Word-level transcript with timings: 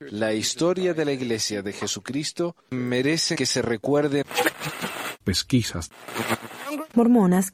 La 0.00 0.32
historia 0.32 0.92
de 0.94 1.04
la 1.04 1.12
Iglesia 1.12 1.62
de 1.62 1.72
Jesucristo 1.72 2.56
merece 2.70 3.36
que 3.36 3.46
se 3.46 3.62
recuerde. 3.62 4.24
Pesquisas. 5.22 5.90
Mormonas. 6.94 7.52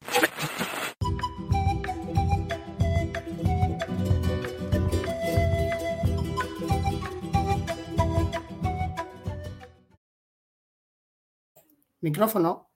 Micrófono. 12.01 12.71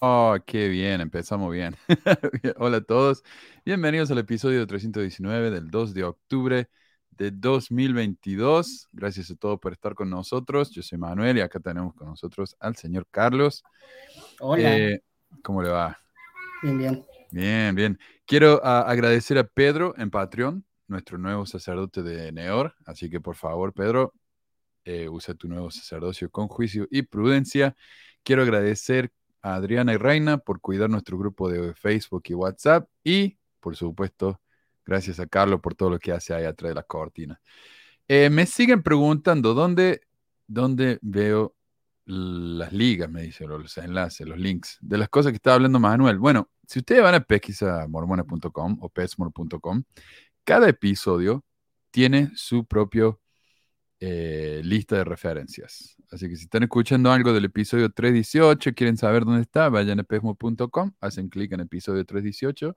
Oh, 0.00 0.36
qué 0.46 0.68
bien, 0.68 1.00
empezamos 1.00 1.52
bien. 1.52 1.76
Hola 2.56 2.78
a 2.78 2.80
todos, 2.80 3.22
bienvenidos 3.64 4.10
al 4.10 4.18
episodio 4.18 4.66
319 4.66 5.50
del 5.50 5.70
2 5.70 5.92
de 5.92 6.04
octubre 6.04 6.70
de 7.10 7.30
2022. 7.30 8.88
Gracias 8.92 9.30
a 9.30 9.34
todos 9.36 9.58
por 9.60 9.72
estar 9.72 9.94
con 9.94 10.10
nosotros. 10.10 10.70
Yo 10.70 10.82
soy 10.82 10.98
Manuel 10.98 11.38
y 11.38 11.40
acá 11.40 11.60
tenemos 11.60 11.94
con 11.94 12.08
nosotros 12.08 12.56
al 12.60 12.76
señor 12.76 13.06
Carlos. 13.10 13.62
Hola. 14.40 14.76
Eh, 14.76 15.02
¿Cómo 15.42 15.62
le 15.62 15.70
va? 15.70 15.98
bien, 16.62 16.78
bien. 16.78 17.06
Bien, 17.30 17.74
bien. 17.74 17.98
Quiero 18.26 18.60
ah, 18.64 18.80
agradecer 18.80 19.38
a 19.38 19.44
Pedro 19.44 19.94
en 19.96 20.10
Patreon, 20.10 20.64
nuestro 20.88 21.18
nuevo 21.18 21.46
sacerdote 21.46 22.02
de 22.02 22.32
Neor. 22.32 22.74
Así 22.84 23.08
que 23.08 23.20
por 23.20 23.36
favor, 23.36 23.72
Pedro, 23.72 24.14
eh, 24.84 25.08
usa 25.08 25.34
tu 25.34 25.48
nuevo 25.48 25.70
sacerdocio 25.70 26.30
con 26.30 26.48
juicio 26.48 26.86
y 26.90 27.02
prudencia. 27.02 27.76
Quiero 28.22 28.42
agradecer 28.42 29.12
a 29.42 29.54
Adriana 29.54 29.92
y 29.94 29.96
Reina 29.96 30.38
por 30.38 30.60
cuidar 30.60 30.90
nuestro 30.90 31.18
grupo 31.18 31.48
de 31.48 31.74
Facebook 31.74 32.24
y 32.26 32.34
WhatsApp. 32.34 32.88
Y, 33.04 33.38
por 33.60 33.76
supuesto, 33.76 34.40
gracias 34.84 35.20
a 35.20 35.26
Carlos 35.26 35.60
por 35.60 35.74
todo 35.74 35.90
lo 35.90 35.98
que 35.98 36.12
hace 36.12 36.34
ahí 36.34 36.44
atrás 36.44 36.70
de 36.70 36.74
la 36.74 36.82
cortina. 36.82 37.40
Eh, 38.08 38.30
me 38.30 38.46
siguen 38.46 38.82
preguntando 38.82 39.54
dónde, 39.54 40.02
dónde 40.46 40.98
veo 41.02 41.54
las 42.06 42.72
ligas, 42.72 43.08
me 43.08 43.22
dicen, 43.22 43.48
los 43.48 43.78
enlaces, 43.78 44.26
los 44.26 44.38
links, 44.38 44.78
de 44.80 44.98
las 44.98 45.08
cosas 45.08 45.32
que 45.32 45.36
estaba 45.36 45.54
hablando 45.54 45.78
Manuel. 45.78 46.18
Bueno, 46.18 46.50
si 46.66 46.80
ustedes 46.80 47.02
van 47.02 47.14
a 47.14 47.20
pesquisamormona.com 47.20 48.78
o 48.80 48.88
pesmor.com, 48.88 49.84
cada 50.44 50.68
episodio 50.68 51.44
tiene 51.90 52.30
su 52.34 52.64
propio 52.64 53.20
eh, 54.00 54.60
lista 54.64 54.96
de 54.96 55.04
referencias. 55.04 55.96
Así 56.10 56.28
que 56.28 56.36
si 56.36 56.44
están 56.44 56.62
escuchando 56.64 57.12
algo 57.12 57.32
del 57.32 57.44
episodio 57.44 57.90
318, 57.90 58.72
quieren 58.74 58.96
saber 58.96 59.24
dónde 59.24 59.42
está, 59.42 59.68
vayan 59.68 60.00
a 60.00 60.04
pesmo.com, 60.04 60.92
hacen 61.00 61.28
clic 61.28 61.52
en 61.52 61.60
episodio 61.60 62.04
318 62.04 62.76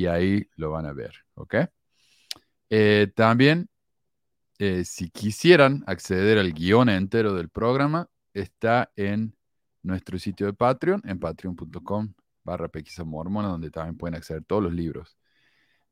y 0.00 0.06
ahí 0.06 0.48
lo 0.56 0.70
van 0.70 0.86
a 0.86 0.94
ver, 0.94 1.12
¿ok? 1.34 1.56
Eh, 2.70 3.12
también, 3.14 3.68
eh, 4.58 4.84
si 4.86 5.10
quisieran 5.10 5.84
acceder 5.86 6.38
al 6.38 6.54
guion 6.54 6.88
entero 6.88 7.34
del 7.34 7.50
programa, 7.50 8.08
está 8.32 8.90
en 8.96 9.36
nuestro 9.82 10.18
sitio 10.18 10.46
de 10.46 10.54
Patreon, 10.54 11.02
en 11.04 11.20
patreon.com 11.20 12.14
barra 12.44 12.68
pesquisa 12.68 13.04
mormona, 13.04 13.48
donde 13.48 13.70
también 13.70 13.98
pueden 13.98 14.14
acceder 14.14 14.42
todos 14.44 14.62
los 14.62 14.72
libros 14.72 15.18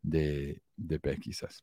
de, 0.00 0.62
de 0.76 0.98
pesquisas. 0.98 1.62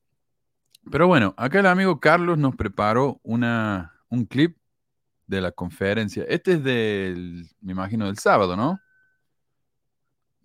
Pero 0.91 1.07
bueno, 1.07 1.33
acá 1.37 1.61
el 1.61 1.65
amigo 1.65 1.99
Carlos 1.99 2.37
nos 2.37 2.55
preparó 2.55 3.19
una, 3.23 3.91
un 4.09 4.25
clip 4.25 4.55
de 5.25 5.41
la 5.41 5.51
conferencia. 5.51 6.23
Este 6.29 6.53
es 6.53 6.63
del, 6.63 7.49
me 7.61 7.71
imagino, 7.71 8.05
del 8.05 8.19
sábado, 8.19 8.55
¿no? 8.55 8.79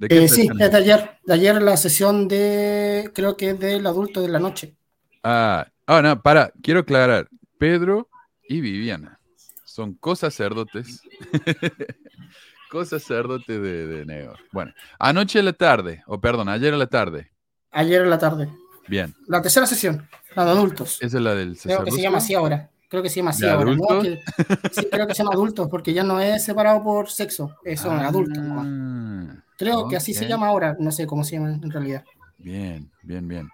¿De 0.01 0.09
qué 0.09 0.25
Eh, 0.25 0.29
sí, 0.29 0.49
es 0.59 0.71
de 0.73 0.77
ayer. 0.79 1.19
De 1.25 1.35
ayer 1.35 1.61
la 1.61 1.77
sesión 1.77 2.27
de, 2.27 3.11
creo 3.15 3.37
que 3.37 3.51
es 3.51 3.61
del 3.61 3.87
adulto 3.87 4.23
de 4.23 4.29
la 4.29 4.39
noche. 4.39 4.75
Ah, 5.23 5.67
ah, 5.87 6.01
no, 6.01 6.23
para, 6.23 6.53
quiero 6.63 6.81
aclarar. 6.81 7.29
Pedro 7.59 8.09
y 8.49 8.63
Viviana 8.63 9.21
son 9.67 9.93
co-sacerdotes. 9.93 11.03
co-sacerdotes 12.71 13.61
de, 13.61 13.87
de 13.87 14.07
Neo. 14.07 14.33
Bueno, 14.53 14.73
anoche 14.99 15.41
a 15.41 15.43
la 15.43 15.53
tarde, 15.53 16.03
o 16.07 16.19
perdón, 16.19 16.49
ayer 16.49 16.73
a 16.73 16.79
la 16.79 16.87
tarde. 16.87 17.31
Ayer 17.71 18.01
en 18.01 18.11
la 18.11 18.19
tarde. 18.19 18.49
Bien, 18.89 19.15
La 19.29 19.43
tercera 19.43 19.67
sesión, 19.67 20.09
la 20.35 20.47
de 20.47 20.51
adultos. 20.51 20.97
esa 21.03 21.19
es 21.19 21.23
la 21.23 21.35
del 21.35 21.59
Creo 21.59 21.85
que 21.85 21.91
se 21.91 22.01
llama 22.01 22.19
así 22.19 22.35
ahora. 22.35 22.71
Creo 22.89 23.03
que 23.03 23.11
se 23.11 23.17
llama 23.17 23.31
así 23.31 23.43
¿De 23.43 23.51
ahora. 23.51 23.77
¿no? 23.77 24.01
Que- 24.01 24.19
sí, 24.73 24.89
creo 24.91 25.07
que 25.07 25.15
se 25.15 25.23
llama 25.23 25.35
adultos 25.35 25.69
porque 25.71 25.93
ya 25.93 26.03
no 26.03 26.19
es 26.21 26.43
separado 26.43 26.83
por 26.83 27.11
sexo, 27.11 27.55
son 27.77 28.01
adultos. 28.01 28.43
nomás. 28.43 29.37
Creo 29.61 29.89
que 29.89 29.97
así 29.97 30.15
se 30.15 30.27
llama 30.27 30.49
ahora, 30.49 30.77
no 30.79 30.91
sé 30.91 31.07
cómo 31.07 31.23
se 31.25 31.37
llama 31.37 31.51
en 31.51 31.71
realidad. 31.71 32.05
Bien, 32.39 32.91
bien, 33.03 33.29
bien. 33.29 33.49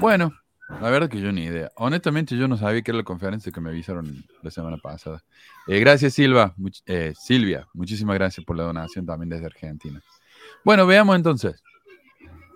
Bueno, 0.00 0.32
la 0.68 0.90
verdad 0.90 1.08
que 1.08 1.20
yo 1.20 1.30
ni 1.30 1.44
idea. 1.44 1.70
Honestamente, 1.76 2.36
yo 2.36 2.48
no 2.48 2.56
sabía 2.56 2.82
que 2.82 2.90
era 2.90 2.98
la 2.98 3.04
conferencia 3.04 3.52
que 3.52 3.60
me 3.60 3.70
avisaron 3.70 4.24
la 4.42 4.50
semana 4.50 4.76
pasada. 4.78 5.22
Eh, 5.68 5.78
gracias, 5.78 6.14
Silva. 6.14 6.52
Much- 6.58 6.82
eh, 6.86 7.14
Silvia, 7.16 7.68
muchísimas 7.72 8.14
gracias 8.16 8.44
por 8.44 8.56
la 8.56 8.64
donación 8.64 9.06
también 9.06 9.28
desde 9.30 9.46
Argentina. 9.46 10.02
Bueno, 10.64 10.86
veamos 10.86 11.14
entonces. 11.16 11.62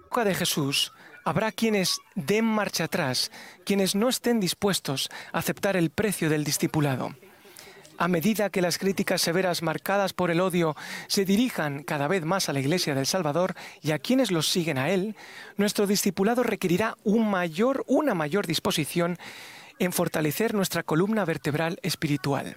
época 0.04 0.24
de 0.24 0.34
Jesús 0.34 0.92
habrá 1.24 1.52
quienes 1.52 2.00
den 2.16 2.44
marcha 2.44 2.84
atrás, 2.84 3.30
quienes 3.64 3.94
no 3.94 4.08
estén 4.08 4.40
dispuestos 4.40 5.08
a 5.32 5.38
aceptar 5.38 5.76
el 5.76 5.90
precio 5.90 6.28
del 6.28 6.42
discipulado. 6.42 7.14
A 8.00 8.08
medida 8.08 8.48
que 8.48 8.62
las 8.62 8.78
críticas 8.78 9.20
severas 9.20 9.62
marcadas 9.62 10.14
por 10.14 10.30
el 10.30 10.40
odio 10.40 10.74
se 11.06 11.26
dirijan 11.26 11.82
cada 11.82 12.08
vez 12.08 12.24
más 12.24 12.48
a 12.48 12.54
la 12.54 12.60
Iglesia 12.60 12.94
del 12.94 13.04
Salvador 13.04 13.54
y 13.82 13.90
a 13.90 13.98
quienes 13.98 14.30
los 14.30 14.48
siguen 14.48 14.78
a 14.78 14.88
él, 14.88 15.16
nuestro 15.58 15.86
discipulado 15.86 16.42
requerirá 16.42 16.96
un 17.04 17.30
mayor, 17.30 17.84
una 17.86 18.14
mayor 18.14 18.46
disposición 18.46 19.18
en 19.78 19.92
fortalecer 19.92 20.54
nuestra 20.54 20.82
columna 20.82 21.26
vertebral 21.26 21.78
espiritual. 21.82 22.56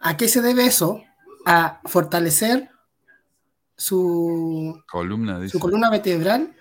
¿A 0.00 0.16
qué 0.16 0.26
se 0.26 0.42
debe 0.42 0.66
eso? 0.66 1.04
A 1.46 1.80
fortalecer 1.84 2.70
su, 3.76 4.82
Columna, 4.90 5.38
dice. 5.38 5.52
su 5.52 5.60
columna 5.60 5.90
vertebral 5.90 6.56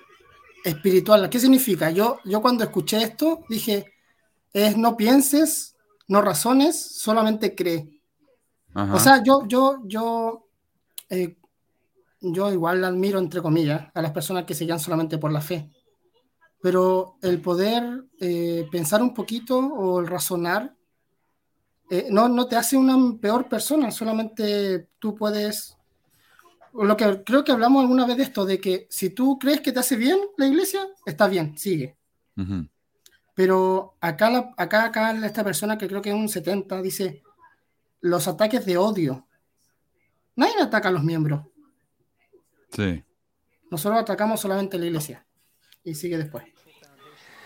espiritual. 0.64 1.28
¿Qué 1.28 1.40
significa? 1.40 1.90
Yo, 1.90 2.20
yo 2.24 2.40
cuando 2.40 2.64
escuché 2.64 3.02
esto 3.02 3.44
dije, 3.50 3.96
es 4.54 4.78
no 4.78 4.96
pienses, 4.96 5.76
no 6.12 6.22
razones, 6.22 6.78
solamente 6.78 7.56
cree. 7.56 8.02
Ajá. 8.74 8.94
O 8.94 9.00
sea, 9.00 9.24
yo, 9.24 9.48
yo, 9.48 9.80
yo, 9.86 10.46
eh, 11.10 11.38
yo 12.20 12.52
igual 12.52 12.84
admiro, 12.84 13.18
entre 13.18 13.42
comillas, 13.42 13.90
a 13.94 14.02
las 14.02 14.12
personas 14.12 14.44
que 14.44 14.54
se 14.54 14.66
guían 14.66 14.80
solamente 14.80 15.18
por 15.18 15.32
la 15.32 15.40
fe. 15.40 15.72
Pero 16.62 17.16
el 17.22 17.40
poder 17.40 18.04
eh, 18.20 18.68
pensar 18.70 19.02
un 19.02 19.14
poquito 19.14 19.58
o 19.58 20.02
el 20.02 20.08
razonar 20.08 20.76
eh, 21.90 22.08
no, 22.12 22.28
no 22.28 22.46
te 22.46 22.58
hace 22.58 22.76
una 22.76 22.98
peor 23.18 23.48
persona, 23.48 23.90
solamente 23.90 24.90
tú 25.00 25.16
puedes... 25.16 25.78
Lo 26.74 26.98
que 26.98 27.24
creo 27.24 27.46
que 27.46 27.54
hablamos 27.54 27.82
alguna 27.82 28.06
vez 28.06 28.18
de 28.18 28.24
esto, 28.24 28.46
de 28.46 28.60
que 28.60 28.86
si 28.90 29.12
tú 29.12 29.40
crees 29.40 29.62
que 29.62 29.72
te 29.72 29.80
hace 29.80 29.96
bien 29.96 30.20
la 30.38 30.48
iglesia, 30.48 30.82
está 31.06 31.30
bien, 31.30 31.58
sigue. 31.58 31.96
Ujú. 32.36 32.68
Pero 33.34 33.96
acá, 34.02 34.30
la- 34.30 34.54
acá, 34.58 34.86
acá 34.86 35.12
esta 35.26 35.44
persona 35.44 35.78
que 35.78 35.88
creo 35.88 36.02
que 36.02 36.10
es 36.10 36.16
un 36.16 36.30
70 36.30 36.82
dice 36.82 37.24
los 38.02 38.28
ataques 38.28 38.66
de 38.66 38.78
odio. 38.78 39.28
Nadie 40.36 40.62
ataca 40.62 40.90
a 40.90 40.92
los 40.92 41.04
miembros. 41.04 41.46
Sí. 42.72 43.04
Nosotros 43.70 44.02
atacamos 44.02 44.40
solamente 44.42 44.78
a 44.78 44.80
la 44.80 44.86
iglesia. 44.88 45.26
Y 45.84 45.96
sigue 45.96 46.18
después. 46.18 46.44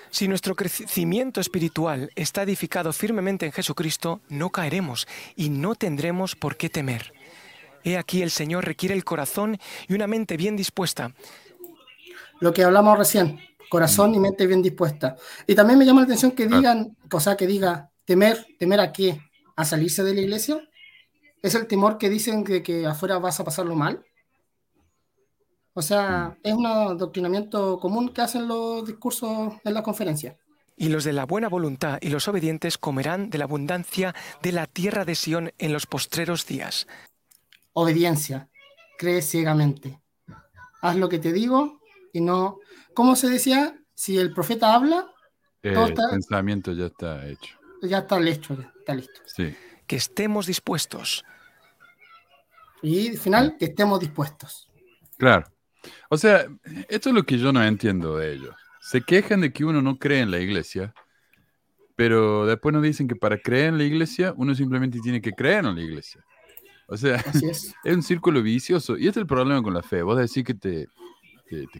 Si 0.09 0.27
nuestro 0.27 0.55
crecimiento 0.55 1.41
espiritual 1.41 2.09
está 2.15 2.43
edificado 2.43 2.93
firmemente 2.93 3.45
en 3.45 3.51
Jesucristo, 3.51 4.21
no 4.29 4.49
caeremos 4.49 5.07
y 5.35 5.49
no 5.49 5.75
tendremos 5.75 6.35
por 6.35 6.55
qué 6.55 6.69
temer. 6.69 7.13
He 7.83 7.97
aquí 7.97 8.21
el 8.21 8.31
Señor 8.31 8.65
requiere 8.65 8.95
el 8.95 9.03
corazón 9.03 9.59
y 9.87 9.93
una 9.93 10.07
mente 10.07 10.37
bien 10.37 10.55
dispuesta. 10.55 11.13
Lo 12.39 12.53
que 12.53 12.63
hablamos 12.63 12.97
recién, 12.97 13.39
corazón 13.69 14.13
y 14.15 14.19
mente 14.19 14.47
bien 14.47 14.61
dispuesta. 14.61 15.15
Y 15.47 15.55
también 15.55 15.79
me 15.79 15.85
llama 15.85 16.01
la 16.01 16.05
atención 16.05 16.31
que 16.31 16.45
Claro. 16.45 16.57
digan, 16.61 16.97
o 17.11 17.19
sea, 17.19 17.35
que 17.35 17.47
diga, 17.47 17.91
temer, 18.05 18.45
temer 18.59 18.79
a 18.79 18.91
qué? 18.91 19.19
¿A 19.55 19.65
salirse 19.65 20.03
de 20.03 20.13
la 20.13 20.21
iglesia? 20.21 20.59
¿Es 21.41 21.55
el 21.55 21.67
temor 21.67 21.97
que 21.97 22.09
dicen 22.09 22.43
de 22.43 22.61
que 22.63 22.85
afuera 22.85 23.19
vas 23.19 23.39
a 23.39 23.43
pasarlo 23.43 23.75
mal? 23.75 24.03
O 25.73 25.81
sea, 25.81 26.37
es 26.41 26.53
un 26.53 26.65
adoctrinamiento 26.65 27.79
común 27.79 28.09
que 28.09 28.21
hacen 28.21 28.47
los 28.47 28.85
discursos 28.87 29.53
en 29.63 29.73
la 29.73 29.83
conferencia. 29.83 30.37
Y 30.77 30.89
los 30.89 31.03
de 31.03 31.13
la 31.13 31.25
buena 31.25 31.47
voluntad 31.49 31.99
y 32.01 32.09
los 32.09 32.27
obedientes 32.27 32.77
comerán 32.77 33.29
de 33.29 33.37
la 33.37 33.45
abundancia 33.45 34.13
de 34.41 34.51
la 34.51 34.67
tierra 34.67 35.05
de 35.05 35.15
Sión 35.15 35.51
en 35.57 35.73
los 35.73 35.85
postreros 35.85 36.45
días. 36.45 36.87
Obediencia, 37.73 38.49
cree 38.97 39.21
ciegamente. 39.21 39.99
Haz 40.81 40.95
lo 40.97 41.09
que 41.09 41.19
te 41.19 41.33
digo 41.33 41.79
y 42.15 42.21
no... 42.21 42.59
¿Cómo 42.93 43.15
se 43.17 43.29
decía? 43.29 43.77
Si 43.93 44.17
el 44.17 44.33
profeta 44.33 44.73
habla, 44.73 45.11
Eh, 45.61 45.73
Todo 45.73 45.87
el 45.87 45.95
pensamiento 46.11 46.71
ya 46.73 46.85
está 46.85 47.27
hecho. 47.27 47.57
ya 47.81 47.99
está 47.99 48.19
listo, 48.19 48.55
ya 48.55 48.71
está 48.79 48.93
listo. 48.95 49.19
Sí. 49.25 49.53
Que 49.87 49.95
estemos 49.95 50.45
dispuestos. 50.45 51.25
Y 52.83 53.09
al 53.09 53.17
final, 53.17 53.55
que 53.57 53.65
estemos 53.65 53.99
dispuestos. 53.99 54.69
Claro. 55.17 55.45
O 56.09 56.17
sea, 56.17 56.45
esto 56.87 57.09
es 57.09 57.15
lo 57.15 57.23
que 57.23 57.37
yo 57.39 57.51
no 57.51 57.63
entiendo 57.63 58.17
de 58.17 58.33
ellos. 58.33 58.55
Se 58.79 59.01
quejan 59.01 59.41
de 59.41 59.51
que 59.51 59.65
uno 59.65 59.81
no 59.81 59.97
cree 59.97 60.19
en 60.19 60.29
la 60.29 60.39
iglesia, 60.39 60.93
pero 61.95 62.45
después 62.45 62.71
nos 62.73 62.83
dicen 62.83 63.07
que 63.07 63.15
para 63.15 63.39
creer 63.39 63.69
en 63.69 63.77
la 63.79 63.85
iglesia, 63.85 64.33
uno 64.37 64.53
simplemente 64.53 64.99
tiene 65.01 65.19
que 65.19 65.31
creer 65.31 65.65
en 65.65 65.75
la 65.75 65.81
iglesia. 65.81 66.23
O 66.87 66.95
sea, 66.95 67.15
es. 67.15 67.73
es 67.83 67.95
un 67.95 68.03
círculo 68.03 68.41
vicioso. 68.43 68.97
Y 68.97 69.07
este 69.07 69.19
es 69.19 69.23
el 69.23 69.27
problema 69.27 69.63
con 69.63 69.73
la 69.73 69.81
fe. 69.81 70.03
Vos 70.03 70.17
decís 70.17 70.43
que 70.43 70.53
te, 70.53 70.87
te, 71.49 71.67
te, 71.67 71.79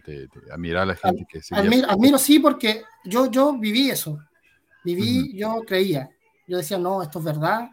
te, 0.00 0.28
te 0.28 0.76
a 0.76 0.84
la 0.84 0.94
gente 0.94 1.26
que 1.28 1.42
seguía- 1.42 1.62
Admiro, 1.64 1.90
admiro 1.90 2.18
sí, 2.18 2.38
porque 2.38 2.82
yo, 3.04 3.30
yo 3.30 3.58
viví 3.58 3.90
eso. 3.90 4.18
Viví, 4.84 5.36
yo 5.36 5.62
creía. 5.66 6.08
Yo 6.46 6.56
decía, 6.58 6.78
no, 6.78 7.02
esto 7.02 7.18
es 7.18 7.24
verdad. 7.24 7.70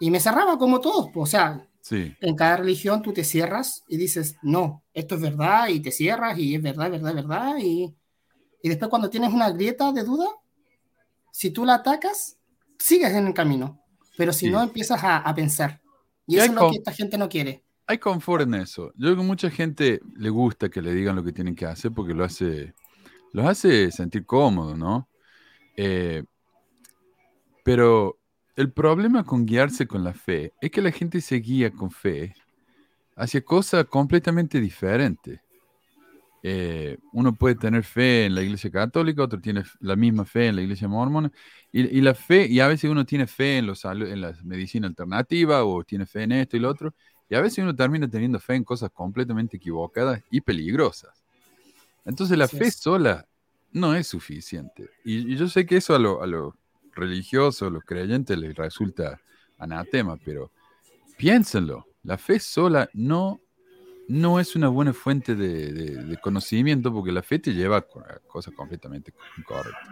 Y 0.00 0.10
me 0.10 0.18
cerraba 0.20 0.58
como 0.58 0.80
todos. 0.80 1.10
pues, 1.12 1.28
O 1.28 1.30
sea, 1.30 1.66
Sí, 1.82 2.14
en 2.20 2.36
cada 2.36 2.58
religión 2.58 3.00
tú 3.00 3.12
te 3.12 3.24
cierras 3.24 3.84
y 3.88 3.96
dices, 3.96 4.36
no, 4.42 4.82
esto 4.92 5.14
es 5.14 5.20
verdad, 5.22 5.68
y 5.68 5.80
te 5.80 5.90
cierras, 5.90 6.38
y 6.38 6.54
es 6.56 6.62
verdad, 6.62 6.90
verdad, 6.90 7.14
verdad. 7.14 7.56
Y, 7.58 7.94
y 8.62 8.68
después 8.68 8.90
cuando 8.90 9.08
tienes 9.08 9.32
una 9.32 9.50
grieta 9.50 9.90
de 9.90 10.02
duda, 10.04 10.26
si 11.32 11.50
tú 11.50 11.64
la 11.64 11.76
atacas, 11.76 12.36
sigues 12.78 13.12
en 13.14 13.28
el 13.28 13.34
camino. 13.34 13.80
Pero 14.18 14.32
si 14.32 14.46
Sí. 14.46 14.52
no, 14.52 14.62
empiezas 14.62 15.02
a, 15.02 15.18
a 15.18 15.34
pensar. 15.34 15.80
Y 16.26 16.34
Y 16.34 16.38
eso 16.38 16.46
es 16.46 16.52
lo 16.52 16.70
que 16.70 16.76
esta 16.76 16.92
gente 16.92 17.16
no 17.16 17.28
quiere. 17.30 17.64
Hay 17.90 17.98
confort 17.98 18.42
en 18.44 18.54
eso. 18.54 18.92
Yo 18.94 19.08
creo 19.08 19.16
que 19.16 19.22
mucha 19.22 19.50
gente 19.50 20.00
le 20.16 20.30
gusta 20.30 20.68
que 20.68 20.80
le 20.80 20.94
digan 20.94 21.16
lo 21.16 21.24
que 21.24 21.32
tienen 21.32 21.56
que 21.56 21.66
hacer 21.66 21.90
porque 21.90 22.14
lo 22.14 22.24
hace, 22.24 22.72
los 23.32 23.46
hace 23.46 23.90
sentir 23.90 24.24
cómodos, 24.24 24.78
¿no? 24.78 25.08
Eh, 25.76 26.22
pero 27.64 28.16
el 28.54 28.72
problema 28.72 29.24
con 29.24 29.44
guiarse 29.44 29.88
con 29.88 30.04
la 30.04 30.14
fe 30.14 30.52
es 30.60 30.70
que 30.70 30.82
la 30.82 30.92
gente 30.92 31.20
se 31.20 31.36
guía 31.36 31.72
con 31.72 31.90
fe 31.90 32.32
hacia 33.16 33.44
cosas 33.44 33.86
completamente 33.86 34.60
diferentes. 34.60 35.40
Eh, 36.42 36.96
uno 37.12 37.34
puede 37.34 37.56
tener 37.56 37.82
fe 37.82 38.26
en 38.26 38.36
la 38.36 38.42
iglesia 38.42 38.70
católica, 38.70 39.24
otro 39.24 39.40
tiene 39.40 39.64
la 39.80 39.96
misma 39.96 40.24
fe 40.24 40.46
en 40.46 40.56
la 40.56 40.62
iglesia 40.62 40.88
mormona, 40.88 41.30
y, 41.72 41.98
y 41.98 42.00
la 42.00 42.14
fe, 42.14 42.46
y 42.46 42.60
a 42.60 42.68
veces 42.68 42.88
uno 42.88 43.04
tiene 43.04 43.26
fe 43.26 43.58
en, 43.58 43.66
los, 43.66 43.84
en 43.84 44.20
la 44.20 44.32
medicina 44.44 44.86
alternativa, 44.86 45.64
o 45.64 45.84
tiene 45.84 46.06
fe 46.06 46.22
en 46.22 46.32
esto 46.32 46.56
y 46.56 46.60
lo 46.60 46.70
otro, 46.70 46.94
y 47.30 47.34
a 47.36 47.40
veces 47.40 47.58
uno 47.62 47.74
termina 47.74 48.08
teniendo 48.10 48.38
fe 48.40 48.56
en 48.56 48.64
cosas 48.64 48.90
completamente 48.90 49.56
equivocadas 49.56 50.22
y 50.30 50.40
peligrosas. 50.40 51.22
Entonces 52.04 52.36
la 52.36 52.48
fe 52.48 52.66
es. 52.66 52.76
sola 52.76 53.26
no 53.72 53.94
es 53.94 54.08
suficiente. 54.08 54.90
Y, 55.04 55.32
y 55.32 55.36
yo 55.36 55.48
sé 55.48 55.64
que 55.64 55.76
eso 55.76 55.94
a 55.94 55.98
los 55.98 56.28
lo 56.28 56.56
religiosos, 56.92 57.68
a 57.68 57.70
los 57.70 57.84
creyentes 57.84 58.36
les 58.36 58.54
resulta 58.56 59.20
anatema, 59.58 60.16
pero 60.16 60.50
piénsenlo, 61.16 61.86
la 62.02 62.18
fe 62.18 62.40
sola 62.40 62.90
no, 62.94 63.40
no 64.08 64.40
es 64.40 64.56
una 64.56 64.68
buena 64.68 64.92
fuente 64.92 65.36
de, 65.36 65.72
de- 65.72 66.04
de 66.04 66.16
conocimiento 66.20 66.92
porque 66.92 67.12
la 67.12 67.22
fe 67.22 67.38
te 67.38 67.54
lleva 67.54 67.76
a 67.76 67.82
co- 67.82 68.00
a 68.00 68.18
cosas 68.26 68.52
completamente 68.54 69.12
incorrectas. 69.38 69.88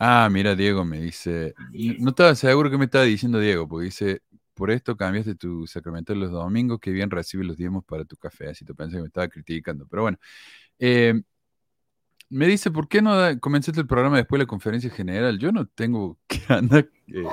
Ah, 0.00 0.28
mira, 0.30 0.56
Diego 0.56 0.84
me 0.84 1.00
dice, 1.00 1.54
no 2.00 2.10
estaba 2.10 2.34
seguro 2.34 2.68
que 2.70 2.78
me 2.78 2.86
estaba 2.86 3.04
diciendo 3.04 3.38
Diego, 3.38 3.68
porque 3.68 3.84
dice, 3.84 4.22
por 4.54 4.70
esto 4.72 4.96
cambiaste 4.96 5.36
tu 5.36 5.66
sacramento 5.66 6.14
los 6.14 6.32
domingos, 6.32 6.80
que 6.80 6.90
bien 6.90 7.10
recibes 7.10 7.46
los 7.46 7.56
diezmos 7.56 7.84
para 7.84 8.04
tu 8.04 8.16
café, 8.16 8.48
así 8.50 8.64
te 8.64 8.74
pensé 8.74 8.96
que 8.96 9.02
me 9.02 9.06
estaba 9.06 9.28
criticando, 9.28 9.86
pero 9.88 10.02
bueno. 10.02 10.18
Eh, 10.78 11.14
me 12.28 12.46
dice, 12.46 12.70
¿por 12.70 12.88
qué 12.88 13.02
no 13.02 13.16
da- 13.16 13.38
comenzaste 13.38 13.80
el 13.80 13.86
programa 13.86 14.16
después 14.16 14.38
de 14.38 14.44
la 14.44 14.48
conferencia 14.48 14.88
general? 14.90 15.38
Yo 15.38 15.50
no 15.52 15.66
tengo 15.66 16.16
que 16.28 16.40
andar, 16.48 16.88
eh, 17.08 17.24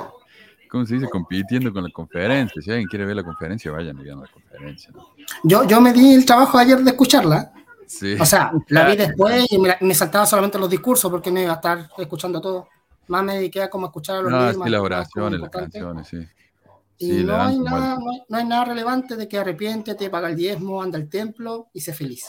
¿cómo 0.68 0.84
se 0.86 0.94
dice? 0.94 1.08
Compitiendo 1.08 1.72
con 1.72 1.84
la 1.84 1.90
conferencia. 1.90 2.60
Si 2.60 2.70
alguien 2.70 2.88
quiere 2.88 3.06
ver 3.06 3.16
la 3.16 3.22
conferencia, 3.22 3.70
vayan 3.70 3.98
y 3.98 4.02
vean 4.04 4.20
la 4.20 4.26
conferencia. 4.26 4.90
¿no? 4.92 5.06
Yo, 5.44 5.66
yo 5.68 5.80
me 5.80 5.92
di 5.92 6.14
el 6.14 6.24
trabajo 6.26 6.58
ayer 6.58 6.78
de 6.82 6.90
escucharla. 6.90 7.52
Sí. 7.88 8.16
O 8.20 8.24
sea, 8.26 8.52
la 8.68 8.86
vi 8.86 8.96
después 8.96 9.50
y 9.50 9.58
me, 9.58 9.76
me 9.80 9.94
saltaba 9.94 10.26
solamente 10.26 10.58
los 10.58 10.68
discursos 10.68 11.10
porque 11.10 11.30
no 11.30 11.40
iba 11.40 11.52
a 11.52 11.56
estar 11.56 11.88
escuchando 11.96 12.40
todo. 12.40 12.68
Más 13.08 13.24
me 13.24 13.36
dediqué 13.36 13.62
a 13.62 13.70
como 13.70 13.86
escuchar 13.86 14.16
a 14.16 14.22
los 14.22 14.30
no, 14.30 14.46
mismos, 14.46 14.64
que 14.64 14.70
las 14.70 14.80
oraciones, 14.80 15.40
las 15.40 15.50
canciones, 15.50 16.08
sí. 16.08 16.18
Y 16.98 17.10
Sí, 17.12 17.24
no, 17.24 17.40
hay 17.40 17.58
nada, 17.58 17.96
no, 17.98 18.10
hay, 18.10 18.22
no 18.28 18.36
hay 18.36 18.44
nada 18.44 18.64
relevante 18.66 19.16
de 19.16 19.28
que 19.28 19.38
arrepiéntete, 19.38 20.10
paga 20.10 20.28
el 20.28 20.36
diezmo, 20.36 20.82
anda 20.82 20.98
al 20.98 21.08
templo 21.08 21.68
y 21.72 21.80
sé 21.80 21.94
feliz. 21.94 22.26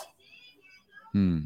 Mm. 1.12 1.44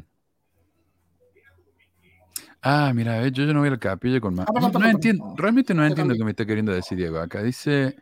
Ah, 2.62 2.92
mira, 2.94 3.22
eh, 3.22 3.32
yo, 3.32 3.44
yo 3.44 3.52
no 3.52 3.60
voy 3.60 3.68
a 3.68 3.72
la 3.72 3.78
capilla 3.78 4.20
con 4.20 4.34
más. 4.34 4.46
Ah, 4.48 4.52
perdón, 4.52 4.72
no, 4.80 4.88
entiendo, 4.88 5.34
realmente 5.36 5.74
no 5.74 5.82
entiendo 5.82 6.12
cambié. 6.12 6.18
qué 6.18 6.24
me 6.24 6.30
está 6.30 6.46
queriendo 6.46 6.72
decir 6.72 6.96
Diego. 6.96 7.18
Acá 7.18 7.42
dice, 7.42 7.96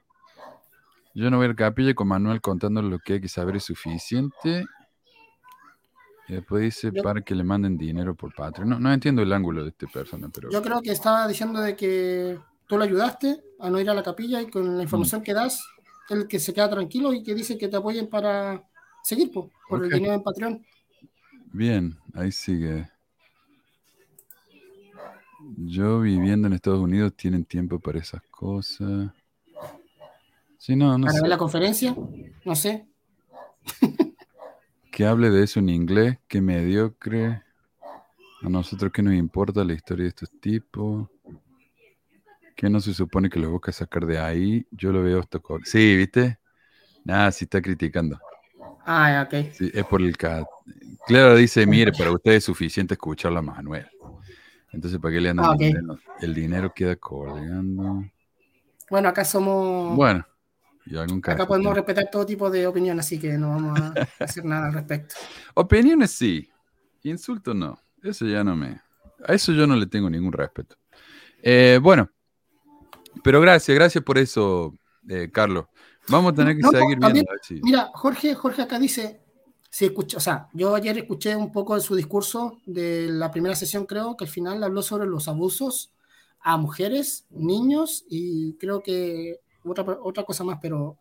yo 1.14 1.30
no 1.30 1.38
voy 1.38 1.46
a 1.46 1.48
la 1.48 1.54
capilla 1.56 1.94
con 1.94 2.08
Manuel 2.08 2.40
contando 2.40 2.82
lo 2.82 2.98
que 2.98 3.14
hay 3.14 3.20
que 3.20 3.28
saber 3.28 3.56
es 3.56 3.64
suficiente. 3.64 4.64
Y 6.28 6.34
después 6.34 6.62
dice 6.62 6.90
Yo- 6.94 7.02
para 7.02 7.20
que 7.22 7.34
le 7.34 7.44
manden 7.44 7.76
dinero 7.76 8.14
por 8.14 8.34
Patreon. 8.34 8.68
No, 8.68 8.78
no 8.78 8.92
entiendo 8.92 9.22
el 9.22 9.32
ángulo 9.32 9.64
de 9.64 9.70
esta 9.70 9.86
persona, 9.88 10.28
pero 10.32 10.50
Yo 10.50 10.62
creo 10.62 10.80
que 10.80 10.92
estaba 10.92 11.26
diciendo 11.28 11.60
de 11.60 11.74
que 11.76 12.38
tú 12.66 12.78
lo 12.78 12.84
ayudaste 12.84 13.42
a 13.58 13.68
no 13.70 13.80
ir 13.80 13.90
a 13.90 13.94
la 13.94 14.02
capilla 14.02 14.40
y 14.40 14.46
con 14.48 14.76
la 14.76 14.82
información 14.84 15.20
Mm. 15.20 15.24
que 15.24 15.34
das, 15.34 15.62
el 16.10 16.26
que 16.28 16.38
se 16.38 16.54
queda 16.54 16.70
tranquilo 16.70 17.12
y 17.12 17.22
que 17.22 17.34
dice 17.34 17.58
que 17.58 17.68
te 17.68 17.76
apoyen 17.76 18.08
para 18.08 18.62
seguir 19.02 19.30
po, 19.32 19.50
por 19.68 19.84
el 19.84 19.90
dinero 19.90 20.14
en 20.14 20.22
Patreon. 20.22 20.64
bien, 21.52 21.98
ahí 22.14 22.30
sigue. 22.32 22.88
Yo 25.56 26.00
viviendo 26.00 26.46
en 26.46 26.54
Estados 26.54 26.80
Unidos 26.80 27.14
tienen 27.16 27.44
tiempo 27.44 27.78
para 27.80 27.98
esas 27.98 28.22
cosas. 28.30 29.10
Sí, 30.58 30.76
no, 30.76 30.96
no 30.96 31.06
para 31.06 31.14
sé. 31.16 31.22
ver 31.22 31.28
la 31.30 31.38
conferencia, 31.38 31.96
no 32.44 32.54
sé. 32.54 32.86
Que 34.92 35.06
hable 35.06 35.30
de 35.30 35.42
eso 35.42 35.58
en 35.58 35.70
inglés, 35.70 36.18
que 36.28 36.40
mediocre. 36.40 37.42
A 38.42 38.48
nosotros 38.48 38.92
qué 38.92 39.02
nos 39.02 39.14
importa 39.14 39.64
la 39.64 39.72
historia 39.72 40.04
de 40.04 40.08
estos 40.10 40.30
tipos. 40.40 41.08
Que 42.54 42.68
no 42.68 42.78
se 42.80 42.92
supone 42.92 43.30
que 43.30 43.40
los 43.40 43.50
busca 43.50 43.72
sacar 43.72 44.04
de 44.04 44.18
ahí. 44.18 44.66
Yo 44.70 44.92
lo 44.92 45.02
veo 45.02 45.20
esto 45.20 45.40
con... 45.40 45.64
Sí, 45.64 45.96
¿viste? 45.96 46.38
Nada, 47.04 47.32
sí 47.32 47.44
está 47.44 47.62
criticando. 47.62 48.20
Ah, 48.84 49.26
ok. 49.26 49.52
Sí, 49.52 49.70
es 49.72 49.84
por 49.86 50.02
el 50.02 50.16
cat. 50.16 50.46
Claro, 51.06 51.36
dice, 51.36 51.66
mire, 51.66 51.92
para 51.92 52.12
usted 52.12 52.32
es 52.32 52.44
suficiente 52.44 52.94
escucharlo 52.94 53.38
a 53.38 53.42
Manuel. 53.42 53.88
Entonces, 54.72 55.00
¿para 55.00 55.14
qué 55.14 55.20
le 55.20 55.30
andan 55.30 55.46
Ah, 55.46 55.52
ok. 55.52 55.58
diciendo? 55.58 55.98
El 56.20 56.34
dinero 56.34 56.72
queda 56.74 56.96
colgando. 56.96 58.04
Bueno, 58.90 59.08
acá 59.08 59.24
somos. 59.24 59.96
Bueno, 59.96 60.26
acá 61.22 61.46
podemos 61.46 61.74
respetar 61.74 62.08
todo 62.10 62.26
tipo 62.26 62.50
de 62.50 62.66
opinión, 62.66 62.98
así 62.98 63.18
que 63.18 63.32
no 63.38 63.50
vamos 63.50 63.80
a 63.80 63.94
hacer 64.20 64.44
nada 64.44 64.66
al 64.66 64.74
respecto. 64.74 65.14
Opiniones 65.54 66.10
sí, 66.12 66.48
insultos 67.02 67.54
no. 67.54 67.78
Eso 68.02 68.26
ya 68.26 68.42
no 68.42 68.56
me. 68.56 68.80
A 69.26 69.32
eso 69.34 69.52
yo 69.52 69.66
no 69.66 69.76
le 69.76 69.86
tengo 69.86 70.10
ningún 70.10 70.32
respeto. 70.32 70.76
Eh, 71.42 71.78
bueno, 71.82 72.10
pero 73.22 73.40
gracias, 73.40 73.74
gracias 73.76 74.02
por 74.02 74.18
eso, 74.18 74.74
eh, 75.08 75.30
Carlos. 75.32 75.66
Vamos 76.08 76.32
a 76.32 76.34
tener 76.36 76.56
que 76.56 76.62
No, 76.62 76.70
seguir 76.70 76.86
viendo. 76.88 77.06
también- 77.06 77.26
si- 77.42 77.60
Mira, 77.62 77.90
Jorge, 77.94 78.34
Jorge 78.34 78.62
acá 78.62 78.78
dice, 78.78 79.20
si 79.70 79.84
escucha, 79.84 80.16
o 80.16 80.20
sea, 80.20 80.48
yo 80.52 80.74
ayer 80.74 80.98
escuché 80.98 81.36
un 81.36 81.52
poco 81.52 81.76
de 81.76 81.80
su 81.80 81.94
discurso 81.94 82.58
de 82.66 83.06
la 83.08 83.30
primera 83.30 83.54
sesión, 83.54 83.86
creo 83.86 84.16
que 84.16 84.24
al 84.24 84.30
final 84.30 84.62
habló 84.64 84.82
sobre 84.82 85.06
los 85.06 85.28
abusos 85.28 85.92
a 86.40 86.56
mujeres, 86.56 87.26
niños 87.30 88.04
y 88.08 88.54
creo 88.54 88.82
que 88.82 89.38
otra, 89.64 89.84
otra 90.02 90.24
cosa 90.24 90.44
más, 90.44 90.58
pero 90.60 90.96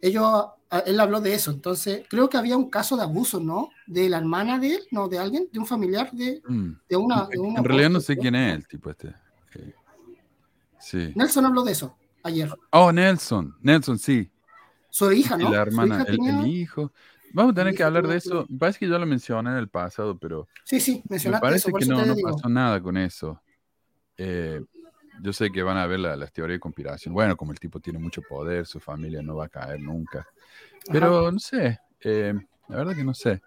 ellos, 0.00 0.46
él 0.84 1.00
habló 1.00 1.20
de 1.20 1.32
eso, 1.34 1.50
entonces 1.50 2.04
creo 2.10 2.28
que 2.28 2.36
había 2.36 2.56
un 2.56 2.68
caso 2.68 2.96
de 2.96 3.02
abuso, 3.02 3.40
¿no? 3.40 3.70
De 3.86 4.08
la 4.10 4.18
hermana 4.18 4.58
de 4.58 4.74
él, 4.74 4.82
no, 4.90 5.08
de 5.08 5.18
alguien, 5.18 5.48
de 5.52 5.58
un 5.58 5.66
familiar 5.66 6.10
de, 6.12 6.42
Mm. 6.46 6.72
de 6.88 6.96
una... 6.96 7.26
de 7.26 7.38
una 7.38 7.58
En 7.60 7.64
realidad 7.64 7.90
no 7.90 8.00
sé 8.00 8.16
quién 8.16 8.34
es 8.34 8.54
el 8.56 8.66
tipo 8.68 8.90
este. 8.90 9.14
Sí. 10.78 11.12
Nelson 11.14 11.46
habló 11.46 11.62
de 11.64 11.72
eso 11.72 11.96
ayer. 12.22 12.50
Oh, 12.70 12.92
Nelson. 12.92 13.56
Nelson, 13.62 13.98
sí. 13.98 14.30
Su 14.90 15.10
hija, 15.12 15.36
¿no? 15.38 15.50
la 15.50 15.62
hermana, 15.62 15.96
hija 16.02 16.04
el, 16.10 16.16
tenía- 16.16 16.40
el 16.40 16.46
hijo. 16.46 16.92
Vamos 17.32 17.52
a 17.52 17.54
tener 17.54 17.68
el 17.72 17.76
que 17.76 17.82
hablar 17.82 18.06
de 18.06 18.16
eso. 18.16 18.46
Me 18.48 18.58
parece 18.58 18.78
que 18.80 18.86
yo 18.88 18.96
lo 18.98 19.06
mencioné 19.06 19.50
en 19.50 19.56
el 19.56 19.68
pasado, 19.68 20.16
pero 20.18 20.46
Sí, 20.62 20.78
sí, 20.78 20.96
me 21.08 21.14
mencionaste 21.14 21.42
parece 21.42 21.58
eso, 21.68 21.70
por 21.70 21.80
que 21.80 21.86
no, 21.86 22.04
no 22.04 22.14
pasó 22.22 22.48
nada 22.48 22.80
con 22.80 22.96
eso. 22.96 23.40
Eh, 24.16 24.62
yo 25.22 25.32
sé 25.32 25.50
que 25.50 25.62
van 25.62 25.76
a 25.76 25.86
ver 25.86 26.00
la- 26.00 26.16
las 26.16 26.32
teorías 26.32 26.56
de 26.56 26.60
conspiración. 26.60 27.14
Bueno, 27.14 27.36
como 27.36 27.52
el 27.52 27.58
tipo 27.60 27.80
tiene 27.80 27.98
mucho 27.98 28.22
poder, 28.22 28.66
su 28.66 28.80
familia 28.80 29.22
no 29.22 29.36
va 29.36 29.46
a 29.46 29.48
caer 29.48 29.80
nunca. 29.80 30.26
Pero 30.90 31.30
no 31.32 31.38
sé, 31.38 31.78
eh, 32.00 32.34
la 32.68 32.76
verdad 32.76 32.94
que 32.94 33.04
no 33.04 33.14
sé. 33.14 33.40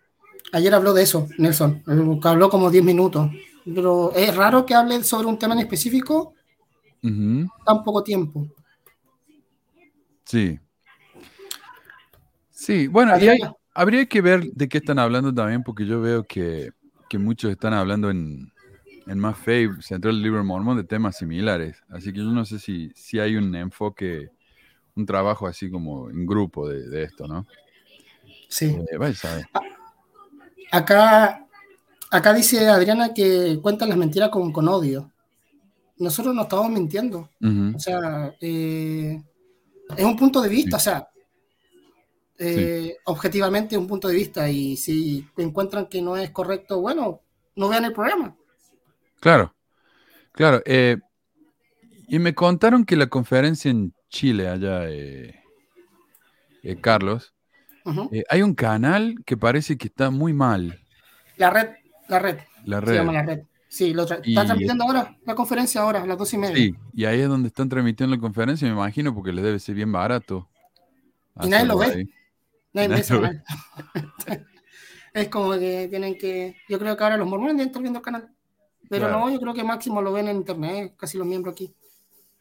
Ayer 0.54 0.74
habló 0.74 0.94
de 0.94 1.04
eso, 1.04 1.28
Nelson. 1.38 1.84
Habló 2.24 2.50
como 2.50 2.72
10 2.72 2.84
minutos. 2.84 3.30
Pero 3.66 4.14
es 4.16 4.36
raro 4.36 4.66
que 4.66 4.74
hable 4.74 5.04
sobre 5.04 5.28
un 5.28 5.38
tema 5.38 5.54
en 5.54 5.60
específico 5.60 6.34
tan 7.66 7.84
poco 7.84 8.02
tiempo. 8.04 8.48
Sí. 10.26 10.60
Sí, 12.50 12.88
bueno, 12.88 13.12
y 13.12 13.14
hay- 13.22 13.28
Adriana, 13.30 13.54
habría 13.74 14.06
que 14.08 14.22
ver 14.22 14.44
de 14.54 14.68
qué 14.68 14.80
están 14.80 15.00
hablando 15.00 15.34
también, 15.34 15.64
porque 15.64 15.86
yo 15.86 16.02
veo 16.02 16.24
que, 16.24 16.72
que 17.10 17.18
muchos 17.18 17.52
están 17.52 17.74
hablando 17.74 18.10
en, 18.10 18.52
en 19.08 19.20
Más 19.20 19.38
Fe, 19.38 19.70
Central 19.82 20.16
del 20.16 20.24
Libro 20.24 20.40
de 20.40 20.46
Mormón, 20.46 20.78
de 20.78 20.84
temas 20.84 21.18
similares. 21.18 21.84
Así 21.90 22.12
que 22.12 22.20
yo 22.20 22.26
no 22.26 22.46
sé 22.46 22.60
si, 22.60 22.92
si 22.96 23.20
hay 23.20 23.36
un 23.36 23.56
enfoque, 23.56 24.32
un 24.96 25.06
trabajo 25.06 25.48
así 25.48 25.70
como 25.70 26.10
en 26.10 26.26
grupo 26.26 26.68
de, 26.68 26.88
de 26.88 27.04
esto, 27.04 27.28
¿no? 27.28 27.46
sí. 28.50 28.78
Eh, 28.92 28.98
vaya 28.98 29.12
a 29.12 29.16
saber. 29.16 29.46
Acá 30.72 31.48
acá 32.10 32.34
dice 32.34 32.68
Adriana 32.68 33.14
que 33.14 33.60
cuentan 33.62 33.90
las 33.90 33.98
mentiras 33.98 34.30
con, 34.30 34.52
con 34.52 34.68
odio. 34.68 35.12
Nosotros 35.98 36.34
no 36.36 36.44
estamos 36.44 36.70
mintiendo. 36.70 37.30
O 37.76 37.80
sea, 37.80 38.36
eh, 38.40 39.22
es 39.96 40.06
un 40.06 40.16
punto 40.16 40.42
de 40.42 40.50
vista, 40.50 40.78
o 40.78 40.80
sea, 40.80 41.10
eh, 42.38 42.98
objetivamente 43.06 43.76
es 43.76 43.82
un 43.82 43.88
punto 43.88 44.08
de 44.08 44.14
vista 44.14 44.48
y 44.48 44.78
si 44.78 45.28
encuentran 45.38 45.88
que 45.88 46.02
no 46.02 46.16
es 46.16 46.30
correcto, 46.30 46.82
bueno, 46.82 47.22
no 47.56 47.70
vean 47.70 47.86
el 47.86 47.94
programa. 47.94 48.36
Claro, 49.20 49.56
claro. 50.32 50.62
eh, 50.66 50.98
y 52.08 52.20
me 52.20 52.34
contaron 52.34 52.86
que 52.86 52.96
la 52.96 53.08
conferencia 53.08 53.70
en 53.72 53.94
Chile, 54.10 54.48
allá, 54.48 54.90
eh, 54.90 55.42
eh, 56.64 56.76
Carlos, 56.80 57.34
eh, 58.12 58.24
hay 58.30 58.42
un 58.42 58.54
canal 58.54 59.16
que 59.26 59.38
parece 59.38 59.78
que 59.78 59.88
está 59.88 60.10
muy 60.10 60.34
mal, 60.34 60.80
La 61.38 61.50
red, 61.50 61.70
la 62.10 62.20
red, 62.20 62.38
la 62.66 62.80
se 62.80 62.86
red. 62.86 62.96
llama 62.96 63.14
la 63.14 63.24
red. 63.24 63.42
Sí, 63.70 63.94
lo 63.94 64.06
tra- 64.08 64.22
Y- 64.24 64.30
están 64.32 64.48
transmitiendo 64.48 64.86
ahora 64.86 65.18
la 65.26 65.36
conferencia 65.36 65.82
ahora, 65.82 66.02
a 66.02 66.06
las 66.06 66.18
dos 66.18 66.34
y 66.34 66.38
media. 66.38 66.56
Sí, 66.56 66.76
y 66.94 67.06
ahí 67.06 67.20
es 67.22 67.28
donde 67.28 67.48
están 67.50 67.68
transmitiendo 67.68 68.16
la 68.16 68.22
conferencia, 68.22 68.66
me 68.68 68.74
imagino, 68.74 69.14
porque 69.14 69.34
les 69.34 69.44
debe 69.44 69.60
ser 69.60 69.76
bien 69.76 69.92
barato. 69.92 70.50
Y 71.44 71.50
nadie 71.50 71.66
lo 71.66 71.78
ve. 71.78 71.86
ahí. 71.88 72.10
Nadie 72.74 72.88
ve 72.88 73.06
lo 73.10 73.22
canal. 73.22 73.44
es 75.14 75.28
como 75.30 75.52
que 75.54 75.88
tienen 75.90 76.18
que. 76.18 76.56
Yo 76.70 76.80
creo 76.80 76.96
que 76.96 77.04
ahora 77.04 77.18
los 77.18 77.28
mormones 77.28 77.56
deben 77.58 77.68
estar 77.68 77.82
viendo 77.82 78.00
el 78.00 78.06
canal. 78.06 78.30
Pero 78.90 79.08
Claro. 79.08 79.20
no, 79.26 79.30
yo 79.32 79.40
creo 79.40 79.54
que 79.54 79.64
máximo 79.64 80.02
lo 80.02 80.12
ven 80.14 80.28
en 80.28 80.38
internet, 80.38 80.94
casi 80.98 81.18
los 81.18 81.28
miembros 81.28 81.54
aquí. 81.54 81.74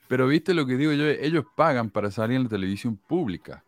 Pero 0.09 0.29
viste 0.29 0.55
lo 0.55 0.67
que 0.67 0.77
digo 0.77 0.93
yo, 0.93 1.05
ellos 1.07 1.45
pagan 1.57 1.91
para 1.91 2.11
salir 2.11 2.37
en 2.37 2.45
la 2.45 2.49
televisión 2.49 2.97
pública. 2.97 3.65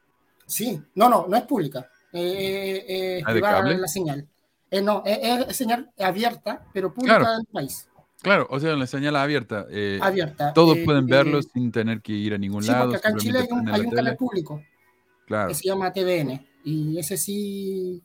Sí, 0.47 0.81
no, 0.95 1.09
no, 1.09 1.27
no 1.29 1.37
es 1.37 1.43
pública. 1.43 1.91
Eh, 2.13 2.21
eh, 2.23 2.85
eh, 3.19 3.23
¿Ah, 3.25 3.31
de 3.33 3.41
privada 3.41 3.59
cable? 3.61 3.79
la 3.79 3.89
señal. 3.89 4.27
Eh, 4.71 4.81
no, 4.81 5.03
es, 5.05 5.49
es 5.49 5.57
señal 5.57 5.91
abierta, 5.99 6.65
pero 6.73 6.93
pública 6.95 7.19
Claro. 7.19 7.37
del 7.37 7.47
país. 7.47 7.89
Claro, 8.23 8.47
o 8.51 8.59
sea, 8.61 8.75
la 8.77 8.87
señal 8.87 9.17
abierta. 9.17 9.67
eh, 9.71 9.99
Abierta. 10.01 10.53
todos 10.53 10.77
Eh, 10.77 10.85
pueden 10.85 11.05
eh, 11.05 11.11
verlo 11.11 11.41
sin 11.43 11.71
tener 11.73 12.01
que 12.03 12.13
ir 12.13 12.35
a 12.35 12.39
ningún 12.39 12.63
Sí, 12.63 12.71
lado. 12.71 12.85
porque 12.91 12.97
acá 12.99 13.11
en 13.11 13.17
Chile 13.19 13.39
hay 13.41 13.49
un, 13.51 13.69
hay 13.69 13.91
canal 13.91 14.17
público 14.17 14.63
Claro, 15.27 15.49
que 15.49 15.55
se 15.55 15.69
llama 15.69 15.93
TVN. 15.93 16.47
Y 16.65 16.99
ese 16.99 17.17
sí, 17.17 18.03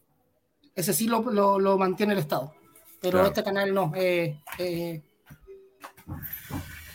ese 0.75 0.94
sí 0.94 1.08
lo, 1.08 1.22
lo- 1.32 1.60
lo 1.60 1.77
mantiene 1.77 2.13
el 2.13 2.20
Estado. 2.20 2.53
Pero 3.03 3.12
Claro. 3.17 3.27
este 3.27 3.43
canal 3.43 3.74
no, 3.74 3.91
eh, 3.95 4.41
eh, 4.57 5.03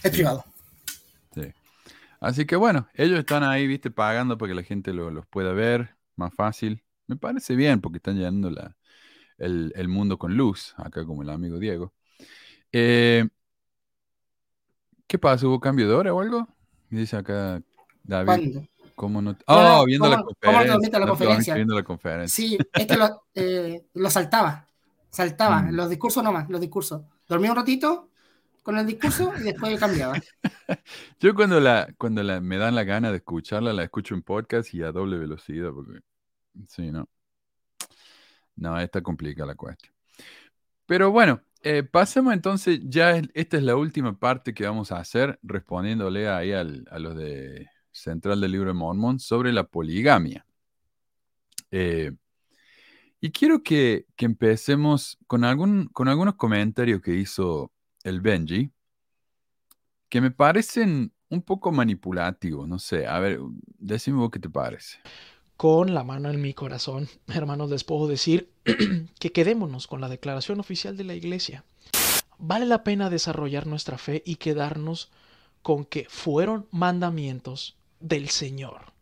es 0.03 0.11
privado. 0.11 0.43
sí. 1.35 1.43
Así 2.21 2.47
que 2.47 2.57
bueno, 2.57 2.89
ellos 2.95 3.19
están 3.19 3.45
ahí, 3.45 3.67
viste, 3.67 3.91
pagando 3.91 4.39
para 4.39 4.49
que 4.51 4.55
la 4.55 4.63
gente 4.63 4.93
lo- 4.95 5.11
los 5.11 5.27
pueda 5.27 5.53
ver 5.53 5.97
más 6.17 6.35
fácil. 6.35 6.83
Me 7.07 7.17
parece 7.17 7.55
bien 7.57 7.81
porque 7.83 7.99
están 7.99 8.17
llenando 8.17 8.51
la, 8.51 8.75
el, 9.37 9.71
el 9.77 9.89
mundo 9.89 10.19
con 10.19 10.35
luz, 10.37 10.75
acá 10.79 11.05
como 11.05 11.23
el 11.23 11.29
amigo 11.31 11.59
Diego. 11.59 11.93
Eh, 12.73 13.29
¿Qué 15.07 15.19
pasa? 15.19 15.47
¿Hubo 15.47 15.61
cambio 15.61 15.87
de 15.89 15.95
hora 15.95 16.13
o 16.15 16.21
algo? 16.21 16.49
Dice 16.91 17.17
acá 17.17 17.63
David. 18.03 18.27
¿Cuándo? 18.27 18.69
¿Cómo 18.95 19.23
no? 19.23 19.37
Oh, 19.47 19.85
viendo 19.87 20.09
la 20.09 20.17
¿cómo- 20.17 20.31
cómo 20.43 20.53
no 20.53 20.59
te 20.65 20.69
conferencia. 20.69 20.73
dormiste 20.73 20.99
la 20.99 21.07
no 21.07 21.13
te 21.17 21.25
dormiste 21.25 21.27
conferencia? 21.27 21.55
viendo 21.55 21.75
la 21.75 21.83
conferencia. 21.85 22.35
Sí, 22.35 22.59
es 22.73 22.87
que 22.87 22.97
lo, 22.97 23.23
eh, 23.35 23.87
lo 23.95 24.11
saltaba. 24.11 24.68
Saltaba. 25.19 25.63
Mm. 25.63 25.73
Los 25.75 25.91
discursos 25.91 26.23
nomás, 26.23 26.49
los 26.49 26.61
discursos. 26.61 27.03
Dormía 27.29 27.51
un 27.51 27.57
ratito 27.57 28.11
con 28.63 28.79
el 28.79 28.87
discurso 28.87 29.33
y 29.41 29.43
después 29.43 29.77
cambiaba. 29.81 30.15
Yo 31.19 31.35
cuando 31.35 31.59
la, 31.59 31.93
cuando 31.99 32.23
la, 32.23 32.41
me 32.41 32.57
dan 32.57 32.77
la 32.77 32.85
gana 32.85 33.11
de 33.11 33.17
escucharla, 33.17 33.73
la 33.73 33.83
escucho 33.83 34.15
en 34.15 34.23
podcast 34.23 34.73
y 34.75 34.83
a 34.85 34.93
doble 34.93 35.19
velocidad, 35.19 35.73
porque 35.73 35.99
sí, 36.69 36.93
no. 36.93 37.09
No, 38.55 38.79
está 38.79 39.03
complicada 39.03 39.49
la 39.49 39.55
cuestión. 39.57 39.93
Pero 40.87 41.11
bueno, 41.11 41.41
eh, 41.63 41.83
pasemos 41.83 42.33
entonces, 42.33 42.79
ya 42.85 43.11
es- 43.17 43.29
esta 43.35 43.57
es 43.57 43.65
la 43.65 43.75
última 43.75 44.17
parte 44.17 44.55
que 44.55 44.67
vamos 44.67 44.93
a 44.93 44.99
hacer, 45.01 45.41
respondiéndole 45.43 46.29
ahí 46.29 46.53
al- 46.53 46.87
a 46.93 47.01
los 47.01 47.17
de 47.17 47.67
Central 47.91 48.41
del 48.41 48.53
Libro 48.53 48.69
de 48.69 48.75
Mormón 48.75 49.19
sobre 49.19 49.53
la 49.53 49.65
poligamia. 49.65 50.47
Eh, 51.73 52.13
y 53.21 53.31
quiero 53.31 53.63
que, 53.63 54.07
que 54.17 54.27
empecemos 54.27 55.19
con, 55.27 55.45
algún, 55.45 55.89
con 55.89 56.09
algunos 56.09 56.35
comentarios 56.37 57.01
que 57.01 57.15
hizo 57.15 57.73
el 58.05 58.21
Benji, 58.21 58.71
que 60.09 60.21
me 60.21 60.31
parecen 60.31 61.13
un 61.29 61.43
poco 61.43 61.73
manipulativos, 61.73 62.69
no 62.69 62.79
sé, 62.79 63.07
a 63.07 63.19
ver, 63.19 63.41
decime 63.79 64.19
vos 64.19 64.31
qué 64.31 64.39
te 64.39 64.49
parece. 64.49 64.99
Con 65.57 65.93
la 65.93 66.05
mano 66.05 66.31
en 66.31 66.41
mi 66.41 66.55
corazón, 66.55 67.09
hermanos, 67.27 67.71
les 67.71 67.85
puedo 67.85 68.07
decir 68.07 68.51
que 69.19 69.33
quedémonos 69.33 69.87
con 69.87 70.01
la 70.01 70.09
declaración 70.09 70.61
oficial 70.61 70.97
de 70.97 71.05
la 71.05 71.15
Iglesia. 71.15 71.65
Vale 72.39 72.67
la 72.67 72.85
pena 72.85 73.11
desarrollar 73.11 73.67
nuestra 73.67 73.99
fe 73.99 74.23
y 74.25 74.37
quedarnos 74.37 75.11
con 75.63 75.85
que 75.85 76.07
fueron 76.09 76.69
mandamientos 76.71 77.77
del 77.99 78.29
Señor. 78.29 78.93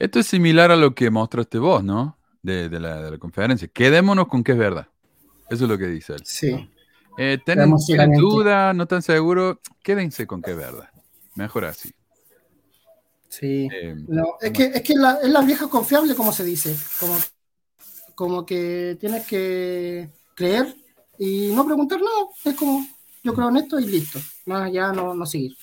Esto 0.00 0.18
es 0.18 0.26
similar 0.26 0.72
a 0.72 0.76
lo 0.76 0.96
que 0.96 1.10
mostraste 1.10 1.58
vos, 1.58 1.84
¿no? 1.84 2.18
De, 2.42 2.68
de 2.68 2.80
la, 2.80 3.02
de 3.02 3.10
la 3.12 3.18
conferencia. 3.18 3.68
Quedémonos 3.68 4.26
con 4.26 4.42
que 4.42 4.52
es 4.52 4.58
verdad. 4.58 4.88
Eso 5.48 5.64
es 5.64 5.70
lo 5.70 5.78
que 5.78 5.86
dice 5.86 6.14
él. 6.14 6.22
Sí. 6.24 6.48
Eh, 7.18 7.38
¿Tienen, 7.44 7.64
Quedamos 7.64 7.86
tienen 7.86 8.06
ciegamente. 8.10 8.20
duda? 8.20 8.72
¿No 8.74 8.86
tan 8.86 9.02
seguro? 9.02 9.60
Quédense 9.82 10.26
con 10.26 10.42
que 10.42 10.50
es 10.52 10.56
verdad. 10.56 10.88
Mejor 11.36 11.66
así. 11.66 11.92
Sí. 13.28 13.68
Eh, 13.72 13.94
No, 14.08 14.36
es 14.40 14.50
que, 14.52 14.64
es 14.64 14.82
que 14.82 14.94
la, 14.94 15.18
es 15.22 15.30
la 15.30 15.40
vieja 15.42 15.68
confiable, 15.68 16.14
como 16.14 16.32
se 16.32 16.44
dice. 16.44 16.76
Como, 16.98 17.16
como 18.14 18.44
que 18.46 18.96
tienes 18.98 19.26
que 19.26 20.10
creer 20.34 20.74
y 21.18 21.52
no 21.54 21.64
preguntar 21.64 22.00
nada. 22.00 22.26
Es 22.44 22.54
como, 22.56 22.84
yo 23.22 23.34
creo 23.34 23.50
en 23.50 23.58
esto 23.58 23.78
y 23.78 23.86
listo. 23.86 24.18
Más 24.46 24.72
ya 24.72 24.92
no, 24.92 25.14
no 25.14 25.26
seguir. 25.26 25.56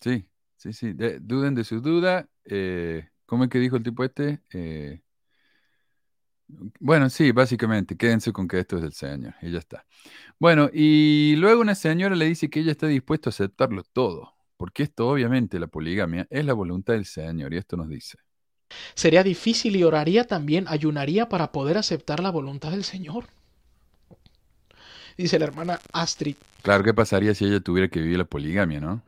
sí, 0.00 0.28
sí, 0.56 0.72
sí. 0.72 0.92
De- 0.92 1.18
duden 1.20 1.54
de 1.54 1.64
su 1.64 1.80
duda. 1.80 2.28
Eh, 2.44 3.08
¿Cómo 3.26 3.44
es 3.44 3.50
que 3.50 3.58
dijo 3.58 3.76
el 3.76 3.82
tipo 3.82 4.04
este? 4.04 4.40
Eh, 4.50 5.00
bueno, 6.48 7.10
sí, 7.10 7.32
básicamente, 7.32 7.96
quédense 7.96 8.32
con 8.32 8.48
que 8.48 8.58
esto 8.58 8.76
es 8.76 8.82
del 8.82 8.92
Señor 8.92 9.34
y 9.42 9.50
ya 9.50 9.58
está. 9.58 9.84
Bueno, 10.38 10.70
y 10.72 11.36
luego 11.36 11.60
una 11.60 11.74
señora 11.74 12.16
le 12.16 12.24
dice 12.24 12.48
que 12.48 12.60
ella 12.60 12.72
está 12.72 12.86
dispuesta 12.86 13.28
a 13.28 13.32
aceptarlo 13.32 13.82
todo, 13.82 14.34
porque 14.56 14.82
esto 14.84 15.08
obviamente, 15.08 15.58
la 15.58 15.66
poligamia, 15.66 16.26
es 16.30 16.44
la 16.44 16.54
voluntad 16.54 16.94
del 16.94 17.04
Señor 17.04 17.52
y 17.52 17.58
esto 17.58 17.76
nos 17.76 17.88
dice. 17.88 18.18
Sería 18.94 19.22
difícil 19.22 19.76
y 19.76 19.84
oraría 19.84 20.24
también, 20.24 20.66
ayunaría 20.68 21.28
para 21.28 21.52
poder 21.52 21.78
aceptar 21.78 22.20
la 22.20 22.30
voluntad 22.30 22.70
del 22.70 22.84
Señor. 22.84 23.26
Dice 25.16 25.38
la 25.38 25.46
hermana 25.46 25.80
Astrid. 25.92 26.36
Claro, 26.62 26.84
¿qué 26.84 26.94
pasaría 26.94 27.34
si 27.34 27.44
ella 27.44 27.60
tuviera 27.60 27.88
que 27.88 28.00
vivir 28.00 28.18
la 28.18 28.24
poligamia, 28.24 28.80
no? 28.80 29.02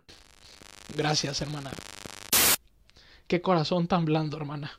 Gracias, 0.96 1.40
hermana. 1.40 1.70
Qué 3.28 3.40
corazón 3.40 3.86
tan 3.86 4.04
blando, 4.04 4.36
hermana. 4.36 4.72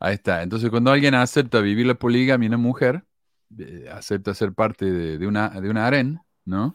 Ahí 0.00 0.14
está. 0.14 0.42
Entonces, 0.42 0.70
cuando 0.70 0.90
alguien 0.90 1.14
acepta 1.14 1.60
vivir 1.60 1.86
la 1.86 1.94
poligamia, 1.94 2.48
una 2.48 2.56
mujer 2.56 3.04
eh, 3.58 3.88
acepta 3.92 4.34
ser 4.34 4.52
parte 4.54 4.86
de, 4.86 5.18
de 5.18 5.26
una, 5.26 5.48
de 5.50 5.68
una 5.68 5.86
harén, 5.86 6.20
¿no? 6.44 6.74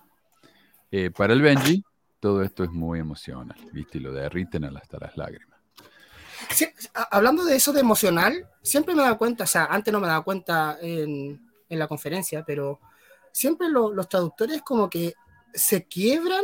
Eh, 0.92 1.10
para 1.12 1.34
el 1.34 1.42
Benji, 1.42 1.84
todo 2.20 2.44
esto 2.44 2.64
es 2.64 2.70
muy 2.72 3.00
emocional, 3.00 3.58
¿viste? 3.74 3.98
Y 3.98 4.02
lo 4.02 4.14
derriten 4.14 4.64
hasta 4.66 5.00
las 5.00 5.18
lágrimas. 5.18 5.60
Sí, 6.52 6.68
hablando 7.12 7.44
de 7.46 7.56
eso 7.56 7.74
de 7.74 7.80
emocional, 7.80 8.48
siempre 8.62 8.94
me 8.94 9.02
he 9.02 9.06
dado 9.06 9.18
cuenta, 9.18 9.46
o 9.46 9.48
sea, 9.48 9.66
antes 9.66 9.92
no 9.92 10.00
me 10.00 10.08
daba 10.08 10.24
cuenta 10.24 10.78
en, 10.82 11.50
en 11.68 11.80
la 11.80 11.88
conferencia, 11.88 12.44
pero 12.46 12.80
siempre 13.32 13.70
lo- 13.70 13.92
los 13.94 14.08
traductores 14.08 14.62
como 14.62 14.90
que 14.90 15.14
se 15.54 15.86
quiebran, 15.88 16.44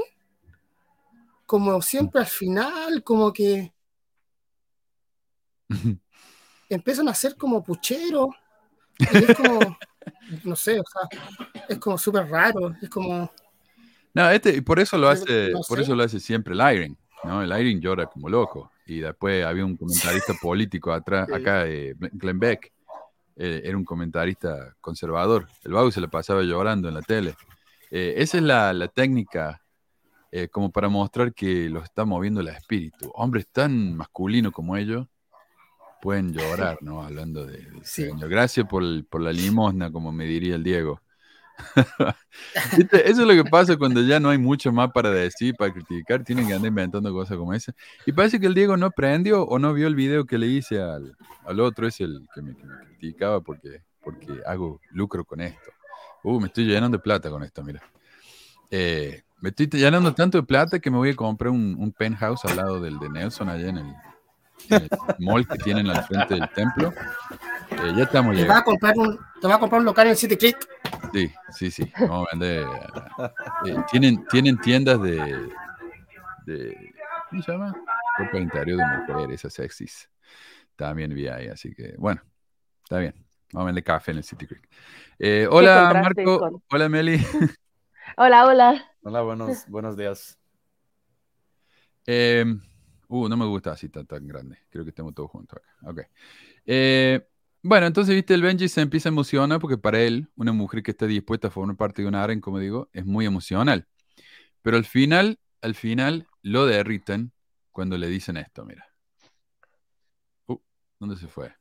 como 1.46 1.82
siempre 1.82 2.22
al 2.22 2.28
final, 2.28 3.04
como 3.04 3.32
que 3.34 3.74
empiezan 6.76 7.08
a 7.10 7.14
ser 7.14 7.36
como 7.36 7.64
pucheros. 7.64 8.30
Y 9.00 9.18
es 9.18 9.36
como, 9.38 9.60
no 10.44 10.56
sé, 10.56 10.80
o 10.80 10.84
sea, 10.84 11.64
es 11.68 11.78
como 11.80 11.98
súper 11.98 12.28
raro, 12.30 12.74
es 12.82 12.90
como, 12.90 13.32
No, 14.14 14.30
este, 14.30 14.62
por 14.62 14.80
eso 14.80 14.98
lo 14.98 15.08
No 15.08 15.14
hace, 15.14 15.52
por 15.68 15.78
sé. 15.78 15.84
eso 15.84 15.96
lo 15.96 16.04
hace 16.04 16.20
siempre 16.20 16.54
el 16.54 16.76
Iron, 16.76 16.98
¿no? 17.24 17.42
El 17.44 17.50
Iron 17.68 17.82
llora 17.82 18.06
como 18.08 18.30
loco. 18.30 18.72
Y 18.86 19.00
después 19.00 19.46
había 19.46 19.66
un 19.66 19.78
comentarista 19.78 20.34
político 20.42 20.92
atrás, 20.92 21.28
Sí. 21.28 21.34
acá, 21.34 21.66
eh, 21.68 21.96
Glenn 21.98 22.40
Beck, 22.40 22.72
eh, 23.38 23.62
era 23.64 23.78
un 23.78 23.86
comentarista 23.86 24.76
conservador. 24.82 25.48
El 25.64 25.72
vago 25.74 25.90
se 25.92 26.02
le 26.02 26.08
pasaba 26.10 26.42
llorando 26.44 26.90
en 26.90 26.94
la 26.96 27.02
tele. 27.02 27.36
Eh, 27.90 28.16
esa 28.18 28.38
es 28.38 28.44
la, 28.44 28.74
la 28.74 28.88
técnica 28.88 29.62
eh, 30.32 30.48
como 30.50 30.72
para 30.72 30.90
mostrar 30.90 31.34
que 31.34 31.70
los 31.70 31.84
está 31.86 32.06
moviendo 32.06 32.42
el 32.42 32.50
espíritu. 32.50 33.12
Hombres 33.16 33.48
tan 33.52 33.96
masculinos 33.96 34.52
como 34.54 34.78
ellos 34.78 35.08
pueden 36.02 36.34
llorar, 36.34 36.78
¿no? 36.82 37.04
Hablando 37.04 37.46
de, 37.46 37.58
del 37.58 37.84
Sí. 37.84 38.06
Señor. 38.06 38.30
Gracias 38.30 38.68
por, 38.68 38.84
por 39.06 39.22
la 39.22 39.32
limosna, 39.32 39.92
como 39.92 40.12
me 40.12 40.26
diría 40.26 40.56
el 40.56 40.64
Diego. 40.64 41.02
Eso 42.92 42.92
es 42.92 43.18
lo 43.18 43.34
que 43.34 43.48
pasa 43.48 43.78
cuando 43.78 44.02
ya 44.02 44.20
no 44.20 44.30
hay 44.30 44.40
mucho 44.40 44.72
más 44.72 44.92
para 44.92 45.12
decir, 45.12 45.54
para 45.56 45.72
criticar, 45.72 46.24
tienen 46.24 46.48
que 46.48 46.54
andar 46.54 46.70
inventando 46.70 47.14
cosas 47.14 47.38
como 47.38 47.54
esa. 47.54 47.74
Y 48.06 48.12
parece 48.12 48.40
que 48.40 48.48
el 48.48 48.56
Diego 48.56 48.76
no 48.78 48.88
aprendió 48.88 49.44
o 49.44 49.60
no 49.60 49.74
vio 49.74 49.88
el 49.88 49.96
video 49.96 50.26
que 50.26 50.40
le 50.40 50.48
hice 50.48 50.82
al, 50.82 51.16
al 51.46 51.60
otro, 51.60 51.88
es 51.88 52.02
el 52.02 52.28
que 52.34 52.42
me, 52.42 52.56
que 52.56 52.66
me 52.66 52.78
criticaba 52.98 53.42
porque 53.42 53.84
porque 54.04 54.42
hago 54.46 54.82
lucro 54.92 55.24
con 55.26 55.42
esto. 55.42 55.72
Uh, 56.24 56.40
me 56.40 56.48
estoy 56.48 56.66
llenando 56.66 56.98
de 56.98 57.04
plata 57.04 57.30
con 57.30 57.44
esto, 57.44 57.64
mira. 57.64 57.82
Eh, 58.70 59.24
me 59.40 59.50
estoy 59.50 59.68
llenando 59.68 60.14
tanto 60.14 60.38
de 60.38 60.44
plata 60.44 60.80
que 60.80 60.92
me 60.92 60.98
voy 60.98 61.10
a 61.10 61.16
comprar 61.16 61.52
un, 61.52 61.76
un 61.78 61.92
penthouse 61.92 62.46
al 62.46 62.58
lado 62.58 62.80
del 62.80 63.00
de 63.00 63.10
Nelson, 63.10 63.50
allá 63.50 63.70
en 63.70 63.78
el, 63.78 63.96
el 64.70 64.90
mall 65.20 65.48
que 65.48 65.58
tienen 65.58 65.90
al 65.90 66.04
frente 66.04 66.36
del 66.36 66.50
templo. 66.54 66.94
Eh, 67.72 67.94
ya 67.96 68.04
estamos 68.04 68.36
Te 68.36 68.46
vas, 68.46 68.58
a 68.58 68.64
llegando. 68.64 68.64
comprar 68.66 68.98
un, 68.98 69.18
te 69.40 69.48
vas 69.48 69.56
a 69.58 69.60
comprar 69.60 69.80
un 69.80 69.86
local 69.86 70.08
en 70.08 70.16
City 70.16 70.38
Creek. 70.38 70.58
Sí, 71.14 71.32
sí, 71.52 71.72
sí. 71.72 71.92
Vamos 72.00 72.28
a 72.32 72.36
vender. 72.36 72.68
eh, 73.66 73.76
tienen, 73.92 74.26
tienen 74.28 74.58
tiendas 74.60 75.02
de, 75.02 75.50
de. 76.46 76.94
¿Cómo 77.30 77.42
se 77.42 77.52
llama? 77.52 77.76
Ropa 78.18 78.38
interior 78.38 78.78
de 78.78 79.14
mujeres, 79.14 79.40
esas 79.40 79.54
sexys. 79.54 80.10
También 80.76 81.14
vi 81.14 81.28
ahí, 81.28 81.48
así 81.48 81.74
que 81.74 81.96
bueno, 81.98 82.22
está 82.84 82.98
bien. 83.00 83.14
Vamos 83.54 83.64
a 83.64 83.68
vender 83.68 83.84
café 83.84 84.12
en 84.12 84.18
el 84.18 84.24
City 84.24 84.48
Creek. 84.48 84.68
Eh, 85.20 85.48
hola, 85.50 85.92
Marco. 85.94 86.40
con- 86.40 86.64
Hola, 86.72 86.90
Meli. 86.90 87.22
Hola, 88.18 88.46
hola. 88.46 88.92
Hola, 89.04 89.22
buenos, 89.22 89.66
buenos 89.68 89.96
días. 89.98 90.38
Eh, 92.08 92.44
uh, 93.12 93.28
no 93.28 93.38
me 93.38 93.46
gusta 93.46 93.72
así 93.72 93.90
tan, 93.90 94.08
tan 94.08 94.26
grande. 94.28 94.58
Creo 94.70 94.84
que 94.84 94.90
estemos 94.90 95.14
todos 95.14 95.30
juntos 95.30 95.60
acá. 95.60 95.90
Ok. 95.90 96.02
Eh, 96.66 97.28
bueno, 97.62 97.86
entonces, 97.86 98.16
viste, 98.16 98.34
el 98.34 98.42
Benji 98.42 98.70
se 98.70 98.82
empieza 98.82 99.10
a 99.10 99.12
emocionar 99.12 99.60
porque 99.60 99.78
para 99.78 100.02
él, 100.02 100.30
una 100.36 100.54
mujer 100.54 100.82
que 100.82 100.92
está 100.92 101.06
dispuesta 101.06 101.50
a 101.50 101.52
formar 101.52 101.76
parte 101.76 102.02
de 102.02 102.08
un 102.08 102.16
harem, 102.16 102.42
como 102.42 102.58
digo, 102.58 102.90
es 102.94 103.06
muy 103.06 103.26
emocional. 103.26 103.88
Pero 104.62 104.78
al 104.78 104.86
final, 104.86 105.40
al 105.62 105.76
final, 105.76 106.28
lo 106.42 106.66
derriten 106.66 107.34
cuando 107.72 107.98
le 107.98 108.08
dicen 108.08 108.38
esto, 108.38 108.66
mira. 108.66 108.88
Uh, 110.48 110.58
¿dónde 111.00 111.18
se 111.18 111.28
fue? 111.28 111.54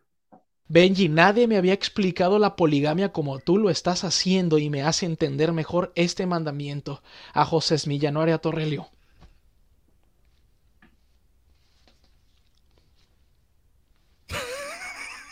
Benji, 0.69 1.09
nadie 1.09 1.49
me 1.49 1.57
había 1.57 1.75
explicado 1.75 2.38
la 2.38 2.54
poligamia 2.54 3.12
como 3.12 3.40
tú 3.40 3.59
lo 3.59 3.71
estás 3.71 4.04
haciendo 4.04 4.57
y 4.59 4.71
me 4.71 4.83
hace 4.83 5.04
entender 5.04 5.52
mejor 5.52 5.92
este 5.97 6.26
mandamiento. 6.26 7.02
A 7.35 7.45
José 7.45 7.76
Millanoria 7.88 8.38
Torrelio. 8.38 8.88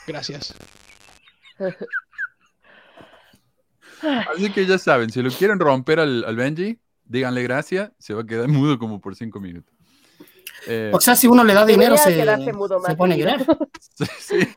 Gracias. 0.09 0.55
Así 4.35 4.51
que 4.53 4.65
ya 4.67 4.79
saben, 4.79 5.11
si 5.11 5.23
lo 5.23 5.31
quieren 5.31 5.59
romper 5.59 6.01
al, 6.01 6.25
al 6.25 6.37
Benji, 6.37 6.79
díganle 7.05 7.43
gracias, 7.43 7.91
se 7.99 8.15
va 8.15 8.23
a 8.23 8.27
quedar 8.27 8.49
mudo 8.49 8.79
como 8.79 9.01
por 9.01 9.15
cinco 9.17 9.41
minutos. 9.41 9.75
Eh, 10.67 10.91
O 10.95 11.01
sea, 11.01 11.15
si 11.17 11.27
uno 11.27 11.45
le 11.45 11.55
da 11.55 11.65
dinero, 11.67 11.97
se, 11.97 12.15
se 12.15 12.97
pone 12.97 13.15
a 13.15 13.17
llorar. 13.17 13.45
Sí, 13.81 14.05
sí. 14.21 14.49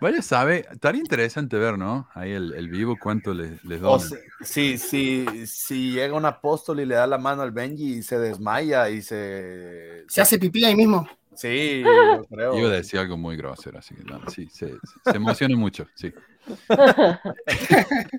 Vaya, 0.00 0.22
sabe, 0.22 0.66
estaría 0.70 1.00
interesante 1.00 1.56
ver, 1.58 1.76
¿no? 1.78 2.08
Ahí 2.14 2.32
el, 2.32 2.52
el 2.52 2.68
vivo 2.68 2.96
cuánto 3.02 3.32
les, 3.34 3.64
les 3.64 3.80
se- 3.98 4.22
si, 4.42 4.78
si, 4.78 5.46
si 5.46 5.92
llega 5.92 6.14
un 6.14 6.24
apóstol 6.26 6.80
y 6.80 6.86
le 6.86 6.94
da 6.94 7.06
la 7.06 7.18
mano 7.18 7.42
al 7.42 7.50
Benji 7.50 7.96
y 7.96 8.02
se 8.02 8.18
desmaya 8.18 8.88
y 8.90 9.02
se... 9.02 10.04
Se 10.08 10.20
hace 10.20 10.38
pipí 10.38 10.64
ahí 10.64 10.76
mismo. 10.76 11.08
Sí, 11.36 11.82
yo 11.84 12.24
creo. 12.30 12.58
Iba 12.58 12.68
a 12.68 12.72
decir 12.72 12.98
algo 12.98 13.16
muy 13.16 13.36
grosero, 13.36 13.78
así 13.78 13.94
que 13.94 14.04
no, 14.04 14.20
sí, 14.28 14.48
se, 14.50 14.72
se 15.04 15.16
emociona 15.16 15.56
mucho, 15.56 15.86
sí. 15.94 16.12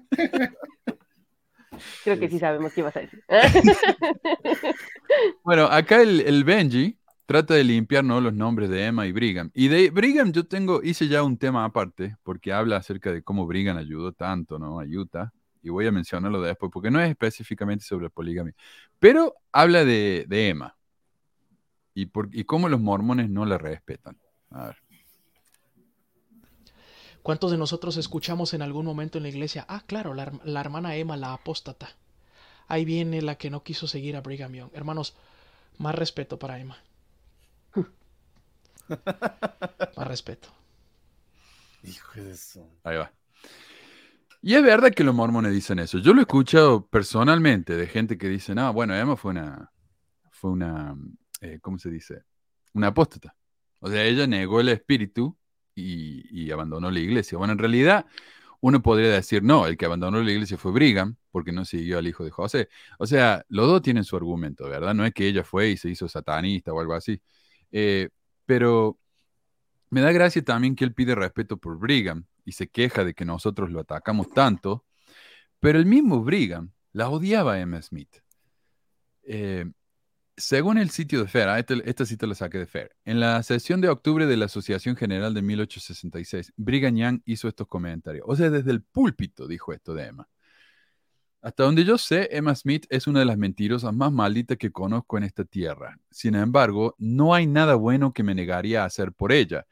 Creo 2.04 2.20
que 2.20 2.30
sí 2.30 2.40
sabemos 2.40 2.74
qué 2.74 2.82
ibas 2.82 2.96
a 2.96 3.02
decir. 3.02 3.24
Bueno, 5.44 5.66
acá 5.66 6.02
el, 6.02 6.22
el 6.22 6.44
Benji 6.44 6.98
trata 7.26 7.54
de 7.54 7.64
limpiar 7.64 8.04
¿no? 8.04 8.22
los 8.22 8.34
nombres 8.34 8.70
de 8.70 8.86
Emma 8.86 9.08
y 9.08 9.12
Brigham. 9.12 9.52
Y 9.54 9.68
de 9.68 9.90
Brigham 9.90 10.32
yo 10.32 10.46
tengo, 10.46 10.82
hice 10.84 11.08
ya 11.08 11.24
un 11.24 11.38
tema 11.38 11.66
aparte, 11.66 12.18
porque 12.24 12.54
habla 12.54 12.78
acerca 12.78 13.12
de 13.12 13.24
cómo 13.24 13.46
Brigham 13.48 13.78
ayudó 13.78 14.12
tanto 14.14 14.60
¿no? 14.60 14.80
a 14.80 14.86
Utah. 14.86 15.32
Y 15.62 15.70
voy 15.70 15.88
a 15.88 15.92
mencionarlo 15.92 16.42
después, 16.42 16.72
porque 16.72 16.92
no 16.92 17.02
es 17.02 17.10
específicamente 17.10 17.84
sobre 17.84 18.10
poligamia. 18.10 18.54
Pero 19.00 19.36
habla 19.52 19.84
de, 19.84 20.26
de 20.28 20.50
Emma. 20.50 20.77
Y, 22.00 22.06
por, 22.06 22.30
y 22.32 22.44
cómo 22.44 22.70
los 22.70 22.80
mormones 22.80 23.28
no 23.28 23.44
la 23.44 23.58
respetan. 23.58 24.20
A 24.52 24.68
ver. 24.68 24.78
¿Cuántos 27.24 27.50
de 27.50 27.58
nosotros 27.58 27.98
escuchamos 27.98 28.54
en 28.54 28.62
algún 28.62 28.86
momento 28.86 29.18
en 29.18 29.24
la 29.24 29.30
iglesia? 29.30 29.66
Ah, 29.68 29.82
claro, 29.84 30.14
la, 30.14 30.28
her- 30.28 30.42
la 30.44 30.62
hermana 30.62 30.96
Emma, 30.96 31.18
la 31.18 31.34
apóstata. 31.34 31.90
Ahí 32.68 32.86
viene 32.86 33.24
la 33.24 33.40
que 33.40 33.50
no 33.50 33.64
quiso 33.64 33.88
seguir 33.88 34.16
a 34.16 34.22
Brigham 34.22 34.54
Young. 34.54 34.70
Hermanos, 34.76 35.16
más 35.80 35.96
respeto 35.96 36.38
para 36.38 36.60
Emma. 36.60 36.78
Más 39.96 40.08
respeto. 40.08 40.50
Hijo 41.84 42.22
de 42.22 42.32
eso. 42.32 42.64
Ahí 42.84 42.98
va. 42.98 43.12
Y 44.44 44.54
es 44.54 44.62
verdad 44.62 44.92
que 44.92 45.04
los 45.04 45.16
mormones 45.16 45.52
dicen 45.52 45.80
eso. 45.80 45.98
Yo 45.98 46.14
lo 46.14 46.20
he 46.20 46.26
escuchado 46.30 46.86
personalmente 46.86 47.76
de 47.76 47.88
gente 47.88 48.20
que 48.20 48.30
dice, 48.30 48.54
no, 48.54 48.72
bueno, 48.72 48.96
Emma 48.96 49.16
fue 49.18 49.32
una, 49.32 49.72
fue 50.32 50.52
una, 50.52 50.96
eh, 51.42 51.60
¿cómo 51.62 51.78
se 51.78 51.90
dice? 51.90 52.24
Una 52.74 52.88
apóstata. 52.88 53.36
O 53.80 53.90
sea, 53.90 54.04
ella 54.04 54.28
negó 54.28 54.60
el 54.60 54.70
espíritu 54.70 55.38
y, 55.76 56.52
abandonó 56.52 56.90
la 56.90 57.00
iglesia. 57.00 57.38
Bueno, 57.38 57.54
en 57.54 57.60
realidad 57.60 58.06
uno 58.62 58.82
podría 58.82 59.12
decir, 59.12 59.44
no, 59.44 59.68
el 59.68 59.78
que 59.78 59.86
abandonó 59.86 60.22
la 60.22 60.32
iglesia 60.32 60.58
fue 60.58 60.72
Brigham 60.72 61.16
porque 61.32 61.52
no 61.52 61.66
siguió 61.66 62.00
al 62.00 62.08
hijo 62.08 62.24
de 62.24 62.32
José. 62.32 62.70
O 62.98 63.06
sea, 63.06 63.46
los 63.50 63.68
dos 63.68 63.82
tienen 63.82 64.04
su 64.04 64.16
argumento, 64.16 64.68
¿verdad? 64.68 64.96
No 64.96 65.06
es 65.06 65.14
que 65.14 65.28
ella 65.28 65.44
fue 65.44 65.70
y 65.70 65.78
se 65.78 65.90
hizo 65.90 66.08
satanista 66.08 66.74
o 66.74 66.80
algo 66.80 66.94
así. 66.94 67.22
Eh, 67.72 68.10
pero 68.46 68.98
me 69.90 70.02
da 70.02 70.12
gracia 70.12 70.44
también 70.44 70.76
que 70.76 70.84
él 70.84 70.94
pide 70.94 71.16
respeto 71.16 71.58
por 71.58 71.78
Brigham 71.78 72.26
y 72.44 72.54
se 72.54 72.68
queja 72.68 73.04
de 73.04 73.14
que 73.14 73.26
nosotros 73.26 73.70
lo 73.70 73.82
atacamos 73.82 74.30
tanto, 74.30 74.86
pero 75.60 75.78
el 75.78 75.86
mismo 75.86 76.24
Brigham 76.24 76.72
la 76.94 77.10
odiaba 77.10 77.54
a 77.54 77.60
Emma 77.60 77.82
Smith. 77.82 78.18
Eh, 79.24 79.66
según 80.38 80.78
el 80.78 80.92
sitio 80.92 81.22
de 81.22 81.28
Fair, 81.28 81.50
ah, 81.50 81.60
este- 81.60 81.90
esta 81.90 82.06
cita 82.06 82.28
la 82.28 82.36
saqué 82.36 82.60
de 82.60 82.68
Fair, 82.68 82.96
en 83.06 83.20
la 83.20 83.42
sesión 83.44 83.82
de 83.82 83.90
octubre 83.90 84.26
de 84.28 84.38
la 84.38 84.46
Asociación 84.46 84.96
General 84.96 85.34
de 85.34 85.42
1866, 85.42 86.54
Brigham 86.56 86.96
Young 86.96 87.22
hizo 87.26 87.48
estos 87.48 87.68
comentarios. 87.68 88.26
O 88.28 88.36
sea, 88.36 88.50
desde 88.50 88.72
el 88.72 88.84
púlpito 88.84 89.48
dijo 89.48 89.74
esto 89.74 89.94
de 89.96 90.06
Emma. 90.06 90.28
Hasta 91.42 91.64
donde 91.64 91.86
yo 91.86 91.98
sé, 91.98 92.30
Emma 92.32 92.54
Smith 92.56 92.86
es 92.90 93.08
una 93.08 93.20
de 93.20 93.26
las 93.26 93.38
mentirosas 93.38 93.94
más 93.94 94.12
malditas 94.12 94.58
que 94.58 94.72
conozco 94.72 95.18
en 95.18 95.24
esta 95.24 95.46
tierra. 95.46 96.00
Sin 96.12 96.36
embargo, 96.36 96.96
no 96.98 97.34
hay 97.34 97.48
nada 97.48 97.76
bueno 97.76 98.12
que 98.12 98.24
me 98.24 98.36
negaría 98.36 98.84
a 98.84 98.86
hacer 98.86 99.14
por 99.14 99.32
ella, 99.32 99.66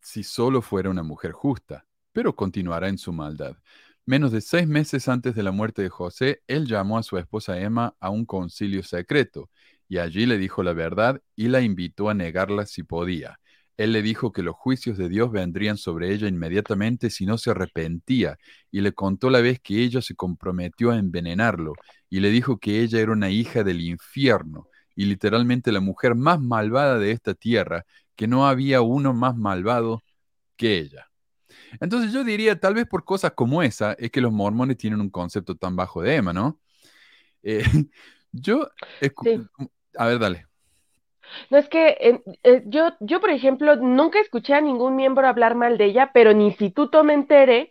si 0.00 0.22
solo 0.22 0.62
fuera 0.62 0.90
una 0.90 1.02
mujer 1.02 1.32
justa, 1.32 1.86
pero 2.12 2.36
continuará 2.36 2.88
en 2.88 2.98
su 2.98 3.12
maldad. 3.12 3.56
Menos 4.06 4.32
de 4.32 4.42
seis 4.42 4.66
meses 4.66 5.08
antes 5.08 5.34
de 5.34 5.42
la 5.42 5.50
muerte 5.50 5.80
de 5.80 5.88
José, 5.88 6.42
él 6.46 6.66
llamó 6.66 6.98
a 6.98 7.02
su 7.02 7.16
esposa 7.16 7.58
Emma 7.58 7.96
a 8.00 8.10
un 8.10 8.26
concilio 8.26 8.82
secreto, 8.82 9.50
y 9.88 9.96
allí 9.96 10.26
le 10.26 10.36
dijo 10.36 10.62
la 10.62 10.74
verdad 10.74 11.22
y 11.34 11.48
la 11.48 11.62
invitó 11.62 12.10
a 12.10 12.14
negarla 12.14 12.66
si 12.66 12.82
podía. 12.82 13.40
Él 13.78 13.92
le 13.92 14.02
dijo 14.02 14.30
que 14.30 14.42
los 14.42 14.54
juicios 14.56 14.98
de 14.98 15.08
Dios 15.08 15.32
vendrían 15.32 15.78
sobre 15.78 16.12
ella 16.12 16.28
inmediatamente 16.28 17.08
si 17.08 17.24
no 17.24 17.38
se 17.38 17.50
arrepentía, 17.50 18.36
y 18.70 18.82
le 18.82 18.92
contó 18.92 19.30
la 19.30 19.40
vez 19.40 19.58
que 19.60 19.82
ella 19.82 20.02
se 20.02 20.14
comprometió 20.14 20.90
a 20.90 20.98
envenenarlo, 20.98 21.72
y 22.10 22.20
le 22.20 22.30
dijo 22.30 22.58
que 22.58 22.82
ella 22.82 23.00
era 23.00 23.12
una 23.12 23.30
hija 23.30 23.64
del 23.64 23.80
infierno, 23.80 24.68
y 24.94 25.06
literalmente 25.06 25.72
la 25.72 25.80
mujer 25.80 26.14
más 26.14 26.40
malvada 26.40 26.98
de 26.98 27.10
esta 27.10 27.34
tierra, 27.34 27.86
que 28.16 28.28
no 28.28 28.46
había 28.46 28.82
uno 28.82 29.14
más 29.14 29.34
malvado 29.34 30.02
que 30.56 30.78
ella. 30.78 31.08
Entonces 31.80 32.12
yo 32.12 32.24
diría, 32.24 32.58
tal 32.60 32.74
vez 32.74 32.86
por 32.86 33.04
cosas 33.04 33.32
como 33.34 33.62
esa, 33.62 33.92
es 33.94 34.10
que 34.10 34.20
los 34.20 34.32
mormones 34.32 34.76
tienen 34.78 35.00
un 35.00 35.10
concepto 35.10 35.56
tan 35.56 35.76
bajo 35.76 36.02
de 36.02 36.16
Emma, 36.16 36.32
¿no? 36.32 36.60
Eh, 37.42 37.64
yo, 38.32 38.68
Sí. 39.22 39.48
a 39.98 40.06
ver, 40.06 40.18
dale. 40.18 40.46
No 41.50 41.58
es 41.58 41.68
que 41.68 41.88
eh, 42.00 42.22
eh, 42.42 42.62
yo, 42.66 42.90
yo, 43.00 43.20
por 43.20 43.30
ejemplo, 43.30 43.76
nunca 43.76 44.20
escuché 44.20 44.54
a 44.54 44.60
ningún 44.60 44.96
miembro 44.96 45.26
hablar 45.26 45.54
mal 45.54 45.78
de 45.78 45.86
ella, 45.86 46.10
pero 46.12 46.30
en 46.30 46.40
instituto 46.42 47.04
me 47.04 47.14
enteré 47.14 47.70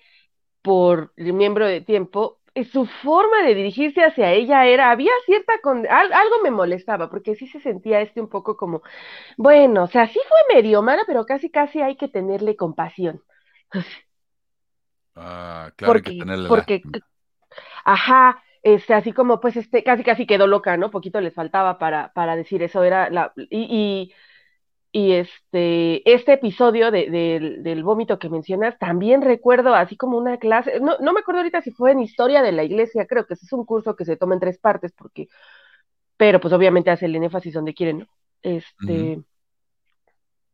por 0.61 1.13
el 1.17 1.33
miembro 1.33 1.67
de 1.67 1.81
tiempo, 1.81 2.39
eh, 2.55 2.65
su 2.65 2.85
forma 2.87 3.43
de 3.43 3.55
dirigirse 3.55 4.03
hacia 4.03 4.33
ella 4.33 4.65
era, 4.67 4.91
había 4.91 5.11
cierta, 5.25 5.53
con, 5.63 5.87
al- 5.87 6.13
algo 6.13 6.35
me 6.43 6.51
molestaba, 6.51 7.09
porque 7.09 7.35
sí 7.35 7.47
se 7.47 7.59
sentía 7.61 8.01
este 8.01 8.21
un 8.21 8.29
poco 8.29 8.57
como, 8.57 8.81
bueno, 9.37 9.83
o 9.85 9.87
sea, 9.87 10.07
sí 10.07 10.19
fue 10.29 10.55
medio 10.55 10.81
mala, 10.83 11.03
pero 11.07 11.25
casi, 11.25 11.49
casi 11.51 11.81
hay 11.81 11.97
que 11.97 12.07
tenerle 12.09 12.55
compasión. 12.57 13.21
Ah, 15.15 15.71
claro, 15.75 15.97
hay 15.97 16.03
que 16.03 16.11
Porque, 16.11 16.17
tenerle 16.17 16.49
porque, 16.49 16.81
ajá, 17.85 18.43
este, 18.63 18.93
así 18.93 19.11
como 19.13 19.39
pues 19.39 19.55
este, 19.57 19.83
casi 19.83 20.03
casi 20.03 20.25
quedó 20.25 20.47
loca, 20.47 20.77
¿no? 20.77 20.91
Poquito 20.91 21.21
les 21.21 21.33
faltaba 21.33 21.77
para, 21.79 22.13
para 22.13 22.35
decir 22.35 22.63
eso, 22.63 22.83
era 22.83 23.09
la, 23.09 23.33
y, 23.35 24.11
y, 24.93 25.09
y 25.09 25.13
este, 25.13 26.13
este 26.13 26.33
episodio 26.33 26.91
de, 26.91 27.09
del, 27.09 27.63
del 27.63 27.83
vómito 27.83 28.19
que 28.19 28.29
mencionas, 28.29 28.77
también 28.79 29.21
recuerdo 29.21 29.75
así 29.75 29.97
como 29.97 30.17
una 30.17 30.37
clase, 30.37 30.79
no, 30.81 30.97
no 30.99 31.13
me 31.13 31.21
acuerdo 31.21 31.39
ahorita 31.41 31.61
si 31.61 31.71
fue 31.71 31.91
en 31.91 32.01
historia 32.01 32.41
de 32.43 32.51
la 32.53 32.63
iglesia, 32.63 33.07
creo 33.07 33.25
que 33.27 33.35
ese 33.35 33.45
es 33.45 33.53
un 33.53 33.65
curso 33.65 33.95
que 33.95 34.05
se 34.05 34.17
toma 34.17 34.35
en 34.35 34.41
tres 34.41 34.59
partes, 34.59 34.93
porque, 34.97 35.27
pero 36.17 36.39
pues 36.39 36.53
obviamente 36.53 36.91
hace 36.91 37.05
el 37.07 37.15
énfasis 37.15 37.53
donde 37.53 37.73
quieren, 37.73 37.99
¿no? 37.99 38.07
Este, 38.41 39.21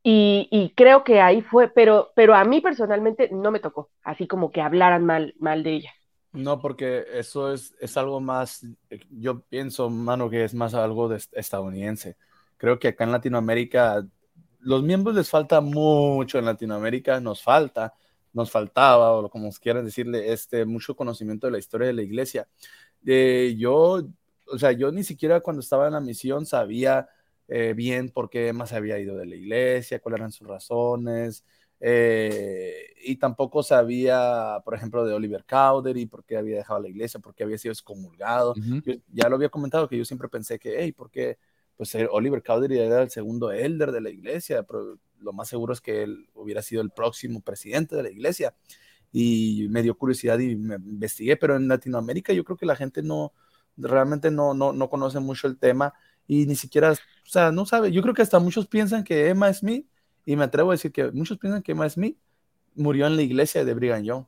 Y, 0.01 0.47
y 0.51 0.69
creo 0.75 1.03
que 1.03 1.19
ahí 1.21 1.41
fue, 1.41 1.67
pero, 1.67 2.11
pero 2.15 2.33
a 2.33 2.45
mí 2.45 2.61
personalmente 2.61 3.29
no 3.31 3.51
me 3.51 3.59
tocó, 3.59 3.89
así 4.03 4.27
como 4.27 4.51
que 4.51 4.61
hablaran 4.61 5.05
mal, 5.05 5.33
mal 5.39 5.63
de 5.63 5.73
ella. 5.73 5.91
No, 6.31 6.61
porque 6.61 7.05
eso 7.13 7.51
es, 7.51 7.75
es 7.79 7.97
algo 7.97 8.21
más, 8.21 8.65
yo 9.09 9.41
pienso, 9.41 9.89
mano, 9.89 10.29
que 10.29 10.43
es 10.43 10.53
más 10.53 10.73
algo 10.73 11.09
de 11.09 11.19
estadounidense. 11.33 12.17
Creo 12.57 12.77
que 12.77 12.89
acá 12.89 13.03
en 13.03 13.11
Latinoamérica, 13.11 14.05
los 14.59 14.83
miembros 14.83 15.15
les 15.15 15.29
falta 15.29 15.59
mucho 15.59 16.37
en 16.37 16.45
Latinoamérica, 16.45 17.19
nos 17.19 17.41
falta, 17.41 17.93
nos 18.31 18.51
faltaba, 18.51 19.11
o 19.13 19.29
como 19.29 19.49
quieran 19.51 19.85
decirle, 19.85 20.31
este, 20.31 20.65
mucho 20.65 20.95
conocimiento 20.95 21.47
de 21.47 21.51
la 21.51 21.59
historia 21.59 21.87
de 21.87 21.93
la 21.93 22.03
iglesia. 22.03 22.47
Eh, 23.05 23.55
yo, 23.57 24.03
o 24.51 24.57
sea, 24.57 24.71
yo 24.71 24.91
ni 24.91 25.03
siquiera 25.03 25.41
cuando 25.41 25.61
estaba 25.61 25.87
en 25.87 25.93
la 25.93 25.99
misión 25.99 26.45
sabía 26.45 27.09
eh, 27.51 27.73
bien 27.75 28.09
por 28.09 28.29
qué 28.29 28.49
Emma 28.49 28.67
se 28.67 28.75
había 28.75 28.99
ido 28.99 29.17
de 29.17 29.25
la 29.25 29.35
iglesia, 29.35 29.99
cuáles 29.99 30.19
eran 30.19 30.31
sus 30.31 30.47
razones, 30.47 31.43
eh, 31.79 32.93
y 33.03 33.15
tampoco 33.15 33.63
sabía, 33.63 34.59
por 34.63 34.75
ejemplo, 34.75 35.03
de 35.03 35.13
Oliver 35.15 35.43
Cowdery, 35.49 36.05
por 36.05 36.23
qué 36.25 36.37
había 36.37 36.57
dejado 36.57 36.81
la 36.81 36.89
iglesia, 36.89 37.19
por 37.19 37.33
qué 37.33 37.43
había 37.43 37.57
sido 37.57 37.71
excomulgado. 37.71 38.53
ya 39.11 39.29
lo 39.29 39.35
había 39.35 39.49
comentado 39.49 39.89
que 39.89 39.97
yo 39.97 40.05
siempre 40.05 40.29
pensé 40.29 40.59
que, 40.59 40.75
hey, 40.79 40.91
¿por 40.91 41.09
qué? 41.09 41.39
Pues 41.75 41.95
Oliver 42.11 42.43
Cowdery 42.43 42.77
era 42.77 43.01
el 43.01 43.09
segundo 43.09 43.51
elder 43.51 43.91
de 43.91 44.01
la 44.01 44.11
iglesia, 44.11 44.63
pero 44.63 44.99
lo 45.17 45.33
más 45.33 45.47
seguro 45.47 45.73
es 45.73 45.81
que 45.81 46.03
él 46.03 46.29
hubiera 46.35 46.61
sido 46.61 46.83
el 46.83 46.91
próximo 46.91 47.41
presidente 47.41 47.95
de 47.95 48.03
la 48.03 48.11
iglesia. 48.11 48.53
Y 49.11 49.67
me 49.71 49.81
dio 49.81 49.97
curiosidad 49.97 50.37
y 50.37 50.55
me 50.55 50.75
investigué, 50.75 51.35
pero 51.35 51.55
en 51.55 51.67
Latinoamérica 51.67 52.31
yo 52.31 52.43
creo 52.43 52.57
que 52.57 52.67
la 52.67 52.75
gente 52.75 53.01
no, 53.01 53.33
realmente 53.75 54.29
no, 54.29 54.53
no, 54.53 54.71
no 54.71 54.89
conoce 54.89 55.19
mucho 55.19 55.47
el 55.47 55.57
tema 55.57 55.95
y 56.29 56.45
ni 56.45 56.55
siquiera, 56.55 56.91
o 56.91 56.95
sea, 57.25 57.51
no 57.51 57.65
sabe. 57.65 57.91
Yo 57.91 58.03
creo 58.03 58.13
que 58.13 58.21
hasta 58.21 58.37
muchos 58.37 58.67
piensan 58.67 59.03
que 59.03 59.29
Emma 59.29 59.51
Smith, 59.51 59.87
y 60.27 60.35
me 60.35 60.43
atrevo 60.43 60.69
a 60.69 60.75
decir 60.75 60.91
que 60.91 61.11
muchos 61.11 61.39
piensan 61.39 61.63
que 61.63 61.71
Emma 61.71 61.89
Smith 61.89 62.17
murió 62.75 63.07
en 63.07 63.15
la 63.15 63.23
iglesia 63.23 63.65
de 63.65 63.73
Brigham 63.73 64.03
Young. 64.03 64.25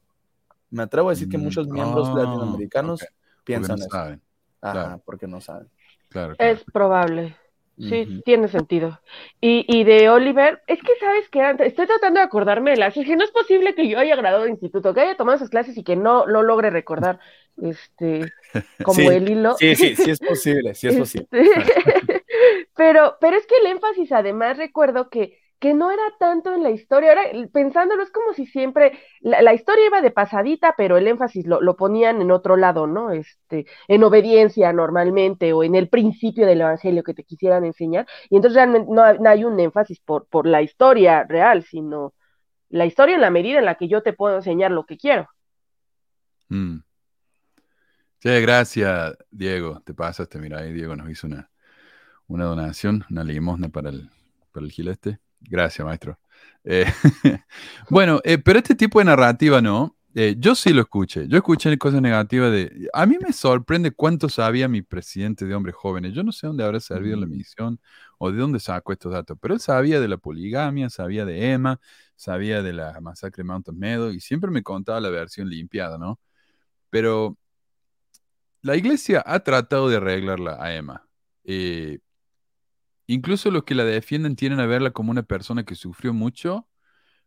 Me 0.72 0.82
atrevo 0.82 1.10
a 1.10 1.12
decir 1.12 1.30
que 1.30 1.38
mm, 1.38 1.44
muchos 1.44 1.68
miembros 1.68 2.10
oh, 2.10 2.18
latinoamericanos 2.18 3.06
piensan 3.44 3.78
eso. 3.78 3.90
Saben. 3.92 4.20
Ajá, 4.62 5.00
porque 5.06 5.28
no 5.28 5.42
saben. 5.42 5.70
Claro, 6.10 6.34
Es 6.40 6.64
probable. 6.74 7.38
Sí, 7.78 8.22
tiene 8.26 8.48
sentido. 8.48 9.00
Y, 9.40 9.66
y, 9.68 9.84
de 9.84 10.10
Oliver, 10.10 10.62
es 10.68 10.80
que 10.82 10.92
sabes 11.00 11.30
que 11.30 11.66
estoy 11.66 11.88
tratando 11.88 12.20
de 12.20 12.26
acordarme 12.26 12.72
de 12.72 12.78
las, 12.78 12.96
es 12.96 13.06
que 13.06 13.16
no 13.16 13.24
es 13.24 13.32
posible 13.32 13.74
que 13.74 13.88
yo 13.88 13.98
haya 13.98 14.16
graduado 14.16 14.44
de 14.44 14.52
instituto, 14.52 14.94
que 14.94 15.02
haya 15.02 15.18
tomado 15.18 15.38
esas 15.38 15.50
clases 15.50 15.78
y 15.78 15.84
que 15.84 15.96
no, 15.96 16.28
no 16.28 16.44
logre 16.44 16.70
recordar 16.70 17.20
este 17.58 18.32
como 18.84 19.12
el 19.12 19.30
hilo. 19.30 19.56
Sí, 19.58 19.76
sí, 19.76 19.96
sí 19.96 20.12
es 20.12 20.20
posible, 20.28 20.74
sí 20.74 20.88
es 20.88 20.98
posible. 20.98 21.28
Este, 21.32 22.24
pero, 22.76 23.18
pero 23.20 23.38
es 23.38 23.46
que 23.46 23.56
el 23.58 23.68
énfasis, 23.68 24.12
además, 24.12 24.58
recuerdo 24.58 25.10
que 25.10 25.42
que 25.62 25.76
no 25.76 25.92
era 25.92 26.02
tanto 26.20 26.56
en 26.56 26.64
la 26.64 26.72
historia. 26.72 27.10
Ahora, 27.10 27.22
pensándolo, 27.54 28.02
es 28.02 28.10
como 28.10 28.34
si 28.34 28.48
siempre 28.48 28.98
la, 29.20 29.54
historia 29.54 29.86
iba 29.86 30.02
de 30.02 30.10
pasadita, 30.10 30.74
pero 30.76 30.98
el 30.98 31.08
énfasis 31.08 31.46
lo, 31.46 31.62
lo, 31.62 31.78
ponían 31.78 32.20
en 32.20 32.32
otro 32.32 32.58
lado, 32.58 32.88
¿no? 32.88 33.12
Este, 33.12 33.68
en 33.88 34.04
obediencia 34.04 34.74
normalmente, 34.74 35.54
o 35.54 35.64
en 35.64 35.76
el 35.76 35.88
principio 35.88 36.48
del 36.48 36.62
evangelio 36.62 37.04
que 37.04 37.14
te 37.14 37.24
quisieran 37.24 37.64
enseñar. 37.64 38.08
Y 38.32 38.38
entonces 38.38 38.56
realmente 38.56 38.92
no, 38.92 39.04
hay 39.04 39.44
un 39.44 39.60
énfasis 39.60 40.00
por, 40.00 40.26
por 40.26 40.48
la 40.48 40.64
historia 40.64 41.26
real, 41.26 41.62
sino 41.62 42.16
la 42.70 42.88
historia 42.88 43.14
en 43.14 43.22
la 43.22 43.30
medida 43.30 43.60
en 43.60 43.66
la 43.66 43.76
que 43.76 43.88
yo 43.88 44.02
te 44.02 44.14
puedo 44.14 44.38
enseñar 44.38 44.72
lo 44.72 44.88
que 44.88 44.98
quiero. 44.98 45.30
Mm. 46.50 46.80
Sí, 48.24 48.30
gracias, 48.30 49.18
Diego. 49.32 49.82
Te 49.84 49.96
pasaste, 49.96 50.38
mira, 50.38 50.60
ahí 50.60 50.72
Diego 50.72 50.96
nos 50.96 51.10
hizo 51.10 51.26
una, 51.26 51.50
una 52.28 52.46
donación, 52.46 53.04
una 53.10 53.24
limosna 53.24 53.70
para 53.70 53.90
el, 53.90 54.12
para 54.52 54.64
el 54.64 54.72
gileste. 54.72 55.20
Gracias, 55.40 55.84
maestro. 55.84 56.20
Eh, 56.64 56.86
bueno, 57.90 58.22
eh, 58.24 58.38
pero 58.38 58.60
este 58.60 58.76
tipo 58.76 59.00
de 59.00 59.06
narrativa, 59.06 59.60
¿no? 59.60 59.98
Eh, 60.14 60.36
yo 60.38 60.54
sí 60.54 60.72
lo 60.72 60.82
escuché. 60.82 61.28
Yo 61.28 61.38
escuché 61.38 61.76
cosas 61.80 62.00
negativas 62.00 62.52
de... 62.52 62.90
A 62.94 63.08
mí 63.08 63.18
me 63.20 63.34
sorprende 63.34 63.90
cuánto 63.90 64.30
sabía 64.30 64.68
mi 64.68 64.84
presidente 64.84 65.46
de 65.46 65.56
hombres 65.56 65.74
jóvenes. 65.76 66.14
Yo 66.14 66.22
no 66.24 66.32
sé 66.32 66.46
dónde 66.46 66.64
habrá 66.64 66.80
servido 66.80 67.18
la 67.18 67.26
mm. 67.26 67.32
misión 67.32 67.80
o 68.20 68.32
de 68.32 68.38
dónde 68.38 68.60
sacó 68.60 68.94
estos 68.94 69.14
datos, 69.14 69.36
pero 69.42 69.56
él 69.56 69.60
sabía 69.60 70.00
de 70.00 70.08
la 70.08 70.18
poligamia, 70.18 70.92
sabía 70.92 71.26
de 71.26 71.54
Emma, 71.54 71.80
sabía 72.16 72.62
de 72.62 72.74
la 72.74 73.02
masacre 73.02 73.42
de 73.42 73.46
Mountain 73.46 73.80
Meadow 73.80 74.12
y 74.12 74.20
siempre 74.20 74.52
me 74.52 74.62
contaba 74.62 75.00
la 75.00 75.10
versión 75.10 75.50
limpiada, 75.50 75.98
¿no? 75.98 76.20
Pero 76.92 77.38
la 78.62 78.76
iglesia 78.76 79.24
ha 79.26 79.42
tratado 79.42 79.90
de 79.90 79.98
arreglarla 79.98 80.58
a 80.60 80.76
Emma. 80.76 81.08
Eh, 81.44 82.00
Incluso 83.08 83.52
los 83.52 83.64
que 83.66 83.76
la 83.76 83.84
defienden 83.84 84.36
tienen 84.38 84.60
a 84.62 84.66
verla 84.66 84.92
como 84.92 85.12
una 85.12 85.24
persona 85.24 85.66
que 85.66 85.76
sufrió 85.76 86.14
mucho, 86.14 86.68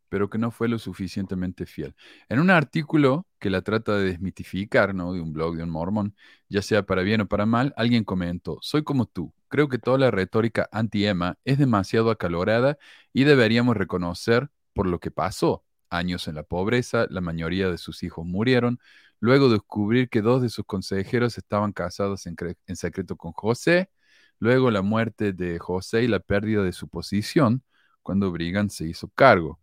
pero 0.08 0.30
que 0.30 0.38
no 0.38 0.50
fue 0.50 0.68
lo 0.68 0.78
suficientemente 0.78 1.66
fiel. 1.66 1.94
En 2.28 2.40
un 2.40 2.50
artículo 2.50 3.26
que 3.38 3.50
la 3.50 3.62
trata 3.62 3.96
de 3.96 4.04
desmitificar, 4.06 4.94
¿no? 4.94 5.12
De 5.12 5.20
un 5.20 5.32
blog 5.34 5.56
de 5.56 5.62
un 5.62 5.70
mormón, 5.70 6.16
ya 6.48 6.62
sea 6.62 6.84
para 6.84 7.02
bien 7.02 7.22
o 7.22 7.28
para 7.28 7.46
mal, 7.46 7.74
alguien 7.76 8.04
comentó, 8.04 8.58
soy 8.62 8.84
como 8.84 9.06
tú, 9.06 9.34
creo 9.48 9.68
que 9.68 9.78
toda 9.78 9.98
la 9.98 10.10
retórica 10.10 10.68
anti-Emma 10.72 11.38
es 11.44 11.58
demasiado 11.58 12.10
acalorada 12.10 12.78
y 13.12 13.24
deberíamos 13.24 13.76
reconocer 13.76 14.50
por 14.72 14.86
lo 14.86 15.00
que 15.00 15.10
pasó. 15.10 15.64
Años 15.90 16.28
en 16.28 16.36
la 16.36 16.44
pobreza, 16.44 17.06
la 17.10 17.20
mayoría 17.20 17.70
de 17.70 17.78
sus 17.78 18.02
hijos 18.02 18.24
murieron, 18.26 18.80
luego 19.24 19.48
descubrir 19.48 20.10
que 20.10 20.20
dos 20.20 20.42
de 20.42 20.50
sus 20.50 20.66
consejeros 20.66 21.38
estaban 21.38 21.72
casados 21.72 22.26
en, 22.26 22.36
secreto 22.76 23.16
con 23.16 23.32
José, 23.32 23.90
Luego 24.40 24.70
la 24.70 24.82
muerte 24.82 25.32
de 25.32 25.58
José 25.58 26.02
y 26.02 26.08
la 26.08 26.18
pérdida 26.18 26.62
de 26.62 26.72
su 26.72 26.88
posición 26.88 27.62
cuando 28.02 28.30
Brigham 28.32 28.68
se 28.68 28.84
hizo 28.84 29.08
cargo. 29.08 29.60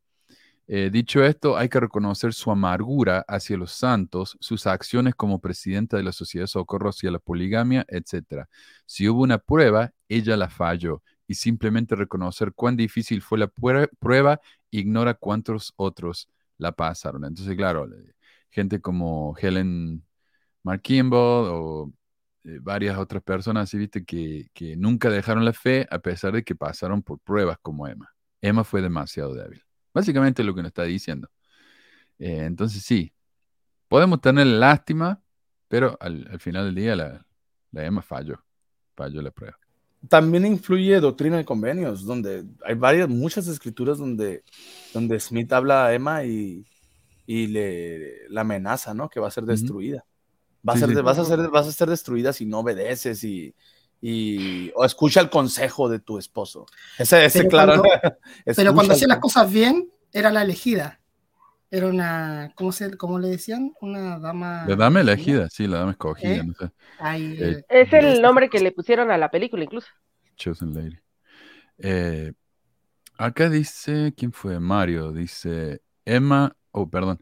Eh, 0.66 0.90
dicho 0.92 1.24
esto, 1.24 1.58
hay 1.58 1.70
que 1.70 1.80
reconocer 1.80 2.34
su 2.34 2.50
amargura 2.50 3.24
hacia 3.28 3.58
los 3.58 3.74
santos, 3.74 4.38
sus 4.40 4.66
acciones 4.66 5.14
como 5.14 5.40
presidenta 5.40 5.98
de 5.98 6.04
la 6.04 6.14
Sociedad 6.14 6.46
de 6.46 6.48
Socorro 6.48 6.90
hacia 6.90 7.12
la 7.12 7.20
poligamia, 7.20 7.86
etc. 7.90 8.46
Si 8.86 9.08
hubo 9.10 9.22
una 9.22 9.38
prueba, 9.38 9.92
ella 10.08 10.38
la 10.38 10.50
falló 10.50 11.04
y 11.28 11.36
simplemente 11.36 11.96
reconocer 11.96 12.54
cuán 12.54 12.78
difícil 12.78 13.22
fue 13.22 13.38
la 13.38 13.52
prueba 14.00 14.40
ignora 14.72 15.14
cuántos 15.14 15.74
otros 15.76 16.30
la 16.58 16.72
pasaron. 16.72 17.26
Entonces, 17.26 17.56
claro, 17.58 17.88
gente 18.52 18.82
como 18.82 19.36
Helen 19.40 20.04
Mark 20.64 20.84
o 21.14 21.92
eh, 22.44 22.60
varias 22.62 22.98
otras 22.98 23.24
personas, 23.24 23.74
viste, 23.74 24.04
que, 24.06 24.50
que, 24.54 24.76
nunca 24.76 25.10
dejaron 25.10 25.46
la 25.46 25.54
fe 25.54 25.88
a 25.92 26.00
pesar 26.00 26.34
de 26.34 26.44
que 26.44 26.56
pasaron 26.56 27.02
por 27.02 27.20
pruebas 27.20 27.58
como 27.62 27.88
Emma. 27.88 28.10
Emma 28.42 28.64
fue 28.64 28.82
demasiado 28.82 29.34
débil. 29.34 29.64
Básicamente 29.94 30.44
lo 30.44 30.56
que 30.56 30.62
nos 30.62 30.70
está 30.70 30.84
diciendo. 30.84 31.30
Eh, 32.20 32.46
entonces 32.46 32.84
sí, 32.84 33.14
podemos 33.88 34.22
tener 34.22 34.48
lástima, 34.48 35.22
pero 35.68 35.98
al, 36.00 36.40
final 36.40 36.66
del 36.66 36.76
día 36.76 36.96
la, 36.96 37.26
la, 37.72 37.86
Emma 37.86 38.02
falló, 38.02 38.44
falló 38.96 39.22
la 39.22 39.32
prueba. 39.32 39.58
También 40.10 40.46
influye 40.46 41.00
doctrina 41.00 41.38
de 41.38 41.46
convenios, 41.46 42.06
donde 42.06 42.44
hay 42.66 42.74
varias, 42.74 43.08
muchas 43.08 43.48
escrituras 43.48 44.00
donde, 44.00 44.44
donde 44.94 45.20
Smith 45.20 45.54
habla 45.54 45.86
a 45.86 45.94
Emma 45.94 46.24
y, 46.24 46.66
y 47.32 47.48
le 47.48 48.28
la 48.28 48.42
amenaza, 48.42 48.94
¿no? 48.94 49.08
Que 49.08 49.22
va 49.22 49.30
a 49.30 49.32
ser 49.32 49.46
destruida. 49.46 50.04
Vas, 50.64 50.84
a 50.84 50.88
ser, 50.88 51.02
vas, 51.02 51.18
a 51.18 51.24
ser, 51.24 51.50
vas 51.50 51.66
a 51.66 51.72
ser 51.72 51.90
destruida 51.90 52.34
si 52.34 52.46
no 52.46 52.60
obedeces 52.60 53.24
y, 53.24 53.56
y 54.02 54.70
o 54.76 54.84
escucha 54.84 55.22
el 55.22 55.30
consejo 55.30 55.88
de 55.88 56.00
tu 56.00 56.18
esposo. 56.18 56.66
Ese, 57.00 57.24
ese 57.24 57.48
claro. 57.48 57.84
pero 58.56 58.74
cuando 58.74 58.96
hacía 58.96 59.08
las 59.08 59.20
cosas 59.20 59.50
bien, 59.50 59.90
era 60.12 60.30
la 60.30 60.42
elegida. 60.42 61.00
Era 61.70 61.88
una, 61.88 62.52
¿cómo, 62.56 62.74
se, 62.74 62.98
cómo 62.98 63.18
le 63.18 63.30
decían? 63.30 63.72
Una 63.80 64.20
dama. 64.20 64.66
La 64.68 64.76
dama 64.76 65.00
elegida, 65.00 65.50
sí, 65.50 65.68
la 65.68 65.78
dama 65.80 65.92
escogida. 65.92 66.36
¿Eh? 66.36 66.44
No 66.44 66.54
sé. 66.54 66.70
Eh, 67.16 67.64
es 67.70 67.94
el 67.94 68.22
nombre 68.22 68.50
que 68.50 68.60
le 68.60 68.74
pusieron 68.74 69.10
a 69.10 69.18
la 69.18 69.32
película, 69.32 69.64
incluso. 69.64 69.88
Chosen 70.36 70.74
Lady. 70.74 71.00
Eh, 71.78 72.34
acá 73.18 73.50
dice, 73.50 74.14
¿quién 74.18 74.34
fue? 74.34 74.60
Mario, 74.60 75.14
dice 75.14 75.82
Emma, 76.04 76.58
oh, 76.72 76.90
perdón. 76.90 77.22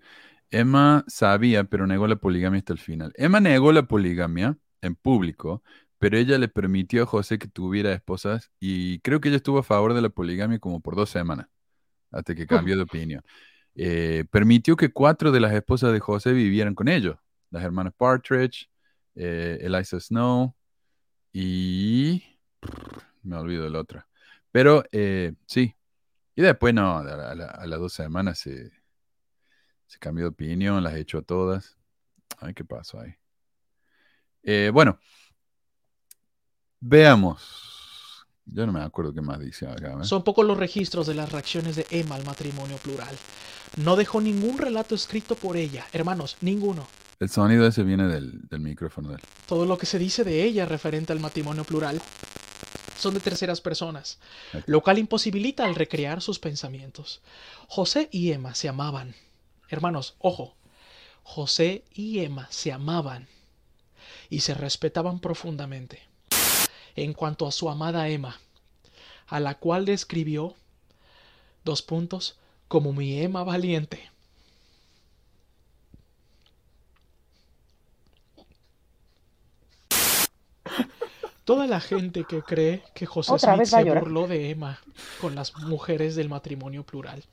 Emma 0.51 1.05
sabía, 1.07 1.63
pero 1.65 1.87
negó 1.87 2.07
la 2.07 2.15
poligamia 2.15 2.59
hasta 2.59 2.73
el 2.73 2.79
final. 2.79 3.13
Emma 3.15 3.39
negó 3.39 3.71
la 3.71 3.83
poligamia 3.83 4.57
en 4.81 4.95
público, 4.95 5.63
pero 5.99 6.17
ella 6.17 6.37
le 6.37 6.47
permitió 6.47 7.03
a 7.03 7.05
José 7.05 7.37
que 7.37 7.47
tuviera 7.47 7.93
esposas 7.93 8.51
y 8.59 8.99
creo 9.01 9.21
que 9.21 9.29
ella 9.29 9.37
estuvo 9.37 9.59
a 9.59 9.63
favor 9.63 9.93
de 9.93 10.01
la 10.01 10.09
poligamia 10.09 10.59
como 10.59 10.81
por 10.81 10.95
dos 10.95 11.09
semanas, 11.09 11.47
hasta 12.11 12.35
que 12.35 12.47
cambió 12.47 12.75
de 12.77 12.83
opinión. 12.83 13.23
Eh, 13.75 14.25
permitió 14.31 14.75
que 14.75 14.91
cuatro 14.91 15.31
de 15.31 15.39
las 15.39 15.53
esposas 15.53 15.93
de 15.93 15.99
José 15.99 16.33
vivieran 16.33 16.75
con 16.75 16.87
ellos, 16.87 17.17
las 17.51 17.63
hermanas 17.63 17.93
Partridge, 17.95 18.69
eh, 19.15 19.59
Eliza 19.61 19.99
Snow 19.99 20.55
y... 21.33 22.23
Me 23.23 23.35
olvido 23.35 23.65
de 23.65 23.69
la 23.69 23.79
otra. 23.79 24.07
Pero 24.51 24.83
eh, 24.91 25.33
sí. 25.45 25.75
Y 26.35 26.41
después 26.41 26.73
no, 26.73 26.99
a, 26.99 27.35
las 27.35 27.79
dos 27.79 27.93
semanas 27.93 28.39
se 28.39 28.71
se 29.89 29.97
cambió 29.97 30.25
de 30.25 30.29
opinión, 30.29 30.83
las 30.83 30.93
he 30.93 30.99
hecho 30.99 31.17
a 31.17 31.21
todas. 31.23 31.75
Ay, 32.37 32.53
¿qué 32.53 32.63
pasó 32.63 32.99
ahí? 32.99 33.15
Eh, 34.43 34.69
bueno, 34.71 34.99
veamos. 36.79 38.23
Yo 38.45 38.67
no 38.67 38.71
me 38.71 38.81
acuerdo 38.81 39.13
qué 39.13 39.21
más 39.21 39.39
dice 39.39 39.67
acá. 39.67 39.97
¿eh? 39.99 40.05
Son 40.05 40.23
pocos 40.23 40.45
los 40.45 40.57
registros 40.57 41.07
de 41.07 41.15
las 41.15 41.31
reacciones 41.31 41.75
de 41.75 41.87
Emma 41.89 42.15
al 42.15 42.23
matrimonio 42.23 42.77
plural. 42.77 43.15
No 43.77 43.95
dejó 43.95 44.21
ningún 44.21 44.59
relato 44.59 44.93
escrito 44.93 45.35
por 45.35 45.57
ella. 45.57 45.85
Hermanos, 45.91 46.37
ninguno. 46.41 46.87
El 47.19 47.29
sonido 47.29 47.65
ese 47.65 47.81
viene 47.81 48.07
del, 48.07 48.47
del 48.47 48.59
micrófono 48.59 49.09
de 49.09 49.15
él. 49.15 49.21
Todo 49.47 49.65
lo 49.65 49.79
que 49.79 49.87
se 49.87 49.97
dice 49.97 50.23
de 50.23 50.43
ella 50.43 50.67
referente 50.67 51.13
al 51.13 51.19
matrimonio 51.19 51.63
plural 51.63 51.99
son 52.95 53.15
de 53.15 53.21
terceras 53.21 53.59
personas, 53.59 54.19
lo 54.67 54.81
cual 54.81 54.99
imposibilita 54.99 55.65
al 55.65 55.73
recrear 55.73 56.21
sus 56.21 56.37
pensamientos. 56.37 57.21
José 57.67 58.07
y 58.11 58.31
Emma 58.31 58.53
se 58.53 58.69
amaban. 58.69 59.15
Hermanos, 59.69 60.15
ojo, 60.19 60.55
José 61.23 61.83
y 61.93 62.19
Emma 62.19 62.47
se 62.49 62.71
amaban 62.71 63.27
y 64.29 64.41
se 64.41 64.55
respetaban 64.55 65.19
profundamente. 65.19 66.01
En 66.95 67.13
cuanto 67.13 67.47
a 67.47 67.51
su 67.51 67.69
amada 67.69 68.09
Emma, 68.09 68.39
a 69.27 69.39
la 69.39 69.55
cual 69.55 69.85
describió, 69.85 70.55
dos 71.63 71.81
puntos, 71.81 72.37
como 72.67 72.93
mi 72.93 73.21
Emma 73.21 73.43
valiente. 73.43 74.09
Toda 81.45 81.65
la 81.65 81.79
gente 81.79 82.25
que 82.25 82.43
cree 82.43 82.83
que 82.93 83.07
José 83.07 83.33
Otra 83.33 83.55
Smith 83.55 83.67
se 83.67 83.83
burló 83.83 84.27
de 84.27 84.51
Emma 84.51 84.79
con 85.19 85.33
las 85.33 85.55
mujeres 85.55 86.15
del 86.15 86.29
matrimonio 86.29 86.83
plural. 86.83 87.23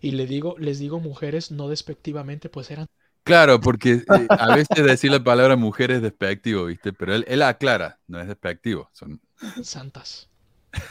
Y 0.00 0.12
le 0.12 0.26
digo, 0.26 0.56
les 0.58 0.78
digo 0.78 1.00
mujeres 1.00 1.50
no 1.50 1.68
despectivamente, 1.68 2.48
pues 2.48 2.70
eran 2.70 2.86
Claro, 3.24 3.60
porque 3.60 4.04
eh, 4.08 4.30
a 4.38 4.50
veces 4.52 4.84
decir 4.84 5.10
la 5.10 5.22
palabra 5.22 5.54
mujer 5.56 5.90
es 5.90 6.00
despectivo, 6.02 6.64
¿viste? 6.64 6.92
Pero 6.94 7.14
él, 7.14 7.24
él 7.28 7.42
aclara, 7.42 8.00
no 8.06 8.20
es 8.20 8.26
despectivo. 8.26 8.88
Son... 8.92 9.20
santas. 9.62 10.28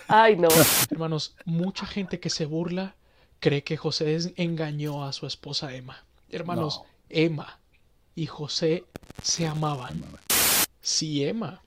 Ay, 0.07 0.35
no. 0.37 0.49
Hermanos, 0.89 1.35
mucha 1.45 1.85
gente 1.85 2.19
que 2.19 2.29
se 2.29 2.45
burla 2.45 2.95
cree 3.39 3.63
que 3.63 3.77
José 3.77 4.17
engañó 4.37 5.05
a 5.05 5.13
su 5.13 5.25
esposa 5.27 5.73
Emma. 5.75 6.05
Hermanos, 6.29 6.83
No. 6.83 6.91
Emma 7.09 7.59
y 8.15 8.25
José 8.27 8.85
se 9.21 9.47
amaban. 9.47 10.03
Si 10.81 11.23
Emma, 11.25 11.61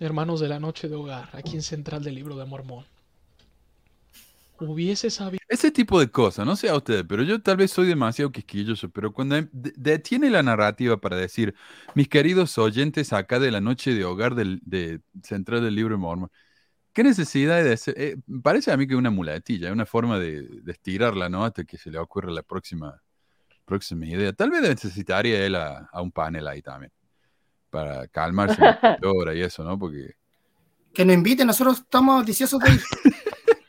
hermanos 0.00 0.40
de 0.40 0.48
la 0.48 0.60
noche 0.60 0.88
de 0.88 0.96
hogar, 0.96 1.30
aquí 1.32 1.56
en 1.56 1.62
Central 1.62 2.02
del 2.04 2.14
Libro 2.14 2.36
de 2.36 2.44
Mormón, 2.44 2.86
hubiese 4.60 5.10
sabido 5.10 5.40
Ese 5.48 5.70
tipo 5.70 5.98
de 6.00 6.10
cosas, 6.10 6.44
no 6.46 6.56
sé 6.56 6.68
a 6.68 6.76
ustedes, 6.76 7.04
pero 7.08 7.22
yo 7.22 7.40
tal 7.42 7.56
vez 7.56 7.70
soy 7.70 7.86
demasiado 7.86 8.30
quisquilloso, 8.32 8.90
pero 8.90 9.12
cuando 9.12 9.36
em- 9.36 9.48
de- 9.52 9.72
detiene 9.76 10.30
la 10.30 10.42
narrativa 10.42 10.96
para 11.00 11.16
decir, 11.16 11.54
mis 11.94 12.08
queridos 12.08 12.56
oyentes 12.58 13.12
acá 13.12 13.38
de 13.38 13.50
la 13.50 13.60
noche 13.60 13.94
de 13.94 14.04
hogar 14.04 14.34
del, 14.34 14.60
de 14.64 15.00
Central 15.22 15.62
del 15.62 15.74
Libro 15.74 15.94
de 15.94 15.98
Mormon, 16.00 16.30
¿qué 16.92 17.04
necesidad 17.04 17.62
de 17.62 17.72
hacer? 17.72 17.94
eh, 17.98 18.16
parece 18.42 18.72
a 18.72 18.76
mí 18.76 18.86
que 18.86 18.96
una 18.96 19.10
muletilla, 19.10 19.72
una 19.72 19.86
forma 19.86 20.18
de, 20.18 20.42
de 20.42 20.72
estirarla, 20.72 21.28
¿no? 21.28 21.44
Hasta 21.44 21.64
que 21.64 21.78
se 21.78 21.90
le 21.90 21.98
ocurra 21.98 22.30
la 22.32 22.42
próxima, 22.42 23.00
próxima 23.64 24.06
idea. 24.06 24.32
Tal 24.32 24.50
vez 24.50 24.62
necesitaría 24.62 25.44
él 25.44 25.54
a, 25.56 25.88
a 25.92 26.02
un 26.02 26.12
panel 26.12 26.48
ahí 26.48 26.62
también, 26.62 26.92
para 27.70 28.08
calmarse 28.08 28.62
llora 29.02 29.34
y 29.36 29.42
eso, 29.42 29.64
¿no? 29.64 29.78
Porque 29.78 30.16
Que 30.94 31.04
nos 31.04 31.14
inviten, 31.14 31.46
nosotros 31.46 31.80
estamos 31.80 32.26
deseosos 32.26 32.60
de 32.60 32.70
ir. 32.72 32.80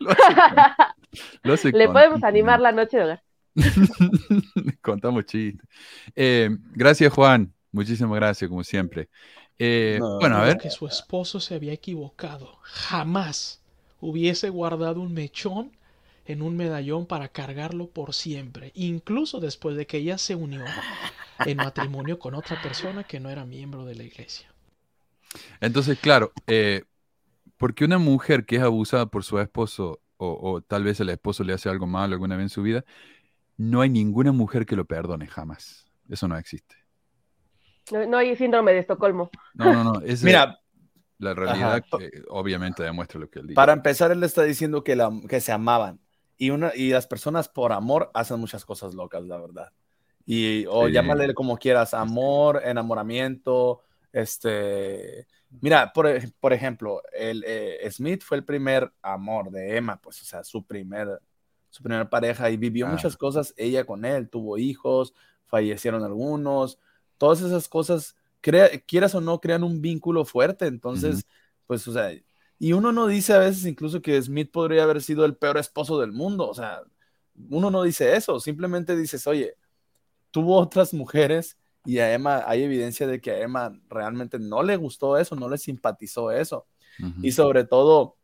lo 0.13 0.24
hace 0.24 0.34
con- 0.36 0.93
lo 1.43 1.54
hace 1.54 1.72
Le 1.72 1.86
con- 1.86 1.93
podemos 1.93 2.24
animar 2.24 2.60
la 2.60 2.72
noche 2.72 2.98
de 2.98 3.04
hogar. 3.04 3.24
Contamos 4.82 5.26
chistes. 5.26 5.67
Eh, 6.15 6.50
gracias, 6.74 7.12
Juan. 7.13 7.54
Muchísimas 7.72 8.15
gracias, 8.15 8.50
como 8.50 8.63
siempre. 8.63 9.10
Eh, 9.58 9.98
No, 10.00 10.17
bueno, 10.19 10.38
a 10.38 10.43
ver. 10.43 10.58
que 10.58 10.69
su 10.69 10.88
esposo 10.88 11.39
se 11.39 11.56
había 11.56 11.74
equivocado. 11.74 12.58
Jamás 12.63 13.62
hubiese 14.00 14.50
guardado 14.50 15.02
un 15.02 15.13
mechón 15.13 15.72
en 16.26 16.41
un 16.41 16.56
medallón 16.56 17.06
para 17.08 17.28
cargarlo 17.30 17.89
por 17.89 18.13
siempre, 18.13 18.72
incluso 18.76 19.39
después 19.39 19.76
de 19.76 19.88
que 19.88 19.98
ella 19.98 20.17
se 20.17 20.36
unió 20.36 20.63
en 21.45 21.58
matrimonio 21.58 22.19
con 22.19 22.36
otra 22.36 22.62
persona 22.62 23.04
que 23.04 23.19
no 23.19 23.30
era 23.30 23.45
miembro 23.45 23.84
de 23.86 23.95
la 23.95 24.04
iglesia. 24.04 24.48
Entonces, 25.60 25.98
claro, 26.00 26.32
eh, 26.48 26.84
porque 27.60 27.86
una 27.86 28.00
mujer 28.00 28.45
que 28.48 28.56
es 28.56 28.63
abusada 28.63 29.06
por 29.08 29.24
su 29.24 29.38
esposo, 29.39 30.02
o, 30.17 30.39
o 30.54 30.62
tal 30.62 30.84
vez 30.84 31.00
el 31.00 31.10
esposo 31.10 31.43
le 31.43 31.54
hace 31.54 31.69
algo 31.69 31.86
malo 31.88 32.13
alguna 32.15 32.36
vez 32.38 32.45
en 32.45 32.50
su 32.50 32.63
vida, 32.63 32.84
no 33.58 33.82
hay 33.82 33.89
ninguna 33.89 34.32
mujer 34.32 34.65
que 34.65 34.76
lo 34.76 34.86
perdone 34.86 35.28
jamás. 35.28 35.86
Eso 36.10 36.28
no 36.28 36.38
existe. 36.38 36.76
No, 37.91 38.06
no 38.06 38.17
hay 38.17 38.36
síndrome 38.36 38.72
de 38.74 38.80
Estocolmo. 38.80 39.30
No, 39.56 39.74
no, 39.74 39.84
no. 39.84 40.02
Es 40.02 40.24
Mira, 40.24 40.60
la 41.19 41.34
realidad 41.34 41.74
Ajá. 41.74 41.82
que 41.82 42.12
obviamente 42.30 42.84
demuestra 42.84 43.19
lo 43.19 43.30
que 43.30 43.39
él 43.39 43.48
dice. 43.48 43.56
para 43.56 43.74
empezar, 43.74 44.12
él 44.12 44.24
está 44.24 44.43
diciendo 44.43 44.84
que, 44.84 44.95
la- 44.95 45.12
que 45.28 45.41
se 45.41 45.52
amaban. 45.52 46.00
Y, 46.38 46.52
una, 46.52 46.72
y 46.74 46.91
las 46.91 47.08
personas 47.08 47.50
por 47.50 47.74
amor 47.74 48.12
hacen 48.13 48.39
muchas 48.39 48.63
cosas 48.63 48.93
locas, 48.95 49.24
la 49.26 49.38
verdad. 49.38 49.74
Y, 50.26 50.65
o 50.69 50.88
Sí. 50.88 50.93
llámale 50.93 51.34
como 51.34 51.58
quieras, 51.58 51.93
amor, 51.93 52.62
enamoramiento, 52.63 53.82
este... 54.13 55.28
Mira, 55.62 55.91
por, 55.93 56.07
por 56.39 56.53
ejemplo, 56.53 57.01
el, 57.12 57.43
eh, 57.47 57.89
Smith 57.91 58.21
fue 58.23 58.38
el 58.38 58.45
primer 58.45 58.91
amor 59.01 59.49
de 59.51 59.77
Emma, 59.77 59.99
pues, 60.01 60.21
o 60.21 60.25
sea, 60.25 60.43
su 60.43 60.63
primer, 60.65 61.19
su 61.69 61.81
primer 61.83 62.07
pareja 62.09 62.49
y 62.49 62.57
vivió 62.57 62.85
Ah. 62.85 62.89
muchas 62.91 63.17
cosas 63.17 63.53
ella 63.57 63.83
con 63.83 64.05
él, 64.05 64.29
tuvo 64.29 64.57
hijos, 64.57 65.13
fallecieron 65.45 66.03
algunos, 66.03 66.77
todas 67.17 67.41
esas 67.41 67.67
cosas, 67.67 68.15
crea- 68.41 68.69
quieras 68.88 69.15
o 69.15 69.21
no, 69.21 69.41
crean 69.41 69.63
un 69.63 69.81
vínculo 69.81 70.23
fuerte, 70.23 70.65
entonces, 70.67 71.25
pues, 71.65 71.88
o 71.88 71.93
sea, 71.93 72.12
y 72.59 72.73
uno 72.73 72.91
no 72.91 73.07
dice 73.07 73.33
a 73.33 73.39
veces 73.39 73.65
incluso 73.65 74.01
que 74.01 74.21
Smith 74.21 74.51
podría 74.51 74.83
haber 74.83 75.01
sido 75.01 75.25
el 75.25 75.35
peor 75.35 75.57
esposo 75.57 75.99
del 75.99 76.12
mundo, 76.12 76.47
o 76.47 76.53
sea, 76.53 76.81
uno 77.49 77.71
no 77.71 77.83
dice 77.83 78.15
eso, 78.15 78.39
simplemente 78.39 78.95
dices, 78.95 79.25
oye, 79.27 79.55
tuvo 80.31 80.57
otras 80.57 80.93
mujeres 80.93 81.57
y 81.86 82.00
a 82.00 82.13
Emma 82.13 82.44
hay 82.46 82.63
evidencia 82.63 83.08
de 83.08 83.22
que 83.22 83.32
a 83.32 83.39
Emma 83.39 83.80
realmente 83.89 84.39
no 84.39 84.63
le 84.63 84.76
gustó 84.76 85.18
eso, 85.18 85.36
no 85.36 85.50
le 85.50 85.58
simpatizó 85.58 86.32
eso. 86.32 86.68
Y 87.22 87.32
sobre 87.32 87.63
todo, 87.63 88.18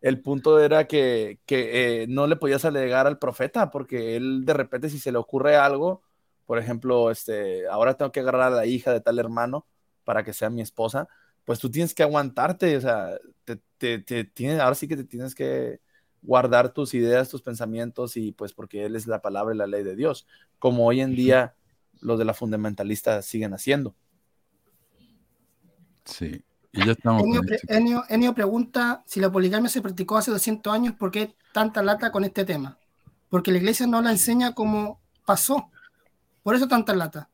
el 0.00 0.20
punto 0.20 0.58
era 0.58 0.86
que, 0.86 1.38
que, 1.44 2.02
eh, 2.02 2.06
no 2.08 2.26
le 2.26 2.36
podías 2.36 2.64
alegar 2.64 3.06
al 3.06 3.18
profeta, 3.18 3.70
porque 3.70 4.16
él 4.16 4.46
de 4.46 4.54
repente 4.54 4.88
si 4.88 4.98
se 4.98 5.12
le 5.12 5.18
ocurre 5.18 5.56
algo, 5.56 6.02
por 6.46 6.58
ejemplo, 6.58 7.10
este, 7.10 7.68
ahora 7.68 7.94
tengo 7.94 8.10
que 8.10 8.20
agarrar 8.20 8.52
a 8.52 8.56
la 8.56 8.66
hija 8.66 8.90
de 8.92 9.02
tal 9.02 9.18
hermano 9.18 9.66
para 10.04 10.24
que 10.24 10.32
sea 10.32 10.48
mi 10.48 10.62
esposa, 10.62 11.08
pues 11.44 11.58
tú 11.58 11.70
tienes 11.70 11.94
que 11.94 12.02
aguantarte, 12.02 12.76
o 12.76 12.80
sea, 12.80 13.10
te, 13.44 13.60
te, 13.76 13.98
te 13.98 14.24
tienes, 14.24 14.60
ahora 14.60 14.74
sí 14.74 14.88
que 14.88 14.96
te 14.96 15.04
tienes 15.04 15.34
que 15.34 15.80
guardar 16.22 16.72
tus 16.72 16.94
ideas, 16.94 17.28
tus 17.28 17.42
pensamientos, 17.42 18.16
y 18.16 18.32
pues 18.32 18.52
porque 18.52 18.84
él 18.86 18.96
es 18.96 19.06
la 19.06 19.20
palabra 19.20 19.54
y 19.54 19.58
la 19.58 19.66
ley 19.66 19.82
de 19.82 19.94
Dios, 19.96 20.26
como 20.58 20.86
hoy 20.86 21.00
en 21.00 21.14
día 21.14 21.54
los 22.02 22.18
de 22.18 22.24
la 22.26 22.34
fundamentalista 22.34 23.22
siguen 23.22 23.54
haciendo. 23.54 23.94
Sí. 26.04 26.44
Y 26.72 26.84
ya 26.86 26.92
estamos 26.92 27.22
Enio, 27.22 27.38
con 27.40 27.46
pre- 27.46 27.56
este- 27.56 27.74
Enio- 27.78 28.04
Enio 28.08 28.34
pregunta 28.34 29.02
si 29.06 29.20
la 29.20 29.30
poligamia 29.30 29.68
se 29.68 29.82
practicó 29.82 30.16
hace 30.16 30.30
200 30.30 30.72
años, 30.72 30.94
¿por 30.94 31.10
qué 31.10 31.34
tanta 31.52 31.82
lata 31.82 32.10
con 32.10 32.24
este 32.24 32.44
tema? 32.44 32.78
Porque 33.28 33.50
la 33.52 33.58
iglesia 33.58 33.86
no 33.86 34.00
la 34.02 34.10
enseña 34.10 34.54
como 34.54 35.00
pasó. 35.26 35.70
Por 36.42 36.54
eso 36.56 36.66
tanta 36.68 36.94
lata. 36.94 37.28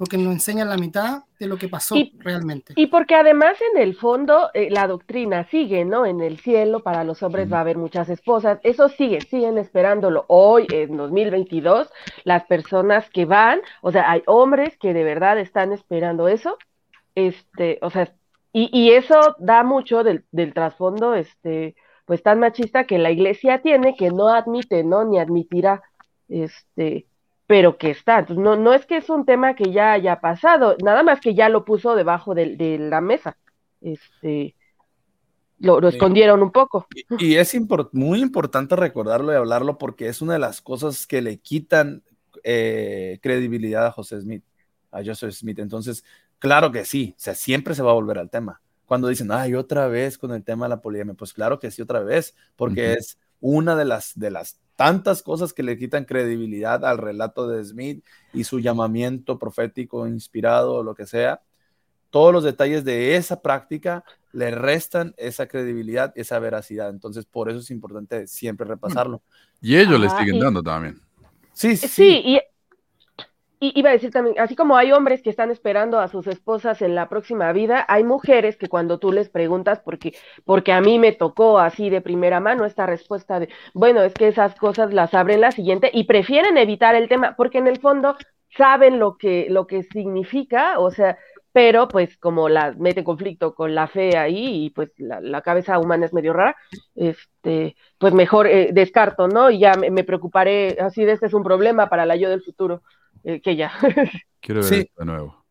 Porque 0.00 0.16
nos 0.16 0.32
enseña 0.32 0.64
la 0.64 0.78
mitad 0.78 1.24
de 1.38 1.46
lo 1.46 1.58
que 1.58 1.68
pasó 1.68 1.94
Y- 1.94 2.14
realmente. 2.20 2.72
Y 2.74 2.86
porque 2.86 3.14
además 3.14 3.58
en 3.74 3.82
el 3.82 3.94
fondo 3.94 4.48
eh, 4.54 4.70
la 4.70 4.86
doctrina 4.86 5.46
sigue, 5.50 5.84
¿no? 5.84 6.06
En 6.06 6.22
el 6.22 6.40
cielo 6.40 6.80
para 6.80 7.04
los 7.04 7.22
hombres 7.22 7.52
va 7.52 7.58
a 7.58 7.60
haber 7.60 7.76
muchas 7.76 8.08
esposas, 8.08 8.60
eso 8.62 8.88
sigue, 8.88 9.20
siguen 9.20 9.58
esperándolo. 9.58 10.24
Hoy, 10.28 10.66
en 10.72 10.96
2022, 10.96 11.90
las 12.24 12.44
personas 12.46 13.10
que 13.10 13.26
van, 13.26 13.60
o 13.82 13.92
sea, 13.92 14.10
hay 14.10 14.22
hombres 14.24 14.74
que 14.78 14.94
de 14.94 15.04
verdad 15.04 15.38
están 15.38 15.70
esperando 15.70 16.28
eso, 16.28 16.56
este, 17.14 17.78
o 17.82 17.90
sea, 17.90 18.10
y, 18.54 18.70
y 18.72 18.92
eso 18.92 19.36
da 19.38 19.64
mucho 19.64 20.02
del, 20.02 20.24
del 20.32 20.54
trasfondo, 20.54 21.14
este, 21.14 21.74
pues 22.06 22.22
tan 22.22 22.40
machista 22.40 22.84
que 22.84 22.96
la 22.96 23.10
iglesia 23.10 23.60
tiene, 23.60 23.96
que 23.96 24.08
no 24.12 24.28
admite, 24.28 24.82
¿no? 24.82 25.04
Ni 25.04 25.18
admitirá, 25.18 25.82
este, 26.30 27.04
pero 27.50 27.78
que 27.78 27.90
está. 27.90 28.20
Entonces, 28.20 28.40
no, 28.40 28.54
no 28.54 28.72
es 28.72 28.86
que 28.86 28.98
es 28.98 29.10
un 29.10 29.26
tema 29.26 29.56
que 29.56 29.72
ya 29.72 29.94
haya 29.94 30.20
pasado, 30.20 30.76
nada 30.84 31.02
más 31.02 31.20
que 31.20 31.34
ya 31.34 31.48
lo 31.48 31.64
puso 31.64 31.96
debajo 31.96 32.32
de, 32.32 32.54
de 32.54 32.78
la 32.78 33.00
mesa. 33.00 33.36
Este, 33.80 34.54
lo, 35.58 35.80
lo 35.80 35.88
escondieron 35.88 36.44
un 36.44 36.52
poco. 36.52 36.86
Y, 37.18 37.32
y 37.32 37.34
es 37.34 37.52
muy 37.90 38.20
importante 38.20 38.76
recordarlo 38.76 39.32
y 39.32 39.34
hablarlo 39.34 39.78
porque 39.78 40.06
es 40.06 40.22
una 40.22 40.34
de 40.34 40.38
las 40.38 40.60
cosas 40.60 41.08
que 41.08 41.22
le 41.22 41.38
quitan 41.38 42.04
eh, 42.44 43.18
credibilidad 43.20 43.84
a 43.84 43.90
José 43.90 44.20
Smith, 44.20 44.44
a 44.92 45.02
Joseph 45.04 45.32
Smith. 45.32 45.58
Entonces, 45.58 46.04
claro 46.38 46.70
que 46.70 46.84
sí, 46.84 47.14
o 47.16 47.20
sea, 47.20 47.34
siempre 47.34 47.74
se 47.74 47.82
va 47.82 47.90
a 47.90 47.94
volver 47.94 48.18
al 48.18 48.30
tema. 48.30 48.60
Cuando 48.86 49.08
dicen, 49.08 49.32
ay, 49.32 49.56
otra 49.56 49.88
vez 49.88 50.18
con 50.18 50.30
el 50.30 50.44
tema 50.44 50.66
de 50.66 50.70
la 50.70 50.80
poligamia, 50.80 51.14
pues 51.14 51.32
claro 51.32 51.58
que 51.58 51.72
sí, 51.72 51.82
otra 51.82 51.98
vez, 51.98 52.32
porque 52.54 52.92
es 52.92 53.18
una 53.40 53.76
de 53.76 53.84
las, 53.84 54.12
de 54.18 54.30
las 54.30 54.58
tantas 54.76 55.22
cosas 55.22 55.52
que 55.52 55.62
le 55.62 55.76
quitan 55.76 56.04
credibilidad 56.04 56.84
al 56.84 56.98
relato 56.98 57.48
de 57.48 57.62
Smith 57.64 58.04
y 58.32 58.44
su 58.44 58.60
llamamiento 58.60 59.38
profético, 59.38 60.06
inspirado, 60.06 60.74
o 60.76 60.82
lo 60.82 60.94
que 60.94 61.06
sea. 61.06 61.42
todos 62.10 62.32
los 62.32 62.42
detalles 62.42 62.84
de 62.84 63.14
esa 63.16 63.40
práctica 63.40 64.04
le 64.32 64.50
restan 64.50 65.14
esa 65.16 65.46
credibilidad, 65.46 66.12
esa 66.16 66.38
veracidad. 66.40 66.90
Entonces, 66.90 67.24
por 67.24 67.48
eso 67.48 67.60
es 67.60 67.70
importante 67.70 68.26
siempre 68.26 68.66
repasarlo. 68.66 69.22
Y 69.60 69.76
ellos 69.76 70.00
le 70.00 70.10
siguen 70.10 70.36
y- 70.36 70.40
dando 70.40 70.60
también. 70.62 71.00
Sí, 71.52 71.76
sí, 71.76 71.88
Sí, 71.88 72.22
y, 72.24 72.40
y 73.62 73.78
iba 73.78 73.90
a 73.90 73.92
decir 73.92 74.10
también, 74.10 74.38
así 74.40 74.56
como 74.56 74.76
hay 74.76 74.90
hombres 74.90 75.22
que 75.22 75.28
están 75.28 75.50
esperando 75.50 76.00
a 76.00 76.08
sus 76.08 76.26
esposas 76.26 76.80
en 76.80 76.94
la 76.94 77.10
próxima 77.10 77.52
vida, 77.52 77.84
hay 77.88 78.04
mujeres 78.04 78.56
que 78.56 78.68
cuando 78.68 78.98
tú 78.98 79.12
les 79.12 79.28
preguntas, 79.28 79.80
porque, 79.84 80.14
porque 80.46 80.72
a 80.72 80.80
mí 80.80 80.98
me 80.98 81.12
tocó 81.12 81.58
así 81.58 81.90
de 81.90 82.00
primera 82.00 82.40
mano 82.40 82.64
esta 82.64 82.86
respuesta 82.86 83.38
de, 83.38 83.50
bueno, 83.74 84.02
es 84.02 84.14
que 84.14 84.28
esas 84.28 84.54
cosas 84.54 84.94
las 84.94 85.12
abren 85.12 85.42
la 85.42 85.52
siguiente 85.52 85.90
y 85.92 86.04
prefieren 86.04 86.56
evitar 86.56 86.94
el 86.94 87.08
tema, 87.08 87.36
porque 87.36 87.58
en 87.58 87.66
el 87.66 87.78
fondo 87.78 88.16
saben 88.56 88.98
lo 88.98 89.18
que, 89.18 89.46
lo 89.50 89.66
que 89.66 89.82
significa, 89.82 90.78
o 90.78 90.90
sea, 90.90 91.18
pero 91.52 91.86
pues 91.88 92.16
como 92.16 92.48
la 92.48 92.72
mete 92.78 93.00
en 93.00 93.04
conflicto 93.04 93.54
con 93.54 93.74
la 93.74 93.88
fe 93.88 94.16
ahí 94.16 94.66
y 94.66 94.70
pues 94.70 94.90
la, 94.96 95.20
la 95.20 95.42
cabeza 95.42 95.78
humana 95.78 96.06
es 96.06 96.14
medio 96.14 96.32
rara, 96.32 96.56
este, 96.94 97.76
pues 97.98 98.14
mejor 98.14 98.46
eh, 98.46 98.70
descarto, 98.72 99.28
¿no? 99.28 99.50
Y 99.50 99.58
ya 99.58 99.74
me, 99.74 99.90
me 99.90 100.04
preocuparé, 100.04 100.78
así 100.80 101.04
de 101.04 101.12
este 101.12 101.26
es 101.26 101.34
un 101.34 101.42
problema 101.42 101.88
para 101.88 102.06
la 102.06 102.16
yo 102.16 102.30
del 102.30 102.42
futuro, 102.42 102.82
eh, 103.24 103.40
que 103.40 103.56
ya. 103.56 103.72
Quiero 104.40 104.64
ver 104.64 104.68
Sí. 104.68 104.80
esto 104.80 104.92
de 104.98 105.06
nuevo. 105.06 105.46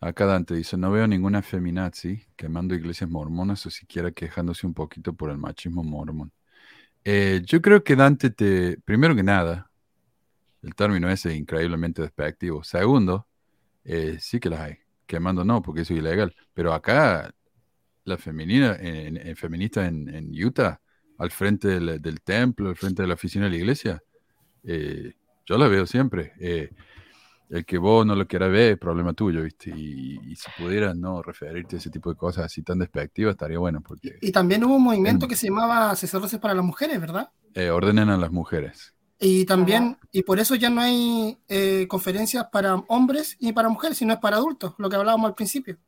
Acá 0.00 0.26
Dante 0.26 0.54
dice, 0.54 0.76
no 0.76 0.90
veo 0.92 1.06
ninguna 1.06 1.42
feminazi 1.42 2.24
quemando 2.36 2.74
iglesias 2.74 3.10
mormonas 3.10 3.66
o 3.66 3.70
siquiera 3.70 4.12
quejándose 4.12 4.66
un 4.66 4.74
poquito 4.74 5.14
por 5.14 5.30
el 5.30 5.38
machismo 5.38 5.82
mormón. 5.84 6.32
Eh, 7.04 7.42
yo 7.46 7.62
creo 7.62 7.84
que 7.84 7.96
Dante 7.96 8.30
te, 8.30 8.78
primero 8.84 9.16
que 9.16 9.22
nada, 9.22 9.70
el 10.62 10.74
término 10.74 11.10
ese 11.10 11.30
es 11.32 11.36
increíblemente 11.38 12.02
despectivo. 12.02 12.64
Segundo, 12.64 13.28
eh, 13.84 14.18
sí 14.20 14.40
que 14.40 14.50
las 14.50 14.60
hay. 14.60 14.78
Quemando 15.06 15.44
no, 15.44 15.62
porque 15.62 15.82
eso 15.82 15.94
es 15.94 16.00
ilegal. 16.00 16.34
Pero 16.54 16.74
acá, 16.74 17.34
la 18.04 18.18
femenina, 18.18 18.76
en, 18.80 19.16
en- 19.16 19.36
feminista 19.36 19.86
en, 19.86 20.08
en 20.14 20.30
Utah, 20.44 20.80
al 21.18 21.30
frente 21.30 21.68
del, 21.68 22.00
del 22.02 22.20
templo, 22.22 22.68
al 22.70 22.76
frente 22.76 23.02
de 23.02 23.08
la 23.08 23.14
oficina 23.14 23.46
de 23.46 23.52
la 23.52 23.56
iglesia, 23.56 24.02
eh, 24.64 25.14
yo 25.46 25.58
la 25.58 25.68
veo 25.68 25.86
siempre. 25.86 26.32
Eh, 27.50 27.58
el 27.58 27.64
que 27.64 27.78
vos 27.78 28.06
no 28.06 28.14
lo 28.14 28.26
quieras 28.26 28.50
ver 28.50 28.72
es 28.72 28.78
problema 28.78 29.12
tuyo, 29.14 29.42
¿viste? 29.42 29.70
Y, 29.70 30.32
y 30.32 30.36
si 30.36 30.50
pudieras 30.52 30.96
no 30.96 31.22
referirte 31.22 31.76
a 31.76 31.78
ese 31.78 31.90
tipo 31.90 32.10
de 32.10 32.16
cosas 32.16 32.46
así 32.46 32.62
tan 32.62 32.78
despectivas, 32.78 33.32
estaría 33.32 33.58
bueno, 33.58 33.80
porque 33.82 34.18
Y 34.20 34.32
también 34.32 34.64
hubo 34.64 34.76
un 34.76 34.82
movimiento 34.84 35.26
que 35.28 35.36
se 35.36 35.48
llamaba 35.48 35.94
sacerdotes 35.96 36.38
para 36.38 36.54
las 36.54 36.64
mujeres, 36.64 37.00
¿verdad? 37.00 37.30
eh, 37.54 37.70
ordenen 37.70 38.08
a 38.10 38.16
las 38.16 38.30
mujeres. 38.30 38.94
Y 39.18 39.46
también, 39.46 39.98
y 40.12 40.22
por 40.22 40.38
eso 40.40 40.54
ya 40.56 40.68
no 40.68 40.80
hay 40.82 41.38
eh, 41.48 41.86
conferencias 41.88 42.46
para 42.52 42.74
hombres 42.88 43.36
y 43.40 43.52
para 43.52 43.68
mujeres, 43.70 43.96
sino 43.98 44.12
es 44.12 44.18
para 44.18 44.36
adultos, 44.36 44.74
lo 44.78 44.90
que 44.90 44.96
hablábamos 44.96 45.28
al 45.28 45.34
principio. 45.34 45.78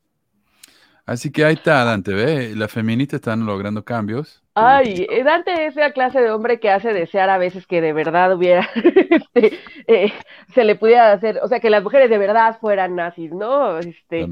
Así 1.08 1.32
que 1.32 1.42
ahí 1.42 1.54
está, 1.54 1.84
Dante, 1.84 2.12
¿ves? 2.12 2.54
Las 2.54 2.70
feministas 2.70 3.16
están 3.16 3.46
logrando 3.46 3.82
cambios. 3.82 4.42
Ay, 4.54 5.06
eh, 5.10 5.24
Dante 5.24 5.64
es 5.64 5.74
la 5.74 5.92
clase 5.92 6.20
de 6.20 6.30
hombre 6.30 6.60
que 6.60 6.68
hace 6.70 6.92
desear 6.92 7.30
a 7.30 7.38
veces 7.38 7.66
que 7.66 7.80
de 7.80 7.94
verdad 7.94 8.34
hubiera, 8.36 8.68
este, 8.74 9.58
eh, 9.86 10.12
se 10.54 10.64
le 10.64 10.74
pudiera 10.74 11.12
hacer, 11.12 11.40
o 11.42 11.48
sea, 11.48 11.60
que 11.60 11.70
las 11.70 11.82
mujeres 11.82 12.10
de 12.10 12.18
verdad 12.18 12.58
fueran 12.60 12.94
nazis, 12.94 13.32
¿no? 13.32 13.78
Este, 13.78 14.22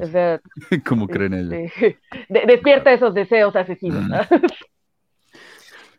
o 0.00 0.06
sea, 0.06 0.40
¿Cómo 0.86 1.08
creen 1.08 1.34
ellos? 1.34 1.52
este, 1.52 1.98
de- 2.28 2.46
despierta 2.46 2.92
esos 2.92 3.12
deseos 3.12 3.56
asesinos. 3.56 4.08
¿no? 4.08 4.18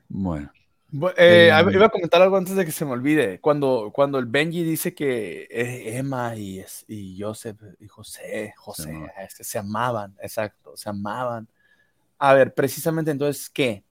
Bueno, 0.08 0.50
Bu- 0.50 0.61
eh, 1.18 1.52
a 1.52 1.62
ver, 1.64 1.76
iba 1.76 1.86
a 1.86 1.90
comentar 1.90 2.22
algo 2.22 2.38
antes 2.38 2.56
de 2.56 2.66
que 2.66 2.72
se 2.72 2.84
me 2.86 2.92
olvide. 2.92 3.40
Cuando, 3.40 3.92
cuando 3.94 4.20
el 4.20 4.26
Benji 4.26 4.64
dice 4.64 4.94
que 4.94 5.48
Emma 5.50 6.36
y, 6.36 6.60
es- 6.60 6.84
y 6.88 7.18
Joseph 7.22 7.58
y 7.80 7.88
José, 7.88 8.54
José, 8.58 8.90
amaban. 8.92 9.12
este, 9.24 9.44
se 9.44 9.58
amaban, 9.60 10.16
exacto, 10.22 10.76
se 10.76 10.90
amaban. 10.90 11.48
A 12.20 12.34
ver, 12.34 12.54
precisamente 12.54 13.12
entonces, 13.12 13.50
¿qué? 13.50 13.84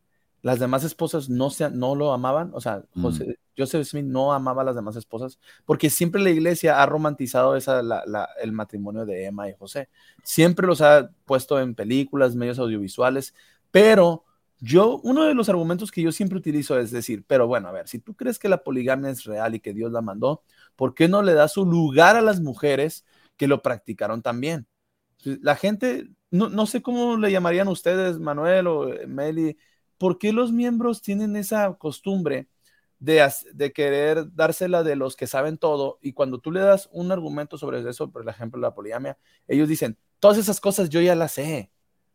¿Las 0.42 0.58
demás 0.58 0.84
esposas 0.84 1.28
no, 1.28 1.50
se, 1.50 1.70
no 1.70 1.94
lo 1.94 2.12
amaban? 2.12 2.50
O 2.54 2.60
sea, 2.60 2.82
Mm. 2.94 3.02
José- 3.02 3.38
Joseph 3.58 3.86
Smith 3.86 4.04
no 4.06 4.32
amaba 4.32 4.62
a 4.62 4.64
las 4.64 4.74
demás 4.74 4.96
esposas, 4.96 5.38
porque 5.66 5.90
siempre 5.90 6.22
la 6.22 6.30
iglesia 6.30 6.82
ha 6.82 6.86
romantizado 6.86 7.56
esa, 7.56 7.82
la- 7.82 8.04
la- 8.06 8.28
el 8.42 8.52
matrimonio 8.52 9.04
de 9.04 9.26
Emma 9.26 9.48
y 9.50 9.54
José. 9.54 9.88
Siempre 10.22 10.66
los 10.66 10.80
ha 10.80 11.10
puesto 11.26 11.60
en 11.60 11.74
películas, 11.74 12.34
medios 12.34 12.58
audiovisuales, 12.58 13.34
pero 13.70 14.24
yo, 14.60 15.00
uno 15.04 15.24
de 15.24 15.34
los 15.34 15.48
argumentos 15.48 15.90
que 15.90 16.02
yo 16.02 16.12
siempre 16.12 16.38
utilizo 16.38 16.78
es 16.78 16.90
decir, 16.90 17.24
pero 17.26 17.46
bueno, 17.46 17.68
a 17.68 17.72
ver, 17.72 17.88
si 17.88 17.98
tú 17.98 18.14
crees 18.14 18.38
que 18.38 18.48
la 18.48 18.62
poligamia 18.62 19.10
es 19.10 19.24
real 19.24 19.54
y 19.54 19.60
que 19.60 19.72
Dios 19.72 19.90
la 19.90 20.02
mandó, 20.02 20.42
¿por 20.76 20.94
qué 20.94 21.08
no 21.08 21.22
le 21.22 21.34
da 21.34 21.48
su 21.48 21.64
lugar 21.64 22.16
a 22.16 22.20
las 22.20 22.40
mujeres 22.40 23.06
que 23.36 23.48
lo 23.48 23.62
practicaron 23.62 24.22
también? 24.22 24.66
La 25.24 25.56
gente, 25.56 26.10
no, 26.30 26.48
no 26.50 26.66
sé 26.66 26.82
cómo 26.82 27.16
le 27.16 27.32
llamarían 27.32 27.68
ustedes, 27.68 28.18
Manuel 28.18 28.66
o 28.66 28.92
eh, 28.92 29.06
Meli, 29.06 29.56
¿por 29.98 30.18
qué 30.18 30.32
los 30.32 30.52
miembros 30.52 31.02
tienen 31.02 31.36
esa 31.36 31.74
costumbre 31.74 32.48
de, 32.98 33.26
de 33.54 33.72
querer 33.72 34.34
dársela 34.34 34.82
de 34.82 34.96
los 34.96 35.16
que 35.16 35.26
saben 35.26 35.58
todo 35.58 35.98
y 36.02 36.12
cuando 36.12 36.38
tú 36.38 36.52
le 36.52 36.60
das 36.60 36.88
un 36.92 37.12
argumento 37.12 37.58
sobre 37.58 37.88
eso, 37.88 38.10
por 38.10 38.28
ejemplo, 38.28 38.60
la 38.60 38.74
poligamia, 38.74 39.18
ellos 39.48 39.68
dicen, 39.68 39.98
todas 40.20 40.38
esas 40.38 40.60
cosas 40.60 40.90
yo 40.90 41.00
ya 41.00 41.14
las 41.14 41.32
sé. 41.32 41.70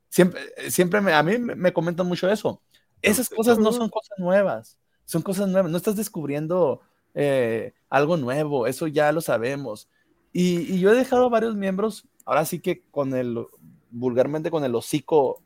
Siempre, 0.09 0.41
siempre 0.69 1.01
me- 1.01 1.13
a 1.13 1.23
mí 1.23 1.37
me 1.37 1.55
me 1.55 1.73
comentan 1.73 2.07
mucho 2.07 2.29
eso. 2.29 2.61
Esas 3.01 3.29
cosas 3.29 3.57
no 3.59 3.71
son 3.77 3.89
cosas 3.89 4.17
nuevas, 4.17 4.79
son 5.05 5.21
cosas 5.21 5.47
nuevas, 5.49 5.69
no 5.71 5.77
estás 5.77 5.95
descubriendo 5.95 6.81
eh, 7.13 7.73
algo 7.89 8.17
nuevo, 8.17 8.67
eso 8.67 8.87
ya 8.87 9.11
lo 9.11 9.21
sabemos. 9.21 9.89
Y, 10.33 10.73
y 10.73 10.79
yo 10.79 10.91
he 10.91 10.95
dejado 10.95 11.25
a 11.25 11.29
varios 11.29 11.55
miembros, 11.55 12.07
ahora 12.25 12.45
sí 12.45 12.59
que 12.59 12.83
con 12.91 13.13
el, 13.13 13.45
vulgarmente 13.91 14.51
con 14.51 14.63
el 14.63 14.75
hocico 14.75 15.41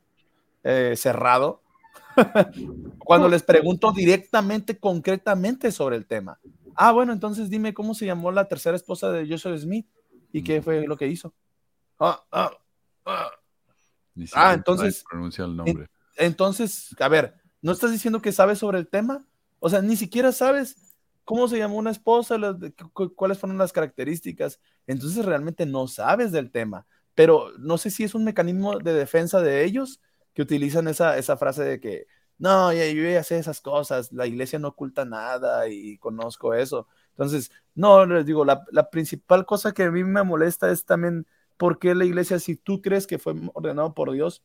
eh, 0.63 0.93
cerrado, 0.98 1.62
cuando 3.00 3.28
les 3.28 3.43
pregunto 3.43 3.91
directamente, 3.91 4.78
concretamente 4.80 5.72
sobre 5.72 5.95
el 5.95 6.06
tema. 6.06 6.39
Ah, 6.76 6.91
bueno, 6.91 7.12
entonces 7.13 7.50
dime 7.50 7.74
cómo 7.74 7.93
se 7.93 8.06
llamó 8.06 8.32
la 8.32 8.48
tercera 8.48 8.76
esposa 8.76 9.12
de 9.12 9.28
Joseph 9.28 9.60
Smith 9.60 9.88
y 10.32 10.43
qué 10.43 10.62
fue 10.62 10.88
lo 10.88 10.95
que 10.98 11.08
hizo. 11.08 11.34
Ah, 12.00 12.24
ah, 12.32 12.52
ah. 13.06 13.32
Ni 14.15 14.28
sabe 14.28 14.56
entonces- 14.56 15.04
pronunciar 15.10 15.50
el 15.50 15.56
nombre. 15.56 15.89
Entonces, 16.17 16.95
a 17.00 17.08
ver, 17.08 17.36
¿no 17.62 17.72
estás 17.72 17.91
diciendo 17.91 18.22
que 18.22 18.32
sabes 18.32 18.60
sobre 18.60 18.78
el 18.78 18.88
tema? 18.88 19.26
O 19.60 19.69
sea, 19.69 19.82
ni 19.82 19.95
siquiera 19.95 20.32
sabes 20.32 20.93
cómo 21.24 21.48
se 21.48 21.58
llamó 21.58 21.78
una 21.78 21.91
esposa, 21.91 22.38
cuáles 23.15 23.38
fueron 23.38 23.58
las 23.58 23.72
características. 23.72 24.60
Entonces, 24.88 25.26
realmente 25.26 25.65
no 25.65 25.88
sabes 25.88 26.32
del 26.32 26.52
tema. 26.52 26.86
Pero 27.15 27.52
no 27.58 27.78
sé 27.78 27.91
si 27.91 28.04
es 28.04 28.15
un 28.15 28.24
mecanismo 28.24 28.80
de 28.80 28.93
defensa 28.93 29.41
de 29.41 29.63
ellos 29.63 30.02
que 30.34 30.41
utilizan 30.41 30.88
esa, 30.88 31.17
esa 31.17 31.38
frase 31.38 31.63
de 31.63 31.80
que, 31.80 32.08
no, 32.38 32.72
yo 32.72 32.80
ya 32.80 33.24
sé 33.24 33.38
esas 33.38 33.62
cosas, 33.62 34.12
la 34.13 34.26
iglesia 34.26 34.60
no 34.60 34.69
oculta 34.69 35.04
nada 35.06 35.67
y 35.67 35.98
conozco 35.98 36.54
eso. 36.54 36.88
Entonces, 37.12 37.52
no, 37.76 38.06
les 38.06 38.26
digo, 38.26 38.45
la, 38.45 38.65
la 38.72 38.89
principal 38.89 39.45
cosa 39.45 39.74
que 39.74 39.84
a 39.84 39.91
mí 39.91 40.04
me 40.04 40.24
molesta 40.24 40.72
es 40.72 40.86
también 40.86 41.28
por 41.60 41.78
qué 41.78 41.93
la 41.93 42.06
iglesia, 42.06 42.39
si 42.39 42.56
tú 42.56 42.82
crees 42.82 43.06
que 43.06 43.19
fue 43.19 43.36
ordenado 43.54 43.93
por 43.93 44.13
Dios, 44.13 44.43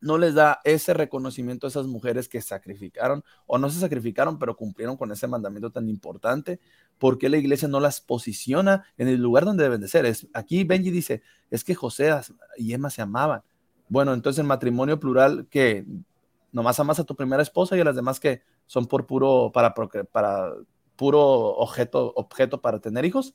no 0.00 0.16
les 0.16 0.34
da 0.34 0.62
ese 0.64 0.94
reconocimiento 0.94 1.66
a 1.66 1.68
esas 1.68 1.86
mujeres 1.86 2.30
que 2.30 2.40
sacrificaron 2.40 3.22
o 3.44 3.58
no 3.58 3.68
se 3.68 3.78
sacrificaron, 3.78 4.38
pero 4.38 4.56
cumplieron 4.56 4.96
con 4.96 5.12
ese 5.12 5.26
mandamiento 5.26 5.70
tan 5.70 5.86
importante. 5.90 6.58
¿Por 6.96 7.18
qué 7.18 7.28
la 7.28 7.36
iglesia 7.36 7.68
no 7.68 7.78
las 7.78 8.00
posiciona 8.00 8.86
en 8.96 9.08
el 9.08 9.20
lugar 9.20 9.44
donde 9.44 9.64
deben 9.64 9.82
de 9.82 9.88
ser? 9.88 10.06
Es, 10.06 10.28
aquí 10.32 10.64
Benji 10.64 10.90
dice, 10.90 11.20
es 11.50 11.62
que 11.62 11.74
José 11.74 12.10
y 12.56 12.72
Emma 12.72 12.88
se 12.88 13.02
amaban. 13.02 13.42
Bueno, 13.90 14.14
entonces 14.14 14.38
el 14.38 14.46
matrimonio 14.46 14.98
plural 14.98 15.46
que 15.50 15.84
nomás 16.52 16.80
amas 16.80 16.98
a 17.00 17.04
tu 17.04 17.14
primera 17.14 17.42
esposa 17.42 17.76
y 17.76 17.80
a 17.80 17.84
las 17.84 17.96
demás 17.96 18.18
que 18.18 18.40
son 18.66 18.86
por 18.86 19.06
puro, 19.06 19.50
para, 19.52 19.74
para 19.74 20.54
puro 20.96 21.20
objeto, 21.20 22.14
objeto 22.16 22.62
para 22.62 22.78
tener 22.78 23.04
hijos. 23.04 23.34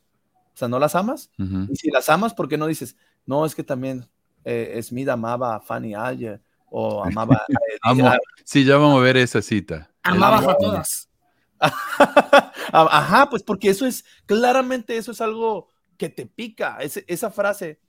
O 0.56 0.58
sea, 0.58 0.68
¿no 0.70 0.80
las 0.80 0.96
amas? 0.96 1.30
Ujú. 1.38 1.68
Y 1.72 1.76
si 1.76 1.92
las 1.92 2.08
amas, 2.10 2.34
¿por 2.34 2.48
qué 2.48 2.58
no 2.58 2.66
dices, 2.66 2.96
no, 3.26 3.46
es 3.46 3.54
que 3.54 3.64
también 3.64 4.08
eh, 4.46 4.80
Smith 4.82 5.10
amaba 5.10 5.56
a 5.56 5.60
Fanny 5.60 5.94
Ayer 5.94 6.42
o 6.70 7.04
amaba 7.04 7.36
a 7.36 7.46
Edith- 7.50 7.80
Amo. 7.84 8.08
a- 8.08 8.18
Sí, 8.44 8.64
ya 8.64 8.78
vamos 8.78 8.98
a 9.00 9.04
ver 9.04 9.18
esa 9.18 9.42
cita. 9.42 9.92
Amabas 10.04 10.48
a 10.48 10.56
todas. 10.58 11.10
Ajá, 12.72 13.30
pues 13.30 13.44
porque 13.44 13.70
eso 13.70 13.86
es, 13.86 14.06
claramente 14.26 14.98
eso 14.98 15.12
es 15.12 15.22
algo 15.22 15.68
que 15.98 16.10
te 16.10 16.26
pica. 16.26 16.78
Ese- 16.80 17.06
esa 17.08 17.32
frase 17.32 17.80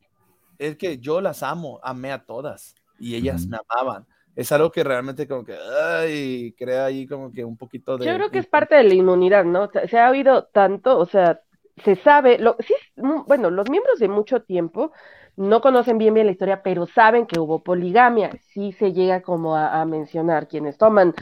es 0.59 0.77
que 0.77 0.99
yo 0.99 1.21
las 1.21 1.43
amo, 1.43 1.81
amé 1.83 2.13
a 2.13 2.25
todas 2.25 2.75
y 2.99 3.15
ellas 3.15 3.43
Ujú. 3.43 3.51
me 3.51 3.59
amaban. 3.69 4.07
Es 4.35 4.53
algo 4.53 4.71
que 4.71 4.85
realmente 4.85 5.27
como 5.27 5.45
que, 5.45 5.57
ay, 5.99 6.53
crea 6.59 6.85
ahí 6.87 7.07
como 7.07 7.33
que 7.33 7.43
un 7.45 7.57
poquito 7.57 7.97
de... 7.97 8.05
Yo 8.07 8.15
creo 8.15 8.31
que 8.31 8.39
es 8.39 8.47
parte 8.47 8.75
de 8.75 8.85
la 8.85 8.95
inmunidad, 8.95 9.45
¿no? 9.45 9.71
Se- 9.71 9.89
Se 9.89 9.99
ha 9.99 10.11
oído 10.11 10.45
tanto, 10.45 10.99
o 10.99 11.07
sea, 11.07 11.41
se 11.85 11.97
sabe, 11.97 12.39
lo, 12.39 12.57
sí, 12.61 12.75
bueno, 12.97 13.51
los 13.51 13.69
miembros 13.69 13.99
de 13.99 14.09
mucho 14.09 14.43
tiempo 14.43 14.93
no 15.37 15.61
conocen 15.61 15.99
bien 15.99 16.15
bien 16.15 16.27
la 16.27 16.33
historia, 16.33 16.63
pero 16.63 16.87
saben 16.87 17.27
que 17.27 17.39
hubo 17.39 17.63
poligamia, 17.63 18.31
sí 18.55 18.73
se 18.73 18.93
llega 18.93 19.21
como 19.23 19.57
a, 19.57 19.85
mencionar 19.85 20.49
quienes 20.49 20.79
toman 20.79 21.15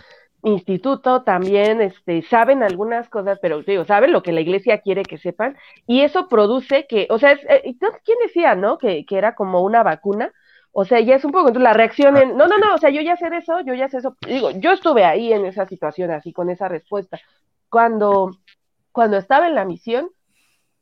instituto 0.45 1.23
también 1.23 1.81
este, 1.81 2.23
saben 2.23 2.63
algunas 2.63 3.09
cosas, 3.09 3.39
pero 3.41 3.63
digo, 3.63 3.85
saben 3.85 4.13
lo 4.13 4.23
que 4.23 4.33
la 4.33 4.43
iglesia 4.43 4.81
quiere 4.81 5.03
que 5.03 5.19
sepan, 5.19 5.57
y 5.87 6.03
eso 6.03 6.29
produce 6.29 6.87
que, 6.87 7.07
o 7.11 7.19
sea, 7.19 7.33
es, 7.33 7.41
eh, 7.49 7.77
¿quién 8.05 8.19
decía, 8.23 8.55
no? 8.55 8.79
Que, 8.79 9.05
que 9.07 9.17
era 9.19 9.35
como 9.35 9.63
una 9.63 9.83
vacuna. 9.83 10.33
O 10.77 10.85
sea, 10.85 11.01
ya 11.01 11.15
es 11.15 11.25
un 11.25 11.31
poco 11.31 11.51
la 11.53 11.73
reacción 11.73 12.17
en, 12.17 12.37
no, 12.37 12.49
no, 12.49 12.59
no, 12.59 12.75
o 12.75 12.79
sea, 12.79 12.91
yo 12.91 13.01
ya 13.01 13.17
sé 13.17 13.31
de 13.31 13.39
eso, 13.39 13.61
yo 13.61 13.75
ya 13.75 13.89
sé 13.89 13.99
eso. 13.99 14.17
Digo, 14.27 14.51
yo 14.51 14.73
estuve 14.73 15.05
ahí 15.05 15.33
en 15.33 15.47
esa 15.47 15.67
situación, 15.67 16.11
así 16.11 16.33
con 16.33 16.51
esa 16.51 16.69
respuesta. 16.69 17.21
Cuando, 17.71 18.33
cuando 18.91 19.17
estaba 19.17 19.47
en 19.47 19.55
la 19.55 19.65
misión, 19.65 20.11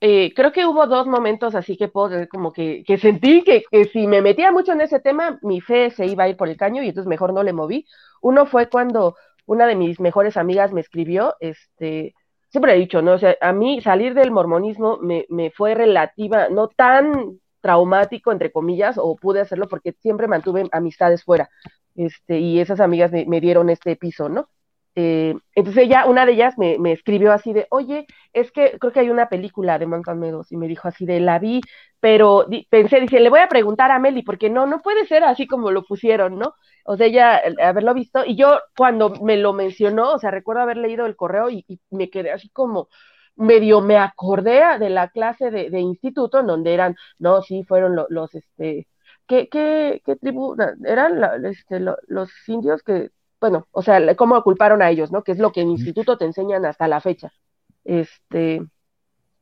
eh, 0.05 0.35
creo 0.35 0.51
que 0.51 0.67
hubo 0.67 0.89
dos 0.89 1.07
momentos 1.07 1.55
así 1.55 1.77
que 1.77 1.87
puedo, 1.87 2.29
como 2.29 2.53
que, 2.53 2.83
que 2.85 2.99
sentí 2.99 3.45
que, 3.45 3.63
que, 3.71 3.85
si 3.85 4.09
me 4.09 4.21
metía 4.21 4.51
mucho 4.51 4.73
en 4.73 4.81
ese 4.81 4.99
tema, 4.99 5.39
mi 5.43 5.61
fe 5.61 5.93
se 5.93 6.07
iba 6.07 6.25
a 6.25 6.29
ir 6.29 6.37
por 6.37 6.49
el 6.49 6.57
caño 6.57 6.83
y 6.83 6.89
entonces 6.89 7.09
mejor 7.09 7.33
no 7.33 7.45
le 7.45 7.53
moví. 7.53 7.87
Uno 8.21 8.45
fue 8.45 8.69
cuando 8.69 9.15
una 9.47 9.65
de 9.65 9.77
mis 9.77 10.01
mejores 10.01 10.37
amigas 10.37 10.73
me 10.73 10.81
escribió, 10.81 11.37
este, 11.39 12.17
siempre 12.49 12.75
he 12.75 12.79
dicho, 12.81 13.01
¿no? 13.01 13.13
O 13.13 13.19
sea, 13.19 13.37
a 13.41 13.53
mí 13.53 13.81
salir 13.81 14.15
del 14.15 14.33
mormonismo 14.33 14.99
me, 14.99 15.25
me 15.29 15.53
fue 15.53 15.77
relativa, 15.77 16.49
no 16.49 16.67
tan 16.67 17.39
traumático, 17.61 18.33
entre 18.33 18.51
comillas, 18.51 18.99
o 18.99 19.15
pude 19.15 19.41
hacerlo 19.41 19.69
porque 19.69 19.93
siempre 20.01 20.27
mantuve 20.27 20.65
amistades 20.73 21.23
fuera, 21.23 21.49
este, 21.95 22.41
y 22.41 22.59
esas 22.59 22.81
amigas 22.81 23.13
me, 23.13 23.25
me 23.27 23.41
dieron 23.41 23.71
este 23.71 23.95
piso, 23.95 24.29
¿no? 24.29 24.49
Eh, 24.95 25.35
entonces 25.55 25.85
ella, 25.85 26.07
una 26.07 26.27
de 26.27 26.33
ellas 26.33 26.59
me, 26.59 26.79
me, 26.79 26.93
escribió 26.93 27.33
así 27.33 27.53
de, 27.53 27.67
oye, 27.71 28.07
es 28.33 28.53
que 28.53 28.79
creo 28.79 28.93
que 28.93 29.01
hay 29.01 29.11
una 29.11 29.29
película 29.29 29.79
de 29.79 29.87
Mountain 29.87 30.19
Meadows 30.19 30.53
y 30.53 30.57
me 30.59 30.69
dijo 30.69 30.87
así 30.89 31.07
de, 31.07 31.21
la 31.21 31.39
vi, 31.39 31.61
pero 32.01 32.47
pensé, 32.71 33.01
dije, 33.01 33.21
le 33.21 33.31
voy 33.31 33.41
a 33.41 33.49
preguntar 33.49 33.91
a 33.91 33.99
Meli, 33.99 34.23
porque 34.23 34.51
no, 34.51 34.67
no 34.67 34.83
puede 34.83 35.07
ser 35.07 35.25
así 35.25 35.47
como 35.47 35.71
lo 35.71 35.85
pusieron, 35.85 36.39
¿no? 36.39 36.55
O 36.85 36.97
sea, 36.97 37.07
ella, 37.07 37.41
haberlo 37.63 37.95
visto, 37.95 38.25
y 38.27 38.37
yo 38.37 38.59
cuando 38.77 39.11
me 39.23 39.37
lo 39.37 39.53
mencionó, 39.55 40.13
o 40.13 40.19
sea, 40.19 40.31
recuerdo 40.31 40.63
haber 40.63 40.77
leído 40.77 41.07
el 41.07 41.17
correo 41.17 41.49
y, 41.49 41.65
y 41.69 41.81
me 41.91 42.11
quedé 42.11 42.33
así 42.33 42.51
como, 42.51 42.89
medio 43.37 43.81
me 43.81 43.97
acordé 43.99 44.61
de 44.79 44.91
la 44.91 45.09
clase 45.09 45.51
de, 45.51 45.71
de 45.71 45.81
instituto 45.81 46.41
en 46.41 46.47
donde 46.47 46.75
eran, 46.75 46.97
no, 47.19 47.43
sí, 47.43 47.63
fueron 47.65 47.97
los, 47.97 48.07
los 48.11 48.35
este, 48.35 48.89
¿qué, 49.27 49.49
qué, 49.49 50.03
qué 50.05 50.17
tribu? 50.17 50.57
Eran 50.85 51.45
este, 51.45 51.81
lo, 51.81 51.97
los 52.09 52.31
indios 52.49 52.83
que 52.83 53.11
bueno, 53.43 53.67
o 53.73 53.83
sea, 53.83 54.15
cómo 54.15 54.41
culparon 54.45 54.83
a 54.83 54.91
ellos, 54.91 55.11
¿no? 55.11 55.25
Que 55.25 55.33
es 55.33 55.39
lo 55.41 55.51
que 55.51 55.63
en 55.63 55.71
instituto 55.71 56.17
te 56.17 56.25
enseñan 56.25 56.65
hasta 56.65 56.87
la 56.87 57.01
fecha. 57.01 57.33
Este, 57.85 58.63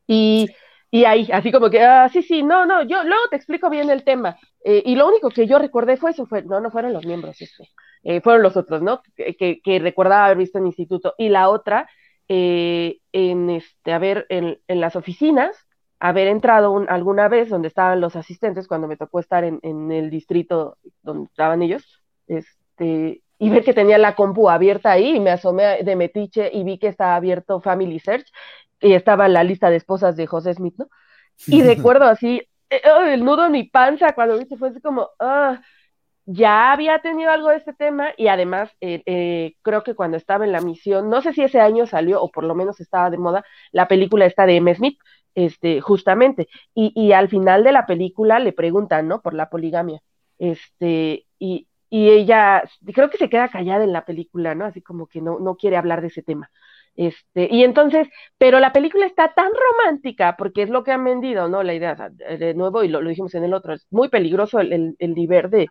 y, 0.07 0.49
y 0.91 1.05
ahí, 1.05 1.29
así 1.31 1.53
como 1.53 1.69
que, 1.69 1.83
ah, 1.83 2.09
sí, 2.09 2.23
sí, 2.23 2.43
no, 2.43 2.65
no, 2.65 2.83
yo 2.85 3.05
luego 3.05 3.23
te 3.29 3.37
explico 3.37 3.69
bien 3.69 3.91
el 3.91 4.03
tema. 4.03 4.39
Eh, 4.65 4.83
y 4.87 4.97
lo 4.97 5.07
único 5.07 5.29
que 5.29 5.47
yo 5.47 5.59
recordé 5.59 5.99
fue 5.99 6.13
eso, 6.13 6.25
fue, 6.25 6.43
no, 6.43 6.63
no 6.63 6.71
fueron 6.71 6.95
los 6.95 7.05
miembros, 7.05 7.43
este, 7.43 7.69
eh, 8.03 8.23
fueron 8.23 8.43
los 8.43 8.57
otros, 8.57 8.81
¿no? 8.81 9.03
Que, 9.15 9.61
que, 9.63 9.79
recordaba 9.81 10.25
haber 10.25 10.39
visto 10.39 10.57
en 10.57 10.67
instituto. 10.67 11.15
Y 11.19 11.29
la 11.29 11.51
otra, 11.51 11.87
eh, 12.27 13.01
en 13.13 13.51
este, 13.51 13.93
a 13.93 13.99
ver, 13.99 14.25
en, 14.31 14.59
en 14.67 14.81
las 14.81 14.97
oficinas, 14.97 15.55
haber 15.99 16.29
entrado 16.29 16.71
un, 16.73 16.89
alguna 16.89 17.29
vez 17.29 17.51
donde 17.51 17.69
estaban 17.69 18.01
los 18.01 18.17
asistentes, 18.17 18.67
cuando 18.67 18.89
me 18.89 18.97
tocó 18.97 19.21
estar 19.21 19.45
en, 19.45 19.61
en 19.63 19.93
el 19.93 20.09
distrito 20.09 20.79
donde 21.03 21.27
estaban 21.27 21.61
ellos, 21.61 22.03
este, 22.29 23.23
y 23.41 23.49
ver 23.49 23.65
que 23.65 23.73
tenía 23.73 23.97
la 23.97 24.15
compu 24.15 24.51
abierta 24.51 24.93
ahí 24.93 25.17
y 25.17 25.21
me 25.21 25.31
asomé 25.31 25.83
de 25.83 25.97
metiche 25.97 26.51
y 26.53 26.63
vi 26.63 26.79
que 26.79 26.89
estaba 26.89 27.17
abierto 27.17 27.61
Family 27.63 27.99
Search 27.99 28.31
y 28.81 28.93
estaba 28.93 29.27
en 29.27 29.33
la 29.33 29.43
lista 29.43 29.71
de 29.71 29.77
esposas 29.77 30.15
de 30.15 30.27
José 30.27 30.53
Smith, 30.53 30.75
¿no? 30.77 30.89
Y 31.47 31.63
recuerdo 31.65 32.05
así, 32.05 32.43
oh, 32.71 33.03
el 33.03 33.25
nudo 33.25 33.47
en 33.47 33.53
mi 33.53 33.65
panza 33.65 34.13
cuando 34.13 34.37
viste 34.39 34.59
fue 34.59 34.69
así 34.69 34.81
como, 34.83 35.09
ah, 35.19 35.59
ya 36.27 36.71
había 36.71 37.01
tenido 37.01 37.31
algo 37.31 37.49
de 37.49 37.57
este 37.57 37.73
tema 37.73 38.11
y 38.19 38.29
además 38.29 38.71
eh, 38.83 39.03
eh, 39.07 39.55
creo 39.63 39.83
que 39.85 39.95
cuando 39.95 40.19
estaba 40.19 40.45
en 40.45 40.53
la 40.53 40.61
misión, 40.61 41.09
no 41.09 41.23
sé 41.23 41.33
si 41.33 41.43
ese 41.43 41.61
año 41.61 41.87
salió 41.87 42.23
o 42.23 42.31
por 42.31 42.45
lo 42.45 42.55
menos 42.55 42.79
estaba 42.79 43.09
de 43.09 43.17
moda 43.17 43.43
la 43.73 43.89
película 43.89 44.27
esta 44.27 44.45
de 44.45 44.57
M. 44.57 44.75
Smith, 44.75 44.99
este, 45.35 45.81
justamente, 45.81 46.49
y, 46.75 46.93
y 46.95 47.13
al 47.13 47.31
final 47.31 47.65
de 47.65 47.73
la 47.73 47.87
película 47.87 48.39
le 48.39 48.53
preguntan, 48.53 49.09
¿no? 49.09 49.23
Por 49.23 49.33
la 49.33 49.49
poligamia, 49.49 50.03
este, 50.39 51.27
y, 51.39 51.69
y 51.91 52.11
ella 52.11 52.65
creo 52.95 53.11
que 53.11 53.19
se 53.19 53.29
queda 53.31 53.49
callada 53.51 53.85
en 53.85 53.93
la 53.93 54.05
película, 54.07 54.55
¿no? 54.55 54.65
Así 54.67 54.83
como 54.83 55.07
que 55.09 55.21
no, 55.21 55.41
no 55.41 55.57
quiere 55.57 55.77
hablar 55.77 56.01
de 56.03 56.09
ese 56.09 56.23
tema. 56.23 56.51
Este, 56.97 57.49
y 57.51 57.65
entonces, 57.65 58.09
pero 58.39 58.61
la 58.61 58.73
película 58.73 59.07
está 59.07 59.33
tan 59.35 59.51
romántica, 59.53 60.37
porque 60.39 60.63
es 60.63 60.71
lo 60.71 60.85
que 60.85 60.93
han 60.93 61.05
vendido, 61.05 61.49
¿no? 61.49 61.63
La 61.63 61.75
idea, 61.75 61.97
de 62.11 62.55
nuevo, 62.55 62.83
y 62.85 62.89
lo, 62.89 63.01
lo 63.03 63.09
dijimos 63.11 63.35
en 63.35 63.45
el 63.45 63.55
otro, 63.55 63.75
es 63.75 63.87
muy 63.91 64.09
peligroso 64.09 64.61
el, 64.61 64.73
el, 64.73 64.97
el 64.99 65.15
nivel 65.15 65.51
de, 65.51 65.69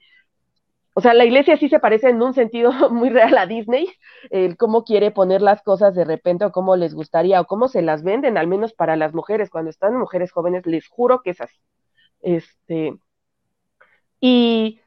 o 0.95 1.01
sea, 1.01 1.13
la 1.13 1.25
iglesia 1.25 1.55
sí 1.57 1.69
se 1.69 1.79
parece 1.79 2.09
en 2.09 2.21
un 2.21 2.33
sentido 2.33 2.71
muy 2.91 3.09
real 3.09 3.37
a 3.37 3.45
Disney, 3.45 3.87
el 4.31 4.57
cómo 4.57 4.83
quiere 4.83 5.11
poner 5.11 5.41
las 5.41 5.61
cosas 5.61 5.95
de 5.95 6.03
repente 6.05 6.45
o 6.45 6.51
cómo 6.51 6.75
les 6.75 6.93
gustaría 6.93 7.39
o 7.41 7.45
cómo 7.45 7.67
se 7.67 7.81
las 7.81 8.03
venden, 8.03 8.37
al 8.37 8.47
menos 8.47 8.73
para 8.73 8.95
las 8.95 9.13
mujeres, 9.13 9.49
cuando 9.49 9.69
están 9.69 9.97
mujeres 9.97 10.31
jóvenes, 10.31 10.65
les 10.65 10.87
juro 10.87 11.21
que 11.21 11.31
es 11.31 11.41
así. 11.41 11.57
Este, 12.21 12.95
y 14.19 14.79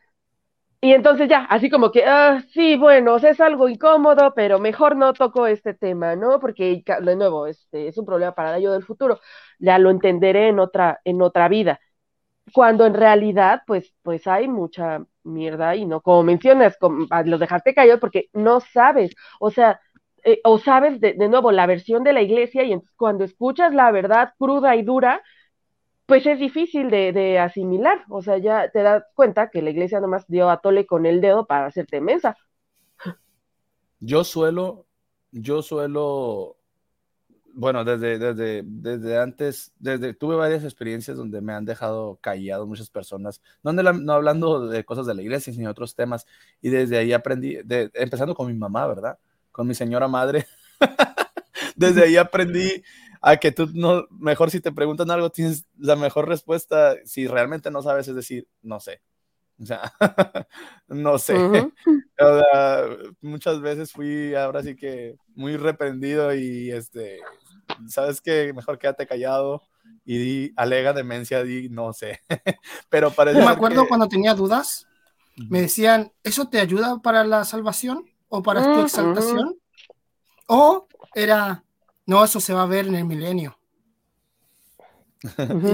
y 0.84 0.92
entonces 0.94 1.28
ya, 1.28 1.44
así 1.44 1.70
como 1.70 1.92
que, 1.92 2.04
ah, 2.04 2.42
sí, 2.52 2.76
bueno, 2.76 3.14
o 3.14 3.16
es 3.18 3.40
algo 3.40 3.68
incómodo, 3.68 4.34
pero 4.34 4.58
mejor 4.58 4.96
no 4.96 5.12
toco 5.12 5.46
este 5.46 5.74
tema, 5.74 6.16
¿no? 6.16 6.40
Porque, 6.40 6.82
de 7.02 7.16
nuevo, 7.16 7.46
este 7.46 7.86
es 7.86 7.96
un 7.98 8.04
problema 8.04 8.34
para 8.34 8.58
yo 8.58 8.72
del 8.72 8.82
futuro. 8.84 9.20
Ya 9.60 9.78
lo 9.78 9.90
entenderé 9.90 10.48
en 10.48 10.58
otra, 10.58 11.00
en 11.04 11.22
otra 11.22 11.48
vida. 11.48 11.80
Cuando 12.54 12.86
en 12.86 12.94
realidad, 12.94 13.62
pues, 13.66 13.94
pues 14.02 14.26
hay 14.26 14.48
mucha 14.48 15.04
mierda 15.24 15.76
y 15.76 15.86
no, 15.86 16.00
como 16.02 16.22
mencionas, 16.24 16.76
como, 16.78 17.06
ah, 17.10 17.22
los 17.24 17.40
dejaste 17.40 17.74
porque 18.00 18.28
no 18.32 18.60
sabes, 18.60 19.14
o 19.40 19.50
sea, 19.50 19.80
eh, 20.24 20.40
o 20.44 20.58
sabes 20.58 21.00
de, 21.00 21.14
de, 21.14 21.28
nuevo 21.28 21.52
la 21.52 21.66
versión 21.66 22.04
de 22.04 22.12
la 22.12 22.22
iglesia 22.22 22.64
y 22.64 22.72
entonces 22.72 22.94
cuando 22.96 23.24
escuchas 23.24 23.74
la 23.74 23.90
verdad 23.92 24.34
cruda 24.38 24.76
y 24.76 24.82
dura, 24.82 25.22
pues 26.12 26.26
es 26.26 26.38
difícil 26.38 26.90
de, 26.90 27.38
asimilar. 27.38 28.04
O 28.10 28.20
sea, 28.20 28.36
ya 28.36 28.70
te 28.70 28.82
das 28.82 29.02
cuenta 29.14 29.48
que 29.48 29.62
la 29.62 29.70
iglesia 29.70 29.98
nomás 29.98 30.26
dio 30.28 30.50
a 30.50 30.60
tole 30.60 30.84
con 30.84 31.06
el 31.06 31.22
dedo 31.22 31.46
para 31.46 31.64
hacerte 31.64 32.02
mesa. 32.02 32.36
Yo 33.98 34.22
suelo, 34.22 34.84
yo 35.30 35.62
suelo, 35.62 36.58
bueno, 37.54 37.82
desde, 37.86 38.18
desde, 38.18 38.62
desde 38.62 39.18
antes, 39.18 39.72
desde, 39.78 40.12
tuve 40.12 40.36
varias 40.36 40.64
experiencias 40.64 41.16
donde 41.16 41.40
me 41.40 41.54
han 41.54 41.64
dejado 41.64 42.18
callado 42.20 42.66
muchas 42.66 42.90
personas, 42.90 43.40
no, 43.62 43.72
la, 43.72 43.94
no 43.94 44.12
hablando 44.12 44.68
de 44.68 44.84
cosas 44.84 45.06
de 45.06 45.14
la 45.14 45.22
iglesia, 45.22 45.50
sino 45.50 45.68
de 45.68 45.72
otros 45.72 45.94
temas, 45.94 46.26
y 46.60 46.68
desde 46.68 46.98
ahí 46.98 47.14
aprendí, 47.14 47.56
empezando 47.94 48.34
con 48.34 48.48
mi 48.48 48.54
mamá, 48.54 48.86
¿verdad? 48.86 49.18
Con 49.50 49.66
mi 49.66 49.74
señora 49.74 50.08
madre. 50.08 50.44
desde 51.74 52.04
ahí 52.04 52.18
aprendí 52.18 52.82
a 53.22 53.36
que 53.36 53.52
tú 53.52 53.70
no, 53.72 54.06
mejor 54.10 54.50
si 54.50 54.60
te 54.60 54.72
preguntan 54.72 55.10
algo, 55.10 55.30
tienes 55.30 55.64
la 55.78 55.94
mejor 55.94 56.28
respuesta, 56.28 56.96
si 57.04 57.28
realmente 57.28 57.70
no 57.70 57.80
sabes, 57.80 58.08
es 58.08 58.16
decir, 58.16 58.48
no 58.62 58.80
sé. 58.80 59.00
O 59.62 59.64
sea, 59.64 59.92
no 60.88 61.18
sé. 61.18 61.34
Uh 61.36 61.52
-huh. 61.52 61.72
o 62.18 62.40
sea, 62.40 63.12
muchas 63.20 63.60
veces 63.60 63.92
fui 63.92 64.34
ahora 64.34 64.62
sí 64.62 64.74
que 64.74 65.14
muy 65.36 65.56
reprendido 65.56 66.34
y 66.34 66.72
este, 66.72 67.20
sabes 67.86 68.20
que 68.20 68.52
mejor 68.52 68.78
quédate 68.78 69.06
callado 69.06 69.62
y 70.04 70.18
di, 70.18 70.52
alega 70.56 70.92
demencia, 70.92 71.44
di, 71.44 71.68
no 71.68 71.92
sé. 71.92 72.20
Pero 72.88 73.12
parece. 73.12 73.38
Yo 73.38 73.44
me 73.44 73.52
acuerdo 73.52 73.82
que... 73.82 73.88
cuando 73.88 74.08
tenía 74.08 74.34
dudas, 74.34 74.88
me 75.36 75.60
decían, 75.62 76.12
¿eso 76.24 76.48
te 76.48 76.58
ayuda 76.58 76.98
para 76.98 77.22
la 77.22 77.44
salvación 77.44 78.04
o 78.28 78.42
para 78.42 78.60
uh 78.60 78.64
-huh. 78.64 78.74
tu 78.74 78.80
exaltación? 78.80 79.58
O 80.46 80.88
era, 81.14 81.64
no, 82.06 82.24
eso 82.24 82.40
se 82.40 82.54
va 82.54 82.62
a 82.62 82.66
ver 82.66 82.86
en 82.86 82.96
el 82.96 83.04
milenio. 83.04 83.58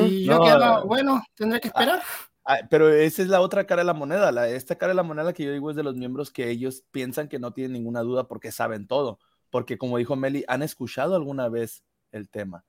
y 0.07 0.25
yo 0.25 0.39
no, 0.39 0.45
quedo, 0.45 0.87
bueno, 0.87 1.23
tendré 1.35 1.61
que 1.61 1.69
esperar. 1.69 2.03
Ah, 2.45 2.61
pero 2.71 2.89
esa 2.91 3.23
es 3.23 3.29
la 3.29 3.41
otra 3.41 3.67
cara 3.67 3.83
de 3.83 3.87
la 3.87 3.95
moneda. 3.95 4.33
La, 4.33 4.49
esta 4.49 4.77
cara 4.77 4.91
de 4.91 4.97
la 4.97 5.03
moneda 5.03 5.33
que 5.33 5.45
yo 5.45 5.53
digo 5.53 5.71
es 5.71 5.77
de 5.77 5.83
los 5.83 5.97
miembros 5.97 6.31
que 6.31 6.49
ellos 6.49 6.83
piensan 6.91 7.29
que 7.29 7.39
no 7.39 7.53
tienen 7.53 7.73
ninguna 7.73 8.01
duda 8.01 8.27
porque 8.27 8.53
saben 8.53 8.87
todo. 8.87 9.19
Porque 9.51 9.79
como 9.79 9.99
dijo 9.99 10.17
Meli, 10.17 10.45
han 10.49 10.63
escuchado 10.63 11.15
alguna 11.15 11.49
vez 11.49 11.85
el 12.11 12.29
tema. 12.29 12.65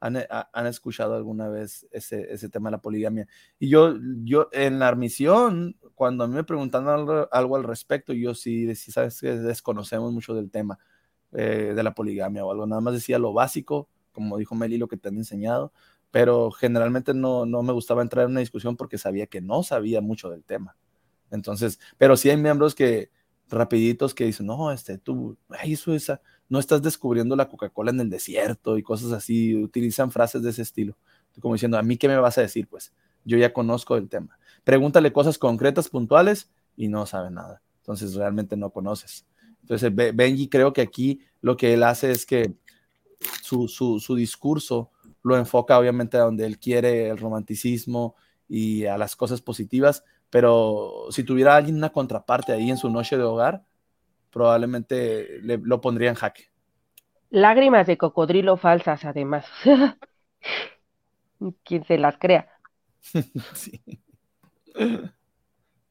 Han, 0.00 0.18
han 0.30 0.66
escuchado 0.66 1.14
alguna 1.14 1.48
vez 1.48 1.86
ese, 1.92 2.32
ese, 2.32 2.48
tema 2.48 2.68
de 2.68 2.72
la 2.72 2.82
poligamia. 2.82 3.28
Y 3.58 3.68
yo, 3.68 3.94
yo 4.24 4.48
en 4.52 4.80
la 4.80 4.94
misión, 4.96 5.78
cuando 5.94 6.24
a 6.24 6.28
mí 6.28 6.34
me 6.34 6.44
preguntan 6.44 6.88
algo, 6.88 7.28
algo 7.30 7.56
al 7.56 7.62
respecto, 7.62 8.12
yo 8.12 8.34
sí, 8.34 8.74
sí, 8.74 8.90
sabes 8.90 9.20
que 9.20 9.32
desconocemos 9.32 10.12
mucho 10.12 10.34
del 10.34 10.50
tema 10.50 10.78
eh, 11.32 11.72
de 11.74 11.82
la 11.82 11.94
poligamia 11.94 12.44
o 12.44 12.50
algo. 12.50 12.66
Nada 12.66 12.80
más 12.80 12.94
decía 12.94 13.18
lo 13.18 13.32
básico, 13.32 13.88
como 14.12 14.36
dijo 14.38 14.54
Meli, 14.54 14.78
lo 14.78 14.88
que 14.88 14.96
te 14.96 15.08
han 15.08 15.16
enseñado, 15.16 15.72
pero 16.10 16.50
generalmente 16.50 17.14
no, 17.14 17.46
no 17.46 17.62
me 17.62 17.72
gustaba 17.72 18.02
entrar 18.02 18.26
en 18.26 18.32
una 18.32 18.40
discusión 18.40 18.76
porque 18.76 18.98
sabía 18.98 19.26
que 19.26 19.40
no 19.40 19.62
sabía 19.62 20.00
mucho 20.00 20.30
del 20.30 20.44
tema. 20.44 20.76
Entonces, 21.30 21.80
pero 21.96 22.16
sí 22.16 22.28
hay 22.30 22.36
miembros 22.36 22.74
que 22.74 23.10
rapiditos 23.48 24.14
que 24.14 24.24
dicen, 24.24 24.46
no, 24.46 24.70
este, 24.72 24.98
tú, 24.98 25.36
ay, 25.48 25.74
eso 25.74 25.94
esa, 25.94 26.20
no 26.48 26.58
estás 26.58 26.82
descubriendo 26.82 27.36
la 27.36 27.48
Coca-Cola 27.48 27.90
en 27.90 28.00
el 28.00 28.10
desierto 28.10 28.78
y 28.78 28.82
cosas 28.82 29.12
así, 29.12 29.54
utilizan 29.56 30.10
frases 30.10 30.42
de 30.42 30.50
ese 30.50 30.62
estilo, 30.62 30.96
como 31.40 31.54
diciendo, 31.54 31.78
a 31.78 31.82
mí 31.82 31.96
qué 31.96 32.08
me 32.08 32.16
vas 32.16 32.38
a 32.38 32.42
decir, 32.42 32.68
pues, 32.68 32.92
yo 33.24 33.38
ya 33.38 33.52
conozco 33.52 33.96
el 33.96 34.08
tema. 34.08 34.38
Pregúntale 34.64 35.12
cosas 35.12 35.38
concretas, 35.38 35.88
puntuales 35.88 36.50
y 36.76 36.88
no 36.88 37.06
sabe 37.06 37.30
nada. 37.30 37.62
Entonces 37.78 38.14
realmente 38.14 38.56
no 38.56 38.70
conoces. 38.70 39.26
Entonces, 39.62 39.94
Be- 39.94 40.12
Benji 40.12 40.48
creo 40.48 40.72
que 40.72 40.82
aquí 40.82 41.20
lo 41.40 41.56
que 41.56 41.74
él 41.74 41.82
hace 41.82 42.10
es 42.12 42.26
que 42.26 42.54
su, 43.42 43.68
su, 43.68 44.00
su 44.00 44.14
discurso 44.14 44.90
lo 45.22 45.36
enfoca 45.36 45.78
obviamente 45.78 46.16
a 46.16 46.22
donde 46.22 46.46
él 46.46 46.58
quiere, 46.58 47.08
el 47.08 47.18
romanticismo 47.18 48.16
y 48.48 48.86
a 48.86 48.98
las 48.98 49.16
cosas 49.16 49.40
positivas, 49.40 50.04
pero 50.30 51.06
si 51.10 51.24
tuviera 51.24 51.56
alguien 51.56 51.76
una 51.76 51.90
contraparte 51.92 52.52
ahí 52.52 52.70
en 52.70 52.76
su 52.78 52.90
noche 52.90 53.16
de 53.16 53.22
hogar, 53.22 53.64
probablemente 54.30 55.40
le- 55.42 55.58
lo 55.58 55.80
pondría 55.80 56.10
en 56.10 56.16
jaque. 56.16 56.50
Lágrimas 57.30 57.86
de 57.86 57.96
cocodrilo 57.98 58.56
falsas, 58.56 59.04
además. 59.04 59.46
Quien 61.64 61.84
se 61.84 61.98
las 61.98 62.18
crea. 62.18 62.48
Sí. 63.54 63.82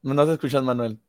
No 0.02 0.26
te 0.26 0.32
escuchas, 0.34 0.62
Manuel. 0.62 1.00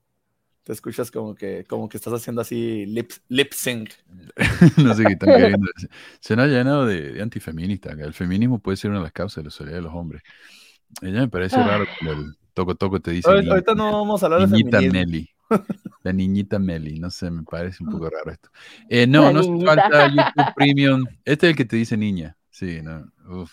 Te 0.63 0.71
escuchas 0.71 1.11
como 1.11 1.35
que, 1.35 1.65
como 1.65 1.89
que 1.89 1.97
estás 1.97 2.13
haciendo 2.13 2.41
así 2.41 2.85
lip, 2.85 3.11
lip 3.27 3.51
sync. 3.51 3.89
no 4.77 4.93
sé 4.93 5.03
qué 5.03 5.13
están 5.13 5.29
queriendo 5.37 5.67
decir. 5.75 5.89
Se 6.21 6.35
nos 6.35 6.45
ha 6.45 6.47
llenado 6.47 6.85
de, 6.85 7.11
de 7.13 7.21
antifeministas. 7.21 7.97
El 7.99 8.13
feminismo 8.13 8.59
puede 8.59 8.77
ser 8.77 8.91
una 8.91 8.99
de 8.99 9.03
las 9.03 9.11
causas 9.11 9.37
de 9.37 9.43
la 9.45 9.49
soledad 9.51 9.75
de 9.77 9.81
los 9.81 9.93
hombres. 9.93 10.21
Ella 11.01 11.19
me 11.21 11.27
parece 11.27 11.57
Ah. 11.57 11.67
raro 11.67 11.85
cuando 11.99 12.23
el 12.23 12.35
toco 12.53 12.75
toco 12.75 12.99
te 13.01 13.11
dice 13.11 13.29
Ahorita, 13.29 13.51
ahorita 13.51 13.75
no 13.75 13.91
vamos 13.91 14.23
a 14.23 14.27
hablar 14.27 14.47
de 14.47 14.47
niñita 14.47 14.79
feminismo. 14.79 14.99
Meli. 15.11 15.29
La 16.03 16.13
niñita 16.13 16.59
Meli, 16.59 16.99
no 16.99 17.09
sé, 17.11 17.29
me 17.29 17.43
parece 17.43 17.83
un 17.83 17.91
poco 17.91 18.09
raro 18.09 18.31
esto. 18.31 18.49
Eh, 18.89 19.05
no, 19.05 19.23
La 19.25 19.33
no 19.33 19.61
falta 19.65 20.07
YouTube 20.35 20.53
Premium. 20.55 21.05
Este 21.25 21.47
es 21.47 21.51
el 21.51 21.55
que 21.57 21.65
te 21.65 21.75
dice 21.75 21.97
niña. 21.97 22.37
Sí, 22.49 22.79
no. 22.81 23.11
uf. 23.29 23.51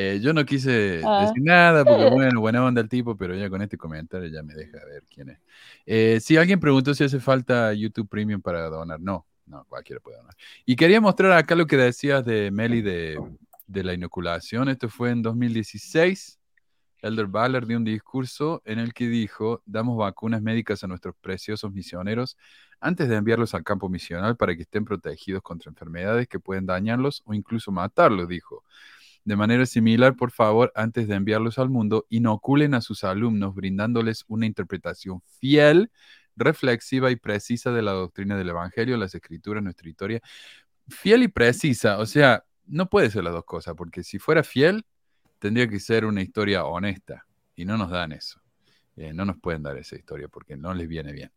Eh, 0.00 0.20
yo 0.22 0.32
no 0.32 0.44
quise 0.44 1.00
Ah. 1.04 1.22
decir 1.22 1.42
nada 1.42 1.84
porque, 1.84 2.04
bueno, 2.36 2.40
buena 2.40 2.64
onda 2.64 2.80
el 2.80 2.88
tipo, 2.88 3.16
pero 3.16 3.34
ya 3.34 3.50
con 3.50 3.62
este 3.62 3.76
comentario 3.76 4.28
ya 4.28 4.44
me 4.44 4.54
deja 4.54 4.78
ver 4.84 5.02
quién 5.12 5.30
es. 5.30 5.38
Eh, 5.86 6.20
si 6.20 6.36
alguien 6.36 6.60
preguntó 6.60 6.94
si 6.94 7.02
hace 7.02 7.18
falta 7.18 7.72
YouTube 7.72 8.08
Premium 8.08 8.40
para 8.40 8.68
donar, 8.68 9.00
no, 9.00 9.26
no, 9.46 9.64
cualquiera 9.68 9.98
puede 10.00 10.18
donar. 10.18 10.34
Y 10.64 10.76
quería 10.76 11.00
mostrar 11.00 11.32
acá 11.32 11.56
lo 11.56 11.66
que 11.66 11.76
decías 11.76 12.24
de 12.24 12.50
Meli 12.52 12.80
de, 12.80 13.18
de 13.66 13.82
la 13.82 13.92
inoculación. 13.92 14.68
Esto 14.68 14.88
fue 14.88 15.10
en 15.10 15.22
2016. 15.22 16.38
Elder 17.02 17.26
Baller 17.26 17.66
dio 17.66 17.76
un 17.76 17.84
discurso 17.84 18.62
en 18.64 18.78
el 18.78 18.92
que 18.92 19.08
dijo, 19.08 19.62
damos 19.66 19.96
vacunas 19.96 20.42
médicas 20.42 20.82
a 20.84 20.86
nuestros 20.88 21.14
preciosos 21.20 21.72
misioneros 21.72 22.36
antes 22.80 23.08
de 23.08 23.16
enviarlos 23.16 23.52
al 23.54 23.64
campo 23.64 23.88
misional 23.88 24.36
para 24.36 24.54
que 24.54 24.62
estén 24.62 24.84
protegidos 24.84 25.42
contra 25.42 25.70
enfermedades 25.70 26.28
que 26.28 26.38
pueden 26.40 26.66
dañarlos 26.66 27.22
o 27.24 27.34
incluso 27.34 27.72
matarlos, 27.72 28.28
dijo. 28.28 28.64
De 29.28 29.36
manera 29.36 29.66
similar, 29.66 30.16
por 30.16 30.30
favor, 30.30 30.72
antes 30.74 31.06
de 31.06 31.14
enviarlos 31.14 31.58
al 31.58 31.68
mundo, 31.68 32.06
inoculen 32.08 32.72
a 32.72 32.80
sus 32.80 33.04
alumnos 33.04 33.54
brindándoles 33.54 34.24
una 34.26 34.46
interpretación 34.46 35.20
fiel, 35.38 35.90
reflexiva 36.34 37.10
y 37.10 37.16
precisa 37.16 37.70
de 37.70 37.82
la 37.82 37.92
doctrina 37.92 38.38
del 38.38 38.48
Evangelio, 38.48 38.96
las 38.96 39.14
escrituras, 39.14 39.62
nuestra 39.62 39.86
historia. 39.86 40.22
Fiel 40.88 41.24
y 41.24 41.28
precisa, 41.28 41.98
o 41.98 42.06
sea, 42.06 42.42
no 42.64 42.88
puede 42.88 43.10
ser 43.10 43.22
las 43.22 43.34
dos 43.34 43.44
cosas, 43.44 43.74
porque 43.76 44.02
si 44.02 44.18
fuera 44.18 44.42
fiel, 44.42 44.86
tendría 45.38 45.68
que 45.68 45.78
ser 45.78 46.06
una 46.06 46.22
historia 46.22 46.64
honesta, 46.64 47.26
y 47.54 47.66
no 47.66 47.76
nos 47.76 47.90
dan 47.90 48.12
eso. 48.12 48.40
Eh, 48.96 49.12
no 49.12 49.26
nos 49.26 49.36
pueden 49.38 49.62
dar 49.62 49.76
esa 49.76 49.96
historia 49.96 50.28
porque 50.28 50.56
no 50.56 50.72
les 50.72 50.88
viene 50.88 51.12
bien. 51.12 51.30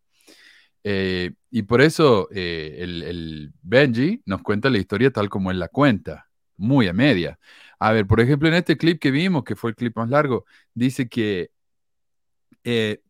Eh, 0.85 1.33
y 1.49 1.63
por 1.63 1.81
eso 1.81 2.29
eh, 2.31 2.77
el, 2.79 3.03
el 3.03 3.53
Benji 3.61 4.21
nos 4.25 4.43
cuenta 4.43 4.69
la 4.69 4.77
historia 4.77 5.11
tal 5.11 5.27
como 5.27 5.51
él 5.51 5.59
la 5.59 5.67
cuenta, 5.67 6.29
muy 6.55 6.87
a 6.87 6.93
media. 6.93 7.37
A 7.83 7.91
ver, 7.93 8.05
por 8.05 8.19
ejemplo, 8.21 8.47
en 8.47 8.53
este 8.53 8.77
clip 8.77 9.01
que 9.01 9.09
vimos, 9.09 9.43
que 9.43 9.55
fue 9.55 9.71
el 9.71 9.75
clip 9.75 9.95
más 9.97 10.07
largo, 10.07 10.45
dice 10.75 11.09
que 11.09 11.49
eh, 12.63 13.01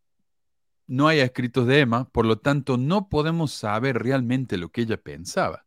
no 0.87 1.09
hay 1.09 1.19
escritos 1.19 1.67
de 1.67 1.81
Emma, 1.81 2.09
por 2.09 2.25
lo 2.25 2.39
tanto 2.39 2.77
no 2.77 3.09
podemos 3.09 3.51
saber 3.51 3.99
realmente 4.01 4.57
lo 4.57 4.69
que 4.71 4.81
ella 4.81 4.95
pensaba. 4.95 5.65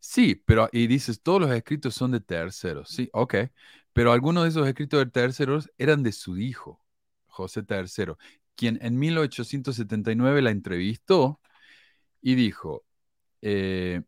Sí, 0.00 0.42
pero 0.46 0.70
y 0.72 0.86
dices, 0.86 1.20
todos 1.22 1.40
los 1.42 1.50
escritos 1.50 1.94
son 1.94 2.12
de 2.12 2.20
terceros, 2.20 2.88
sí, 2.88 3.10
ok, 3.12 3.34
pero 3.92 4.12
algunos 4.12 4.44
de 4.44 4.50
esos 4.50 4.66
escritos 4.66 5.00
de 5.00 5.10
terceros 5.10 5.70
eran 5.76 6.02
de 6.02 6.12
su 6.12 6.38
hijo, 6.38 6.82
José 7.26 7.62
III, 7.68 8.14
quien 8.54 8.78
en 8.80 8.98
1879 8.98 10.40
la 10.40 10.50
entrevistó 10.50 11.40
y 12.22 12.36
dijo, 12.36 12.84
eh, 13.42 14.02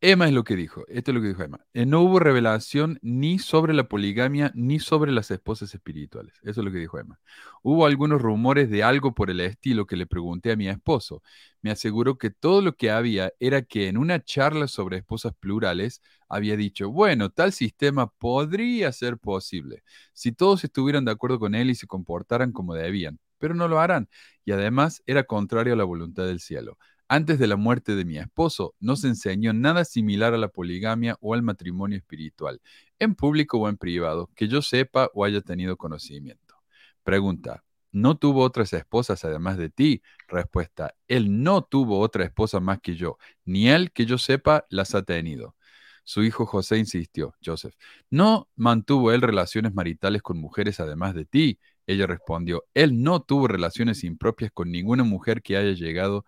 Emma 0.00 0.26
es 0.28 0.32
lo 0.32 0.44
que 0.44 0.54
dijo, 0.54 0.84
esto 0.86 1.10
es 1.10 1.14
lo 1.16 1.20
que 1.20 1.26
dijo 1.26 1.42
Emma, 1.42 1.58
eh, 1.74 1.84
no 1.84 2.02
hubo 2.02 2.20
revelación 2.20 3.00
ni 3.02 3.40
sobre 3.40 3.74
la 3.74 3.88
poligamia 3.88 4.52
ni 4.54 4.78
sobre 4.78 5.10
las 5.10 5.28
esposas 5.32 5.74
espirituales, 5.74 6.34
eso 6.44 6.60
es 6.60 6.64
lo 6.64 6.70
que 6.70 6.78
dijo 6.78 7.00
Emma. 7.00 7.18
Hubo 7.64 7.84
algunos 7.84 8.22
rumores 8.22 8.70
de 8.70 8.84
algo 8.84 9.12
por 9.12 9.28
el 9.28 9.40
estilo 9.40 9.86
que 9.86 9.96
le 9.96 10.06
pregunté 10.06 10.52
a 10.52 10.56
mi 10.56 10.68
esposo. 10.68 11.20
Me 11.62 11.72
aseguró 11.72 12.16
que 12.16 12.30
todo 12.30 12.62
lo 12.62 12.76
que 12.76 12.92
había 12.92 13.32
era 13.40 13.62
que 13.62 13.88
en 13.88 13.98
una 13.98 14.22
charla 14.22 14.68
sobre 14.68 14.98
esposas 14.98 15.32
plurales 15.34 16.00
había 16.28 16.56
dicho, 16.56 16.90
bueno, 16.92 17.30
tal 17.30 17.52
sistema 17.52 18.06
podría 18.08 18.92
ser 18.92 19.18
posible 19.18 19.82
si 20.12 20.30
todos 20.30 20.62
estuvieran 20.62 21.04
de 21.06 21.10
acuerdo 21.10 21.40
con 21.40 21.56
él 21.56 21.70
y 21.70 21.74
se 21.74 21.88
comportaran 21.88 22.52
como 22.52 22.74
debían, 22.74 23.18
pero 23.38 23.54
no 23.54 23.66
lo 23.66 23.80
harán. 23.80 24.08
Y 24.44 24.52
además 24.52 25.02
era 25.06 25.24
contrario 25.24 25.72
a 25.72 25.76
la 25.76 25.84
voluntad 25.84 26.24
del 26.26 26.38
cielo. 26.38 26.78
Antes 27.10 27.38
de 27.38 27.46
la 27.46 27.56
muerte 27.56 27.96
de 27.96 28.04
mi 28.04 28.18
esposo, 28.18 28.74
no 28.80 28.94
se 28.94 29.08
enseñó 29.08 29.54
nada 29.54 29.86
similar 29.86 30.34
a 30.34 30.38
la 30.38 30.48
poligamia 30.48 31.16
o 31.22 31.32
al 31.32 31.42
matrimonio 31.42 31.96
espiritual, 31.96 32.60
en 32.98 33.14
público 33.14 33.58
o 33.58 33.68
en 33.70 33.78
privado, 33.78 34.30
que 34.34 34.46
yo 34.46 34.60
sepa 34.60 35.10
o 35.14 35.24
haya 35.24 35.40
tenido 35.40 35.78
conocimiento. 35.78 36.56
Pregunta, 37.04 37.64
¿no 37.92 38.18
tuvo 38.18 38.42
otras 38.42 38.74
esposas 38.74 39.24
además 39.24 39.56
de 39.56 39.70
ti? 39.70 40.02
Respuesta, 40.28 40.94
él 41.06 41.42
no 41.42 41.62
tuvo 41.62 42.00
otra 42.00 42.24
esposa 42.24 42.60
más 42.60 42.80
que 42.80 42.94
yo, 42.94 43.16
ni 43.46 43.70
él, 43.70 43.90
que 43.90 44.04
yo 44.04 44.18
sepa, 44.18 44.66
las 44.68 44.94
ha 44.94 45.02
tenido. 45.02 45.56
Su 46.04 46.22
hijo 46.22 46.44
José 46.44 46.76
insistió, 46.76 47.34
Joseph, 47.42 47.74
¿no 48.10 48.48
mantuvo 48.54 49.12
él 49.12 49.22
relaciones 49.22 49.72
maritales 49.72 50.20
con 50.20 50.38
mujeres 50.38 50.78
además 50.80 51.14
de 51.14 51.24
ti? 51.24 51.58
Ella 51.86 52.06
respondió, 52.06 52.64
él 52.74 53.02
no 53.02 53.22
tuvo 53.22 53.48
relaciones 53.48 54.04
impropias 54.04 54.50
con 54.52 54.70
ninguna 54.70 55.04
mujer 55.04 55.40
que 55.42 55.56
haya 55.56 55.72
llegado 55.72 56.18
a 56.18 56.24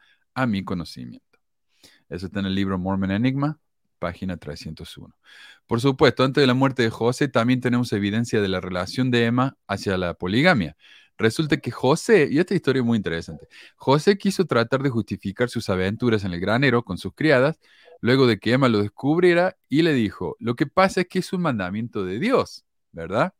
mi 0.46 0.64
conocimiento. 0.64 1.38
Eso 2.08 2.26
está 2.26 2.40
en 2.40 2.46
el 2.46 2.54
libro 2.54 2.78
Mormon 2.78 3.10
Enigma, 3.10 3.58
página 3.98 4.36
301. 4.36 5.14
Por 5.66 5.80
supuesto, 5.80 6.24
antes 6.24 6.42
de 6.42 6.46
la 6.46 6.54
muerte 6.54 6.82
de 6.82 6.90
José 6.90 7.28
también 7.28 7.60
tenemos 7.60 7.92
evidencia 7.92 8.40
de 8.40 8.48
la 8.48 8.60
relación 8.60 9.10
de 9.10 9.26
Emma 9.26 9.56
hacia 9.68 9.96
la 9.96 10.14
poligamia. 10.14 10.76
Resulta 11.16 11.58
que 11.58 11.70
José, 11.70 12.28
y 12.30 12.38
esta 12.38 12.54
historia 12.54 12.80
es 12.80 12.86
muy 12.86 12.96
interesante, 12.96 13.46
José 13.76 14.16
quiso 14.16 14.46
tratar 14.46 14.82
de 14.82 14.88
justificar 14.88 15.50
sus 15.50 15.68
aventuras 15.68 16.24
en 16.24 16.32
el 16.32 16.40
granero 16.40 16.82
con 16.82 16.96
sus 16.96 17.14
criadas, 17.14 17.60
luego 18.00 18.26
de 18.26 18.38
que 18.38 18.52
Emma 18.52 18.68
lo 18.68 18.80
descubriera 18.80 19.56
y 19.68 19.82
le 19.82 19.92
dijo, 19.92 20.36
lo 20.40 20.56
que 20.56 20.66
pasa 20.66 21.02
es 21.02 21.08
que 21.08 21.18
es 21.18 21.32
un 21.34 21.42
mandamiento 21.42 22.04
de 22.04 22.18
Dios, 22.18 22.64
¿verdad? 22.90 23.34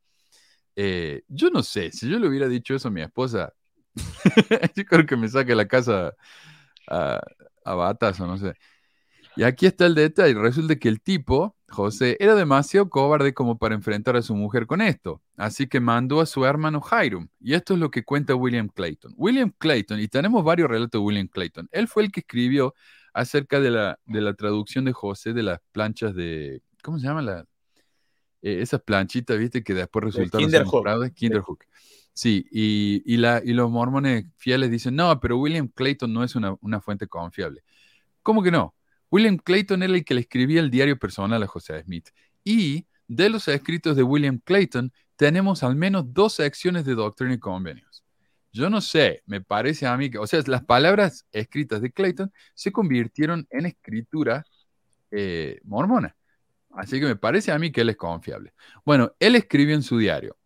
Eh, 0.76 1.22
yo 1.28 1.50
no 1.50 1.62
sé, 1.62 1.90
si 1.90 2.08
yo 2.08 2.18
le 2.18 2.28
hubiera 2.28 2.48
dicho 2.48 2.74
eso 2.74 2.88
a 2.88 2.90
mi 2.90 3.00
esposa, 3.00 3.54
yo 4.76 4.84
creo 4.84 5.06
que 5.06 5.16
me 5.16 5.28
saque 5.28 5.54
la 5.54 5.66
casa 5.66 6.14
a, 6.90 7.20
a 7.64 7.74
batas 7.74 8.20
o 8.20 8.26
no 8.26 8.36
sé. 8.36 8.54
Y 9.36 9.44
aquí 9.44 9.66
está 9.66 9.86
el 9.86 9.94
detalle. 9.94 10.34
Resulta 10.34 10.76
que 10.76 10.88
el 10.88 11.00
tipo, 11.00 11.56
José, 11.68 12.16
era 12.20 12.34
demasiado 12.34 12.90
cobarde 12.90 13.32
como 13.32 13.58
para 13.58 13.74
enfrentar 13.74 14.16
a 14.16 14.22
su 14.22 14.34
mujer 14.34 14.66
con 14.66 14.80
esto. 14.80 15.22
Así 15.36 15.68
que 15.68 15.80
mandó 15.80 16.20
a 16.20 16.26
su 16.26 16.44
hermano 16.44 16.82
Hiram. 16.90 17.28
Y 17.38 17.54
esto 17.54 17.74
es 17.74 17.80
lo 17.80 17.90
que 17.90 18.04
cuenta 18.04 18.34
William 18.34 18.68
Clayton. 18.68 19.14
William 19.16 19.52
Clayton, 19.56 20.00
y 20.00 20.08
tenemos 20.08 20.44
varios 20.44 20.68
relatos 20.68 21.00
de 21.00 21.04
William 21.04 21.28
Clayton. 21.28 21.68
Él 21.70 21.86
fue 21.86 22.02
el 22.02 22.12
que 22.12 22.20
escribió 22.20 22.74
acerca 23.14 23.60
de 23.60 23.70
la, 23.70 23.98
de 24.04 24.20
la 24.20 24.34
traducción 24.34 24.84
de 24.84 24.92
José 24.92 25.32
de 25.32 25.44
las 25.44 25.60
planchas 25.72 26.14
de. 26.14 26.60
¿Cómo 26.82 26.98
se 26.98 27.06
llama 27.06 27.22
la? 27.22 27.46
eh, 28.42 28.60
esas 28.62 28.82
planchitas, 28.82 29.38
viste, 29.38 29.62
que 29.62 29.74
después 29.74 30.04
resultaron 30.04 30.48
Kinderhook. 30.48 31.14
Kinderhook. 31.14 31.64
Sí, 32.12 32.46
y, 32.50 33.02
y, 33.06 33.16
la, 33.16 33.40
y 33.44 33.52
los 33.52 33.70
mormones 33.70 34.26
fieles 34.36 34.70
dicen, 34.70 34.96
no, 34.96 35.18
pero 35.20 35.38
William 35.38 35.68
Clayton 35.68 36.12
no 36.12 36.22
es 36.24 36.34
una, 36.36 36.54
una 36.60 36.80
fuente 36.80 37.06
confiable. 37.06 37.62
¿Cómo 38.22 38.42
que 38.42 38.50
no? 38.50 38.74
William 39.10 39.38
Clayton 39.38 39.82
era 39.82 39.94
el 39.94 40.04
que 40.04 40.14
le 40.14 40.20
escribía 40.22 40.60
el 40.60 40.70
diario 40.70 40.98
personal 40.98 41.42
a 41.42 41.46
José 41.46 41.82
Smith. 41.82 42.10
Y 42.44 42.86
de 43.08 43.28
los 43.28 43.48
escritos 43.48 43.96
de 43.96 44.02
William 44.02 44.38
Clayton 44.44 44.92
tenemos 45.16 45.62
al 45.62 45.76
menos 45.76 46.12
dos 46.12 46.34
secciones 46.34 46.84
de 46.84 46.94
Doctrina 46.94 47.34
y 47.34 47.38
Convenios. 47.38 48.04
Yo 48.52 48.68
no 48.70 48.80
sé, 48.80 49.22
me 49.26 49.40
parece 49.40 49.86
a 49.86 49.96
mí 49.96 50.10
que, 50.10 50.18
o 50.18 50.26
sea, 50.26 50.42
las 50.46 50.64
palabras 50.64 51.26
escritas 51.32 51.80
de 51.80 51.92
Clayton 51.92 52.32
se 52.54 52.72
convirtieron 52.72 53.46
en 53.50 53.66
escritura 53.66 54.44
eh, 55.10 55.60
mormona. 55.64 56.16
Así 56.70 57.00
que 57.00 57.06
me 57.06 57.16
parece 57.16 57.52
a 57.52 57.58
mí 57.58 57.72
que 57.72 57.82
él 57.82 57.90
es 57.90 57.96
confiable. 57.96 58.54
Bueno, 58.84 59.12
él 59.18 59.36
escribió 59.36 59.74
en 59.74 59.82
su 59.82 59.98
diario, 59.98 60.36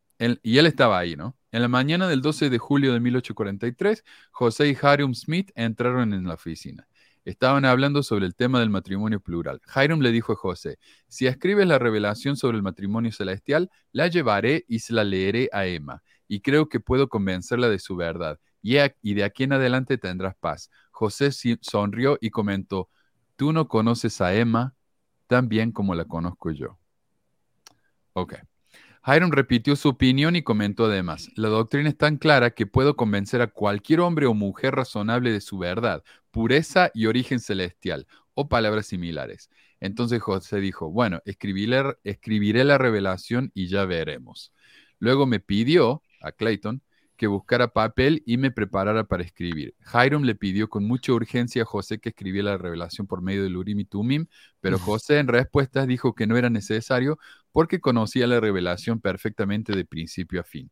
y 0.42 0.58
él 0.58 0.66
estaba 0.66 0.98
ahí, 0.98 1.16
¿no? 1.16 1.36
En 1.50 1.62
la 1.62 1.68
mañana 1.68 2.08
del 2.08 2.20
12 2.20 2.50
de 2.50 2.58
julio 2.58 2.92
de 2.92 3.00
1843, 3.00 4.04
José 4.32 4.68
y 4.68 4.72
Hiram 4.72 5.14
Smith 5.14 5.50
entraron 5.54 6.12
en 6.12 6.24
la 6.24 6.34
oficina. 6.34 6.88
Estaban 7.24 7.64
hablando 7.64 8.02
sobre 8.02 8.26
el 8.26 8.34
tema 8.34 8.60
del 8.60 8.70
matrimonio 8.70 9.20
plural. 9.20 9.60
Hiram 9.74 10.00
le 10.00 10.12
dijo 10.12 10.32
a 10.32 10.36
José, 10.36 10.78
si 11.08 11.26
escribes 11.26 11.66
la 11.66 11.78
revelación 11.78 12.36
sobre 12.36 12.56
el 12.56 12.62
matrimonio 12.62 13.12
celestial, 13.12 13.70
la 13.92 14.08
llevaré 14.08 14.64
y 14.68 14.80
se 14.80 14.92
la 14.92 15.04
leeré 15.04 15.48
a 15.52 15.66
Emma, 15.66 16.02
y 16.28 16.40
creo 16.40 16.68
que 16.68 16.80
puedo 16.80 17.08
convencerla 17.08 17.68
de 17.68 17.78
su 17.78 17.96
verdad, 17.96 18.38
y, 18.62 19.14
de 19.14 19.24
aquí 19.24 19.44
en 19.44 19.52
adelante 19.52 19.98
tendrás 19.98 20.34
paz. 20.36 20.70
José 20.90 21.30
sonrió 21.60 22.18
y 22.20 22.30
comentó, 22.30 22.88
tú 23.36 23.52
no 23.52 23.68
conoces 23.68 24.20
a 24.20 24.34
Emma 24.34 24.74
tan 25.26 25.48
bien 25.48 25.70
como 25.70 25.94
la 25.94 26.06
conozco 26.06 26.50
yo. 26.50 26.78
Ok. 28.14 28.34
Hiram 29.06 29.30
repitió 29.30 29.76
su 29.76 29.90
opinión 29.90 30.34
y 30.34 30.42
comentó 30.42 30.86
además, 30.86 31.30
la 31.36 31.48
doctrina 31.48 31.90
es 31.90 31.98
tan 31.98 32.16
clara 32.16 32.52
que 32.52 32.66
puedo 32.66 32.96
convencer 32.96 33.42
a 33.42 33.48
cualquier 33.48 34.00
hombre 34.00 34.24
o 34.24 34.32
mujer 34.32 34.74
razonable 34.74 35.30
de 35.30 35.42
su 35.42 35.58
verdad, 35.58 36.02
pureza 36.30 36.90
y 36.94 37.04
origen 37.04 37.38
celestial, 37.38 38.06
o 38.32 38.48
palabras 38.48 38.86
similares. 38.86 39.50
Entonces 39.78 40.22
José 40.22 40.58
dijo, 40.58 40.90
bueno, 40.90 41.20
escribiré, 41.26 41.96
escribiré 42.02 42.64
la 42.64 42.78
revelación 42.78 43.50
y 43.52 43.68
ya 43.68 43.84
veremos. 43.84 44.54
Luego 44.98 45.26
me 45.26 45.38
pidió 45.38 46.02
a 46.22 46.32
Clayton 46.32 46.80
que 47.16 47.26
buscara 47.26 47.68
papel 47.68 48.22
y 48.26 48.38
me 48.38 48.50
preparara 48.50 49.04
para 49.04 49.22
escribir. 49.22 49.74
Hiram 49.92 50.22
le 50.22 50.34
pidió 50.34 50.68
con 50.68 50.84
mucha 50.84 51.12
urgencia 51.12 51.62
a 51.62 51.66
José 51.66 51.98
que 51.98 52.08
escribiera 52.08 52.52
la 52.52 52.58
revelación 52.58 53.06
por 53.06 53.22
medio 53.22 53.44
del 53.44 53.56
Urim 53.56 53.80
y 53.80 53.84
Tumim, 53.84 54.26
pero 54.60 54.78
José 54.78 55.18
en 55.18 55.28
respuesta 55.28 55.86
dijo 55.86 56.14
que 56.14 56.26
no 56.26 56.36
era 56.36 56.50
necesario 56.50 57.18
porque 57.54 57.78
conocía 57.80 58.26
la 58.26 58.40
revelación 58.40 59.00
perfectamente 59.00 59.74
de 59.76 59.84
principio 59.84 60.40
a 60.40 60.44
fin. 60.44 60.68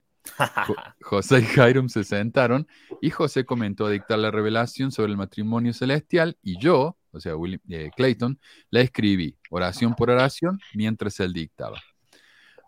Jo- 0.66 0.74
José 1.01 1.39
y 1.41 1.61
Hiram 1.61 1.89
se 1.89 2.03
sentaron 2.03 2.66
y 3.01 3.11
José 3.11 3.45
comentó 3.45 3.87
a 3.87 3.91
dictar 3.91 4.18
la 4.18 4.33
revelación 4.33 4.91
sobre 4.91 5.12
el 5.12 5.16
matrimonio 5.16 5.72
celestial 5.72 6.37
y 6.43 6.59
yo, 6.61 6.97
o 7.12 7.20
sea, 7.20 7.37
William- 7.37 7.61
eh, 7.68 7.91
Clayton, 7.97 8.37
la 8.70 8.80
escribí, 8.80 9.37
oración 9.51 9.95
por 9.95 10.11
oración, 10.11 10.59
mientras 10.74 11.20
él 11.20 11.33
dictaba. 11.33 11.80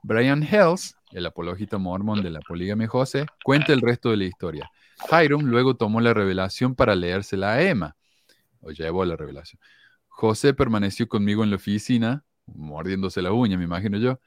Brian 0.05 0.45
Hells, 0.45 0.95
el 1.13 1.27
apologista 1.27 1.79
mormón 1.79 2.23
de 2.23 2.31
la 2.31 2.41
poligamia 2.41 2.87
José, 2.87 3.27
cuenta 3.43 3.73
el 3.73 3.81
resto 3.81 4.11
de 4.11 4.19
la 4.19 4.25
historia. 4.25 4.71
Hiram 5.11 5.43
luego 5.47 5.75
tomó 5.77 6.01
la 6.01 6.15
revelación 6.15 6.77
para 6.77 6.95
leérsela 6.95 7.55
a 7.55 7.63
Emma, 7.63 7.97
o 8.61 8.71
llevó 8.71 9.05
la 9.05 9.17
revelación. 9.17 9.61
José 10.07 10.55
permaneció 10.55 11.09
conmigo 11.09 11.43
en 11.43 11.51
la 11.51 11.57
oficina, 11.57 12.23
mordiéndose 12.47 13.23
la 13.23 13.33
uña, 13.33 13.57
me 13.57 13.65
imagino 13.65 13.99
yo, 13.99 14.21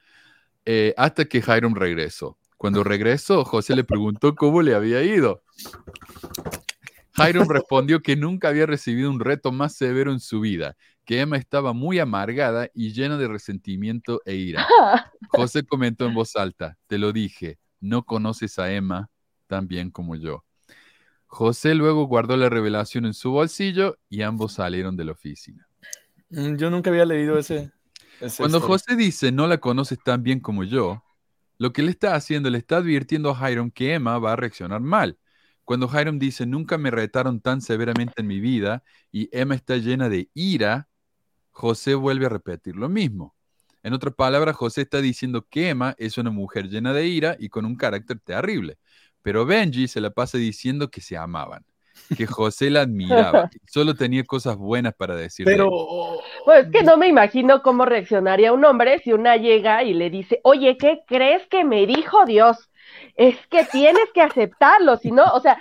eh, 0.64 0.94
hasta 0.96 1.24
que 1.24 1.38
Hiram 1.38 1.74
regresó. 1.74 2.38
Cuando 2.56 2.82
regresó, 2.82 3.44
José 3.44 3.76
le 3.76 3.84
preguntó 3.84 4.34
cómo 4.34 4.62
le 4.62 4.74
había 4.74 5.02
ido. 5.02 5.42
Hiram 7.16 7.48
respondió 7.48 8.00
que 8.00 8.16
nunca 8.16 8.48
había 8.48 8.66
recibido 8.66 9.10
un 9.10 9.20
reto 9.20 9.52
más 9.52 9.74
severo 9.74 10.12
en 10.12 10.20
su 10.20 10.40
vida, 10.40 10.76
que 11.04 11.20
Emma 11.20 11.36
estaba 11.36 11.72
muy 11.72 11.98
amargada 11.98 12.68
y 12.74 12.92
llena 12.92 13.16
de 13.16 13.28
resentimiento 13.28 14.20
e 14.24 14.34
ira. 14.34 14.66
José 15.28 15.64
comentó 15.64 16.06
en 16.06 16.14
voz 16.14 16.36
alta, 16.36 16.76
te 16.86 16.98
lo 16.98 17.12
dije, 17.12 17.58
no 17.80 18.04
conoces 18.04 18.58
a 18.58 18.72
Emma 18.72 19.10
tan 19.46 19.68
bien 19.68 19.90
como 19.90 20.16
yo. 20.16 20.44
José 21.26 21.74
luego 21.74 22.04
guardó 22.04 22.36
la 22.36 22.48
revelación 22.48 23.04
en 23.06 23.14
su 23.14 23.30
bolsillo 23.30 23.98
y 24.08 24.22
ambos 24.22 24.54
salieron 24.54 24.96
de 24.96 25.04
la 25.04 25.12
oficina. 25.12 25.66
Mm, 26.30 26.56
Yo 26.56 26.70
nunca 26.70 26.90
había 26.90 27.04
leído 27.04 27.38
ese. 27.38 27.70
Cuando. 28.36 28.60
José 28.60 28.96
dice 28.96 29.32
no 29.32 29.46
la 29.46 29.58
conoces 29.58 29.98
tan 30.02 30.22
bien 30.22 30.40
como 30.40 30.64
yo, 30.64 31.04
lo 31.58 31.72
que 31.72 31.82
le 31.82 31.90
está 31.90 32.14
haciendo, 32.14 32.50
le 32.50 32.58
está 32.58 32.78
advirtiendo 32.78 33.34
a 33.34 33.50
Hiram 33.50 33.70
que 33.70 33.94
Emma 33.94 34.18
va 34.18 34.32
a 34.32 34.36
reaccionar 34.36 34.80
mal. 34.80 35.18
Cuando 35.64 35.88
Hiram 35.88 36.18
dice 36.18 36.46
nunca 36.46 36.78
me 36.78 36.90
retaron 36.90 37.40
tan 37.40 37.60
severamente 37.60 38.14
en 38.16 38.26
mi 38.26 38.40
vida 38.40 38.82
y 39.12 39.28
Emma 39.32 39.54
está 39.54 39.76
llena 39.76 40.08
de 40.08 40.30
ira, 40.34 40.88
José 41.50 41.94
vuelve 41.94 42.26
a 42.26 42.28
repetir 42.28 42.76
lo 42.76 42.88
mismo. 42.88 43.34
En 43.82 43.92
otras 43.92 44.14
palabras, 44.14 44.56
José 44.56 44.82
está 44.82 45.00
diciendo 45.00 45.46
que 45.48 45.70
Emma 45.70 45.94
es 45.98 46.18
una 46.18 46.30
mujer 46.30 46.68
llena 46.68 46.92
de 46.92 47.06
ira 47.06 47.36
y 47.38 47.48
con 47.48 47.64
un 47.64 47.76
carácter 47.76 48.18
terrible. 48.20 48.78
Pero 49.22 49.46
Benji 49.46 49.88
se 49.88 50.00
la 50.00 50.10
pasa 50.10 50.38
diciendo 50.38 50.90
que 50.90 51.00
se 51.00 51.16
amaban, 51.16 51.64
que 52.16 52.26
José 52.26 52.70
la 52.70 52.82
admiraba, 52.82 53.50
solo 53.66 53.94
tenía 53.94 54.24
cosas 54.24 54.56
buenas 54.56 54.94
para 54.94 55.14
decirle. 55.16 55.52
Pero. 55.52 55.70
Pues 56.44 56.66
es 56.66 56.72
que 56.72 56.82
no 56.82 56.96
me 56.96 57.08
imagino 57.08 57.62
cómo 57.62 57.84
reaccionaría 57.84 58.52
un 58.52 58.64
hombre 58.64 58.98
si 59.00 59.12
una 59.12 59.36
llega 59.36 59.82
y 59.82 59.94
le 59.94 60.10
dice, 60.10 60.40
oye, 60.44 60.76
¿qué 60.78 61.00
crees 61.06 61.46
que 61.48 61.64
me 61.64 61.86
dijo 61.86 62.24
Dios? 62.24 62.70
Es 63.14 63.36
que 63.50 63.64
tienes 63.64 64.04
que 64.14 64.22
aceptarlo, 64.22 64.96
si 64.96 65.10
no, 65.10 65.24
o 65.34 65.40
sea, 65.40 65.60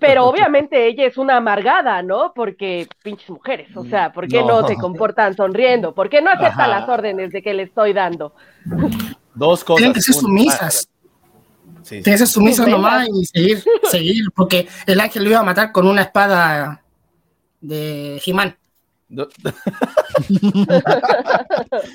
pero 0.00 0.24
obviamente 0.24 0.86
ella 0.86 1.06
es 1.06 1.18
una 1.18 1.36
amargada, 1.36 2.02
¿no? 2.02 2.32
Porque 2.34 2.86
pinches 3.02 3.28
mujeres, 3.30 3.74
o 3.76 3.84
sea, 3.84 4.12
¿por 4.12 4.26
qué 4.26 4.42
no, 4.42 4.62
No. 4.62 4.68
se 4.68 4.74
comportan 4.76 5.34
sonriendo? 5.36 5.94
¿Por 5.94 6.08
qué 6.08 6.20
no 6.22 6.30
aceptan 6.30 6.70
Ajá. 6.70 6.80
las 6.80 6.88
órdenes 6.88 7.30
de 7.30 7.42
que 7.42 7.52
le 7.54 7.64
estoy 7.64 7.92
dando? 7.92 8.34
Dos 9.34 9.64
cosas. 9.64 9.78
Tienen 9.78 9.94
que 9.94 10.00
ser 10.00 10.14
Una- 10.14 10.22
sumisas. 10.22 10.88
Sí, 11.86 12.02
que 12.02 12.18
ser 12.18 12.26
sumisas 12.26 12.64
Sí, 12.66 12.72
nomás 12.72 13.06
y 13.08 13.24
seguir, 13.26 13.64
seguir, 13.90 14.24
porque 14.34 14.66
el 14.86 14.98
ángel 14.98 15.22
lo 15.24 15.30
iba 15.30 15.38
a 15.38 15.44
matar 15.44 15.70
con 15.70 15.86
una 15.86 16.02
espada 16.02 16.82
de 17.60 18.18
Jimán. 18.22 18.56
Do- 19.08 19.28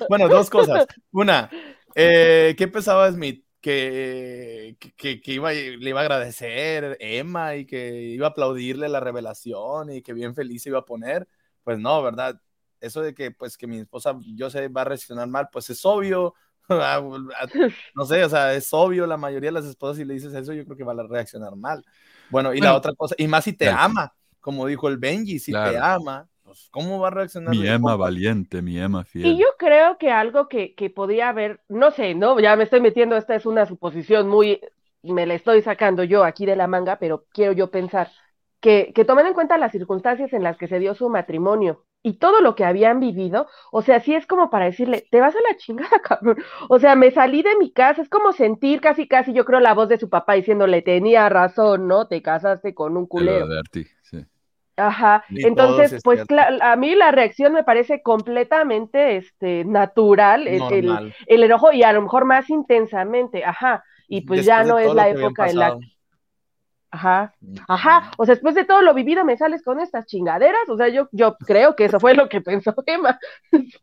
bueno, 0.09 0.27
dos 0.29 0.49
cosas. 0.49 0.85
Una, 1.11 1.49
eh, 1.95 2.55
¿qué 2.57 2.67
pensaba 2.67 3.11
Smith? 3.11 3.43
Que, 3.59 4.75
que, 4.95 5.21
que 5.21 5.33
iba, 5.33 5.51
le 5.51 5.89
iba 5.89 5.99
a 5.99 6.03
agradecer 6.03 6.97
Emma 6.99 7.55
y 7.57 7.65
que 7.65 8.01
iba 8.01 8.27
a 8.27 8.29
aplaudirle 8.31 8.89
la 8.89 8.99
revelación 8.99 9.91
y 9.91 10.01
que 10.01 10.13
bien 10.13 10.33
feliz 10.33 10.63
se 10.63 10.69
iba 10.69 10.79
a 10.79 10.85
poner. 10.85 11.27
Pues 11.63 11.77
no, 11.77 12.01
¿verdad? 12.01 12.41
Eso 12.79 13.01
de 13.01 13.13
que, 13.13 13.29
pues, 13.29 13.57
que 13.57 13.67
mi 13.67 13.79
esposa, 13.79 14.17
yo 14.35 14.49
sé, 14.49 14.67
va 14.69 14.81
a 14.81 14.85
reaccionar 14.85 15.27
mal, 15.27 15.49
pues 15.51 15.69
es 15.69 15.85
obvio. 15.85 16.33
No 17.95 18.05
sé, 18.05 18.23
o 18.23 18.29
sea, 18.29 18.53
es 18.53 18.69
obvio, 18.73 19.05
la 19.07 19.17
mayoría 19.17 19.49
de 19.49 19.53
las 19.53 19.65
esposas, 19.65 19.97
si 19.97 20.05
le 20.05 20.13
dices 20.13 20.33
eso, 20.33 20.53
yo 20.53 20.63
creo 20.65 20.77
que 20.77 20.83
va 20.83 20.93
a 20.93 21.07
reaccionar 21.07 21.55
mal. 21.55 21.83
Bueno, 22.29 22.53
y 22.53 22.61
la 22.61 22.69
Bueno. 22.69 22.77
otra 22.77 22.93
cosa, 22.95 23.15
y 23.17 23.27
más 23.27 23.43
si 23.43 23.53
te 23.53 23.65
Claro. 23.65 23.79
ama, 23.83 24.13
como 24.39 24.65
dijo 24.67 24.87
el 24.87 24.97
Benji, 24.97 25.39
si 25.39 25.51
te 25.51 25.59
Claro. 25.59 25.85
ama, 25.85 26.29
pues, 26.43 26.69
¿cómo 26.71 26.99
va 26.99 27.09
a 27.09 27.11
reaccionar? 27.11 27.55
Mi 27.55 27.67
compa? 27.67 27.95
valiente, 27.97 28.61
mi 28.61 28.77
Emma 28.79 29.03
fiel. 29.03 29.35
Y 29.35 29.39
yo 29.39 29.47
creo 29.57 29.97
que 29.97 30.11
algo 30.11 30.47
que, 30.47 30.73
que 30.75 30.89
podría 30.89 31.29
haber, 31.29 31.61
no 31.69 31.91
sé, 31.91 32.15
¿no? 32.15 32.39
Ya 32.39 32.55
me 32.55 32.63
estoy 32.63 32.81
metiendo, 32.81 33.15
esta 33.17 33.35
es 33.35 33.45
una 33.45 33.65
suposición 33.65 34.27
muy, 34.27 34.61
me 35.03 35.25
la 35.27 35.35
estoy 35.35 35.61
sacando 35.61 36.03
yo 36.03 36.23
aquí 36.23 36.45
de 36.45 36.55
la 36.55 36.67
manga, 36.67 36.97
pero 36.99 37.25
quiero 37.31 37.51
yo 37.53 37.69
pensar 37.71 38.09
que, 38.59 38.91
que 38.93 39.05
tomen 39.05 39.27
en 39.27 39.33
cuenta 39.33 39.57
las 39.57 39.71
circunstancias 39.71 40.33
en 40.33 40.43
las 40.43 40.57
que 40.57 40.67
se 40.67 40.79
dio 40.79 40.95
su 40.95 41.09
matrimonio 41.09 41.85
y 42.03 42.13
todo 42.17 42.41
lo 42.41 42.55
que 42.55 42.65
habían 42.65 42.99
vivido, 42.99 43.47
o 43.71 43.81
sea, 43.81 43.99
sí 43.99 44.13
es 44.15 44.25
como 44.27 44.49
para 44.49 44.65
decirle, 44.65 45.07
te 45.11 45.19
vas 45.21 45.35
a 45.35 45.41
la 45.49 45.57
chingada, 45.57 46.01
cabrón. 46.03 46.37
O 46.69 46.79
sea, 46.79 46.95
me 46.95 47.11
salí 47.11 47.41
de 47.43 47.55
mi 47.57 47.71
casa, 47.71 48.01
es 48.01 48.09
como 48.09 48.33
sentir 48.33 48.81
casi, 48.81 49.07
casi, 49.07 49.33
yo 49.33 49.45
creo, 49.45 49.59
la 49.59 49.73
voz 49.73 49.89
de 49.89 49.99
su 49.99 50.09
papá 50.09 50.33
diciéndole, 50.33 50.81
tenía 50.81 51.29
razón, 51.29 51.87
¿no? 51.87 52.07
Te 52.07 52.21
casaste 52.21 52.73
con 52.75 52.97
un 52.97 53.07
culero. 53.07 53.51
sí. 54.03 54.25
Ajá, 54.77 55.23
Ni 55.29 55.41
entonces, 55.41 55.99
pues 56.01 56.23
a 56.61 56.75
mí 56.75 56.95
la 56.95 57.11
reacción 57.11 57.53
me 57.53 57.63
parece 57.63 58.01
completamente 58.01 59.17
este, 59.17 59.63
natural, 59.65 60.47
el, 60.47 60.65
el- 61.27 61.43
enojo 61.43 61.71
y 61.71 61.83
a 61.83 61.93
lo 61.93 62.01
mejor 62.01 62.25
más 62.25 62.49
intensamente, 62.49 63.45
ajá, 63.45 63.83
y 64.07 64.21
pues 64.21 64.43
ya 64.43 64.63
Después 64.63 64.67
de 64.67 64.73
no 64.73 64.79
es 64.79 64.93
la 64.93 65.09
época 65.09 65.49
en 65.49 65.59
la... 65.59 65.77
Ajá, 66.91 67.33
ajá, 67.69 68.11
o 68.17 68.25
sea, 68.25 68.35
después 68.35 68.53
de 68.53 68.65
todo 68.65 68.81
lo 68.81 68.93
vivido 68.93 69.23
me 69.23 69.37
sales 69.37 69.63
con 69.63 69.79
estas 69.79 70.05
chingaderas, 70.05 70.67
o 70.67 70.75
sea, 70.75 70.89
yo, 70.89 71.07
yo 71.13 71.37
creo 71.37 71.73
que 71.73 71.85
eso 71.85 72.01
fue 72.01 72.13
lo 72.13 72.27
que 72.27 72.41
pensó 72.41 72.75
Emma. 72.85 73.17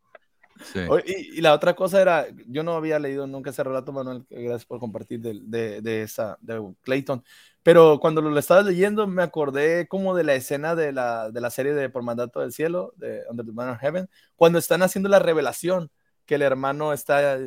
sí. 0.62 0.80
Y, 1.06 1.38
y 1.38 1.40
la 1.40 1.54
otra 1.54 1.74
cosa 1.74 2.02
era, 2.02 2.26
yo 2.46 2.62
no 2.62 2.74
había 2.74 2.98
leído 2.98 3.26
nunca 3.26 3.48
ese 3.48 3.64
relato, 3.64 3.92
Manuel, 3.92 4.26
gracias 4.28 4.66
por 4.66 4.78
compartir 4.78 5.20
de, 5.20 5.40
de, 5.42 5.80
de 5.80 6.02
esa, 6.02 6.36
de 6.42 6.62
Clayton, 6.82 7.24
pero 7.62 7.98
cuando 7.98 8.20
lo 8.20 8.38
estabas 8.38 8.66
leyendo 8.66 9.06
me 9.06 9.22
acordé 9.22 9.88
como 9.88 10.14
de 10.14 10.24
la 10.24 10.34
escena 10.34 10.74
de 10.74 10.92
la, 10.92 11.30
de 11.30 11.40
la 11.40 11.48
serie 11.48 11.72
de 11.72 11.88
Por 11.88 12.02
Mandato 12.02 12.40
del 12.40 12.52
Cielo, 12.52 12.92
de 12.96 13.22
Under 13.30 13.46
the 13.46 13.52
Banner 13.54 13.74
of 13.74 13.80
Heaven, 13.80 14.10
cuando 14.36 14.58
están 14.58 14.82
haciendo 14.82 15.08
la 15.08 15.18
revelación, 15.18 15.90
que 16.26 16.34
el 16.34 16.42
hermano 16.42 16.92
está 16.92 17.38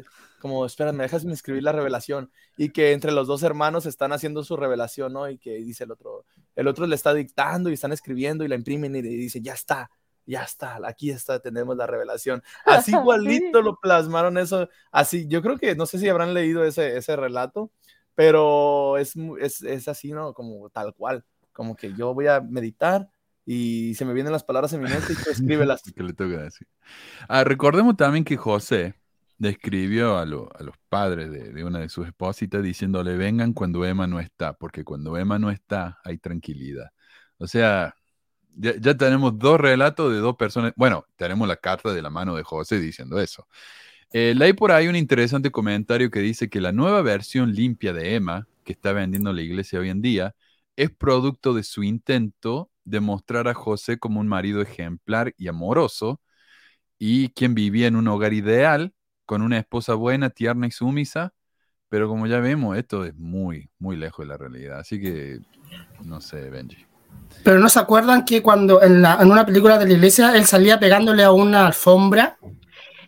como, 0.42 0.66
espera, 0.66 0.92
me 0.92 1.04
dejas 1.04 1.24
escribir 1.24 1.64
la 1.64 1.72
revelación, 1.72 2.32
y 2.58 2.70
que 2.70 2.92
entre 2.92 3.12
los 3.12 3.28
dos 3.28 3.44
hermanos 3.44 3.86
están 3.86 4.12
haciendo 4.12 4.44
su 4.44 4.58
revelación, 4.58 5.14
¿no? 5.14 5.30
Y 5.30 5.38
que 5.38 5.56
dice 5.58 5.86
el 5.86 5.92
otro, 5.92 6.26
el 6.56 6.68
otro 6.68 6.88
le 6.88 6.96
está 6.96 7.14
dictando 7.14 7.70
y 7.70 7.74
están 7.74 7.94
escribiendo 7.94 8.44
y 8.44 8.48
la 8.50 8.56
imprimen 8.56 8.96
y 8.96 9.02
dice, 9.02 9.42
ya 9.42 9.54
está, 9.54 9.89
ya 10.26 10.44
está, 10.44 10.80
aquí 10.86 11.12
está, 11.12 11.39
tenemos 11.39 11.78
la 11.78 11.88
revelación. 11.88 12.44
Así 12.66 12.92
igualito 12.96 13.60
Sí. 13.60 13.64
lo 13.64 13.78
plasmaron 13.80 14.38
eso, 14.38 14.68
así, 14.92 15.28
yo 15.28 15.42
creo 15.42 15.58
que, 15.58 15.76
no 15.76 15.86
sé 15.86 16.00
si 16.00 16.10
habrán 16.10 16.34
leído 16.34 16.66
ese, 16.66 16.98
ese 16.98 17.16
relato, 17.16 17.72
pero 18.16 18.98
es, 18.98 19.14
es, 19.39 19.62
es 19.62 19.88
así, 19.88 20.12
¿no? 20.12 20.34
Como 20.34 20.70
tal 20.70 20.94
cual, 20.94 21.24
como 21.54 21.76
que 21.76 21.94
yo 21.94 22.14
voy 22.14 22.28
a 22.28 22.42
meditar 22.42 23.08
y 23.46 23.96
se 23.96 24.06
me 24.06 24.14
vienen 24.14 24.32
las 24.32 24.44
palabras 24.44 24.72
en 24.74 24.82
mi 24.82 24.89
mente 24.89 25.14
y 25.14 25.16
tú 25.16 25.30
escríbelas. 25.32 25.82
que 25.82 26.04
le 26.04 26.14
toca 26.14 26.44
decir. 26.44 26.68
Ah, 27.28 27.44
recordemos 27.44 27.96
también 27.98 28.24
que 28.24 28.38
José 28.38 28.94
describió 29.42 30.18
a, 30.20 30.26
lo- 30.26 30.50
a 30.58 30.64
los 30.64 30.76
padres 30.89 31.32
de, 31.32 31.64
una 31.64 31.80
de 31.80 31.89
sus 31.89 32.08
espositas 32.08 32.62
diciéndole 32.64 33.18
vengan 33.18 33.54
cuando 33.54 33.84
Emma 33.86 34.06
no 34.08 34.20
está, 34.20 34.54
porque 34.54 34.84
cuando 34.84 35.18
Emma 35.18 35.39
no 35.39 35.50
está 35.52 36.00
hay 36.04 36.18
tranquilidad. 36.20 36.92
O 37.38 37.48
sea, 37.48 37.96
ya, 38.56 38.96
tenemos 38.98 39.38
dos 39.39 39.60
relatos 39.60 40.12
de 40.14 40.20
dos 40.20 40.36
personas. 40.38 40.74
Bueno, 40.76 41.06
tenemos 41.16 41.48
la 41.48 41.56
carta 41.58 41.92
de 41.94 42.02
la 42.02 42.10
mano 42.12 42.36
de 42.36 42.44
José 42.44 42.80
diciendo 42.80 43.20
eso. 43.20 43.48
Eh, 44.14 44.36
por 44.58 44.72
ahí 44.72 44.88
un 44.88 44.96
interesante 44.96 45.52
comentario 45.52 46.12
que 46.12 46.20
dice 46.20 46.50
que 46.50 46.62
la 46.62 46.72
nueva 46.72 47.02
versión 47.02 47.54
limpia 47.54 47.94
de 47.94 48.16
Emma, 48.16 48.48
que 48.64 48.74
está 48.74 48.94
vendiendo 48.94 49.34
la 49.34 49.42
iglesia 49.42 49.80
hoy 49.80 49.89
en 49.89 50.02
día, 50.02 50.36
es 50.76 50.92
producto 50.92 51.54
de 51.54 51.64
su 51.64 51.84
intento 51.84 52.70
de 52.84 53.00
mostrar 53.00 53.48
a 53.48 53.54
José 53.54 53.98
como 54.00 54.20
un 54.20 54.28
marido 54.28 54.62
ejemplar 54.62 55.34
y 55.38 55.48
amoroso 55.48 56.22
y 57.00 57.30
quien 57.30 57.56
vivía 57.56 57.88
en 57.88 57.96
un 57.96 58.08
hogar 58.08 58.34
ideal 58.34 58.94
con 59.32 59.41
una 59.43 59.57
esposa 59.59 59.93
buena, 59.93 60.29
tierna 60.29 60.67
y 60.67 60.71
sumisa, 60.71 61.32
pero 61.88 62.09
como 62.09 62.27
ya 62.27 62.41
vemos, 62.41 62.77
esto 62.77 63.05
es 63.05 63.15
muy, 63.15 63.69
muy 63.79 63.95
lejos 63.95 64.25
de 64.25 64.27
la 64.27 64.36
realidad. 64.38 64.79
Así 64.79 64.99
que, 64.99 65.39
no 66.03 66.19
sé, 66.19 66.49
Benji. 66.49 66.86
Pero 67.41 67.57
no 67.57 67.69
se 67.69 67.79
acuerdan 67.79 68.25
que 68.25 68.41
cuando 68.41 68.82
en, 68.84 69.01
la- 69.01 69.19
en 69.21 69.32
una 69.32 69.45
película 69.45 69.77
de 69.77 69.86
la 69.86 69.93
iglesia 69.93 70.36
él 70.36 70.43
salía 70.43 70.82
pegándole 70.82 71.23
a 71.23 71.32
una 71.32 71.65
alfombra, 71.67 72.38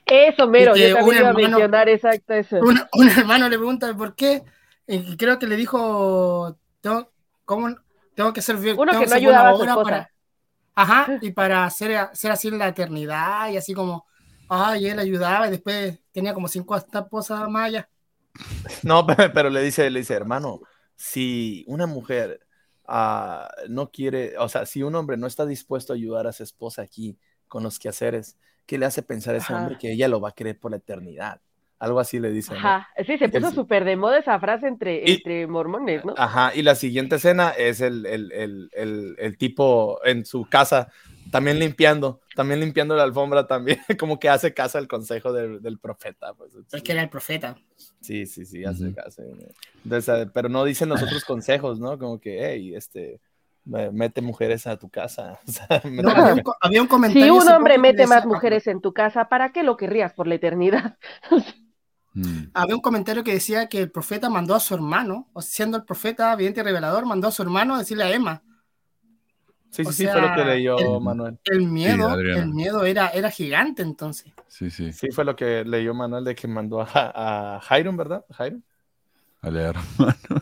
Eso, 0.06 0.48
mero, 0.48 0.78
yo 0.78 0.96
también 0.96 1.04
un 1.10 1.14
iba 1.14 1.28
a 1.28 1.32
hermano- 1.32 1.50
mencionar 1.58 1.90
exacto 1.90 2.34
eso. 2.36 2.56
un, 2.62 2.80
un 2.94 3.10
hermano 3.10 3.50
le 3.50 3.58
pregunta 3.58 3.94
por 3.94 4.16
qué, 4.16 4.44
y 4.88 5.18
creo 5.18 5.38
que 5.38 5.48
le 5.48 5.58
dijo, 5.58 6.58
tengo, 6.80 7.12
¿cómo? 7.44 7.76
tengo 8.16 8.32
que 8.32 8.42
ser 8.42 8.56
bien, 8.56 8.78
Uno 8.80 8.94
tengo 8.94 9.04
que 9.04 9.10
no 9.10 9.16
ayudaba 9.18 9.50
a 9.50 9.56
su 9.58 9.64
esposa. 9.66 9.84
para- 9.84 10.10
Ajá, 10.76 11.18
y 11.22 11.32
para 11.32 11.70
ser, 11.70 12.08
ser 12.14 12.32
así 12.32 12.48
en 12.48 12.60
la 12.60 12.70
eternidad, 12.70 13.50
y 13.50 13.58
así 13.58 13.74
como, 13.74 14.06
ay, 14.48 14.88
él 14.88 15.00
ayudaba, 15.00 15.48
y 15.50 15.52
después 15.52 16.00
tenía 16.14 16.34
como 16.34 16.48
cinco 16.48 16.76
esposas 16.78 17.50
más 17.50 17.66
allá. 17.68 17.90
No, 18.84 19.06
pe- 19.06 19.30
pero 19.30 19.50
le 19.50 19.62
dice, 19.62 19.90
le 19.90 20.00
dice, 20.00 20.14
hermano, 20.14 20.62
si 20.96 21.64
una 21.68 21.86
mujer 21.88 22.40
ah, 22.88 23.50
no 23.70 23.92
quiere, 23.92 24.38
o 24.38 24.50
sea, 24.50 24.66
si 24.66 24.84
un 24.84 24.96
hombre 24.96 25.18
no 25.18 25.28
está 25.28 25.46
dispuesto 25.46 25.94
a 25.94 25.96
ayudar 25.96 26.28
a 26.28 26.32
su 26.34 26.44
esposa 26.44 26.82
aquí 26.82 27.18
con 27.48 27.64
los 27.64 27.80
quehaceres, 27.80 28.38
¿qué 28.66 28.78
le 28.78 28.86
hace 28.86 29.04
pensar 29.04 29.36
a 29.36 29.38
ese 29.38 29.54
Ajá. 29.54 29.62
hombre 29.62 29.78
que 29.80 29.92
ella 29.92 30.08
lo 30.08 30.22
va 30.22 30.30
a 30.30 30.34
querer 30.34 30.58
por 30.60 30.72
la 30.72 30.78
eternidad? 30.78 31.42
Algo 31.80 32.00
así 32.00 32.20
le 32.20 32.32
dice. 32.32 32.54
¿no? 32.54 32.60
Ajá, 32.60 32.88
sí, 33.06 33.18
se 33.18 33.28
puso 33.28 33.52
súper 33.52 33.84
de 33.84 33.98
moda 33.98 34.20
esa 34.20 34.40
frase 34.40 34.68
entre, 34.68 35.04
Y- 35.06 35.16
entre 35.16 35.48
mormones, 35.48 36.06
¿no? 36.06 36.14
Ajá, 36.18 36.56
y 36.56 36.62
la 36.62 36.76
siguiente 36.76 37.18
escena 37.18 37.50
es 37.50 37.82
el, 37.82 38.06
el, 38.06 38.32
el, 38.32 38.70
el, 38.74 39.16
el 39.20 39.38
tipo 39.38 40.00
en 40.06 40.26
su 40.26 40.46
casa, 40.50 40.90
también 41.30 41.60
limpiando, 41.60 42.22
también 42.36 42.60
limpiando 42.60 42.96
la 42.96 43.04
alfombra, 43.04 43.46
también 43.48 43.80
como 44.00 44.20
que 44.20 44.30
hace 44.30 44.54
caso 44.54 44.78
al 44.78 44.88
consejo 44.88 45.32
del, 45.34 45.62
del 45.62 45.80
profeta. 45.80 46.34
Pues. 46.34 46.52
Es 46.72 46.82
que 46.82 46.92
era 46.92 47.02
el 47.04 47.10
profeta. 47.10 47.58
Sí, 48.02 48.26
sí, 48.26 48.46
sí, 48.46 48.64
hace 48.66 48.94
caso. 48.94 49.22
Entonces, 49.84 50.28
pero 50.34 50.50
no 50.50 50.64
dicen 50.66 50.90
los 50.90 51.02
otros 51.02 51.24
consejos, 51.26 51.80
¿no? 51.80 51.98
Como 51.98 52.20
que, 52.20 52.46
hey, 52.46 52.74
este, 52.76 53.20
me- 53.66 53.92
mete 53.92 54.22
mujeres 54.22 54.68
a 54.68 54.78
tu 54.78 54.90
casa. 54.90 55.40
O 55.48 55.52
sea, 55.52 55.82
mete 55.84 56.04
No, 56.04 56.10
había, 56.12 56.34
un, 56.34 56.42
co- 56.42 56.56
había 56.62 56.82
un 56.82 56.88
comentario. 56.88 57.26
Si 57.26 57.30
un 57.48 57.50
hombre 57.54 57.78
mete 57.78 58.08
más 58.08 58.26
mujeres 58.26 58.68
en 58.68 58.82
tu 58.82 58.94
casa, 58.94 59.30
¿para 59.30 59.52
qué 59.52 59.64
lo 59.64 59.78
querrías 59.78 60.14
por 60.14 60.28
la 60.28 60.36
eternidad? 60.36 60.98
Mm. 62.16 62.52
Había 62.54 62.76
un 62.76 62.82
comentario 62.82 63.24
que 63.24 63.34
decía 63.34 63.68
que 63.70 63.80
el 63.80 63.90
profeta 63.90 64.30
mandó 64.30 64.54
a 64.54 64.60
su 64.60 64.76
hermano, 64.76 65.30
o 65.34 65.42
siendo 65.42 65.78
el 65.78 65.84
profeta, 65.84 66.36
vidente 66.36 66.60
y 66.60 66.64
revelador, 66.64 67.08
mandó 67.08 67.28
a 67.28 67.32
su 67.32 67.42
hermano 67.42 67.74
a 67.74 67.80
decirle 67.80 68.04
a 68.04 68.12
Emma. 68.14 68.44
Sí, 69.74 69.82
O 69.82 69.86
sí, 69.86 69.94
sí, 69.94 70.04
sea, 70.04 70.14
fue 70.14 70.22
lo 70.22 70.36
que 70.36 70.46
leyó 70.46 70.78
el- 70.78 71.02
Manuel. 71.02 71.40
El 71.46 71.68
miedo, 71.68 72.08
Adriana. 72.10 72.44
el 72.44 72.50
miedo 72.54 72.86
era, 72.86 73.08
era 73.10 73.32
gigante 73.32 73.82
entonces. 73.82 74.32
Sí, 74.48 74.70
sí, 74.70 74.94
Sí, 74.94 75.08
fue 75.12 75.26
lo 75.26 75.36
que 75.36 75.66
leyó 75.66 75.96
Manuel 75.96 76.24
de 76.24 76.36
que 76.36 76.48
mandó 76.48 76.82
a, 76.82 77.56
a 77.56 77.60
Jairon, 77.62 77.98
¿verdad? 77.98 78.24
Jairon. 78.30 78.64
a 79.42 79.50
leer. 79.50 79.76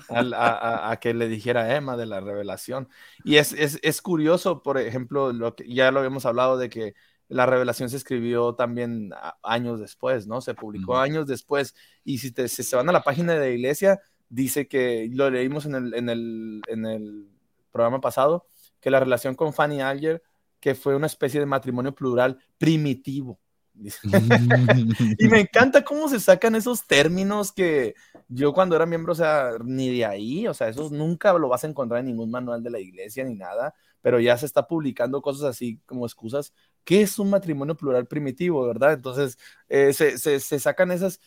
al- 0.09 0.34
a, 0.34 0.47
a- 0.49 0.91
a 0.91 0.99
que 0.99 1.13
le 1.13 1.27
dijera 1.29 1.61
a 1.63 1.75
Emma 1.77 1.95
de 1.95 2.05
la 2.07 2.19
revelación. 2.19 2.89
Y 3.23 3.38
es, 3.38 3.53
es, 3.53 3.79
es 3.84 4.01
curioso, 4.01 4.61
por 4.63 4.77
ejemplo, 4.77 5.32
lo 5.32 5.55
que 5.55 5.65
ya 5.73 5.89
lo 5.91 5.99
habíamos 5.99 6.25
hablado 6.25 6.57
de 6.57 6.69
que 6.69 6.93
la 7.29 7.45
revelación 7.45 7.89
se 7.89 7.95
escribió 7.97 8.53
también 8.55 9.11
a- 9.15 9.38
años 9.43 9.79
después, 9.79 10.27
¿no? 10.27 10.41
Se 10.41 10.53
publicó 10.55 10.91
Ujú. 10.91 11.01
años 11.01 11.25
después. 11.25 11.73
Y 12.03 12.17
si, 12.17 12.32
te- 12.32 12.49
si 12.49 12.63
se 12.63 12.75
van 12.75 12.89
a 12.89 12.91
la 12.91 13.01
página 13.01 13.32
de 13.34 13.39
la 13.39 13.47
iglesia, 13.49 14.01
dice 14.27 14.67
que 14.67 15.09
lo 15.13 15.29
leímos 15.29 15.65
en 15.65 15.75
el, 15.75 15.93
en 15.93 16.09
el, 16.09 16.61
en 16.67 16.86
el 16.86 17.27
programa 17.71 18.01
pasado, 18.01 18.45
que 18.82 18.91
la 18.91 18.99
relación 18.99 19.36
con 19.36 19.53
Fanny 19.53 19.79
Alger, 19.82 20.21
que 20.59 20.75
fue 20.75 20.95
una 20.95 21.07
especie 21.07 21.39
de 21.39 21.45
matrimonio 21.45 21.93
plural 21.95 22.38
primitivo. 22.57 23.39
Y 25.17 25.27
me 25.27 25.39
encanta 25.39 25.84
cómo 25.84 26.09
se 26.09 26.19
sacan 26.19 26.55
esos 26.55 26.86
términos 26.86 27.51
que 27.51 27.95
yo 28.27 28.53
cuando 28.53 28.75
era 28.75 28.86
miembro, 28.86 29.13
o 29.13 29.15
sea, 29.15 29.51
ni 29.63 29.89
de 29.97 30.05
ahí, 30.05 30.47
o 30.47 30.53
sea, 30.53 30.67
esos 30.67 30.91
nunca 30.91 31.34
lo 31.34 31.47
vas 31.49 31.63
a 31.63 31.67
encontrar 31.67 31.99
en 32.01 32.07
ningún 32.07 32.32
manual 32.32 32.63
de 32.63 32.69
la 32.69 32.79
iglesia 32.79 33.23
ni 33.23 33.36
nada, 33.36 33.73
pero 34.01 34.19
ya 34.19 34.38
se 34.38 34.45
está 34.45 34.67
publicando 34.67 35.21
cosas 35.21 35.43
así 35.43 35.79
como 35.86 36.05
excusas. 36.05 36.53
¿Qué 36.84 37.01
es 37.01 37.19
un 37.19 37.29
matrimonio 37.29 37.75
plural 37.75 38.07
primitivo, 38.07 38.65
verdad? 38.65 38.93
Entonces, 38.93 39.38
eh, 39.69 39.93
se, 39.93 40.17
se- 40.17 40.39
se 40.39 40.59
sacan 40.59 40.91
esas, 40.91 41.19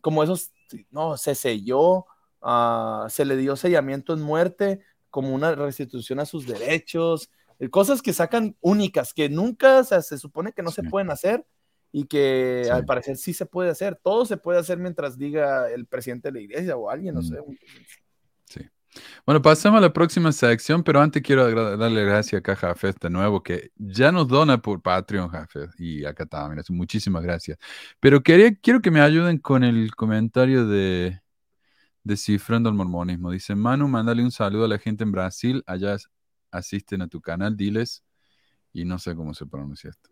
como 0.00 0.22
esos, 0.22 0.52
no, 0.90 1.16
se 1.16 1.34
selló, 1.34 2.06
ah, 2.40 3.06
se 3.10 3.24
le 3.24 3.36
dio 3.36 3.56
sellamiento 3.56 4.12
en 4.14 4.22
muerte 4.22 4.80
como 5.10 5.34
una 5.34 5.54
restitución 5.54 6.20
a 6.20 6.26
sus 6.26 6.46
derechos, 6.46 7.30
eh, 7.58 7.68
cosas 7.68 8.00
que 8.02 8.12
sacan 8.12 8.56
únicas, 8.60 9.12
que 9.12 9.28
nunca, 9.28 9.80
o 9.80 9.84
sea, 9.84 10.00
se 10.02 10.16
supone 10.18 10.52
que 10.52 10.62
no 10.62 10.70
se 10.70 10.82
pueden 10.84 11.10
hacer 11.10 11.44
y 11.92 12.04
que 12.06 12.62
Sí. 12.64 12.70
al 12.70 12.84
parecer 12.84 13.16
sí 13.16 13.34
se 13.34 13.46
puede 13.46 13.70
hacer. 13.70 13.98
Todo 14.02 14.24
se 14.24 14.36
puede 14.36 14.58
hacer 14.60 14.78
mientras 14.78 15.18
diga 15.18 15.68
el 15.70 15.86
presidente 15.86 16.28
de 16.28 16.32
la 16.32 16.40
iglesia 16.40 16.76
o 16.76 16.88
alguien, 16.88 17.14
no 17.14 17.20
Mm. 17.20 17.24
sé. 17.24 17.36
Sí. 18.44 18.60
Bueno, 19.24 19.40
pasamos 19.40 19.78
a 19.78 19.82
la 19.82 19.92
próxima 19.92 20.32
sección, 20.32 20.82
pero 20.82 21.00
antes 21.00 21.22
quiero 21.22 21.76
darle 21.76 22.04
gracias 22.04 22.40
acá 22.40 22.52
a 22.52 22.56
Jafet 22.56 22.98
de 23.00 23.10
nuevo, 23.10 23.40
que 23.42 23.70
ya 23.76 24.10
nos 24.10 24.26
dona 24.26 24.60
por 24.60 24.82
Patreon, 24.82 25.28
Jafet, 25.28 25.70
y 25.78 26.04
acá 26.04 26.26
también, 26.26 26.60
muchísimas 26.70 27.22
gracias. 27.22 27.56
Pero 28.00 28.20
quería, 28.22 28.52
quiero 28.54 28.80
que 28.80 28.90
me 28.90 29.00
ayuden 29.00 29.38
con 29.38 29.62
el 29.62 29.94
comentario 29.94 30.66
de 30.66 31.20
Descifrando 32.02 32.68
el 32.70 32.74
Mormonismo. 32.74 33.30
Dice, 33.30 33.54
Manu, 33.54 33.86
mándale 33.88 34.22
un 34.22 34.30
saludo 34.30 34.64
a 34.64 34.68
la 34.68 34.78
gente 34.78 35.04
en 35.04 35.12
Brasil, 35.12 35.62
allá 35.66 35.94
as- 35.94 36.08
asisten 36.50 37.02
a 37.02 37.08
tu 37.08 37.20
canal, 37.20 37.56
diles, 37.56 38.02
y 38.72 38.84
no 38.84 38.98
sé 38.98 39.14
cómo 39.14 39.34
se 39.34 39.46
pronuncia 39.46 39.90
esto. 39.90 40.10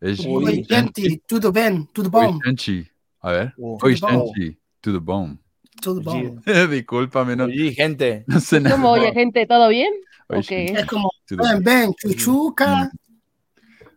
Es 0.00 0.18
Uy, 0.20 0.44
Oi, 0.44 0.64
gente, 0.68 1.22
tudo 1.26 1.52
bem, 1.52 1.86
tudo 1.92 2.10
bom, 2.10 2.38
Oishanchi. 2.40 2.88
A 3.20 3.30
ver, 3.30 3.54
Oishanchi, 3.56 4.58
to 4.80 4.92
the 4.92 4.98
bone. 4.98 5.38
tudo 5.80 6.02
bom. 6.02 6.40
Discúlpame, 6.70 7.36
no, 7.36 7.44
Oye, 7.44 7.72
gente, 7.72 8.24
no 8.26 8.40
sé 8.40 8.60
nada. 8.60 8.74
¿Cómo, 8.76 8.90
oye, 8.90 9.12
gente, 9.12 9.46
todo 9.46 9.68
bien? 9.68 9.92
Oishanchi, 10.28 10.72
Ok. 10.72 10.78
Es 10.80 10.86
como, 10.86 11.10
ven, 11.30 11.62
ven, 11.62 11.94
chuchuca. 11.94 12.90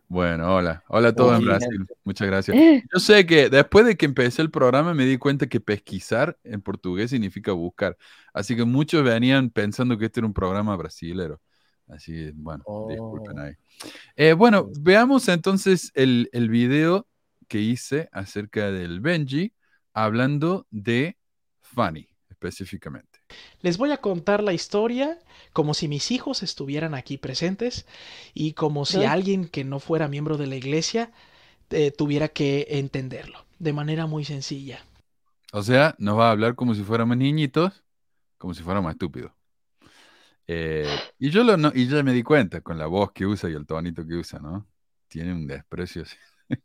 Bueno, 0.08 0.54
hola. 0.54 0.84
Hola 0.88 1.08
a 1.08 1.12
todos 1.12 1.38
en 1.38 1.44
Brasil. 1.44 1.86
Muchas 2.04 2.28
gracias. 2.28 2.56
Eh, 2.56 2.82
Yo 2.92 3.00
sé 3.00 3.26
que 3.26 3.50
después 3.50 3.84
de 3.84 3.96
que 3.96 4.06
empecé 4.06 4.40
el 4.42 4.50
programa 4.50 4.94
me 4.94 5.04
di 5.04 5.18
cuenta 5.18 5.48
que 5.48 5.60
pesquisar 5.60 6.38
en 6.44 6.60
portugués 6.62 7.10
significa 7.10 7.52
buscar. 7.52 7.96
Así 8.32 8.54
que 8.54 8.64
muchos 8.64 9.02
venían 9.02 9.50
pensando 9.50 9.98
que 9.98 10.06
este 10.06 10.20
era 10.20 10.26
un 10.26 10.32
programa 10.34 10.76
brasilero. 10.76 11.40
Así, 11.88 12.30
bueno, 12.34 12.62
Oh. 12.66 12.88
disculpen 12.88 13.38
ahí. 13.38 13.52
Eh, 14.16 14.32
bueno, 14.32 14.68
veamos 14.80 15.28
entonces 15.28 15.90
el, 15.94 16.28
el 16.32 16.48
video 16.50 17.08
que 17.48 17.60
hice 17.60 18.08
acerca 18.12 18.70
del 18.70 19.00
Benji 19.00 19.52
hablando 19.92 20.66
de 20.70 21.16
Fanny 21.62 22.08
específicamente. 22.28 23.15
Les 23.62 23.76
voy 23.78 23.90
a 23.92 23.98
contar 23.98 24.42
la 24.42 24.52
historia 24.52 25.18
como 25.52 25.74
si 25.74 25.88
mis 25.88 26.10
hijos 26.10 26.42
estuvieran 26.42 26.94
aquí 26.94 27.18
presentes 27.18 27.86
y 28.34 28.52
como 28.52 28.84
si 28.84 29.04
alguien 29.04 29.48
que 29.48 29.64
no 29.64 29.80
fuera 29.80 30.08
miembro 30.08 30.36
de 30.36 30.46
la 30.46 30.56
iglesia 30.56 31.10
eh, 31.70 31.90
tuviera 31.90 32.28
que 32.28 32.66
entenderlo 32.70 33.44
de 33.58 33.72
manera 33.72 34.06
muy 34.06 34.24
sencilla. 34.24 34.80
O 35.52 35.62
sea, 35.62 35.94
nos 35.98 36.18
va 36.18 36.28
a 36.28 36.30
hablar 36.32 36.54
como 36.54 36.74
si 36.74 36.82
fuéramos 36.84 37.16
niñitos, 37.16 37.84
como 38.38 38.54
si 38.54 38.62
fuéramos 38.62 38.92
estúpidos. 38.92 39.32
Eh, 40.48 40.86
y 41.18 41.30
yo 41.30 41.42
lo 41.44 41.56
no- 41.56 41.72
y 41.74 41.88
ya 41.88 42.02
me 42.02 42.12
di 42.12 42.22
cuenta 42.22 42.60
con 42.60 42.78
la 42.78 42.86
voz 42.86 43.12
que 43.12 43.26
usa 43.26 43.50
y 43.50 43.54
el 43.54 43.66
tonito 43.66 44.06
que 44.06 44.14
usa, 44.14 44.38
¿no? 44.38 44.66
Tiene 45.08 45.32
un 45.32 45.46
desprecio 45.46 46.02
así. 46.02 46.16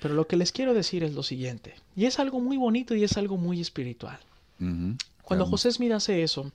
Pero 0.00 0.12
lo 0.14 0.26
que 0.26 0.36
les 0.36 0.52
quiero 0.52 0.74
decir 0.74 1.02
es 1.02 1.14
lo 1.14 1.22
siguiente, 1.22 1.74
y 1.96 2.04
es 2.04 2.18
algo 2.18 2.40
muy 2.40 2.58
bonito 2.58 2.94
y 2.94 3.04
es 3.04 3.16
algo 3.16 3.38
muy 3.38 3.60
espiritual. 3.60 4.18
Ujú. 4.60 4.96
Cuando. 5.38 5.50
José 5.50 5.72
Smith 5.72 5.92
hace 5.92 6.22
eso, 6.22 6.50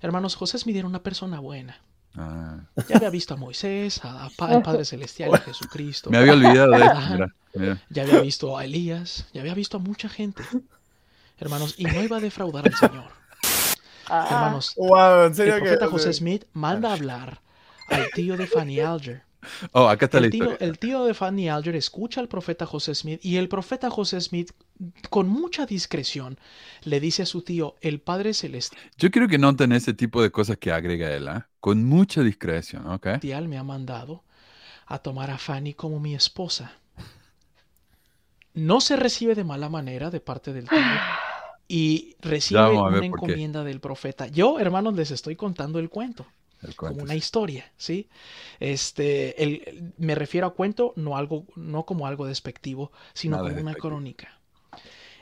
hermanos, 0.00 0.34
José 0.36 0.58
Smith 0.58 0.76
era 0.76 0.86
una 0.86 1.02
persona 1.02 1.40
buena. 1.40 1.78
Ah, 2.14 2.60
Ya 2.88 2.96
había 2.96 3.10
visto 3.10 3.34
a 3.34 3.36
Moisés, 3.36 4.00
a 4.02 4.30
Pa- 4.36 4.48
al 4.48 4.62
Padre 4.62 4.84
Celestial, 4.86 5.34
a 5.34 5.38
Jesucristo. 5.38 6.10
me 6.10 6.16
había 6.18 6.32
olvidado 6.32 6.70
de 6.72 6.78
mira, 6.78 7.34
mira. 7.54 7.82
Ya 7.90 8.02
había 8.04 8.20
visto 8.20 8.56
a 8.56 8.64
Elías, 8.64 9.26
ya 9.34 9.42
había 9.42 9.52
visto 9.54 9.76
a 9.76 9.80
mucha 9.80 10.08
gente. 10.08 10.42
Hermanos, 11.38 11.74
y 11.76 11.84
no 11.84 12.02
iba 12.02 12.16
a 12.16 12.20
defraudar 12.20 12.66
al 12.66 12.74
Señor. 12.74 13.04
ah, 14.08 14.28
Hermanos, 14.30 14.72
wow, 14.76 15.20
en 15.24 15.26
el 15.26 15.34
serio 15.34 15.54
que. 15.56 15.60
profeta 15.60 15.88
José 15.88 16.12
Smith 16.14 16.44
manda 16.54 16.88
a 16.90 16.92
hablar 16.94 17.40
al 17.88 18.08
tío 18.14 18.36
de 18.38 18.46
Fanny 18.46 18.80
Alger. 18.80 19.22
Oh, 19.72 19.88
acá 19.88 20.06
está 20.06 20.20
la 20.20 20.26
El 20.26 20.30
tío, 20.30 20.44
historia. 20.44 20.66
el 20.66 20.78
tío 20.78 21.04
de 21.04 21.14
Fanny 21.14 21.48
Alger 21.48 21.76
escucha 21.76 22.20
al 22.20 22.28
profeta 22.28 22.66
José 22.66 22.94
Smith 22.94 23.20
y 23.24 23.36
el 23.36 23.48
profeta 23.48 23.90
José 23.90 24.20
Smith, 24.20 24.52
con 25.10 25.28
mucha 25.28 25.66
discreción, 25.66 26.38
le 26.82 27.00
dice 27.00 27.22
a 27.22 27.26
su 27.26 27.42
tío, 27.42 27.76
el 27.80 28.00
Padre 28.00 28.34
Celestial 28.34 28.82
Yo 28.96 29.10
quiero 29.10 29.28
que 29.28 29.38
noten 29.38 29.72
ese 29.72 29.94
tipo 29.94 30.22
de 30.22 30.30
cosas 30.30 30.56
que 30.58 30.72
agrega 30.72 31.12
él, 31.12 31.28
¿ah? 31.28 31.48
Con 31.60 31.84
mucha 31.84 32.22
discreción, 32.22 32.86
¿ok? 32.86 33.06
me 33.46 33.58
ha 33.58 33.64
mandado 33.64 34.24
a 34.86 34.98
tomar 34.98 35.30
a 35.30 35.38
Fanny 35.38 35.74
como 35.74 36.00
mi 36.00 36.14
esposa. 36.14 36.72
No 38.54 38.80
se 38.80 38.96
recibe 38.96 39.34
de 39.34 39.44
mala 39.44 39.68
manera 39.68 40.10
de 40.10 40.20
parte 40.20 40.52
del 40.52 40.68
tío 40.68 40.78
y 41.68 42.16
recibe 42.20 42.70
una 42.70 43.04
encomienda 43.04 43.64
del 43.64 43.80
profeta. 43.80 44.28
Yo, 44.28 44.58
hermanos, 44.58 44.94
les 44.94 45.10
estoy 45.10 45.36
contando 45.36 45.78
el 45.78 45.90
cuento. 45.90 46.26
Como 46.76 47.02
una 47.02 47.14
historia, 47.14 47.70
¿sí? 47.76 48.08
Este, 48.60 49.42
el- 49.42 49.92
me 49.98 50.14
refiero 50.14 50.46
a 50.46 50.54
cuento 50.54 50.92
no 50.96 51.16
algo, 51.16 51.46
no 51.54 51.84
como 51.84 52.06
algo 52.06 52.26
despectivo, 52.26 52.92
sino 53.14 53.36
Nada 53.36 53.50
como 53.50 53.60
una 53.62 53.74
crónica. 53.74 54.40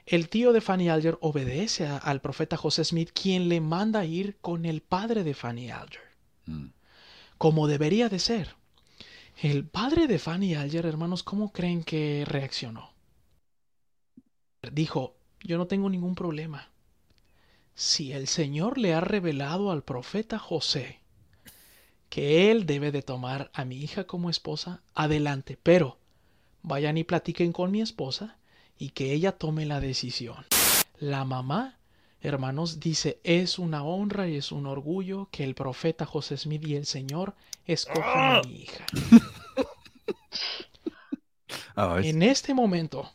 El 0.07 0.29
tío 0.29 0.53
de 0.53 0.61
Fanny 0.61 0.89
Alger 0.91 1.19
obedece 1.21 1.87
a- 1.87 1.97
al 1.97 2.21
profeta 2.21 2.57
José 2.57 2.85
Smith, 2.85 3.11
quien 3.15 3.49
le 3.49 3.61
manda 3.61 4.05
ir 4.05 4.37
con 4.41 4.65
el 4.65 4.81
padre 4.83 5.25
de 5.25 5.35
Fanny 5.35 5.71
Alger, 5.71 6.03
Mm. 6.47 6.67
como 7.39 7.67
debería 7.67 8.09
de 8.09 8.19
ser. 8.19 8.55
El 9.43 9.65
padre 9.67 10.07
de 10.07 10.19
Fanny 10.19 10.55
Alger, 10.55 10.87
hermanos, 10.87 11.23
¿cómo 11.23 11.53
creen 11.53 11.83
que 11.83 12.25
reaccionó? 12.27 12.93
Dijo, 14.73 15.17
yo 15.43 15.59
no 15.59 15.67
tengo 15.67 15.91
ningún 15.91 16.15
problema. 16.15 16.69
Si 17.75 18.13
el 18.13 18.29
Señor 18.29 18.79
le 18.79 18.95
ha 18.95 19.01
revelado 19.01 19.71
al 19.71 19.83
profeta 19.83 20.39
José 20.39 21.01
que 22.15 22.53
él 22.53 22.65
debe 22.65 22.93
de 22.93 23.03
tomar 23.03 23.51
a 23.53 23.65
mi 23.65 23.83
hija 23.83 24.05
como 24.05 24.31
esposa, 24.31 24.83
adelante, 24.95 25.59
pero 25.61 25.99
vayan 26.63 26.97
y 26.97 27.03
platiquen 27.03 27.53
con 27.53 27.73
mi 27.73 27.81
esposa 27.81 28.37
y 28.79 28.91
que 28.91 29.13
ella 29.13 29.33
tome 29.33 29.67
la 29.67 29.81
decisión. 29.81 30.47
La 31.01 31.25
mamá, 31.25 31.77
hermanos, 32.21 32.79
dice, 32.79 33.19
es 33.25 33.59
una 33.59 33.83
honra 33.83 34.29
y 34.29 34.37
es 34.37 34.53
un 34.53 34.67
orgullo 34.67 35.29
que 35.33 35.43
el 35.43 35.57
profeta 35.57 36.07
José 36.07 36.37
Smith 36.37 36.65
y 36.65 36.77
el 36.77 36.87
Señor 36.87 37.35
escojan 37.67 38.37
a 38.37 38.43
mi 38.43 38.63
hija. 38.63 38.87
En 42.05 42.23
este 42.23 42.55
momento 42.55 43.11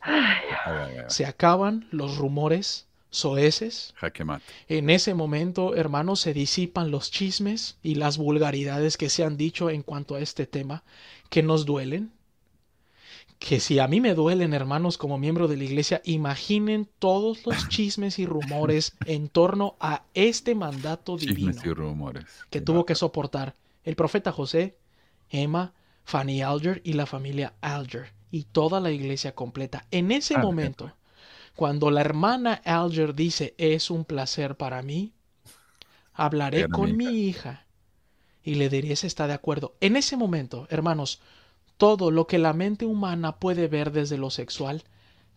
se 1.07 1.25
acaban 1.25 1.87
los 1.91 2.17
rumores 2.17 2.88
soeces. 3.09 3.93
Jaque 3.97 4.23
mate. 4.23 4.43
En 4.67 4.89
ese 4.89 5.13
momento, 5.13 5.75
hermanos, 5.75 6.19
se 6.19 6.33
disipan 6.33 6.91
los 6.91 7.11
chismes 7.11 7.77
y 7.83 7.95
las 7.95 8.17
vulgaridades 8.17 8.97
que 8.97 9.09
se 9.09 9.23
han 9.23 9.37
dicho 9.37 9.69
en 9.69 9.81
cuanto 9.83 10.15
a 10.15 10.19
este 10.19 10.45
tema 10.45 10.83
que 11.29 11.43
nos 11.43 11.65
duelen. 11.65 12.11
Que 13.39 13.61
si 13.61 13.79
a 13.79 13.87
mí 13.87 14.01
me 14.01 14.15
duelen, 14.15 14.53
hermanos, 14.53 14.97
como 14.97 15.17
miembro 15.17 15.47
de 15.47 15.55
la 15.55 15.63
iglesia, 15.63 16.01
imaginen 16.03 16.89
todos 16.99 17.45
los 17.45 17.55
chismes 17.69 18.19
y 18.19 18.25
rumores 18.25 18.97
en 19.05 19.29
torno 19.29 19.75
a 19.79 20.03
este 20.13 20.55
mandato 20.55 21.15
divino 21.15 21.51
Chismes 21.53 21.65
y 21.65 21.73
rumores. 21.73 22.25
que 22.49 22.59
tuvo 22.59 22.85
que 22.85 22.93
bárbaro. 22.93 22.99
soportar 22.99 23.55
el 23.85 23.95
profeta 23.95 24.31
José, 24.33 24.75
Emma, 25.29 25.73
Fanny 26.03 26.41
Alger 26.41 26.81
y 26.83 26.93
la 26.93 27.05
familia 27.05 27.53
Alger 27.61 28.11
y 28.29 28.43
toda 28.43 28.81
la 28.81 28.91
iglesia 28.91 29.33
completa. 29.33 29.85
En 29.89 30.11
ese 30.11 30.35
Ah, 30.35 30.39
momento, 30.39 30.91
cuando 31.59 31.91
la 31.91 31.99
hermana 31.99 32.61
Alger 32.63 33.13
dice 33.13 33.53
es 33.57 33.91
un 33.91 34.05
placer 34.05 34.55
para 34.55 34.81
mí, 34.81 35.11
hablaré 36.13 36.59
Era 36.59 36.67
mi 36.69 36.71
con 36.71 36.87
hija. 36.87 36.95
mi 37.11 37.27
hija 37.27 37.65
y 38.43 38.55
le 38.55 38.69
diré 38.69 38.95
si 38.95 39.07
está 39.07 39.27
de 39.27 39.33
acuerdo. 39.33 39.75
En 39.81 39.97
ese 39.97 40.15
momento, 40.15 40.67
hermanos, 40.69 41.19
todo 41.75 42.11
lo 42.11 42.27
que 42.27 42.37
la 42.37 42.53
mente 42.53 42.85
humana 42.85 43.39
puede 43.39 43.67
ver 43.67 43.91
desde 43.91 44.17
lo 44.17 44.29
sexual 44.29 44.85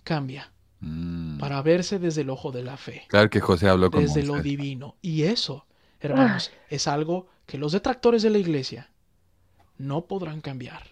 cambia 0.05 0.53
Mm. 0.79 1.39
para 1.39 1.61
verse 1.63 1.99
desde 1.99 2.21
el 2.23 2.31
ojo 2.31 2.51
de 2.53 2.63
la 2.65 2.77
fe 2.77 3.05
Claro 3.09 3.29
que 3.31 3.41
José 3.41 3.69
habló 3.69 3.91
con 3.91 4.03
desde 4.03 4.23
lo 4.23 4.41
divino. 4.43 4.95
Y 5.03 5.25
eso, 5.25 5.67
hermanos, 5.99 6.53
es 6.71 6.87
algo 6.87 7.27
que 7.47 7.59
los 7.59 7.73
detractores 7.73 8.23
de 8.23 8.31
la 8.31 8.39
iglesia 8.39 8.91
no 9.77 10.07
podrán 10.07 10.41
cambiar. 10.41 10.85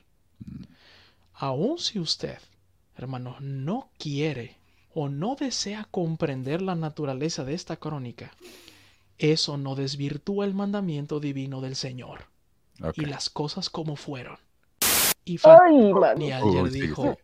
Aun 1.35 1.79
si 1.79 2.01
usted, 2.01 2.39
hermano, 2.97 3.37
no 3.41 3.91
quiere 3.97 4.60
o 4.93 5.09
no 5.09 5.37
desea 5.37 5.87
comprender 5.91 6.63
la 6.63 6.75
naturaleza 6.75 7.45
de 7.45 7.55
esta 7.55 7.77
crónica, 7.77 8.33
eso 9.19 9.57
no 9.59 9.75
desvirtúa 9.75 10.45
el 10.47 10.55
mandamiento 10.55 11.21
divino 11.21 11.61
del 11.61 11.77
Señor 11.77 12.27
Ok. 12.83 12.95
y 12.99 13.05
las 13.05 13.29
cosas 13.31 13.71
como 13.71 13.97
fueron. 13.97 14.39
Y 15.25 15.39
Ay, 15.45 15.93
Uy, 16.43 16.71
sí, 16.71 16.81
dijo, 16.81 17.19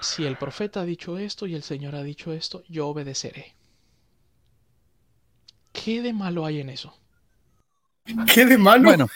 si 0.00 0.24
el 0.24 0.36
profeta 0.38 0.80
ha 0.80 0.84
dicho 0.84 1.18
esto 1.18 1.46
y 1.46 1.54
el 1.54 1.62
Señor 1.62 1.96
ha 1.96 2.02
dicho 2.02 2.32
esto, 2.32 2.62
yo 2.68 2.86
obedeceré. 2.88 3.54
¿Qué 5.72 6.00
de 6.02 6.12
malo 6.12 6.46
hay 6.46 6.60
en 6.60 6.70
eso? 6.70 6.96
¿Qué 8.32 8.46
de 8.46 8.56
malo? 8.56 8.84
Bueno, 8.84 9.08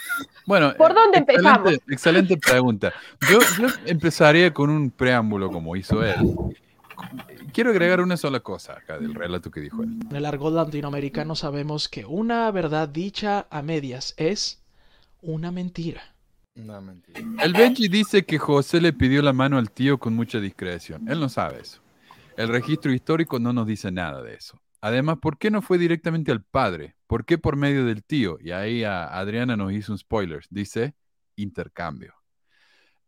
bueno. 0.47 0.74
¿Por 0.76 0.93
dónde 0.95 1.18
excelente- 1.18 1.33
empezamos? 1.49 1.72
Excelente 1.89 2.37
pregunta. 2.37 2.93
Yo, 3.31 3.39
yo 3.61 3.68
empezaría 3.87 4.53
con 4.53 4.68
un 4.68 4.91
preámbulo 4.91 5.51
como 5.51 5.76
hizo 5.76 6.05
él. 6.05 6.16
Quiero 7.53 7.71
agregar 7.71 8.01
una 8.01 8.17
sola 8.17 8.41
cosa 8.41 8.75
acá 8.75 8.99
del 8.99 9.15
relato 9.15 9.51
que 9.51 9.61
dijo 9.61 9.83
él. 9.83 9.99
En 10.09 10.17
el 10.17 10.25
argot 10.25 10.53
latinoamericano 10.53 11.35
sabemos 11.35 11.89
que 11.89 12.05
una 12.05 12.51
verdad 12.51 12.89
dicha 12.89 13.47
a 13.51 13.63
medias 13.63 14.15
es 14.17 14.63
una 15.23 15.51
mentira. 15.51 16.03
No, 16.55 16.81
mentira. 16.81 17.21
El 17.43 17.53
Benji 17.53 17.89
dice 17.89 18.25
que 18.25 18.39
José 18.39 18.81
le 18.81 18.93
pidió 18.93 19.23
la 19.23 19.33
mano 19.33 19.59
al 19.59 19.71
tío 19.71 19.99
con 19.99 20.15
mucha 20.15 20.41
discreción. 20.41 21.09
Él 21.09 21.21
no 21.21 21.29
sabe 21.29 21.61
eso. 21.61 21.81
El 22.37 22.49
registro 22.49 22.93
histórico 22.93 23.39
no 23.39 23.53
nos 23.53 23.67
dice 23.67 23.91
nada 23.91 24.23
de 24.23 24.35
eso. 24.35 24.61
Además, 24.81 25.19
¿por 25.21 25.39
qué 25.39 25.51
no 25.51 25.61
fue 25.61 25.79
directamente 25.79 26.33
al 26.33 26.43
padre? 26.43 26.97
¿Por 27.07 27.25
qué 27.25 27.39
por 27.39 27.57
medio 27.57 27.85
del 27.85 28.03
tío? 28.03 28.39
Y 28.41 28.53
ahí 28.53 28.83
a 28.83 29.05
Adriana 29.07 29.57
nos 29.57 29.73
hizo 29.73 29.93
un 29.93 29.99
spoiler. 29.99 30.43
Dice 30.49 30.95
intercambio. 31.37 32.15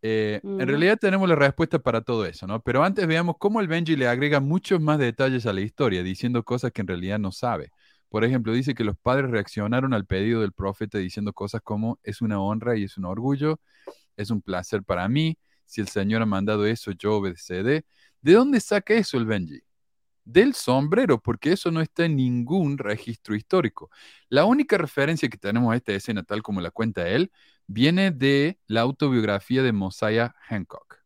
Eh, 0.02 0.40
Mm. 0.42 0.60
En 0.60 0.68
realidad 0.68 0.98
tenemos 0.98 1.28
la 1.28 1.36
respuesta 1.36 1.78
para 1.78 2.00
todo 2.02 2.26
eso, 2.26 2.46
¿no? 2.46 2.60
Pero 2.62 2.82
antes 2.84 3.06
veamos 3.06 3.36
cómo 3.38 3.60
el 3.60 3.68
Benji 3.68 3.96
le 3.96 4.08
agrega 4.08 4.40
muchos 4.40 4.80
más 4.80 4.98
detalles 4.98 5.46
a 5.46 5.52
la 5.52 5.60
historia, 5.60 6.02
diciendo 6.02 6.42
cosas 6.44 6.72
que 6.72 6.80
en 6.80 6.88
realidad 6.88 7.18
no 7.18 7.30
sabe. 7.32 7.70
Por 8.08 8.24
ejemplo, 8.24 8.52
dice 8.52 8.74
que 8.74 8.84
los 8.84 8.96
padres 8.98 9.30
reaccionaron 9.30 9.94
al 9.94 10.04
pedido 10.06 10.40
del 10.42 10.52
profeta 10.52 10.98
diciendo 10.98 11.32
cosas 11.32 11.62
como 11.62 11.98
es 12.02 12.20
una 12.20 12.40
honra 12.40 12.76
y 12.76 12.84
es 12.84 12.98
un 12.98 13.04
orgullo, 13.06 13.60
es 14.16 14.30
un 14.30 14.42
placer 14.42 14.82
para 14.84 15.08
mí, 15.08 15.38
si 15.66 15.80
el 15.80 15.88
Señor 15.88 16.22
ha 16.22 16.26
mandado 16.26 16.66
eso, 16.66 16.92
yo 16.92 17.16
obedeceré. 17.16 17.84
¿De 18.20 18.32
dónde 18.34 18.60
saca 18.60 18.94
eso 18.94 19.16
el 19.18 19.26
Benji? 19.26 19.60
Del 20.24 20.54
sombrero, 20.54 21.20
porque 21.20 21.52
eso 21.52 21.70
no 21.72 21.80
está 21.80 22.04
en 22.04 22.16
ningún 22.16 22.78
registro 22.78 23.34
histórico. 23.34 23.90
La 24.28 24.44
única 24.44 24.78
referencia 24.78 25.28
que 25.28 25.38
tenemos 25.38 25.72
a 25.72 25.76
esta 25.76 25.92
escena, 25.92 26.22
tal 26.22 26.42
como 26.42 26.60
la 26.60 26.70
cuenta 26.70 27.08
él, 27.08 27.32
viene 27.66 28.10
de 28.10 28.58
la 28.66 28.82
autobiografía 28.82 29.62
de 29.62 29.72
Mosiah 29.72 30.34
Hancock. 30.48 30.98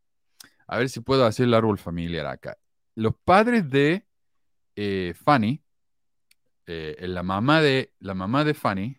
A 0.66 0.78
ver 0.78 0.88
si 0.88 1.00
puedo 1.00 1.24
hacer 1.24 1.46
el 1.46 1.54
árbol 1.54 1.78
familiar 1.78 2.26
acá. 2.26 2.59
Los 2.94 3.14
padres 3.24 3.68
de 3.70 4.07
eh, 4.74 5.14
Fanny, 5.14 5.62
eh, 6.66 6.96
la, 7.00 7.22
mamá 7.22 7.62
de, 7.62 7.92
la 8.00 8.14
mamá 8.14 8.44
de 8.44 8.54
Fanny, 8.54 8.96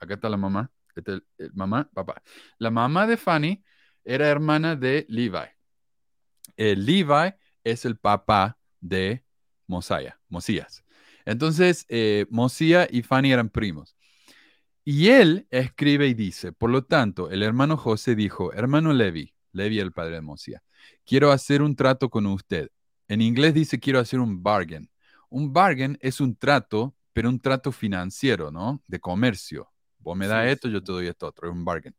acá 0.00 0.14
está 0.14 0.28
la 0.28 0.36
mamá, 0.36 0.70
este 0.96 1.20
el 1.38 1.52
mamá, 1.54 1.88
papá. 1.92 2.22
La 2.58 2.70
mamá 2.70 3.06
de 3.06 3.16
Fanny 3.16 3.64
era 4.04 4.28
hermana 4.28 4.76
de 4.76 5.06
Levi. 5.08 5.48
Eh, 6.56 6.76
Levi 6.76 7.34
es 7.64 7.84
el 7.84 7.96
papá 7.96 8.58
de 8.80 9.24
Mosiah, 9.66 10.18
Mosías. 10.28 10.84
Entonces, 11.24 11.86
eh, 11.88 12.26
Mosía 12.30 12.86
y 12.90 13.02
Fanny 13.02 13.32
eran 13.32 13.48
primos. 13.48 13.93
Y 14.84 15.08
él 15.08 15.46
escribe 15.50 16.06
y 16.08 16.14
dice, 16.14 16.52
por 16.52 16.70
lo 16.70 16.84
tanto, 16.84 17.30
el 17.30 17.42
hermano 17.42 17.76
José 17.76 18.14
dijo, 18.14 18.52
hermano 18.52 18.92
Levi, 18.92 19.32
Levi 19.52 19.78
el 19.80 19.92
padre 19.92 20.16
de 20.16 20.20
Mosía, 20.20 20.62
quiero 21.06 21.32
hacer 21.32 21.62
un 21.62 21.74
trato 21.74 22.10
con 22.10 22.26
usted. 22.26 22.68
En 23.08 23.20
inglés 23.22 23.54
dice, 23.54 23.80
quiero 23.80 23.98
hacer 23.98 24.20
un 24.20 24.42
bargain. 24.42 24.90
Un 25.30 25.52
bargain 25.52 25.96
es 26.00 26.20
un 26.20 26.36
trato, 26.36 26.94
pero 27.12 27.28
un 27.30 27.40
trato 27.40 27.72
financiero, 27.72 28.50
¿no? 28.50 28.82
De 28.86 29.00
comercio. 29.00 29.70
Vos 29.98 30.16
me 30.16 30.26
das 30.26 30.44
Sí, 30.44 30.50
esto, 30.50 30.68
sí. 30.68 30.74
yo 30.74 30.82
te 30.82 30.92
doy 30.92 31.06
esto 31.06 31.26
otro, 31.28 31.48
es 31.48 31.54
un 31.54 31.64
bargain. 31.64 31.94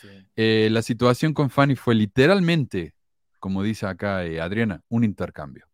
Sí. 0.00 0.08
Eh, 0.36 0.68
la 0.70 0.82
situación 0.82 1.34
con 1.34 1.50
Fanny 1.50 1.76
fue 1.76 1.94
literalmente, 1.94 2.94
como 3.38 3.62
dice 3.62 3.86
acá 3.86 4.24
eh, 4.24 4.40
Adriana, 4.40 4.82
un 4.88 5.04
intercambio. 5.04 5.69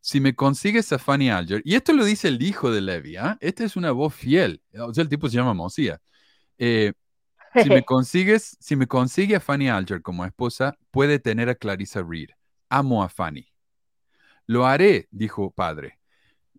Si 0.00 0.20
me 0.20 0.34
consigues 0.34 0.92
a 0.92 0.98
Fanny 0.98 1.30
Alger, 1.30 1.62
y 1.64 1.74
esto 1.74 1.92
lo 1.92 2.04
dice 2.04 2.28
el 2.28 2.42
hijo 2.42 2.70
de 2.70 2.80
Levi, 2.80 3.16
¿ah? 3.16 3.36
Esta 3.40 3.64
es 3.64 3.76
una 3.76 3.92
voz 3.92 4.14
fiel. 4.14 4.62
O 4.78 4.92
sea, 4.94 5.02
el 5.02 5.08
tipo 5.08 5.28
se 5.28 5.36
llama 5.36 5.54
Mosía. 5.54 6.00
Eh, 6.58 6.92
si 7.62 7.68
me 7.68 7.82
consigues, 7.84 8.56
si 8.60 8.76
me 8.76 8.86
consigue 8.86 9.36
a 9.36 9.40
Fanny 9.40 9.68
Alger 9.68 10.02
como 10.02 10.24
esposa, 10.24 10.76
puede 10.90 11.18
tener 11.18 11.48
a 11.48 11.54
Clarissa 11.54 12.02
Reed. 12.02 12.30
Amo 12.68 13.02
a 13.02 13.08
Fanny. 13.08 13.52
Lo 14.46 14.66
haré, 14.66 15.08
dijo 15.10 15.50
padre. 15.50 15.98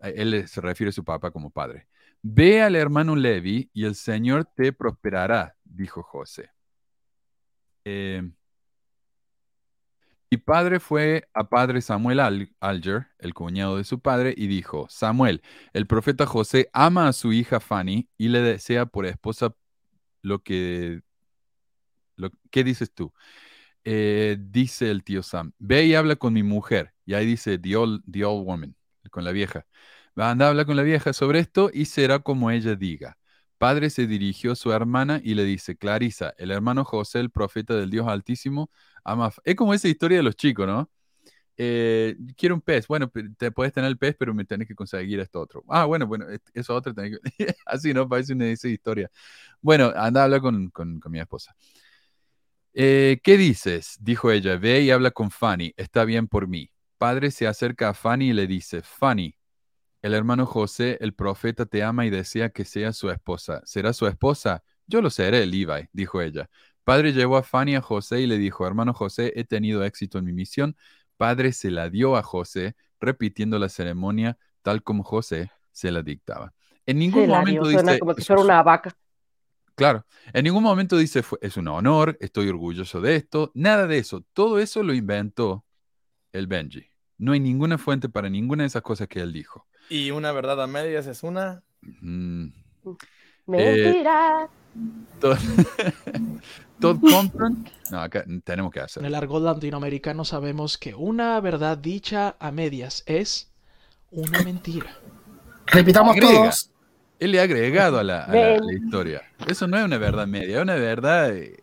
A 0.01 0.09
Él 0.09 0.47
se 0.47 0.61
refiere 0.61 0.89
a 0.89 0.93
su 0.93 1.03
papá 1.03 1.31
como 1.31 1.49
padre. 1.49 1.87
Ve 2.21 2.61
al 2.61 2.75
hermano 2.75 3.15
Levi 3.15 3.69
y 3.73 3.85
el 3.85 3.95
Señor 3.95 4.45
te 4.45 4.73
prosperará, 4.73 5.55
dijo 5.63 6.03
José. 6.03 6.49
Eh, 7.85 8.21
mi 10.31 10.37
padre 10.37 10.79
fue 10.79 11.27
a 11.33 11.49
padre 11.49 11.81
Samuel 11.81 12.19
Al- 12.19 12.51
Alger, 12.59 13.07
el 13.19 13.33
cuñado 13.33 13.77
de 13.77 13.83
su 13.83 13.99
padre, 14.01 14.33
y 14.37 14.47
dijo, 14.47 14.87
Samuel, 14.89 15.41
el 15.73 15.87
profeta 15.87 16.25
José 16.25 16.69
ama 16.73 17.07
a 17.07 17.13
su 17.13 17.33
hija 17.33 17.59
Fanny 17.59 18.09
y 18.17 18.29
le 18.29 18.41
desea 18.41 18.85
por 18.85 19.05
esposa 19.05 19.55
lo 20.21 20.43
que... 20.43 21.01
Lo, 22.15 22.31
¿Qué 22.51 22.63
dices 22.63 22.91
tú? 22.93 23.13
Eh, 23.85 24.37
dice 24.39 24.91
el 24.91 25.03
tío 25.03 25.23
Sam, 25.23 25.53
ve 25.59 25.85
y 25.85 25.95
habla 25.95 26.15
con 26.17 26.33
mi 26.33 26.43
mujer. 26.43 26.93
Y 27.05 27.13
ahí 27.15 27.25
dice, 27.25 27.57
the 27.59 27.75
old, 27.77 28.03
the 28.11 28.25
old 28.25 28.45
woman, 28.45 28.75
con 29.11 29.23
la 29.23 29.31
vieja. 29.31 29.65
Anda, 30.15 30.49
habla 30.49 30.65
con 30.65 30.75
la 30.77 30.83
vieja 30.83 31.13
sobre 31.13 31.39
esto 31.39 31.69
y 31.73 31.85
será 31.85 32.19
como 32.19 32.51
ella 32.51 32.75
diga. 32.75 33.17
Padre 33.57 33.89
se 33.89 34.07
dirigió 34.07 34.53
a 34.53 34.55
su 34.55 34.71
hermana 34.73 35.21
y 35.23 35.35
le 35.35 35.43
dice, 35.45 35.77
Clarisa, 35.77 36.33
el 36.37 36.51
hermano 36.51 36.85
José, 36.85 37.19
el 37.19 37.31
profeta 37.31 37.75
del 37.75 37.89
Dios 37.91 38.07
Altísimo, 38.07 38.69
Es 39.43 39.55
como 39.55 39.73
esa 39.73 39.87
historia 39.87 40.17
de 40.17 40.23
los 40.23 40.35
chicos, 40.35 40.67
¿no? 40.67 40.89
Eh, 41.57 42.17
quiero 42.37 42.55
un 42.55 42.61
pez. 42.61 42.87
Bueno, 42.87 43.11
te 43.37 43.51
puedes 43.51 43.73
tener 43.73 43.89
el 43.89 43.97
pez, 43.97 44.15
pero 44.19 44.33
me 44.33 44.45
tenés 44.45 44.67
que 44.67 44.75
conseguir 44.75 45.19
esto 45.21 45.41
otro. 45.41 45.63
Ah, 45.69 45.85
bueno, 45.85 46.07
bueno, 46.07 46.25
eso 46.53 46.75
otro 46.75 46.93
tenés 46.93 47.19
que... 47.37 47.55
Así, 47.65 47.93
¿no? 47.93 48.09
Parece 48.09 48.33
una 48.33 48.45
de 48.45 48.53
esas 48.53 48.71
historias. 48.71 49.11
Bueno, 49.61 49.93
anda 49.95 50.21
a 50.21 50.25
hablar 50.25 50.41
con, 50.41 50.69
con- 50.71 50.99
con 50.99 51.11
mi 51.11 51.19
esposa. 51.19 51.55
Eh, 52.73 53.19
¿qué 53.23 53.37
dices? 53.37 53.97
Dijo 54.01 54.31
ella, 54.31 54.57
ve 54.57 54.81
y 54.81 54.91
habla 54.91 55.11
con 55.11 55.31
Fanny, 55.31 55.73
está 55.77 56.05
bien 56.05 56.27
por 56.27 56.47
mí. 56.47 56.69
Padre 56.97 57.31
se 57.31 57.47
acerca 57.47 57.89
a 57.89 57.93
Fanny 57.93 58.29
y 58.29 58.33
le 58.33 58.45
dice, 58.47 58.81
Fanny, 58.83 59.35
el 60.01 60.13
hermano 60.15 60.45
José, 60.45 60.97
el 61.01 61.13
profeta, 61.15 61.65
te 61.65 61.83
ama 61.83 62.05
y 62.05 62.09
desea 62.11 62.49
que 62.51 62.65
sea 62.65 62.93
su 62.93 63.09
esposa. 63.11 63.61
¿Será 63.65 63.93
su 63.93 64.07
esposa? 64.07 64.63
Yo 64.87 65.01
lo 65.01 65.09
seré, 65.11 65.45
Levi, 65.47 65.89
dijo 65.93 66.21
ella. 66.21 66.49
Padre 66.87 67.11
llevó 67.11 67.35
a 67.35 67.43
Fanny 67.43 67.75
a 67.75 67.81
José 67.81 68.21
y 68.21 68.27
le 68.27 68.37
dijo, 68.37 68.65
hermano 68.65 68.93
José, 68.93 69.33
he 69.35 69.43
tenido 69.43 69.83
éxito 69.83 70.19
en 70.19 70.23
mi 70.23 70.31
misión. 70.31 70.77
Padre 71.17 71.51
se 71.51 71.69
la 71.69 71.89
dio 71.89 72.15
a 72.15 72.23
José, 72.23 72.77
repitiendo 73.01 73.59
la 73.59 73.67
ceremonia 73.67 74.37
tal 74.61 74.83
como 74.83 75.03
José 75.03 75.51
se 75.73 75.91
la 75.91 76.01
dictaba. 76.01 76.53
En 76.85 76.99
ningún 76.99 77.23
Se 77.23 77.27
momento 77.27 77.67
dio, 77.67 77.71
suena 77.79 77.91
dice, 77.91 77.99
como 77.99 78.13
si 78.13 78.21
"Es 78.21 78.27
fuera 78.27 78.41
un- 78.41 78.45
una 78.47 78.63
vaca. 78.63 78.95
Claro, 79.75 80.05
en 80.31 80.45
ningún 80.45 80.63
momento 80.63 80.95
dice 80.95 81.23
"Fue- 81.23 81.37
es 81.41 81.57
un 81.57 81.67
honor, 81.67 82.17
estoy 82.21 82.47
orgulloso 82.47 83.01
de 83.01 83.17
esto, 83.17 83.51
nada 83.53 83.85
de 83.85 83.97
eso. 83.97 84.23
Todo 84.31 84.57
eso 84.57 84.81
lo 84.81 84.93
inventó 84.93 85.65
el 86.31 86.47
Benji. 86.47 86.85
No 87.17 87.33
hay 87.33 87.41
ninguna 87.41 87.77
fuente 87.77 88.07
para 88.07 88.29
ninguna 88.29 88.63
de 88.63 88.67
esas 88.67 88.81
cosas 88.81 89.09
que 89.09 89.19
él 89.19 89.33
dijo. 89.33 89.67
Y 89.89 90.11
una 90.11 90.31
verdad 90.31 90.63
a 90.63 90.67
medias 90.67 91.05
es 91.05 91.21
una. 91.23 91.63
Mm, 91.81 92.47
Mentira. 93.45 94.49
Todd, 95.19 95.37
Todd 96.79 96.99
Compton. 97.01 97.65
No, 97.91 98.01
acá 98.01 98.23
tenemos 98.43 98.71
que 98.71 98.79
En 98.79 98.85
hacer. 98.85 99.05
el 99.05 99.15
argot 99.15 99.41
latinoamericano 99.43 100.23
sabemos 100.25 100.77
que 100.77 100.93
una 100.93 101.39
verdad 101.39 101.77
dicha 101.77 102.35
a 102.39 102.51
medias 102.51 103.03
es 103.05 103.49
una 104.11 104.41
mentira. 104.43 104.87
Repitamos 105.67 106.15
Agrega. 106.15 106.33
todos. 106.33 106.71
Él 107.19 107.31
le 107.31 107.39
ha 107.39 107.43
agregado 107.43 107.97
a 107.99 108.03
la, 108.03 108.23
a 108.25 108.27
la- 108.27 108.33
a 108.33 108.49
la 108.57 108.65
Ven. 108.67 108.83
historia. 108.85 109.21
Eso 109.47 109.67
no 109.67 109.77
es 109.77 109.83
una 109.85 109.97
verdad 109.97 110.27
media, 110.27 110.57
es 110.57 110.61
una 110.63 110.75
verdad. 110.75 111.35
eh, 111.35 111.57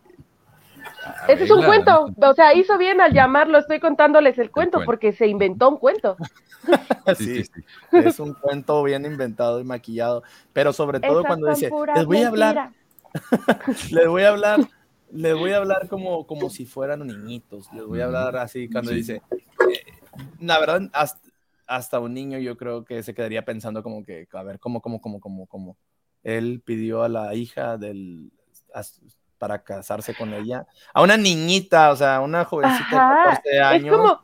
Ese 1.29 1.45
es 1.45 1.51
un 1.51 1.63
cuento. 1.63 2.13
¿no? 2.17 2.31
O 2.31 2.35
sea, 2.35 2.53
hizo 2.55 2.77
bien 2.77 3.01
al 3.01 3.13
llamarlo, 3.13 3.59
estoy 3.59 3.79
contándoles 3.79 4.37
el 4.39 4.51
cuento, 4.51 4.79
cuento. 4.79 4.87
porque 4.87 5.13
se 5.13 5.27
inventó 5.29 5.69
un 5.69 5.77
cuento. 5.79 6.17
Sí, 7.19 7.45
sí, 7.45 7.51
es 7.93 8.19
un 8.19 8.33
cuento 8.33 8.83
bien 8.83 9.05
inventado 9.05 9.61
y 9.61 9.65
maquillado. 9.65 10.23
Pero 10.55 10.73
sobre 10.73 10.99
todo 10.99 11.21
Esas 11.21 11.27
cuando 11.27 11.49
dice, 11.51 11.71
les 11.95 12.07
voy 12.07 12.23
a 12.23 12.29
hablar. 12.29 12.71
les 13.91 14.07
voy 14.09 14.23
a 14.23 14.29
hablar, 14.31 14.61
les 15.13 15.35
voy 15.35 15.53
a 15.53 15.59
hablar 15.59 15.89
como, 15.89 16.27
como 16.27 16.51
si 16.51 16.67
fueran 16.67 17.07
niñitos. 17.07 17.73
Les 17.73 17.85
voy 17.85 18.01
a 18.01 18.07
hablar 18.07 18.37
así 18.37 18.69
cuando 18.69 18.91
Sí. 18.91 18.97
dice, 18.99 19.23
eh, 19.73 19.85
la 20.41 20.59
verdad, 20.59 20.83
hasta, 20.93 21.21
hasta 21.67 22.01
un 22.01 22.15
niño 22.15 22.39
yo 22.39 22.57
creo 22.57 22.85
que 22.85 23.03
se 23.03 23.15
quedaría 23.15 23.45
pensando 23.45 23.83
como 23.83 24.05
que, 24.05 24.27
a 24.33 24.43
ver, 24.43 24.59
¿cómo, 24.59 24.81
cómo, 24.81 25.01
cómo, 25.01 25.21
cómo, 25.21 25.47
cómo? 25.47 25.77
Él 26.23 26.63
pidió 26.65 27.03
a 27.03 27.09
la 27.09 27.35
hija 27.35 27.77
del, 27.79 28.31
as- 28.73 29.01
para 29.39 29.63
casarse 29.63 30.15
con 30.15 30.33
ella, 30.33 30.67
a 30.95 31.03
una 31.03 31.17
niñita, 31.17 31.91
o 31.91 31.97
sea, 31.97 32.21
una 32.21 32.45
jovencita 32.45 32.97
Ajá, 32.97 33.09
de 33.11 33.25
14 33.25 33.57
Es 33.57 33.61
años. 33.63 33.97
como, 33.97 34.21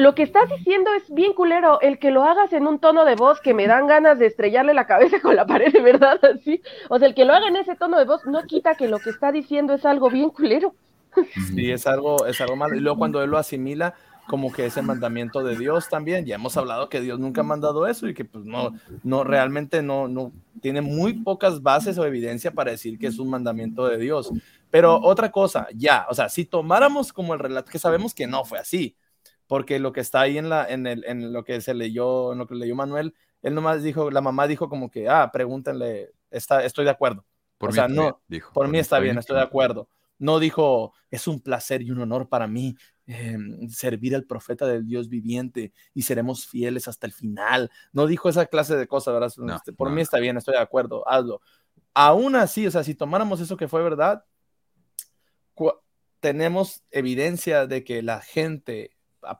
lo 0.00 0.14
que 0.14 0.22
estás 0.22 0.48
diciendo 0.48 0.90
es 0.94 1.12
bien 1.12 1.32
culero, 1.32 1.80
el 1.80 1.98
que 1.98 2.10
lo 2.10 2.24
hagas 2.24 2.52
en 2.52 2.66
un 2.66 2.78
tono 2.78 3.04
de 3.04 3.14
voz 3.14 3.40
que 3.40 3.54
me 3.54 3.66
dan 3.66 3.86
ganas 3.86 4.18
de 4.18 4.26
estrellarle 4.26 4.74
la 4.74 4.86
cabeza 4.86 5.20
con 5.22 5.36
la 5.36 5.46
pared, 5.46 5.72
verdad, 5.82 6.18
así. 6.24 6.62
O 6.88 6.98
sea, 6.98 7.08
el 7.08 7.14
que 7.14 7.24
lo 7.24 7.34
haga 7.34 7.48
en 7.48 7.56
ese 7.56 7.76
tono 7.76 7.98
de 7.98 8.04
voz 8.04 8.24
no 8.26 8.42
quita 8.44 8.74
que 8.74 8.88
lo 8.88 8.98
que 8.98 9.10
está 9.10 9.32
diciendo 9.32 9.74
es 9.74 9.84
algo 9.84 10.10
bien 10.10 10.30
culero. 10.30 10.74
Sí, 11.54 11.72
es 11.72 11.88
algo, 11.88 12.24
es 12.26 12.40
algo 12.40 12.54
malo. 12.54 12.76
Y 12.76 12.80
luego 12.80 12.98
cuando 12.98 13.22
él 13.22 13.30
lo 13.30 13.38
asimila 13.38 13.94
como 14.30 14.52
que 14.52 14.64
es 14.64 14.76
el 14.76 14.84
mandamiento 14.84 15.42
de 15.42 15.56
Dios 15.56 15.88
también, 15.88 16.24
ya 16.24 16.36
hemos 16.36 16.56
hablado 16.56 16.88
que 16.88 17.00
Dios 17.00 17.18
nunca 17.18 17.40
ha 17.40 17.44
mandado 17.44 17.88
eso 17.88 18.06
y 18.06 18.14
que 18.14 18.24
pues 18.24 18.44
no, 18.44 18.72
no, 19.02 19.24
realmente 19.24 19.82
no, 19.82 20.06
no, 20.06 20.30
tiene 20.60 20.82
muy 20.82 21.14
pocas 21.14 21.62
bases 21.62 21.98
o 21.98 22.06
evidencia 22.06 22.52
para 22.52 22.70
decir 22.70 22.96
que 22.96 23.08
es 23.08 23.18
un 23.18 23.28
mandamiento 23.28 23.88
de 23.88 23.98
Dios. 23.98 24.30
Pero 24.70 25.00
otra 25.00 25.32
cosa, 25.32 25.66
ya, 25.74 26.06
o 26.08 26.14
sea, 26.14 26.28
si 26.28 26.44
tomáramos 26.44 27.12
como 27.12 27.34
el 27.34 27.40
relato, 27.40 27.72
que 27.72 27.80
sabemos 27.80 28.14
que 28.14 28.28
no 28.28 28.44
fue 28.44 28.60
así, 28.60 28.94
porque 29.50 29.80
lo 29.80 29.92
que 29.92 29.98
está 29.98 30.20
ahí 30.20 30.38
en, 30.38 30.48
la, 30.48 30.64
en, 30.64 30.86
el, 30.86 31.04
en 31.06 31.32
lo 31.32 31.42
que 31.42 31.60
se 31.60 31.74
leyó, 31.74 32.30
en 32.30 32.38
lo 32.38 32.46
que 32.46 32.54
leyó 32.54 32.76
Manuel, 32.76 33.16
él 33.42 33.52
nomás 33.52 33.82
dijo, 33.82 34.08
la 34.08 34.20
mamá 34.20 34.46
dijo 34.46 34.68
como 34.68 34.92
que, 34.92 35.08
ah, 35.08 35.28
pregúntenle, 35.32 36.12
está, 36.30 36.64
estoy 36.64 36.84
de 36.84 36.92
acuerdo. 36.92 37.26
Por 37.58 37.70
O 37.70 37.72
mí 37.72 37.74
sea, 37.74 37.88
no, 37.88 38.02
bien, 38.02 38.14
dijo. 38.28 38.52
Por 38.52 38.68
mí 38.68 38.78
está 38.78 39.00
bien, 39.00 39.18
estoy 39.18 39.34
de 39.38 39.42
acuerdo. 39.42 39.88
No 40.20 40.38
dijo, 40.38 40.94
es 41.10 41.26
un 41.26 41.40
placer 41.40 41.82
y 41.82 41.90
un 41.90 42.00
honor 42.00 42.28
para 42.28 42.46
mí 42.46 42.76
eh, 43.08 43.36
servir 43.70 44.14
al 44.14 44.24
profeta 44.24 44.68
del 44.68 44.86
Dios 44.86 45.08
viviente 45.08 45.72
y 45.94 46.02
seremos 46.02 46.46
fieles 46.46 46.86
hasta 46.86 47.08
el 47.08 47.12
final. 47.12 47.72
No 47.90 48.06
dijo 48.06 48.28
esa 48.28 48.46
clase 48.46 48.76
de 48.76 48.86
cosas, 48.86 49.14
¿verdad? 49.14 49.32
No, 49.38 49.56
Este, 49.56 49.72
por 49.72 49.88
no, 49.88 49.96
mí 49.96 50.00
está 50.00 50.20
bien, 50.20 50.36
estoy 50.36 50.54
de 50.54 50.60
acuerdo, 50.60 51.02
hazlo. 51.08 51.40
Aún 51.92 52.36
así, 52.36 52.68
o 52.68 52.70
sea, 52.70 52.84
si 52.84 52.94
tomáramos 52.94 53.40
eso 53.40 53.56
que 53.56 53.66
fue 53.66 53.82
verdad, 53.82 54.24
tenemos 56.20 56.84
evidencia 56.92 57.66
de 57.66 57.82
que 57.82 58.00
la 58.02 58.20
gente, 58.20 58.92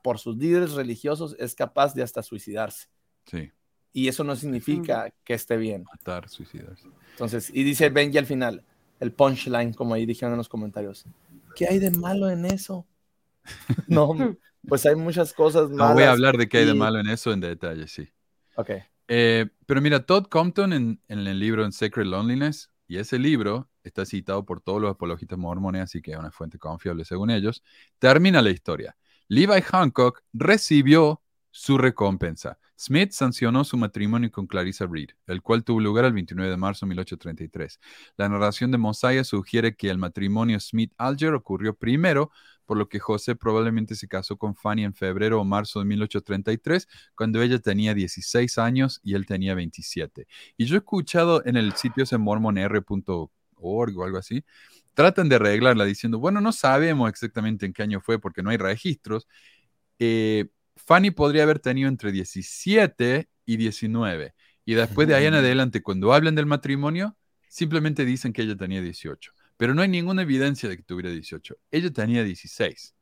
por 0.03 0.19
sus 0.19 0.37
líderes 0.37 0.73
religiosos, 0.73 1.37
es 1.39 1.55
capaz 1.55 1.95
de 1.95 2.03
hasta 2.03 2.23
suicidarse. 2.23 2.89
Sí, 3.27 3.51
Y 3.93 4.09
eso 4.09 4.25
no 4.25 4.37
significa 4.37 5.13
que 5.25 5.35
esté 5.35 5.57
bien. 5.57 5.85
matar, 5.85 6.29
suicidarse. 6.29 6.89
Entonces, 7.13 7.51
y 7.53 7.63
dice 7.65 7.89
Benji 7.91 8.19
al 8.19 8.27
final, 8.27 8.65
el 9.01 9.13
punchline, 9.13 9.73
como 9.75 9.95
ahí 9.95 10.07
dijeron 10.07 10.33
en 10.33 10.39
los 10.39 10.49
comentarios. 10.49 11.05
¿Qué 11.55 11.67
hay 11.67 11.79
de 11.79 11.91
malo 11.91 12.31
en 12.31 12.45
eso? 12.47 12.87
No, 13.89 14.15
pues 14.67 14.87
hay 14.87 14.95
muchas 14.95 15.33
cosas 15.33 15.71
No 15.71 15.77
malas. 15.77 15.95
voy 15.95 16.05
a 16.05 16.13
hablar 16.13 16.37
de 16.37 16.49
qué 16.49 16.59
hay 16.59 16.67
de 16.67 16.75
malo 16.75 17.01
en 17.01 17.09
eso 17.09 17.33
en 17.33 17.41
detalle, 17.41 17.87
sí. 17.89 18.09
Ok. 18.57 18.71
Eh, 19.09 19.49
pero 19.67 19.81
mira, 19.81 20.05
Todd 20.07 20.27
Compton 20.27 20.73
en, 20.73 21.03
en 21.09 21.27
el 21.27 21.39
libro 21.39 21.65
En 21.65 21.73
Sacred 21.73 22.07
Loneliness, 22.07 22.71
y 22.87 22.99
ese 22.99 23.19
libro 23.19 23.69
está 23.83 24.05
citado 24.05 24.45
por 24.45 24.61
todos 24.61 24.81
los 24.81 24.91
apologistas 24.91 25.39
mormones, 25.39 25.83
así 25.83 26.03
que 26.03 26.13
es 26.13 26.19
una 26.19 26.31
fuente 26.31 26.59
confiable 26.59 27.05
según 27.05 27.31
ellos, 27.31 27.63
termina 27.99 28.43
la 28.43 28.51
historia. 28.51 28.97
Levi 29.31 29.61
Hancock 29.63 30.25
recibió 30.33 31.23
su 31.53 31.79
recompensa. 31.79 32.59
Smith 32.77 33.13
sancionó 33.13 33.63
su 33.63 33.77
matrimonio 33.77 34.29
con 34.33 34.49
Clarissa 34.49 34.89
Reed, 34.91 35.11
el 35.29 35.41
cual 35.41 35.63
tuvo 35.63 35.79
lugar 35.79 36.05
el 36.05 36.15
29 36.15 36.51
de 36.51 36.57
marzo 36.57 36.85
de 36.85 36.89
1833. 36.89 37.79
La 38.17 38.29
narración 38.29 38.73
de 38.73 38.79
Mosiah 38.79 39.23
sugiere 39.23 39.77
que 39.77 39.89
el 39.89 39.99
matrimonio 39.99 40.59
Smith-Alger 40.59 41.35
ocurrió 41.35 41.77
primero, 41.77 42.33
por 42.67 42.77
lo 42.77 42.89
que 42.89 42.99
José 42.99 43.37
probablemente 43.37 43.95
se 43.95 44.09
casó 44.09 44.37
con 44.37 44.57
Fanny 44.57 44.83
en 44.83 44.95
febrero 44.95 45.41
o 45.41 45.45
marzo 45.45 45.79
de 45.79 45.85
1833, 45.85 46.89
cuando 47.15 47.41
ella 47.41 47.61
tenía 47.61 47.95
16 47.95 48.59
años 48.59 48.99
y 49.05 49.15
él 49.15 49.27
tenía 49.27 49.55
27. 49.55 50.27
Y 50.57 50.65
yo 50.65 50.75
he 50.75 50.79
escuchado 50.79 51.47
en 51.47 51.57
el 51.57 51.75
sitio 51.75 52.03
ese 52.03 52.19
mormonr.org 52.19 53.31
o 53.63 54.05
algo 54.05 54.19
así, 54.19 54.45
tratan 54.95 55.29
de 55.29 55.37
arreglarla 55.37 55.85
diciendo, 55.85 56.19
bueno, 56.19 56.41
no 56.41 56.53
sabemos 56.53 57.09
exactamente 57.09 57.67
en 57.67 57.73
qué 57.73 57.83
año 57.83 58.01
fue 58.01 58.21
porque 58.21 58.43
no 58.43 58.51
hay 58.51 58.57
registros. 58.57 59.27
Eh, 59.99 60.47
Fanny 60.77 61.11
podría 61.11 61.45
haber 61.45 61.59
tenido 61.59 61.89
entre 61.89 62.13
17 62.13 63.29
y 63.45 63.57
19. 63.57 64.35
Y 64.65 64.75
después 64.75 65.09
de 65.09 65.15
ahí 65.15 65.27
en 65.27 65.35
adelante, 65.35 65.83
cuando 65.83 66.13
hablan 66.13 66.35
del 66.35 66.47
matrimonio, 66.47 67.17
simplemente 67.49 68.05
dicen 68.05 68.33
que 68.33 68.43
ella 68.43 68.57
tenía 68.57 68.81
18. 68.81 69.33
Pero 69.57 69.75
no 69.75 69.83
hay 69.83 69.89
ninguna 69.89 70.23
evidencia 70.23 70.69
de 70.69 70.77
que 70.77 70.83
tuviera 70.83 71.11
18. 71.11 71.57
Ella 71.71 71.91
tenía 71.93 72.25
16. 72.25 72.95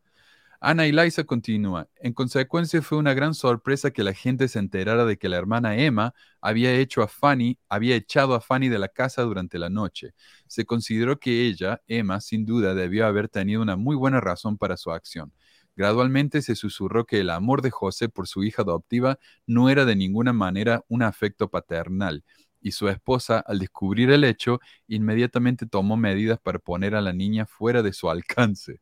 Ana 0.60 0.86
Eliza 0.86 1.22
continúa. 1.22 1.88
En 2.00 2.12
consecuencia, 2.12 2.82
fue 2.82 2.98
una 2.98 3.14
gran 3.14 3.32
sorpresa 3.34 3.92
que 3.92 4.02
la 4.02 4.12
gente 4.12 4.48
se 4.48 4.58
enterara 4.58 5.04
de 5.04 5.16
que 5.16 5.28
la 5.28 5.36
hermana 5.36 5.76
Emma 5.76 6.14
había 6.40 6.72
hecho 6.74 7.00
a 7.02 7.06
Fanny, 7.08 7.58
había 7.68 7.94
echado 7.94 8.34
a 8.34 8.40
Fanny 8.40 8.68
de 8.68 8.80
la 8.80 8.88
casa 8.88 9.22
durante 9.22 9.58
la 9.60 9.70
noche. 9.70 10.14
Se 10.48 10.64
consideró 10.64 11.20
que 11.20 11.46
ella, 11.46 11.80
Emma, 11.86 12.20
sin 12.20 12.44
duda 12.44 12.74
debió 12.74 13.06
haber 13.06 13.28
tenido 13.28 13.62
una 13.62 13.76
muy 13.76 13.94
buena 13.94 14.20
razón 14.20 14.58
para 14.58 14.76
su 14.76 14.90
acción. 14.90 15.32
Gradualmente 15.76 16.42
se 16.42 16.56
susurró 16.56 17.06
que 17.06 17.20
el 17.20 17.30
amor 17.30 17.62
de 17.62 17.70
José 17.70 18.08
por 18.08 18.26
su 18.26 18.42
hija 18.42 18.62
adoptiva 18.62 19.20
no 19.46 19.70
era 19.70 19.84
de 19.84 19.94
ninguna 19.94 20.32
manera 20.32 20.84
un 20.88 21.02
afecto 21.04 21.48
paternal, 21.50 22.24
y 22.60 22.72
su 22.72 22.88
esposa, 22.88 23.38
al 23.38 23.60
descubrir 23.60 24.10
el 24.10 24.24
hecho, 24.24 24.58
inmediatamente 24.88 25.66
tomó 25.66 25.96
medidas 25.96 26.40
para 26.40 26.58
poner 26.58 26.96
a 26.96 27.00
la 27.00 27.12
niña 27.12 27.46
fuera 27.46 27.82
de 27.84 27.92
su 27.92 28.10
alcance. 28.10 28.80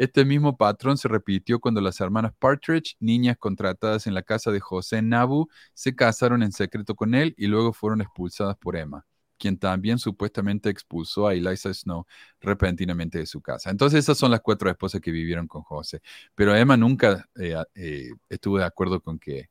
Este 0.00 0.24
mismo 0.24 0.56
patrón 0.56 0.96
se 0.96 1.08
repitió 1.08 1.60
cuando 1.60 1.82
las 1.82 2.00
hermanas 2.00 2.32
Partridge, 2.38 2.96
niñas 3.00 3.36
contratadas 3.36 4.06
en 4.06 4.14
la 4.14 4.22
casa 4.22 4.50
de 4.50 4.58
José 4.58 5.02
Nabu, 5.02 5.50
se 5.74 5.94
casaron 5.94 6.42
en 6.42 6.52
secreto 6.52 6.94
con 6.94 7.14
él 7.14 7.34
y 7.36 7.48
luego 7.48 7.74
fueron 7.74 8.00
expulsadas 8.00 8.56
por 8.56 8.76
Emma, 8.76 9.04
quien 9.36 9.58
también 9.58 9.98
supuestamente 9.98 10.70
expulsó 10.70 11.28
a 11.28 11.34
Eliza 11.34 11.74
Snow 11.74 12.06
repentinamente 12.40 13.18
de 13.18 13.26
su 13.26 13.42
casa. 13.42 13.68
Entonces 13.68 13.98
esas 13.98 14.16
son 14.16 14.30
las 14.30 14.40
cuatro 14.40 14.70
esposas 14.70 15.02
que 15.02 15.10
vivieron 15.10 15.46
con 15.46 15.60
José. 15.60 16.00
Pero 16.34 16.56
Emma 16.56 16.78
nunca 16.78 17.28
eh, 17.38 17.62
eh, 17.74 18.08
estuvo 18.30 18.56
de 18.56 18.64
acuerdo 18.64 19.02
con 19.02 19.18
que 19.18 19.50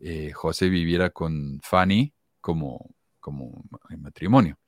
eh, 0.00 0.32
José 0.32 0.68
viviera 0.68 1.08
con 1.08 1.60
Fanny 1.62 2.12
como, 2.42 2.90
como 3.20 3.64
en 3.88 4.02
matrimonio. 4.02 4.58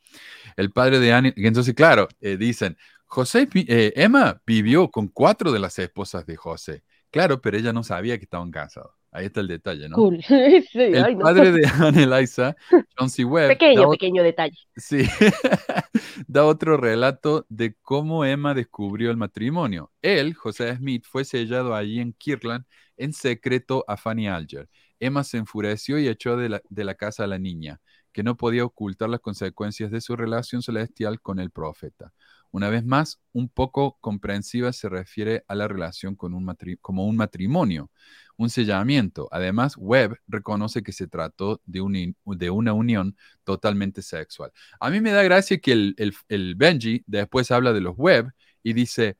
El 0.56 0.72
padre 0.72 0.98
de 0.98 1.12
Annie, 1.12 1.34
entonces 1.36 1.74
claro, 1.74 2.08
dicen, 2.20 2.76
José, 3.10 3.48
eh, 3.54 3.92
Emma 3.96 4.40
vivió 4.46 4.88
con 4.88 5.08
cuatro 5.08 5.50
de 5.50 5.58
las 5.58 5.76
esposas 5.80 6.24
de 6.26 6.36
José. 6.36 6.84
Claro, 7.10 7.40
pero 7.40 7.56
ella 7.56 7.72
no 7.72 7.82
sabía 7.82 8.16
que 8.18 8.24
estaban 8.24 8.52
casados. 8.52 8.92
Ahí 9.10 9.26
está 9.26 9.40
el 9.40 9.48
detalle, 9.48 9.88
¿no? 9.88 9.96
Cool. 9.96 10.20
Sí, 10.72 10.78
El 10.78 11.04
ay, 11.04 11.16
no. 11.16 11.24
padre 11.24 11.50
de 11.50 11.66
Anne 11.80 12.04
Eliza, 12.04 12.54
John 12.96 13.10
C. 13.10 13.24
Webb, 13.24 13.48
Pequeño, 13.48 13.82
da 13.82 13.90
pequeño 13.90 14.22
detalle. 14.22 14.56
Sí, 14.76 15.02
da 16.28 16.44
otro 16.44 16.76
relato 16.76 17.46
de 17.48 17.74
cómo 17.82 18.24
Emma 18.24 18.54
descubrió 18.54 19.10
el 19.10 19.16
matrimonio. 19.16 19.90
Él, 20.02 20.34
José 20.34 20.76
Smith, 20.76 21.04
fue 21.10 21.24
sellado 21.24 21.74
allí 21.74 21.98
en 21.98 22.12
Kirtland 22.12 22.64
en 22.96 23.12
secreto 23.12 23.84
a 23.88 23.96
Fanny 23.96 24.28
Alger. 24.28 24.68
Emma 25.00 25.24
se 25.24 25.38
enfureció 25.38 25.98
y 25.98 26.06
echó 26.06 26.36
de 26.36 26.48
la, 26.48 26.62
de 26.68 26.84
la 26.84 26.94
casa 26.94 27.24
a 27.24 27.26
la 27.26 27.40
niña, 27.40 27.80
que 28.12 28.22
no 28.22 28.36
podía 28.36 28.64
ocultar 28.64 29.08
las 29.08 29.20
consecuencias 29.20 29.90
de 29.90 30.00
su 30.00 30.14
relación 30.14 30.62
celestial 30.62 31.20
con 31.20 31.40
el 31.40 31.50
profeta. 31.50 32.12
Una 32.52 32.68
vez 32.68 32.84
más, 32.84 33.20
un 33.32 33.48
poco 33.48 33.96
comprensiva 34.00 34.72
se 34.72 34.88
refiere 34.88 35.44
a 35.48 35.54
la 35.54 35.68
relación 35.68 36.16
con 36.16 36.34
un 36.34 36.44
como 36.80 37.06
un 37.06 37.16
matrimonio, 37.16 37.90
un 38.36 38.50
sellamiento. 38.50 39.28
Además, 39.30 39.74
Webb 39.76 40.16
reconoce 40.26 40.82
que 40.82 40.92
se 40.92 41.06
trató 41.06 41.60
de, 41.64 42.14
de 42.24 42.50
una 42.50 42.72
unión 42.72 43.16
totalmente 43.44 44.02
sexual. 44.02 44.52
A 44.80 44.90
mí 44.90 45.00
me 45.00 45.12
da 45.12 45.22
gracia 45.22 45.58
que 45.58 45.72
el, 45.72 45.94
el- 45.98 46.14
el 46.28 46.54
Benji 46.56 47.02
después 47.06 47.50
habla 47.50 47.72
de 47.72 47.80
los 47.80 47.94
Webb 47.96 48.32
y 48.62 48.72
dice, 48.72 49.16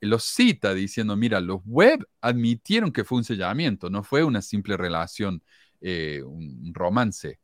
los 0.00 0.24
cita 0.24 0.74
diciendo, 0.74 1.16
mira, 1.16 1.40
los 1.40 1.60
Webb 1.64 2.04
admitieron 2.20 2.90
que 2.92 3.04
fue 3.04 3.18
un 3.18 3.24
sellamiento, 3.24 3.90
no 3.90 4.02
fue 4.02 4.24
una 4.24 4.42
simple 4.42 4.76
relación, 4.76 5.42
eh, 5.80 6.22
un 6.24 6.72
romance. 6.74 7.38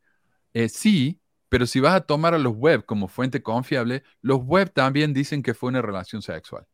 Eh, 0.53 0.69
sí, 0.69 1.19
pero 1.49 1.65
si 1.65 1.79
vas 1.79 1.95
a 1.95 2.01
tomar 2.01 2.33
a 2.33 2.39
los 2.39 2.53
Webb 2.55 2.85
como 2.85 3.07
fuente 3.07 3.41
confiable, 3.41 4.03
los 4.21 4.39
Webb 4.43 4.71
también 4.73 5.13
dicen 5.13 5.43
que 5.43 5.53
fue 5.53 5.69
una 5.69 5.81
relación 5.81 6.21
sexual. 6.21 6.65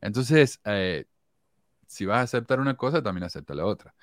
Entonces, 0.00 0.60
eh, 0.64 1.06
si 1.86 2.06
vas 2.06 2.18
a 2.18 2.22
aceptar 2.22 2.60
una 2.60 2.76
cosa, 2.76 3.02
también 3.02 3.24
acepta 3.24 3.54
la 3.54 3.66
otra. 3.66 3.94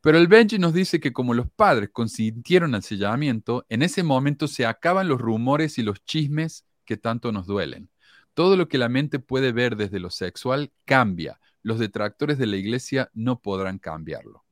Pero 0.00 0.18
el 0.18 0.28
Benji 0.28 0.58
nos 0.58 0.74
dice 0.74 1.00
que 1.00 1.12
como 1.12 1.32
los 1.32 1.50
padres 1.50 1.90
consintieron 1.90 2.74
al 2.74 2.82
sellamiento, 2.82 3.64
en 3.70 3.82
ese 3.82 4.02
momento 4.02 4.48
se 4.48 4.66
acaban 4.66 5.08
los 5.08 5.20
rumores 5.20 5.78
y 5.78 5.82
los 5.82 6.04
chismes 6.04 6.66
que 6.84 6.96
tanto 6.96 7.32
nos 7.32 7.46
duelen. 7.46 7.88
Todo 8.34 8.56
lo 8.56 8.68
que 8.68 8.78
la 8.78 8.88
mente 8.88 9.18
puede 9.18 9.52
ver 9.52 9.76
desde 9.76 10.00
lo 10.00 10.10
sexual 10.10 10.72
cambia. 10.84 11.40
Los 11.62 11.78
detractores 11.78 12.36
de 12.36 12.46
la 12.46 12.56
iglesia 12.56 13.10
no 13.14 13.40
podrán 13.40 13.78
cambiarlo. 13.78 14.43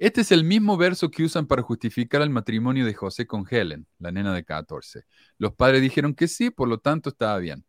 Este 0.00 0.22
es 0.22 0.32
el 0.32 0.44
mismo 0.44 0.78
verso 0.78 1.10
que 1.10 1.24
usan 1.24 1.46
para 1.46 1.60
justificar 1.62 2.22
el 2.22 2.30
matrimonio 2.30 2.86
de 2.86 2.94
José 2.94 3.26
con 3.26 3.46
Helen, 3.48 3.86
la 3.98 4.10
nena 4.10 4.32
de 4.34 4.44
14. 4.44 5.04
Los 5.36 5.54
padres 5.54 5.82
dijeron 5.82 6.14
que 6.14 6.26
sí, 6.26 6.50
por 6.50 6.68
lo 6.68 6.78
tanto 6.78 7.10
estaba 7.10 7.36
bien. 7.38 7.66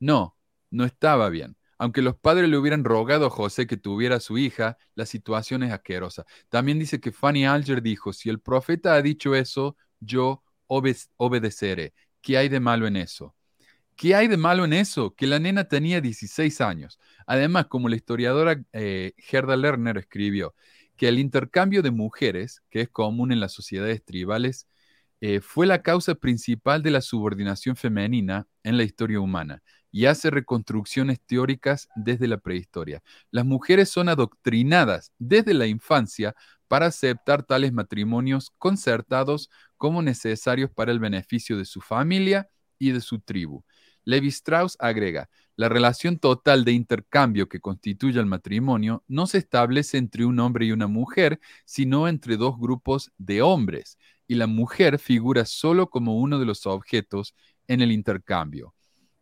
No, 0.00 0.36
no 0.70 0.84
estaba 0.86 1.30
bien. 1.30 1.56
Aunque 1.78 2.02
los 2.02 2.16
padres 2.16 2.48
le 2.50 2.58
hubieran 2.58 2.84
rogado 2.84 3.26
a 3.26 3.30
José 3.30 3.66
que 3.66 3.76
tuviera 3.76 4.16
a 4.16 4.20
su 4.20 4.38
hija, 4.38 4.78
la 4.94 5.06
situación 5.06 5.62
es 5.64 5.72
asquerosa. 5.72 6.26
También 6.50 6.78
dice 6.78 7.00
que 7.00 7.12
Fanny 7.12 7.46
Alger 7.46 7.82
dijo, 7.82 8.12
si 8.14 8.30
el 8.30 8.40
profeta 8.40 8.94
ha 8.94 9.02
dicho 9.02 9.34
eso, 9.34 9.76
yo 10.00 10.42
obe- 10.68 10.96
obedeceré. 11.18 11.94
¿Qué 12.22 12.38
hay 12.38 12.48
de 12.48 12.60
malo 12.60 12.86
en 12.86 12.96
eso? 12.96 13.36
¿Qué 13.96 14.14
hay 14.14 14.28
de 14.28 14.36
malo 14.36 14.64
en 14.64 14.74
eso? 14.74 15.14
Que 15.14 15.26
la 15.26 15.38
nena 15.38 15.64
tenía 15.68 16.00
16 16.02 16.60
años. 16.60 16.98
Además, 17.26 17.66
como 17.66 17.88
la 17.88 17.96
historiadora 17.96 18.62
eh, 18.72 19.14
Gerda 19.16 19.56
Lerner 19.56 19.96
escribió, 19.96 20.54
que 20.96 21.08
el 21.08 21.18
intercambio 21.18 21.82
de 21.82 21.90
mujeres, 21.90 22.62
que 22.70 22.82
es 22.82 22.88
común 22.88 23.32
en 23.32 23.40
las 23.40 23.52
sociedades 23.52 24.04
tribales, 24.04 24.66
eh, 25.20 25.40
fue 25.40 25.66
la 25.66 25.82
causa 25.82 26.14
principal 26.14 26.82
de 26.82 26.90
la 26.90 27.00
subordinación 27.00 27.76
femenina 27.76 28.46
en 28.62 28.76
la 28.76 28.82
historia 28.84 29.20
humana 29.20 29.62
y 29.90 30.06
hace 30.06 30.30
reconstrucciones 30.30 31.20
teóricas 31.26 31.88
desde 31.96 32.28
la 32.28 32.36
prehistoria. 32.38 33.02
Las 33.30 33.46
mujeres 33.46 33.88
son 33.88 34.10
adoctrinadas 34.10 35.12
desde 35.18 35.54
la 35.54 35.66
infancia 35.66 36.34
para 36.68 36.86
aceptar 36.86 37.44
tales 37.44 37.72
matrimonios 37.72 38.50
concertados 38.58 39.48
como 39.78 40.02
necesarios 40.02 40.70
para 40.70 40.92
el 40.92 40.98
beneficio 40.98 41.56
de 41.56 41.64
su 41.64 41.80
familia 41.80 42.50
y 42.78 42.90
de 42.90 43.00
su 43.00 43.20
tribu. 43.20 43.64
Levi 44.04 44.28
Strauss 44.28 44.76
agrega, 44.80 45.30
la 45.56 45.70
relación 45.70 46.18
total 46.18 46.64
de 46.64 46.72
intercambio 46.72 47.48
que 47.48 47.60
constituye 47.60 48.20
el 48.20 48.26
matrimonio 48.26 49.02
no 49.08 49.26
se 49.26 49.38
establece 49.38 49.96
entre 49.96 50.26
un 50.26 50.38
hombre 50.38 50.66
y 50.66 50.72
una 50.72 50.86
mujer, 50.86 51.40
sino 51.64 52.08
entre 52.08 52.36
dos 52.36 52.58
grupos 52.58 53.10
de 53.16 53.40
hombres, 53.40 53.98
y 54.28 54.34
la 54.34 54.46
mujer 54.46 54.98
figura 54.98 55.46
solo 55.46 55.88
como 55.88 56.18
uno 56.18 56.38
de 56.38 56.44
los 56.44 56.66
objetos 56.66 57.34
en 57.68 57.80
el 57.80 57.90
intercambio, 57.90 58.74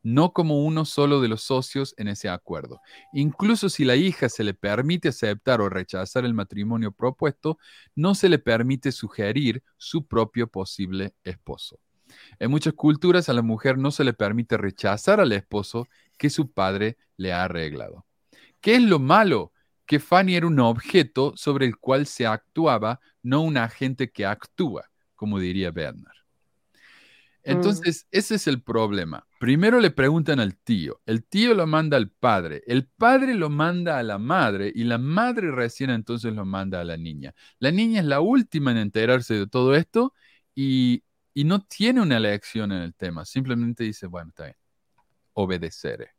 no 0.03 0.33
como 0.33 0.65
uno 0.65 0.85
solo 0.85 1.21
de 1.21 1.29
los 1.29 1.43
socios 1.43 1.95
en 1.99 2.09
ese 2.09 2.29
acuerdo. 2.29 2.81
Incluso 3.13 3.69
si 3.69 3.85
la 3.85 3.95
hija 3.95 4.29
se 4.29 4.43
le 4.43 4.55
permite 4.55 5.09
aceptar 5.09 5.61
o 5.61 5.69
rechazar 5.69 6.25
el 6.25 6.35
matrimonio 6.35 6.91
propuesto, 6.91 7.59
no 7.95 8.15
se 8.15 8.29
le 8.29 8.39
permite 8.39 8.91
sugerir 8.91 9.63
su 9.77 10.07
propio 10.07 10.49
posible 10.49 11.15
esposo. 11.23 11.79
En 12.39 12.51
muchas 12.51 12.75
culturas 12.75 13.29
a 13.29 13.33
la 13.33 13.43
mujer 13.43 13.79
no 13.79 13.91
se 13.91 14.05
le 14.05 14.13
permite 14.13 14.57
rechazar 14.57 15.21
al 15.21 15.33
esposo 15.33 15.89
que 16.17 16.31
su 16.31 16.53
padre 16.53 16.97
le 17.17 17.33
ha 17.33 17.45
arreglado. 17.45 18.07
¿Qué 18.61 18.77
es 18.77 18.83
lo 18.83 18.99
malo? 18.99 19.53
Que 19.87 20.01
Fanny 20.01 20.37
era 20.37 20.47
un 20.47 20.61
objeto 20.61 21.35
sobre 21.37 21.67
el 21.67 21.77
cual 21.77 22.07
se 22.07 22.27
actuaba, 22.27 23.01
no 23.23 23.43
un 23.43 23.57
agente 23.57 24.11
que 24.11 24.25
actúa, 24.25 24.91
como 25.15 25.39
diría 25.39 25.71
Bernard. 25.71 26.15
Entonces, 27.45 28.07
ese 28.11 28.37
es 28.37 28.47
el 28.47 28.63
problema. 28.63 29.27
Primero 29.39 29.79
le 29.79 29.91
preguntan 29.91 30.41
al 30.41 30.57
tío, 30.57 31.03
el 31.05 31.25
tío 31.25 31.53
lo 31.55 31.67
manda 31.67 31.99
al 31.99 32.11
padre, 32.11 32.63
el 32.67 32.87
padre 32.87 33.35
lo 33.35 33.51
manda 33.51 33.99
a 33.99 34.03
la 34.03 34.17
madre 34.19 34.73
y 34.75 34.85
la 34.85 34.97
madre 34.97 35.51
recién 35.51 35.91
entonces 35.91 36.33
lo 36.33 36.47
manda 36.47 36.81
a 36.81 36.85
la 36.85 36.97
niña. 36.97 37.35
La 37.59 37.71
niña 37.71 38.01
es 38.01 38.07
la 38.07 38.21
última 38.21 38.71
en 38.71 38.79
enterarse 38.79 39.35
de 39.35 39.47
todo 39.47 39.75
esto 39.75 40.15
y, 40.55 41.05
y 41.35 41.45
no 41.45 41.63
tiene 41.67 42.01
una 42.01 42.17
elección 42.17 42.73
en 42.73 42.81
el 42.81 42.95
tema, 42.95 43.27
simplemente 43.27 43.85
dice, 43.85 44.07
bueno, 44.07 44.31
está 44.31 44.45
bien, 44.45 44.57
obedeceré. 45.35 46.11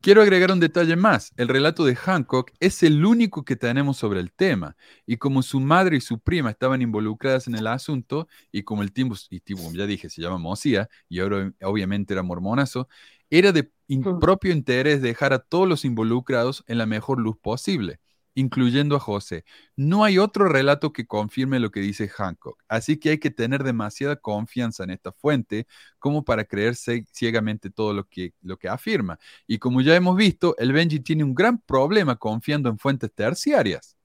Quiero 0.00 0.20
agregar 0.20 0.52
un 0.52 0.60
detalle 0.60 0.96
más. 0.96 1.32
El 1.38 1.48
relato 1.48 1.82
de 1.86 1.96
Hancock 1.96 2.50
es 2.60 2.82
el 2.82 3.06
único 3.06 3.42
que 3.42 3.56
tenemos 3.56 3.96
sobre 3.96 4.20
el 4.20 4.32
tema. 4.32 4.76
Y 5.06 5.16
como 5.16 5.40
su 5.40 5.60
madre 5.60 5.96
y 5.96 6.02
su 6.02 6.18
prima 6.18 6.50
estaban 6.50 6.82
involucradas 6.82 7.46
en 7.46 7.54
el 7.54 7.66
asunto, 7.66 8.28
y 8.52 8.64
como 8.64 8.82
el 8.82 8.92
tipo, 8.92 9.14
y 9.30 9.40
tipo, 9.40 9.62
ya 9.72 9.86
dije, 9.86 10.10
se 10.10 10.20
llama 10.20 10.36
Mosía, 10.36 10.90
y 11.08 11.20
ahora 11.20 11.50
obviamente 11.62 12.12
era 12.12 12.22
mormonazo, 12.22 12.86
era 13.30 13.50
de 13.52 13.72
in- 13.88 14.18
propio 14.20 14.52
interés 14.52 15.00
dejar 15.00 15.32
a 15.32 15.38
todos 15.38 15.66
los 15.66 15.86
involucrados 15.86 16.64
en 16.66 16.76
la 16.76 16.84
mejor 16.84 17.18
luz 17.18 17.38
posible, 17.40 17.98
incluyendo 18.34 18.96
a 18.96 19.00
José. 19.00 19.44
No 19.76 20.04
hay 20.04 20.18
otro 20.18 20.48
relato 20.48 20.92
que 20.92 21.06
confirme 21.06 21.60
lo 21.60 21.70
que 21.70 21.80
dice 21.80 22.08
Hancock, 22.08 22.62
así 22.68 22.98
que 22.98 23.10
hay 23.10 23.18
que 23.18 23.30
tener 23.30 23.62
demasiada 23.64 24.16
confianza 24.16 24.84
en 24.84 24.90
esta 24.90 25.12
fuente 25.12 25.66
como 25.98 26.24
para 26.24 26.44
creerse 26.44 27.06
ciegamente 27.12 27.70
todo 27.70 27.92
lo 27.94 28.08
que, 28.08 28.34
lo 28.42 28.58
que 28.58 28.68
afirma. 28.68 29.18
Y 29.46 29.58
como 29.58 29.80
ya 29.80 29.94
hemos 29.96 30.16
visto, 30.16 30.56
el 30.58 30.72
Benji 30.72 31.00
tiene 31.00 31.24
un 31.24 31.34
gran 31.34 31.58
problema 31.58 32.16
confiando 32.16 32.68
en 32.68 32.78
fuentes 32.78 33.12
terciarias. 33.14 33.96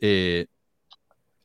Eh, 0.00 0.46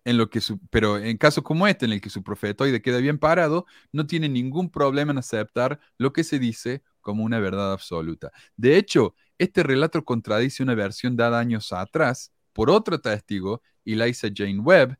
en 0.03 0.17
lo 0.17 0.29
que 0.29 0.41
su- 0.41 0.59
pero 0.69 0.97
en 0.97 1.17
casos 1.17 1.43
como 1.43 1.67
este, 1.67 1.85
en 1.85 1.91
el 1.93 2.01
que 2.01 2.09
su 2.09 2.23
profetoide 2.23 2.81
queda 2.81 2.97
bien 2.97 3.19
parado, 3.19 3.65
no 3.91 4.07
tiene 4.07 4.29
ningún 4.29 4.69
problema 4.71 5.11
en 5.11 5.19
aceptar 5.19 5.79
lo 5.97 6.11
que 6.13 6.23
se 6.23 6.39
dice 6.39 6.83
como 7.01 7.23
una 7.23 7.39
verdad 7.39 7.71
absoluta. 7.73 8.31
De 8.57 8.77
hecho, 8.77 9.15
este 9.41 9.63
relato 9.63 10.05
contradice 10.05 10.61
una 10.61 10.75
versión 10.75 11.15
dada 11.15 11.39
años 11.39 11.73
atrás 11.73 12.31
por 12.53 12.69
otro 12.69 13.01
testigo, 13.01 13.63
Eliza 13.83 14.27
Jane 14.33 14.59
Webb, 14.59 14.97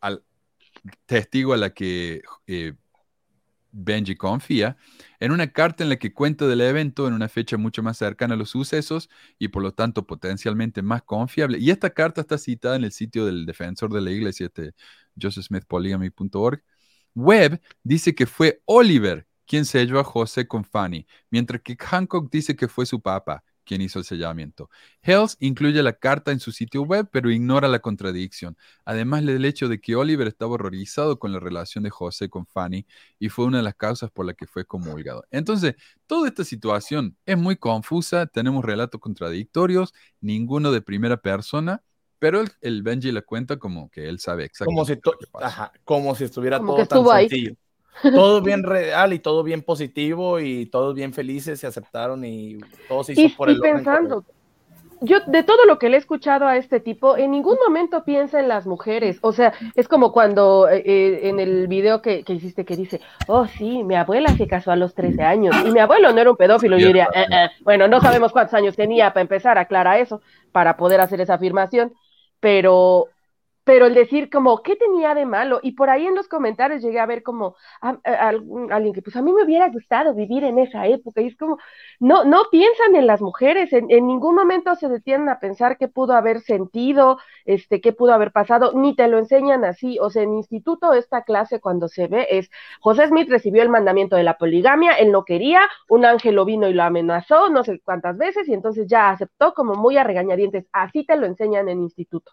al 0.00 0.24
testigo 1.04 1.52
a 1.52 1.58
la 1.58 1.70
que 1.74 2.22
eh, 2.46 2.72
Benji 3.70 4.16
confía, 4.16 4.78
en 5.18 5.32
una 5.32 5.52
carta 5.52 5.84
en 5.84 5.90
la 5.90 5.96
que 5.96 6.14
cuenta 6.14 6.46
del 6.46 6.62
evento 6.62 7.06
en 7.06 7.12
una 7.12 7.28
fecha 7.28 7.58
mucho 7.58 7.82
más 7.82 7.98
cercana 7.98 8.32
a 8.32 8.36
los 8.38 8.48
sucesos 8.48 9.10
y 9.38 9.48
por 9.48 9.62
lo 9.62 9.74
tanto 9.74 10.06
potencialmente 10.06 10.80
más 10.80 11.02
confiable. 11.02 11.58
Y 11.58 11.70
esta 11.70 11.90
carta 11.90 12.22
está 12.22 12.38
citada 12.38 12.76
en 12.76 12.84
el 12.84 12.92
sitio 12.92 13.26
del 13.26 13.44
defensor 13.44 13.92
de 13.92 14.00
la 14.00 14.10
iglesia, 14.10 14.46
este 14.46 14.72
josephsmithpolygamy.org. 15.20 16.62
Webb 17.14 17.60
dice 17.82 18.14
que 18.14 18.24
fue 18.24 18.62
Oliver 18.64 19.26
quien 19.46 19.66
selló 19.66 20.00
a 20.00 20.04
José 20.04 20.46
con 20.48 20.64
Fanny, 20.64 21.06
mientras 21.28 21.60
que 21.60 21.76
Hancock 21.76 22.30
dice 22.30 22.56
que 22.56 22.68
fue 22.68 22.86
su 22.86 23.02
papá 23.02 23.44
quien 23.70 23.80
hizo 23.82 23.98
el 24.00 24.04
sellamiento. 24.04 24.68
Hells 25.02 25.36
incluye 25.40 25.82
la 25.82 25.92
carta 25.94 26.32
en 26.32 26.40
su 26.40 26.52
sitio 26.52 26.82
web, 26.82 27.08
pero 27.12 27.30
ignora 27.30 27.68
la 27.68 27.78
contradicción. 27.80 28.56
Además 28.84 29.24
del 29.24 29.44
hecho 29.44 29.68
de 29.68 29.80
que 29.80 29.96
Oliver 29.96 30.26
estaba 30.28 30.52
horrorizado 30.54 31.18
con 31.18 31.32
la 31.32 31.40
relación 31.40 31.84
de 31.84 31.90
José 31.90 32.28
con 32.28 32.46
Fanny 32.46 32.86
y 33.18 33.28
fue 33.28 33.44
una 33.46 33.58
de 33.58 33.64
las 33.64 33.74
causas 33.76 34.10
por 34.10 34.26
la 34.26 34.34
que 34.34 34.46
fue 34.46 34.64
comulgado. 34.66 35.24
Entonces, 35.30 35.74
toda 36.06 36.28
esta 36.28 36.44
situación 36.44 37.16
es 37.26 37.38
muy 37.38 37.56
confusa, 37.56 38.26
tenemos 38.26 38.64
relatos 38.64 39.00
contradictorios, 39.00 39.92
ninguno 40.20 40.72
de 40.72 40.82
primera 40.82 41.16
persona, 41.18 41.82
Pero 42.18 42.40
el, 42.40 42.50
el 42.60 42.82
Benji 42.82 43.12
le 43.12 43.22
cuenta 43.22 43.58
como 43.58 43.90
que 43.90 44.08
él 44.08 44.18
sabe 44.20 44.44
Como 44.62 44.84
si, 44.84 44.96
exactamente 44.96 45.00
to- 45.00 45.12
lo 45.12 45.18
que 45.18 45.26
pasa. 45.26 45.46
ajá, 45.46 45.72
como 45.84 46.14
si 46.14 46.24
estuviera 46.24 46.60
Como 46.60 46.64
todo 46.64 46.76
que 46.76 46.82
tan 46.86 47.04
estuvo 47.04 47.10
ahí. 47.12 47.36
Todo 48.02 48.40
bien 48.42 48.62
real 48.62 49.12
y 49.12 49.18
todo 49.18 49.42
bien 49.42 49.62
positivo 49.62 50.40
y 50.40 50.66
todos 50.66 50.94
bien 50.94 51.12
felices, 51.12 51.60
se 51.60 51.66
aceptaron 51.66 52.24
y 52.24 52.58
todo 52.88 53.04
se 53.04 53.12
hizo 53.12 53.22
Y, 53.22 53.28
por 53.30 53.50
el 53.50 53.60
pensando, 53.60 54.24
yo 55.02 55.20
de 55.26 55.42
todo 55.42 55.64
lo 55.64 55.78
que 55.78 55.88
le 55.88 55.96
he 55.96 55.98
escuchado 55.98 56.46
a 56.46 56.56
este 56.56 56.78
tipo, 56.78 57.16
en 57.16 57.30
ningún 57.30 57.56
momento 57.66 58.04
piensa 58.04 58.38
en 58.38 58.48
las 58.48 58.66
mujeres. 58.66 59.18
O 59.22 59.32
sea, 59.32 59.54
es 59.74 59.88
como 59.88 60.12
cuando 60.12 60.68
eh, 60.68 60.82
eh, 60.84 61.20
en 61.28 61.40
el 61.40 61.68
video 61.68 62.02
que, 62.02 62.22
que 62.22 62.34
hiciste 62.34 62.64
que 62.66 62.76
dice, 62.76 63.00
oh 63.26 63.46
sí, 63.46 63.82
mi 63.82 63.94
abuela 63.96 64.34
se 64.36 64.46
casó 64.46 64.70
a 64.72 64.76
los 64.76 64.94
13 64.94 65.22
años 65.22 65.56
y 65.64 65.70
mi 65.70 65.80
abuelo 65.80 66.12
no 66.12 66.20
era 66.20 66.30
un 66.30 66.36
pedófilo. 66.36 66.78
Yo 66.78 66.88
diría, 66.88 67.08
"Eh, 67.14 67.24
eh". 67.30 67.48
bueno, 67.62 67.88
no 67.88 68.00
sabemos 68.00 68.32
cuántos 68.32 68.54
años 68.54 68.76
tenía 68.76 69.12
para 69.12 69.22
empezar, 69.22 69.56
aclara 69.56 69.98
eso, 69.98 70.20
para 70.52 70.76
poder 70.76 71.00
hacer 71.00 71.20
esa 71.20 71.34
afirmación. 71.34 71.94
Pero, 72.38 73.08
pero 73.64 73.86
el 73.86 73.94
decir 73.94 74.30
como, 74.30 74.62
¿qué 74.62 74.76
tenía 74.76 75.14
de 75.14 75.26
malo? 75.26 75.60
Y 75.62 75.72
por 75.72 75.90
ahí 75.90 76.06
en 76.06 76.14
los 76.14 76.28
comentarios 76.28 76.82
llegué 76.82 76.98
a 77.00 77.06
ver 77.06 77.22
como 77.22 77.56
a- 77.82 77.98
a- 78.04 78.28
algún- 78.28 78.72
alguien 78.72 78.94
que, 78.94 79.02
pues 79.02 79.16
a 79.16 79.22
mí 79.22 79.32
me 79.32 79.44
hubiera 79.44 79.68
gustado 79.68 80.14
vivir 80.14 80.44
en 80.44 80.58
esa 80.58 80.86
época. 80.86 81.20
Y 81.20 81.28
es 81.28 81.36
como, 81.36 81.58
no, 81.98 82.24
no 82.24 82.44
piensan 82.50 82.96
en 82.96 83.06
las 83.06 83.20
mujeres, 83.20 83.72
en, 83.72 83.90
en 83.90 84.06
ningún 84.06 84.34
momento 84.34 84.74
se 84.76 84.88
detienen 84.88 85.28
a 85.28 85.38
pensar 85.40 85.76
qué 85.78 85.88
pudo 85.88 86.14
haber 86.14 86.40
sentido, 86.40 87.18
este, 87.44 87.80
qué 87.80 87.92
pudo 87.92 88.12
haber 88.14 88.32
pasado, 88.32 88.72
ni 88.74 88.94
te 88.96 89.08
lo 89.08 89.18
enseñan 89.18 89.64
así. 89.64 89.98
O 90.00 90.10
sea, 90.10 90.22
en 90.22 90.34
instituto 90.34 90.92
esta 90.94 91.22
clase 91.22 91.60
cuando 91.60 91.88
se 91.88 92.06
ve 92.08 92.26
es, 92.30 92.50
José 92.80 93.06
Smith 93.08 93.28
recibió 93.28 93.62
el 93.62 93.68
mandamiento 93.68 94.16
de 94.16 94.24
la 94.24 94.38
poligamia, 94.38 94.92
él 94.94 95.12
no 95.12 95.24
quería, 95.24 95.60
un 95.88 96.04
ángel 96.04 96.34
lo 96.34 96.44
vino 96.44 96.68
y 96.68 96.74
lo 96.74 96.82
amenazó 96.82 97.48
no 97.50 97.64
sé 97.64 97.80
cuántas 97.84 98.16
veces 98.16 98.48
y 98.48 98.54
entonces 98.54 98.86
ya 98.88 99.10
aceptó 99.10 99.54
como 99.54 99.74
muy 99.74 99.96
a 99.96 100.04
regañadientes. 100.04 100.66
Así 100.72 101.04
te 101.04 101.16
lo 101.16 101.26
enseñan 101.26 101.68
en 101.68 101.80
instituto. 101.82 102.32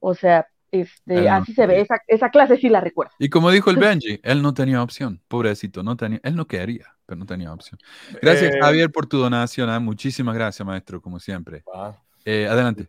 O 0.00 0.14
sea, 0.14 0.48
este, 0.80 1.22
no 1.22 1.34
así 1.34 1.52
se 1.54 1.66
ve, 1.66 1.80
esa, 1.80 2.00
esa 2.06 2.30
clase 2.30 2.56
sí 2.56 2.68
la 2.68 2.80
recuerdo. 2.80 3.12
Y 3.18 3.28
como 3.28 3.50
dijo 3.50 3.70
el 3.70 3.76
Benji, 4.00 4.20
él 4.22 4.42
no 4.42 4.54
tenía 4.54 4.82
opción, 4.82 5.22
pobrecito, 5.28 5.82
no 5.82 5.96
tenía, 5.96 6.20
él 6.22 6.36
no 6.36 6.46
quería, 6.46 6.96
pero 7.04 7.18
no 7.18 7.26
tenía 7.26 7.52
opción. 7.52 7.78
Gracias, 8.20 8.54
Eh, 8.54 8.58
Javier, 8.60 8.90
por 8.90 9.06
tu 9.06 9.18
donación. 9.18 9.70
¿ah? 9.70 9.80
Muchísimas 9.80 10.34
gracias, 10.34 10.66
maestro, 10.66 11.00
como 11.00 11.18
siempre. 11.18 11.64
Eh, 12.24 12.46
adelante. 12.46 12.88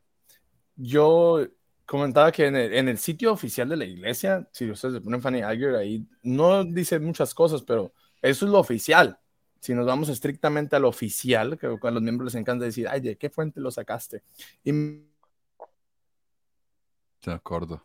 Yo 0.76 1.46
comentaba 1.86 2.32
que 2.32 2.46
en 2.46 2.56
el, 2.56 2.74
en 2.74 2.90
el 2.90 2.98
sitio 2.98 3.32
oficial 3.32 3.70
de 3.70 3.78
la 3.78 3.86
iglesia, 3.86 4.48
si 4.52 4.70
ustedes 4.70 4.96
le 4.96 5.02
ponen 5.02 5.22
Fanny 5.22 5.42
Aguirre 5.42 5.80
ahí, 5.80 6.06
no 6.22 6.64
dice 6.64 7.00
muchas 7.00 7.34
cosas, 7.34 7.64
pero 7.64 7.94
eso 8.22 8.46
es 8.46 8.52
lo 8.52 8.60
oficial. 8.60 9.18
Si 9.60 9.74
nos 9.74 9.86
vamos 9.86 10.10
estrictamente 10.10 10.76
a 10.76 10.80
lo 10.80 10.90
oficial, 10.90 11.58
que 11.58 11.68
a 11.68 11.92
los 11.92 12.02
miembros 12.02 12.34
les 12.34 12.40
encanta 12.40 12.66
decir, 12.66 12.88
ay, 12.88 13.02
¿de 13.02 13.18
qué 13.18 13.30
fuente 13.30 13.60
lo 13.60 13.72
sacaste? 13.72 14.24
Y 14.64 14.72
De 17.24 17.34
acuerdo. 17.34 17.84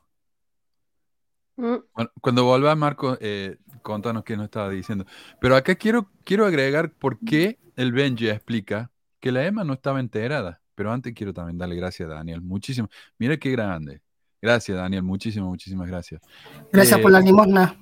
Mm, 1.57 1.77
Bueno, 1.95 2.11
cuando 2.21 2.45
vuelva 2.45 2.75
Marco, 2.75 3.17
eh, 3.21 3.59
contanos 3.83 4.25
qué 4.25 4.37
nos 4.37 4.45
estaba 4.45 4.71
diciendo. 4.71 5.05
Pero 5.41 5.57
acá 5.57 5.75
quiero, 5.75 6.11
quiero 6.25 6.47
agregar 6.47 6.93
por 6.93 7.19
qué 7.21 7.59
el 7.77 7.93
Benji 7.93 8.29
explica 8.29 8.91
que 9.21 9.33
la 9.33 9.45
Emma 9.47 9.65
no 9.65 9.75
estaba 9.75 10.01
enterada. 10.01 10.61
Pero 10.75 10.93
antes 10.93 11.13
quiero 11.15 11.33
también 11.35 11.59
darle 11.59 11.77
gracias 11.77 12.09
a 12.09 12.15
Daniel. 12.15 12.41
Muchísimo. 12.41 12.89
Mira 13.19 13.37
qué 13.37 13.51
grande. 13.51 14.01
Gracias, 14.41 14.77
Daniel. 14.77 15.03
Muchísimas, 15.03 15.49
muchísimas 15.49 15.87
gracias. 15.89 16.21
Gracias 16.73 16.99
Eh, 16.99 17.03
por 17.03 17.13
la 17.13 17.21
limosna. 17.21 17.77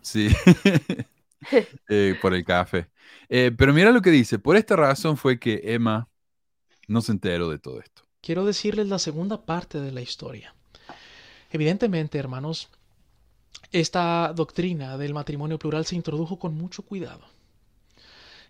Sí, 0.00 0.28
Eh, 1.88 2.16
por 2.20 2.34
el 2.34 2.44
café. 2.44 2.88
Eh, 3.28 3.52
pero 3.56 3.72
mira 3.72 3.90
lo 3.92 4.02
que 4.02 4.10
dice. 4.10 4.38
Por 4.38 4.56
esta 4.56 4.76
razón 4.76 5.16
fue 5.16 5.38
que 5.38 5.60
Emma 5.64 6.08
no 6.88 7.02
se 7.02 7.12
enteró 7.12 7.50
de 7.50 7.58
todo 7.58 7.80
esto. 7.80 8.02
Quiero 8.20 8.44
decirles 8.44 8.88
la 8.88 8.98
segunda 8.98 9.46
parte 9.46 9.80
de 9.80 9.92
la 9.92 10.00
historia. 10.00 10.55
Evidentemente, 11.50 12.18
hermanos, 12.18 12.68
esta 13.72 14.32
doctrina 14.34 14.96
del 14.98 15.14
matrimonio 15.14 15.58
plural 15.58 15.86
se 15.86 15.96
introdujo 15.96 16.38
con 16.38 16.54
mucho 16.54 16.82
cuidado. 16.82 17.22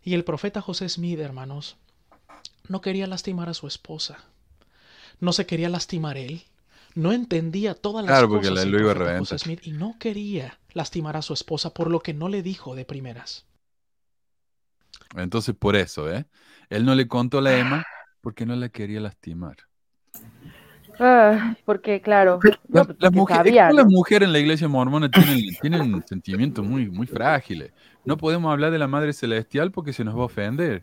Y 0.03 0.15
el 0.15 0.25
profeta 0.25 0.61
José 0.61 0.89
Smith, 0.89 1.19
hermanos, 1.19 1.77
no 2.69 2.81
quería 2.81 3.07
lastimar 3.07 3.49
a 3.49 3.55
su 3.55 3.67
esposa. 3.67 4.19
No 5.21 5.33
se 5.33 5.47
quería 5.47 5.69
lastimar 5.69 6.17
él. 6.17 6.43
No 6.95 7.13
entendía 7.13 7.75
todas 7.75 8.05
las 8.05 8.13
Claro, 8.13 8.29
porque 8.29 8.49
cosas 8.49 8.67
lo 8.67 8.81
iba 8.81 8.95
profeta 8.95 9.19
José. 9.19 9.39
Smith 9.39 9.61
y 9.67 9.73
no 9.73 9.97
quería 9.99 10.59
lastimar 10.73 11.17
a 11.17 11.23
su 11.23 11.35
esposa 11.35 11.75
por 11.75 11.91
lo 11.91 12.01
que 12.01 12.15
no 12.15 12.29
le 12.29 12.43
dijo 12.43 12.75
de 12.75 12.85
primeras. 12.85 13.45
Entonces, 15.15 15.55
por 15.55 15.77
eso, 15.77 16.11
¿eh? 16.11 16.27
Él 16.71 16.85
no 16.85 16.95
le 16.95 17.07
contó 17.07 17.39
a 17.39 17.43
la 17.43 17.59
Emma 17.59 17.85
porque 18.21 18.47
no 18.47 18.57
la 18.57 18.69
quería 18.69 19.01
lastimar. 19.01 19.57
Ah, 20.99 21.55
porque 21.65 22.01
claro, 22.01 22.39
no, 22.43 22.51
Las, 22.69 22.87
las 22.89 22.97
porque 22.97 23.11
mujeres, 23.11 23.39
sabía, 23.39 23.71
las 23.73 23.85
¿no? 23.87 23.91
mujeres 23.91 24.27
en 24.27 24.33
la 24.33 24.39
iglesia 24.39 24.69
mormona 24.69 25.11
tienen, 25.11 25.39
tienen 25.61 26.05
sentimientos 26.07 26.65
muy, 26.65 26.89
muy 26.91 27.07
frágiles. 27.07 27.73
No 28.05 28.17
podemos 28.17 28.53
hablar 28.53 28.71
de 28.71 28.79
la 28.79 28.87
Madre 28.87 29.13
Celestial 29.13 29.73
porque 29.73 29.93
se 29.93 30.05
nos 30.05 30.17
va 30.17 30.23
a 30.23 30.27
ofender, 30.27 30.83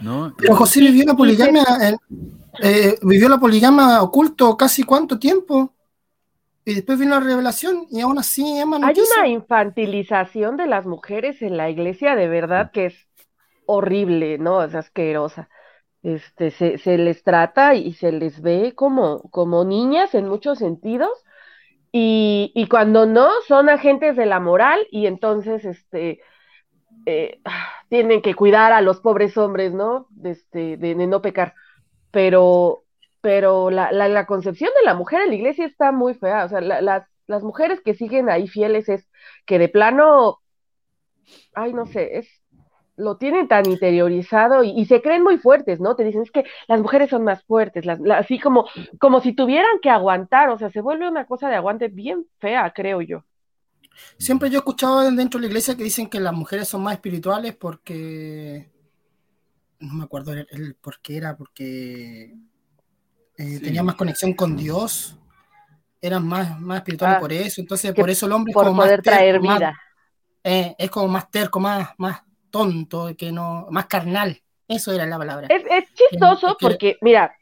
¿no? 0.00 0.34
Pero 0.38 0.54
José 0.56 0.80
vivió 0.80 1.04
la 1.04 1.14
poligamia, 1.14 1.64
en- 1.80 1.96
eh, 2.62 2.96
vivió 3.02 3.28
la 3.28 3.38
poligamia 3.38 4.02
oculto 4.02 4.56
casi 4.56 4.82
cuánto 4.84 5.18
tiempo. 5.18 5.72
Y 6.66 6.74
después 6.76 6.98
vino 6.98 7.10
la 7.18 7.20
revelación 7.20 7.86
y 7.90 8.00
aún 8.00 8.18
así 8.18 8.58
Emma 8.58 8.78
no 8.78 8.86
Hay 8.86 8.94
quiso. 8.94 9.06
una 9.18 9.28
infantilización 9.28 10.56
de 10.56 10.66
las 10.66 10.86
mujeres 10.86 11.42
en 11.42 11.58
la 11.58 11.68
iglesia 11.68 12.16
de 12.16 12.26
verdad 12.28 12.70
que 12.72 12.86
es 12.86 12.94
horrible, 13.66 14.38
¿no? 14.38 14.62
Es 14.62 14.74
asquerosa. 14.74 15.48
Este, 16.04 16.52
se, 16.52 16.98
les 16.98 17.24
trata 17.24 17.74
y 17.76 17.94
se 17.94 18.12
les 18.12 18.42
ve 18.42 18.74
como, 18.76 19.22
como 19.32 19.64
niñas 19.64 20.14
en 20.14 20.28
muchos 20.28 20.60
sentidos. 20.60 21.10
Y, 21.92 22.52
y 22.54 22.68
cuando 22.68 23.06
no, 23.06 23.30
son 23.48 23.68
agentes 23.70 24.16
de 24.16 24.26
la 24.26 24.40
moral 24.40 24.80
y 24.90 25.06
entonces 25.06 25.64
este, 25.64 26.20
eh, 27.06 27.40
tienen 27.90 28.22
que 28.22 28.34
cuidar 28.34 28.72
a 28.72 28.80
los 28.82 29.00
pobres 29.00 29.36
hombres, 29.38 29.72
¿no? 29.74 30.08
Este, 30.24 30.76
de, 30.76 30.94
de 30.94 31.06
no 31.06 31.22
pecar. 31.22 31.54
Pero, 32.12 32.84
pero 33.22 33.70
la, 33.70 33.92
la, 33.92 34.08
la 34.08 34.26
concepción 34.26 34.70
de 34.78 34.84
la 34.86 34.94
mujer 34.94 35.22
en 35.22 35.30
la 35.30 35.36
iglesia 35.36 35.66
está 35.66 35.92
muy 35.92 36.14
fea. 36.14 36.44
O 36.46 36.50
sea, 36.50 36.60
la- 36.62 36.82
las, 36.82 37.08
las 37.28 37.42
mujeres 37.44 37.80
que 37.82 37.94
siguen 37.94 38.30
ahí 38.30 38.48
fieles 38.48 38.88
es 38.88 39.08
que 39.46 39.58
de 39.58 39.68
plano, 39.70 40.40
ay, 41.54 41.72
no 41.72 41.86
sé, 41.86 42.18
es, 42.18 42.28
lo 42.96 43.16
tienen 43.16 43.48
tan 43.48 43.66
interiorizado 43.68 44.62
y, 44.64 44.70
y 44.70 44.84
se 44.86 45.02
creen 45.02 45.22
muy 45.22 45.38
fuertes, 45.38 45.80
¿no? 45.80 45.96
Te 45.96 46.04
dicen, 46.04 46.22
es 46.22 46.30
que 46.30 46.44
las 46.68 46.80
mujeres 46.80 47.10
son 47.10 47.24
más 47.24 47.42
fuertes, 47.44 47.84
las, 47.86 47.98
así 48.14 48.38
como, 48.38 48.66
como 48.98 49.20
si 49.20 49.32
tuvieran 49.34 49.80
que 49.82 49.90
aguantar, 49.90 50.48
o 50.50 50.58
sea, 50.58 50.70
se 50.70 50.80
vuelve 50.80 51.08
una 51.08 51.26
cosa 51.26 51.48
de 51.48 51.56
aguante 51.56 51.88
bien 51.88 52.26
fea, 52.38 52.72
creo 52.74 53.00
yo. 53.02 53.24
Siempre 54.18 54.50
yo 54.50 54.56
he 54.56 54.58
escuchado 54.58 55.02
dentro 55.10 55.38
de 55.38 55.42
la 55.42 55.48
iglesia 55.48 55.76
que 55.76 55.84
dicen 55.84 56.08
que 56.08 56.18
las 56.20 56.32
mujeres 56.32 56.68
son 56.68 56.82
más 56.82 56.94
espirituales 56.94 57.54
porque. 57.56 58.70
No 59.80 59.94
me 59.94 60.04
acuerdo 60.04 60.32
el, 60.32 60.46
el 60.50 60.74
por 60.76 61.00
qué 61.00 61.16
era, 61.16 61.36
porque 61.36 62.24
eh, 63.36 63.58
Sí. 63.58 63.60
tenían 63.60 63.84
más 63.84 63.96
conexión 63.96 64.32
con 64.32 64.56
Dios, 64.56 65.18
eran 66.00 66.26
más, 66.26 66.58
más 66.60 66.78
espirituales 66.78 67.18
Ah, 67.18 67.20
por 67.20 67.32
eso. 67.32 67.60
Entonces, 67.60 67.92
por 67.92 68.08
eso 68.10 68.26
el 68.26 68.32
hombre 68.32 68.50
es 68.50 68.54
Por 68.54 68.64
como 68.64 68.76
más 68.76 68.86
poder 68.86 69.02
traer 69.02 69.34
terco, 69.34 69.46
más- 69.46 69.58
vida. 69.58 69.80
eh, 70.42 70.74
es 70.78 70.90
como 70.90 71.08
más 71.08 71.30
terco, 71.30 71.60
más, 71.60 71.90
más 71.98 72.22
tonto, 72.58 73.10
que 73.18 73.32
no, 73.32 73.66
más 73.70 73.86
carnal. 73.86 74.40
Eso 74.68 74.92
era 74.92 75.04
la 75.06 75.18
palabra. 75.18 75.48
Es, 75.50 75.64
es 75.68 75.92
chistoso 75.94 76.56
que- 76.56 76.66
porque, 76.66 76.96
mira. 77.02 77.34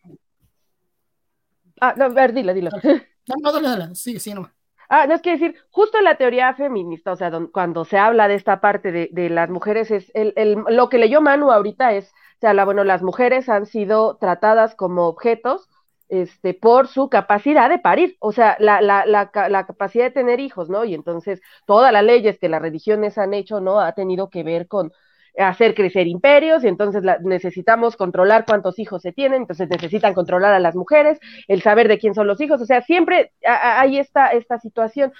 Ah, 1.80 1.94
no, 1.96 2.04
a 2.06 2.08
ver, 2.08 2.32
dilo, 2.32 2.54
dilo. 2.54 2.70
No, 3.28 3.36
no, 3.40 3.52
dale, 3.52 3.68
dale, 3.68 3.94
sigue, 3.94 4.18
sigue 4.18 4.34
nomás. 4.34 4.50
Ah, 4.88 5.06
no 5.06 5.14
es 5.14 5.22
que 5.22 5.30
decir, 5.30 5.54
justo 5.70 5.96
en 5.98 6.02
la 6.04 6.16
teoría 6.16 6.52
feminista, 6.54 7.12
o 7.12 7.16
sea, 7.16 7.30
don- 7.30 7.46
cuando 7.46 7.84
se 7.84 7.96
habla 7.98 8.26
de 8.26 8.34
esta 8.34 8.60
parte 8.60 8.90
de, 8.90 9.08
de 9.12 9.30
las 9.30 9.48
mujeres, 9.48 9.92
es 9.92 10.10
el, 10.14 10.32
el- 10.34 10.56
lo 10.68 10.88
que 10.88 10.98
leyó 10.98 11.20
Manu 11.20 11.52
ahorita 11.52 11.92
es, 11.92 12.08
o 12.10 12.40
sea, 12.40 12.52
la, 12.52 12.64
bueno, 12.64 12.82
las 12.82 13.00
mujeres 13.02 13.48
han 13.48 13.66
sido 13.66 14.16
tratadas 14.16 14.74
como 14.74 15.06
objetos 15.06 15.68
este, 16.12 16.54
por 16.54 16.88
su 16.88 17.08
capacidad 17.08 17.70
de 17.70 17.78
parir, 17.78 18.16
o 18.20 18.32
sea, 18.32 18.56
la, 18.60 18.82
la, 18.82 19.06
la, 19.06 19.30
la 19.48 19.66
capacidad 19.66 20.04
de 20.04 20.10
tener 20.10 20.40
hijos, 20.40 20.68
¿no? 20.70 20.84
Y 20.84 20.94
entonces 20.94 21.40
todas 21.66 21.92
las 21.92 22.04
leyes 22.04 22.38
que 22.38 22.50
las 22.50 22.60
religiones 22.62 23.16
han 23.18 23.32
hecho, 23.34 23.60
¿no? 23.60 23.80
Ha 23.80 23.92
tenido 23.94 24.28
que 24.30 24.42
ver 24.42 24.68
con 24.68 24.92
hacer 25.38 25.74
crecer 25.74 26.06
imperios 26.08 26.62
y 26.64 26.68
entonces 26.68 27.02
necesitamos 27.22 27.96
controlar 27.96 28.44
cuántos 28.44 28.78
hijos 28.78 29.00
se 29.00 29.12
tienen, 29.12 29.42
entonces 29.42 29.68
necesitan 29.70 30.12
controlar 30.12 30.52
a 30.52 30.60
las 30.60 30.76
mujeres, 30.76 31.18
el 31.48 31.62
saber 31.62 31.88
de 31.88 31.98
quién 31.98 32.14
son 32.14 32.26
los 32.26 32.40
hijos, 32.42 32.60
o 32.60 32.66
sea, 32.66 32.82
siempre 32.82 33.32
hay 33.46 33.98
esta, 33.98 34.26
esta 34.28 34.58
situación, 34.58 35.12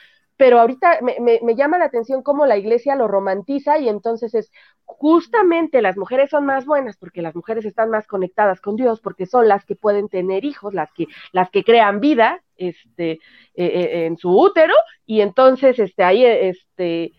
pero 0.42 0.58
ahorita 0.58 0.98
me, 1.02 1.20
me, 1.20 1.38
me 1.40 1.54
llama 1.54 1.78
la 1.78 1.84
atención 1.84 2.24
cómo 2.24 2.46
la 2.46 2.56
iglesia 2.56 2.96
lo 2.96 3.06
romantiza 3.06 3.78
y 3.78 3.88
entonces 3.88 4.34
es 4.34 4.50
justamente 4.84 5.80
las 5.80 5.96
mujeres 5.96 6.30
son 6.30 6.46
más 6.46 6.66
buenas 6.66 6.96
porque 6.96 7.22
las 7.22 7.36
mujeres 7.36 7.64
están 7.64 7.90
más 7.90 8.08
conectadas 8.08 8.60
con 8.60 8.74
Dios, 8.74 9.00
porque 9.00 9.26
son 9.26 9.46
las 9.46 9.64
que 9.64 9.76
pueden 9.76 10.08
tener 10.08 10.44
hijos, 10.44 10.74
las 10.74 10.92
que, 10.94 11.06
las 11.30 11.48
que 11.50 11.62
crean 11.62 12.00
vida 12.00 12.42
este, 12.56 13.12
eh, 13.12 13.20
eh, 13.54 14.06
en 14.06 14.16
su 14.16 14.36
útero 14.36 14.74
y 15.06 15.20
entonces 15.20 15.78
este, 15.78 16.02
ahí 16.02 16.24
este, 16.24 17.12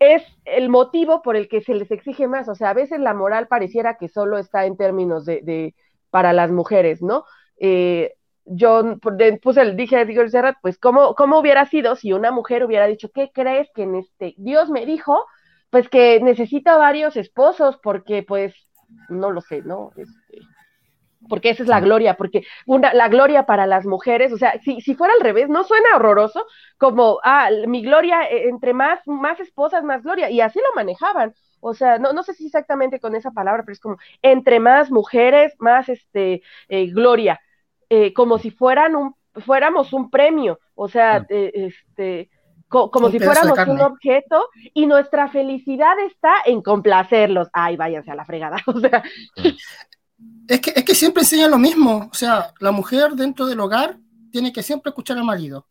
es 0.00 0.24
el 0.44 0.68
motivo 0.68 1.22
por 1.22 1.36
el 1.36 1.46
que 1.46 1.60
se 1.60 1.72
les 1.72 1.92
exige 1.92 2.26
más. 2.26 2.48
O 2.48 2.56
sea, 2.56 2.70
a 2.70 2.74
veces 2.74 2.98
la 2.98 3.14
moral 3.14 3.46
pareciera 3.46 3.96
que 3.96 4.08
solo 4.08 4.38
está 4.38 4.66
en 4.66 4.76
términos 4.76 5.24
de, 5.24 5.40
de 5.42 5.76
para 6.10 6.32
las 6.32 6.50
mujeres, 6.50 7.00
¿no? 7.00 7.26
Eh, 7.60 8.14
yo 8.46 8.96
puse 9.42 9.60
el, 9.60 9.76
dije, 9.76 10.04
digo, 10.04 10.26
Serrat, 10.28 10.56
pues, 10.62 10.78
¿cómo, 10.78 11.14
¿cómo 11.14 11.38
hubiera 11.38 11.66
sido 11.66 11.96
si 11.96 12.12
una 12.12 12.30
mujer 12.30 12.64
hubiera 12.64 12.86
dicho, 12.86 13.10
¿qué 13.12 13.30
crees 13.32 13.68
que 13.74 13.82
en 13.82 13.96
este, 13.96 14.34
Dios 14.38 14.70
me 14.70 14.86
dijo, 14.86 15.26
pues 15.70 15.88
que 15.88 16.20
necesita 16.20 16.76
varios 16.76 17.16
esposos, 17.16 17.78
porque 17.82 18.22
pues, 18.22 18.54
no 19.08 19.30
lo 19.32 19.40
sé, 19.40 19.62
¿no? 19.62 19.90
Este, 19.96 20.40
porque 21.28 21.50
esa 21.50 21.62
es 21.64 21.68
la 21.68 21.80
gloria, 21.80 22.14
porque 22.14 22.44
una, 22.66 22.94
la 22.94 23.08
gloria 23.08 23.46
para 23.46 23.66
las 23.66 23.84
mujeres, 23.84 24.32
o 24.32 24.38
sea, 24.38 24.60
si, 24.62 24.80
si 24.80 24.94
fuera 24.94 25.14
al 25.14 25.20
revés, 25.20 25.48
no 25.48 25.64
suena 25.64 25.96
horroroso, 25.96 26.46
como, 26.78 27.18
ah, 27.24 27.48
mi 27.66 27.82
gloria, 27.82 28.24
eh, 28.24 28.48
entre 28.48 28.74
más, 28.74 29.00
más 29.06 29.40
esposas, 29.40 29.84
más 29.84 30.02
gloria, 30.02 30.30
y 30.30 30.40
así 30.40 30.60
lo 30.60 30.74
manejaban, 30.74 31.34
o 31.60 31.74
sea, 31.74 31.98
no, 31.98 32.12
no 32.12 32.22
sé 32.22 32.34
si 32.34 32.46
exactamente 32.46 33.00
con 33.00 33.14
esa 33.16 33.32
palabra, 33.32 33.62
pero 33.64 33.72
es 33.72 33.80
como, 33.80 33.96
entre 34.22 34.60
más 34.60 34.90
mujeres, 34.90 35.54
más 35.58 35.88
este, 35.88 36.42
eh, 36.68 36.86
gloria, 36.92 37.40
eh, 37.88 38.12
como 38.12 38.38
si 38.38 38.50
fueran 38.50 38.96
un, 38.96 39.14
fuéramos 39.34 39.92
un 39.92 40.10
premio, 40.10 40.58
o 40.74 40.88
sea, 40.88 41.26
eh, 41.28 41.52
este, 41.54 42.30
como 42.68 43.10
si 43.10 43.18
fuéramos 43.18 43.58
un 43.66 43.80
objeto 43.80 44.48
y 44.74 44.86
nuestra 44.86 45.28
felicidad 45.28 45.98
está 46.06 46.34
en 46.44 46.62
complacerlos. 46.62 47.48
Ay, 47.52 47.76
váyanse 47.76 48.10
a 48.10 48.14
la 48.14 48.24
fregada. 48.24 48.58
O 48.66 48.80
sea. 48.80 49.02
Es 50.48 50.60
que, 50.60 50.72
es 50.74 50.84
que 50.84 50.94
siempre 50.94 51.22
enseñan 51.22 51.50
lo 51.50 51.58
mismo. 51.58 52.08
O 52.10 52.14
sea, 52.14 52.52
la 52.60 52.72
mujer 52.72 53.12
dentro 53.12 53.46
del 53.46 53.60
hogar 53.60 53.98
tiene 54.32 54.52
que 54.52 54.62
siempre 54.62 54.90
escuchar 54.90 55.16
al 55.18 55.24
marido. 55.24 55.66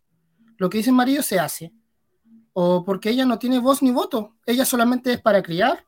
Lo 0.58 0.70
que 0.70 0.78
dice 0.78 0.92
el 0.92 0.96
marido 0.96 1.22
se 1.22 1.40
hace. 1.40 1.74
O 2.54 2.86
porque 2.86 3.10
ella 3.10 3.26
no 3.26 3.40
tiene 3.40 3.60
voz 3.60 3.82
ni 3.82 3.92
voto. 3.92 4.36
Ella 4.46 4.66
solamente 4.66 5.14
es 5.14 5.22
para 5.22 5.44
criar, 5.44 5.84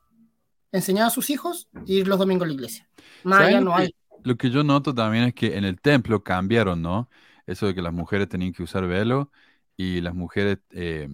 enseñar 0.72 1.08
a 1.08 1.12
sus 1.12 1.30
hijos 1.30 1.70
y 1.86 1.99
ir 1.99 2.08
los 2.08 2.20
domingos 2.20 2.45
a 2.45 2.48
la 2.48 2.54
iglesia. 2.54 2.90
Más 3.24 3.62
no 3.62 3.76
hay 3.76 3.94
lo 4.28 4.38
que 4.38 4.49
yo 4.49 4.64
noto 4.64 4.94
también 4.94 5.24
es 5.26 5.34
que 5.34 5.58
en 5.58 5.66
el 5.66 5.80
templo 5.80 6.24
cambiaron, 6.24 6.82
¿no? 6.82 7.10
Eso 7.45 7.68
de 7.68 7.74
que 7.74 7.82
las 7.82 7.94
mujeres 7.94 8.28
tenían 8.28 8.52
que 8.54 8.64
usar 8.64 8.86
velo 8.86 9.32
y 9.78 10.02
las 10.02 10.14
mujeres, 10.14 10.60
eh, 10.72 11.10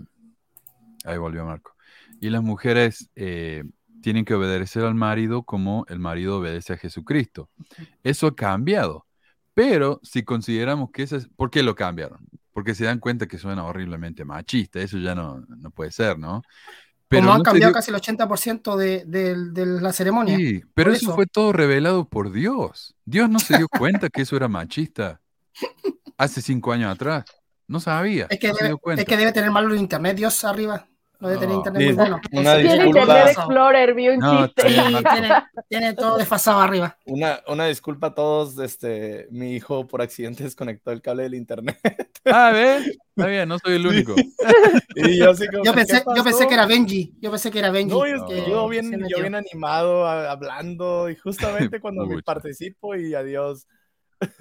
ahí 1.06 1.18
volvió 1.18 1.46
Marco, 1.46 1.76
y 2.20 2.30
las 2.30 2.42
mujeres 2.42 3.10
eh, 3.16 3.64
tienen 4.02 4.26
que 4.26 4.34
obedecer 4.34 4.84
al 4.84 4.96
marido 4.96 5.44
como 5.44 5.86
el 5.90 6.00
marido 6.00 6.40
obedece 6.40 6.74
a 6.74 6.78
Jesucristo. 6.78 7.50
Eso 8.04 8.28
ha 8.28 8.36
cambiado, 8.36 9.06
pero 9.54 10.00
si 10.04 10.24
consideramos 10.24 10.90
que 10.92 11.04
eso 11.04 11.16
es, 11.18 11.28
¿por 11.28 11.52
qué 11.52 11.62
lo 11.62 11.76
cambiaron? 11.76 12.28
Porque 12.52 12.76
se 12.76 12.86
dan 12.86 13.00
cuenta 13.00 13.28
que 13.28 13.38
suena 13.38 13.64
horriblemente 13.66 14.26
machista, 14.26 14.80
eso 14.82 14.98
ya 14.98 15.14
no, 15.16 15.46
no 15.48 15.72
puede 15.72 15.92
ser, 15.92 16.18
¿no? 16.18 16.42
Pero 17.14 17.28
Como 17.28 17.36
han 17.36 17.44
cambiado 17.44 17.74
casi 17.74 17.92
el 17.92 17.98
80% 17.98 18.76
de, 18.76 19.04
de, 19.06 19.66
la 19.66 19.94
ceremonia. 19.94 20.36
Sí, 20.36 20.64
pero 20.74 20.92
eso, 20.92 21.14
fue 21.14 21.28
todo 21.28 21.54
revelado 21.54 22.10
por 22.10 22.32
Dios. 22.32 22.96
Dios 23.06 23.30
no 23.30 23.40
se 23.40 23.58
dio 23.58 23.68
cuenta 23.68 24.10
que 24.10 24.24
eso 24.24 24.36
era 24.36 24.48
machista 24.48 25.22
hace 26.18 26.42
cinco 26.42 26.72
años 26.72 26.92
atrás. 26.92 27.26
No 27.68 27.80
sabía. 27.80 28.28
Es 28.30 28.40
que, 28.40 28.52
debe, 28.52 28.76
es 28.98 29.06
que 29.06 29.18
debe 29.18 29.32
tener 29.32 29.52
malo 29.52 29.74
el 29.74 29.80
internet 29.80 30.18
Dios 30.18 30.44
arriba. 30.44 30.88
No 31.24 31.30
debe 31.30 31.40
tener 31.40 31.56
internet 31.56 31.86
muy 31.86 31.96
bueno. 31.96 32.22
tiene 32.30 32.86
Internet 32.86 33.28
Explorer, 33.28 33.94
vio 33.94 34.14
un 34.14 34.46
chiste. 34.46 34.64
Tiene, 35.70 35.94
todo 35.94 36.18
desfasado 36.18 36.60
arriba. 36.60 36.98
Una, 37.06 37.40
una 37.48 37.66
disculpa 37.68 38.08
a 38.08 38.14
todos. 38.14 38.60
Este, 38.60 39.30
mi 39.32 39.54
hijo 39.54 39.88
por 39.88 40.02
accidente 40.02 40.44
desconectó 40.44 40.92
el 40.92 41.02
cable 41.02 41.24
del 41.24 41.36
internet. 41.36 41.80
Ah, 42.26 42.52
¿ves? 42.52 42.98
Está 43.16 43.28
bien, 43.30 43.48
no 43.48 43.58
soy 43.60 43.76
el 43.76 43.88
único. 43.88 44.16
y 44.96 45.18
yo, 45.18 45.32
yo, 45.64 45.74
pensé, 45.74 46.04
yo 46.14 46.24
pensé 46.26 46.46
que 46.46 46.54
era 46.56 46.66
Benji. 46.66 47.14
Yo 47.22 47.32
pensé 47.32 47.52
que 47.52 47.60
era 47.60 47.72
Benji. 47.72 47.96
No, 47.96 48.06
yo, 48.06 48.68
bien, 48.68 49.08
yo 49.08 49.22
bien 49.22 49.36
animado, 49.36 50.06
hablando, 50.06 51.10
y 51.10 51.16
justamente 51.16 51.80
cuando 51.82 52.06
me 52.06 52.22
participo 52.22 52.96
y 52.96 53.14
adiós. 53.14 53.66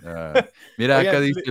Ah, 0.04 0.34
mira, 0.78 0.98
acá 0.98 1.20
dice, 1.20 1.42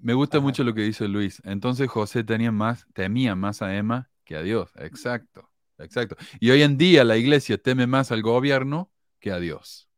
me 0.00 0.14
gusta 0.14 0.40
mucho 0.40 0.64
lo 0.64 0.74
que 0.74 0.82
dice 0.82 1.06
Luis. 1.06 1.40
Entonces 1.44 1.88
José 1.88 2.24
tenía 2.24 2.50
más, 2.50 2.86
temía 2.94 3.36
más 3.36 3.62
a 3.62 3.76
Emma 3.76 4.11
que 4.24 4.36
a 4.36 4.42
Dios. 4.42 4.70
Exacto, 4.76 5.50
exacto. 5.78 6.16
Y 6.40 6.50
hoy 6.50 6.62
en 6.62 6.78
día 6.78 7.04
la 7.04 7.16
iglesia 7.16 7.58
teme 7.58 7.86
más 7.86 8.12
al 8.12 8.22
gobierno 8.22 8.90
que 9.18 9.32
a 9.32 9.38
Dios. 9.38 9.88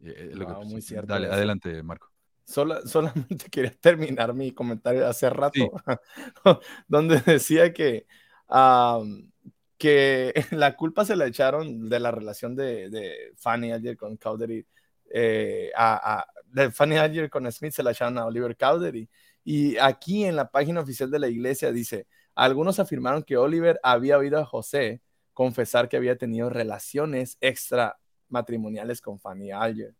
Eh, 0.00 0.32
eh, 0.32 0.46
muy 0.64 0.82
cierto. 0.82 1.12
Dale, 1.12 1.28
adelante, 1.28 1.82
Marco. 1.82 2.12
solamente 2.84 3.48
quería 3.50 3.74
terminar 3.80 4.34
mi 4.34 4.52
comentario 4.52 5.06
hace 5.06 5.30
rato, 5.30 5.72
donde 6.88 7.20
decía 7.20 7.72
que, 7.72 8.06
que 9.78 10.32
la 10.50 10.76
culpa 10.76 11.04
se 11.04 11.16
la 11.16 11.26
echaron 11.26 11.88
de 11.88 12.00
la 12.00 12.10
relación 12.10 12.54
de, 12.54 13.32
Fanny 13.36 13.72
ayer 13.72 13.96
con 13.96 14.16
Cowdery, 14.16 14.66
eh, 15.14 15.70
a, 15.76 16.26
de 16.46 16.70
Fanny 16.70 16.98
ayer 16.98 17.30
con 17.30 17.50
Smith 17.50 17.72
se 17.72 17.82
la 17.82 17.92
echaron 17.92 18.18
a 18.18 18.26
Oliver 18.26 18.56
Cowdery. 18.56 19.08
Y 19.44 19.76
aquí 19.78 20.24
en 20.24 20.36
la 20.36 20.50
página 20.50 20.80
oficial 20.80 21.10
de 21.10 21.18
la 21.18 21.28
iglesia 21.28 21.72
dice, 21.72 22.06
algunos 22.34 22.78
afirmaron 22.78 23.22
que 23.22 23.36
Oliver 23.36 23.78
había 23.82 24.18
oído 24.18 24.38
a 24.38 24.44
José 24.44 25.02
confesar 25.32 25.88
que 25.88 25.96
había 25.96 26.16
tenido 26.16 26.50
relaciones 26.50 27.38
extramatrimoniales 27.40 29.00
con 29.00 29.18
Fanny 29.18 29.50
Alger. 29.50 29.94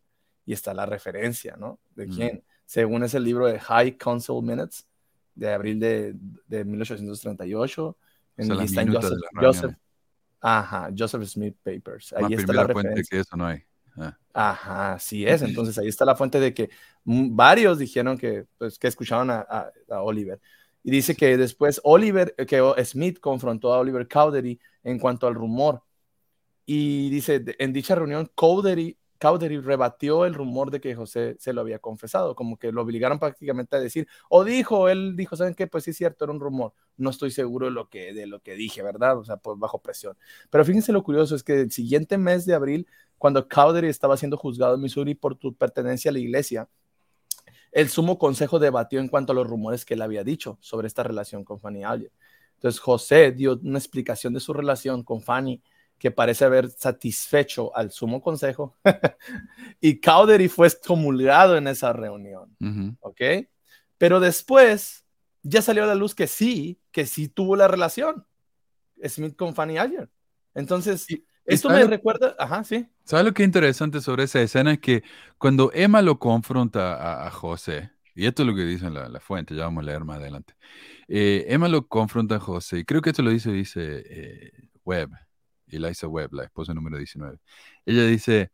Y 0.45 0.53
está 0.53 0.75
la 0.75 0.87
referencia, 0.87 1.57
¿no? 1.57 1.79
¿De 1.95 2.09
quién? 2.09 2.43
Según 2.67 3.05
es 3.05 3.15
el 3.15 3.25
libro 3.25 3.47
de 3.47 3.61
High 3.61 3.97
Council 3.97 4.43
Minutes 4.43 4.87
de 5.35 5.53
abril 5.53 5.79
de, 5.79 6.15
de 6.47 6.65
1838. 6.65 7.97
En 8.39 8.49
Joseph, 8.51 8.89
Joseph, 9.35 9.75
ajá, 10.41 10.91
Joseph 10.97 11.23
Smith 11.25 11.57
Papers. 11.63 12.13
Ahí 12.15 12.35
está 12.35 12.53
la 12.53 12.65
referencia. 12.65 13.05
que 13.09 13.21
eso 13.21 13.37
no 13.37 13.47
hay. 13.47 13.63
Ah. 13.97 14.19
Ajá, 14.33 14.99
sí 14.99 15.27
es. 15.27 15.43
Entonces 15.43 15.79
ahí 15.79 15.89
está 15.89 16.05
la 16.05 16.17
fuente 16.17 16.41
de 16.41 16.53
que 16.53 16.71
varios 17.05 17.79
dijeron 17.79 18.19
que, 18.19 18.47
pues, 18.59 18.79
que 18.79 18.89
escucharon 18.89 19.31
a, 19.31 19.71
a 19.89 20.03
Oliver. 20.03 20.41
Y 20.83 20.91
dice 20.91 21.15
que 21.15 21.37
después 21.37 21.81
Oliver, 21.85 22.35
que 22.35 22.61
Smith 22.85 23.21
confrontó 23.21 23.73
a 23.73 23.79
Oliver 23.79 24.09
Cowdery 24.09 24.61
en 24.83 24.99
cuanto 24.99 25.27
al 25.27 25.35
rumor. 25.35 25.83
Y 26.67 27.11
dice, 27.11 27.45
en 27.59 27.73
dicha 27.73 27.95
reunión, 27.95 28.31
Cowdery, 28.35 28.99
Cowdery 29.23 29.59
rebatió 29.61 30.25
el 30.27 30.35
rumor 30.35 30.71
de 30.73 30.81
que 30.81 30.95
José 30.97 31.37
se 31.39 31.53
lo 31.53 31.61
había 31.61 31.79
confesado, 31.79 32.35
como 32.35 32.59
que 32.59 32.73
lo 32.73 32.83
obligaron 32.83 33.21
prácticamente 33.21 33.77
a 33.77 33.81
decir, 33.81 34.09
o 34.29 34.43
dijo, 34.43 34.89
él 34.89 35.15
dijo, 35.17 35.37
¿saben 35.37 35.55
qué? 35.55 35.69
Pues 35.69 35.85
sí 35.85 35.91
es 35.91 35.97
cierto, 35.97 36.25
era 36.25 36.33
un 36.33 36.41
rumor. 36.41 36.75
No 36.97 37.11
estoy 37.11 37.31
seguro 37.31 37.67
de 37.67 37.73
lo 37.73 37.89
que, 37.89 38.13
de 38.13 38.27
lo 38.27 38.41
que 38.41 38.55
dije, 38.55 38.83
¿verdad? 38.83 39.19
O 39.19 39.25
sea, 39.25 39.37
pues 39.37 39.59
bajo 39.59 39.81
presión. 39.81 40.17
Pero 40.51 40.65
fíjense 40.65 40.93
lo 40.93 41.05
curioso, 41.05 41.37
es 41.37 41.45
que 41.45 41.61
el 41.61 41.71
siguiente 41.71 42.19
mes 42.19 42.47
de 42.47 42.55
abril, 42.55 42.89
cuando 43.19 43.47
Cowdery 43.49 43.89
estaba 43.89 44.17
siendo 44.17 44.37
juzgado 44.37 44.75
en 44.75 44.81
Missouri 44.81 45.15
por 45.15 45.39
su 45.39 45.55
pertenencia 45.55 46.11
a 46.11 46.13
la 46.13 46.19
iglesia, 46.19 46.69
el 47.73 47.89
sumo 47.89 48.19
consejo 48.19 48.59
debatió 48.59 49.01
en 49.01 49.09
cuanto 49.09 49.33
a 49.33 49.35
los 49.35 49.47
rumores 49.47 49.85
que 49.85 49.95
él 49.95 50.03
había 50.03 50.23
dicho 50.23 50.59
sobre 50.61 50.87
esta 50.87 51.03
relación 51.03 51.45
con 51.45 51.59
Fanny 51.59 51.85
Alger. 51.85 52.13
Entonces 52.55 52.81
José 52.81 53.33
dio 53.33 53.59
una 53.63 53.79
explicación 53.79 54.35
de 54.35 54.41
su 54.41 54.53
relación 54.53 55.03
con 55.03 55.23
Fanny 55.23 55.63
que 55.99 56.11
parece 56.11 56.45
haber 56.45 56.71
satisfecho 56.71 57.75
al 57.77 57.91
sumo 57.91 58.21
consejo 58.21 58.77
y 59.81 60.01
Cowdery 60.01 60.49
fue 60.49 60.67
excomulgado 60.67 61.57
en 61.57 61.67
esa 61.67 61.93
reunión. 61.93 62.57
¿Ok? 63.01 63.21
Pero 63.99 64.21
después 64.21 65.05
ya 65.43 65.63
salió 65.63 65.85
a 65.85 65.87
la 65.87 65.95
luz 65.95 66.15
que 66.15 66.27
sí, 66.27 66.81
que 66.91 67.07
sí 67.07 67.29
tuvo 67.29 67.57
la 67.57 67.69
relación 67.69 68.27
Smith 69.09 69.37
con 69.37 69.55
Fanny 69.55 69.79
Alger. 69.79 70.11
Entonces, 70.55 71.07
esto 71.45 71.69
me 71.71 71.85
recuerda, 71.85 72.35
ajá, 72.39 72.65
sí. 72.65 72.87
¿Sabes 73.05 73.27
lo 73.27 73.35
que 73.35 73.43
es 73.43 73.47
interesante 73.47 74.01
sobre 74.01 74.25
esa 74.25 74.41
escena? 74.41 74.73
Es 74.73 74.79
que 74.79 75.03
cuando 75.39 75.71
Emma 75.75 76.03
lo 76.03 76.19
confronta 76.19 77.27
a, 77.27 77.31
José, 77.31 77.91
y 78.15 78.27
esto 78.27 78.43
es 78.43 78.49
lo 78.49 78.55
que 78.55 78.65
dice 78.65 78.87
en 78.87 78.95
la, 78.95 79.21
fuente, 79.21 79.55
ya 79.55 79.65
vamos 79.65 79.83
a 79.83 79.87
leer 79.87 80.05
más 80.05 80.19
adelante. 80.19 80.55
Eh, 81.09 81.47
Emma 81.49 81.69
lo 81.69 81.87
confronta 81.89 82.37
a 82.37 82.41
José, 82.41 82.81
y 82.81 82.85
creo 82.85 83.03
que 83.03 83.11
esto 83.11 83.23
lo 83.23 83.31
dice, 83.31 83.51
dice 83.51 84.05
eh, 84.07 84.53
Webb, 84.85 85.11
Eliza 85.67 86.07
Webb, 86.07 86.35
la 86.35 86.45
esposa 86.45 86.75
número 86.75 86.97
19. 86.97 87.39
Ella 87.87 88.07
dice, 88.07 88.53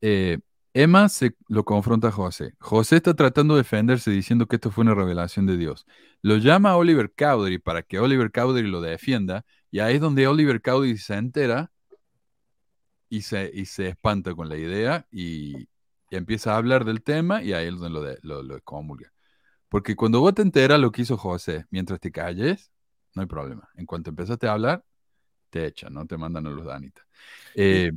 eh, 0.00 0.38
Emma 0.74 1.08
se 1.08 1.34
lo 1.48 1.64
confronta 1.64 2.08
a 2.08 2.12
José. 2.12 2.54
José 2.60 2.96
está 2.96 3.14
tratando 3.14 3.54
de 3.54 3.62
defenderse 3.62 4.10
diciendo 4.10 4.46
que 4.46 4.56
esto 4.56 4.70
fue 4.70 4.82
una 4.82 4.94
revelación 4.94 5.46
de 5.46 5.56
Dios. 5.56 5.86
Lo 6.22 6.36
llama 6.36 6.70
a 6.70 6.76
Oliver 6.76 7.12
Cowdery 7.16 7.58
para 7.58 7.82
que 7.82 7.98
Oliver 7.98 8.30
Cowdery 8.30 8.68
lo 8.68 8.80
defienda, 8.80 9.44
y 9.70 9.80
ahí 9.80 9.96
es 9.96 10.00
donde 10.00 10.26
Oliver 10.26 10.60
Cowdery 10.60 10.98
se 10.98 11.14
entera 11.14 11.72
y 13.08 13.22
se, 13.22 13.50
y 13.52 13.66
se 13.66 13.88
espanta 13.88 14.34
con 14.34 14.48
la 14.48 14.56
idea 14.56 15.06
y, 15.10 15.68
empieza 16.10 16.54
a 16.54 16.56
hablar 16.56 16.86
del 16.86 17.02
tema 17.02 17.42
y 17.42 17.52
ahí 17.52 17.68
es 17.68 17.78
donde 17.78 18.18
lo, 18.22 18.42
lo, 18.42 18.62
comulga. 18.62 19.12
Porque 19.68 19.94
cuando 19.94 20.20
vos 20.20 20.32
te 20.32 20.40
enteras 20.40 20.80
lo 20.80 20.90
que 20.90 21.02
hizo 21.02 21.18
José 21.18 21.66
mientras 21.68 22.00
te 22.00 22.10
calles, 22.10 22.72
no 23.14 23.20
hay 23.20 23.28
problema. 23.28 23.68
En 23.74 23.84
cuanto 23.84 24.08
empezaste 24.08 24.46
a 24.46 24.52
hablar, 24.52 24.82
te 25.50 25.66
echan, 25.66 25.92
¿no? 25.92 26.06
Te 26.06 26.16
mandan 26.16 26.46
a 26.46 26.50
los 26.50 26.64
Danitas. 26.64 27.04
Eh, 27.54 27.92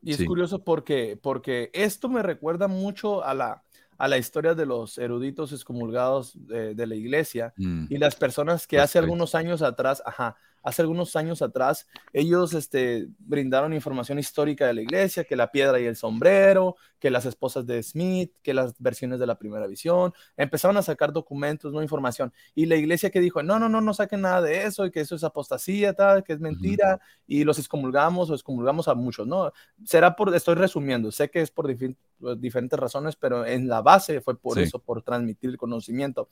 y, 0.00 0.12
es 0.12 0.24
curioso 0.24 0.62
porque, 0.62 1.18
porque 1.20 1.70
esto 1.72 2.08
me 2.08 2.22
recuerda 2.22 2.68
mucho 2.68 3.24
a 3.24 3.34
la, 3.34 3.64
a 3.98 4.08
la 4.08 4.18
historia 4.18 4.54
de 4.54 4.66
los 4.66 4.98
eruditos 4.98 5.52
excomulgados 5.52 6.34
de, 6.46 6.86
la 6.86 6.94
iglesia 6.94 7.54
mm. 7.56 7.86
y 7.88 7.98
las 7.98 8.14
personas 8.14 8.66
que 8.66 8.78
hace 8.78 8.98
algunos 8.98 9.34
años 9.34 9.62
atrás, 9.62 10.02
ajá, 10.06 10.36
hace 10.66 10.82
algunos 10.82 11.14
años 11.14 11.42
atrás, 11.42 11.86
ellos 12.12 12.52
este, 12.52 13.06
brindaron 13.20 13.72
información 13.72 14.18
histórica 14.18 14.66
de 14.66 14.74
la 14.74 14.82
iglesia, 14.82 15.22
que 15.22 15.36
la 15.36 15.52
piedra 15.52 15.78
y 15.78 15.84
el 15.84 15.94
sombrero, 15.94 16.74
que 16.98 17.08
las 17.08 17.24
esposas 17.24 17.64
de 17.66 17.80
Smith, 17.84 18.32
que 18.42 18.52
las 18.52 18.74
versiones 18.80 19.20
de 19.20 19.28
la 19.28 19.38
primera 19.38 19.68
visión, 19.68 20.12
empezaron 20.36 20.76
a 20.76 20.82
sacar 20.82 21.12
documentos, 21.12 21.72
no 21.72 21.82
información. 21.82 22.32
Y 22.56 22.66
la 22.66 22.74
iglesia 22.74 23.10
que 23.10 23.20
dijo, 23.20 23.44
no, 23.44 23.60
no, 23.60 23.68
no, 23.68 23.80
no 23.80 23.94
saquen 23.94 24.22
nada 24.22 24.42
de 24.42 24.64
eso, 24.64 24.84
y 24.84 24.90
que 24.90 25.02
eso 25.02 25.14
es 25.14 25.22
apostasía, 25.22 25.94
tal, 25.94 26.24
que 26.24 26.32
es 26.32 26.40
mentira, 26.40 26.98
y 27.28 27.44
los 27.44 27.60
excomulgamos 27.60 28.28
o 28.30 28.34
excomulgamos 28.34 28.88
a 28.88 28.96
muchos, 28.96 29.24
¿no? 29.24 29.52
Será 29.84 30.16
por, 30.16 30.34
estoy 30.34 30.56
resumiendo, 30.56 31.12
sé 31.12 31.30
que 31.30 31.42
es 31.42 31.52
por 31.52 31.72
diferentes 32.38 32.76
razones, 32.76 33.14
pero 33.14 33.46
en 33.46 33.68
la 33.68 33.82
base 33.82 34.20
fue 34.20 34.36
por 34.36 34.58
eso, 34.58 34.80
por 34.80 35.00
transmitir 35.02 35.50
el 35.50 35.58
conocimiento. 35.58 36.28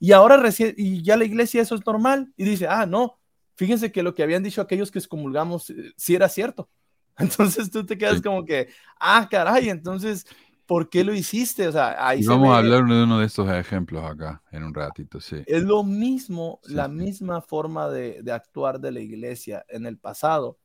Y 0.00 0.12
ahora 0.12 0.38
recién, 0.38 0.72
y 0.78 1.02
ya 1.02 1.18
la 1.18 1.26
iglesia 1.26 1.60
eso 1.60 1.74
es 1.74 1.84
normal, 1.84 2.32
y 2.38 2.44
dice, 2.44 2.66
ah, 2.66 2.86
no, 2.86 3.18
fíjense 3.54 3.92
que 3.92 4.02
lo 4.02 4.14
que 4.14 4.22
habían 4.22 4.42
dicho 4.42 4.60
aquellos 4.60 4.90
que 4.90 4.98
excomulgamos 4.98 5.70
eh, 5.70 5.92
sí 5.96 6.14
era 6.14 6.28
cierto. 6.28 6.68
Entonces 7.18 7.70
tú 7.70 7.84
te 7.84 7.96
quedas 7.96 8.20
como 8.20 8.44
que, 8.44 8.68
ah, 8.98 9.28
caray, 9.30 9.68
entonces, 9.68 10.26
¿por 10.66 10.90
qué 10.90 11.04
lo 11.04 11.14
hiciste? 11.14 11.68
O 11.68 11.72
sea, 11.72 12.08
ahí 12.08 12.24
Vamos 12.24 12.52
a 12.52 12.58
hablar 12.58 12.84
de 12.84 13.04
uno 13.04 13.20
de 13.20 13.26
estos 13.26 13.48
ejemplos 13.50 14.04
acá 14.04 14.42
en 14.50 14.64
un 14.64 14.74
ratito, 14.74 15.20
sí. 15.20 15.36
Es 15.46 15.62
lo 15.62 15.84
mismo, 15.84 16.58
la 16.64 16.88
misma 16.88 17.40
forma 17.40 17.88
de, 17.88 18.20
de, 18.22 18.32
actuar 18.32 18.80
de 18.80 18.90
la 18.90 19.00
iglesia 19.00 19.64
en 19.68 19.86
el 19.86 19.96
pasado 19.96 20.58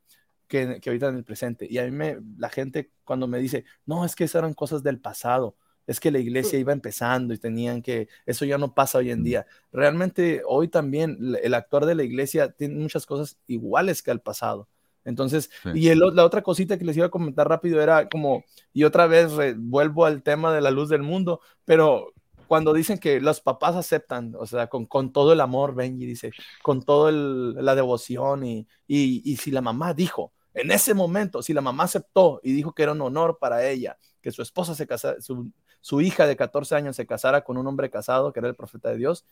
que, 0.47 0.79
que, 0.81 0.89
ahorita 0.89 1.09
en 1.09 1.17
el 1.17 1.23
presente. 1.23 1.67
Y 1.69 1.77
a 1.77 1.85
mí 1.85 1.91
me, 1.91 2.17
la 2.37 2.49
gente 2.49 2.91
cuando 3.03 3.27
me 3.27 3.37
dice, 3.37 3.65
no, 3.85 4.03
es 4.03 4.15
que 4.15 4.23
esas 4.23 4.39
eran 4.39 4.55
cosas 4.55 4.81
del 4.81 4.99
pasado, 4.99 5.55
es 5.89 5.99
que 5.99 6.11
la 6.11 6.19
iglesia 6.19 6.59
iba 6.59 6.71
empezando 6.71 7.33
y 7.33 7.39
tenían 7.39 7.81
que, 7.81 8.09
eso 8.27 8.45
ya 8.45 8.59
no 8.59 8.75
pasa 8.75 8.99
hoy 8.99 9.09
en 9.09 9.23
día. 9.23 9.47
Realmente 9.71 10.43
hoy 10.45 10.67
también 10.67 11.17
el 11.41 11.53
actuar 11.55 11.87
de 11.87 11.95
la 11.95 12.03
iglesia 12.03 12.51
tiene 12.51 12.75
muchas 12.75 13.07
cosas 13.07 13.39
iguales 13.47 14.03
que 14.03 14.11
al 14.11 14.21
pasado. 14.21 14.69
Entonces, 15.03 15.49
y 15.73 15.91
la 15.95 16.23
otra 16.23 16.43
cosita 16.43 16.77
que 16.77 16.85
les 16.85 16.95
iba 16.95 17.07
a 17.07 17.09
comentar 17.09 17.49
rápido 17.49 17.81
era 17.81 18.07
como, 18.07 18.43
y 18.71 18.83
otra 18.83 19.07
vez 19.07 19.31
vuelvo 19.57 20.05
al 20.05 20.21
tema 20.21 20.53
de 20.53 20.61
la 20.61 20.69
luz 20.69 20.89
del 20.89 21.01
mundo, 21.01 21.41
pero 21.65 22.13
cuando 22.45 22.71
dicen 22.71 22.99
que 22.99 23.19
los 23.19 23.41
papás 23.41 23.75
aceptan, 23.75 24.35
o 24.37 24.45
sea, 24.45 24.67
con, 24.67 24.85
con 24.85 25.11
todo 25.11 25.33
el 25.33 25.41
amor, 25.41 25.73
Benji 25.73 26.05
dice, 26.05 26.31
con 26.61 26.83
toda 26.83 27.11
la 27.11 27.73
devoción, 27.73 28.45
y, 28.45 28.67
y, 28.85 29.23
y, 29.25 29.37
si 29.37 29.49
la 29.49 29.61
mamá 29.61 29.95
dijo, 29.95 30.33
en 30.53 30.69
ese 30.69 30.93
momento, 30.93 31.41
si 31.41 31.53
la 31.53 31.61
mamá 31.61 31.85
aceptó 31.85 32.41
y 32.43 32.51
dijo 32.53 32.73
que 32.73 32.83
era 32.83 32.91
un 32.91 33.01
honor 33.01 33.39
para 33.39 33.67
ella, 33.67 33.97
que 34.21 34.31
su 34.31 34.43
esposa 34.43 34.75
se 34.75 34.85
casara, 34.85 35.19
su, 35.21 35.51
su 35.81 36.01
hija 36.01 36.27
de 36.27 36.35
14 36.35 36.75
años 36.75 36.95
se 36.95 37.05
casara 37.05 37.43
con 37.43 37.57
un 37.57 37.67
hombre 37.67 37.89
casado, 37.89 38.33
que 38.33 38.39
era 38.39 38.49
el 38.49 38.55
profeta 38.55 38.89
de 38.89 38.97
Dios, 38.97 39.25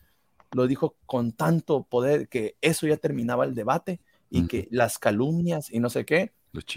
lo 0.51 0.67
dijo 0.67 0.95
con 1.05 1.33
tanto 1.33 1.83
poder 1.83 2.29
que 2.29 2.55
eso 2.61 2.87
ya 2.87 2.97
terminaba 2.97 3.45
el 3.45 3.53
debate 3.55 3.99
y 4.29 4.47
que 4.47 4.67
las 4.71 4.99
calumnias 4.99 5.71
y 5.71 5.79
no 5.79 5.89
sé 5.89 6.05
qué. 6.05 6.33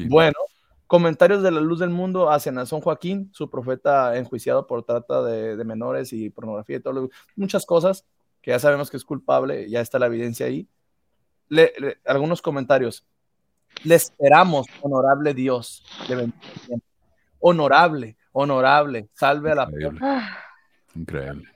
Bueno, 0.08 0.38
comentarios 0.86 1.42
de 1.42 1.50
la 1.50 1.60
luz 1.60 1.78
del 1.78 1.90
mundo 1.90 2.30
hacia 2.30 2.52
Nazón 2.52 2.80
Joaquín, 2.80 3.30
su 3.32 3.48
profeta 3.48 4.16
enjuiciado 4.16 4.66
por 4.66 4.84
trata 4.84 5.22
de, 5.22 5.64
menores 5.64 6.12
y 6.12 6.30
pornografía 6.30 6.76
y 6.76 6.80
todo, 6.80 7.08
muchas 7.36 7.64
cosas 7.64 8.04
que 8.42 8.50
ya 8.50 8.58
sabemos 8.58 8.90
que 8.90 8.96
es 8.96 9.04
culpable, 9.04 9.68
ya 9.68 9.80
está 9.80 9.98
la 9.98 10.06
evidencia 10.06 10.46
ahí. 10.46 10.68
algunos 12.04 12.42
comentarios. 12.42 13.06
Le 13.84 13.94
esperamos, 13.94 14.66
honorable 14.82 15.32
Dios. 15.32 15.84
honorable, 17.38 18.16
honorable. 18.32 19.08
Salve 19.12 19.52
a 19.52 19.54
la 19.54 19.68
Increíble. 20.94 21.48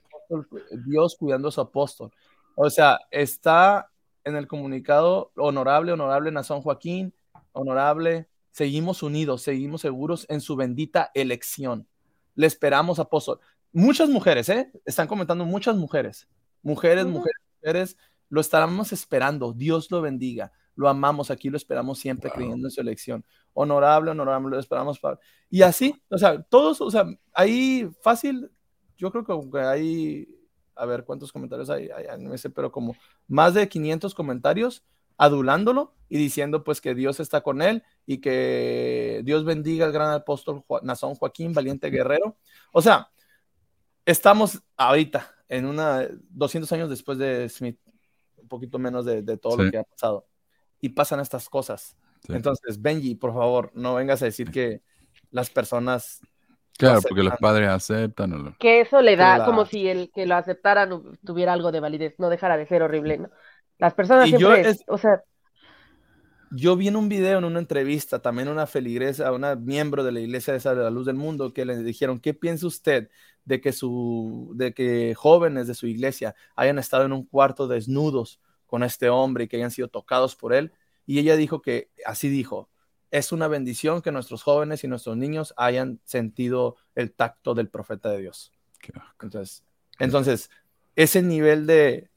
Dios 0.87 1.17
cuidando 1.19 1.49
a 1.49 1.53
su 1.53 1.61
apóstol. 1.61 2.11
O 2.55 2.71
sea, 2.71 3.01
está 3.11 3.91
en 4.25 4.37
el 4.37 4.47
comunicado, 4.47 5.33
honorable, 5.37 5.93
honorable 5.93 6.31
Nazón 6.31 6.63
Joaquín, 6.63 7.13
honorable, 7.53 8.29
seguimos 8.51 9.03
unidos, 9.03 9.43
seguimos 9.43 9.83
seguros 9.83 10.27
en 10.29 10.41
su 10.41 10.57
bendita 10.57 11.11
elección. 11.15 11.87
Le 12.35 12.47
esperamos, 12.47 12.99
apóstol. 12.99 13.41
Muchas 13.73 14.09
mujeres, 14.09 14.49
¿eh? 14.49 14.71
Están 14.85 15.09
comentando 15.09 15.45
muchas 15.45 15.77
mujeres. 15.77 16.29
Mujeres, 16.63 17.07
mujeres, 17.07 17.41
mujeres, 17.57 17.97
lo 18.29 18.41
estaremos 18.41 18.93
esperando. 18.93 19.53
Dios 19.53 19.91
lo 19.91 20.01
bendiga. 20.01 20.53
Lo 20.77 20.89
amamos 20.89 21.31
aquí, 21.31 21.51
lo 21.51 21.57
esperamos 21.57 21.99
siempre 21.99 22.31
creyendo 22.31 22.67
en 22.67 22.71
su 22.71 22.81
elección. 22.81 23.25
Honorable, 23.53 24.11
honorable, 24.11 24.51
lo 24.51 24.59
esperamos. 24.59 24.99
Para... 24.99 25.19
Y 25.51 25.63
así, 25.63 25.95
o 26.09 26.19
sea, 26.19 26.43
todos, 26.43 26.81
o 26.81 26.91
sea, 26.91 27.07
ahí 27.33 27.89
fácil, 28.03 28.51
yo 28.97 29.11
creo 29.11 29.25
que 29.25 29.59
hay 29.61 30.29
a 30.77 30.87
ver 30.87 31.05
cuántos 31.05 31.33
comentarios 31.33 31.71
hay, 31.71 31.89
no 32.19 32.37
sé, 32.37 32.51
pero 32.51 32.71
como 32.71 32.97
más 33.29 33.55
de 33.55 33.69
500 33.69 34.15
comentarios 34.15 34.85
adulándolo 35.17 35.95
y 36.09 36.19
diciendo 36.19 36.65
pues 36.65 36.81
que 36.81 36.95
Dios 36.95 37.21
está 37.21 37.41
con 37.41 37.63
él 37.63 37.83
y 38.07 38.19
que 38.19 39.23
Dios 39.25 39.45
bendiga 39.45 39.87
al 39.87 39.93
gran 39.93 40.13
apóstol 40.13 40.65
Nazón 40.83 41.15
Joaquín, 41.15 41.53
valiente 41.53 41.91
guerrero. 41.91 42.37
O 42.73 42.83
sea, 42.83 43.11
estamos 44.05 44.63
ahorita 44.77 45.33
en 45.49 45.67
una 45.67 46.09
200 46.31 46.71
años 46.73 46.91
después 46.91 47.19
de 47.19 47.49
Smith, 47.49 47.79
un 48.37 48.49
poquito 48.49 48.79
menos 48.79 49.05
de, 49.05 49.23
todo 49.39 49.63
lo 49.63 49.71
que 49.71 49.79
ha 49.79 49.85
pasado 49.85 50.27
y 50.85 50.91
pasan 50.91 51.19
estas 51.19 51.49
cosas. 51.49 51.97
Entonces, 52.29 52.83
Benji, 52.83 53.15
por 53.15 53.33
favor, 53.33 53.71
no 53.73 53.95
vengas 53.95 54.21
a 54.21 54.27
decir 54.27 54.51
que 54.51 54.83
las 55.31 55.49
personas 55.49 56.21
Claro, 56.77 57.01
porque 57.01 57.23
los 57.23 57.39
padres 57.39 57.71
aceptan. 57.71 58.55
Que 58.59 58.83
eso 58.83 59.01
le 59.01 59.17
da 59.17 59.47
como 59.47 59.65
si 59.65 59.89
el 59.89 60.11
que 60.13 60.27
lo 60.27 60.35
aceptaran 60.35 60.91
tuviera 61.25 61.55
algo 61.55 61.73
de 61.73 61.81
validez, 61.81 62.17
no 62.19 62.29
dejara 62.29 62.59
de 62.59 62.67
ser 62.67 62.83
horrible, 62.83 63.17
¿no? 63.17 63.31
Las 63.79 63.95
personas 63.95 64.29
siempre, 64.29 64.77
o 64.89 64.99
sea... 64.99 65.23
Yo 66.51 66.77
vi 66.77 66.89
en 66.89 66.97
un 66.97 67.09
video, 67.09 67.39
en 67.39 67.45
una 67.45 67.61
entrevista, 67.61 68.21
también 68.21 68.49
una 68.49 68.67
feligresa, 68.67 69.33
una 69.33 69.57
miembro 69.57 70.05
de 70.05 70.13
la 70.13 70.21
Iglesia 70.21 70.53
de 70.53 70.75
la 70.75 70.91
Luz 70.91 71.07
del 71.07 71.17
Mundo, 71.17 71.55
que 71.55 71.65
le 71.65 71.79
dijeron, 71.79 72.21
¿qué 72.21 72.35
piensa 72.35 72.67
usted 72.67 73.09
de 73.47 73.63
que, 73.63 73.73
su, 73.73 74.53
de 74.55 74.75
que 74.75 75.15
jóvenes 75.15 75.67
de 75.67 75.75
su 75.75 75.87
iglesia 75.87 76.35
hayan 76.57 76.79
estado 76.79 77.07
en 77.07 77.13
un 77.13 77.25
cuarto 77.25 77.69
desnudos 77.69 78.41
con 78.75 78.83
este 78.83 79.09
hombre 79.09 79.45
y 79.45 79.47
que 79.47 79.57
hayan 79.57 79.71
sido 79.71 79.87
tocados 79.87 80.35
por 80.35 80.53
él? 80.53 80.73
Y 81.07 81.21
ella 81.21 81.37
dijo 81.37 81.63
que, 81.63 81.93
así 82.05 82.29
dijo, 82.29 82.69
es 83.13 83.31
una 83.31 83.47
bendición 83.47 84.03
que 84.03 84.11
nuestros 84.11 84.43
jóvenes 84.43 84.83
y 84.83 84.89
nuestros 84.89 85.17
niños 85.17 85.55
hayan 85.57 86.01
sentido 86.03 86.75
el 86.97 87.13
tacto 87.13 87.55
del 87.55 87.69
profeta 87.69 88.11
de 88.11 88.23
Dios. 88.23 88.53
Entonces, 89.23 89.63
entonces 90.01 90.51
ese 90.97 91.23
nivel 91.23 91.69
de, 91.69 92.11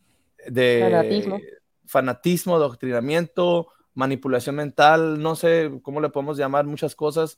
fanatismo. 0.81 1.39
fanatismo, 1.85 2.57
doctrinamiento, 2.57 3.67
manipulación 3.93 4.55
mental, 4.55 5.21
no 5.21 5.35
sé 5.35 5.69
cómo 5.84 6.01
le 6.01 6.09
podemos 6.09 6.39
llamar, 6.39 6.65
muchas 6.65 6.95
cosas 6.95 7.38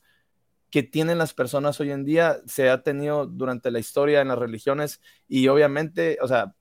que 0.70 0.82
tienen 0.82 1.18
las 1.18 1.34
personas 1.34 1.78
hoy 1.82 1.92
en 1.92 2.06
día, 2.06 2.38
se 2.46 2.70
ha 2.70 2.84
tenido 2.84 3.26
durante 3.26 3.70
la 3.70 3.80
historia 3.80 4.22
en 4.22 4.30
las 4.30 4.40
religiones 4.40 5.02
y 5.28 5.50
obviamente, 5.50 6.18
o 6.22 6.30
sea, 6.30 6.56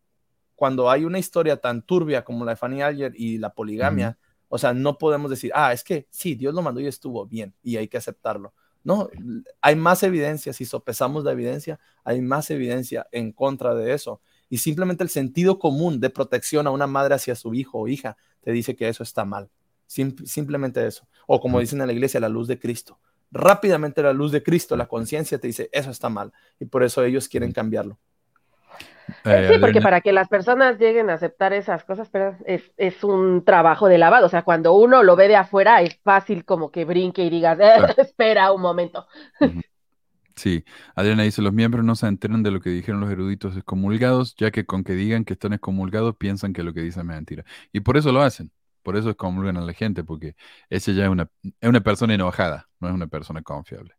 cuando 0.59 0.91
hay 0.91 1.05
una 1.05 1.21
historia 1.21 1.57
tan 1.59 1.83
turbia 1.83 2.25
como 2.25 2.45
la 2.45 2.51
de 2.51 2.57
Fanny 2.57 2.83
Alger 2.83 3.13
y 3.15 3.39
la 3.39 3.55
poligamia, 3.55 4.19
o 4.49 4.59
sea, 4.59 4.75
no 4.75 4.99
podemos 4.99 5.31
decir, 5.31 5.53
ah, 5.55 5.73
es 5.73 5.85
que 5.85 6.09
sí, 6.11 6.35
Dios 6.35 6.53
lo 6.53 6.63
mandó 6.63 6.81
y 6.81 6.89
estuvo 6.89 7.25
bien 7.27 7.55
y 7.63 7.77
hay 7.77 7.87
que 7.87 7.97
aceptarlo. 7.97 8.53
No, 8.83 9.09
hay 9.61 9.77
más 9.77 10.03
evidencia, 10.03 10.53
si 10.53 10.65
sopesamos 10.65 11.23
la 11.23 11.31
evidencia, 11.31 11.79
hay 12.03 12.21
más 12.21 12.51
evidencia 12.51 13.07
en 13.13 13.31
contra 13.31 13.73
de 13.77 13.95
eso. 13.95 14.21
Y 14.49 14.59
simplemente 14.59 15.05
el 15.05 15.11
sentido 15.11 15.61
común 15.61 16.01
de 16.01 16.11
protección 16.11 16.67
a 16.67 16.73
una 16.73 16.89
madre 16.89 17.15
hacia 17.15 17.37
su 17.37 17.55
hijo 17.55 17.79
o 17.79 17.87
hija 17.87 18.17
te 18.41 18.51
dice 18.51 18.75
que 18.75 18.89
eso 18.89 19.05
está 19.05 19.25
mal. 19.25 19.49
simplemente 19.87 20.85
eso. 20.85 21.07
O 21.29 21.41
como 21.41 21.61
dicen 21.61 21.81
en 21.81 21.87
la 21.87 21.93
iglesia, 21.93 22.19
la 22.19 22.29
luz 22.29 22.49
de 22.49 22.59
Cristo. 22.59 22.99
Rápidamente 23.31 24.03
la 24.03 24.13
luz 24.13 24.33
de 24.33 24.43
Cristo, 24.43 24.77
la 24.77 24.89
conciencia 24.89 25.39
te 25.39 25.47
dice, 25.47 25.69
eso 25.71 25.93
está 25.93 26.09
mal. 26.09 26.33
Y 26.59 26.65
por 26.65 26.83
eso 26.83 27.05
ellos 27.05 27.29
quieren 27.29 27.53
cambiarlo. 27.53 27.97
Eh, 29.25 29.51
sí, 29.53 29.59
porque 29.59 29.81
para 29.81 30.01
que 30.01 30.13
las 30.13 30.29
personas 30.29 30.79
lleguen 30.79 31.11
a 31.11 31.15
aceptar 31.15 31.53
esas 31.53 31.85
cosas, 31.85 32.09
pero 32.11 32.37
es, 32.45 33.05
un 33.05 33.45
trabajo 33.45 33.89
de 33.89 33.99
lavado. 33.99 34.27
O 34.27 34.29
sea, 34.29 34.43
cuando 34.43 34.75
uno 34.75 35.03
lo 35.03 35.17
ve 35.17 35.29
de 35.29 35.37
afuera, 35.37 35.83
es 35.83 35.99
fácil 36.03 36.45
como 36.45 36.71
que 36.71 36.85
brinque 36.85 37.25
y 37.25 37.31
digas, 37.31 37.59
eh, 37.61 37.77
espera 37.99 38.53
un 38.53 38.63
momento. 38.63 39.07
Sí, 40.37 40.65
Adriana 40.95 41.25
dice, 41.25 41.43
los 41.43 41.53
miembros 41.53 41.85
no 41.85 41.97
se 41.97 42.07
enteran 42.07 42.43
de 42.43 42.53
lo 42.53 42.61
que 42.61 42.71
dijeron 42.71 43.01
los 43.01 43.11
eruditos 43.11 43.57
excomulgados, 43.57 44.37
ya 44.37 44.51
que 44.53 44.65
con 44.67 44.85
que 44.85 44.93
digan 44.93 45.25
que 45.25 45.33
están 45.33 45.53
excomulgados 45.53 46.17
piensan 46.17 46.53
que 46.53 46.63
lo 46.63 46.73
que 46.73 46.81
dicen 46.81 47.03
es 47.03 47.07
mentira. 47.09 47.45
Y 47.73 47.81
por 47.81 47.97
eso 47.97 48.13
lo 48.13 48.23
hacen, 48.23 48.53
por 48.83 48.97
eso 48.97 49.11
excomulgan 49.11 49.57
a 49.57 49.63
la 49.63 49.73
gente, 49.73 50.05
porque 50.05 50.37
ese 50.71 50.95
ya 50.95 51.05
es 51.05 51.11
una, 51.11 51.29
es 51.43 51.69
una 51.69 51.81
persona 51.81 52.15
enojada, 52.15 52.69
no 52.79 52.89
es 52.89 52.95
una 52.95 53.09
persona 53.09 53.43
confiable. 53.43 53.95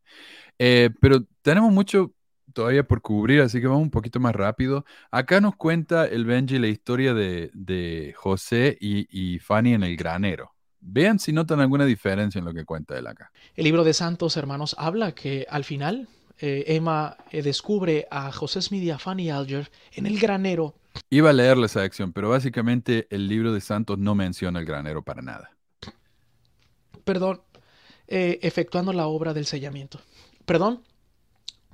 Eh, 0.57 0.91
pero 1.01 1.25
tenemos 1.41 1.71
mucho 1.73 2.13
todavía 2.53 2.83
por 2.83 3.01
cubrir, 3.01 3.41
así 3.41 3.59
que 3.61 3.67
vamos 3.67 3.83
un 3.83 3.91
poquito 3.91 4.19
más 4.19 4.35
rápido. 4.35 4.85
Acá 5.11 5.41
nos 5.41 5.55
cuenta 5.55 6.05
el 6.05 6.25
Benji 6.25 6.59
la 6.59 6.67
historia 6.67 7.13
de, 7.13 8.13
José 8.17 8.77
y, 8.79 9.39
Fanny 9.39 9.73
en 9.73 9.83
el 9.83 9.95
granero. 9.95 10.51
Vean 10.81 11.19
si 11.19 11.33
notan 11.33 11.59
alguna 11.59 11.85
diferencia 11.85 12.39
en 12.39 12.45
lo 12.45 12.53
que 12.53 12.63
cuenta 12.63 12.97
él 12.97 13.07
acá. 13.07 13.31
El 13.55 13.65
libro 13.65 13.83
de 13.83 13.93
Santos, 13.93 14.37
hermanos, 14.37 14.75
habla 14.77 15.13
que 15.13 15.45
al 15.49 15.65
final 15.65 16.07
eh, 16.39 16.63
Emma 16.67 17.17
eh, 17.31 17.41
descubre 17.41 18.07
a 18.09 18.31
José 18.31 18.61
Smith 18.61 18.83
y 18.83 18.91
a 18.91 18.97
Fanny 18.97 19.29
Alger 19.29 19.69
en 19.91 20.05
el 20.05 20.17
granero 20.19 20.75
Iba 21.09 21.29
a 21.29 21.33
leerle 21.33 21.65
esa 21.65 21.81
sección, 21.81 22.13
pero 22.13 22.29
básicamente 22.29 23.07
el 23.09 23.27
libro 23.27 23.53
de 23.53 23.61
Santos 23.61 23.97
no 23.97 24.15
menciona 24.15 24.59
el 24.59 24.65
granero 24.65 25.03
para 25.03 25.21
nada. 25.21 25.51
Perdón, 27.03 27.41
eh, 28.07 28.39
efectuando 28.41 28.93
la 28.93 29.07
obra 29.07 29.33
del 29.33 29.45
sellamiento. 29.45 29.99
Perdón, 30.45 30.83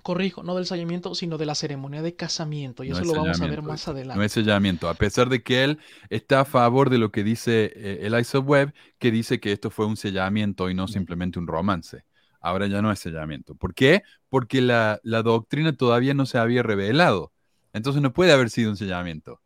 corrijo, 0.06 0.44
no 0.44 0.54
del 0.54 0.68
sellamiento, 0.68 1.16
sino 1.16 1.40
de 1.40 1.48
la 1.48 1.56
ceremonia 1.56 2.04
de 2.04 2.16
casamiento. 2.16 2.84
Y 2.84 2.90
No 2.90 2.94
eso 2.94 3.02
es 3.02 3.08
lo 3.08 3.16
vamos 3.16 3.42
a 3.42 3.48
ver 3.48 3.64
más 3.64 3.88
adelante. 3.88 4.20
No 4.20 4.24
es 4.24 4.34
sellamiento, 4.34 4.88
a 4.88 4.94
pesar 4.94 5.30
de 5.30 5.42
que 5.42 5.64
él 5.64 5.80
está 6.12 6.42
a 6.42 6.46
favor 6.46 6.92
de 6.92 7.00
lo 7.00 7.12
que 7.12 7.24
dice 7.24 7.74
eh, 7.76 8.02
Eliza 8.04 8.38
Webb, 8.38 8.72
que 9.00 9.10
dice 9.10 9.40
que 9.40 9.52
esto 9.52 9.72
fue 9.72 9.88
un 9.88 9.98
sellamiento 9.98 10.70
y 10.70 10.76
no 10.76 10.88
simplemente 10.88 11.40
un 11.40 11.48
romance. 11.48 12.04
Ahora 12.40 12.68
ya 12.68 12.84
no 12.84 12.92
es 12.92 13.00
sellamiento. 13.00 13.56
¿Por 13.56 13.74
qué? 13.74 14.04
Porque 14.30 14.62
la, 14.62 15.00
la 15.02 15.24
doctrina 15.24 15.76
todavía 15.76 16.14
no 16.14 16.28
se 16.28 16.38
había 16.38 16.62
revelado. 16.62 17.34
Entonces 17.74 18.04
no 18.04 18.14
puede 18.14 18.32
haber 18.32 18.52
sido 18.52 18.70
un 18.70 18.78
sellamiento. 18.78 19.42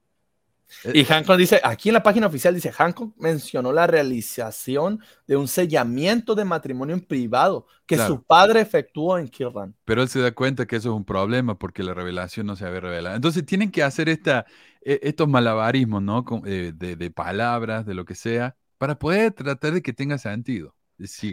Y 0.94 1.04
Hancock 1.04 1.38
dice, 1.38 1.60
aquí 1.64 1.90
en 1.90 1.94
la 1.94 2.04
página 2.04 2.28
oficial 2.28 2.54
dice, 2.54 2.72
Hancock 2.72 3.14
mencionó 3.18 3.72
la 3.74 3.88
realización 3.88 5.02
de 5.28 5.36
un 5.36 5.48
sellamiento 5.48 6.36
de 6.36 6.46
matrimonio 6.46 6.96
en 6.96 7.02
privado 7.02 7.66
que 7.86 7.96
Claro. 7.96 8.16
su 8.16 8.24
padre 8.24 8.62
efectuó 8.62 9.18
en 9.18 9.28
Kirran. 9.28 9.76
Pero 9.86 10.02
él 10.04 10.10
se 10.10 10.20
da 10.20 10.32
cuenta 10.32 10.66
que 10.68 10.76
eso 10.76 10.90
es 10.90 10.96
un 10.96 11.06
problema 11.06 11.58
porque 11.58 11.84
la 11.84 11.94
revelación 11.94 12.46
no 12.48 12.56
se 12.56 12.66
había 12.66 12.80
revelado. 12.82 13.16
Entonces 13.16 13.46
tienen 13.46 13.72
que 13.72 13.82
hacer 13.84 14.10
esta, 14.10 14.46
e- 14.82 15.00
estos 15.04 15.28
malabarismos, 15.28 16.02
¿no? 16.04 16.24
Con- 16.24 16.44
eh, 16.46 16.72
de, 16.76 16.96
de 16.96 17.12
palabras, 17.12 17.86
de 17.86 17.94
lo 17.96 18.06
que 18.06 18.16
sea, 18.16 18.56
para 18.78 18.98
poder 19.00 19.34
tratar 19.34 19.74
de 19.74 19.82
que 19.82 19.94
tenga 19.94 20.18
sentido. 20.18 20.76
Sí. 21.04 21.32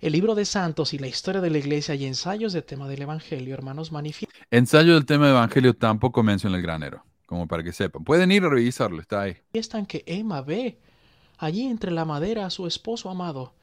El 0.00 0.12
libro 0.12 0.34
de 0.34 0.44
Santos 0.44 0.92
y 0.94 0.98
la 0.98 1.06
historia 1.06 1.40
de 1.40 1.50
la 1.50 1.58
iglesia 1.58 1.94
y 1.94 2.04
ensayos 2.06 2.52
de 2.52 2.62
tema 2.62 2.88
del 2.88 3.02
Evangelio, 3.02 3.54
hermanos, 3.54 3.92
manifiestan 3.92 4.42
Ensayo 4.50 4.94
del 4.94 5.06
tema 5.06 5.26
de 5.26 5.32
Evangelio 5.32 5.74
tampoco 5.74 6.22
menciona 6.22 6.56
el 6.56 6.62
granero, 6.62 7.04
como 7.26 7.46
para 7.48 7.62
que 7.62 7.72
sepan. 7.72 8.04
Pueden 8.04 8.30
ir 8.32 8.44
a 8.44 8.48
revisarlo, 8.48 9.00
está 9.00 9.22
ahí. 9.22 9.36
que 9.88 10.02
Emma 10.06 10.40
ve 10.42 10.78
allí 11.38 11.66
entre 11.66 11.90
la 11.90 12.04
madera 12.04 12.46
a 12.46 12.50
su 12.50 12.66
esposo 12.66 13.10
amado 13.10 13.54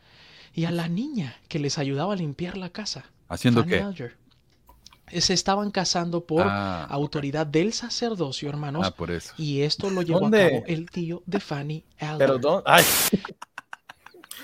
y 0.54 0.66
a 0.66 0.72
la 0.72 0.88
niña 0.88 1.36
que 1.48 1.60
les 1.60 1.78
ayudaba 1.78 2.14
a 2.14 2.16
limpiar 2.18 2.58
la 2.58 2.70
casa. 2.70 3.06
¿Haciendo 3.30 3.62
Fanny 3.62 3.72
qué? 3.72 3.82
Alger. 3.82 4.18
Se 5.20 5.34
estaban 5.34 5.72
casando 5.72 6.26
por 6.26 6.44
Ah. 6.46 6.86
autoridad 6.86 7.46
del 7.46 7.74
sacerdocio, 7.74 8.48
hermanos. 8.50 8.86
Ah, 8.88 8.92
por 8.96 9.12
eso. 9.12 9.34
Y 9.38 9.62
esto 9.62 9.90
lo 9.90 10.02
llevó 10.04 10.22
¿Dónde? 10.22 10.44
a 10.46 10.50
cabo 10.50 10.64
el 10.68 10.90
tío 10.90 11.22
de 11.26 11.40
Fanny 11.40 11.84
Alger. 12.00 12.18
Pero 12.18 12.38
¿dó- 12.40 12.64
ay, 12.66 12.84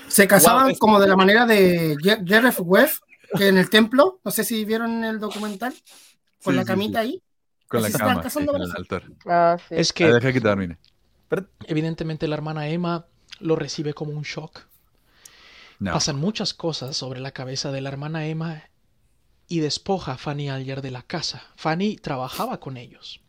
Se 0.07 0.27
casaban 0.27 0.63
Wow, 0.63 0.71
es- 0.71 0.79
como 0.79 0.99
de 0.99 1.07
la 1.07 1.15
manera 1.15 1.45
de 1.45 1.95
Je- 1.97 2.25
Jeref 2.25 2.59
Webb, 2.61 2.89
que 3.37 3.47
en 3.49 3.57
el 3.57 3.69
templo, 3.69 4.19
no 4.23 4.31
sé 4.31 4.43
si 4.43 4.63
vieron 4.65 5.03
el 5.03 5.19
documental, 5.19 5.73
con 6.43 6.53
Sí, 6.53 6.55
la 6.57 6.63
sí, 6.63 6.67
camita 6.67 7.01
sí. 7.03 7.07
ahí. 7.09 7.21
Con 7.67 7.81
la 7.81 7.91
cama, 7.91 8.29
sí, 8.29 8.39
en 8.39 8.61
el 8.61 8.71
altar. 8.75 9.03
Ah, 9.25 9.57
sí. 9.67 9.75
Es 9.75 9.91
Ah, 9.91 9.93
que 9.95 10.07
deja 10.13 10.33
que 10.33 10.41
termine. 10.41 10.77
evidentemente 11.67 12.27
la 12.27 12.35
hermana 12.35 12.67
Emma 12.69 13.05
lo 13.39 13.55
recibe 13.55 13.93
como 13.93 14.11
un 14.11 14.23
shock. 14.23 14.61
No. 15.79 15.91
Pasan 15.93 16.17
muchas 16.17 16.53
cosas 16.53 16.95
sobre 16.97 17.19
la 17.19 17.31
cabeza 17.31 17.71
de 17.71 17.81
la 17.81 17.89
hermana 17.89 18.25
Emma 18.25 18.63
y 19.47 19.59
despoja 19.59 20.13
a 20.13 20.17
Fanny 20.17 20.49
Alger 20.49 20.81
de 20.81 20.91
la 20.91 21.03
casa. 21.03 21.43
Fanny 21.55 21.97
trabajaba 21.97 22.59
con 22.59 22.77
ellos. 22.77 23.21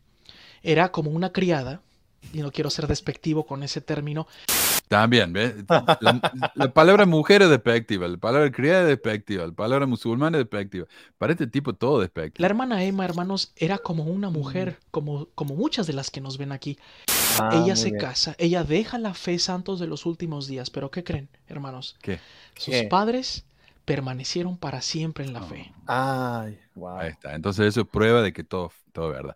Era 0.63 0.91
como 0.91 1.11
una 1.11 1.31
criada, 1.31 1.81
y 2.33 2.39
no 2.41 2.51
quiero 2.51 2.69
ser 2.69 2.87
despectivo 2.87 3.45
con 3.45 3.63
ese 3.63 3.81
término, 3.81 4.27
También, 4.87 5.31
¿ves? 5.33 5.53
La, 5.99 6.19
la 6.55 6.73
palabra 6.73 7.05
mujer 7.05 7.43
es 7.43 7.49
despectiva, 7.49 8.07
la 8.07 8.17
palabra 8.17 8.51
criada 8.51 8.81
es 8.83 8.87
despectiva, 8.87 9.45
la 9.45 9.53
palabra 9.53 9.85
musulmana 9.85 10.37
es 10.37 10.45
despectiva. 10.45 10.87
Para 11.17 11.33
este 11.33 11.45
tipo 11.47 11.73
todo 11.73 12.01
es 12.01 12.07
despectivo. 12.07 12.41
La 12.41 12.47
hermana 12.47 12.83
Emma, 12.83 13.05
hermanos, 13.05 13.51
era 13.55 13.77
como 13.77 14.03
una 14.05 14.29
mujer, 14.31 14.79
como, 14.91 15.27
como 15.35 15.55
muchas 15.55 15.85
de 15.85 15.93
las 15.93 16.09
que 16.09 16.21
nos 16.21 16.37
ven 16.39 16.51
aquí. 16.51 16.79
Ah, 17.37 17.51
ella 17.51 17.75
se 17.75 17.91
bien. 17.91 17.97
casa, 17.97 18.35
ella 18.39 18.63
deja 18.63 18.97
la 18.97 19.13
fe 19.13 19.37
santos 19.39 19.79
de 19.79 19.87
los 19.87 20.05
últimos 20.07 20.47
días, 20.47 20.69
pero 20.71 20.89
¿qué 20.89 21.03
creen, 21.03 21.29
hermanos? 21.47 21.95
¿Qué? 22.01 22.19
Sus 22.55 22.81
¿Qué? 22.81 22.83
padres 22.83 23.45
permanecieron 23.89 24.55
para 24.55 24.83
siempre 24.83 25.25
en 25.25 25.33
la 25.33 25.41
fe. 25.41 25.73
Ay, 25.87 26.59
wow. 26.75 26.99
Ahí 26.99 27.09
está. 27.09 27.33
Entonces 27.33 27.65
eso 27.65 27.81
es 27.81 27.87
prueba 27.87 28.21
de 28.21 28.31
que 28.31 28.43
todo, 28.43 28.71
todo 28.93 29.09
es 29.09 29.15
verdad. 29.15 29.35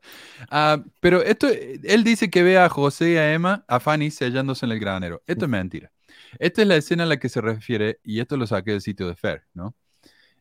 Ah, 0.52 0.84
pero 1.00 1.24
esto, 1.24 1.48
él 1.50 2.04
dice 2.04 2.30
que 2.30 2.44
ve 2.44 2.60
a 2.60 2.70
José 2.70 3.14
y 3.14 3.16
a 3.16 3.34
Emma, 3.34 3.66
a 3.68 3.80
Fanny 3.80 4.12
sellándose 4.12 4.68
en 4.68 4.74
el 4.74 4.80
granero. 4.80 5.24
Esto 5.26 5.46
es 5.46 5.50
mentira. 5.50 5.92
Esta 6.38 6.62
es 6.62 6.68
la 6.68 6.76
escena 6.76 7.02
a 7.02 7.08
la 7.08 7.18
que 7.18 7.30
se 7.30 7.42
refiere, 7.42 8.00
y 8.04 8.20
esto 8.20 8.38
lo 8.38 8.46
saqué 8.46 8.70
del 8.70 8.82
sitio 8.82 9.08
de 9.08 9.16
Fer, 9.16 9.44
¿no? 9.56 9.74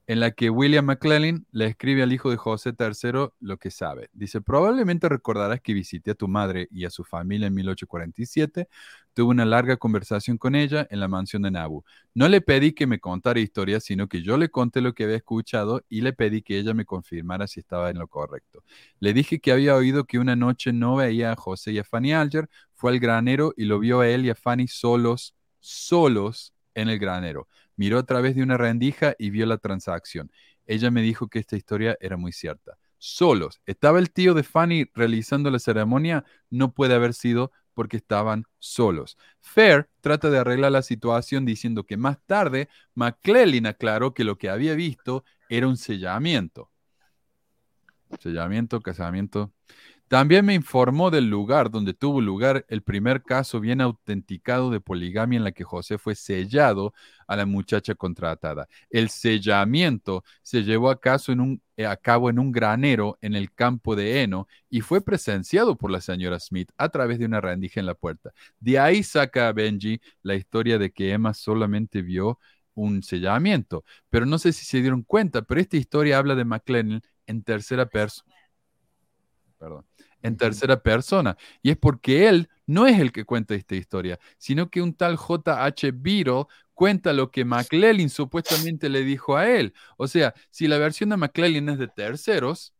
En 0.08 0.18
la 0.18 0.32
que 0.32 0.50
William 0.50 0.84
McClellan 0.84 1.46
le 1.52 1.66
escribe 1.66 2.02
al 2.02 2.12
hijo 2.12 2.30
de 2.30 2.36
José 2.36 2.74
III 2.78 3.28
lo 3.40 3.56
que 3.58 3.70
sabe. 3.70 4.10
Dice, 4.12 4.40
probablemente 4.40 5.08
recordarás 5.08 5.60
que 5.60 5.74
visité 5.74 6.10
a 6.10 6.14
tu 6.14 6.26
madre 6.26 6.66
y 6.72 6.84
a 6.84 6.90
su 6.90 7.04
familia 7.04 7.46
en 7.46 7.54
1847. 7.54 8.68
Tuve 9.14 9.30
una 9.30 9.44
larga 9.44 9.76
conversación 9.76 10.38
con 10.38 10.54
ella 10.56 10.86
en 10.90 10.98
la 10.98 11.06
mansión 11.06 11.42
de 11.42 11.52
Nabu. 11.52 11.84
No 12.14 12.28
le 12.28 12.40
pedí 12.40 12.72
que 12.72 12.86
me 12.86 12.98
contara 12.98 13.38
historias, 13.40 13.84
sino 13.84 14.08
que 14.08 14.22
yo 14.22 14.36
le 14.36 14.48
conté 14.50 14.80
lo 14.80 14.92
que 14.94 15.04
había 15.04 15.16
escuchado 15.16 15.84
y 15.88 16.00
le 16.00 16.12
pedí 16.12 16.42
que 16.42 16.58
ella 16.58 16.74
me 16.74 16.84
confirmara 16.84 17.46
si 17.46 17.60
estaba 17.60 17.90
en 17.90 17.98
lo 17.98 18.08
correcto. 18.08 18.64
Le 18.98 19.12
dije 19.12 19.38
que 19.40 19.52
había 19.52 19.76
oído 19.76 20.04
que 20.04 20.18
una 20.18 20.34
noche 20.34 20.72
no 20.72 20.96
veía 20.96 21.32
a 21.32 21.36
José 21.36 21.72
y 21.72 21.78
a 21.78 21.84
Fanny 21.84 22.12
Alger, 22.12 22.48
fue 22.74 22.90
al 22.90 22.98
granero 22.98 23.54
y 23.56 23.66
lo 23.66 23.78
vio 23.78 24.00
a 24.00 24.08
él 24.08 24.26
y 24.26 24.30
a 24.30 24.34
Fanny 24.34 24.66
solos, 24.66 25.36
solos 25.60 26.54
en 26.74 26.88
el 26.88 26.98
granero. 26.98 27.48
Miró 27.76 27.98
a 27.98 28.04
través 28.04 28.34
de 28.34 28.42
una 28.42 28.56
rendija 28.56 29.14
y 29.18 29.30
vio 29.30 29.46
la 29.46 29.58
transacción. 29.58 30.30
Ella 30.66 30.90
me 30.90 31.02
dijo 31.02 31.28
que 31.28 31.38
esta 31.38 31.56
historia 31.56 31.96
era 32.00 32.16
muy 32.16 32.32
cierta. 32.32 32.78
Solos. 32.98 33.60
¿Estaba 33.66 33.98
el 33.98 34.12
tío 34.12 34.34
de 34.34 34.42
Fanny 34.42 34.86
realizando 34.94 35.50
la 35.50 35.58
ceremonia? 35.58 36.24
No 36.50 36.72
puede 36.72 36.94
haber 36.94 37.14
sido 37.14 37.50
porque 37.74 37.96
estaban 37.96 38.44
solos. 38.58 39.16
Fair 39.40 39.88
trata 40.00 40.30
de 40.30 40.38
arreglar 40.38 40.72
la 40.72 40.82
situación 40.82 41.44
diciendo 41.44 41.84
que 41.84 41.96
más 41.96 42.18
tarde 42.26 42.68
McClellan 42.94 43.66
aclaró 43.66 44.14
que 44.14 44.24
lo 44.24 44.38
que 44.38 44.50
había 44.50 44.74
visto 44.74 45.24
era 45.48 45.66
un 45.66 45.76
sellamiento. 45.76 46.70
Sellamiento, 48.20 48.80
casamiento. 48.80 49.52
También 50.12 50.44
me 50.44 50.52
informó 50.52 51.10
del 51.10 51.30
lugar 51.30 51.70
donde 51.70 51.94
tuvo 51.94 52.20
lugar 52.20 52.66
el 52.68 52.82
primer 52.82 53.22
caso 53.22 53.60
bien 53.60 53.80
autenticado 53.80 54.70
de 54.70 54.78
poligamia 54.78 55.38
en 55.38 55.44
la 55.44 55.52
que 55.52 55.64
José 55.64 55.96
fue 55.96 56.14
sellado 56.14 56.92
a 57.26 57.34
la 57.34 57.46
muchacha 57.46 57.94
contratada. 57.94 58.68
El 58.90 59.08
sellamiento 59.08 60.22
se 60.42 60.64
llevó 60.64 60.90
a, 60.90 61.00
caso 61.00 61.32
en 61.32 61.40
un, 61.40 61.62
eh, 61.78 61.86
a 61.86 61.96
cabo 61.96 62.28
en 62.28 62.38
un 62.38 62.52
granero 62.52 63.16
en 63.22 63.34
el 63.34 63.54
campo 63.54 63.96
de 63.96 64.20
Eno 64.22 64.48
y 64.68 64.82
fue 64.82 65.00
presenciado 65.02 65.78
por 65.78 65.90
la 65.90 66.02
señora 66.02 66.38
Smith 66.38 66.70
a 66.76 66.90
través 66.90 67.18
de 67.18 67.24
una 67.24 67.40
rendija 67.40 67.80
en 67.80 67.86
la 67.86 67.94
puerta. 67.94 68.34
De 68.60 68.78
ahí 68.78 69.02
saca 69.02 69.48
a 69.48 69.52
Benji 69.54 69.98
la 70.22 70.34
historia 70.34 70.76
de 70.76 70.92
que 70.92 71.10
Emma 71.10 71.32
solamente 71.32 72.02
vio 72.02 72.38
un 72.74 73.02
sellamiento. 73.02 73.82
Pero 74.10 74.26
no 74.26 74.38
sé 74.38 74.52
si 74.52 74.66
se 74.66 74.82
dieron 74.82 75.04
cuenta, 75.04 75.40
pero 75.40 75.58
esta 75.58 75.78
historia 75.78 76.18
habla 76.18 76.34
de 76.34 76.44
McLennan 76.44 77.00
en 77.26 77.42
tercera 77.42 77.86
persona. 77.86 78.34
Perdón. 79.58 79.86
En 80.22 80.36
tercera 80.36 80.80
persona. 80.82 81.36
Y 81.62 81.70
es 81.70 81.76
porque 81.76 82.28
él 82.28 82.48
no 82.66 82.86
es 82.86 82.98
el 82.98 83.12
que 83.12 83.24
cuenta 83.24 83.54
esta 83.54 83.74
historia, 83.74 84.18
sino 84.38 84.70
que 84.70 84.80
un 84.80 84.94
tal 84.94 85.16
J.H. 85.16 85.92
Beadle 85.94 86.44
cuenta 86.74 87.12
lo 87.12 87.30
que 87.30 87.44
McClellan 87.44 88.08
supuestamente 88.08 88.88
le 88.88 89.02
dijo 89.02 89.36
a 89.36 89.48
él. 89.48 89.74
O 89.96 90.06
sea, 90.06 90.34
si 90.50 90.68
la 90.68 90.78
versión 90.78 91.10
de 91.10 91.16
McClellan 91.16 91.68
es 91.68 91.78
de 91.78 91.88
terceros, 91.88 92.72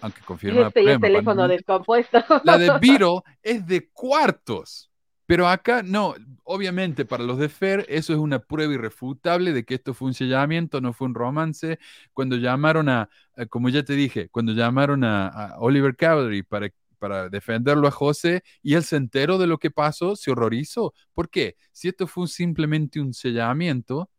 aunque 0.00 0.22
confirma 0.22 0.68
Este 0.68 0.82
y 0.82 0.88
el 0.88 1.00
teléfono 1.00 1.48
descompuesto. 1.48 2.24
la 2.44 2.58
de 2.58 2.70
Beatle 2.80 3.22
es 3.42 3.66
de 3.66 3.88
cuartos. 3.90 4.89
Pero 5.30 5.46
acá 5.46 5.84
no, 5.84 6.16
obviamente 6.42 7.04
para 7.04 7.22
los 7.22 7.38
de 7.38 7.48
Fer 7.48 7.86
eso 7.88 8.12
es 8.12 8.18
una 8.18 8.40
prueba 8.40 8.74
irrefutable 8.74 9.52
de 9.52 9.64
que 9.64 9.74
esto 9.74 9.94
fue 9.94 10.08
un 10.08 10.14
sellamiento, 10.14 10.80
no 10.80 10.92
fue 10.92 11.06
un 11.06 11.14
romance. 11.14 11.78
Cuando 12.12 12.34
llamaron 12.34 12.88
a, 12.88 13.08
como 13.48 13.68
ya 13.68 13.84
te 13.84 13.92
dije, 13.92 14.28
cuando 14.28 14.52
llamaron 14.54 15.04
a, 15.04 15.54
Oliver 15.60 15.96
Cowdery 15.96 16.42
para, 16.42 17.28
defenderlo 17.30 17.86
a 17.86 17.92
José 17.92 18.42
y 18.60 18.74
él 18.74 18.82
se 18.82 18.96
enteró 18.96 19.38
de 19.38 19.46
lo 19.46 19.58
que 19.58 19.70
pasó, 19.70 20.16
se 20.16 20.32
horrorizó. 20.32 20.94
¿Por 21.14 21.30
qué? 21.30 21.54
Si 21.70 21.86
esto 21.86 22.08
fue 22.08 22.26
simplemente 22.26 23.00
un 23.00 23.14
sellamiento, 23.14 24.10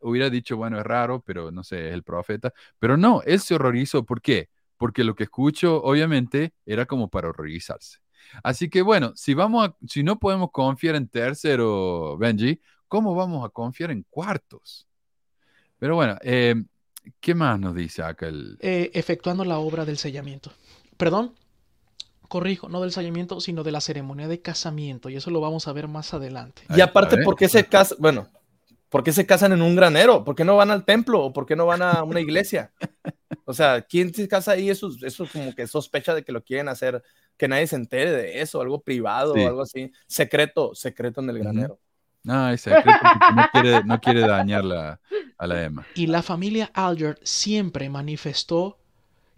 hubiera 0.00 0.28
dicho, 0.28 0.56
bueno, 0.56 0.76
es 0.80 0.84
raro, 0.84 1.22
pero 1.24 1.52
no 1.52 1.62
sé, 1.62 1.88
es 1.90 1.94
el 1.94 2.02
profeta. 2.02 2.52
Pero 2.80 2.96
no, 2.96 3.22
él 3.26 3.38
se 3.38 3.54
horrorizó. 3.54 4.04
¿Por 4.04 4.20
qué? 4.20 4.50
Porque 4.76 5.04
lo 5.04 5.14
que 5.14 5.22
escucho, 5.22 5.80
obviamente, 5.84 6.52
era 6.66 6.86
como 6.86 7.08
para 7.10 7.28
horrorizarse. 7.28 8.01
Así 8.42 8.68
que 8.68 8.82
bueno, 8.82 9.12
si 9.14 9.34
vamos 9.34 9.68
a, 9.68 9.76
si 9.86 10.02
no 10.02 10.18
podemos 10.18 10.50
confiar 10.50 10.94
en 10.94 11.08
tercero, 11.08 12.16
Benji, 12.18 12.60
¿cómo 12.88 13.14
vamos 13.14 13.44
a 13.44 13.48
confiar 13.48 13.90
en 13.90 14.04
cuartos? 14.08 14.86
Pero 15.78 15.96
bueno, 15.96 16.16
eh, 16.22 16.54
¿qué 17.20 17.34
más 17.34 17.58
nos 17.58 17.74
dice 17.74 18.02
acá 18.02 18.28
el... 18.28 18.56
eh, 18.60 18.90
efectuando 18.94 19.44
la 19.44 19.58
obra 19.58 19.84
del 19.84 19.98
sellamiento. 19.98 20.52
Perdón, 20.96 21.34
corrijo, 22.28 22.68
no 22.68 22.80
del 22.80 22.92
sellamiento, 22.92 23.40
sino 23.40 23.62
de 23.62 23.72
la 23.72 23.80
ceremonia 23.80 24.28
de 24.28 24.40
casamiento, 24.40 25.10
y 25.10 25.16
eso 25.16 25.30
lo 25.30 25.40
vamos 25.40 25.68
a 25.68 25.72
ver 25.72 25.88
más 25.88 26.14
adelante. 26.14 26.62
Y 26.74 26.80
aparte, 26.80 27.16
ver. 27.16 27.24
¿por 27.24 27.36
qué 27.36 27.48
se 27.48 27.66
casa? 27.66 27.94
Bueno, 27.98 28.28
¿Por 28.92 29.02
qué 29.02 29.10
se 29.12 29.26
casan 29.26 29.52
en 29.52 29.62
un 29.62 29.74
granero? 29.74 30.22
¿Por 30.22 30.36
qué 30.36 30.44
no 30.44 30.54
van 30.56 30.70
al 30.70 30.84
templo? 30.84 31.20
¿O 31.24 31.32
por 31.32 31.46
qué 31.46 31.56
no 31.56 31.66
van 31.66 31.82
a 31.82 32.04
una 32.04 32.20
iglesia? 32.20 32.72
O 33.44 33.54
sea, 33.54 33.82
¿quién 33.82 34.14
se 34.14 34.28
casa 34.28 34.52
ahí? 34.52 34.70
Eso, 34.70 34.88
eso 35.02 35.26
como 35.32 35.52
que 35.54 35.66
sospecha 35.66 36.14
de 36.14 36.22
que 36.22 36.30
lo 36.30 36.44
quieren 36.44 36.68
hacer, 36.68 37.02
que 37.36 37.48
nadie 37.48 37.66
se 37.66 37.74
entere 37.76 38.12
de 38.12 38.40
eso, 38.40 38.60
algo 38.60 38.82
privado 38.82 39.34
Sí. 39.34 39.40
o 39.40 39.48
algo 39.48 39.62
así. 39.62 39.90
Secreto, 40.06 40.74
secreto 40.76 41.20
en 41.22 41.30
el 41.30 41.38
granero. 41.40 41.80
No, 42.22 42.48
es 42.50 42.60
secreto 42.60 42.86
porque 43.02 43.34
no 43.34 43.46
quiere, 43.52 43.84
no 43.84 44.00
quiere 44.00 44.20
dañar 44.20 44.64
la- 44.64 45.00
a 45.38 45.46
la 45.48 45.62
Emma. 45.64 45.84
Y 45.96 46.06
la 46.06 46.22
familia 46.22 46.70
Alger 46.72 47.18
siempre 47.24 47.88
manifestó 47.88 48.78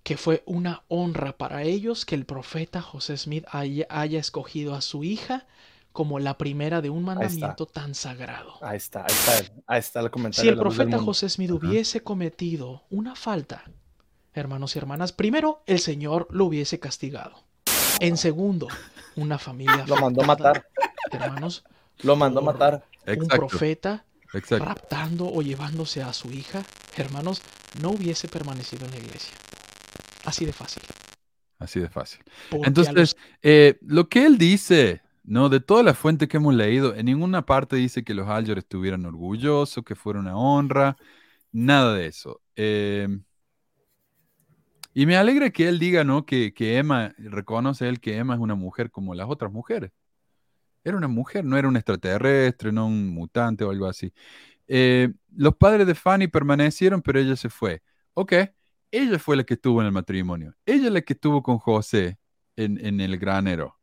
que 0.02 0.18
fue 0.18 0.43
una 0.44 0.82
honra 0.89 1.39
para 1.39 1.62
ellos 1.62 2.05
que 2.05 2.14
el 2.14 2.26
profeta 2.26 2.82
José 2.82 3.16
Smith 3.16 3.47
haya, 3.51 3.86
haya 3.89 4.18
escogido 4.20 4.74
a 4.74 4.82
su 4.82 5.02
hija 5.02 5.47
como 5.95 6.19
la 6.19 6.37
primera 6.37 6.81
de 6.83 6.91
un 6.91 7.05
mandamiento 7.05 7.66
tan 7.66 7.95
sagrado. 7.95 8.59
Ahí 8.62 8.79
está, 8.79 9.03
ahí 9.03 9.07
está, 9.15 9.53
ahí 9.69 9.79
está 9.79 10.01
el 10.01 10.11
comentario. 10.11 10.43
Si 10.43 10.49
el 10.53 10.59
profeta. 10.59 10.99
José 10.99 11.29
Smith 11.29 11.51
Ajá. 11.51 11.59
hubiese 11.69 12.03
cometido 12.03 12.83
una 12.91 13.15
falta, 13.15 13.62
hermanos 14.33 14.75
y 14.75 14.81
hermanas, 14.81 15.12
primero 15.12 15.62
el 15.66 15.79
Señor 15.79 16.27
lo 16.33 16.47
hubiese 16.47 16.81
castigado. 16.81 17.45
En 18.01 18.16
segundo, 18.16 18.66
una 19.15 19.39
familia 19.39 19.85
Lo 19.87 19.95
mandó 19.97 20.23
matar, 20.25 20.66
hermanos, 21.12 21.62
lo 22.03 22.16
mandó 22.16 22.43
matar. 22.43 22.85
un 23.07 23.12
Exacto, 23.12 23.37
profeta 23.47 24.05
exacto. 24.33 24.65
raptando 24.65 25.27
o 25.33 25.43
llevándose 25.43 26.03
a 26.03 26.12
su 26.12 26.33
hija, 26.33 26.65
hermanos, 26.97 27.41
no 27.81 27.91
hubiese 27.91 28.27
permanecido 28.27 28.85
en 28.87 28.91
la 28.91 28.97
iglesia. 28.99 29.37
Así 30.25 30.45
de 30.45 30.53
fácil. 30.53 30.83
Así 31.61 31.79
de 31.79 31.89
fácil. 31.89 32.21
Porque 32.51 32.66
Entonces, 32.66 32.95
los- 32.95 33.16
eh, 33.43 33.79
lo 33.83 34.09
que 34.09 34.27
él 34.27 34.39
dice, 34.39 35.03
¿no? 35.24 35.48
De 35.48 35.60
todas 35.60 35.84
las 35.84 35.98
fuentes 35.98 36.28
que 36.28 36.36
hemos 36.36 36.55
leído, 36.55 36.94
en 36.94 37.06
ninguna 37.06 37.44
parte 37.46 37.76
dice 37.76 38.05
que 38.05 38.14
los 38.14 38.28
Alger 38.28 38.59
estuvieran 38.59 39.05
orgullosos, 39.06 39.84
que 39.84 39.94
fuera 39.94 40.20
una 40.20 40.36
honra, 40.36 40.96
nada 41.52 41.94
de 41.94 42.06
eso. 42.06 42.42
Eh, 42.56 43.09
y 44.94 45.06
me 45.06 45.16
alegra 45.16 45.51
que 45.51 45.68
él 45.68 45.78
diga, 45.78 46.05
¿no? 46.05 46.24
Que, 46.26 46.52
Emma, 46.59 47.14
reconoce 47.18 47.88
él 47.88 48.01
que 48.01 48.16
Emma 48.16 48.34
es 48.34 48.40
una 48.40 48.55
mujer 48.55 48.90
como 48.90 49.14
las 49.14 49.28
otras 49.28 49.52
mujeres. 49.52 49.90
Era 50.84 50.96
una 50.96 51.09
mujer, 51.09 51.44
no 51.44 51.56
era 51.56 51.68
un 51.68 51.76
extraterrestre, 51.76 52.72
no 52.72 52.86
un 52.86 53.09
mutante 53.09 53.64
o 53.64 53.70
algo 53.70 53.86
así. 53.86 54.12
Eh, 54.68 55.12
los 55.34 55.56
padres 55.56 55.86
de 55.86 55.94
Fanny 55.94 56.28
permanecieron, 56.28 57.02
pero 57.02 57.20
ella 57.20 57.36
se 57.36 57.51
fue. 57.51 57.82
Ok, 58.14 58.34
ella 58.90 59.18
fue 59.18 59.36
la 59.36 59.44
que 59.44 59.55
estuvo 59.55 59.80
en 59.80 59.86
el 59.86 59.92
matrimonio. 59.92 60.55
Ella 60.66 60.86
es 60.88 60.92
la 60.92 61.02
que 61.02 61.14
estuvo 61.14 61.42
con 61.42 61.59
José 61.59 62.18
en 62.56 63.01
el 63.01 63.18
granero. 63.18 63.76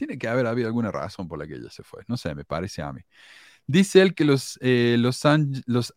Tiene 0.00 0.16
que 0.16 0.28
haber 0.28 0.46
habido 0.46 0.66
alguna 0.66 0.90
razón 0.90 1.28
por 1.28 1.38
la 1.38 1.46
que 1.46 1.56
ella 1.56 1.68
se 1.68 1.82
fue. 1.82 2.02
No 2.08 2.16
sé, 2.16 2.34
me 2.34 2.42
parece 2.46 2.80
a 2.80 2.90
mí. 2.90 3.02
Dice 3.66 4.00
él 4.00 4.14
que 4.14 4.24
los, 4.24 4.58
eh, 4.62 4.96
los, 4.98 5.22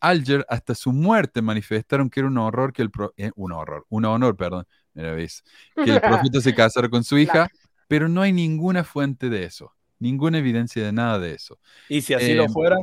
Alger 0.02 0.44
hasta 0.50 0.74
su 0.74 0.92
muerte 0.92 1.40
manifestaron 1.40 2.10
que 2.10 2.20
era 2.20 2.28
un 2.28 2.36
horror 2.36 2.74
que 2.74 2.82
el 2.82 2.90
pro- 2.90 3.14
eh, 3.16 3.30
un 3.34 3.52
horror, 3.52 3.86
un 3.88 4.04
honor, 4.04 4.36
perdón, 4.36 4.66
mira, 4.92 5.14
ves, 5.14 5.42
que 5.74 5.90
el 5.90 6.00
profeta 6.02 6.42
se 6.42 6.54
casara 6.54 6.90
con 6.90 7.02
su 7.02 7.16
hija, 7.16 7.48
pero 7.88 8.10
no 8.10 8.20
hay 8.20 8.34
ninguna 8.34 8.84
fuente 8.84 9.30
de 9.30 9.44
eso, 9.44 9.72
ninguna 9.98 10.36
evidencia 10.36 10.84
de 10.84 10.92
nada 10.92 11.18
de 11.18 11.32
eso. 11.32 11.58
Y 11.88 12.02
si 12.02 12.12
así 12.12 12.34
Eh, 12.34 12.36
lo 12.36 12.46
fuera, 12.50 12.76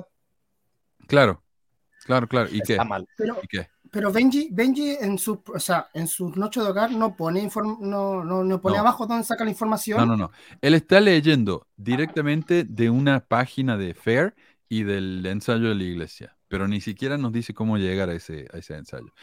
Claro, 1.08 1.44
claro, 2.06 2.28
claro. 2.28 2.50
¿Y 2.52 2.62
qué? 2.62 2.74
está 2.74 2.84
mal. 2.84 3.08
Pero, 3.16 3.36
¿Y 3.44 3.48
qué? 3.48 3.68
Pero 3.92 4.12
Benji, 4.12 4.48
Benji 4.52 4.92
en 5.00 5.18
su, 5.20 5.44
o 5.54 5.60
sea, 5.60 5.90
en 5.94 6.08
sus 6.08 6.36
noches 6.38 6.64
de 6.64 6.70
hogar 6.70 6.92
no 6.92 7.16
pone 7.16 7.44
inform- 7.44 7.78
no, 7.80 8.24
no, 8.24 8.44
no 8.44 8.62
pone 8.62 8.78
No. 8.78 8.82
abajo 8.82 9.06
donde 9.06 9.24
saca 9.26 9.44
la 9.44 9.52
información. 9.52 10.00
No, 10.00 10.06
no, 10.06 10.16
no. 10.18 10.32
Él 10.62 10.74
está 10.74 11.00
leyendo 11.02 11.68
directamente 11.76 12.64
de 12.64 12.90
una 12.90 13.20
página 13.20 13.78
de 13.78 13.94
Fair 13.94 14.34
y 14.70 14.84
del 14.84 15.26
ensayo 15.26 15.70
de 15.70 15.76
la 15.76 15.84
iglesia, 15.84 16.38
pero 16.48 16.68
ni 16.68 16.80
siquiera 16.82 17.18
nos 17.18 17.34
dice 17.34 17.54
cómo 17.54 17.78
llegar 17.78 18.10
a 18.10 18.14
ese, 18.14 18.48
a 18.54 18.58
ese 18.58 18.76
ensayo. 18.76 19.14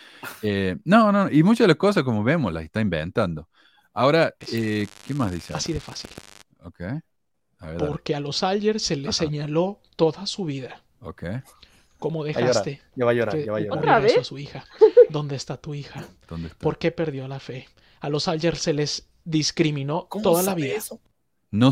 Eh, 0.42 0.76
no, 0.84 1.10
no, 1.12 1.30
y 1.30 1.42
muchas 1.42 1.60
de 1.64 1.68
las 1.68 1.76
cosas, 1.78 2.02
como 2.04 2.22
vemos, 2.22 2.52
las 2.52 2.64
está 2.64 2.80
inventando. 2.82 3.48
Ahora, 3.94 4.34
eh, 4.52 4.86
¿qué 5.06 5.14
más 5.14 5.32
dice? 5.32 5.54
así 5.54 5.72
de 5.72 5.80
fácil. 5.80 6.10
Ok. 6.62 6.80
A 7.60 7.66
ver, 7.66 7.78
dale. 7.78 7.90
Porque 7.90 8.14
a 8.14 8.20
los 8.20 8.42
Alger 8.42 8.78
se 8.78 8.94
les 8.96 9.08
Ajá. 9.18 9.24
señaló 9.26 9.80
toda 9.96 10.26
su 10.26 10.44
vida. 10.44 10.82
Ok. 11.00 11.24
¿Cómo 11.98 12.24
dejaste 12.24 12.80
ya 12.94 13.04
va 13.04 13.10
a 13.10 13.14
llorar, 13.14 13.36
ya 13.38 13.52
va 13.52 13.58
a 13.58 13.60
llorar. 13.60 14.24
su 14.24 14.38
hija? 14.38 14.64
¿Dónde 15.10 15.36
está 15.36 15.56
tu 15.56 15.74
hija? 15.74 16.06
¿Dónde 16.28 16.48
está? 16.48 16.58
¿Por 16.58 16.78
qué 16.78 16.92
perdió 16.92 17.26
la 17.28 17.40
fe? 17.40 17.68
A 18.00 18.08
los 18.08 18.28
Alger 18.28 18.56
se 18.56 18.72
les 18.72 19.08
discriminó 19.24 20.06
¿Cómo 20.08 20.22
toda 20.22 20.42
la 20.42 20.50
sabe 20.50 20.62
vida. 20.62 20.76
eso? 20.76 21.00
No 21.50 21.70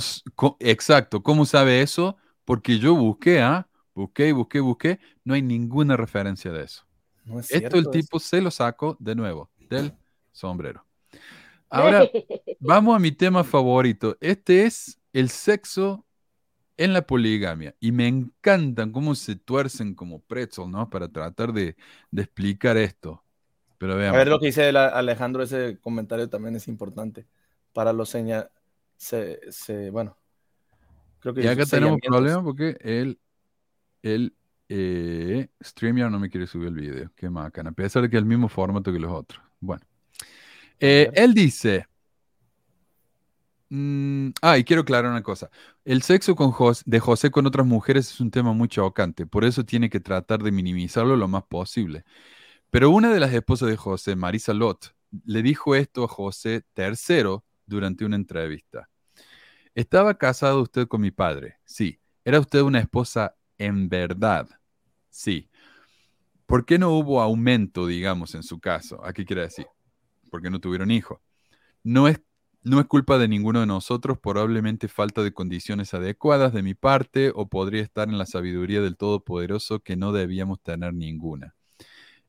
exacto. 0.61 1.23
¿Cómo 1.23 1.44
sabe 1.44 1.82
eso? 1.82 2.16
Porque 2.44 2.78
yo 2.78 2.94
busqué, 2.94 3.40
¿ah? 3.40 3.69
Busqué, 3.94 4.32
busqué, 4.32 4.61
busqué. 4.61 5.01
No 5.24 5.35
hay 5.35 5.43
ninguna 5.43 5.97
referencia 5.97 6.51
de 6.53 6.65
eso. 6.65 6.85
No 7.24 7.40
es 7.40 7.51
Esto 7.51 7.77
el 7.77 7.82
eso. 7.82 7.90
tipo 7.90 8.19
se 8.19 8.40
lo 8.40 8.51
sacó 8.51 8.97
de 8.98 9.15
nuevo 9.15 9.51
del 9.69 9.93
sombrero. 10.32 10.85
Ahora, 11.70 12.09
vamos 12.61 12.97
a 12.97 12.98
mi 12.98 13.12
tema 13.12 13.43
favorito. 13.44 14.16
Este 14.20 14.65
es 14.65 14.98
el 15.12 15.31
sexo 15.31 16.06
en 16.77 16.93
la 16.93 17.03
poligamia. 17.03 17.74
Y 17.81 17.93
me 17.93 18.07
encantan 18.07 18.93
cómo 18.93 19.15
se 19.15 19.36
tuercen 19.36 19.94
como 19.94 20.20
pretzel, 20.20 20.70
¿no? 20.70 20.89
Para 20.90 21.09
tratar 21.09 21.53
de, 21.53 21.77
de 22.11 22.23
explicar 22.23 22.77
esto. 22.77 23.23
Pero 23.78 23.94
A 23.94 23.97
veamos. 23.97 24.19
ver 24.19 24.28
lo 24.28 24.39
que 24.40 24.47
dice 24.47 24.69
el- 24.69 24.77
Alejandro, 24.77 25.43
ese 25.43 25.78
comentario 25.81 26.28
también 26.28 26.57
es 26.57 26.69
importante. 26.69 27.27
Para 27.73 27.93
los 27.93 28.09
señal... 28.09 28.51
Se, 28.98 29.40
se- 29.53 29.90
bueno, 29.90 30.16
creo 31.20 31.35
que 31.35 31.43
Y 31.43 31.47
acá 31.47 31.66
tenemos 31.66 31.98
problema 32.01 32.43
porque 32.43 32.78
el, 32.81 33.19
el 34.03 34.35
eh, 34.70 35.48
StreamYard 35.62 36.11
no 36.11 36.19
me 36.19 36.31
quiere 36.31 36.47
subir 36.47 36.69
el 36.69 36.74
video. 36.74 37.11
Qué 37.15 37.28
macana. 37.28 37.70
A 37.70 37.73
pesar 37.74 38.01
de 38.03 38.09
que 38.09 38.16
es 38.16 38.23
el 38.23 38.27
mismo 38.28 38.48
formato 38.48 38.90
que 38.90 38.98
los 38.98 39.12
otros. 39.12 39.43
Bueno. 39.61 39.82
Eh, 40.81 41.11
él 41.15 41.35
dice. 41.35 41.86
Mm, 43.70 44.30
ah, 44.43 44.59
y 44.59 44.64
quiero 44.64 44.82
aclarar 44.82 45.10
una 45.10 45.22
cosa. 45.22 45.51
El 45.84 46.02
sexo 46.02 46.34
con 46.36 46.51
Jos- 46.52 46.82
de 46.86 47.01
José 47.01 47.30
con 47.30 47.47
otras 47.47 47.66
mujeres 47.66 48.10
es 48.10 48.20
un 48.20 48.30
tema 48.30 48.52
muy 48.52 48.68
chocante. 48.68 49.26
Por 49.26 49.44
eso 49.44 49.64
tiene 49.64 49.90
que 49.90 50.01
tratar 50.01 50.43
de 50.43 50.52
minimizarlo 50.52 51.16
lo 51.16 51.28
más 51.28 51.44
posible. 51.44 52.05
Pero 52.70 52.90
una 52.90 53.12
de 53.12 53.20
las 53.20 53.32
esposas 53.34 53.68
de 53.70 53.76
José, 53.76 54.16
Marisa 54.16 54.55
Lot, 54.55 54.94
le 55.26 55.43
dijo 55.43 55.74
esto 55.76 56.05
a 56.05 56.09
José 56.09 56.64
III 56.74 57.44
durante 57.66 58.05
una 58.05 58.16
entrevista. 58.16 58.90
¿Estaba 59.74 60.18
casado 60.18 60.62
usted 60.62 60.88
con 60.88 61.01
mi 61.02 61.10
padre? 61.10 61.59
Sí. 61.64 62.01
¿Era 62.24 62.40
usted 62.40 62.62
una 62.62 62.80
esposa 62.80 63.36
en 63.59 63.88
verdad? 63.88 64.48
Sí. 65.10 65.51
¿Por 66.47 66.64
qué 66.64 66.78
no 66.78 66.90
hubo 66.93 67.20
aumento, 67.20 67.86
digamos, 67.86 68.34
en 68.34 68.43
su 68.43 68.60
caso? 68.60 69.05
¿A 69.05 69.12
qué 69.12 69.24
quiere 69.24 69.43
decir? 69.43 69.66
Porque 70.30 70.51
no 70.51 70.60
tuvieron 70.60 70.90
hijo. 70.90 71.22
No 71.84 72.09
es, 72.09 72.20
no 72.66 72.80
es 72.80 72.86
culpa 72.86 73.16
de 73.16 73.28
ninguno 73.28 73.60
de 73.60 73.66
nosotros, 73.66 74.18
probablemente 74.18 74.88
falta 74.88 75.22
de 75.22 75.32
condiciones 75.32 75.94
adecuadas 75.94 76.52
de 76.52 76.64
mi 76.64 76.74
parte 76.74 77.30
o 77.32 77.47
podría 77.47 77.80
estar 77.80 78.09
en 78.09 78.18
la 78.18 78.26
sabiduría 78.26 78.80
del 78.80 78.97
Todopoderoso 78.97 79.78
que 79.78 79.94
no 79.94 80.10
debíamos 80.10 80.60
tener 80.60 80.93
ninguna. 80.93 81.55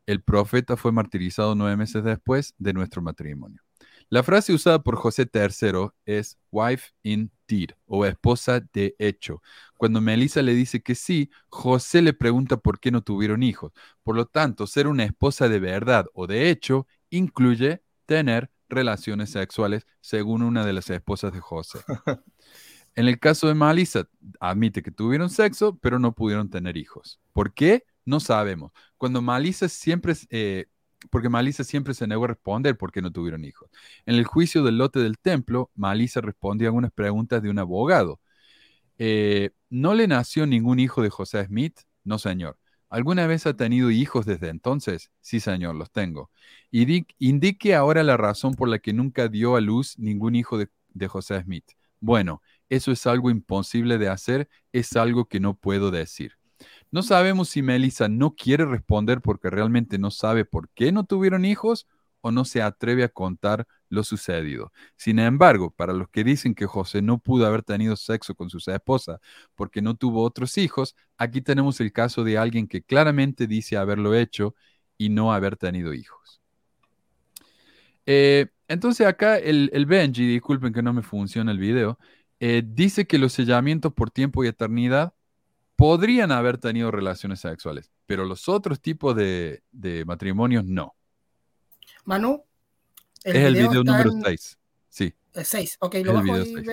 El 0.06 0.22
profeta 0.22 0.78
fue 0.78 0.92
martirizado 0.92 1.56
nueve 1.56 1.76
meses 1.76 2.04
después 2.04 2.54
de 2.60 2.74
nuestro 2.74 3.02
matrimonio. 3.02 3.64
La 4.10 4.22
frase 4.22 4.54
usada 4.54 4.84
por 4.84 4.96
José 4.96 5.28
III 5.34 5.90
es 6.06 6.38
wife 6.52 6.92
indeed 7.02 7.72
o 7.88 8.06
esposa 8.06 8.62
de 8.74 8.96
hecho. 9.00 9.42
Cuando 9.76 10.02
Melissa 10.02 10.44
le 10.44 10.54
dice 10.54 10.84
que 10.84 10.94
sí, 10.94 11.32
José 11.50 12.04
le 12.04 12.14
pregunta 12.14 12.58
por 12.58 12.80
qué 12.80 12.92
no 12.92 13.02
tuvieron 13.02 13.42
hijos. 13.42 13.72
Por 14.04 14.16
lo 14.16 14.28
tanto, 14.28 14.68
ser 14.68 14.86
una 14.86 15.04
esposa 15.04 15.50
de 15.50 15.60
verdad 15.60 16.06
o 16.14 16.28
de 16.28 16.52
hecho 16.52 16.86
incluye 17.10 17.82
tener 18.06 18.52
relaciones 18.70 19.32
sexuales, 19.32 19.86
según 20.02 20.42
una 20.42 20.66
de 20.66 20.74
las 20.74 20.90
esposas 20.90 21.34
de 21.34 21.40
José. 21.40 21.80
En 22.96 23.08
el 23.08 23.20
caso 23.20 23.48
de 23.48 23.54
Melissa, 23.54 24.10
admite 24.40 24.82
que 24.82 24.90
tuvieron 24.90 25.30
sexo, 25.30 25.78
pero 25.78 26.00
no 26.00 26.16
pudieron 26.16 26.50
tener 26.50 26.78
hijos. 26.78 27.20
¿Por 27.32 27.54
qué? 27.54 27.84
No 28.06 28.20
sabemos. 28.20 28.72
Cuando 28.98 29.22
Melissa 29.22 29.70
siempre, 29.70 30.16
eh, 30.32 30.66
porque 31.12 31.30
Melissa 31.30 31.64
siempre 31.64 31.94
se 31.94 32.08
negó 32.08 32.26
a 32.26 32.30
responder 32.30 32.76
por 32.76 32.92
qué 32.92 33.04
no 33.04 33.12
tuvieron 33.12 33.46
hijos. 33.46 33.70
En 34.08 34.16
el 34.16 34.26
juicio 34.26 34.64
del 34.64 34.80
lote 34.80 35.00
del 35.00 35.20
templo, 35.20 35.70
Melissa 35.76 36.22
respondió 36.22 36.68
a 36.68 36.70
algunas 36.70 36.92
preguntas 36.92 37.44
de 37.44 37.52
un 37.52 37.60
abogado. 37.60 38.20
Eh, 38.98 39.52
¿No 39.70 39.94
le 39.94 40.08
nació 40.08 40.48
ningún 40.48 40.80
hijo 40.80 41.04
de 41.04 41.10
José 41.12 41.46
Smith? 41.46 41.80
No, 42.04 42.18
señor. 42.20 42.58
¿Alguna 42.90 43.28
vez 43.28 43.46
ha 43.46 43.56
tenido 43.56 43.92
hijos 43.92 44.26
desde 44.26 44.50
entonces? 44.50 45.12
Sí, 45.20 45.40
señor, 45.40 45.76
los 45.76 45.92
tengo. 45.92 46.32
Y 46.72 46.86
di- 46.86 47.08
indique 47.20 47.76
ahora 47.76 48.04
la 48.04 48.16
razón 48.18 48.54
por 48.56 48.70
la 48.70 48.80
que 48.80 48.94
nunca 48.94 49.28
dio 49.28 49.56
a 49.56 49.62
luz 49.62 49.98
ningún 50.00 50.36
hijo 50.36 50.58
de, 50.58 50.70
de 50.90 51.08
José 51.08 51.42
Smith. 51.42 51.66
Bueno, 52.00 52.42
eso 52.70 52.92
es 52.92 53.06
algo 53.08 53.30
imposible 53.30 53.98
de 53.98 54.08
hacer, 54.10 54.50
es 54.72 54.96
algo 54.96 55.26
que 55.26 55.40
no 55.40 55.56
puedo 55.56 55.92
decir. 55.92 56.34
No 56.92 57.04
sabemos 57.04 57.50
si 57.50 57.62
Melissa 57.62 58.08
no 58.10 58.36
quiere 58.36 58.66
responder 58.66 59.22
porque 59.22 59.50
realmente 59.50 59.98
no 60.00 60.12
sabe 60.12 60.46
por 60.46 60.70
qué 60.72 60.92
no 60.92 61.06
tuvieron 61.06 61.46
hijos 61.46 61.88
o 62.22 62.32
no 62.32 62.46
se 62.46 62.62
atreve 62.62 63.04
a 63.04 63.10
contar 63.10 63.68
lo 63.90 64.04
sucedido. 64.04 64.72
Sin 64.96 65.20
embargo, 65.20 65.72
para 65.72 65.94
los 65.94 66.10
que 66.10 66.24
dicen 66.24 66.56
que 66.56 66.66
José 66.66 67.02
no 67.02 67.20
pudo 67.20 67.46
haber 67.46 67.64
tenido 67.64 67.96
sexo 67.96 68.36
con 68.36 68.50
su 68.50 68.58
esposa 68.70 69.20
porque 69.56 69.82
no 69.82 69.96
tuvo 69.96 70.24
otros 70.24 70.58
hijos, 70.58 70.96
aquí 71.18 71.42
tenemos 71.42 71.80
el 71.80 71.92
caso 71.92 72.24
de 72.24 72.38
alguien 72.38 72.68
que 72.68 72.82
claramente 72.82 73.48
dice 73.48 73.78
haberlo 73.78 74.16
hecho 74.16 74.56
y 74.98 75.10
no 75.10 75.34
haber 75.34 75.58
tenido 75.58 75.94
hijos. 75.94 76.42
Eh, 78.06 78.48
entonces 78.68 79.06
acá 79.06 79.38
el, 79.38 79.86
Benji, 79.86 80.26
disculpen 80.26 80.74
que 80.74 80.82
no 80.82 80.94
me 80.94 81.04
funciona 81.04 81.52
el 81.52 81.60
video, 81.60 82.00
eh, 82.40 82.64
dice 82.66 83.08
que 83.08 83.18
los 83.18 83.34
sellamientos 83.34 83.94
por 83.94 84.12
tiempo 84.12 84.44
y 84.44 84.48
eternidad 84.48 85.14
podrían 85.78 86.32
haber 86.32 86.58
tenido 86.58 86.92
relaciones 86.92 87.40
sexuales, 87.40 87.92
pero 88.06 88.26
los 88.26 88.50
otros 88.50 88.82
tipos 88.82 89.16
de, 89.16 89.62
matrimonios 90.06 90.66
no. 90.66 90.97
Manu, 92.08 92.42
es 93.22 93.36
el 93.36 93.54
video 93.54 93.84
número 93.84 94.12
6. 94.24 94.58
Sí. 94.88 95.14
El 95.34 95.44
6, 95.44 95.78
ok, 95.82 95.96
lo 96.06 96.14
bajo 96.14 96.38
y 96.38 96.66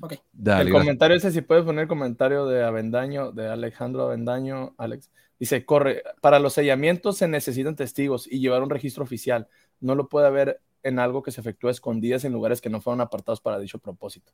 Okay. 0.00 0.18
el 0.44 0.72
comentario 0.72 1.16
ese, 1.16 1.30
si 1.30 1.40
puedes 1.40 1.64
poner 1.64 1.82
el 1.82 1.88
comentario 1.88 2.46
de 2.46 2.64
Avendaño, 2.64 3.30
de 3.30 3.46
Alejandro 3.46 4.02
Avendaño, 4.02 4.74
Alex, 4.76 5.08
dice, 5.38 5.64
corre, 5.64 6.02
para 6.20 6.40
los 6.40 6.54
sellamientos 6.54 7.16
se 7.16 7.28
necesitan 7.28 7.76
testigos 7.76 8.26
y 8.26 8.40
llevar 8.40 8.64
un 8.64 8.70
registro 8.70 9.04
oficial. 9.04 9.46
No 9.78 9.94
lo 9.94 10.08
puede 10.08 10.26
haber 10.26 10.60
en 10.82 10.98
algo 10.98 11.22
que 11.22 11.30
se 11.30 11.40
efectúa 11.40 11.70
escondidas 11.70 12.24
en 12.24 12.32
lugares 12.32 12.60
que 12.60 12.70
no 12.70 12.80
fueron 12.80 13.00
apartados 13.02 13.40
para 13.40 13.60
dicho 13.60 13.78
propósito. 13.78 14.32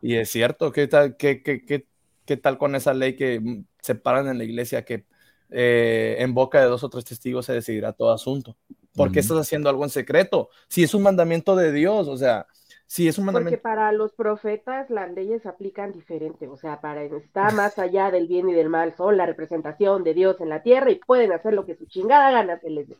Y 0.00 0.14
es 0.14 0.30
cierto, 0.30 0.72
¿qué 0.72 0.88
tal, 0.88 1.14
qué, 1.18 1.42
qué, 1.42 1.62
qué, 1.66 1.86
qué 2.24 2.36
tal 2.38 2.56
con 2.56 2.74
esa 2.74 2.94
ley 2.94 3.16
que 3.16 3.62
separan 3.82 4.28
en 4.28 4.38
la 4.38 4.44
iglesia 4.44 4.82
que 4.82 5.04
eh, 5.50 6.16
en 6.20 6.32
boca 6.32 6.58
de 6.58 6.66
dos 6.66 6.82
o 6.84 6.88
tres 6.88 7.04
testigos 7.04 7.44
se 7.44 7.52
decidirá 7.52 7.92
todo 7.92 8.12
asunto? 8.12 8.56
¿Por 8.94 9.12
qué 9.12 9.20
estás 9.20 9.38
haciendo 9.38 9.70
algo 9.70 9.84
en 9.84 9.90
secreto? 9.90 10.50
Si 10.68 10.82
es 10.82 10.94
un 10.94 11.02
mandamiento 11.02 11.54
de 11.56 11.72
Dios, 11.72 12.08
o 12.08 12.16
sea, 12.16 12.46
si 12.86 13.06
es 13.06 13.18
un 13.18 13.26
mandamiento. 13.26 13.56
Porque 13.56 13.62
para 13.62 13.92
los 13.92 14.12
profetas 14.12 14.90
las 14.90 15.12
leyes 15.12 15.46
aplican 15.46 15.92
diferente, 15.92 16.48
o 16.48 16.56
sea, 16.56 16.80
para 16.80 17.04
está 17.04 17.50
más 17.52 17.78
allá 17.78 18.10
del 18.10 18.26
bien 18.26 18.48
y 18.48 18.52
del 18.52 18.68
mal, 18.68 18.94
son 18.96 19.16
la 19.16 19.26
representación 19.26 20.02
de 20.02 20.14
Dios 20.14 20.40
en 20.40 20.48
la 20.48 20.62
tierra 20.62 20.90
y 20.90 20.96
pueden 20.96 21.32
hacer 21.32 21.54
lo 21.54 21.64
que 21.66 21.76
su 21.76 21.86
chingada 21.86 22.32
gana 22.32 22.58
se 22.58 22.70
les 22.70 22.88
dé. 22.88 22.96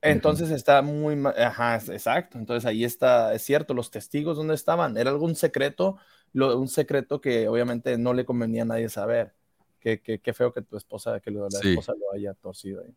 Entonces 0.00 0.50
está 0.50 0.82
muy, 0.82 1.20
ajá, 1.36 1.76
exacto. 1.76 2.38
Entonces 2.38 2.64
ahí 2.66 2.84
está, 2.84 3.34
es 3.34 3.42
cierto, 3.42 3.74
los 3.74 3.90
testigos 3.90 4.36
dónde 4.36 4.54
estaban. 4.54 4.96
Era 4.96 5.10
algún 5.10 5.34
secreto, 5.34 5.96
un 6.32 6.68
secreto 6.68 7.20
que 7.20 7.48
obviamente 7.48 7.98
no 7.98 8.14
le 8.14 8.24
convenía 8.24 8.62
a 8.62 8.66
nadie 8.66 8.88
saber. 8.88 9.34
Qué, 9.80 10.00
qué, 10.00 10.32
feo 10.32 10.52
que 10.52 10.62
tu 10.62 10.76
esposa, 10.76 11.20
que 11.20 11.30
la 11.30 11.46
esposa 11.46 11.94
lo 11.98 12.12
haya 12.12 12.34
torcido 12.34 12.82
ahí. 12.82 12.94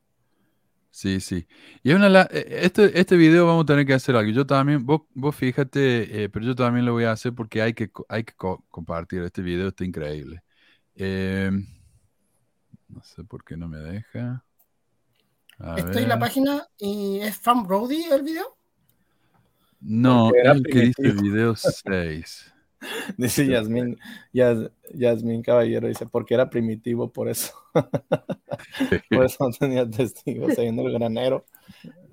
Sí, 0.92 1.20
sí. 1.20 1.48
Y 1.84 1.92
una, 1.94 2.24
e, 2.32 2.66
este, 2.66 3.00
este 3.00 3.16
video 3.16 3.46
vamos 3.46 3.64
a 3.64 3.68
tener 3.68 3.86
que 3.86 3.94
hacer 3.94 4.16
algo. 4.16 4.32
Yo 4.32 4.46
también, 4.46 4.86
vos, 4.86 5.02
vos 5.14 5.36
fíjate, 5.36 6.24
eh, 6.24 6.30
pero 6.30 6.46
yo 6.46 6.56
también 6.56 6.86
lo 6.86 6.94
voy 6.94 7.04
a 7.04 7.12
hacer 7.12 7.34
porque 7.34 7.62
hay 7.62 7.74
que, 7.74 7.92
hay 8.08 8.24
que 8.24 8.34
compartir 8.70 9.22
este 9.24 9.42
video, 9.42 9.70
está 9.70 9.86
increíble. 9.86 10.44
Em, 10.96 11.66
no 12.88 13.04
sé 13.04 13.24
por 13.24 13.44
qué 13.44 13.56
no 13.56 13.68
me 13.68 13.78
deja. 13.78 14.44
Estoy 15.78 16.04
en 16.04 16.10
la 16.10 16.20
página 16.20 16.68
y 16.78 17.20
es 17.20 17.38
From 17.38 17.68
Brody 17.68 18.06
el 18.12 18.24
video. 18.24 18.58
No, 19.82 20.32
el 20.34 20.64
que 20.64 20.80
dice 20.82 21.12
video 21.22 21.56
6. 21.56 22.54
Dice 23.18 23.46
Yasmin, 23.46 23.98
Yasmin 24.32 25.42
Caballero, 25.42 25.88
dice, 25.88 26.06
porque 26.06 26.34
era 26.34 26.50
primitivo, 26.50 27.12
por 27.12 27.30
eso. 27.30 27.54
por 29.10 29.26
eso 29.26 29.38
no 29.40 29.52
tenía 29.52 29.90
testigos 29.90 30.58
ahí 30.58 30.68
en 30.68 30.80
el 30.80 30.92
granero. 30.94 31.46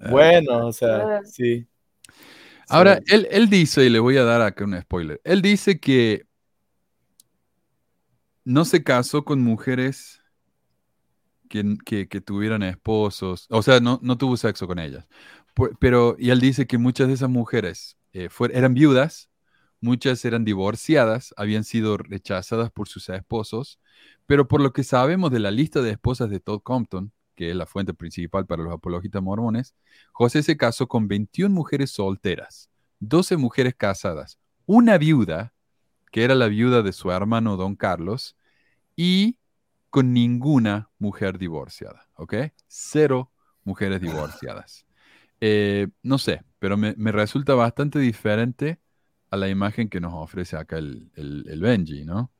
Ah. 0.00 0.10
Bueno, 0.10 0.66
o 0.66 0.72
sea, 0.72 1.22
sí. 1.24 1.66
Ahora, 2.68 3.00
Él, 3.06 3.28
él 3.30 3.48
dice, 3.48 3.84
y 3.84 3.90
le 3.90 4.00
voy 4.00 4.16
a 4.16 4.24
dar 4.24 4.42
acá 4.42 4.64
un 4.64 4.80
spoiler, 4.80 5.20
él 5.22 5.40
dice 5.40 5.78
que 5.78 6.26
no 8.44 8.64
se 8.64 8.82
casó 8.82 9.24
con 9.24 9.40
mujeres 9.40 10.20
que, 11.48 12.06
que, 12.08 12.20
tuvieran 12.20 12.62
esposos, 12.62 13.46
o 13.50 13.62
sea, 13.62 13.80
no, 13.80 14.00
no 14.02 14.18
tuvo 14.18 14.36
sexo 14.36 14.66
con 14.66 14.78
ellas. 14.78 15.06
Pero, 15.78 16.16
y 16.18 16.30
él 16.30 16.40
dice 16.40 16.66
que 16.66 16.76
muchas 16.76 17.08
de 17.08 17.14
esas 17.14 17.30
mujeres 17.30 17.96
eh, 18.12 18.28
eran 18.52 18.74
viudas 18.74 19.30
Muchas 19.80 20.24
eran 20.24 20.44
divorciadas, 20.44 21.34
habían 21.36 21.64
sido 21.64 21.96
rechazadas 21.98 22.70
por 22.70 22.88
sus 22.88 23.08
esposos, 23.08 23.78
pero 24.26 24.48
por 24.48 24.60
lo 24.60 24.72
que 24.72 24.84
sabemos 24.84 25.30
de 25.30 25.40
la 25.40 25.50
lista 25.50 25.82
de 25.82 25.90
esposas 25.90 26.30
de 26.30 26.40
Todd 26.40 26.60
Compton, 26.62 27.12
que 27.34 27.50
es 27.50 27.56
la 27.56 27.66
fuente 27.66 27.94
principal 27.94 28.46
para 28.46 28.62
los 28.62 28.72
apologistas 28.72 29.22
mormones, 29.22 29.74
José 30.12 30.42
se 30.42 30.56
casó 30.56 30.88
con 30.88 31.06
21 31.06 31.54
mujeres 31.54 31.90
solteras, 31.90 32.70
12 33.00 33.36
mujeres 33.36 33.74
casadas, 33.76 34.38
una 34.64 34.98
viuda, 34.98 35.52
que 36.10 36.24
era 36.24 36.34
la 36.34 36.48
viuda 36.48 36.82
de 36.82 36.92
su 36.92 37.10
hermano 37.10 37.56
Don 37.56 37.76
Carlos, 37.76 38.36
y 38.96 39.38
con 39.90 40.12
ninguna 40.12 40.90
mujer 40.98 41.38
divorciada, 41.38 42.08
¿ok? 42.14 42.34
Cero 42.66 43.30
mujeres 43.62 44.00
divorciadas. 44.00 44.86
Eh, 45.40 45.88
no 46.02 46.18
sé, 46.18 46.42
pero 46.58 46.76
me, 46.76 46.94
me 46.96 47.12
resulta 47.12 47.54
bastante 47.54 47.98
diferente 47.98 48.80
a 49.30 49.36
la 49.36 49.48
imagen 49.48 49.88
que 49.88 50.00
nos 50.00 50.14
ofrece 50.14 50.56
acá 50.56 50.78
el, 50.78 51.58
Benji, 51.60 52.04
¿no? 52.04 52.30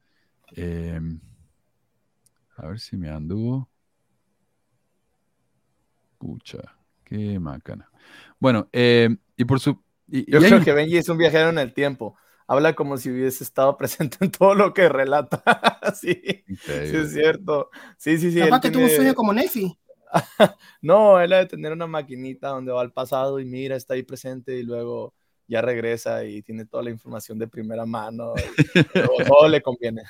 Em, 0.52 1.20
a 2.56 2.66
ver 2.68 2.80
si 2.80 2.96
me 2.96 3.10
anduvo. 3.10 3.68
Pucha, 6.18 6.76
qué 7.04 7.38
macana. 7.38 7.90
Bueno, 8.38 8.68
em, 8.72 9.18
y 9.36 9.44
por 9.44 9.60
su... 9.60 9.82
Yo 10.06 10.38
creo 10.38 10.62
que 10.62 10.72
Benji 10.72 10.98
es 10.98 11.08
un 11.08 11.18
viajero 11.18 11.50
en 11.50 11.58
el 11.58 11.74
tiempo. 11.74 12.16
Habla 12.46 12.74
como 12.74 12.96
si 12.96 13.10
hubiese 13.10 13.42
estado 13.42 13.76
presente 13.78 14.18
en 14.20 14.30
todo 14.30 14.54
lo 14.54 14.72
que 14.72 14.88
relata. 14.88 15.42
sí, 16.00 16.22
sí, 16.46 16.72
es 16.72 17.12
cierto. 17.12 17.70
Sí, 17.98 18.18
sí, 18.18 18.30
sí. 18.30 18.38
Capaz 18.40 18.60
que 18.60 18.70
tuvo 18.70 18.84
un 18.84 18.90
sueño 18.90 19.14
como 19.14 19.32
Nefi. 19.32 19.76
no, 20.82 21.20
él 21.20 21.32
ha 21.32 21.38
de 21.38 21.46
tener 21.46 21.72
una 21.72 21.86
maquinita 21.86 22.48
donde 22.48 22.72
va 22.72 22.80
al 22.80 22.92
pasado 22.92 23.40
y 23.40 23.44
mira, 23.44 23.76
está 23.76 23.94
ahí 23.94 24.04
presente 24.04 24.56
y 24.56 24.62
luego 24.62 25.14
ya 25.48 25.62
regresa 25.62 26.24
y 26.24 26.42
tiene 26.42 26.66
toda 26.66 26.82
la 26.82 26.90
información 26.90 27.38
de 27.38 27.48
primera 27.48 27.86
mano. 27.86 28.34
todo, 29.28 29.48
le 29.48 29.62
conviene. 29.62 30.02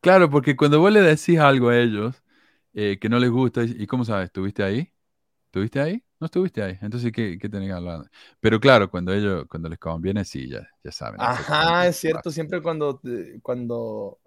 Claro, 0.00 0.30
porque 0.30 0.56
cuando 0.56 0.80
vos 0.80 0.92
le 0.92 1.00
decís 1.00 1.38
algo 1.38 1.68
a 1.68 1.78
ellos 1.78 2.22
eh, 2.74 2.98
que 3.00 3.08
no 3.08 3.18
les 3.18 3.30
gusta, 3.30 3.62
¿y 3.64 3.86
cómo 3.86 4.04
sabes? 4.04 4.26
¿Estuviste 4.26 4.62
ahí? 4.62 4.92
¿Estuviste 5.46 5.80
ahí? 5.80 6.04
No 6.20 6.26
estuviste 6.26 6.62
ahí. 6.62 6.78
Entonces, 6.80 7.12
¿qué, 7.12 7.38
qué 7.38 7.48
tenés 7.48 7.68
que 7.68 7.74
hablar? 7.74 8.10
Pero 8.40 8.58
claro, 8.60 8.90
cuando 8.90 9.12
ellos, 9.12 9.46
cuando 9.48 9.68
les 9.68 9.78
conviene, 9.78 10.24
sí, 10.24 10.48
ya, 10.48 10.68
ya 10.82 10.92
saben. 10.92 11.20
Ajá, 11.20 11.86
es 11.86 11.96
cierto. 11.96 12.30
Siempre 12.30 12.60
cuando, 12.60 13.00
cuando, 13.40 14.18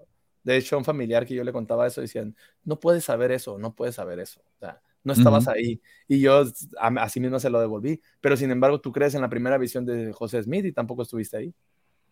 de 0.44 0.58
hecho, 0.58 0.78
un 0.78 0.86
familiar 0.86 1.26
que 1.26 1.36
yo 1.36 1.44
le 1.44 1.52
contaba 1.52 1.88
eso, 1.88 2.02
decían, 2.02 2.36
no 2.64 2.80
puedes 2.80 3.04
saber 3.04 3.32
eso, 3.32 3.58
no 3.58 3.76
puedes 3.76 3.96
saber 3.96 4.20
eso. 4.20 4.42
O 4.42 4.60
sea, 4.60 4.82
no 5.04 5.14
estabas 5.14 5.48
ahí. 5.48 5.82
Y 6.08 6.20
yo 6.20 6.44
así 6.80 7.20
mismo 7.20 7.40
se 7.40 7.50
lo 7.50 7.60
devolví. 7.60 8.02
Pero 8.20 8.38
sin 8.38 8.52
embargo, 8.52 8.80
tú 8.82 8.92
crees 8.92 9.16
en 9.16 9.22
la 9.22 9.30
primera 9.30 9.58
visión 9.58 9.86
de 9.86 10.14
José 10.14 10.42
Smith 10.44 10.66
y 10.66 10.72
tampoco 10.72 11.02
estuviste 11.04 11.38
ahí. 11.38 11.54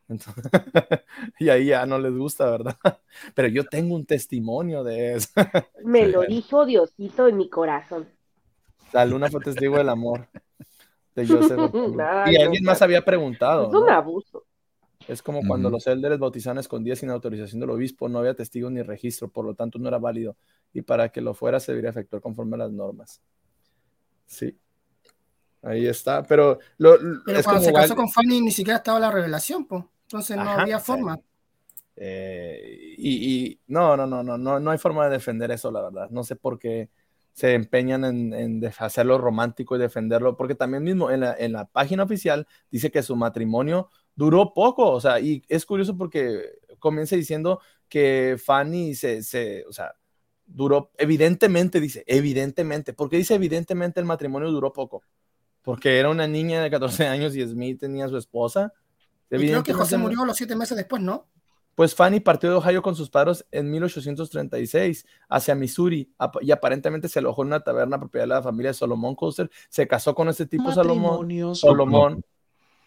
y 1.40 1.50
ahí 1.50 1.68
ya 1.68 1.86
no 1.86 2.00
les 2.00 2.14
gusta, 2.14 2.50
¿verdad? 2.50 2.78
Pero 3.36 3.48
yo 3.48 3.64
tengo 3.66 3.96
un 3.96 4.06
testimonio 4.06 4.84
de 4.84 5.16
eso. 5.16 5.30
Me 5.84 6.08
lo 6.08 6.24
dijo 6.24 6.66
Diosito 6.66 7.28
en 7.28 7.38
mi 7.38 7.50
corazón. 7.50 8.08
La 8.92 9.06
luna 9.06 9.30
fue 9.30 9.42
testigo 9.42 9.78
del 9.78 9.90
amor 9.90 10.28
de 11.16 11.28
Joseph. 11.28 11.60
y 12.28 12.42
alguien 12.42 12.64
más 12.64 12.82
había 12.82 13.06
preguntado. 13.06 13.68
Es 13.68 13.74
un 13.76 13.90
abuso. 13.90 14.46
Es 15.10 15.24
como 15.24 15.42
cuando 15.48 15.72
los 15.72 15.88
élderes 15.88 16.20
bautizaban 16.20 16.60
escondidas 16.60 17.00
sin 17.00 17.10
autorización 17.10 17.60
del 17.60 17.72
obispo, 17.72 18.08
no 18.08 18.20
había 18.20 18.36
testigos 18.36 18.72
ni 18.72 18.84
registro, 18.84 19.28
por 19.28 19.44
lo 19.44 19.56
tanto 19.56 19.80
no 19.80 19.88
era 19.88 19.98
válido. 19.98 20.38
Y 20.72 20.84
para 20.84 21.10
que 21.10 21.20
lo 21.20 21.34
fuera 21.34 21.60
se 21.60 21.72
debería 21.72 21.90
efectuar 21.90 22.22
conforme 22.22 22.56
a 22.56 22.60
las 22.60 22.72
normas. 22.72 23.20
Sí. 24.28 24.56
Ahí 25.64 25.88
está. 25.88 26.22
Pero, 26.22 26.60
lo, 26.78 26.96
Pero 27.26 27.44
cuando 27.44 27.64
se 27.64 27.74
casó 27.74 27.96
con 27.96 28.08
Fanny 28.08 28.40
ni 28.40 28.52
siquiera 28.52 28.78
estaba 28.78 29.00
la 29.00 29.10
revelación, 29.10 29.66
pues. 29.66 29.84
Entonces 30.04 30.38
no 30.38 30.50
había 30.50 30.80
forma. 30.80 31.20
Eh, 31.96 32.96
y, 32.98 33.60
no, 33.68 33.98
no, 33.98 34.06
no, 34.06 34.22
no, 34.22 34.38
no, 34.38 34.60
no 34.60 34.72
hay 34.72 34.78
forma 34.78 35.06
de 35.06 35.12
defender 35.12 35.50
eso, 35.50 35.72
la 35.72 35.82
verdad. 35.82 36.10
No 36.12 36.24
sé 36.24 36.36
por 36.36 36.60
qué 36.60 36.90
se 37.34 37.54
empeñan 37.56 38.06
en, 38.06 38.34
en 38.34 38.72
hacerlo 38.78 39.18
romántico 39.18 39.76
y 39.76 39.80
defenderlo, 39.80 40.38
porque 40.38 40.56
también 40.56 40.84
mismo 40.84 41.10
en 41.10 41.22
la, 41.22 41.36
en 41.38 41.54
la 41.54 41.66
página 41.66 42.04
oficial 42.04 42.48
dice 42.70 42.92
que 42.92 43.02
su 43.02 43.16
matrimonio 43.16 43.90
duró 44.20 44.54
poco, 44.54 44.92
o 44.92 45.00
sea, 45.00 45.22
y 45.22 45.42
es 45.48 45.66
curioso 45.66 45.96
porque 45.96 46.60
comienza 46.78 47.16
diciendo 47.16 47.62
que 47.88 48.36
Fanny 48.38 48.94
se, 48.94 49.24
se, 49.24 49.64
o 49.66 49.72
sea, 49.72 49.94
duró, 50.46 50.92
evidentemente 50.98 51.80
dice, 51.80 52.04
evidentemente, 52.06 52.92
¿por 52.92 53.10
qué 53.10 53.16
dice 53.16 53.36
evidentemente 53.36 54.02
el 54.02 54.06
matrimonio 54.06 54.52
duró 54.52 54.74
poco? 54.74 55.04
Porque 55.62 56.00
era 56.00 56.10
una 56.10 56.28
niña 56.28 56.62
de 56.62 56.70
14 56.70 57.08
años 57.08 57.34
y 57.34 57.48
Smith 57.48 57.80
tenía 57.80 58.08
a 58.08 58.10
su 58.10 58.18
esposa. 58.18 58.74
creo 59.30 59.64
que 59.64 59.72
José 59.72 59.98
murió 59.98 60.26
los 60.26 60.36
siete 60.36 60.54
meses 60.54 60.76
después, 60.76 61.02
¿no? 61.02 61.30
Pues 61.76 61.96
Fanny 61.96 62.20
partió 62.20 62.50
de 62.50 62.58
Ohio 62.58 62.82
con 62.82 62.98
sus 62.98 63.10
padres 63.10 63.46
en 63.52 63.72
1836 63.72 65.06
hacia 65.30 65.56
Missouri 65.56 66.14
y 66.42 66.52
aparentemente 66.52 67.08
se 67.08 67.20
alojó 67.20 67.44
en 67.44 67.48
una 67.48 67.62
taberna 67.62 67.98
propiedad 67.98 68.26
de 68.26 68.28
la 68.28 68.44
familia 68.44 68.72
de 68.72 68.74
Solomon 68.74 69.16
Coaster. 69.16 69.50
Se 69.70 69.88
casó 69.88 70.14
con 70.14 70.28
este 70.28 70.46
tipo 70.46 70.74
Salomón. 70.74 71.56
Solomón. 71.56 72.22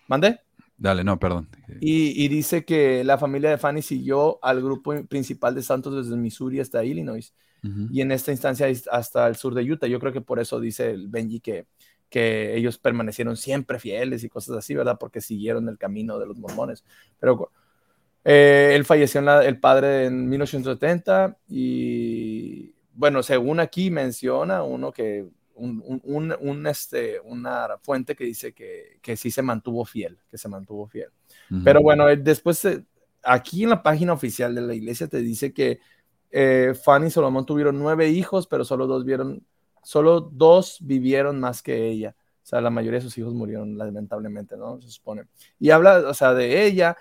¿Mande? 0.08 0.40
Dale, 0.82 1.04
no, 1.04 1.16
perdón. 1.18 1.48
Y, 1.80 2.24
y 2.24 2.28
dice 2.28 2.64
que 2.64 3.04
la 3.04 3.16
familia 3.16 3.50
de 3.50 3.58
Fanny 3.58 3.82
siguió 3.82 4.40
al 4.44 4.60
grupo 4.60 4.92
principal 5.06 5.54
de 5.54 5.62
santos 5.62 5.94
desde 5.94 6.16
Missouri 6.16 6.58
hasta 6.60 6.84
Illinois. 6.84 7.32
Y 7.92 8.00
en 8.00 8.10
esta 8.10 8.32
instancia 8.32 8.66
hasta 8.90 9.28
el 9.28 9.36
sur 9.36 9.54
de 9.54 9.62
Utah. 9.62 9.86
Yo 9.86 10.00
creo 10.00 10.12
que 10.12 10.20
por 10.20 10.40
eso 10.40 10.58
dice 10.58 10.90
el 10.90 11.06
Benji 11.06 11.38
que, 11.38 11.66
que 12.10 12.56
ellos 12.56 12.76
permanecieron 12.78 13.36
siempre 13.36 13.78
fieles 13.78 14.24
y 14.24 14.28
cosas 14.28 14.56
así, 14.56 14.74
¿verdad? 14.74 14.96
Porque 14.98 15.20
siguieron 15.20 15.68
el 15.68 15.78
camino 15.78 16.18
de 16.18 16.26
los 16.26 16.36
mormones. 16.38 16.84
Pero 17.20 17.52
eh, 18.24 18.72
él 18.74 18.84
falleció 18.84 19.20
en 19.20 19.26
la- 19.26 19.44
el 19.44 19.60
padre 19.60 20.06
en 20.06 20.28
1970 20.28 21.38
y 21.48 22.74
bueno, 22.94 23.22
según 23.22 23.60
aquí 23.60 23.90
menciona 23.90 24.64
uno 24.64 24.92
que 24.92 25.28
un, 25.64 26.36
un- 26.40 26.66
este, 26.66 27.20
una 27.20 27.78
fuente 27.80 28.14
que 28.14 28.24
dice 28.24 28.52
que, 28.52 28.98
que 29.00 29.16
sí 29.16 29.30
se 29.30 29.42
mantuvo 29.42 29.84
fiel, 29.84 30.18
que 30.30 30.38
se 30.38 30.48
mantuvo 30.48 30.86
fiel. 30.86 31.08
Pero 31.64 31.80
bueno, 31.82 32.08
eh, 32.08 32.16
después 32.16 32.64
eh, 32.64 32.84
aquí 33.22 33.64
en 33.64 33.70
la 33.70 33.82
página 33.82 34.12
oficial 34.12 34.54
de 34.54 34.60
la 34.60 34.74
iglesia 34.74 35.06
te 35.08 35.18
dice 35.18 35.52
que 35.52 35.80
eh, 36.30 36.74
Fanny 36.82 37.08
y 37.08 37.10
Solomón 37.10 37.44
tuvieron 37.46 37.78
nueve 37.78 38.08
hijos, 38.08 38.46
pero 38.46 38.64
solo 38.64 38.86
dos 38.86 39.04
vieron, 39.04 39.44
solo 39.82 40.20
dos 40.20 40.78
vivieron 40.80 41.38
más 41.38 41.62
que 41.62 41.88
ella. 41.88 42.16
O 42.42 42.46
sea, 42.46 42.60
la 42.60 42.70
mayoría 42.70 42.98
de 42.98 43.04
sus 43.04 43.16
hijos 43.18 43.34
murieron 43.34 43.78
lamentablemente, 43.78 44.56
¿no? 44.56 44.80
Se 44.80 44.88
supone. 44.90 45.24
Y 45.60 45.70
habla, 45.70 45.98
o 46.08 46.14
sea, 46.14 46.34
de 46.34 46.64
ella. 46.66 46.96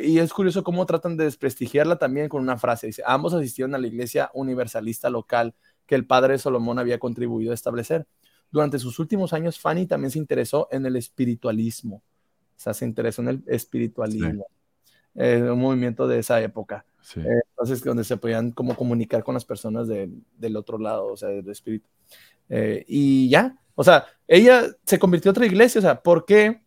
Y 0.00 0.18
es 0.20 0.32
curioso 0.32 0.62
cómo 0.62 0.86
tratan 0.86 1.16
de 1.16 1.24
desprestigiarla 1.24 1.96
también 1.96 2.28
con 2.28 2.40
una 2.40 2.56
frase. 2.56 2.86
Dice, 2.86 3.02
ambos 3.04 3.34
asistieron 3.34 3.74
a 3.74 3.78
la 3.78 3.86
iglesia 3.86 4.30
universalista 4.32 5.10
local 5.10 5.54
que 5.86 5.94
el 5.94 6.06
padre 6.06 6.34
de 6.34 6.38
Solomón 6.38 6.78
había 6.78 6.98
contribuido 6.98 7.52
a 7.52 7.54
establecer. 7.54 8.06
Durante 8.50 8.78
sus 8.78 8.98
últimos 8.98 9.32
años, 9.32 9.58
Fanny 9.58 9.86
también 9.86 10.10
se 10.10 10.18
interesó 10.18 10.68
en 10.70 10.86
el 10.86 10.96
espiritualismo. 10.96 11.96
O 11.96 12.58
sea, 12.58 12.74
se 12.74 12.84
interesó 12.84 13.22
en 13.22 13.28
el 13.28 13.42
espiritualismo. 13.46 14.46
Eh, 15.14 15.42
un 15.50 15.60
movimiento 15.60 16.06
de 16.06 16.18
esa 16.18 16.40
época. 16.40 16.84
Sí. 17.00 17.20
Eh, 17.20 17.40
entonces, 17.50 17.82
donde 17.82 18.04
se 18.04 18.16
podían 18.16 18.50
como 18.50 18.76
comunicar 18.76 19.22
con 19.24 19.34
las 19.34 19.44
personas 19.44 19.88
de- 19.88 20.10
del 20.36 20.56
otro 20.56 20.78
lado, 20.78 21.06
o 21.06 21.16
sea, 21.16 21.28
del 21.28 21.48
espíritu. 21.48 21.88
Eh, 22.48 22.84
y 22.86 23.28
ya, 23.28 23.58
o 23.74 23.82
sea, 23.84 24.06
ella 24.26 24.64
se 24.84 24.98
convirtió 24.98 25.30
en 25.30 25.32
otra 25.32 25.46
iglesia, 25.46 25.78
o 25.78 25.82
sea, 25.82 26.02
¿por 26.02 26.24
qué? 26.24 26.62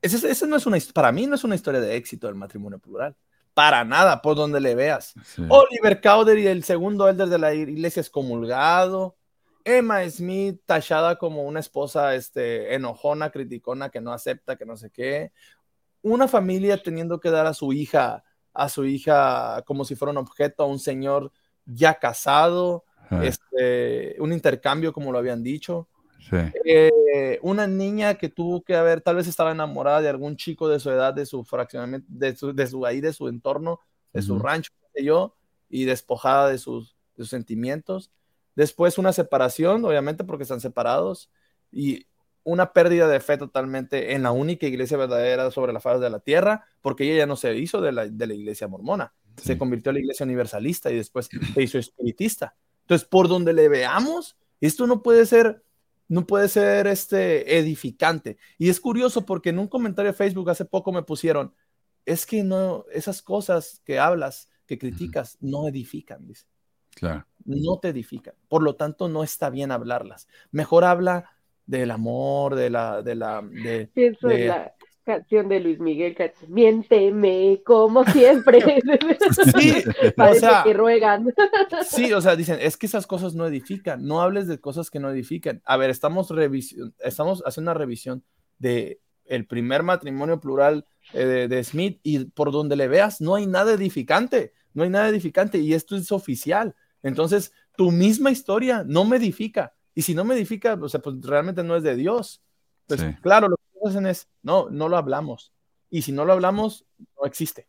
Esa, 0.00 0.28
esa 0.28 0.46
no 0.46 0.56
es 0.56 0.66
una, 0.66 0.78
para 0.92 1.12
mí 1.12 1.26
no 1.26 1.34
es 1.34 1.44
una 1.44 1.54
historia 1.54 1.80
de 1.80 1.96
éxito 1.96 2.26
del 2.26 2.36
matrimonio 2.36 2.78
plural. 2.78 3.14
Para 3.54 3.84
nada, 3.84 4.22
por 4.22 4.36
donde 4.36 4.60
le 4.60 4.74
veas. 4.74 5.14
Sí. 5.24 5.44
Oliver 5.48 6.00
Cowdery, 6.00 6.46
el 6.46 6.64
segundo 6.64 7.08
elder 7.08 7.28
de 7.28 7.38
la 7.38 7.54
iglesia, 7.54 8.00
excomulgado. 8.00 9.16
Emma 9.64 10.08
Smith, 10.08 10.60
tachada 10.66 11.16
como 11.16 11.44
una 11.44 11.60
esposa 11.60 12.14
este, 12.14 12.74
enojona, 12.74 13.30
criticona, 13.30 13.90
que 13.90 14.00
no 14.00 14.12
acepta, 14.12 14.56
que 14.56 14.64
no 14.64 14.76
sé 14.76 14.90
qué. 14.90 15.32
Una 16.02 16.26
familia 16.26 16.82
teniendo 16.82 17.20
que 17.20 17.30
dar 17.30 17.46
a 17.46 17.54
su 17.54 17.72
hija, 17.72 18.24
a 18.52 18.68
su 18.68 18.84
hija 18.84 19.62
como 19.66 19.84
si 19.84 19.94
fuera 19.94 20.10
un 20.10 20.18
objeto 20.18 20.64
a 20.64 20.66
un 20.66 20.78
señor 20.78 21.30
ya 21.64 21.94
casado, 21.94 22.84
Ah, 23.12 23.24
este, 23.24 24.16
un 24.20 24.32
intercambio, 24.32 24.92
como 24.92 25.12
lo 25.12 25.18
habían 25.18 25.42
dicho. 25.42 25.88
Sí. 26.28 26.36
Eh, 26.64 27.38
una 27.42 27.66
niña 27.66 28.14
que 28.14 28.28
tuvo 28.28 28.62
que 28.62 28.74
haber, 28.74 29.00
tal 29.00 29.16
vez 29.16 29.26
estaba 29.26 29.52
enamorada 29.52 30.00
de 30.00 30.08
algún 30.08 30.36
chico 30.36 30.68
de 30.68 30.80
su 30.80 30.90
edad, 30.90 31.12
de 31.14 31.26
su 31.26 31.44
fraccionamiento, 31.44 32.06
de 32.10 32.36
su, 32.36 32.52
de 32.52 32.66
su 32.66 32.86
ahí, 32.86 33.00
de 33.00 33.12
su 33.12 33.28
entorno, 33.28 33.80
de 34.12 34.22
su 34.22 34.34
Ujú. 34.34 34.42
rancho, 34.42 34.70
qué 34.94 35.04
yo, 35.04 35.34
y 35.68 35.84
despojada 35.84 36.48
de 36.48 36.58
sus, 36.58 36.96
de 37.16 37.24
sus 37.24 37.30
sentimientos. 37.30 38.10
Después 38.54 38.98
una 38.98 39.12
separación, 39.12 39.84
obviamente 39.84 40.24
porque 40.24 40.42
están 40.42 40.60
separados, 40.60 41.30
y 41.70 42.06
una 42.44 42.72
pérdida 42.72 43.06
de 43.08 43.20
fe 43.20 43.38
totalmente 43.38 44.14
en 44.14 44.24
la 44.24 44.32
única 44.32 44.66
iglesia 44.66 44.96
verdadera 44.96 45.50
sobre 45.50 45.72
la 45.72 45.80
faz 45.80 46.00
de 46.00 46.10
la 46.10 46.18
tierra, 46.20 46.66
porque 46.80 47.04
ella 47.04 47.18
ya 47.18 47.26
no 47.26 47.36
se 47.36 47.54
hizo 47.56 47.80
de 47.80 47.92
la, 47.92 48.06
de 48.08 48.26
la 48.26 48.34
iglesia 48.34 48.68
mormona, 48.68 49.14
Sí. 49.36 49.44
se 49.46 49.58
convirtió 49.58 49.88
a 49.90 49.92
la 49.94 50.00
iglesia 50.00 50.24
universalista 50.24 50.90
y 50.90 50.96
después 50.96 51.28
se 51.54 51.62
hizo 51.62 51.78
espiritista. 51.78 52.54
Entonces, 52.82 53.08
por 53.08 53.28
donde 53.28 53.54
le 53.54 53.68
veamos, 53.70 54.36
esto 54.60 54.86
no 54.86 55.02
puede 55.02 55.24
ser, 55.24 55.62
no 56.12 56.26
puede 56.26 56.46
ser 56.48 56.86
este 56.88 57.56
edificante. 57.58 58.36
Y 58.58 58.68
es 58.68 58.80
curioso 58.80 59.24
porque 59.24 59.48
en 59.48 59.58
un 59.58 59.66
comentario 59.66 60.12
de 60.12 60.16
Facebook 60.16 60.50
hace 60.50 60.66
poco 60.66 60.92
me 60.92 61.02
pusieron, 61.02 61.54
es 62.04 62.26
que 62.26 62.42
no, 62.44 62.84
esas 62.92 63.22
cosas 63.22 63.80
que 63.86 63.98
hablas, 63.98 64.50
que 64.66 64.76
criticas, 64.78 65.38
no 65.40 65.66
edifican, 65.68 66.26
dice 66.26 66.44
Claro. 66.94 67.26
no 67.46 67.78
te 67.78 67.88
edifican. 67.88 68.34
Por 68.48 68.62
lo 68.62 68.76
tanto, 68.76 69.08
no 69.08 69.22
está 69.22 69.48
bien 69.48 69.72
hablarlas. 69.72 70.28
Mejor 70.50 70.84
habla 70.84 71.30
del 71.64 71.90
amor, 71.90 72.56
de 72.56 72.68
la, 72.68 73.00
de 73.00 73.14
la, 73.14 73.40
de, 73.40 73.90
de- 73.94 74.46
la 74.48 74.74
canción 75.04 75.48
de 75.48 75.60
Luis 75.60 75.78
Miguel, 75.78 76.16
miénteme 76.48 77.62
como 77.64 78.04
siempre. 78.04 78.60
Sí, 79.58 79.82
Parece 80.16 80.46
o 80.46 80.50
sea, 80.50 80.62
que 80.64 80.72
ruegan. 80.72 81.32
sí, 81.88 82.12
o 82.12 82.20
sea, 82.20 82.36
dicen, 82.36 82.58
es 82.60 82.76
que 82.76 82.86
esas 82.86 83.06
cosas 83.06 83.34
no 83.34 83.46
edifican. 83.46 84.04
No 84.06 84.20
hables 84.20 84.46
de 84.46 84.60
cosas 84.60 84.90
que 84.90 85.00
no 85.00 85.10
edifican. 85.10 85.62
A 85.64 85.76
ver, 85.76 85.90
estamos 85.90 86.30
revisión, 86.30 86.94
estamos 87.00 87.42
haciendo 87.46 87.70
una 87.70 87.78
revisión 87.78 88.24
de 88.58 89.00
el 89.24 89.46
primer 89.46 89.82
matrimonio 89.82 90.40
plural 90.40 90.86
eh, 91.12 91.24
de, 91.24 91.48
de 91.48 91.64
Smith 91.64 92.00
y 92.02 92.26
por 92.26 92.52
donde 92.52 92.76
le 92.76 92.88
veas, 92.88 93.20
no 93.20 93.34
hay 93.34 93.46
nada 93.46 93.72
edificante. 93.72 94.52
No 94.74 94.84
hay 94.84 94.90
nada 94.90 95.08
edificante 95.08 95.58
y 95.58 95.74
esto 95.74 95.96
es 95.96 96.12
oficial. 96.12 96.74
Entonces, 97.02 97.52
tu 97.76 97.90
misma 97.90 98.30
historia 98.30 98.84
no 98.86 99.04
me 99.04 99.16
edifica. 99.16 99.74
Y 99.94 100.02
si 100.02 100.14
no 100.14 100.24
me 100.24 100.34
edifica, 100.34 100.78
o 100.80 100.88
sea, 100.88 101.00
pues 101.00 101.16
realmente 101.22 101.62
no 101.62 101.76
es 101.76 101.82
de 101.82 101.96
Dios. 101.96 102.42
Pues 102.86 103.00
Sí. 103.00 103.06
claro, 103.20 103.48
lo 103.48 103.56
que 103.56 103.61
hacen 103.88 104.06
es, 104.06 104.28
no, 104.42 104.68
no 104.70 104.88
lo 104.88 104.96
hablamos. 104.96 105.52
Y 105.90 106.02
si 106.02 106.12
no 106.12 106.24
lo 106.24 106.32
hablamos, 106.32 106.84
no 107.20 107.26
existe. 107.26 107.66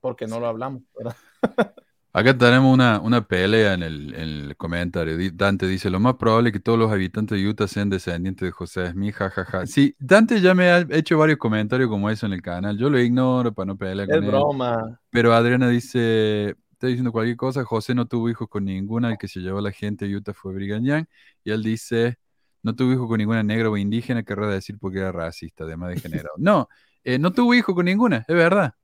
Porque 0.00 0.26
no 0.26 0.40
lo 0.40 0.46
hablamos, 0.48 0.82
¿verdad? 0.96 1.16
Acá 2.12 2.38
tenemos 2.38 2.72
una, 2.72 3.00
una 3.00 3.26
pelea 3.26 3.74
en 3.74 3.82
el, 3.82 4.14
en 4.14 4.20
el 4.50 4.56
comentario. 4.56 5.16
Dante 5.34 5.66
dice, 5.66 5.90
lo 5.90 5.98
más 5.98 6.14
probable 6.14 6.50
es 6.50 6.52
que 6.52 6.60
todos 6.60 6.78
los 6.78 6.92
habitantes 6.92 7.36
de 7.36 7.48
Utah 7.48 7.66
sean 7.66 7.90
descendientes 7.90 8.46
de 8.46 8.52
José 8.52 8.88
Smith, 8.92 9.14
jajaja. 9.14 9.66
Sí, 9.66 9.96
Dante 9.98 10.40
ya 10.40 10.54
me 10.54 10.68
ha 10.70 10.86
hecho 10.90 11.18
varios 11.18 11.38
comentarios 11.38 11.88
como 11.88 12.08
eso 12.10 12.26
en 12.26 12.34
el 12.34 12.42
canal. 12.42 12.78
Yo 12.78 12.88
lo 12.88 13.00
ignoro 13.00 13.52
para 13.52 13.66
no 13.66 13.76
pelear 13.76 14.08
con 14.08 14.22
Es 14.22 14.22
él. 14.22 14.30
broma. 14.30 15.00
Pero 15.10 15.34
Adriana 15.34 15.68
dice, 15.68 16.50
está 16.72 16.86
diciendo 16.86 17.10
cualquier 17.10 17.36
cosa, 17.36 17.64
José 17.64 17.96
no 17.96 18.06
tuvo 18.06 18.28
hijos 18.30 18.48
con 18.48 18.64
ninguna, 18.64 19.10
el 19.10 19.18
que 19.18 19.26
se 19.26 19.40
llevó 19.40 19.58
a 19.58 19.62
la 19.62 19.72
gente 19.72 20.04
a 20.04 20.08
Utah 20.08 20.34
fue 20.34 20.54
Brigham 20.54 20.84
Young, 20.84 21.06
y 21.42 21.50
él 21.50 21.64
dice, 21.64 22.18
no 22.64 22.74
tuvo 22.74 22.92
hijos 22.92 23.06
con 23.06 23.18
ninguna 23.18 23.42
negra 23.42 23.70
o 23.70 23.76
indígena, 23.76 24.24
querrá 24.24 24.48
decir 24.48 24.78
porque 24.80 24.98
era 24.98 25.12
racista, 25.12 25.64
además 25.64 25.90
degenerado. 25.90 26.34
No, 26.38 26.68
eh, 27.04 27.18
no 27.18 27.32
tuvo 27.32 27.54
hijos 27.54 27.74
con 27.74 27.84
ninguna, 27.84 28.24
es 28.26 28.34
verdad. 28.34 28.74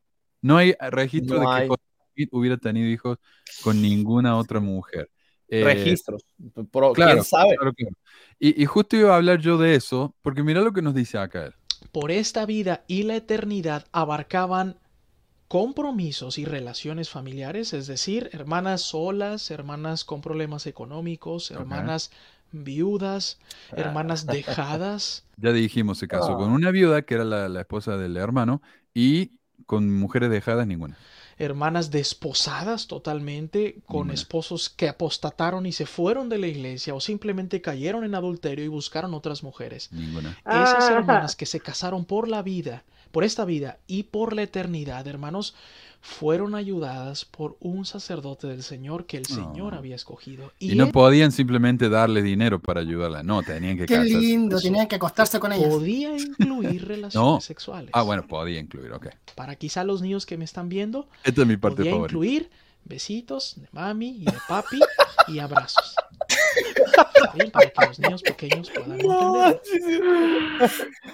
No 0.43 0.57
hay 0.57 0.75
registro 0.91 1.43
No 1.43 1.51
de 1.51 1.63
que. 1.63 1.69
José 1.69 1.83
Smith 2.15 2.29
hubiera 2.33 2.57
tenido 2.59 2.89
hijos 2.89 3.19
con 3.63 3.81
ninguna 3.81 4.37
otra 4.37 4.61
mujer. 4.61 5.11
Eh, 5.49 5.65
Registros. 5.65 6.25
Pero, 6.71 6.93
Claro, 6.93 7.13
¿Quién 7.13 7.25
sabe? 7.25 7.57
claro, 7.57 7.73
claro. 7.73 7.97
Y, 8.39 8.63
y 8.63 8.67
justo 8.67 8.97
iba 8.97 9.13
a 9.15 9.17
hablar 9.17 9.41
yo 9.41 9.59
de 9.59 9.75
eso, 9.75 10.15
porque 10.23 10.43
mira 10.43 10.61
lo 10.61 10.73
que 10.73 10.83
nos 10.83 10.95
dice 10.95 11.19
acá 11.19 11.47
él. 11.47 11.55
Por 11.93 12.11
esta 12.11 12.47
vida 12.47 12.85
y 12.87 13.03
la 13.05 13.17
eternidad 13.17 13.87
abarcaban 13.93 14.79
compromisos 15.49 16.39
y 16.39 16.45
relaciones 16.45 17.11
familiares, 17.11 17.73
es 17.73 17.89
decir, 17.89 18.31
hermanas 18.33 18.83
solas, 18.83 19.51
hermanas 19.51 20.05
con 20.05 20.21
problemas 20.21 20.67
económicos, 20.67 21.51
hermanas 21.51 22.13
viudas, 22.53 23.39
hermanas 23.73 24.27
dejadas. 24.27 25.25
Ya 25.43 25.53
dijimos, 25.53 25.97
se 25.97 26.07
casó 26.07 26.35
Ah. 26.35 26.37
con 26.37 26.51
una 26.51 26.71
viuda, 26.71 27.01
que 27.03 27.15
era 27.15 27.25
la, 27.25 27.49
la 27.49 27.61
esposa 27.61 27.97
del 27.97 28.17
hermano, 28.19 28.61
y 28.93 29.39
con 29.65 29.91
mujeres 29.99 30.29
dejadas 30.31 30.67
ninguna. 30.67 30.99
hermanas 31.39 31.91
desposadas 31.91 32.87
totalmente, 32.89 33.77
con 33.87 34.11
esposos 34.11 34.69
que 34.69 34.91
apostataron 34.91 35.65
y 35.65 35.73
se 35.73 35.87
fueron 35.87 36.29
de 36.29 36.37
la 36.37 36.47
iglesia 36.49 36.95
o 36.95 37.01
simplemente 37.01 37.63
cayeron 37.63 38.05
en 38.05 38.15
adulterio 38.15 38.63
y 38.67 38.69
buscaron 38.69 39.15
otras 39.15 39.43
mujeres. 39.43 39.91
Ninguna. 39.93 40.37
Esas 40.45 40.91
Ah. 40.91 40.93
hermanas 40.93 41.37
que 41.37 41.47
se 41.47 41.61
casaron 41.61 42.05
por 42.05 42.29
la 42.29 42.43
vida, 42.43 42.85
por 43.11 43.25
esta 43.25 43.47
vida 43.47 43.79
y 43.87 44.03
por 44.03 44.35
la 44.35 44.43
eternidad, 44.43 45.07
hermanos, 45.09 45.55
fueron 46.03 46.55
ayudadas 46.55 47.25
por 47.27 47.57
un 47.61 47.85
sacerdote 47.85 48.47
del 48.47 48.63
Señor 48.63 49.05
que 49.07 49.19
el 49.19 49.27
Señor 49.27 49.75
Oh. 49.75 49.77
había 49.79 49.95
escogido. 49.97 50.53
Y, 50.59 50.73
Y, 50.73 50.75
no 50.75 50.85
él 50.85 50.93
podían 50.93 51.31
simplemente 51.31 51.89
darle 51.91 52.23
dinero 52.23 52.59
para 52.59 52.81
ayudarla, 52.81 53.23
no, 53.23 53.43
tenían 53.43 53.77
que 53.77 53.85
Qué 53.87 53.95
casarse. 53.95 54.17
lindo, 54.19 54.57
Eso. 54.57 54.65
tenían 54.67 54.87
que 54.89 54.97
acostarse 54.97 55.39
con 55.39 55.53
ellas. 55.53 55.69
podía 55.69 56.17
incluir 56.19 56.89
relaciones 56.89 57.15
No. 57.35 57.41
sexuales. 57.41 57.91
Ah, 57.93 58.03
bueno, 58.03 58.27
podía 58.27 58.59
incluir, 58.61 58.93
ok. 58.93 59.09
Para 59.35 59.57
quizá 59.57 59.85
los 59.85 60.01
niños 60.01 60.25
que 60.25 60.39
me 60.39 60.45
están 60.47 60.69
viendo, 60.71 61.07
Esta 61.23 61.43
es 61.43 61.47
mi 61.47 61.57
parte 61.59 61.77
podía 61.79 61.93
favorita. 61.93 62.13
incluir 62.15 62.51
besitos 62.85 63.55
de 63.61 63.69
mami 63.73 64.09
y 64.23 64.25
de 64.25 64.33
papi 64.49 64.81
y 65.29 65.39
abrazos. 65.39 65.95
Bien, 67.35 67.51
para 67.51 67.71
que 67.71 67.87
los 67.87 67.99
niños 67.99 68.23
pequeños 68.23 68.71
puedan 68.71 69.01
entender. 69.01 69.61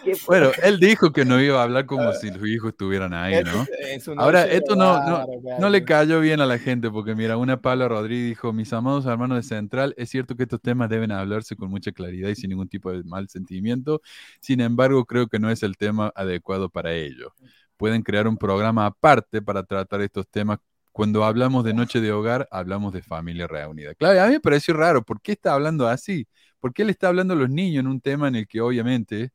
Qué 0.04 0.12
Bueno, 0.26 0.50
él 0.62 0.80
dijo 0.80 1.12
que 1.12 1.24
no 1.24 1.40
iba 1.40 1.60
a 1.60 1.64
hablar 1.64 1.86
como 1.86 2.12
si 2.12 2.30
los 2.30 2.46
hijos 2.48 2.70
estuvieran 2.70 3.12
ahí, 3.12 3.42
¿no? 3.44 3.66
Es 3.78 4.08
Ahora, 4.16 4.44
esto 4.44 4.76
no, 4.76 5.26
no, 5.58 5.68
le 5.68 5.84
cayó 5.84 6.20
bien 6.20 6.40
a 6.40 6.46
la 6.46 6.58
gente, 6.58 6.90
porque 6.90 7.14
mira, 7.14 7.36
una 7.36 7.60
Paula 7.60 7.88
Rodríguez 7.88 8.28
dijo, 8.28 8.52
mis 8.52 8.72
amados 8.72 9.06
hermanos 9.06 9.36
de 9.36 9.42
Central, 9.42 9.94
es 9.96 10.10
cierto 10.10 10.36
que 10.36 10.44
estos 10.44 10.60
temas 10.60 10.88
deben 10.88 11.12
hablarse 11.12 11.56
con 11.56 11.70
mucha 11.70 11.92
claridad 11.92 12.30
y 12.30 12.34
sin 12.34 12.50
ningún 12.50 12.68
tipo 12.68 12.90
de 12.90 13.02
mal 13.04 13.28
sentimiento, 13.28 14.00
sin 14.40 14.60
embargo, 14.60 15.04
creo 15.04 15.26
que 15.28 15.38
no 15.38 15.50
es 15.50 15.62
el 15.62 15.76
tema 15.76 16.12
adecuado 16.14 16.68
para 16.68 16.92
ello. 16.92 17.34
Pueden 17.76 18.02
crear 18.02 18.26
un 18.26 18.38
programa 18.38 18.86
aparte 18.86 19.42
para 19.42 19.62
tratar 19.62 20.00
estos 20.00 20.26
temas. 20.28 20.58
Cuando 20.97 21.24
hablamos 21.24 21.62
de 21.62 21.74
noche 21.74 22.01
de 22.01 22.10
hogar, 22.10 22.48
hablamos 22.51 22.90
de 22.94 23.02
familia 23.02 23.47
reunida. 23.47 23.94
Claro, 23.94 24.18
a 24.23 24.27
mí 24.28 24.32
me 24.32 24.40
pareció 24.40 24.73
raro, 24.73 25.02
¿por 25.02 25.20
qué 25.20 25.32
está 25.32 25.52
hablando 25.52 25.86
así? 25.86 26.27
¿Por 26.59 26.73
qué 26.73 26.86
le 26.86 26.93
está 26.93 27.09
hablando 27.09 27.35
a 27.35 27.36
los 27.36 27.51
niños 27.51 27.81
en 27.81 27.86
un 27.89 28.01
tema 28.01 28.28
en 28.28 28.36
el 28.36 28.48
que 28.48 28.62
obviamente 28.62 29.31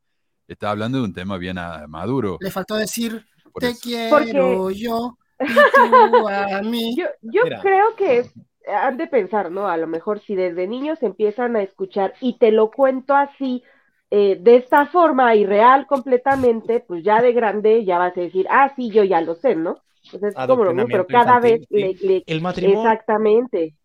está 0.47 0.71
hablando 0.71 0.97
de 0.97 1.03
un 1.03 1.13
tema 1.13 1.37
bien 1.37 1.59
ah, 1.59 1.85
maduro? 1.87 2.37
Le 2.41 2.49
faltó 2.49 2.75
decir, 2.75 3.23
Por 3.53 3.61
te 3.61 3.73
eso. 3.73 3.79
quiero 3.79 4.71
yo 4.71 5.17
y 5.39 5.53
tú 5.75 6.27
a 6.27 6.61
mí. 6.63 6.95
Yo, 7.21 7.43
creo 7.61 7.95
que 7.95 8.19
es- 8.19 8.33
han 8.67 8.97
de 8.97 9.05
pensar, 9.05 9.51
¿no? 9.51 9.67
A 9.67 9.77
lo 9.77 9.85
mejor 9.85 10.19
si 10.19 10.35
desde 10.35 10.67
niños 10.67 11.03
empiezan 11.03 11.55
a 11.55 11.61
escuchar 11.61 12.15
y 12.21 12.39
te 12.39 12.51
lo 12.51 12.71
cuento 12.71 13.13
así, 13.15 13.63
eh, 14.09 14.37
de 14.41 14.55
esta 14.57 14.87
forma 14.87 15.35
irreal 15.35 15.85
completamente, 15.85 16.79
pues 16.79 17.03
ya 17.03 17.21
de 17.21 17.33
grande 17.33 17.85
ya 17.85 17.99
vas 17.99 18.17
a 18.17 18.21
decir, 18.21 18.47
ah, 18.49 18.73
sí, 18.75 18.89
yo 18.89 19.03
ya 19.03 19.21
lo 19.21 19.35
sé, 19.35 19.55
¿no? 19.55 19.77
Entonces 20.11 20.37
es 20.39 20.45
como 20.45 20.63
lo 20.65 20.73
mismo, 20.73 20.89
pero 20.89 21.07
cada 21.07 21.39
vez 21.39 21.61
infantil, 21.61 21.67
le, 21.69 21.97
le- 22.01 22.27
El 22.27 22.41
matrimonio, 22.41 22.97
exactamente. 23.05 23.75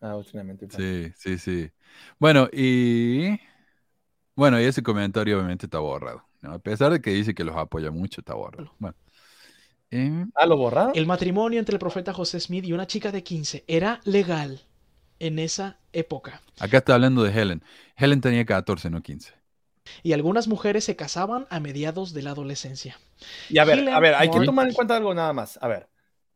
Adoctrinamiento 0.00 0.64
infantil. 0.64 1.00
Sí, 1.00 1.12
sí, 1.16 1.38
sí. 1.38 1.70
Bueno, 2.18 2.48
y 2.52 3.38
bueno, 4.36 4.60
y 4.60 4.64
ese 4.64 4.82
comentario 4.82 5.36
obviamente 5.38 5.66
está 5.66 5.78
borrado. 5.80 6.24
¿no? 6.42 6.52
A 6.54 6.58
pesar 6.60 6.92
de 6.92 7.00
que 7.00 7.10
dice 7.10 7.34
que 7.34 7.44
los 7.44 7.56
apoya 7.56 7.90
mucho, 7.90 8.20
está 8.20 8.34
borrado. 8.34 8.74
Bueno. 8.78 8.96
Eh, 9.90 10.26
Ah, 10.34 10.46
¿lo 10.46 10.56
borraron? 10.56 10.94
el 10.94 11.06
matrimonio 11.06 11.58
entre 11.58 11.74
el 11.74 11.78
profeta 11.78 12.12
José 12.14 12.40
Smith 12.40 12.64
y 12.64 12.72
una 12.72 12.86
chica 12.86 13.12
de 13.12 13.22
15 13.22 13.64
era 13.66 14.00
legal 14.04 14.60
en 15.18 15.38
esa 15.38 15.78
época. 15.92 16.40
acá 16.58 16.78
está 16.78 16.94
hablando 16.94 17.22
de 17.24 17.32
Helen. 17.32 17.62
Helen 17.96 18.20
tenía 18.20 18.44
14, 18.46 18.90
no 18.90 19.02
15. 19.02 19.32
Y 20.02 20.12
algunas 20.12 20.48
mujeres 20.48 20.84
se 20.84 20.96
casaban 20.96 21.46
a 21.50 21.60
mediados 21.60 22.12
de 22.14 22.22
la 22.22 22.30
adolescencia. 22.30 22.98
Y 23.48 23.58
a 23.58 23.64
ver, 23.64 23.78
Helen 23.80 23.94
a 23.94 24.00
ver, 24.00 24.14
hay 24.14 24.30
que 24.30 24.40
tomar 24.44 24.68
en 24.68 24.74
cuenta 24.74 24.96
algo 24.96 25.14
nada 25.14 25.32
más. 25.32 25.58
A 25.62 25.68
ver, 25.68 25.88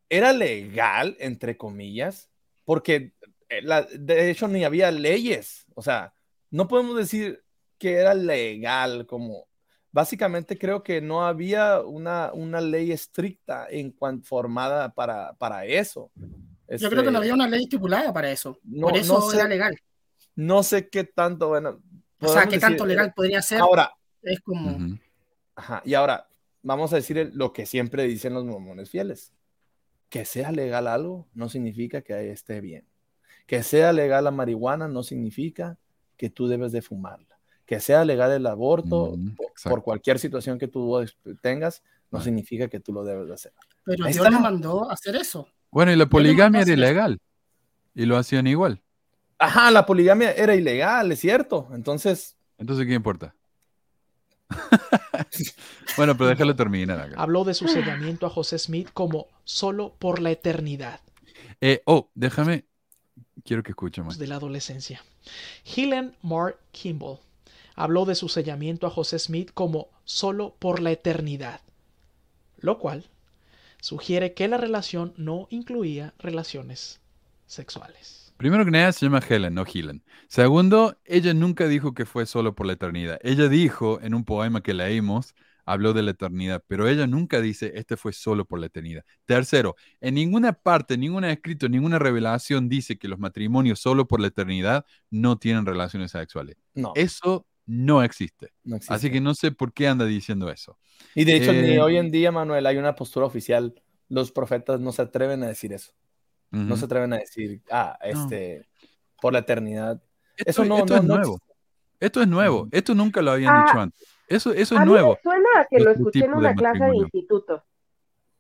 ¿era 0.09 0.33
legal, 0.33 1.17
entre 1.21 1.57
comillas? 1.57 2.29
Porque 2.65 3.13
eh, 3.49 3.63
la- 3.63 3.83
de 3.83 4.31
hecho 4.31 4.49
ni 4.49 4.65
había 4.65 4.91
leyes. 4.91 5.67
O 5.75 5.83
sea, 5.83 6.15
no 6.51 6.69
podemos 6.69 6.97
decir 6.97 7.43
que 7.79 7.95
era 7.95 8.15
legal 8.15 9.07
como... 9.07 9.47
Básicamente 9.95 10.57
creo 10.57 10.83
que 10.83 11.03
no 11.03 11.27
había 11.27 11.81
una, 11.81 12.31
una 12.33 12.63
ley 12.63 12.93
estricta 12.93 13.67
en 13.69 13.91
cuanto 13.91 14.27
formada 14.27 14.95
para, 14.95 15.35
para 15.35 15.67
eso. 15.67 16.11
Yo 16.17 16.89
creo 16.89 17.03
que 17.05 17.11
no 17.11 17.19
Este, 17.19 17.19
había 17.19 17.35
una 17.35 17.47
ley 17.47 17.65
estipulada 17.65 18.11
para 18.11 18.31
eso. 18.31 18.59
No- 18.65 18.87
Por 18.87 18.97
eso 18.97 19.15
no 19.21 19.31
sé. 19.31 19.37
era 19.37 19.47
legal. 19.49 19.77
No 20.35 20.63
sé 20.63 20.89
qué 20.89 21.05
tanto, 21.05 21.49
bueno... 21.49 21.83
O 22.29 22.33
sea, 22.33 22.43
qué 22.45 22.51
decir, 22.57 22.61
tanto 22.61 22.87
legal 22.87 23.13
podría 23.15 23.43
ser. 23.43 23.61
Ahora, 23.61 23.93
Es 24.23 24.41
como, 24.41 24.71
Ujú. 24.77 24.99
Ajá, 25.57 25.83
y 25.85 25.95
ahora 25.95 26.29
vamos 26.63 26.93
a 26.93 26.97
decir 26.97 27.31
lo 27.35 27.53
que 27.53 27.67
siempre 27.67 28.05
dicen 28.05 28.35
los 28.35 28.45
mormones 28.45 28.89
fieles. 28.89 29.33
Que 30.09 30.25
sea 30.25 30.53
legal 30.53 30.87
algo 30.87 31.27
no 31.35 31.49
significa 31.49 32.03
que 32.03 32.31
esté 32.31 32.61
bien. 32.61 32.87
Que 33.47 33.63
sea 33.63 33.93
legal 33.93 34.25
la 34.25 34.31
marihuana 34.31 34.87
no 34.89 35.03
significa 35.03 35.77
que 36.17 36.31
tú 36.31 36.47
debes 36.47 36.71
de 36.73 36.83
fumarla. 36.83 37.39
Que 37.67 37.81
sea 37.81 38.05
legal 38.05 38.31
el 38.31 38.47
aborto 38.47 39.15
Mm, 39.17 39.35
po- 39.35 39.45
exacto. 39.49 39.71
por 39.71 39.83
cualquier 39.83 40.19
situación 40.19 40.59
que 40.59 40.69
tú 40.69 41.05
tengas 41.41 41.83
no 42.11 42.19
Ah. 42.19 42.23
significa 42.23 42.69
que 42.69 42.79
tú 42.79 42.93
lo 42.93 43.03
debes 43.05 43.27
de 43.29 43.35
hacer. 43.35 43.53
pero 43.85 44.05
Ahí 44.05 44.13
Dios 44.13 44.25
está. 44.27 44.39
mandó 44.39 44.89
a 44.89 44.93
hacer 44.93 45.17
eso. 45.17 45.49
Bueno, 45.73 45.91
y 45.91 45.97
la 45.97 46.07
poligamia 46.07 46.61
era 46.61 46.73
ilegal. 46.73 47.19
Y 47.95 48.05
lo 48.07 48.17
hacían 48.17 48.47
igual. 48.47 48.81
Ajá, 49.43 49.73
la 49.73 49.85
poligamia 49.85 50.31
era 50.33 50.55
ilegal, 50.55 51.11
es 51.11 51.19
cierto. 51.19 51.69
Entonces, 51.73 52.37
Entonces, 52.59 52.87
¿qué 52.87 52.95
importa? 52.95 53.35
bueno, 55.97 56.17
pero 56.17 56.29
déjalo 56.29 56.55
terminar 56.55 57.01
acá. 57.01 57.15
Habló 57.21 57.43
de 57.43 57.55
su 57.55 57.67
sellamiento 57.67 58.27
a 58.27 58.31
José 58.31 58.59
Smith 58.59 58.91
como 58.93 59.27
solo 59.45 59.95
por 59.99 60.21
la 60.21 60.31
eternidad 60.31 61.01
Eh, 61.61 61.83
oh, 61.87 62.09
déjame. 62.15 62.67
Quiero 63.45 63.63
que 63.65 63.71
escuche 63.73 64.01
más. 64.03 64.19
de 64.19 64.27
la 64.29 64.37
adolescencia. 64.37 65.03
Helen 65.65 66.15
Mark 66.23 66.59
Kimball 66.71 67.19
habló 67.75 68.05
de 68.05 68.15
su 68.15 68.29
sellamiento 68.29 68.87
a 68.87 68.91
José 68.91 69.19
Smith 69.19 69.51
como 69.53 69.89
solo 70.05 70.55
por 70.61 70.81
la 70.81 70.93
eternidad, 70.93 71.63
lo 72.59 72.79
cual 72.79 73.09
sugiere 73.81 74.35
que 74.35 74.47
la 74.47 74.59
relación 74.59 75.15
no 75.17 75.49
incluía 75.51 76.15
relaciones 76.19 77.01
sexuales. 77.47 78.22
Primero 78.43 78.65
que 78.65 78.73
nada, 78.73 78.91
se 78.91 79.07
llama 79.07 79.21
Helen, 79.21 79.55
no 79.55 79.65
Helen. 79.73 80.03
Segundo, 80.27 80.99
ella 81.05 81.33
nunca 81.33 81.69
dijo 81.69 81.95
que 81.95 82.05
fue 82.05 82.27
solo 82.27 82.57
por 82.57 82.67
la 82.67 82.73
eternidad. 82.73 83.21
Ella 83.23 83.49
dijo 83.49 84.01
en 84.03 84.15
un 84.15 84.25
poema 84.25 84.65
que 84.65 84.75
leímos, 84.75 85.37
habló 85.65 85.93
de 85.93 86.03
la 86.03 86.11
eternidad, 86.11 86.61
pero 86.67 86.89
ella 86.89 87.07
nunca 87.07 87.41
dice, 87.41 87.71
este 87.77 87.97
fue 87.97 88.13
solo 88.13 88.45
por 88.45 88.59
la 88.59 88.67
eternidad. 88.67 89.05
Tercero, 89.27 89.77
en 90.01 90.15
ninguna 90.15 90.55
parte, 90.55 90.99
ningún 90.99 91.23
escrito, 91.25 91.69
ninguna 91.69 92.01
revelación 92.01 92.69
dice 92.69 92.99
que 92.99 93.07
los 93.07 93.21
matrimonios 93.21 93.79
solo 93.79 94.09
por 94.09 94.19
la 94.19 94.27
eternidad 94.27 94.85
no 95.09 95.39
tienen 95.39 95.65
relaciones 95.65 96.11
sexuales. 96.11 96.57
no, 96.75 96.95
Eso 96.97 97.47
no 97.65 98.03
existe. 98.03 98.53
no 98.65 98.75
existe. 98.75 98.93
Así 98.93 99.13
que 99.13 99.21
no 99.21 99.37
sé 99.37 99.53
por 99.53 99.73
qué 99.73 99.87
anda 99.87 100.05
diciendo 100.05 100.51
eso. 100.51 100.81
Y 101.15 101.25
de 101.27 101.37
hecho, 101.37 101.53
ni 101.53 101.75
Eh, 101.75 101.81
hoy 101.81 101.97
en 101.97 102.11
día, 102.11 102.33
Manuel, 102.33 102.67
hay 102.67 102.77
una 102.77 102.97
postura 102.97 103.25
oficial. 103.25 103.81
Los 104.09 104.33
profetas 104.33 104.81
no 104.81 104.91
se 104.91 105.03
atreven 105.03 105.45
a 105.45 105.47
decir 105.47 105.73
eso. 105.73 105.93
No 106.53 106.77
se 106.77 106.85
atreven 106.85 107.13
a 107.15 107.17
decir, 107.19 107.63
ah, 107.71 107.99
No. 108.03 108.09
este, 108.25 108.69
por 109.21 109.33
la 109.33 109.41
eternidad. 109.41 110.01
Esto, 110.37 110.51
Eso 110.51 110.65
no, 110.67 110.79
esto 110.79 110.95
no, 110.95 111.01
es 111.01 111.07
no 111.07 111.17
nuevo. 111.17 111.39
Esto 111.99 112.21
es 112.21 112.29
nuevo. 112.29 112.69
Esto 112.73 112.95
nunca 112.95 113.23
lo 113.23 113.31
habían 113.33 113.55
Ah, 113.55 113.65
dicho 113.67 113.81
antes. 113.81 114.09
Eso, 114.29 114.51
eso 114.53 114.75
es 114.75 114.81
A 114.81 114.85
mí 114.85 114.91
nuevo. 114.93 115.15
me 115.15 115.21
suena 115.23 115.49
a 115.61 115.65
que 115.65 115.79
lo 115.81 115.91
escuché 115.91 116.25
en 116.25 116.35
una 116.35 116.55
clase 116.55 116.85
de 116.85 116.97
instituto. 116.97 117.65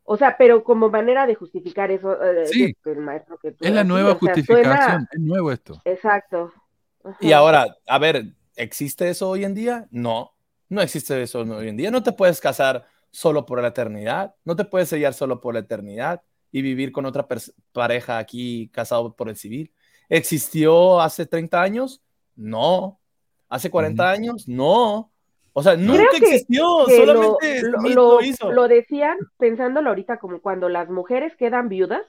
O 0.05 0.17
sea, 0.17 0.37
pero 0.37 0.65
como 0.65 0.91
manera 0.91 1.27
de 1.27 1.35
justificar 1.37 1.91
eso, 1.91 2.21
eh, 2.23 2.47
Sí. 2.47 2.75
que 2.83 2.91
el 2.91 2.99
maestro 2.99 3.39
que 3.39 3.53
tú 3.53 3.65
Es 3.65 3.73
la 3.73 3.85
nueva 3.85 4.11
o 4.13 4.19
sea, 4.19 4.19
justificación. 4.19 4.65
suena- 4.77 5.09
Es 5.13 5.21
nuevo 5.21 5.53
esto. 5.53 5.81
Exacto. 5.85 6.53
Ajá. 7.05 7.17
Y 7.21 7.33
ahora, 7.33 7.67
a 7.87 7.99
ver, 7.99 8.25
¿existe 8.57 9.09
eso 9.09 9.29
hoy 9.31 9.45
en 9.45 9.55
día? 9.55 9.87
No, 9.91 10.33
no 10.69 10.83
existe 10.83 11.23
eso 11.23 11.41
hoy 11.41 11.69
en 11.69 11.77
día. 11.77 11.91
No 11.91 12.03
te 12.03 12.13
puedes 12.13 12.41
casar 12.41 12.85
solo 13.11 13.47
por 13.47 13.61
la 13.63 13.69
eternidad, 13.69 14.35
no 14.45 14.57
te 14.57 14.65
puedes 14.65 14.89
sellar 14.89 15.15
solo 15.15 15.41
por 15.41 15.55
la 15.55 15.61
eternidad 15.61 16.23
y 16.53 16.62
vivir 16.62 16.93
con 16.93 17.07
otra 17.07 17.27
pareja 17.73 18.19
aquí 18.19 18.69
casado 18.73 19.15
por 19.16 19.29
el 19.29 19.37
civil. 19.37 19.73
¿Existió 20.09 21.01
hace 21.01 21.27
30 21.27 21.61
años? 21.62 22.03
No. 22.37 23.01
¿Hace 23.49 23.70
40 23.70 24.11
años? 24.11 24.47
No. 24.49 25.11
O 25.55 25.62
sea, 25.62 25.77
nunca 25.77 26.05
que- 26.12 26.19
existió, 26.19 26.85
que 26.87 26.97
solamente 26.97 27.62
lo- 27.62 27.79
lo- 27.83 27.89
lo 28.19 28.23
hizo. 28.23 28.53
lo 28.53 28.69
decían 28.69 29.19
pensándolo 29.39 29.89
ahorita 29.91 30.19
como 30.19 30.41
cuando 30.41 30.69
las 30.69 30.89
mujeres 30.89 31.35
quedan 31.37 31.69
viudas, 31.69 32.03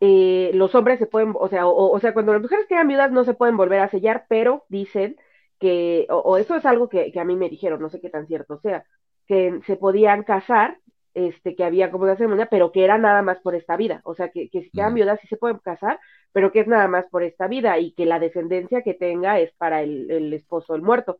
eh, 0.00 0.50
los 0.54 0.74
hombres 0.74 0.98
se 0.98 1.06
pueden, 1.06 1.34
o 1.38 1.48
sea, 1.48 1.66
o, 1.66 1.90
o 1.94 2.00
sea, 2.00 2.14
cuando 2.14 2.32
las 2.32 2.40
mujeres 2.42 2.66
quedan 2.68 2.88
viudas 2.88 3.10
no 3.12 3.24
se 3.24 3.34
pueden 3.34 3.56
volver 3.56 3.80
a 3.80 3.90
sellar, 3.90 4.26
pero 4.28 4.64
dicen 4.68 5.16
que, 5.58 6.06
o, 6.10 6.16
o 6.18 6.36
eso 6.36 6.54
es 6.54 6.64
algo 6.64 6.88
que, 6.88 7.12
que 7.12 7.20
a 7.20 7.24
mí 7.24 7.36
me 7.36 7.48
dijeron, 7.50 7.80
no 7.80 7.90
sé 7.90 8.00
qué 8.00 8.08
tan 8.08 8.26
cierto 8.26 8.58
sea, 8.60 8.84
que 9.26 9.60
se 9.66 9.76
podían 9.76 10.22
casar, 10.22 10.78
este, 11.14 11.54
que 11.56 11.64
había 11.64 11.90
como 11.90 12.04
una 12.04 12.16
ceremonia, 12.16 12.46
pero 12.46 12.72
que 12.72 12.84
era 12.84 12.98
nada 12.98 13.22
más 13.22 13.38
por 13.40 13.54
esta 13.54 13.76
vida, 13.76 14.00
o 14.04 14.14
sea, 14.14 14.30
que, 14.30 14.48
que 14.48 14.62
si 14.62 14.70
quedan 14.70 14.94
viudas 14.94 15.20
sí 15.20 15.28
se 15.28 15.36
pueden 15.36 15.58
casar, 15.58 15.98
pero 16.32 16.52
que 16.52 16.60
es 16.60 16.66
nada 16.68 16.88
más 16.88 17.06
por 17.10 17.22
esta 17.22 17.48
vida 17.48 17.78
y 17.78 17.92
que 17.92 18.06
la 18.06 18.18
descendencia 18.18 18.82
que 18.82 18.94
tenga 18.94 19.40
es 19.40 19.52
para 19.58 19.82
el, 19.82 20.10
el 20.10 20.32
esposo, 20.32 20.74
el 20.74 20.82
muerto. 20.82 21.18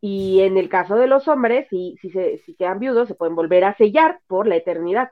Y 0.00 0.40
en 0.42 0.56
el 0.58 0.68
caso 0.68 0.96
de 0.96 1.08
los 1.08 1.26
hombres, 1.28 1.66
si, 1.70 1.96
si, 2.00 2.10
se, 2.10 2.38
si 2.38 2.54
quedan 2.54 2.78
viudos, 2.78 3.08
se 3.08 3.14
pueden 3.14 3.34
volver 3.36 3.64
a 3.64 3.76
sellar 3.76 4.20
por 4.28 4.46
la 4.46 4.56
eternidad. 4.56 5.10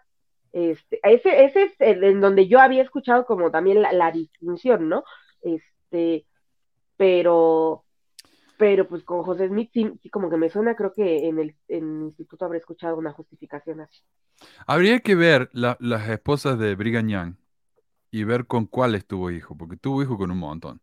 Este, 0.52 1.00
ese, 1.02 1.44
ese 1.44 1.64
es 1.64 1.72
el 1.80 2.04
en 2.04 2.20
donde 2.20 2.48
yo 2.48 2.60
había 2.60 2.82
escuchado 2.82 3.26
como 3.26 3.50
también 3.50 3.82
la, 3.82 3.92
la 3.92 4.10
distinción, 4.12 4.88
¿no? 4.88 5.04
Este, 5.42 6.24
pero, 6.96 7.84
pero 8.58 8.88
pues 8.88 9.04
con 9.04 9.22
José 9.22 9.48
Smith 9.48 9.70
sí, 9.72 9.90
sí 10.02 10.10
como 10.10 10.30
que 10.30 10.36
me 10.36 10.50
suena, 10.50 10.76
creo 10.76 10.92
que 10.92 11.26
en 11.28 11.38
el, 11.38 11.56
en 11.68 11.84
el 12.00 12.04
instituto 12.08 12.44
habré 12.44 12.58
escuchado 12.58 12.96
una 12.98 13.12
justificación 13.12 13.80
así. 13.80 14.00
Habría 14.66 15.00
que 15.00 15.14
ver 15.14 15.50
la- 15.52 15.76
las 15.80 16.08
esposas 16.08 16.58
de 16.58 16.74
Brigham 16.74 17.08
Young 17.08 17.34
y 18.12 18.24
ver 18.24 18.46
con 18.46 18.66
cuáles 18.66 19.06
tuvo 19.06 19.30
hijo, 19.30 19.56
porque 19.56 19.76
tuvo 19.76 20.02
hijo 20.02 20.18
con 20.18 20.30
un 20.32 20.38
montón. 20.38 20.80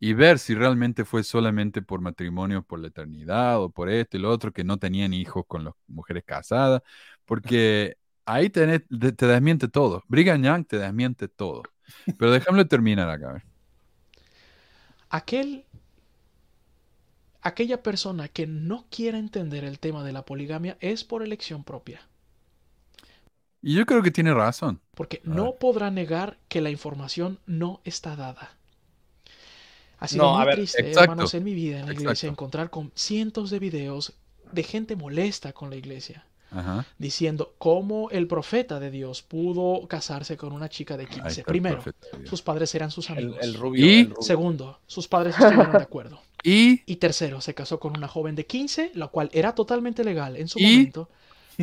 Y 0.00 0.14
ver 0.14 0.38
si 0.40 0.54
realmente 0.54 1.04
fue 1.06 1.24
solamente 1.24 1.82
por 1.82 2.00
matrimonio 2.02 2.62
por 2.64 2.80
la 2.80 2.88
eternidad 2.88 3.62
o 3.62 3.70
por 3.70 3.90
esto 3.90 4.16
y 4.18 4.20
lo 4.20 4.30
otro, 4.30 4.52
que 4.52 4.64
no 4.64 4.78
tenían 4.78 5.14
hijos 5.14 5.44
con 5.48 5.64
las 5.64 5.74
mujeres 5.88 6.24
casadas, 6.26 6.82
porque 7.26 7.96
ahí 8.26 8.50
tenés- 8.50 8.84
te, 9.00 9.12
te 9.12 9.26
desmiente 9.26 9.68
todo. 9.68 10.04
Brigham 10.08 10.42
Young 10.44 10.66
te 10.66 10.78
desmiente 10.78 11.28
todo. 11.28 11.72
Pero 12.18 12.32
déjame 12.32 12.64
terminar 12.66 13.10
acá. 13.10 13.30
a 13.30 13.32
ver. 13.34 13.44
Aquel 15.10 15.64
aquella 17.42 17.82
persona 17.82 18.28
que 18.28 18.46
no 18.46 18.86
quiera 18.90 19.18
entender 19.18 19.64
el 19.64 19.78
tema 19.78 20.04
de 20.04 20.12
la 20.12 20.24
poligamia 20.24 20.76
es 20.80 21.04
por 21.04 21.22
elección 21.22 21.64
propia. 21.64 22.00
Y 23.62 23.74
yo 23.74 23.86
creo 23.86 24.02
que 24.02 24.10
tiene 24.10 24.32
razón. 24.34 24.80
Porque 24.94 25.20
no 25.24 25.54
podrá 25.58 25.90
negar 25.90 26.38
que 26.48 26.60
la 26.60 26.70
información 26.70 27.38
no 27.46 27.80
está 27.84 28.16
dada. 28.16 28.56
Ha 29.98 30.08
sido 30.08 30.24
No, 30.24 30.36
muy 30.36 30.46
ver, 30.46 30.54
triste, 30.56 30.80
exacto, 30.88 31.00
hermanos, 31.00 31.34
en 31.34 31.44
mi 31.44 31.54
vida 31.54 31.80
en 31.80 31.86
la 31.86 31.92
iglesia 31.92 32.28
exacto. 32.28 32.28
encontrar 32.28 32.70
con 32.70 32.92
cientos 32.94 33.50
de 33.50 33.58
videos 33.58 34.14
de 34.52 34.62
gente 34.62 34.96
molesta 34.96 35.52
con 35.52 35.70
la 35.70 35.76
iglesia, 35.76 36.24
Ajá. 36.50 36.86
diciendo 36.98 37.54
cómo 37.58 38.08
el 38.10 38.26
profeta 38.28 38.78
de 38.80 38.90
Dios 38.90 39.22
pudo 39.22 39.86
casarse 39.88 40.36
con 40.36 40.52
una 40.52 40.68
chica 40.68 40.96
de 40.96 41.06
Ahí 41.06 41.08
15. 41.08 41.40
está 41.40 41.54
el 41.54 41.62
Primero, 41.62 41.82
de 41.82 41.92
sus 42.22 42.42
padres 42.42 42.74
eran 42.74 42.90
sus 42.90 43.10
El, 43.14 43.18
amigos. 43.18 43.38
el 43.40 43.54
rubio. 43.54 43.86
¿Y? 43.86 44.00
el 44.00 44.10
rubio. 44.10 44.22
Segundo, 44.22 44.80
sus 44.86 45.08
padres 45.08 45.38
estuvieron 45.38 45.76
de 45.76 45.82
acuerdo. 45.82 46.20
Y 46.42 46.82
Y 46.86 46.96
tercero, 46.96 47.40
se 47.40 47.54
casó 47.54 47.80
con 47.80 47.96
una 47.96 48.08
joven 48.08 48.34
de 48.34 48.46
15, 48.46 48.92
lo 48.94 49.10
cual 49.10 49.30
era 49.32 49.54
totalmente 49.54 50.04
legal 50.04 50.36
en 50.36 50.48
su 50.48 50.58
¿Y? 50.58 50.64
momento, 50.64 51.10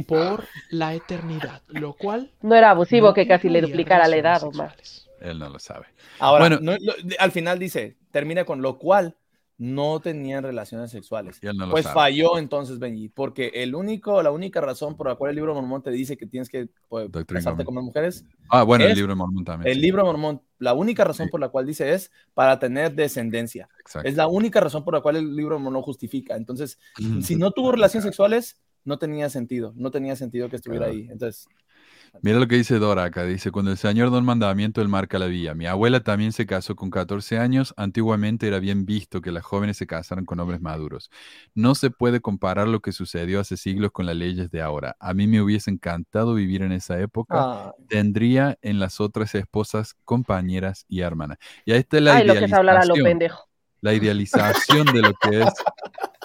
por 0.05 0.49
la 0.69 0.93
eternidad, 0.93 1.61
lo 1.67 1.93
cual... 1.93 2.31
No 2.41 2.55
era 2.55 2.71
abusivo 2.71 3.07
no 3.09 3.13
que 3.13 3.27
casi 3.27 3.49
le 3.49 3.61
duplicara 3.61 4.07
la 4.07 4.17
edad, 4.17 4.43
Omar. 4.43 4.75
él 5.21 5.39
no 5.39 5.49
lo 5.49 5.59
sabe. 5.59 5.87
Ahora, 6.19 6.49
Bueno. 6.49 6.59
no- 6.61 6.77
lo- 6.79 6.93
de- 7.03 7.15
al 7.19 7.31
final 7.31 7.59
dice, 7.59 7.97
termina 8.11 8.45
con 8.45 8.61
lo 8.61 8.77
cual 8.77 9.15
no 9.57 10.01
tenían 10.01 10.43
relaciones 10.43 10.91
sexuales. 10.91 11.39
No 11.41 11.69
Pues 11.71 11.87
falló 11.87 12.37
entonces 12.37 12.77
Benji, 12.77 13.07
porque 13.07 13.51
el 13.53 13.73
único, 13.73 14.21
la 14.21 14.31
única 14.31 14.59
razón 14.59 14.97
por 14.97 15.07
la 15.07 15.15
cual 15.15 15.29
el 15.29 15.35
libro 15.37 15.53
Mormón 15.55 15.81
te 15.81 15.91
dice 15.91 16.17
que 16.17 16.25
tienes 16.27 16.49
que 16.49 16.67
pues, 16.89 17.09
casarte 17.25 17.63
con 17.63 17.75
las 17.75 17.83
mujeres, 17.85 18.25
Ah, 18.49 18.63
bueno, 18.63 18.83
el 18.85 18.93
libro 18.95 19.13
de 19.13 19.15
Mormón 19.15 19.45
también. 19.45 19.69
el 19.71 19.75
sí. 19.77 19.81
libro 19.81 20.03
Mormón, 20.05 20.41
la 20.59 20.73
única 20.73 21.03
razón 21.05 21.27
Sí. 21.27 21.31
por 21.31 21.39
la 21.39 21.47
cual 21.49 21.65
dice 21.65 21.93
es 21.93 22.11
para 22.33 22.59
tener 22.59 22.93
descendencia. 22.95 23.69
Exacto. 23.79 24.09
Es 24.09 24.15
la 24.17 24.27
única 24.27 24.59
razón 24.59 24.83
por 24.83 24.93
la 24.93 24.99
cual 25.01 25.15
el 25.15 25.35
libro 25.35 25.57
Mormón 25.57 25.83
justifica. 25.83 26.35
Entonces, 26.35 26.77
si 27.21 27.37
no 27.37 27.51
tuvo 27.51 27.71
relaciones 27.71 28.03
sexuales, 28.03 28.61
no 28.83 28.99
tenía 28.99 29.29
sentido, 29.29 29.73
no 29.77 29.89
tenía 29.89 30.15
sentido 30.17 30.49
que 30.49 30.57
estuviera 30.57 30.87
Claro. 30.87 30.99
ahí. 30.99 31.07
Entonces, 31.09 31.47
Mira 32.21 32.39
lo 32.39 32.47
que 32.47 32.55
dice 32.55 32.79
Dora 32.79 33.03
acá. 33.03 33.23
Dice, 33.23 33.51
cuando 33.51 33.69
el 33.71 33.77
Señor 33.77 34.09
da 34.11 34.17
un 34.17 34.25
mandamiento, 34.25 34.81
Él 34.81 34.87
marca 34.87 35.19
la 35.19 35.27
vía. 35.27 35.53
Mi 35.53 35.67
abuela 35.67 35.99
también 35.99 36.31
se 36.31 36.45
casó 36.47 36.75
con 36.75 36.89
14 36.89 37.37
años. 37.37 37.73
Antiguamente 37.77 38.47
era 38.47 38.59
bien 38.59 38.85
visto 38.85 39.21
que 39.21 39.31
las 39.31 39.43
jóvenes 39.43 39.77
se 39.77 39.85
casaran 39.85 40.25
con 40.25 40.39
hombres 40.39 40.59
maduros. 40.59 41.11
No 41.53 41.75
se 41.75 41.91
puede 41.91 42.21
comparar 42.21 42.67
lo 42.67 42.79
que 42.79 42.91
sucedió 42.93 43.39
hace 43.39 43.57
siglos 43.57 43.91
con 43.91 44.07
las 44.07 44.15
leyes 44.15 44.49
de 44.49 44.61
ahora. 44.61 44.95
A 44.99 45.13
mí 45.13 45.27
me 45.27 45.39
hubiese 45.41 45.69
encantado 45.69 46.33
vivir 46.33 46.63
en 46.63 46.71
esa 46.71 46.99
época. 46.99 47.35
ah, 47.39 47.75
Tendría 47.87 48.57
en 48.63 48.79
las 48.79 48.99
otras 48.99 49.35
esposas 49.35 49.95
compañeras 50.03 50.85
y 50.87 51.01
hermanas. 51.01 51.37
Y 51.63 51.73
ahí 51.73 51.79
está 51.79 51.99
la 51.99 52.15
Ay, 52.15 52.25
lo 52.25 52.33
que 52.33 52.45
es 52.45 52.53
hablar 52.53 52.77
a 52.77 52.85
lo 52.85 52.95
idealización. 52.95 53.03
pendejo. 53.05 53.49
La 53.81 53.93
idealización 53.93 54.85
de 54.87 55.01
lo 55.01 55.13
que 55.13 55.41
es... 55.43 55.49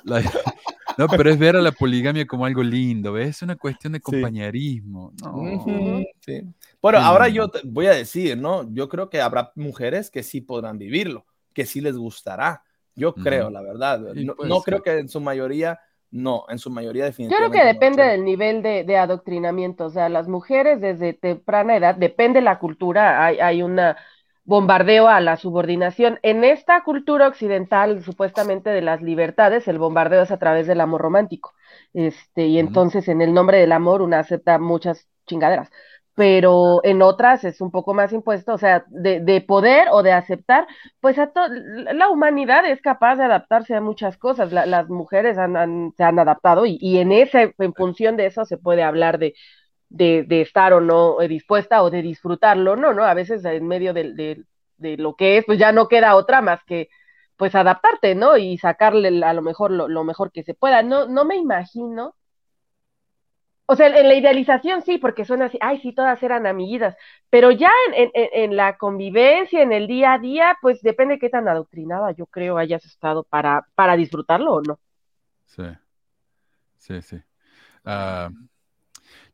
la- 0.05 0.23
No, 1.01 1.09
pero 1.17 1.31
es 1.31 1.39
ver 1.39 1.57
a 1.57 1.63
la 1.63 1.73
poligamia 1.73 2.27
como 2.27 2.45
algo 2.45 2.63
lindo, 2.63 3.13
¿ves? 3.13 3.29
Es 3.37 3.43
una 3.43 3.57
cuestión 3.57 3.93
de 3.95 4.01
compañerismo. 4.01 5.13
No. 5.23 6.05
Sí. 6.21 6.43
Bueno, 6.83 6.99
Qué 6.99 7.05
ahora 7.05 7.27
lindo. 7.27 7.47
yo 7.47 7.49
te 7.49 7.61
voy 7.65 7.87
a 7.87 7.93
decir, 7.93 8.37
¿no? 8.37 8.71
Yo 8.73 8.89
creo 8.89 9.09
que 9.09 9.21
habrá 9.21 9.53
mujeres 9.55 10.11
que 10.11 10.23
sí 10.23 10.41
podrán 10.43 10.79
vivirlo, 10.79 11.27
que 11.55 11.65
sí 11.67 11.81
les 11.81 11.97
gustará. 11.97 12.63
Yo 12.95 13.15
creo, 13.15 13.51
la 13.51 13.63
verdad. 13.63 13.99
No 14.15 14.35
no 14.45 14.61
creo 14.63 14.83
que 14.83 14.99
en 14.99 15.09
su 15.09 15.21
mayoría, 15.21 15.81
no, 16.11 16.45
en 16.51 16.59
su 16.59 16.71
mayoría 16.71 17.05
Yo 17.05 17.07
definitivamente. 17.07 17.51
creo 17.51 17.51
que 17.51 17.67
no. 17.67 17.73
depende 17.73 18.03
del 18.03 18.25
nivel 18.25 18.63
de, 18.63 18.85
de 18.85 18.97
adoctrinamiento. 18.99 19.87
O 19.87 19.91
sea, 19.91 20.09
las 20.11 20.29
mujeres 20.29 20.81
desde 20.81 21.15
temprana 21.15 21.77
edad, 21.77 21.95
depende 21.95 22.41
la 22.43 22.59
cultura, 22.59 23.25
hay, 23.25 23.39
hay 23.41 23.63
un 23.63 23.79
bombardeo 24.51 25.09
a 25.09 25.21
la 25.21 25.37
subordinación. 25.39 26.19
En 26.23 26.45
esta 26.45 26.83
cultura 26.85 27.29
occidental, 27.29 28.03
supuestamente 28.05 28.71
de 28.71 28.83
las 28.83 29.01
libertades, 29.03 29.69
el 29.69 29.79
bombardeo 29.79 30.23
es 30.23 30.31
a 30.31 30.39
través 30.39 30.67
del 30.67 30.81
amor 30.83 31.01
romántico. 31.03 31.55
Este, 31.95 32.47
y 32.47 32.59
entonces 32.59 33.09
en 33.09 33.23
el 33.23 33.33
nombre 33.35 33.59
del 33.59 33.73
amor 33.73 34.03
una 34.03 34.19
acepta 34.21 34.59
muchas 34.59 35.09
chingaderas. 35.27 35.71
Pero 36.15 36.81
en 36.85 37.01
otras 37.03 37.45
es 37.45 37.61
un 37.63 37.71
poco 37.71 37.95
más 37.95 38.13
impuesto, 38.13 38.53
o 38.55 38.59
sea, 38.59 38.85
de, 38.89 39.21
de 39.21 39.41
poder 39.41 39.89
o 39.91 40.03
de 40.03 40.13
aceptar, 40.13 40.67
pues 41.01 41.19
a 41.19 41.31
la 41.95 42.11
humanidad 42.11 42.67
es 42.67 42.81
capaz 42.83 43.17
de 43.17 43.25
adaptarse 43.25 43.75
a 43.75 43.81
muchas 43.81 44.17
cosas. 44.19 44.53
La- 44.53 44.67
las 44.67 44.89
mujeres 44.89 45.39
han- 45.39 45.57
han- 45.57 45.93
se 45.97 46.05
han 46.05 46.19
adaptado 46.19 46.67
y, 46.67 46.79
y 46.81 46.99
en 46.99 47.13
ese, 47.13 47.55
en 47.59 47.75
función 47.75 48.17
de 48.17 48.27
eso 48.27 48.45
se 48.45 48.59
puede 48.59 48.83
hablar 48.83 49.19
de, 49.19 49.35
de, 49.91 50.25
de 50.25 50.43
estar 50.43 50.73
o 50.75 50.81
no 50.83 51.21
eh, 51.23 51.29
dispuesta 51.29 51.83
o 51.85 51.91
de 51.91 52.03
disfrutarlo. 52.03 52.77
No, 52.77 52.95
no, 52.95 53.05
a 53.05 53.15
veces 53.15 53.45
en 53.45 53.67
medio 53.69 53.95
del- 53.95 54.17
de, 54.17 54.45
lo 54.99 55.15
que 55.17 55.39
es, 55.39 55.45
pues 55.47 55.59
ya 55.59 55.73
no 55.73 55.89
queda 55.89 56.17
otra 56.17 56.41
más 56.43 56.65
que 56.65 56.89
pues 57.37 57.55
adaptarte, 57.55 58.15
¿no? 58.15 58.37
Y 58.39 58.59
sacarle 58.59 59.25
a 59.25 59.33
lo 59.35 59.43
mejor 59.43 59.71
lo, 59.73 59.89
lo 59.89 60.05
mejor 60.05 60.33
que 60.33 60.43
se 60.45 60.55
pueda. 60.55 60.83
No, 60.83 61.07
no 61.09 61.25
me 61.27 61.37
imagino. 61.37 62.17
O 63.67 63.77
sea, 63.77 63.87
en 63.87 64.09
la 64.09 64.15
idealización 64.17 64.83
sí, 64.83 64.99
porque 64.99 65.25
suena 65.25 65.45
así, 65.47 65.57
ay, 65.61 65.79
sí, 65.81 65.93
todas 65.95 66.21
eran 66.25 66.47
amiguitas, 66.47 66.97
pero 67.31 67.53
ya 67.53 67.71
en, 67.95 68.11
en, 68.15 68.29
en 68.33 68.57
la 68.57 68.77
convivencia, 68.77 69.63
en 69.63 69.73
el 69.73 69.87
día 69.87 70.15
a 70.15 70.19
día, 70.19 70.57
pues 70.61 70.83
depende 70.83 71.19
qué 71.21 71.29
tan 71.31 71.47
adoctrinada 71.49 72.11
yo 72.13 72.27
creo 72.27 72.59
hayas 72.59 72.85
estado 72.85 73.23
para, 73.25 73.67
para 73.77 73.97
disfrutarlo 73.97 74.55
o 74.55 74.63
no. 74.63 74.81
Sí, 75.47 75.63
sí, 76.79 77.03
sí. 77.03 77.23
Ah, 77.85 78.31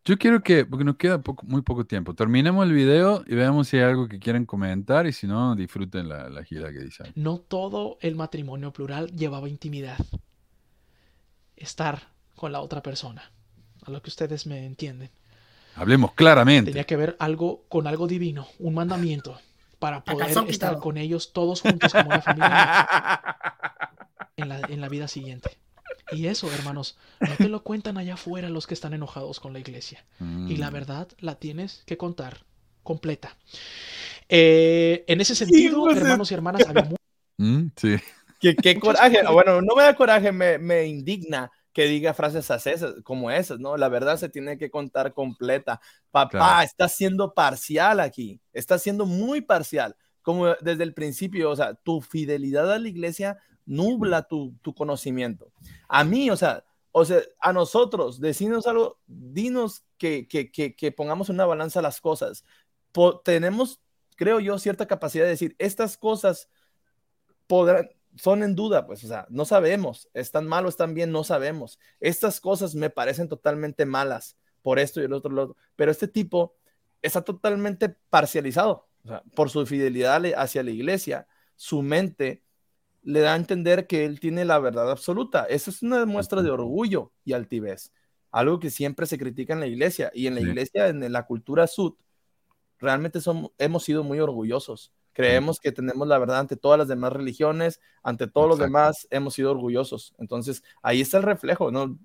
yo 0.06 0.16
quiero 0.16 0.42
que, 0.42 0.64
porque 0.64 0.84
nos 0.84 0.96
queda 0.96 1.20
poco- 1.20 1.44
muy 1.46 1.60
poco 1.60 1.84
tiempo, 1.84 2.14
terminemos 2.14 2.64
el 2.64 2.72
video 2.72 3.22
y 3.26 3.34
veamos 3.34 3.68
si 3.68 3.76
hay 3.76 3.82
algo 3.82 4.08
que 4.08 4.18
quieren 4.18 4.46
comentar 4.46 5.06
y 5.06 5.12
si 5.12 5.26
no, 5.26 5.54
disfruten 5.54 6.08
la, 6.08 6.30
la 6.30 6.42
gira 6.44 6.72
que 6.72 6.78
dicen. 6.78 7.12
No 7.14 7.36
todo 7.38 7.98
el 8.00 8.14
matrimonio 8.14 8.72
plural 8.72 9.10
llevaba 9.12 9.48
intimidad. 9.48 9.98
Estar 11.56 12.08
con 12.34 12.52
la 12.52 12.60
otra 12.60 12.82
persona. 12.82 13.30
A 13.84 13.90
lo 13.90 14.00
que 14.02 14.10
ustedes 14.10 14.46
me 14.46 14.64
entienden. 14.64 15.10
Hablemos 15.74 16.12
claramente. 16.14 16.70
Tenía 16.70 16.84
que 16.84 16.96
ver 16.96 17.16
algo 17.18 17.64
con 17.68 17.86
algo 17.86 18.06
divino, 18.06 18.46
un 18.58 18.74
mandamiento, 18.74 19.38
para 19.78 20.02
poder 20.04 20.28
estar 20.30 20.46
quitado. 20.46 20.80
con 20.80 20.96
ellos 20.96 21.32
todos 21.32 21.60
juntos 21.60 21.92
como 21.92 22.06
una 22.08 22.22
familia 22.22 23.26
en 24.36 24.48
la, 24.48 24.60
en 24.68 24.80
la 24.80 24.88
vida 24.88 25.06
siguiente. 25.08 25.58
Y 26.08 26.26
eso, 26.28 26.52
hermanos, 26.52 26.96
no 27.24 27.38
te 27.38 27.48
lo 27.48 27.62
cuentan 27.62 27.98
allá 27.98 28.14
afuera 28.14 28.48
los 28.48 28.66
que 28.66 28.74
están 28.74 28.94
enojados 28.94 29.40
con 29.40 29.52
la 29.52 29.58
iglesia. 29.58 30.04
Y 30.46 30.56
la 30.56 30.70
Mm, 30.70 30.70
verdad 30.70 31.08
la 31.18 31.36
tienes 31.36 31.82
que 31.86 31.96
contar 31.96 32.44
completa. 32.82 33.36
Eh, 34.28 35.04
en 35.08 35.20
ese 35.20 35.34
sentido, 35.34 35.78
pues, 35.78 35.94
es- 35.94 36.02
hermanos 36.02 36.30
y 36.30 36.34
hermanas, 36.34 36.66
había 36.68 36.84
mu- 36.84 36.96
mm, 37.38 37.70
sí. 37.76 37.96
Qué, 38.38 38.60
qué 38.60 38.78
coraje. 38.78 39.22
Bueno, 39.32 39.62
no 39.62 39.74
me 39.74 39.82
da 39.82 39.96
coraje, 39.96 40.30
me, 40.32 40.58
me 40.58 40.84
indigna 40.86 41.50
que 41.72 41.84
diga 41.86 42.14
frases 42.14 42.50
así, 42.50 42.70
como 43.04 43.30
esas, 43.30 43.58
¿no? 43.60 43.76
La 43.76 43.88
verdad 43.88 44.16
se 44.18 44.28
tiene 44.28 44.58
que 44.58 44.70
contar 44.70 45.12
completa. 45.14 45.80
Papá, 46.10 46.62
Claro. 46.62 46.64
está 46.64 46.88
siendo 46.88 47.34
parcial 47.34 48.00
aquí, 48.00 48.40
está 48.52 48.78
siendo 48.78 49.06
muy 49.06 49.40
parcial. 49.42 49.96
Como 50.22 50.48
desde 50.60 50.82
el 50.84 50.94
principio, 50.94 51.50
o 51.50 51.56
sea, 51.56 51.74
tu 51.74 52.00
fidelidad 52.00 52.72
a 52.72 52.78
la 52.78 52.88
iglesia 52.88 53.38
nubla 53.66 54.22
tu, 54.22 54.54
tu 54.62 54.74
conocimiento. 54.74 55.52
A 55.88 56.04
mí, 56.04 56.30
o 56.30 56.36
sea, 56.36 56.64
o 56.98 57.04
sea, 57.04 57.20
a 57.40 57.52
nosotros, 57.52 58.20
decirnos 58.20 58.66
algo, 58.66 58.98
dinos 59.06 59.84
que, 59.98 60.26
que, 60.26 60.50
que, 60.50 60.74
que 60.74 60.92
pongamos 60.92 61.28
una 61.28 61.44
balanza 61.44 61.82
las 61.82 62.00
cosas. 62.00 62.42
Tenemos, 63.22 63.82
creo 64.16 64.40
yo, 64.40 64.58
cierta 64.58 64.86
capacidad 64.86 65.24
de 65.24 65.30
decir, 65.30 65.54
estas 65.58 65.98
cosas 65.98 66.48
son 68.16 68.42
en 68.42 68.54
duda, 68.54 68.86
pues, 68.86 69.04
o 69.04 69.08
sea, 69.08 69.26
no 69.28 69.44
sabemos, 69.44 70.08
están 70.14 70.46
mal 70.46 70.64
o 70.64 70.70
están 70.70 70.94
bien, 70.94 71.12
no 71.12 71.22
sabemos. 71.22 71.78
Estas 72.00 72.40
cosas 72.40 72.74
me 72.74 72.88
parecen 72.88 73.28
totalmente 73.28 73.84
malas 73.84 74.38
por 74.62 74.78
esto 74.78 75.02
y 75.02 75.04
el 75.04 75.12
otro, 75.12 75.34
otro. 75.42 75.56
pero 75.76 75.90
este 75.90 76.08
tipo 76.08 76.56
está 77.02 77.22
totalmente 77.22 77.90
parcializado, 78.08 78.88
o 79.04 79.08
sea, 79.08 79.22
por 79.34 79.50
su 79.50 79.66
fidelidad 79.66 80.24
hacia 80.36 80.62
la 80.62 80.70
iglesia, 80.70 81.28
su 81.56 81.82
mente 81.82 82.42
le 83.06 83.20
da 83.20 83.34
a 83.34 83.36
entender 83.36 83.86
que 83.86 84.04
él 84.04 84.18
tiene 84.18 84.44
la 84.44 84.58
verdad 84.58 84.90
absoluta. 84.90 85.44
Eso 85.44 85.70
es 85.70 85.80
una 85.82 86.04
muestra 86.06 86.42
de 86.42 86.50
orgullo 86.50 87.12
y 87.24 87.34
altivez, 87.34 87.92
algo 88.32 88.58
que 88.58 88.68
siempre 88.70 89.06
se 89.06 89.16
critica 89.16 89.52
en 89.54 89.60
la 89.60 89.68
iglesia 89.68 90.10
y 90.12 90.26
en 90.26 90.34
la 90.34 90.40
Sí. 90.40 90.48
iglesia, 90.48 90.88
en 90.88 91.12
la 91.12 91.24
cultura 91.24 91.68
sud, 91.68 91.94
realmente 92.78 93.20
somos, 93.20 93.52
hemos 93.58 93.84
sido 93.84 94.02
muy 94.02 94.18
orgullosos. 94.20 94.92
Creemos 95.12 95.60
que 95.60 95.70
tenemos 95.72 96.06
la 96.08 96.18
verdad 96.18 96.40
ante 96.40 96.56
todas 96.56 96.78
las 96.78 96.88
demás 96.88 97.12
religiones, 97.12 97.80
ante 98.02 98.26
todos 98.26 98.48
los 98.48 98.58
Exacto. 98.58 98.76
demás 98.78 99.06
hemos 99.10 99.34
sido 99.34 99.52
orgullosos. 99.52 100.12
Entonces, 100.18 100.62
ahí 100.82 101.00
está 101.00 101.16
el 101.18 101.22
reflejo, 101.22 101.70
no, 101.70 101.96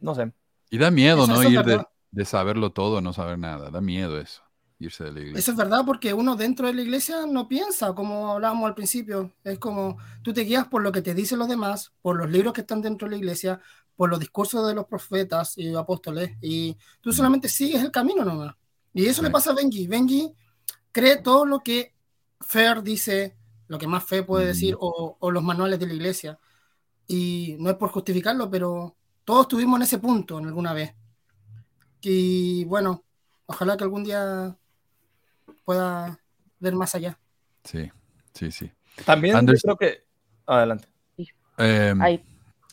no 0.00 0.14
sé. 0.14 0.32
Y 0.70 0.76
da 0.78 0.90
miedo, 0.90 1.22
Eso- 1.24 1.32
¿no? 1.34 1.40
eso 1.40 1.50
Ir 1.50 1.62
de, 1.64 1.84
de 2.10 2.24
saberlo 2.24 2.70
todo, 2.72 3.00
no 3.00 3.12
saber 3.12 3.38
nada. 3.38 3.70
Da 3.70 3.80
miedo 3.80 4.20
eso, 4.20 4.42
irse 4.84 5.04
de 5.04 5.12
la 5.12 5.20
iglesia. 5.20 5.38
Eso 5.38 5.50
es 5.52 5.56
verdad 5.56 5.82
porque 5.86 6.12
uno 6.14 6.36
dentro 6.36 6.66
de 6.66 6.74
la 6.74 6.82
iglesia 6.82 7.26
no 7.26 7.48
piensa, 7.48 7.94
como 7.94 8.32
hablábamos 8.32 8.66
al 8.68 8.74
principio. 8.74 9.32
Es 9.44 9.58
como 9.58 9.96
tú 10.22 10.32
te 10.32 10.42
guías 10.42 10.66
por 10.68 10.82
lo 10.82 10.92
que 10.92 11.02
te 11.02 11.14
dicen 11.14 11.38
los 11.38 11.48
demás, 11.48 11.92
por 12.02 12.16
los 12.16 12.30
libros 12.30 12.52
que 12.52 12.60
están 12.62 12.82
dentro 12.82 13.06
de 13.06 13.12
la 13.12 13.16
iglesia, 13.18 13.60
por 13.96 14.10
los 14.10 14.18
discursos 14.20 14.66
de 14.66 14.74
los 14.74 14.86
profetas 14.86 15.56
y 15.58 15.74
apóstoles, 15.74 16.32
y 16.40 16.76
tú 17.00 17.10
Mm. 17.10 17.12
solamente 17.12 17.48
sigues 17.48 17.82
el 17.82 17.90
camino 17.90 18.24
nomás. 18.24 18.54
Y 18.94 19.06
eso 19.06 19.22
le 19.22 19.30
pasa 19.30 19.50
a 19.52 19.54
Benji. 19.54 19.86
Benji 19.86 20.32
cree 20.92 21.16
todo 21.18 21.44
lo 21.46 21.60
que 21.60 21.94
Fer 22.40 22.82
dice, 22.82 23.36
lo 23.68 23.78
que 23.78 23.86
más 23.86 24.04
fe 24.04 24.22
puede 24.22 24.44
Mm. 24.46 24.48
decir, 24.48 24.76
o, 24.80 25.16
o 25.18 25.30
los 25.30 25.42
manuales 25.42 25.78
de 25.78 25.86
la 25.86 25.94
iglesia. 25.94 26.38
y 27.08 27.56
no 27.58 27.68
es 27.68 27.76
por 27.76 27.90
justificarlo, 27.90 28.48
pero 28.50 28.96
todos 29.24 29.42
estuvimos 29.42 29.76
en 29.78 29.82
ese 29.82 29.98
punto 29.98 30.38
en 30.38 30.46
alguna 30.46 30.72
vez. 30.72 30.94
Y 32.00 32.64
bueno, 32.64 33.04
ojalá 33.46 33.76
que 33.76 33.84
algún 33.84 34.04
día 34.04 34.56
pueda 35.64 36.18
ver 36.58 36.74
más 36.74 36.94
allá. 36.94 37.18
Sí, 37.64 37.90
sí, 38.34 38.50
sí. 38.50 38.70
También 39.04 39.36
Anders- 39.36 39.62
creo 39.62 39.76
que... 39.76 40.04
Adelante. 40.46 40.88
Ahí. 41.56 42.24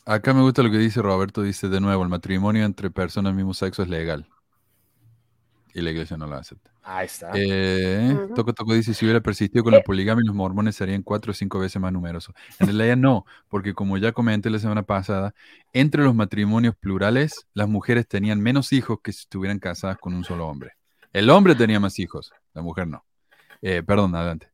acá 0.06 0.34
me 0.34 0.40
gusta 0.40 0.62
lo 0.62 0.70
que 0.70 0.78
dice 0.78 1.00
Roberto, 1.02 1.42
dice 1.42 1.68
de 1.68 1.80
nuevo, 1.80 2.02
el 2.02 2.08
matrimonio 2.08 2.64
entre 2.64 2.90
personas 2.90 3.30
del 3.30 3.36
mismo 3.36 3.54
sexo 3.54 3.82
es 3.82 3.88
legal. 3.88 4.26
Y 5.72 5.82
la 5.82 5.90
iglesia 5.90 6.16
no 6.16 6.26
lo 6.26 6.34
acepta. 6.34 6.72
Ahí 6.82 7.06
está. 7.06 7.30
Eh. 7.34 8.18
Toco 8.34 8.52
Toco 8.52 8.74
dice, 8.74 8.94
si 8.94 9.04
hubiera 9.04 9.20
persistido 9.20 9.62
con 9.62 9.72
la 9.72 9.82
poligamia, 9.82 10.24
los 10.26 10.34
mormones 10.34 10.74
serían 10.74 11.02
cuatro 11.02 11.30
o 11.30 11.34
cinco 11.34 11.60
veces 11.60 11.80
más 11.80 11.92
numerosos. 11.92 12.34
En 12.58 12.66
realidad 12.66 12.96
no, 12.96 13.24
porque 13.48 13.74
como 13.74 13.96
ya 13.98 14.10
comenté 14.12 14.50
la 14.50 14.58
semana 14.58 14.82
pasada, 14.82 15.34
entre 15.72 16.02
los 16.02 16.14
matrimonios 16.14 16.74
plurales, 16.74 17.46
las 17.54 17.68
mujeres 17.68 18.08
tenían 18.08 18.40
menos 18.40 18.72
hijos 18.72 18.98
que 19.02 19.12
si 19.12 19.20
estuvieran 19.20 19.60
casadas 19.60 19.98
con 19.98 20.14
un 20.14 20.24
solo 20.24 20.48
hombre. 20.48 20.72
El 21.12 21.30
hombre 21.30 21.54
tenía 21.54 21.78
más 21.78 21.98
hijos, 21.98 22.32
la 22.54 22.62
mujer 22.62 22.86
no. 22.86 23.04
Eh, 23.62 23.82
perdón, 23.82 24.14
adelante. 24.14 24.48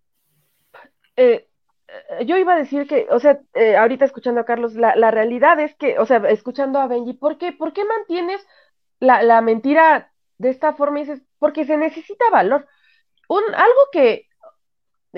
Eh, 1.17 1.49
eh, 1.89 2.27
yo 2.27 2.37
iba 2.37 2.55
a 2.55 2.59
decir 2.59 2.87
que, 2.87 3.07
o 3.11 3.21
sea, 3.21 3.41
eh, 3.55 3.77
ahorita 3.77 4.05
escuchando 4.05 4.41
a 4.41 4.45
Carlos, 4.45 4.75
la, 4.75 4.97
la 4.97 5.11
realidad 5.11 5.59
es 5.61 5.75
que, 5.77 5.99
o 5.99 6.07
sea, 6.07 6.19
escuchando 6.29 6.79
a 6.79 6.87
Benji, 6.89 7.15
¿por 7.15 7.39
qué, 7.39 7.53
por 7.53 7.73
qué 7.73 7.85
mantienes 7.85 8.47
la, 9.01 9.23
la 9.23 9.41
mentira 9.41 10.13
de 10.39 10.51
esta 10.51 10.73
forma? 10.75 11.01
Y 11.01 11.05
dices, 11.05 11.23
porque 11.39 11.65
se 11.65 11.77
necesita 11.77 12.25
valor. 12.31 12.67
Un, 13.29 13.43
algo 13.55 13.81
que, 13.93 14.29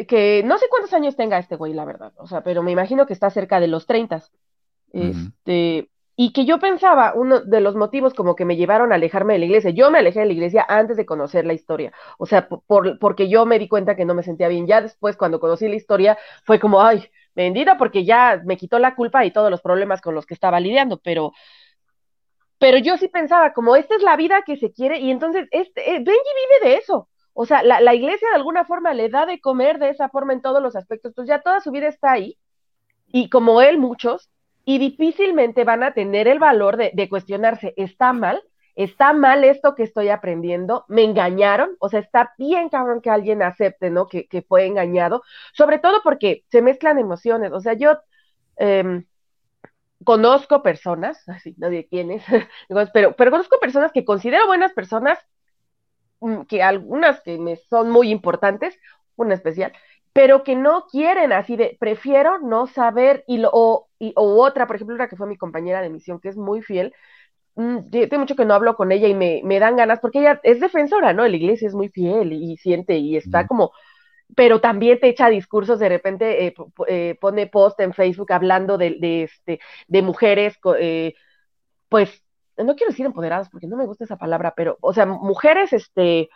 que 0.06 0.42
no 0.44 0.58
sé 0.58 0.66
cuántos 0.70 0.92
años 0.92 1.16
tenga 1.16 1.38
este 1.38 1.56
güey, 1.56 1.74
la 1.74 1.84
verdad, 1.84 2.12
o 2.16 2.26
sea, 2.26 2.42
pero 2.42 2.62
me 2.62 2.72
imagino 2.72 3.06
que 3.06 3.12
está 3.12 3.30
cerca 3.30 3.60
de 3.60 3.68
los 3.68 3.86
30. 3.86 4.22
Este, 4.92 5.90
y 6.18 6.32
que 6.34 6.44
yo 6.46 6.58
pensaba, 6.60 7.14
uno 7.14 7.40
de 7.42 7.60
los 7.62 7.76
motivos 7.76 8.12
como 8.14 8.36
que 8.36 8.44
me 8.44 8.56
llevaron 8.56 8.92
a 8.92 8.96
alejarme 8.96 9.34
de 9.34 9.38
la 9.40 9.46
iglesia, 9.46 9.70
yo 9.70 9.90
me 9.92 10.00
alejé 10.00 10.20
de 10.20 10.26
la 10.26 10.34
iglesia 10.34 10.66
antes 10.68 10.96
de 10.98 11.06
conocer 11.06 11.46
la 11.46 11.54
historia, 11.54 11.92
o 12.18 12.26
sea, 12.26 12.48
po- 12.48 12.64
por, 12.66 12.98
porque 12.98 13.30
yo 13.30 13.46
me 13.46 13.58
di 13.60 13.68
cuenta 13.68 13.96
que 13.96 14.04
no 14.04 14.14
me 14.16 14.24
sentía 14.24 14.48
bien, 14.48 14.66
ya 14.66 14.82
después 14.82 15.16
cuando 15.16 15.40
conocí 15.40 15.68
la 15.68 15.76
historia 15.76 16.18
fue 16.44 16.60
como, 16.60 16.82
ay, 16.82 17.06
bendita, 17.36 17.78
porque 17.78 18.04
ya 18.04 18.42
me 18.44 18.56
quitó 18.58 18.80
la 18.80 18.96
culpa 18.96 19.24
y 19.24 19.32
todos 19.32 19.50
los 19.50 19.62
problemas 19.62 20.02
con 20.02 20.14
los 20.16 20.26
que 20.26 20.34
estaba 20.34 20.60
lidiando, 20.60 20.98
pero, 21.04 21.32
pero 22.58 22.78
yo 22.78 22.96
sí 22.96 23.08
pensaba, 23.08 23.52
como 23.52 23.76
esta 23.76 23.94
es 23.96 24.02
la 24.02 24.16
vida 24.16 24.42
que 24.42 24.56
se 24.56 24.72
quiere, 24.72 24.98
y 24.98 25.10
entonces 25.10 25.46
este, 25.52 25.90
eh, 25.94 25.98
Benji 26.02 26.10
vive 26.60 26.70
de 26.70 26.76
eso. 26.78 27.08
O 27.32 27.46
sea, 27.46 27.62
la, 27.62 27.80
la 27.80 27.94
iglesia 27.94 28.28
de 28.30 28.34
alguna 28.36 28.64
forma 28.64 28.94
le 28.94 29.08
da 29.08 29.26
de 29.26 29.40
comer 29.40 29.78
de 29.78 29.90
esa 29.90 30.08
forma 30.08 30.32
en 30.32 30.42
todos 30.42 30.60
los 30.60 30.74
aspectos. 30.74 31.10
Entonces 31.10 31.28
ya 31.28 31.40
toda 31.42 31.60
su 31.60 31.70
vida 31.70 31.86
está 31.88 32.10
ahí. 32.12 32.36
Y 33.08 33.30
como 33.30 33.62
él, 33.62 33.78
muchos, 33.78 34.30
y 34.68 34.76
difícilmente 34.76 35.64
van 35.64 35.82
a 35.82 35.94
tener 35.94 36.28
el 36.28 36.38
valor 36.38 36.76
de, 36.76 37.08
cuestionarse, 37.08 37.72
¿está 37.78 38.12
mal? 38.12 38.42
¿Está 38.74 39.14
mal 39.14 39.42
esto 39.44 39.74
que 39.74 39.82
estoy 39.82 40.10
aprendiendo? 40.10 40.84
¿Me 40.88 41.04
engañaron? 41.04 41.70
O 41.80 41.88
sea, 41.88 42.00
está 42.00 42.34
bien 42.36 42.68
cabrón 42.68 43.00
que 43.00 43.08
alguien 43.08 43.42
acepte, 43.42 43.88
¿no? 43.88 44.08
Que, 44.08 44.44
fue 44.46 44.66
engañado. 44.66 45.22
Sobre 45.54 45.78
todo 45.78 46.02
porque 46.04 46.44
se 46.50 46.60
mezclan 46.60 46.98
emociones. 46.98 47.50
O 47.52 47.60
sea, 47.60 47.72
yo 47.72 47.96
em, 48.56 49.06
conozco 50.04 50.62
personas, 50.62 51.26
así, 51.30 51.54
no 51.56 51.70
diré 51.70 51.86
quiénes, 51.88 52.22
pero, 52.92 53.16
pero 53.16 53.30
conozco 53.30 53.58
personas 53.60 53.90
que 53.90 54.04
considero 54.04 54.46
buenas 54.48 54.74
personas, 54.74 55.18
mm, 56.20 56.42
que 56.42 56.62
algunas 56.62 57.22
que 57.22 57.38
me 57.38 57.56
son 57.56 57.88
muy 57.88 58.10
importantes, 58.10 58.78
una 59.16 59.32
especial, 59.32 59.72
pero 60.12 60.44
que 60.44 60.56
no 60.56 60.88
quieren 60.90 61.32
así 61.32 61.56
de, 61.56 61.78
prefiero 61.80 62.38
no 62.38 62.66
saber, 62.66 63.24
y, 63.26 63.38
lo, 63.38 63.87
y, 63.98 64.12
o 64.16 64.42
otra, 64.44 64.66
por 64.66 64.76
ejemplo, 64.76 64.94
una 64.94 65.08
que 65.08 65.16
fue 65.16 65.26
mi 65.26 65.36
compañera 65.36 65.82
de 65.82 65.90
misión, 65.90 66.20
que 66.20 66.28
es 66.28 66.36
muy 66.36 66.62
fiel, 66.62 66.94
mm, 67.56 67.90
tengo 67.90 68.20
mucho 68.20 68.36
que 68.36 68.44
no 68.44 68.54
hablo 68.54 68.76
con 68.76 68.92
ella 68.92 69.08
y 69.08 69.14
me, 69.14 69.42
me 69.44 69.58
dan 69.60 69.76
ganas, 69.76 70.00
porque 70.00 70.20
ella 70.20 70.40
es 70.44 70.60
defensora, 70.60 71.12
¿no? 71.12 71.26
La 71.26 71.36
iglesia 71.36 71.68
es 71.68 71.74
muy 71.74 71.88
fiel 71.88 72.32
y, 72.32 72.52
y 72.52 72.56
siente 72.58 72.96
y 72.98 73.16
está 73.16 73.46
como 73.46 73.72
pero 74.36 74.60
también 74.60 75.00
te 75.00 75.08
echa 75.08 75.28
discursos, 75.28 75.78
de 75.78 75.88
repente 75.88 76.46
eh, 76.46 76.54
eh, 76.86 77.16
pone 77.20 77.46
post 77.46 77.80
en 77.80 77.94
Facebook 77.94 78.32
hablando 78.32 78.76
de, 78.78 78.96
de, 79.00 79.22
este, 79.24 79.60
de 79.86 80.02
mujeres, 80.02 80.58
eh, 80.78 81.14
pues, 81.88 82.22
no 82.56 82.74
quiero 82.76 82.90
decir 82.90 83.06
empoderadas 83.06 83.48
porque 83.50 83.66
no 83.66 83.76
me 83.76 83.86
gusta 83.86 84.04
esa 84.04 84.18
palabra, 84.18 84.52
pero, 84.56 84.76
o 84.80 84.92
sea, 84.92 85.06
mujeres, 85.06 85.72
este, 85.72 86.28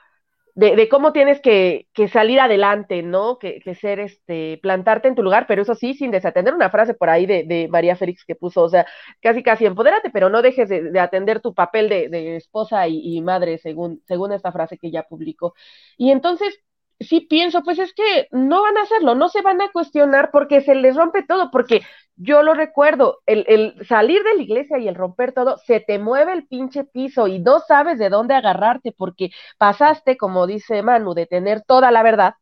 de, 0.54 0.88
cómo 0.88 1.12
tienes 1.12 1.40
que, 1.40 1.86
salir 2.12 2.40
adelante, 2.40 3.02
¿no? 3.02 3.38
Que, 3.38 3.60
ser, 3.74 4.00
este, 4.00 4.58
plantarte 4.62 5.08
en 5.08 5.14
tu 5.14 5.22
lugar, 5.22 5.46
pero 5.46 5.62
eso 5.62 5.74
sí, 5.74 5.94
sin 5.94 6.10
desatender 6.10 6.54
una 6.54 6.70
frase 6.70 6.94
por 6.94 7.08
ahí 7.10 7.26
de, 7.26 7.44
de 7.44 7.68
María 7.68 7.96
Félix 7.96 8.24
que 8.24 8.34
puso, 8.34 8.62
o 8.62 8.68
sea, 8.68 8.86
casi 9.20 9.42
casi 9.42 9.64
empodérate, 9.66 10.10
pero 10.10 10.28
no 10.28 10.42
dejes 10.42 10.68
de, 10.68 10.90
de 10.90 11.00
atender 11.00 11.40
tu 11.40 11.54
papel 11.54 11.88
de, 11.88 12.08
de 12.08 12.36
esposa 12.36 12.86
y, 12.88 13.16
y 13.16 13.20
madre, 13.22 13.58
según, 13.58 14.02
según 14.06 14.32
esta 14.32 14.52
frase 14.52 14.78
que 14.78 14.90
ya 14.90 15.04
publicó. 15.04 15.54
Y 15.96 16.10
entonces, 16.10 16.58
sí 17.00 17.20
pienso, 17.22 17.62
pues 17.62 17.78
es 17.78 17.92
que 17.94 18.28
no 18.30 18.62
van 18.62 18.76
a 18.78 18.82
hacerlo, 18.82 19.14
no 19.14 19.28
se 19.28 19.42
van 19.42 19.60
a 19.60 19.70
cuestionar 19.72 20.30
porque 20.32 20.60
se 20.60 20.74
les 20.74 20.96
rompe 20.96 21.22
todo, 21.24 21.50
porque 21.50 21.82
yo 22.16 22.42
lo 22.42 22.54
recuerdo, 22.54 23.20
el, 23.26 23.44
el 23.48 23.86
salir 23.86 24.22
de 24.22 24.34
la 24.36 24.42
iglesia 24.42 24.78
y 24.78 24.88
el 24.88 24.94
romper 24.94 25.32
todo, 25.32 25.58
se 25.66 25.80
te 25.80 25.98
mueve 25.98 26.32
el 26.32 26.46
pinche 26.46 26.84
piso 26.84 27.26
y 27.28 27.38
no 27.40 27.60
sabes 27.60 27.98
de 27.98 28.08
dónde 28.10 28.34
agarrarte 28.34 28.92
porque 28.96 29.30
pasaste, 29.58 30.16
como 30.16 30.46
dice 30.46 30.82
Manu, 30.82 31.14
de 31.14 31.26
tener 31.26 31.62
toda 31.62 31.90
la 31.90 32.02
verdad, 32.02 32.34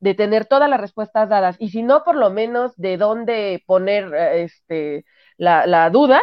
de 0.00 0.14
tener 0.14 0.46
todas 0.46 0.68
las 0.68 0.80
respuestas 0.80 1.28
dadas, 1.28 1.56
y 1.58 1.70
si 1.70 1.82
no, 1.82 2.04
por 2.04 2.16
lo 2.16 2.30
menos 2.30 2.72
de 2.76 2.96
dónde 2.98 3.62
poner 3.66 4.14
este, 4.14 5.04
la, 5.38 5.66
la 5.66 5.88
duda, 5.90 6.22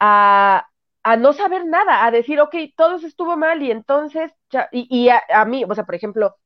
a, 0.00 0.66
a 1.02 1.16
no 1.16 1.32
saber 1.32 1.64
nada, 1.66 2.04
a 2.04 2.10
decir, 2.10 2.40
ok, 2.40 2.54
todo 2.76 2.96
estuvo 2.96 3.36
mal 3.36 3.62
y 3.62 3.70
entonces, 3.70 4.32
y, 4.72 4.86
y 4.90 5.08
a, 5.08 5.22
a 5.30 5.44
mí, 5.44 5.64
o 5.68 5.74
sea, 5.74 5.84
por 5.84 5.94
ejemplo, 5.94 6.36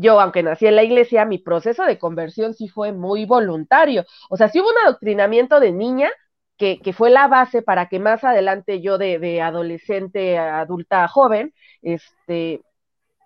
yo, 0.00 0.20
aunque 0.20 0.42
nací 0.42 0.66
en 0.66 0.76
la 0.76 0.84
iglesia, 0.84 1.24
mi 1.24 1.38
proceso 1.38 1.84
de 1.84 1.98
conversión 1.98 2.54
sí 2.54 2.68
fue 2.68 2.92
muy 2.92 3.24
voluntario. 3.26 4.04
O 4.30 4.36
sea, 4.36 4.48
sí 4.48 4.60
hubo 4.60 4.68
un 4.70 4.78
adoctrinamiento 4.86 5.60
de 5.60 5.72
niña 5.72 6.10
que, 6.56 6.80
que 6.80 6.92
fue 6.92 7.10
la 7.10 7.28
base 7.28 7.62
para 7.62 7.88
que 7.88 7.98
más 8.00 8.24
adelante 8.24 8.80
yo 8.82 8.98
de, 8.98 9.18
de 9.18 9.40
adolescente, 9.42 10.38
adulta, 10.38 11.06
joven, 11.08 11.52
este, 11.82 12.62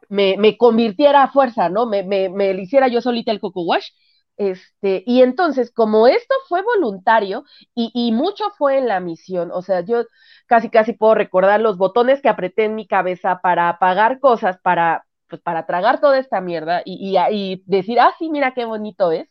me, 0.08 0.36
me 0.38 0.56
convirtiera 0.56 1.22
a 1.24 1.32
fuerza, 1.32 1.68
¿no? 1.68 1.86
Me, 1.86 2.02
me, 2.02 2.28
me 2.28 2.52
hiciera 2.52 2.88
yo 2.88 3.00
solita 3.00 3.32
el 3.32 3.40
coco 3.40 3.62
wash. 3.64 3.88
Este, 4.36 5.02
y 5.06 5.22
entonces, 5.22 5.70
como 5.72 6.06
esto 6.08 6.34
fue 6.48 6.62
voluntario 6.62 7.44
y, 7.74 7.90
y 7.94 8.12
mucho 8.12 8.44
fue 8.56 8.78
en 8.78 8.88
la 8.88 8.98
misión, 8.98 9.50
o 9.52 9.60
sea, 9.62 9.82
yo 9.82 10.04
casi 10.46 10.70
casi 10.70 10.94
puedo 10.94 11.14
recordar 11.14 11.60
los 11.60 11.76
botones 11.76 12.22
que 12.22 12.28
apreté 12.30 12.64
en 12.64 12.74
mi 12.74 12.86
cabeza 12.86 13.40
para 13.42 13.68
apagar 13.68 14.20
cosas, 14.20 14.58
para 14.62 15.04
pues 15.32 15.40
para 15.40 15.64
tragar 15.64 15.98
toda 15.98 16.18
esta 16.18 16.42
mierda 16.42 16.82
y, 16.84 17.16
y, 17.30 17.62
decir, 17.64 17.98
ah, 17.98 18.12
sí, 18.18 18.28
mira 18.28 18.52
qué 18.52 18.66
bonito 18.66 19.12
es, 19.12 19.30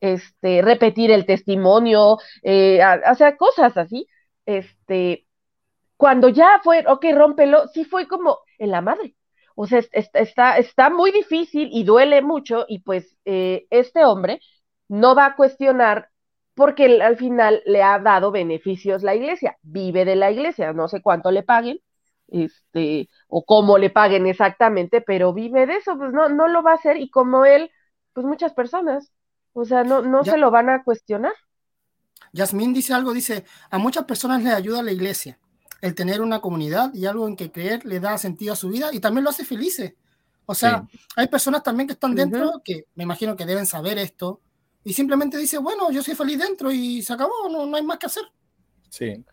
este, 0.00 0.60
repetir 0.60 1.10
el 1.10 1.24
testimonio, 1.24 2.18
eh, 2.42 2.80
o 3.10 3.14
sea, 3.14 3.38
cosas 3.38 3.78
así, 3.78 4.06
este, 4.44 5.26
cuando 5.96 6.28
ya 6.28 6.60
fue, 6.62 6.84
ok, 6.86 7.06
rómpelo, 7.14 7.68
sí 7.68 7.86
fue 7.86 8.06
como 8.06 8.40
en 8.58 8.70
la 8.70 8.82
madre, 8.82 9.16
o 9.54 9.66
sea, 9.66 9.80
está, 9.92 10.58
está 10.58 10.90
muy 10.90 11.10
difícil 11.10 11.70
y 11.72 11.84
duele 11.84 12.20
mucho 12.20 12.66
y 12.68 12.80
pues 12.80 13.16
eh, 13.24 13.66
este 13.70 14.04
hombre 14.04 14.40
no 14.88 15.14
va 15.14 15.24
a 15.24 15.36
cuestionar 15.36 16.10
porque 16.54 17.00
al 17.00 17.16
final 17.16 17.62
le 17.64 17.82
ha 17.82 17.98
dado 17.98 18.30
beneficios 18.30 19.02
la 19.02 19.14
iglesia, 19.14 19.56
vive 19.62 20.04
de 20.04 20.16
la 20.16 20.30
iglesia, 20.30 20.74
no 20.74 20.86
sé 20.88 21.00
cuánto 21.00 21.30
le 21.30 21.42
paguen, 21.42 21.80
este, 22.30 23.08
o 23.28 23.44
cómo 23.44 23.78
le 23.78 23.90
paguen 23.90 24.26
exactamente, 24.26 25.00
pero 25.00 25.32
vive 25.32 25.66
de 25.66 25.76
eso, 25.76 25.96
pues 25.96 26.12
no, 26.12 26.28
no 26.28 26.48
lo 26.48 26.62
va 26.62 26.72
a 26.72 26.76
hacer, 26.76 26.96
y 26.96 27.10
como 27.10 27.44
él, 27.44 27.70
pues 28.12 28.26
muchas 28.26 28.52
personas, 28.54 29.12
o 29.52 29.64
sea, 29.64 29.84
no, 29.84 30.02
no 30.02 30.22
ya, 30.22 30.32
se 30.32 30.38
lo 30.38 30.50
van 30.50 30.68
a 30.68 30.82
cuestionar. 30.82 31.32
Yasmín 32.32 32.72
dice 32.72 32.94
algo, 32.94 33.12
dice, 33.12 33.44
a 33.70 33.78
muchas 33.78 34.04
personas 34.04 34.42
les 34.42 34.54
ayuda 34.54 34.82
la 34.82 34.92
iglesia, 34.92 35.38
el 35.80 35.94
tener 35.94 36.20
una 36.20 36.40
comunidad 36.40 36.92
y 36.94 37.06
algo 37.06 37.26
en 37.26 37.36
que 37.36 37.50
creer 37.50 37.84
le 37.84 38.00
da 38.00 38.18
sentido 38.18 38.52
a 38.52 38.56
su 38.56 38.68
vida 38.68 38.90
y 38.92 39.00
también 39.00 39.24
lo 39.24 39.30
hace 39.30 39.44
felices. 39.44 39.94
O 40.46 40.54
sea, 40.54 40.84
sí. 40.90 40.98
hay 41.16 41.28
personas 41.28 41.62
también 41.62 41.86
que 41.86 41.92
están 41.94 42.14
dentro, 42.14 42.48
uh 42.48 42.52
-huh. 42.54 42.62
que 42.62 42.86
me 42.94 43.04
imagino 43.04 43.36
que 43.36 43.46
deben 43.46 43.66
saber 43.66 43.98
esto, 43.98 44.40
y 44.82 44.92
simplemente 44.92 45.36
dice, 45.36 45.58
bueno, 45.58 45.90
yo 45.90 46.02
soy 46.02 46.14
feliz 46.14 46.38
dentro 46.38 46.72
y 46.72 47.02
se 47.02 47.12
acabó, 47.12 47.48
no, 47.50 47.66
no 47.66 47.76
hay 47.76 47.82
más 47.82 47.98
que 47.98 48.06
hacer. 48.06 48.24
Sí. 48.88 49.24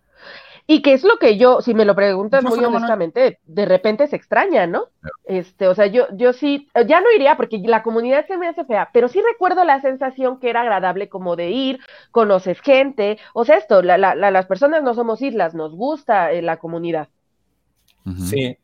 Y 0.69 0.81
que 0.81 0.91
es 0.91 1.03
lo 1.05 1.17
que 1.17 1.37
yo, 1.37 1.61
si 1.61 1.73
me 1.73 1.85
lo 1.85 1.95
preguntas 1.95 2.43
muy 2.43 2.59
honestamente, 2.59 3.39
de 3.45 3.65
repente 3.65 4.05
se 4.07 4.17
extraña, 4.17 4.67
¿no? 4.67 4.89
Este, 5.23 5.69
o 5.69 5.73
sea, 5.73 5.87
yo, 5.87 6.07
yo 6.11 6.33
sí, 6.33 6.67
ya 6.85 6.99
no 6.99 7.07
iría 7.15 7.37
porque 7.37 7.57
la 7.59 7.83
comunidad 7.83 8.27
se 8.27 8.37
me 8.37 8.49
hace 8.49 8.65
fea, 8.65 8.89
pero 8.91 9.07
sí 9.07 9.21
recuerdo 9.21 9.63
la 9.63 9.79
sensación 9.79 10.41
que 10.41 10.49
era 10.49 10.61
agradable 10.61 11.07
como 11.07 11.37
de 11.37 11.51
ir, 11.51 11.79
conoces 12.11 12.59
gente, 12.59 13.17
o 13.33 13.45
sea, 13.45 13.55
esto, 13.55 13.81
la, 13.81 13.97
la, 13.97 14.13
la, 14.13 14.29
las 14.29 14.45
personas 14.45 14.83
no 14.83 14.93
somos 14.93 15.21
islas, 15.21 15.55
nos 15.55 15.73
gusta 15.73 16.33
eh, 16.33 16.41
la 16.41 16.57
comunidad. 16.57 17.07
Uh 18.05 18.09
-huh. 18.09 18.25
Sí, 18.29 18.57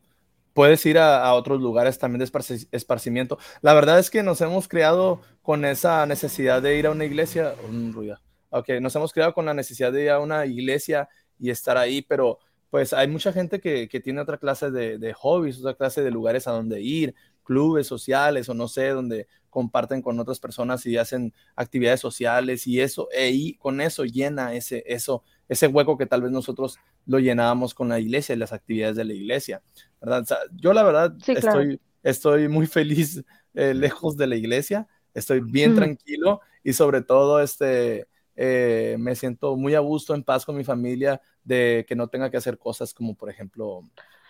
puedes 0.52 0.84
ir 0.84 0.98
a, 0.98 1.24
a, 1.24 1.32
otros 1.32 1.58
lugares 1.62 1.98
también 1.98 2.18
de 2.18 2.26
esparci 2.26 2.68
esparcimiento. 2.70 3.38
La 3.62 3.72
verdad 3.72 3.98
es 3.98 4.10
que 4.10 4.22
nos 4.22 4.42
hemos 4.42 4.68
creado 4.68 5.22
con 5.40 5.64
esa 5.64 6.04
necesidad 6.04 6.60
de 6.60 6.76
ir 6.76 6.86
a 6.86 6.90
una 6.90 7.06
iglesia, 7.06 7.54
un 7.66 7.94
ruido, 7.94 8.18
ok, 8.50 8.68
nos 8.82 8.94
hemos 8.94 9.12
creado 9.14 9.32
con 9.32 9.46
la 9.46 9.54
necesidad 9.54 9.90
de 9.90 10.02
ir 10.02 10.10
a 10.10 10.20
una 10.20 10.44
iglesia 10.44 11.08
y 11.38 11.50
estar 11.50 11.76
ahí, 11.76 12.02
pero 12.02 12.38
pues 12.70 12.92
hay 12.92 13.06
mucha 13.08 13.32
gente 13.32 13.60
que, 13.60 13.88
que 13.88 14.00
tiene 14.00 14.20
otra 14.20 14.36
clase 14.38 14.70
de, 14.70 14.98
de, 14.98 15.12
hobbies, 15.12 15.60
otra 15.60 15.74
clase 15.74 16.02
de 16.02 16.10
lugares 16.10 16.48
a 16.48 16.52
donde 16.52 16.80
ir, 16.82 17.14
clubes 17.44 17.86
sociales 17.86 18.48
o 18.48 18.54
no 18.54 18.66
sé, 18.68 18.88
donde 18.88 19.28
comparten 19.50 20.02
con 20.02 20.18
otras 20.18 20.40
personas 20.40 20.84
y 20.86 20.96
hacen 20.96 21.32
actividades 21.54 22.00
sociales 22.00 22.66
y 22.66 22.80
eso, 22.80 23.08
e 23.12 23.30
y 23.30 23.54
con 23.58 23.80
eso 23.80 24.04
llena 24.04 24.54
ese, 24.54 24.82
eso, 24.86 25.22
ese 25.48 25.68
hueco 25.68 25.96
que 25.96 26.06
tal 26.06 26.22
vez 26.22 26.32
nosotros 26.32 26.78
lo 27.06 27.18
llenábamos 27.20 27.74
con 27.74 27.88
la 27.88 28.00
iglesia 28.00 28.34
y 28.34 28.38
las 28.38 28.52
actividades 28.52 28.96
de 28.96 29.04
la 29.04 29.12
iglesia, 29.14 29.62
¿verdad? 30.00 30.22
O 30.22 30.24
sea, 30.24 30.38
yo 30.52 30.72
la 30.72 30.82
verdad 30.82 31.14
Sí, 31.22 31.36
claro. 31.36 31.60
estoy, 31.60 31.80
estoy 32.02 32.48
muy 32.48 32.66
feliz 32.66 33.22
eh, 33.54 33.74
lejos 33.74 34.16
de 34.16 34.26
la 34.26 34.36
iglesia, 34.36 34.88
estoy 35.12 35.40
bien 35.40 35.72
Mm. 35.72 35.74
tranquilo 35.74 36.40
y 36.64 36.72
sobre 36.72 37.02
todo 37.02 37.40
este, 37.40 38.08
eh, 38.36 38.96
me 38.98 39.14
siento 39.14 39.56
muy 39.56 39.74
a 39.74 39.80
gusto, 39.80 40.14
en 40.14 40.22
paz 40.24 40.44
con 40.44 40.56
mi 40.56 40.64
familia, 40.64 41.20
de 41.44 41.84
que 41.88 41.96
no 41.96 42.08
tenga 42.08 42.30
que 42.30 42.36
hacer 42.36 42.58
cosas 42.58 42.94
como, 42.94 43.14
por 43.14 43.30
ejemplo, 43.30 43.82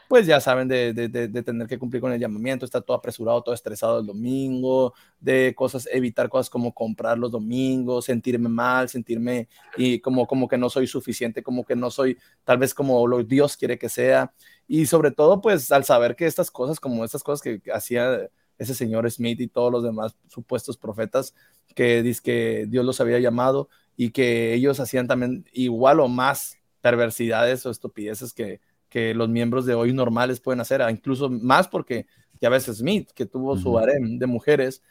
pues 0.09 0.27
ya 0.27 0.41
saben, 0.41 0.69
de, 0.69 0.93
de, 0.93 1.09
de, 1.09 1.29
de 1.29 1.43
tener 1.43 1.67
que 1.67 1.79
cumplir 1.79 2.01
con 2.01 2.13
el 2.13 2.21
llamamiento, 2.21 2.65
estar 2.65 2.83
todo 2.83 2.97
apresurado, 2.97 3.43
todo 3.43 3.55
estresado 3.55 4.01
el 4.01 4.07
domingo, 4.07 4.95
de 5.19 5.55
cosas, 5.57 5.89
evitar 5.91 6.29
cosas 6.29 6.51
como 6.51 6.75
comprar 6.75 7.19
los 7.19 7.31
domingos, 7.31 8.05
sentirme 8.05 8.49
mal, 8.49 8.89
sentirme 8.89 9.49
y 9.77 10.01
como, 10.01 10.27
como 10.27 10.47
que 10.47 10.59
no 10.59 10.69
soy 10.69 10.87
suficiente, 10.87 11.43
como 11.43 11.65
que 11.65 11.75
no 11.75 11.91
soy 11.91 12.19
tal 12.45 12.59
vez 12.59 12.75
como 12.75 13.07
lo 13.07 13.23
Dios 13.25 13.57
quiere 13.57 13.79
que 13.79 13.89
sea. 13.89 14.33
Y 14.69 14.87
sobre 14.87 15.11
todo, 15.11 15.41
pues 15.41 15.73
al 15.73 15.85
saber 15.85 16.17
que 16.17 16.27
estas 16.27 16.51
cosas, 16.51 16.81
como 16.81 17.05
estas 17.05 17.23
cosas 17.23 17.43
que 17.43 17.61
hacía 17.73 18.29
ese 18.59 18.75
señor 18.75 19.11
Smith 19.11 19.41
y 19.41 19.49
todos 19.49 19.73
los 19.73 19.83
demás 19.83 20.17
supuestos 20.29 20.77
profetas, 20.77 21.35
que 21.75 22.03
dice 22.03 22.21
que 22.23 22.67
Dios 22.69 22.85
los 22.85 23.01
había 23.01 23.19
llamado 23.19 23.69
y 23.97 24.11
que 24.11 24.55
ellos 24.55 24.81
hacían 24.81 25.07
también 25.07 25.45
igual 25.53 26.01
o 26.01 26.09
más 26.09 26.59
perversidades 26.81 27.65
o 27.67 27.71
estupideces 27.71 28.33
que, 28.33 28.61
que 28.89 29.15
los 29.15 29.29
miembros 29.29 29.67
de 29.67 29.75
hoy 29.75 29.93
normales 29.93 30.41
pueden 30.41 30.61
hacer, 30.61 30.83
ah, 30.83 30.91
incluso 30.91 31.31
más 31.31 31.69
porque 31.69 32.07
ya 32.41 32.49
ves 32.49 32.65
Smith, 32.65 33.11
que 33.15 33.27
tuvo 33.27 33.57
su 33.57 33.79
harem 33.79 34.19
de 34.19 34.27
mujeres, 34.27 34.83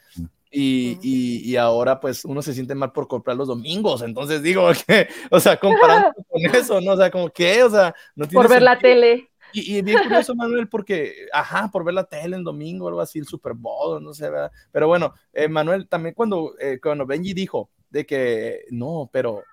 y, 0.50 0.98
y, 1.02 1.50
y 1.50 1.56
ahora 1.56 2.00
pues 2.00 2.24
uno 2.24 2.40
se 2.42 2.54
siente 2.54 2.74
mal 2.74 2.92
por 2.92 3.08
comprar 3.08 3.36
los 3.36 3.48
domingos, 3.48 4.02
entonces 4.02 4.42
digo 4.42 4.68
que, 4.86 5.08
o 5.30 5.40
sea, 5.40 5.58
comparando 5.58 6.12
con 6.28 6.42
eso, 6.54 6.80
¿no? 6.80 6.92
O 6.92 6.96
sea, 6.96 7.10
como 7.10 7.28
que, 7.28 7.62
o 7.62 7.70
sea, 7.70 7.94
no 8.14 8.26
tiene 8.26 8.42
Por 8.42 8.50
ver 8.50 8.62
la 8.62 8.78
tele. 8.78 9.30
Y, 9.52 9.76
y 9.76 9.82
bien 9.82 10.02
curioso, 10.02 10.34
Manuel, 10.34 10.68
porque, 10.68 11.26
ajá, 11.32 11.70
por 11.70 11.84
ver 11.84 11.94
la 11.94 12.04
tele 12.04 12.34
en 12.34 12.42
domingo, 12.42 12.88
algo 12.88 13.00
así, 13.00 13.20
el 13.20 13.26
Super 13.26 13.52
Bowl, 13.54 14.02
no 14.02 14.12
sé, 14.12 14.28
¿verdad? 14.28 14.50
Pero 14.72 14.88
bueno, 14.88 15.14
eh, 15.32 15.46
Manuel, 15.46 15.86
también 15.88 16.14
cuando, 16.14 16.54
eh, 16.58 16.80
cuando 16.82 17.06
Benji 17.06 17.34
dijo 17.34 17.70
de 17.94 18.04
que, 18.04 18.64
no, 18.72 19.08
pero 19.12 19.44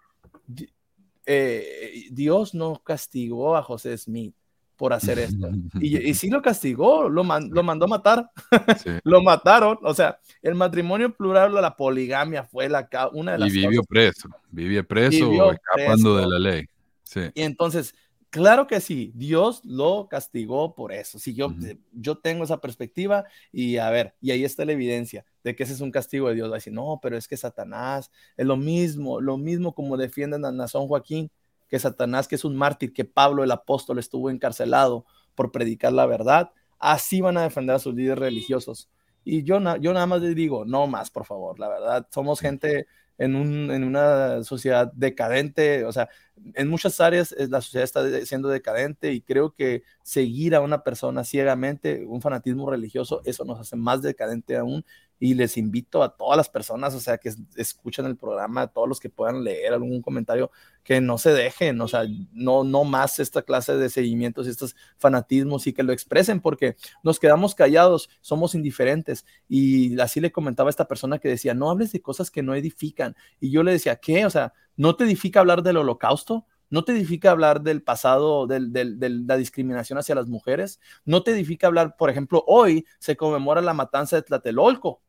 eh, 1.26 2.06
Dios 2.12 2.54
no 2.56 2.82
castigó 2.84 3.56
a 3.56 3.62
José 3.64 3.96
Smith 3.98 4.34
por 4.76 4.94
hacer 4.94 5.20
esto. 5.20 5.48
Y, 5.80 6.10
y 6.10 6.14
sí 6.16 6.30
lo 6.32 6.42
castigó, 6.42 7.08
lo, 7.08 7.24
man- 7.24 7.50
lo 7.52 7.62
mandó 7.62 7.86
a 7.86 7.90
matar, 7.90 8.32
Sí. 8.84 8.90
lo 9.04 9.22
mataron. 9.22 9.78
O 9.84 9.94
sea, 9.94 10.20
el 10.42 10.56
matrimonio 10.56 11.14
plural, 11.16 11.54
la 11.54 11.76
poligamia 11.76 12.44
fue 12.44 12.68
la, 12.68 12.90
una 13.14 13.34
de 13.34 13.38
Y 13.38 13.42
las 13.42 13.52
vivió 13.52 13.70
causas. 13.70 13.88
preso, 13.88 14.30
vivió 14.50 14.88
preso 14.88 15.30
Vivió 15.30 15.46
o 15.48 15.52
escapando 15.52 16.16
preso. 16.16 16.18
de 16.18 16.28
la 16.28 16.40
ley. 16.40 16.66
Sí. 17.04 17.22
Y 17.36 17.42
entonces, 17.44 17.94
claro 18.32 18.66
que 18.66 18.82
sí, 18.82 19.12
Dios 19.14 19.64
lo 19.64 20.08
castigó 20.10 20.74
por 20.74 20.92
eso. 20.92 21.20
Si 21.20 21.36
yo, 21.36 21.54
yo 21.92 22.18
tengo 22.18 22.44
esa 22.44 22.60
perspectiva 22.60 23.26
y 23.52 23.78
a 23.78 23.90
ver, 23.92 24.16
y 24.20 24.32
ahí 24.32 24.44
está 24.44 24.66
la 24.66 24.72
evidencia 24.72 25.26
de 25.44 25.56
que 25.56 25.64
ese 25.64 25.74
es 25.74 25.82
un 25.82 25.92
castigo 25.92 26.30
de 26.30 26.36
Dios. 26.36 26.50
Va 26.50 26.56
a 26.56 26.58
decir, 26.58 26.74
no, 26.74 27.00
pero 27.02 27.18
es 27.18 27.28
que 27.28 27.38
Satanás 27.38 28.10
es 28.38 28.46
lo 28.48 28.58
mismo, 28.58 29.22
lo 29.22 29.38
mismo 29.38 29.76
como 29.76 29.98
defienden 29.98 30.46
a 30.46 30.52
Nazón 30.52 30.88
Joaquín, 30.88 31.30
que 31.68 31.78
Satanás, 31.78 32.28
que 32.28 32.36
es 32.36 32.46
un 32.46 32.56
mártir, 32.56 32.94
que 32.94 33.06
Pablo 33.06 33.44
el 33.44 33.52
apóstol 33.52 34.00
estuvo 34.00 34.30
encarcelado 34.30 35.06
por 35.36 35.52
predicar 35.52 35.94
la 35.94 36.06
verdad. 36.06 36.52
Así 36.80 37.22
van 37.22 37.38
a 37.38 37.44
defender 37.44 37.76
a 37.76 37.80
sus 37.80 37.94
líderes 37.94 38.20
religiosos. 38.20 38.90
Y 39.24 39.44
yo, 39.44 39.60
yo 39.78 39.94
nada 39.94 40.08
más 40.08 40.22
les 40.22 40.36
digo, 40.36 40.66
no 40.66 40.88
más, 40.88 41.12
por 41.12 41.26
favor, 41.26 41.60
la 41.60 41.70
verdad, 41.70 42.08
somos 42.12 42.40
gente 42.40 42.88
en, 43.18 43.36
un, 43.36 43.72
en 43.72 43.84
una 43.84 44.44
sociedad 44.44 44.92
decadente, 44.94 45.86
o 45.86 45.92
sea, 45.92 46.10
en 46.56 46.68
muchas 46.70 47.00
áreas 47.00 47.34
eh, 47.34 47.48
la 47.50 47.62
sociedad 47.62 47.84
está 47.84 48.26
siendo 48.26 48.50
decadente 48.50 49.14
y 49.14 49.22
creo 49.22 49.54
que 49.54 49.84
seguir 50.04 50.56
a 50.56 50.62
una 50.62 50.84
persona 50.84 51.24
ciegamente, 51.24 52.06
un 52.06 52.22
fanatismo 52.22 52.70
religioso, 52.70 53.22
eso 53.26 53.46
nos 53.46 53.60
hace 53.60 53.76
más 53.76 54.02
decadente 54.02 54.58
aún. 54.58 54.86
Y 55.24 55.36
les 55.36 55.56
invito 55.56 56.02
a 56.02 56.18
todas 56.18 56.36
las 56.36 56.50
personas, 56.50 56.96
o 56.96 57.00
sea, 57.00 57.20
que 57.20 57.30
es- 57.30 57.38
escuchan 57.56 58.08
el 58.08 58.18
programa, 58.18 58.64
a 58.64 58.68
todos 58.68 58.90
los 58.90 59.00
que 59.00 59.12
puedan 59.12 59.44
leer 59.44 59.72
algún 59.72 60.02
comentario, 60.02 60.50
que 60.84 61.00
no 61.00 61.20
se 61.20 61.32
dejen, 61.32 61.80
o 61.80 61.88
sea, 61.88 62.06
no, 62.34 62.64
no 62.64 62.84
más 62.86 63.20
esta 63.20 63.44
clase 63.44 63.78
de 63.78 63.92
seguimientos 63.92 64.48
y 64.48 64.50
estos 64.50 64.76
fanatismos 64.98 65.68
y 65.68 65.74
que 65.74 65.84
lo 65.84 65.94
expresen, 65.94 66.42
porque 66.42 66.76
nos 67.04 67.20
quedamos 67.20 67.54
callados, 67.54 68.10
somos 68.22 68.56
indiferentes. 68.56 69.24
Y 69.48 70.00
así 70.00 70.20
le 70.22 70.32
comentaba 70.32 70.70
a 70.70 70.72
esta 70.72 70.88
persona 70.88 71.20
que 71.20 71.30
decía, 71.30 71.54
no 71.54 71.70
hables 71.70 71.92
de 71.92 72.02
cosas 72.02 72.32
que 72.32 72.42
no 72.42 72.56
edifican. 72.56 73.16
Y 73.40 73.52
yo 73.52 73.62
le 73.62 73.74
decía, 73.74 73.98
¿qué? 73.98 74.26
O 74.26 74.30
sea, 74.32 74.54
¿no 74.76 74.96
te 74.96 75.04
edifica 75.04 75.40
hablar 75.40 75.62
del 75.62 75.78
holocausto? 75.78 76.48
¿No 76.72 76.84
te 76.84 76.94
edifica 76.94 77.30
hablar 77.30 77.62
del 77.62 77.84
pasado, 77.84 78.48
de 78.48 78.60
la 78.62 79.38
discriminación 79.38 80.00
hacia 80.00 80.16
las 80.16 80.28
mujeres? 80.28 80.80
¿No 81.06 81.22
te 81.22 81.32
edifica 81.32 81.68
hablar, 81.68 81.96
por 81.98 82.10
ejemplo, 82.10 82.44
hoy 82.48 82.86
se 82.98 83.16
conmemora 83.18 83.62
la 83.62 83.74
matanza 83.74 84.16
de 84.16 84.22
Tlatelolco 84.24 85.02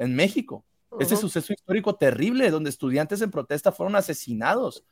en 0.00 0.16
México? 0.16 0.64
Ese 0.98 1.16
suceso 1.16 1.52
histórico 1.52 1.94
terrible 1.94 2.50
donde 2.50 2.70
estudiantes 2.70 3.20
en 3.20 3.30
protesta 3.30 3.70
fueron 3.70 3.94
asesinados. 3.94 4.84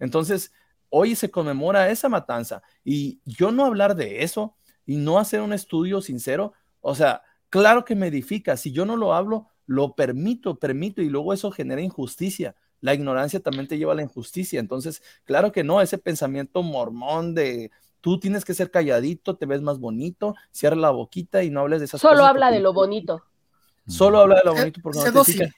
Entonces, 0.00 0.52
hoy 0.88 1.14
se 1.14 1.30
conmemora 1.30 1.90
esa 1.90 2.08
matanza 2.08 2.62
y 2.82 3.20
yo 3.24 3.52
no 3.52 3.64
hablar 3.64 3.94
de 3.94 4.24
eso 4.24 4.56
y 4.84 4.96
no 4.96 5.18
hacer 5.18 5.42
un 5.42 5.52
estudio 5.52 6.00
sincero, 6.00 6.54
o 6.80 6.94
sea, 6.94 7.22
claro 7.50 7.84
que 7.84 7.94
me 7.94 8.08
edifica. 8.08 8.56
Si 8.56 8.72
yo 8.72 8.84
no 8.84 8.96
lo 8.96 9.14
hablo, 9.14 9.46
lo 9.66 9.94
permito, 9.94 10.58
permito 10.58 11.02
y 11.02 11.08
luego 11.08 11.32
eso 11.32 11.50
genera 11.52 11.80
injusticia. 11.80 12.56
La 12.80 12.94
ignorancia 12.94 13.40
también 13.40 13.68
te 13.68 13.78
lleva 13.78 13.92
a 13.92 13.96
la 13.96 14.02
injusticia. 14.02 14.58
Entonces, 14.58 15.02
claro 15.24 15.52
que 15.52 15.62
no, 15.62 15.80
ese 15.80 15.98
pensamiento 15.98 16.62
mormón 16.62 17.34
de 17.34 17.70
tú 18.00 18.18
tienes 18.18 18.44
que 18.44 18.54
ser 18.54 18.70
calladito, 18.70 19.36
te 19.36 19.46
ves 19.46 19.62
más 19.62 19.78
bonito, 19.78 20.34
cierra 20.50 20.76
la 20.76 20.90
boquita 20.90 21.44
y 21.44 21.50
no 21.50 21.60
hables 21.60 21.80
de 21.80 21.86
esas 21.86 22.00
Solo 22.00 22.14
cosas. 22.14 22.30
habla 22.30 22.46
porque 22.46 22.56
de 22.56 22.62
lo 22.62 22.72
bonito. 22.72 23.24
Solo 23.86 24.18
habla 24.18 24.36
de 24.36 24.42
lo 24.44 24.52
Sé- 24.52 24.58
bonito 24.58 24.80
porque 24.82 24.98
no 24.98 25.06
edifica. 25.06 25.50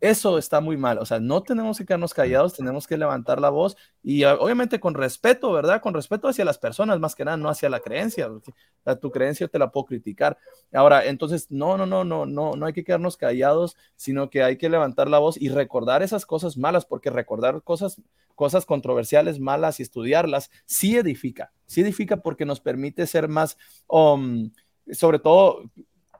Eso 0.00 0.38
está 0.38 0.60
muy 0.62 0.78
mal. 0.78 0.96
O 0.96 1.04
sea, 1.04 1.20
no 1.20 1.42
tenemos 1.42 1.76
que 1.76 1.84
quedarnos 1.84 2.14
callados, 2.14 2.54
tenemos 2.54 2.86
que 2.86 2.96
levantar 2.96 3.38
la 3.38 3.50
voz 3.50 3.76
y 4.02 4.22
ah, 4.24 4.34
obviamente 4.40 4.80
con 4.80 4.94
respeto, 4.94 5.52
¿verdad? 5.52 5.82
Con 5.82 5.92
respeto 5.92 6.26
hacia 6.26 6.46
las 6.46 6.56
personas, 6.56 6.98
más 6.98 7.14
que 7.14 7.26
nada, 7.26 7.36
no 7.36 7.50
hacia 7.50 7.68
la 7.68 7.80
creencia. 7.80 8.26
porque 8.30 8.54
a 8.86 8.96
tu 8.96 9.10
creencia 9.10 9.46
te 9.46 9.58
la 9.58 9.70
puedo 9.70 9.84
criticar. 9.84 10.38
Ahora, 10.72 11.04
entonces, 11.04 11.50
no, 11.50 11.76
no, 11.76 11.84
no, 11.84 12.04
no, 12.04 12.24
no, 12.24 12.56
no 12.56 12.64
hay 12.66 12.72
que 12.72 12.82
quedarnos 12.82 13.18
callados, 13.18 13.76
sino 13.94 14.30
que 14.30 14.42
hay 14.42 14.56
que 14.56 14.70
levantar 14.70 15.10
la 15.10 15.18
voz 15.18 15.38
y 15.38 15.50
recordar 15.50 16.02
esas 16.02 16.24
cosas 16.24 16.56
malas, 16.56 16.86
porque 16.86 17.10
recordar 17.10 17.62
cosas, 17.62 18.00
cosas 18.34 18.64
controversiales, 18.64 19.38
malas 19.38 19.80
y 19.80 19.82
estudiarlas, 19.82 20.50
sí 20.64 20.96
edifica, 20.96 21.52
sí 21.66 21.82
edifica 21.82 22.16
porque 22.16 22.46
nos 22.46 22.60
permite 22.60 23.06
ser 23.06 23.28
más, 23.28 23.58
um, 23.86 24.50
sobre 24.92 25.18
todo, 25.18 25.70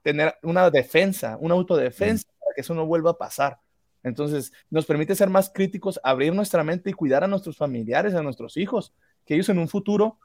tener 0.02 0.34
una 0.42 0.70
defensa, 0.70 1.36
una 1.40 1.54
autodefensa 1.54 2.28
para 2.38 2.54
que 2.54 2.60
eso 2.62 2.74
no 2.74 2.86
vuelva 2.86 3.12
a 3.12 3.18
pasar. 3.18 3.60
Entonces, 4.02 4.52
nos 4.70 4.86
permite 4.86 5.14
ser 5.14 5.28
más 5.28 5.50
críticos, 5.50 6.00
abrir 6.02 6.34
nuestra 6.34 6.64
mente 6.64 6.90
y 6.90 6.94
cuidar 6.94 7.24
a 7.24 7.28
nuestros 7.28 7.56
familiares, 7.56 8.14
a 8.14 8.22
nuestros 8.22 8.56
hijos, 8.56 8.94
que 9.26 9.34
ellos 9.34 9.48
en 9.48 9.58
un 9.58 9.68
futuro 9.68 10.18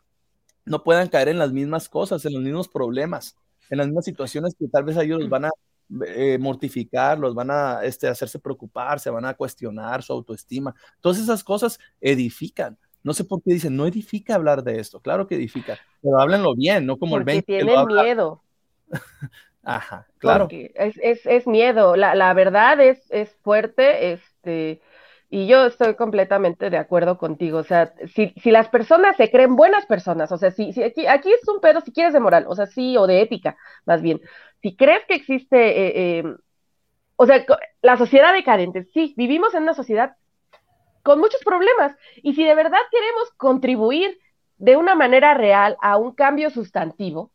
no 0.66 0.84
puedan 0.84 1.10
caer 1.10 1.28
en 1.28 1.40
las 1.40 1.52
mismas 1.52 1.90
cosas, 1.90 2.26
en 2.26 2.34
los 2.34 2.42
mismos 2.42 2.68
problemas, 2.68 3.38
en 3.70 3.78
las 3.78 3.88
mismas 3.88 4.06
situaciones 4.06 4.56
que 4.58 4.68
tal 4.68 4.84
vez 4.84 4.98
a 4.98 5.04
ellos 5.04 5.20
los 5.20 5.30
van 5.30 5.46
a 5.46 5.52
eh, 6.08 6.38
mortificar, 6.40 7.20
los 7.20 7.36
van 7.36 7.52
a 7.52 7.84
este, 7.84 8.08
hacerse 8.08 8.40
preocupar, 8.40 9.00
se 9.00 9.10
van 9.10 9.26
a 9.26 9.36
cuestionar 9.36 10.02
su 10.02 10.14
autoestima. 10.14 10.74
Todas 11.02 11.20
esas 11.20 11.44
cosas 11.44 11.80
edifican. 12.02 12.78
No 13.04 13.14
sé 13.14 13.24
por 13.24 13.44
qué 13.44 13.54
dicen, 13.54 13.76
no 13.76 13.86
edifica 13.86 14.34
hablar 14.34 14.64
de 14.64 14.80
esto. 14.80 15.00
Claro 15.00 15.28
que 15.28 15.36
edifica, 15.36 15.78
pero 16.02 16.20
háblenlo 16.20 16.56
bien, 16.56 16.88
no 16.88 16.98
como 16.98 17.18
el 17.18 17.24
Porque 17.24 17.34
20 17.34 17.46
que 17.46 17.64
lo 17.64 17.86
tienen 17.86 18.04
miedo. 18.04 18.42
Ajá, 19.66 20.08
claro. 20.20 20.48
Es, 20.50 20.98
es, 21.02 21.26
es 21.26 21.48
miedo. 21.48 21.96
La, 21.96 22.16
la 22.16 22.34
verdad 22.34 22.80
es, 22.80 23.10
es 23.10 23.36
fuerte, 23.44 24.14
este, 24.14 24.82
y 25.30 25.48
yo 25.48 25.66
estoy 25.66 25.96
completamente 25.96 26.70
de 26.70 26.78
acuerdo 26.78 27.18
contigo. 27.18 27.58
O 27.58 27.64
sea, 27.64 27.94
si, 28.14 28.34
si 28.42 28.52
las 28.52 28.70
personas 28.70 29.18
se 29.18 29.32
creen 29.32 29.56
buenas 29.56 29.86
personas, 29.88 30.32
o 30.32 30.38
sea, 30.38 30.52
si, 30.52 30.72
si 30.72 30.84
aquí, 30.84 31.08
aquí 31.08 31.32
es 31.32 31.48
un 31.48 31.60
pedo, 31.60 31.82
si 31.82 31.92
quieres, 31.92 32.14
de 32.14 32.20
moral, 32.20 32.46
o 32.48 32.56
sea, 32.56 32.68
sí, 32.68 32.96
o 32.96 33.08
de 33.08 33.22
ética, 33.22 33.58
más 33.86 34.02
bien. 34.02 34.22
Si 34.62 34.76
crees 34.76 35.04
que 35.08 35.16
existe, 35.16 35.58
eh, 35.58 36.20
eh, 36.20 36.36
o 37.16 37.26
sea, 37.26 37.46
la 37.82 37.98
sociedad 37.98 38.34
decadente, 38.34 38.86
sí, 38.94 39.14
vivimos 39.18 39.54
en 39.56 39.64
una 39.64 39.74
sociedad 39.74 40.16
con 41.04 41.20
muchos 41.20 41.42
problemas, 41.44 41.96
y 42.18 42.34
si 42.34 42.44
de 42.44 42.56
verdad 42.56 42.80
queremos 42.92 43.32
contribuir 43.38 44.18
de 44.58 44.76
una 44.78 44.96
manera 44.96 45.34
real 45.34 45.78
a 45.82 45.98
un 45.98 46.14
cambio 46.14 46.50
sustantivo, 46.50 47.32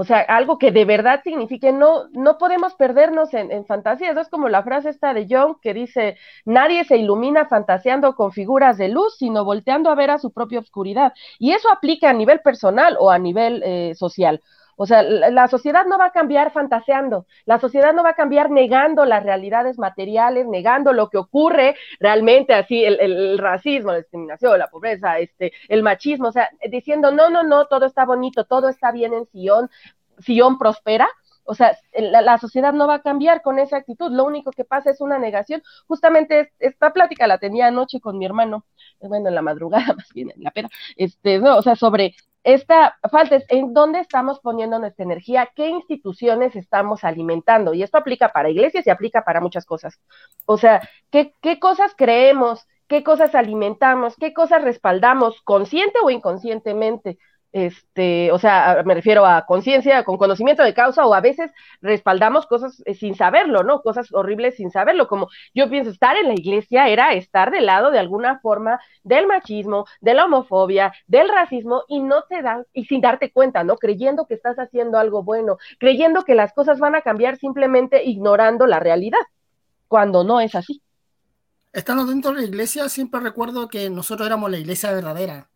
O 0.00 0.04
sea, 0.04 0.20
algo 0.20 0.58
que 0.58 0.70
de 0.70 0.84
verdad 0.84 1.22
signifique, 1.24 1.72
no, 1.72 2.08
no 2.12 2.38
podemos 2.38 2.74
perdernos 2.74 3.34
en, 3.34 3.66
fantasías. 3.66 4.16
Es 4.16 4.28
como 4.28 4.48
la 4.48 4.62
frase 4.62 4.90
esta 4.90 5.12
de 5.12 5.26
Young 5.26 5.56
que 5.60 5.74
dice, 5.74 6.16
nadie 6.44 6.84
se 6.84 6.98
ilumina 6.98 7.46
fantaseando 7.46 8.14
con 8.14 8.30
figuras 8.30 8.78
de 8.78 8.90
luz, 8.90 9.16
sino 9.18 9.44
volteando 9.44 9.90
a 9.90 9.96
ver 9.96 10.10
a 10.10 10.18
su 10.18 10.30
propia 10.30 10.60
oscuridad. 10.60 11.14
Y 11.40 11.50
eso 11.50 11.68
aplica 11.72 12.10
a 12.10 12.12
nivel 12.12 12.38
personal 12.42 12.96
o 13.00 13.10
a 13.10 13.18
nivel 13.18 13.60
eh, 13.64 13.96
social. 13.96 14.40
O 14.80 14.86
sea, 14.86 15.02
la, 15.02 15.48
sociedad 15.48 15.86
no 15.86 15.98
va 15.98 16.06
a 16.06 16.12
cambiar 16.12 16.52
fantaseando, 16.52 17.26
la 17.46 17.58
sociedad 17.58 17.92
no 17.92 18.04
va 18.04 18.10
a 18.10 18.14
cambiar 18.14 18.48
negando 18.48 19.04
las 19.04 19.24
realidades 19.24 19.76
materiales, 19.76 20.46
negando 20.46 20.92
lo 20.92 21.08
que 21.08 21.18
ocurre 21.18 21.74
realmente, 21.98 22.54
así 22.54 22.84
el, 22.84 22.96
el, 23.00 23.38
racismo, 23.38 23.90
la 23.90 23.98
discriminación, 23.98 24.56
la 24.56 24.68
pobreza, 24.68 25.18
este, 25.18 25.52
el 25.68 25.82
machismo, 25.82 26.28
o 26.28 26.32
sea, 26.32 26.48
diciendo, 26.70 27.10
no, 27.10 27.28
no, 27.28 27.42
no, 27.42 27.66
todo 27.66 27.86
está 27.86 28.04
bonito, 28.04 28.44
todo 28.44 28.68
está 28.68 28.92
bien 28.92 29.14
en 29.14 29.26
Sion, 29.26 29.68
Sion 30.20 30.58
prospera. 30.58 31.08
O 31.42 31.54
sea, 31.54 31.76
la, 31.92 32.38
sociedad 32.38 32.72
no 32.74 32.86
va 32.86 32.96
a 32.96 33.02
cambiar 33.02 33.42
con 33.42 33.58
esa 33.58 33.78
actitud, 33.78 34.12
lo 34.12 34.24
único 34.26 34.52
que 34.52 34.64
pasa 34.64 34.90
es 34.90 35.00
una 35.00 35.18
negación. 35.18 35.62
Justamente 35.88 36.52
esta 36.58 36.92
plática 36.92 37.26
la 37.26 37.38
tenía 37.38 37.66
anoche 37.66 38.00
con 38.00 38.18
mi 38.18 38.26
hermano, 38.26 38.66
bueno, 39.00 39.28
en 39.28 39.34
la 39.34 39.42
madrugada, 39.42 39.86
más 39.96 40.12
bien 40.12 40.30
en 40.36 40.44
la 40.44 40.50
pera, 40.52 40.68
este, 40.96 41.38
no, 41.38 41.56
o 41.56 41.62
sea, 41.62 41.74
sobre 41.74 42.14
esta 42.54 42.96
falta 43.10 43.36
es 43.36 43.44
en 43.48 43.74
dónde 43.74 44.00
estamos 44.00 44.40
poniendo 44.40 44.78
nuestra 44.78 45.04
energía, 45.04 45.50
qué 45.54 45.68
instituciones 45.68 46.56
estamos 46.56 47.04
alimentando. 47.04 47.74
Y 47.74 47.82
esto 47.82 47.98
aplica 47.98 48.30
para 48.32 48.48
iglesias 48.48 48.86
y 48.86 48.90
aplica 48.90 49.22
para 49.22 49.42
muchas 49.42 49.66
cosas. 49.66 50.00
O 50.46 50.56
sea, 50.56 50.80
qué, 51.10 51.34
qué 51.42 51.60
cosas 51.60 51.92
creemos, 51.94 52.66
qué 52.88 53.04
cosas 53.04 53.34
alimentamos, 53.34 54.16
qué 54.16 54.32
cosas 54.32 54.62
respaldamos, 54.62 55.42
consciente 55.42 55.98
o 56.02 56.08
inconscientemente 56.08 57.18
este, 57.52 58.30
o 58.30 58.38
sea, 58.38 58.82
me 58.84 58.94
refiero 58.94 59.24
a 59.24 59.46
conciencia, 59.46 60.04
con 60.04 60.18
conocimiento 60.18 60.62
de 60.62 60.74
causa, 60.74 61.06
o 61.06 61.14
a 61.14 61.20
veces 61.20 61.50
respaldamos 61.80 62.46
cosas 62.46 62.82
eh, 62.84 62.94
sin 62.94 63.14
saberlo, 63.14 63.62
¿no? 63.62 63.80
Cosas 63.80 64.12
horribles 64.12 64.56
sin 64.56 64.70
saberlo, 64.70 65.08
como 65.08 65.28
yo 65.54 65.68
pienso, 65.70 65.90
estar 65.90 66.16
en 66.16 66.28
la 66.28 66.34
iglesia 66.34 66.88
era 66.88 67.14
estar 67.14 67.50
del 67.50 67.66
lado 67.66 67.90
de 67.90 67.98
alguna 67.98 68.38
forma 68.40 68.80
del 69.02 69.26
machismo, 69.26 69.86
de 70.00 70.14
la 70.14 70.26
homofobia, 70.26 70.92
del 71.06 71.28
racismo, 71.28 71.84
y 71.88 72.00
no 72.00 72.24
te 72.28 72.42
dan, 72.42 72.66
y 72.72 72.84
sin 72.84 73.00
darte 73.00 73.32
cuenta, 73.32 73.64
¿no? 73.64 73.76
Creyendo 73.76 74.26
que 74.26 74.34
estás 74.34 74.58
haciendo 74.58 74.98
algo 74.98 75.22
bueno, 75.22 75.56
creyendo 75.78 76.24
que 76.24 76.34
las 76.34 76.52
cosas 76.52 76.78
van 76.78 76.94
a 76.94 77.02
cambiar 77.02 77.38
simplemente 77.38 78.04
ignorando 78.04 78.66
la 78.66 78.78
realidad, 78.78 79.20
cuando 79.88 80.22
no 80.22 80.40
es 80.40 80.54
así. 80.54 80.82
Estando 81.72 82.04
dentro 82.04 82.32
de 82.32 82.42
la 82.42 82.46
iglesia, 82.46 82.88
siempre 82.88 83.20
recuerdo 83.20 83.68
que 83.68 83.88
nosotros 83.88 84.26
éramos 84.26 84.50
la 84.50 84.58
iglesia 84.58 84.92
verdadera 84.92 85.48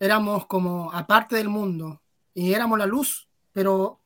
éramos 0.00 0.46
como 0.46 0.92
aparte 0.92 1.36
del 1.36 1.48
mundo 1.48 2.02
y 2.34 2.52
éramos 2.52 2.78
la 2.78 2.86
luz, 2.86 3.28
pero 3.52 4.00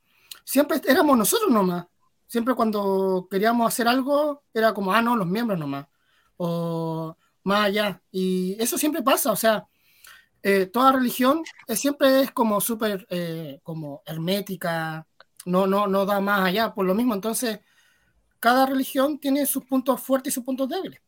siempre 0.45 0.81
éramos 0.87 1.17
nosotros 1.19 1.51
nomás. 1.51 1.87
Siempre 2.27 2.55
cuando 2.55 3.29
queríamos 3.31 3.69
hacer 3.69 3.87
algo 3.89 4.43
era 4.55 4.73
como, 4.73 4.93
ah, 4.93 5.03
no, 5.03 5.17
los 5.17 5.27
miembros 5.27 5.59
nomás, 5.59 5.87
o 6.39 7.17
más 7.45 7.67
allá. 7.67 8.03
Y 8.11 8.57
eso 8.59 8.79
siempre 8.79 9.03
pasa, 9.03 9.33
o 9.33 9.37
sea, 9.37 9.67
eh, 10.43 10.67
toda 10.67 10.93
religión 10.93 11.43
es, 11.69 11.79
siempre 11.81 12.23
es 12.23 12.33
como 12.33 12.61
súper, 12.61 13.07
eh, 13.11 13.61
hermética, 14.07 15.07
no, 15.45 15.67
no, 15.67 15.87
no 15.87 16.07
da 16.07 16.21
más 16.21 16.49
allá, 16.49 16.73
por 16.75 16.87
lo 16.87 16.95
mismo. 16.95 17.15
Entonces, 17.15 17.61
cada 18.41 18.67
religión 18.67 19.19
tiene 19.19 19.47
sus 19.47 19.65
puntos 19.65 20.01
fuertes 20.01 20.33
y 20.33 20.35
sus 20.35 20.45
puntos 20.45 20.69
débiles. 20.69 21.01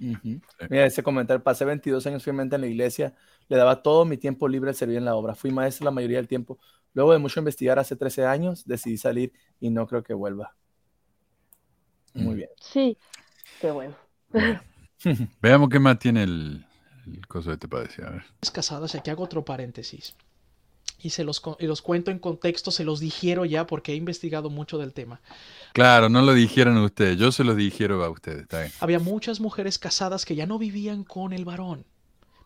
Uh 0.00 0.04
-huh. 0.04 0.40
Mira, 0.70 0.86
ese 0.86 1.02
comentario, 1.02 1.42
pasé 1.42 1.64
22 1.64 2.06
años 2.06 2.22
fielmente 2.22 2.54
en 2.54 2.62
la 2.62 2.66
iglesia, 2.68 3.14
le 3.48 3.56
daba 3.56 3.82
todo 3.82 4.04
mi 4.04 4.16
tiempo 4.16 4.48
libre 4.48 4.70
al 4.70 4.76
servir 4.76 4.96
en 4.96 5.04
la 5.04 5.14
obra, 5.14 5.34
fui 5.34 5.50
maestro 5.50 5.84
la 5.84 5.90
mayoría 5.90 6.18
del 6.18 6.28
tiempo, 6.28 6.58
luego 6.94 7.12
de 7.12 7.18
mucho 7.18 7.40
investigar 7.40 7.78
hace 7.78 7.96
13 7.96 8.26
años, 8.26 8.64
decidí 8.66 8.96
salir 8.96 9.32
y 9.60 9.70
no 9.70 9.86
creo 9.86 10.02
que 10.02 10.14
vuelva. 10.14 10.54
Muy 12.14 12.34
bien. 12.34 12.48
Sí, 12.60 12.96
qué 13.60 13.70
bueno. 13.70 13.94
bueno. 14.30 14.60
Veamos 15.42 15.68
qué 15.68 15.78
más 15.78 15.98
tiene 15.98 16.22
el, 16.24 16.66
el 17.06 17.26
coso 17.26 17.50
de 17.50 17.56
te 17.56 17.68
padecía. 17.68 18.06
A 18.08 18.10
ver. 18.10 18.24
Casadas, 18.52 18.94
aquí 18.94 19.10
hago 19.10 19.24
otro 19.24 19.44
paréntesis. 19.44 20.16
Y 21.00 21.10
se 21.10 21.22
los, 21.22 21.40
y 21.60 21.66
los 21.66 21.80
cuento 21.80 22.10
en 22.10 22.18
contexto, 22.18 22.70
se 22.70 22.84
los 22.84 22.98
dijeron 22.98 23.48
ya 23.48 23.66
porque 23.66 23.92
he 23.92 23.96
investigado 23.96 24.50
mucho 24.50 24.78
del 24.78 24.92
tema. 24.92 25.20
Claro, 25.72 26.08
no 26.08 26.22
lo 26.22 26.34
dijeron 26.34 26.76
a 26.76 26.84
ustedes, 26.84 27.16
yo 27.16 27.30
se 27.30 27.44
lo 27.44 27.54
dijeron 27.54 28.02
a 28.02 28.08
ustedes. 28.08 28.42
Está 28.42 28.62
bien. 28.62 28.72
Había 28.80 28.98
muchas 28.98 29.38
mujeres 29.38 29.78
casadas 29.78 30.24
que 30.24 30.34
ya 30.34 30.46
no 30.46 30.58
vivían 30.58 31.04
con 31.04 31.32
el 31.32 31.44
varón, 31.44 31.84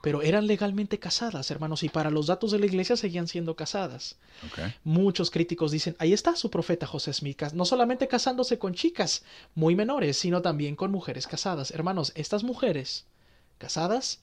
pero 0.03 0.21
eran 0.21 0.47
legalmente 0.47 0.99
casadas, 0.99 1.51
hermanos, 1.51 1.83
y 1.83 1.89
para 1.89 2.11
los 2.11 2.27
datos 2.27 2.51
de 2.51 2.59
la 2.59 2.67
iglesia 2.67 2.97
seguían 2.97 3.29
siendo 3.29 3.55
casadas. 3.55 4.17
Okay. 4.51 4.75
Muchos 4.85 5.31
críticos 5.31 5.71
dicen, 5.71 5.97
ahí 5.99 6.13
está 6.13 6.35
su 6.35 6.51
profeta 6.51 6.87
José 6.87 7.13
Smith, 7.13 7.41
no 7.55 7.65
solamente 7.65 8.09
casándose 8.09 8.59
con 8.59 8.75
chicas 8.75 9.23
muy 9.55 9.77
menores, 9.77 10.19
sino 10.19 10.43
también 10.43 10.77
con 10.77 10.91
mujeres 10.91 11.27
casadas. 11.27 11.71
Hermanos, 11.71 12.13
estas 12.17 12.43
mujeres 12.43 13.07
casadas 13.59 14.21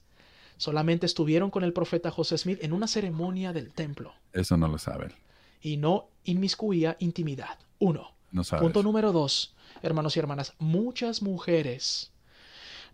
solamente 0.56 1.06
estuvieron 1.06 1.50
con 1.50 1.64
el 1.64 1.72
profeta 1.72 2.10
José 2.10 2.38
Smith 2.38 2.58
en 2.62 2.72
una 2.72 2.86
ceremonia 2.86 3.52
del 3.52 3.72
templo. 3.72 4.12
Eso 4.32 4.56
no 4.56 4.68
lo 4.68 4.78
saben. 4.78 5.12
Y 5.60 5.76
no 5.76 6.08
inmiscuía 6.24 6.96
intimidad. 7.00 7.58
Uno. 7.78 8.12
No 8.30 8.44
sabes. 8.44 8.62
Punto 8.62 8.82
número 8.82 9.12
dos, 9.12 9.54
hermanos 9.82 10.16
y 10.16 10.20
hermanas, 10.20 10.54
muchas 10.58 11.22
mujeres, 11.22 12.12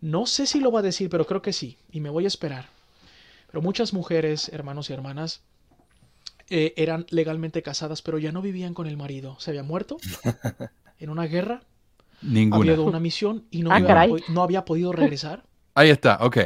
no 0.00 0.26
sé 0.26 0.46
si 0.46 0.60
lo 0.60 0.72
va 0.72 0.80
a 0.80 0.82
decir, 0.82 1.10
pero 1.10 1.26
creo 1.26 1.42
que 1.42 1.52
sí, 1.52 1.76
y 1.90 2.00
me 2.00 2.10
voy 2.10 2.24
a 2.24 2.28
esperar, 2.28 2.68
pero 3.48 3.60
muchas 3.62 3.92
mujeres, 3.92 4.48
hermanos 4.48 4.88
y 4.90 4.92
hermanas, 4.92 5.42
eh, 6.48 6.74
eran 6.76 7.06
legalmente 7.10 7.62
casadas, 7.62 8.02
pero 8.02 8.18
ya 8.18 8.30
no 8.30 8.40
vivían 8.40 8.72
con 8.72 8.86
el 8.86 8.96
marido. 8.96 9.36
Se 9.40 9.50
había 9.50 9.64
muerto 9.64 9.96
en 10.98 11.10
una 11.10 11.24
guerra. 11.24 11.62
Ninguna. 12.22 12.60
Había 12.60 12.74
ido 12.74 12.84
a 12.84 12.86
una 12.86 13.00
misión 13.00 13.44
y 13.50 13.62
no, 13.62 13.72
ah, 13.72 13.76
había, 13.76 14.16
no 14.28 14.42
había 14.42 14.64
podido 14.64 14.92
regresar. 14.92 15.44
Ahí 15.76 15.90
está, 15.90 16.18
ok. 16.20 16.38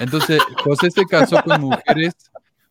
Entonces, 0.00 0.42
José 0.64 0.90
se 0.90 1.04
casó 1.04 1.40
con 1.44 1.60
mujeres 1.60 2.14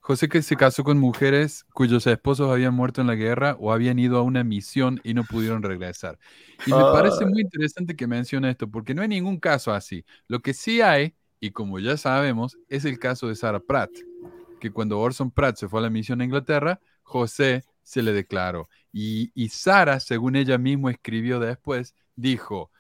José 0.08 0.30
que 0.30 0.42
se 0.42 0.56
casó 0.56 0.86
con 0.86 0.98
mujeres 1.00 1.66
cuyos 1.74 2.08
esposos 2.08 2.50
habían 2.50 2.74
muerto 2.74 3.02
en 3.02 3.08
la 3.08 3.16
guerra 3.16 3.58
o 3.60 3.74
habían 3.74 4.00
ido 4.00 4.18
a 4.18 4.22
una 4.22 4.42
misión 4.42 5.02
y 5.04 5.14
no 5.14 5.26
pudieron 5.26 5.62
regresar. 5.62 6.18
Y 6.66 6.72
me 6.72 6.82
parece 6.82 7.26
muy 7.26 7.42
interesante 7.42 7.94
que 7.94 8.08
mencione 8.08 8.50
esto, 8.50 8.72
porque 8.72 8.94
no 8.94 9.02
hay 9.02 9.10
ningún 9.10 9.38
caso 9.38 9.74
así. 9.74 10.06
Lo 10.30 10.40
que 10.40 10.54
sí 10.54 10.80
hay, 10.80 11.14
y 11.42 11.52
como 11.52 11.78
ya 11.80 11.98
sabemos, 11.98 12.58
es 12.70 12.86
el 12.86 13.00
caso 13.00 13.28
de 13.28 13.36
Sarah 13.36 13.60
Pratt, 13.60 13.92
que 14.62 14.72
cuando 14.72 14.98
Orson 14.98 15.30
Pratt 15.30 15.58
se 15.58 15.68
fue 15.68 15.82
a 15.82 15.84
la 15.84 15.90
misión 15.90 16.22
a 16.22 16.24
Inglaterra, 16.24 16.80
José 17.04 17.66
se 17.84 18.02
le 18.02 18.14
declaró. 18.14 18.70
Y, 18.94 19.32
y 19.36 19.50
Sara, 19.50 20.00
según 20.00 20.38
ella 20.38 20.58
misma 20.58 20.92
escribió 20.92 21.42
después, 21.42 21.96
dijo, 22.16 22.72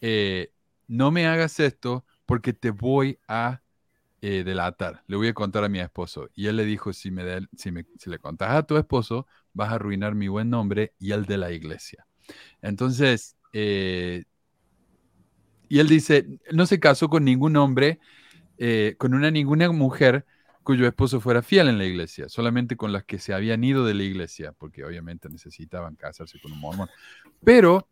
eh, 0.00 0.52
no 0.86 1.10
me 1.10 1.26
hagas 1.26 1.58
esto 1.58 2.04
porque 2.26 2.52
te 2.52 2.70
voy 2.70 3.18
a 3.28 3.62
eh, 4.20 4.42
delatar, 4.44 5.02
le 5.06 5.16
voy 5.16 5.28
a 5.28 5.34
contar 5.34 5.64
a 5.64 5.68
mi 5.68 5.78
esposo. 5.78 6.28
Y 6.34 6.46
él 6.46 6.56
le 6.56 6.64
dijo, 6.64 6.92
si, 6.92 7.10
me 7.10 7.24
de, 7.24 7.46
si, 7.56 7.70
me, 7.70 7.86
le 8.04 8.18
contas 8.18 8.50
a 8.50 8.62
tu 8.64 8.76
esposo, 8.76 9.26
vas 9.52 9.70
a 9.70 9.76
arruinar 9.76 10.14
mi 10.14 10.28
buen 10.28 10.50
nombre 10.50 10.94
y 10.98 11.12
el 11.12 11.26
de 11.26 11.38
la 11.38 11.52
iglesia. 11.52 12.06
Entonces, 12.60 13.36
eh, 13.52 14.24
y 15.68 15.78
él 15.78 15.88
dice, 15.88 16.40
no 16.52 16.66
se 16.66 16.80
casó 16.80 17.08
con 17.08 17.24
ningún 17.24 17.56
hombre, 17.56 18.00
eh, 18.58 18.94
con 18.98 19.14
una 19.14 19.30
ninguna 19.30 19.70
mujer 19.70 20.26
cuyo 20.62 20.86
esposo 20.88 21.20
fuera 21.20 21.42
fiel 21.42 21.68
en 21.68 21.78
la 21.78 21.84
iglesia, 21.84 22.28
solamente 22.28 22.76
con 22.76 22.92
las 22.92 23.04
que 23.04 23.18
se 23.18 23.32
habían 23.32 23.62
ido 23.62 23.84
de 23.84 23.94
la 23.94 24.02
iglesia, 24.02 24.52
porque 24.52 24.84
obviamente 24.84 25.28
necesitaban 25.28 25.94
casarse 25.94 26.40
con 26.40 26.52
un 26.52 26.58
mormón. 26.58 26.88
Pero 27.44 27.88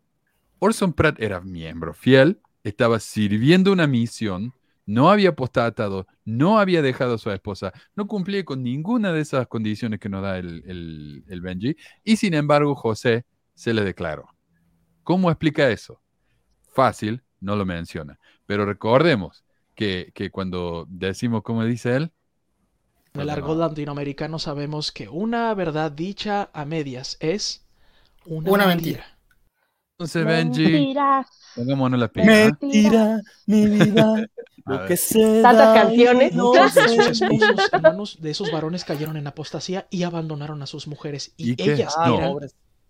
Orson 0.59 0.91
Pratt 0.91 1.21
era 1.21 1.39
miembro 1.39 1.93
fiel, 1.93 2.41
estaba 2.65 2.99
sirviendo 2.99 3.71
una 3.71 3.85
misión, 3.85 4.53
no 4.87 5.09
había 5.09 5.29
apostatado, 5.29 6.07
no 6.25 6.59
había 6.59 6.81
dejado 6.81 7.15
a 7.15 7.17
su 7.19 7.29
esposa, 7.31 7.71
no 7.95 8.07
cumplía 8.07 8.43
con 8.43 8.63
ninguna 8.63 9.13
de 9.13 9.21
esas 9.21 9.47
condiciones 9.47 9.99
que 9.99 10.09
nos 10.09 10.23
da 10.23 10.39
el, 10.39 10.63
el, 10.65 11.23
el, 11.27 11.41
Benji, 11.41 11.77
y 12.03 12.17
sin 12.17 12.33
embargo 12.33 12.75
José 12.75 13.25
se 13.53 13.73
le 13.73 13.83
declaró. 13.83 14.27
¿Cómo 15.03 15.29
explica 15.29 15.69
eso? 15.69 16.01
Fácil, 16.73 17.23
no 17.39 17.55
lo 17.55 17.65
menciona, 17.65 18.19
pero 18.47 18.65
recordemos 18.65 19.45
que, 19.75 20.11
que 20.15 20.31
cuando 20.31 20.87
decimos 20.89 21.43
como 21.43 21.63
dice 21.63 21.95
él, 21.95 22.11
en 23.13 23.21
el 23.21 23.29
argot 23.29 23.57
latinoamericano 23.57 24.39
sabemos 24.39 24.91
que 24.91 25.07
una 25.07 25.53
verdad 25.53 25.91
dicha 25.91 26.49
a 26.51 26.65
medias 26.65 27.15
es 27.21 27.65
una, 28.25 28.51
una 28.51 28.67
mentira. 28.67 28.97
mentira. 28.97 29.14
Entonces, 29.97 30.25
Benji, 30.25 30.93
pongámonos 31.55 31.97
la 31.97 32.09
pila. 32.09 32.25
Mentira, 32.25 33.21
mi 33.45 33.65
vida. 33.65 34.27
Lo 34.65 34.85
que 34.87 34.97
se 34.97 35.41
Tantas 35.41 35.73
canciones. 35.73 36.33
De 36.33 36.37
sus 36.37 37.21
esposos, 37.21 37.69
hermanos 37.71 38.17
de 38.19 38.31
esos 38.31 38.51
varones 38.51 38.83
cayeron 38.83 39.15
en 39.15 39.27
apostasía 39.27 39.87
y 39.91 40.03
abandonaron 40.03 40.61
a 40.61 40.65
sus 40.65 40.87
mujeres. 40.87 41.33
Y, 41.37 41.51
¿Y 41.51 41.69
ellas 41.69 41.95
no. 41.97 42.17
eran 42.17 42.33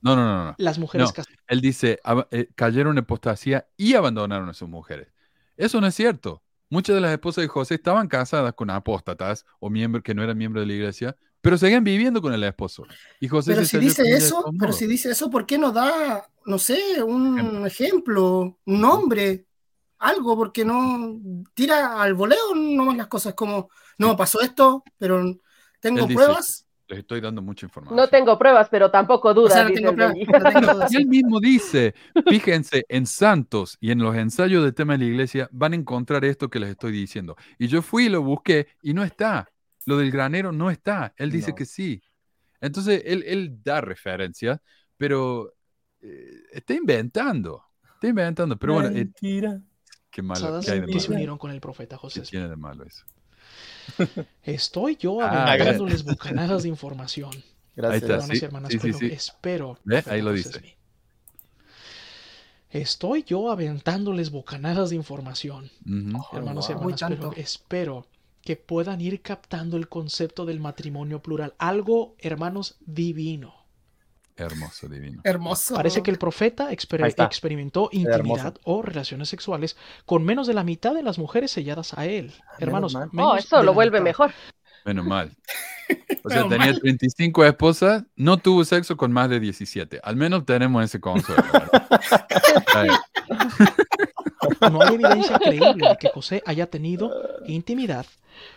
no, 0.01 0.15
no, 0.15 0.15
no, 0.15 0.45
no. 0.45 0.55
las 0.57 0.79
mujeres 0.79 1.07
No, 1.07 1.13
casadas. 1.13 1.37
Él 1.47 1.61
dice, 1.61 1.99
eh, 2.31 2.47
cayeron 2.55 2.93
en 2.93 3.03
apostasía 3.03 3.67
y 3.77 3.93
abandonaron 3.95 4.49
a 4.49 4.53
sus 4.53 4.69
mujeres. 4.69 5.09
Eso 5.57 5.81
no 5.81 5.87
es 5.87 5.95
cierto. 5.95 6.41
Muchas 6.69 6.95
de 6.95 7.01
las 7.01 7.11
esposas 7.11 7.43
de 7.43 7.47
José 7.47 7.75
estaban 7.75 8.07
casadas 8.07 8.53
con 8.53 8.69
apóstatas 8.69 9.45
o 9.59 9.69
miembros 9.69 10.03
que 10.03 10.15
no 10.15 10.23
eran 10.23 10.37
miembros 10.37 10.63
de 10.63 10.67
la 10.67 10.73
iglesia, 10.73 11.17
pero 11.45 11.59
seguían 11.59 11.83
viviendo 11.83 12.23
con 12.23 12.33
el 12.33 12.43
esposo. 12.43 12.87
Y 13.19 13.27
José 13.27 13.53
Pero 13.53 13.67
si 13.67 13.77
dice 13.77 14.01
eso, 14.01 14.51
pero 14.59 14.73
si 14.73 14.87
dice 14.87 15.11
eso, 15.11 15.29
¿por 15.29 15.45
qué 15.45 15.59
no 15.59 15.71
da, 15.71 16.27
no 16.47 16.57
sé, 16.57 17.03
un 17.03 17.67
ejemplo, 17.67 18.57
un 18.65 18.81
nombre, 18.81 19.45
algo? 19.99 20.35
Porque 20.35 20.65
no 20.65 21.19
tira 21.53 22.01
al 22.01 22.15
voleo 22.15 22.55
nomás 22.55 22.97
las 22.97 23.05
cosas 23.05 23.35
como, 23.35 23.69
no, 23.99 24.17
pasó 24.17 24.41
esto, 24.41 24.83
pero 24.97 25.23
tengo 25.79 26.07
dice, 26.07 26.15
pruebas. 26.15 26.65
Les 26.87 26.97
estoy 26.97 27.21
dando 27.21 27.43
mucha 27.43 27.67
información. 27.67 27.95
No 27.95 28.07
tengo 28.07 28.39
pruebas, 28.39 28.67
pero 28.71 28.89
tampoco 28.89 29.27
O 29.27 29.33
dudas, 29.35 29.53
sea, 29.53 29.63
no 29.65 29.69
dice 29.69 29.81
tengo 29.81 29.91
el 29.91 29.95
pruebas, 29.97 30.15
Benji. 30.15 30.31
no 30.31 30.51
tengo 30.51 30.73
dudas. 30.73 30.91
Y 30.91 30.95
él 30.95 31.05
mismo 31.05 31.39
dice, 31.39 31.93
fíjense, 32.27 32.85
en 32.89 33.05
Santos 33.05 33.77
y 33.79 33.91
en 33.91 33.99
los 33.99 34.15
ensayos 34.15 34.63
de 34.63 34.71
tema 34.71 34.93
de 34.93 35.05
la 35.05 35.05
iglesia 35.11 35.47
van 35.51 35.73
a 35.73 35.75
encontrar 35.75 36.25
esto 36.25 36.49
que 36.49 36.59
les 36.59 36.71
estoy 36.71 36.91
diciendo. 36.91 37.35
Y 37.59 37.67
yo 37.67 37.83
fui 37.83 38.05
y 38.05 38.09
lo 38.09 38.23
busqué 38.23 38.69
y 38.81 38.95
no 38.95 39.03
está. 39.03 39.47
Lo 39.85 39.97
del 39.97 40.11
granero 40.11 40.51
no 40.51 40.71
está. 40.71 41.13
Él 41.17 41.31
dice 41.31 41.51
No. 41.51 41.55
que 41.55 41.65
sí. 41.65 42.01
Entonces, 42.61 43.03
él, 43.05 43.23
él 43.27 43.61
da 43.63 43.81
referencias, 43.81 44.59
pero 44.97 45.53
eh, 46.01 46.43
está 46.51 46.73
inventando. 46.73 47.63
Está 47.93 48.07
inventando. 48.07 48.57
Pero 48.57 48.73
bueno, 48.73 48.89
eh, 48.89 48.93
Mentira. 48.93 49.61
qué 50.09 50.21
malo. 50.21 50.59
¿Qué 50.61 50.71
hay 50.71 50.79
de 50.81 50.87
que 50.87 50.99
se 50.99 51.07
malo? 51.09 51.15
unieron 51.17 51.37
con 51.37 51.51
el 51.51 51.61
profeta 51.61 51.95
¿Qué 51.95 51.99
José. 52.01 52.21
tiene 52.21 52.47
de 52.49 52.55
malo 52.55 52.83
eso? 52.85 53.05
Estoy 54.43 54.95
yo 54.97 55.21
Ah, 55.21 55.51
aventándoles 55.53 56.03
bocanadas 56.03 56.63
de 56.63 56.69
información. 56.75 57.31
Gracias. 57.75 58.03
está, 58.03 58.13
Hermanos 58.15 58.37
sí, 58.37 58.41
y 58.41 58.45
hermanas, 58.45 58.71
sí, 58.71 58.79
pero 58.81 58.97
sí. 58.97 59.05
espero. 59.07 59.79
Ahí 60.07 60.21
lo 60.21 60.31
dice. 60.33 60.77
Estoy 62.69 63.23
yo 63.23 63.51
aventándoles 63.51 64.31
bocanadas 64.31 64.89
de 64.89 64.95
información. 64.97 65.69
Hermanos 65.85 66.69
y 66.69 66.73
wow. 66.73 66.91
Hermanas, 66.91 67.07
pero 67.09 67.33
espero 67.33 68.07
que 68.45 68.55
puedan 68.55 69.01
ir 69.01 69.21
captando 69.21 69.75
el 69.75 69.89
concepto 69.89 70.45
del 70.45 70.59
matrimonio 70.61 71.21
plural. 71.21 71.55
Algo, 71.57 72.15
hermanos, 72.19 72.77
divino. 72.85 73.53
Hermoso, 74.37 74.87
divino. 74.87 75.21
Hermoso. 75.23 75.73
Parece 75.75 76.03
que 76.03 76.11
el 76.11 76.17
profeta 76.17 76.69
exper- 76.71 77.25
experimentó 77.25 77.89
intimidad 77.91 78.55
o 78.63 78.81
relaciones 78.81 79.29
sexuales 79.29 79.75
con 80.05 80.23
menos 80.23 80.45
de 80.45 80.53
la 80.53 80.63
mitad 80.63 80.93
de 80.93 81.03
las 81.03 81.17
mujeres 81.17 81.51
selladas 81.51 81.93
a 81.97 82.05
él. 82.05 82.33
Hermanos, 82.59 82.93
mal. 82.93 83.09
menos 83.11 83.31
Oh, 83.33 83.35
eso 83.37 83.63
lo 83.63 83.73
vuelve 83.73 83.97
mitad. 83.99 84.03
mejor. 84.03 84.31
Menos 84.85 85.05
mal. 85.05 85.31
O 86.23 86.29
sea, 86.29 86.37
Menos 86.45 86.49
tenía 86.57 86.71
mal. 86.71 86.81
35 86.81 87.45
esposas, 87.45 88.03
no 88.15 88.37
tuvo 88.37 88.65
sexo 88.65 88.97
con 88.97 89.11
más 89.11 89.29
de 89.29 89.39
17. 89.39 89.99
Al 90.03 90.15
menos 90.15 90.43
tenemos 90.43 90.83
ese 90.83 90.99
consuelo. 90.99 91.43
No 94.71 94.81
hay 94.81 94.95
evidencia 94.95 95.39
creíble 95.39 95.89
de 95.89 95.97
que 95.99 96.09
José 96.09 96.41
haya 96.45 96.67
tenido 96.69 97.11
intimidad 97.47 98.05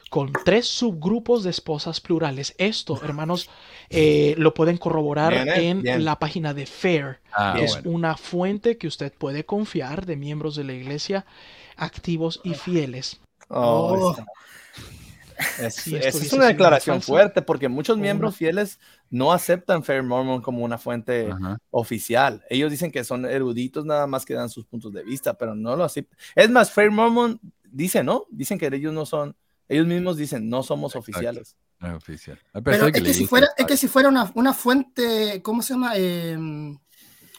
con 0.08 0.32
tres 0.44 0.66
subgrupos 0.66 1.44
de 1.44 1.50
esposas 1.50 2.00
plurales. 2.00 2.54
Esto, 2.58 2.98
hermanos, 3.02 3.48
eh, 3.90 4.34
lo 4.38 4.54
pueden 4.54 4.78
corroborar 4.78 5.32
Bien, 5.32 5.48
eh, 5.48 5.68
en 5.68 5.82
bien. 5.82 6.04
la 6.04 6.18
página 6.18 6.54
de 6.54 6.66
FAIR. 6.66 7.20
Ah, 7.32 7.56
es 7.60 7.74
bueno. 7.82 7.90
una 7.90 8.16
fuente 8.16 8.78
que 8.78 8.86
usted 8.86 9.12
puede 9.12 9.44
confiar 9.44 10.06
de 10.06 10.16
miembros 10.16 10.56
de 10.56 10.64
la 10.64 10.72
iglesia 10.72 11.26
activos 11.76 12.40
y 12.44 12.54
fieles. 12.54 13.20
Oh, 13.48 14.14
Oh. 14.16 14.16
Es, 15.60 15.86
esa 15.86 16.36
una 16.36 16.46
declaración 16.46 17.00
fuerte 17.00 17.42
porque 17.42 17.68
muchos 17.68 17.96
o 17.96 18.00
miembros 18.00 18.36
fieles 18.36 18.80
no 19.08 19.32
aceptan 19.32 19.84
Fair 19.84 20.02
Mormon 20.02 20.42
como 20.42 20.64
una 20.64 20.78
fuente 20.78 21.30
Ajá. 21.30 21.58
oficial. 21.70 22.44
Ellos 22.50 22.70
dicen 22.72 22.90
que 22.90 23.04
son 23.04 23.24
eruditos 23.24 23.84
nada 23.84 24.06
más 24.08 24.24
que 24.24 24.34
dan 24.34 24.48
sus 24.50 24.64
puntos 24.66 24.92
de 24.92 25.04
vista, 25.04 25.34
pero 25.34 25.54
no 25.54 25.76
lo 25.76 25.84
aceptan. 25.84 26.18
Es 26.34 26.50
más, 26.50 26.72
Fair 26.72 26.90
Mormon 26.90 27.40
dice, 27.70 28.02
¿no? 28.02 28.26
Dicen 28.30 28.58
que 28.58 28.66
ellos 28.66 28.92
no 28.92 29.06
son, 29.06 29.36
ellos 29.68 29.86
mismos 29.86 30.16
dicen, 30.16 30.48
no 30.48 30.62
somos 30.62 30.94
Exacto. 30.94 31.10
oficiales. 31.10 31.56
No 31.78 31.88
es 31.88 31.94
oficial. 31.94 32.40
Pero 32.64 32.64
que, 32.64 32.76
la 32.78 32.92
si 32.92 32.98
iglesia 32.98 33.28
fuera, 33.28 33.46
es 33.46 33.52
sabe. 33.56 33.68
que 33.68 33.76
si 33.76 33.88
fuera 33.88 34.08
una, 34.08 34.32
una 34.34 34.54
fuente, 34.54 35.42
¿cómo 35.42 35.62
se 35.62 35.74
llama? 35.74 35.92
Eh, 35.94 36.36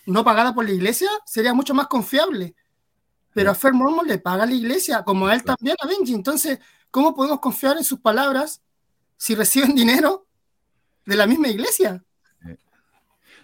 no 0.05 0.23
pagada 0.23 0.53
por 0.53 0.65
la 0.65 0.71
iglesia, 0.71 1.09
sería 1.25 1.53
mucho 1.53 1.73
más 1.73 1.87
confiable. 1.87 2.55
Pero 3.33 3.51
a 3.51 3.55
Fer 3.55 3.73
Mormon 3.73 4.07
le 4.07 4.17
paga 4.17 4.45
la 4.45 4.53
iglesia, 4.53 5.03
como 5.03 5.27
a 5.27 5.35
él 5.35 5.43
también, 5.43 5.75
a 5.81 5.87
Benji. 5.87 6.13
Entonces, 6.13 6.59
¿cómo 6.89 7.13
podemos 7.13 7.39
confiar 7.39 7.77
en 7.77 7.83
sus 7.83 7.99
palabras 7.99 8.61
si 9.17 9.35
reciben 9.35 9.75
dinero 9.75 10.27
de 11.05 11.15
la 11.15 11.27
misma 11.27 11.47
iglesia? 11.47 12.03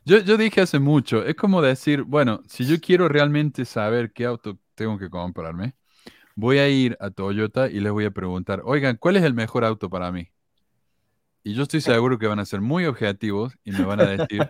Yo, 0.07 0.20
yo 0.20 0.38
dije 0.38 0.62
hace 0.62 0.78
mucho, 0.78 1.26
es 1.26 1.36
como 1.36 1.64
decir, 1.64 2.03
bueno, 2.03 2.44
si 2.48 2.64
yo 2.64 2.80
quiero 2.80 3.10
realmente 3.10 3.66
saber 3.66 4.14
qué 4.14 4.26
auto 4.26 4.60
tengo 4.76 4.99
que 4.99 5.10
comprarme, 5.10 5.76
voy 6.36 6.57
a 6.60 6.70
ir 6.70 6.98
a 6.99 7.10
Toyota 7.12 7.70
y 7.70 7.80
les 7.80 7.91
voy 7.91 8.06
a 8.06 8.12
preguntar, 8.12 8.62
oigan, 8.66 8.98
¿cuál 8.98 9.16
es 9.18 9.24
el 9.24 9.34
mejor 9.34 9.66
auto 9.66 9.90
para 9.90 10.12
mí? 10.12 10.30
Y 11.44 11.53
yo 11.53 11.64
estoy 11.64 11.82
seguro 11.82 12.18
que 12.20 12.28
van 12.28 12.40
a 12.40 12.45
ser 12.45 12.62
muy 12.62 12.86
objetivos 12.86 13.53
y 13.64 13.72
me 13.72 13.84
van 13.86 14.02
a 14.02 14.06
decir, 14.06 14.49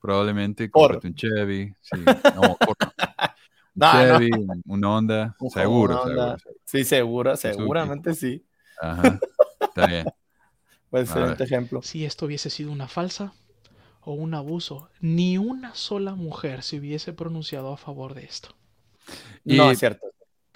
probablemente, 0.00 0.70
cómprate 0.70 1.08
un 1.08 1.14
Chevy, 1.14 1.74
sí, 1.80 1.96
no, 2.34 2.56
Ford 2.56 2.76
no. 2.80 2.88
un 3.74 3.74
No. 3.74 3.92
Chevy, 3.92 4.30
un, 4.32 4.62
un 4.66 4.84
Honda, 4.84 5.36
Un 5.38 5.50
seguro, 5.50 6.02
Honda. 6.02 6.36
seguro, 6.36 6.38
seguro. 6.38 6.60
Sí, 6.64 6.84
segura, 6.84 7.36
Suzuki. 7.36 7.54
seguramente 7.56 8.14
sí. 8.14 8.44
Ajá, 8.80 9.18
está 9.60 9.86
bien. 9.86 10.06
Un 10.90 11.00
excelente 11.00 11.44
ejemplo. 11.44 11.82
Si 11.82 12.06
esto 12.06 12.24
hubiese 12.24 12.48
sido 12.48 12.72
una 12.72 12.88
falsa 12.88 13.34
o 14.00 14.14
un 14.14 14.32
abuso, 14.32 14.88
ni 15.00 15.36
una 15.36 15.74
sola 15.74 16.14
mujer 16.14 16.62
se 16.62 16.78
hubiese 16.78 17.12
pronunciado 17.12 17.70
a 17.74 17.76
favor 17.76 18.14
de 18.14 18.24
esto. 18.24 18.56
No, 19.44 19.70
es 19.70 19.78
cierto. 19.80 20.06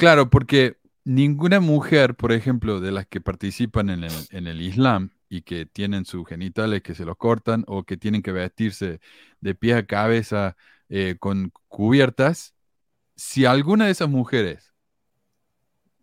Claro, 0.03 0.31
porque 0.31 0.79
ninguna 1.05 1.61
mujer, 1.61 2.17
por 2.17 2.33
ejemplo, 2.33 2.81
de 2.81 2.91
las 2.91 3.07
que 3.07 3.21
participan 3.21 3.89
en 3.89 4.03
el, 4.03 4.13
en 4.31 4.49
el 4.49 4.61
Islam 4.61 5.11
y 5.29 5.43
que 5.43 5.65
tienen 5.65 6.07
sus 6.07 6.27
genitales 6.27 6.83
que 6.83 6.97
se 6.97 7.05
los 7.05 7.17
cortan 7.17 7.63
o 7.69 7.85
que 7.85 7.97
tienen 7.97 8.21
que 8.21 8.33
vestirse 8.33 8.99
de 9.41 9.55
pie 9.55 9.75
a 9.75 9.87
cabeza 9.87 10.57
eh, 10.89 11.15
con 11.21 11.53
cubiertas, 11.69 12.57
si 13.15 13.45
alguna 13.45 13.85
de 13.85 13.93
esas 13.93 14.09
mujeres 14.09 14.75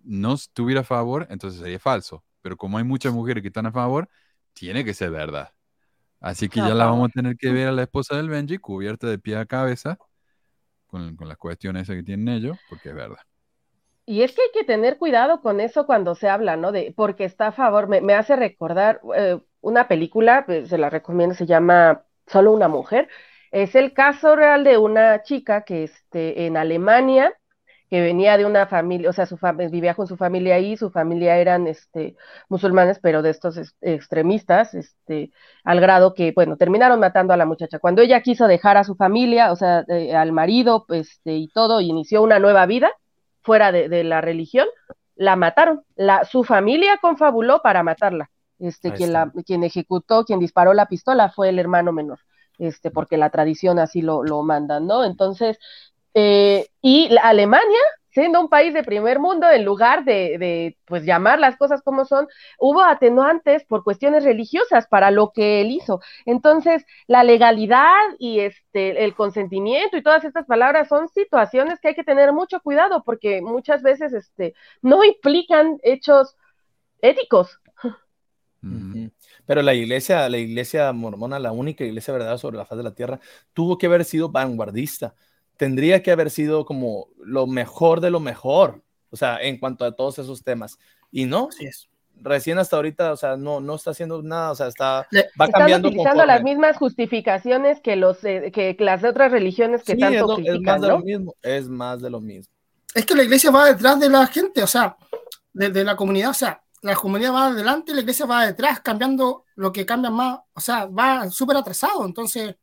no 0.06 0.36
estuviera 0.36 0.80
a 0.80 0.86
favor, 0.86 1.28
entonces 1.30 1.60
sería 1.60 1.78
falso. 1.78 2.24
Pero 2.42 2.56
como 2.56 2.78
hay 2.78 2.86
muchas 2.86 3.12
mujeres 3.12 3.42
que 3.42 3.50
están 3.50 3.66
a 3.66 3.74
favor, 3.74 4.08
tiene 4.54 4.86
que 4.86 4.94
ser 4.94 5.12
verdad. 5.12 5.54
Así 6.22 6.48
que 6.48 6.62
ya 6.62 6.74
la 6.74 6.86
vamos 6.86 7.10
a 7.10 7.12
tener 7.12 7.36
que 7.36 7.52
ver 7.52 7.68
a 7.68 7.74
la 7.74 7.82
esposa 7.82 8.16
del 8.16 8.30
Benji 8.30 8.60
cubierta 8.60 9.08
de 9.08 9.20
pie 9.20 9.36
a 9.36 9.46
cabeza 9.46 9.98
con, 10.88 11.18
con 11.18 11.28
las 11.28 11.38
cuestiones 11.38 11.86
que 11.86 12.02
tienen 12.02 12.30
ellos, 12.30 12.58
porque 12.70 12.92
es 12.92 12.96
verdad. 12.96 13.29
Y 14.10 14.24
es 14.24 14.34
que 14.36 14.42
hay 14.42 14.48
que 14.54 14.64
tener 14.66 14.98
cuidado 14.98 15.40
con 15.42 15.60
eso 15.62 15.86
cuando 15.86 16.16
se 16.16 16.30
habla, 16.30 16.56
¿no? 16.58 16.72
De 16.72 16.94
porque 16.98 17.26
está 17.26 17.48
a 17.48 17.52
favor. 17.52 17.88
Me, 17.88 18.02
me 18.02 18.16
hace 18.16 18.36
recordar 18.36 19.02
eh, 19.16 19.40
una 19.62 19.88
película, 19.88 20.46
pues, 20.48 20.70
se 20.70 20.78
la 20.80 20.90
recomiendo, 20.90 21.36
se 21.36 21.46
llama 21.46 22.04
Solo 22.26 22.52
una 22.54 22.68
mujer. 22.68 23.08
Es 23.52 23.76
el 23.76 23.94
caso 23.94 24.36
real 24.36 24.64
de 24.64 24.78
una 24.80 25.22
chica 25.24 25.64
que 25.64 25.84
este, 25.84 26.46
en 26.48 26.58
Alemania, 26.58 27.32
que 27.90 28.02
venía 28.02 28.38
de 28.38 28.46
una 28.46 28.66
familia, 28.68 29.10
o 29.12 29.14
sea, 29.14 29.26
su 29.28 29.38
vivía 29.72 29.94
con 29.96 30.08
su 30.08 30.18
familia 30.18 30.56
ahí, 30.56 30.76
su 30.78 30.90
familia 30.92 31.38
eran 31.38 31.68
este, 31.68 32.16
musulmanes, 32.50 33.00
pero 33.02 33.22
de 33.22 33.30
estos 33.32 33.58
es- 33.58 33.76
extremistas, 33.82 34.74
este, 34.76 35.32
al 35.64 35.82
grado 35.82 36.14
que, 36.16 36.32
bueno, 36.34 36.58
terminaron 36.58 37.00
matando 37.00 37.34
a 37.34 37.38
la 37.38 37.46
muchacha. 37.46 37.78
Cuando 37.80 38.02
ella 38.02 38.22
quiso 38.22 38.48
dejar 38.48 38.78
a 38.78 38.84
su 38.84 38.96
familia, 38.96 39.52
o 39.52 39.56
sea, 39.56 39.86
eh, 39.88 40.16
al 40.16 40.32
marido, 40.32 40.86
este, 40.90 41.34
y 41.36 41.48
todo, 41.50 41.80
y 41.82 41.90
inició 41.90 42.22
una 42.24 42.40
nueva 42.40 42.66
vida 42.66 42.92
fuera 43.42 43.72
de, 43.72 43.90
de 43.90 44.04
la 44.04 44.22
religión, 44.22 44.68
la 45.16 45.36
mataron. 45.36 45.84
La, 45.96 46.26
su 46.26 46.44
familia 46.44 46.98
confabuló 47.02 47.62
para 47.62 47.84
matarla. 47.84 48.30
Este, 48.60 48.92
Ahí 48.92 48.94
quien, 48.94 49.10
está. 49.10 49.26
la, 49.26 49.32
quien 49.44 49.64
ejecutó, 49.64 50.26
quien 50.26 50.40
disparó 50.40 50.74
la 50.74 50.88
pistola 50.88 51.30
fue 51.30 51.50
el 51.50 51.60
hermano 51.60 51.94
menor, 51.94 52.20
este, 52.58 52.92
porque 52.92 53.18
la 53.18 53.30
tradición 53.30 53.80
así 53.80 54.02
lo, 54.02 54.24
lo 54.24 54.44
manda, 54.44 54.80
¿no? 54.82 55.06
Entonces, 55.06 55.58
eh, 56.14 56.68
y 56.82 57.10
la 57.10 57.22
Alemania, 57.22 57.80
siendo 58.12 58.40
un 58.42 58.50
país 58.50 58.74
de 58.74 58.84
primer 58.84 59.20
mundo, 59.20 59.50
en 59.50 59.66
lugar 59.66 60.04
de, 60.04 60.38
de, 60.38 60.78
pues 60.86 61.04
llamar 61.04 61.40
las 61.40 61.58
cosas 61.58 61.82
como 61.82 62.06
son, 62.06 62.28
hubo 62.58 62.82
atenuantes 62.82 63.64
por 63.66 63.84
cuestiones 63.84 64.24
religiosas 64.24 64.88
para 64.88 65.12
lo 65.12 65.32
que 65.32 65.62
él 65.62 65.72
hizo. 65.72 66.02
Entonces, 66.26 66.86
la 67.08 67.24
legalidad 67.24 68.00
y 68.18 68.40
este, 68.40 69.04
el 69.04 69.16
consentimiento 69.16 69.98
y 69.98 70.04
todas 70.04 70.24
estas 70.24 70.46
palabras 70.46 70.88
son 70.88 71.08
situaciones 71.10 71.80
que 71.80 71.90
hay 71.90 71.96
que 71.96 72.04
tener 72.04 72.34
mucho 72.34 72.60
cuidado 72.62 73.04
porque 73.04 73.42
muchas 73.42 73.82
veces 73.82 74.14
este, 74.14 74.54
no 74.82 75.04
implican 75.04 75.78
hechos 75.84 76.36
éticos. 77.02 77.60
Pero 79.46 79.62
la 79.62 79.74
iglesia, 79.74 80.28
la 80.30 80.38
iglesia 80.38 80.92
mormona, 80.92 81.40
la 81.40 81.52
única 81.52 81.84
iglesia 81.84 82.12
verdadera 82.14 82.38
sobre 82.38 82.58
la 82.58 82.66
faz 82.66 82.78
de 82.78 82.84
la 82.84 82.94
tierra, 82.94 83.20
tuvo 83.54 83.78
que 83.78 83.88
haber 83.88 84.06
sido 84.06 84.30
vanguardista. 84.30 85.16
Tendría 85.60 86.02
que 86.02 86.12
haber 86.12 86.30
sido 86.30 86.64
como 86.64 87.10
lo 87.22 87.46
mejor 87.46 88.00
de 88.00 88.10
lo 88.12 88.22
mejor, 88.22 88.82
o 89.10 89.18
sea, 89.18 89.42
en 89.42 89.60
cuanto 89.60 89.84
a 89.84 89.92
todos 89.94 90.18
esos 90.18 90.42
temas. 90.42 90.80
Y 91.12 91.26
no, 91.26 91.50
Así 91.50 91.66
es. 91.66 91.90
recién 92.16 92.58
hasta 92.60 92.78
ahorita, 92.78 93.12
o 93.12 93.18
sea, 93.18 93.36
no, 93.36 93.60
no 93.60 93.76
está 93.76 93.92
haciendo 93.92 94.24
nada, 94.24 94.52
o 94.52 94.56
sea, 94.56 94.68
está, 94.68 95.06
Le- 95.12 95.24
va 95.40 95.48
Están 95.48 95.52
cambiando 95.52 95.90
utilizando 95.90 96.22
conforme. 96.22 96.34
las 96.34 96.44
mismas 96.44 96.78
justificaciones 96.78 97.82
que, 97.82 97.98
los, 97.98 98.24
eh, 98.24 98.52
que 98.54 98.74
las 98.80 99.02
de 99.02 99.10
otras 99.10 99.34
religiones 99.34 99.84
que 99.84 99.96
Sí, 99.98 100.02
es, 100.02 100.10
tanto 100.10 100.28
lo- 100.28 100.38
es 100.38 100.46
critican, 100.46 100.64
más 100.64 100.82
de 100.82 100.88
¿no? 100.88 100.94
lo 100.98 101.04
mismo, 101.04 101.36
es 101.42 101.68
más 101.68 102.02
de 102.02 102.10
lo 102.10 102.22
mismo. 102.22 102.54
Es 102.96 103.06
que 103.06 103.16
la 103.16 103.24
iglesia 103.24 103.52
va 103.52 103.66
detrás 103.66 104.00
de 104.00 104.10
la 104.10 104.26
gente, 104.28 104.64
o 104.64 104.68
sea, 104.68 104.96
de, 105.52 105.70
de 105.72 105.84
la 105.84 105.98
comunidad. 105.98 106.30
O 106.30 106.34
sea, 106.34 106.64
la 106.82 106.96
comunidad 106.96 107.34
va 107.34 107.48
adelante 107.48 107.92
y 107.92 107.96
la 107.96 108.02
iglesia 108.02 108.26
va 108.26 108.46
detrás, 108.46 108.80
cambiando 108.80 109.44
lo 109.58 109.74
que 109.74 109.86
cambia 109.86 110.10
más, 110.10 110.40
o 110.54 110.62
sea, 110.62 110.86
va 110.86 111.30
súper 111.30 111.58
atrasado, 111.58 112.06
entonces... 112.06 112.56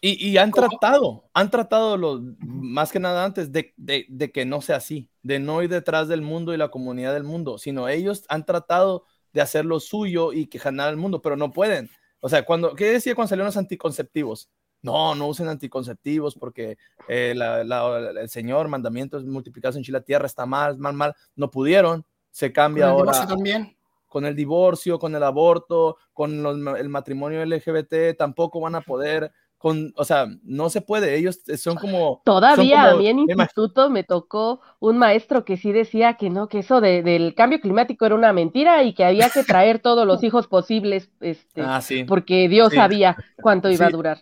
Y, 0.00 0.28
y 0.28 0.38
han 0.38 0.52
tratado, 0.52 1.28
han 1.34 1.50
tratado 1.50 1.96
lo, 1.96 2.20
más 2.38 2.92
que 2.92 3.00
nada 3.00 3.24
antes 3.24 3.50
de, 3.50 3.74
de, 3.76 4.06
de, 4.08 4.30
que 4.30 4.44
no 4.44 4.60
sea 4.60 4.76
así, 4.76 5.10
de 5.22 5.40
no 5.40 5.62
ir 5.62 5.70
detrás 5.70 6.06
del 6.06 6.22
mundo 6.22 6.54
y 6.54 6.56
la 6.56 6.70
comunidad 6.70 7.14
del 7.14 7.24
mundo, 7.24 7.58
sino 7.58 7.88
ellos 7.88 8.24
han 8.28 8.46
tratado 8.46 9.04
de 9.32 9.40
hacer 9.40 9.64
lo 9.64 9.80
suyo 9.80 10.32
y 10.32 10.46
que 10.46 10.58
ganar 10.58 10.90
el 10.90 10.96
mundo, 10.96 11.20
pero 11.20 11.36
no 11.36 11.52
pueden. 11.52 11.90
O 12.20 12.28
sea, 12.28 12.44
cuando, 12.44 12.74
¿qué 12.74 12.86
decía 12.86 13.14
cuando 13.14 13.28
salieron 13.30 13.46
los 13.46 13.56
anticonceptivos? 13.56 14.50
No, 14.82 15.14
no 15.14 15.26
usen 15.26 15.48
anticonceptivos 15.48 16.36
porque 16.36 16.78
eh, 17.08 17.34
la, 17.36 17.64
la, 17.64 18.10
el 18.20 18.28
Señor, 18.28 18.68
mandamientos 18.68 19.24
multiplicados 19.24 19.76
en 19.76 19.82
Chile, 19.82 20.00
tierra 20.00 20.26
está 20.26 20.46
mal, 20.46 20.78
mal, 20.78 20.94
mal. 20.94 21.14
No 21.34 21.50
pudieron, 21.50 22.04
se 22.30 22.52
cambia 22.52 22.92
con 22.92 23.08
el 23.08 23.14
ahora. 23.14 23.26
también. 23.26 23.76
Con 24.06 24.24
el 24.24 24.34
divorcio, 24.34 24.98
con 24.98 25.14
el 25.14 25.22
aborto, 25.22 25.98
con 26.12 26.42
los, 26.42 26.56
el 26.78 26.88
matrimonio 26.88 27.44
LGBT, 27.44 28.16
tampoco 28.16 28.60
van 28.60 28.76
a 28.76 28.80
poder. 28.80 29.32
Con, 29.58 29.92
o 29.96 30.04
sea, 30.04 30.28
no 30.44 30.70
se 30.70 30.80
puede, 30.80 31.16
ellos 31.16 31.40
son 31.56 31.76
como... 31.76 32.22
Todavía 32.24 32.76
son 32.76 32.84
como, 32.84 32.96
a 32.96 32.98
mí 33.00 33.08
en 33.08 33.18
instituto 33.18 33.90
me 33.90 34.04
tocó 34.04 34.60
un 34.78 34.98
maestro 34.98 35.44
que 35.44 35.56
sí 35.56 35.72
decía 35.72 36.14
que 36.14 36.30
no, 36.30 36.48
que 36.48 36.60
eso 36.60 36.80
de, 36.80 37.02
del 37.02 37.34
cambio 37.34 37.60
climático 37.60 38.06
era 38.06 38.14
una 38.14 38.32
mentira 38.32 38.84
y 38.84 38.94
que 38.94 39.04
había 39.04 39.30
que 39.30 39.42
traer 39.42 39.80
todos 39.80 40.06
los 40.06 40.22
hijos 40.22 40.46
posibles, 40.46 41.10
este, 41.20 41.62
ah, 41.62 41.80
sí. 41.80 42.04
porque 42.04 42.48
Dios 42.48 42.70
Sí. 42.70 42.76
sabía 42.76 43.16
cuánto 43.42 43.68
iba 43.68 43.86
a 43.86 43.90
durar. 43.90 44.18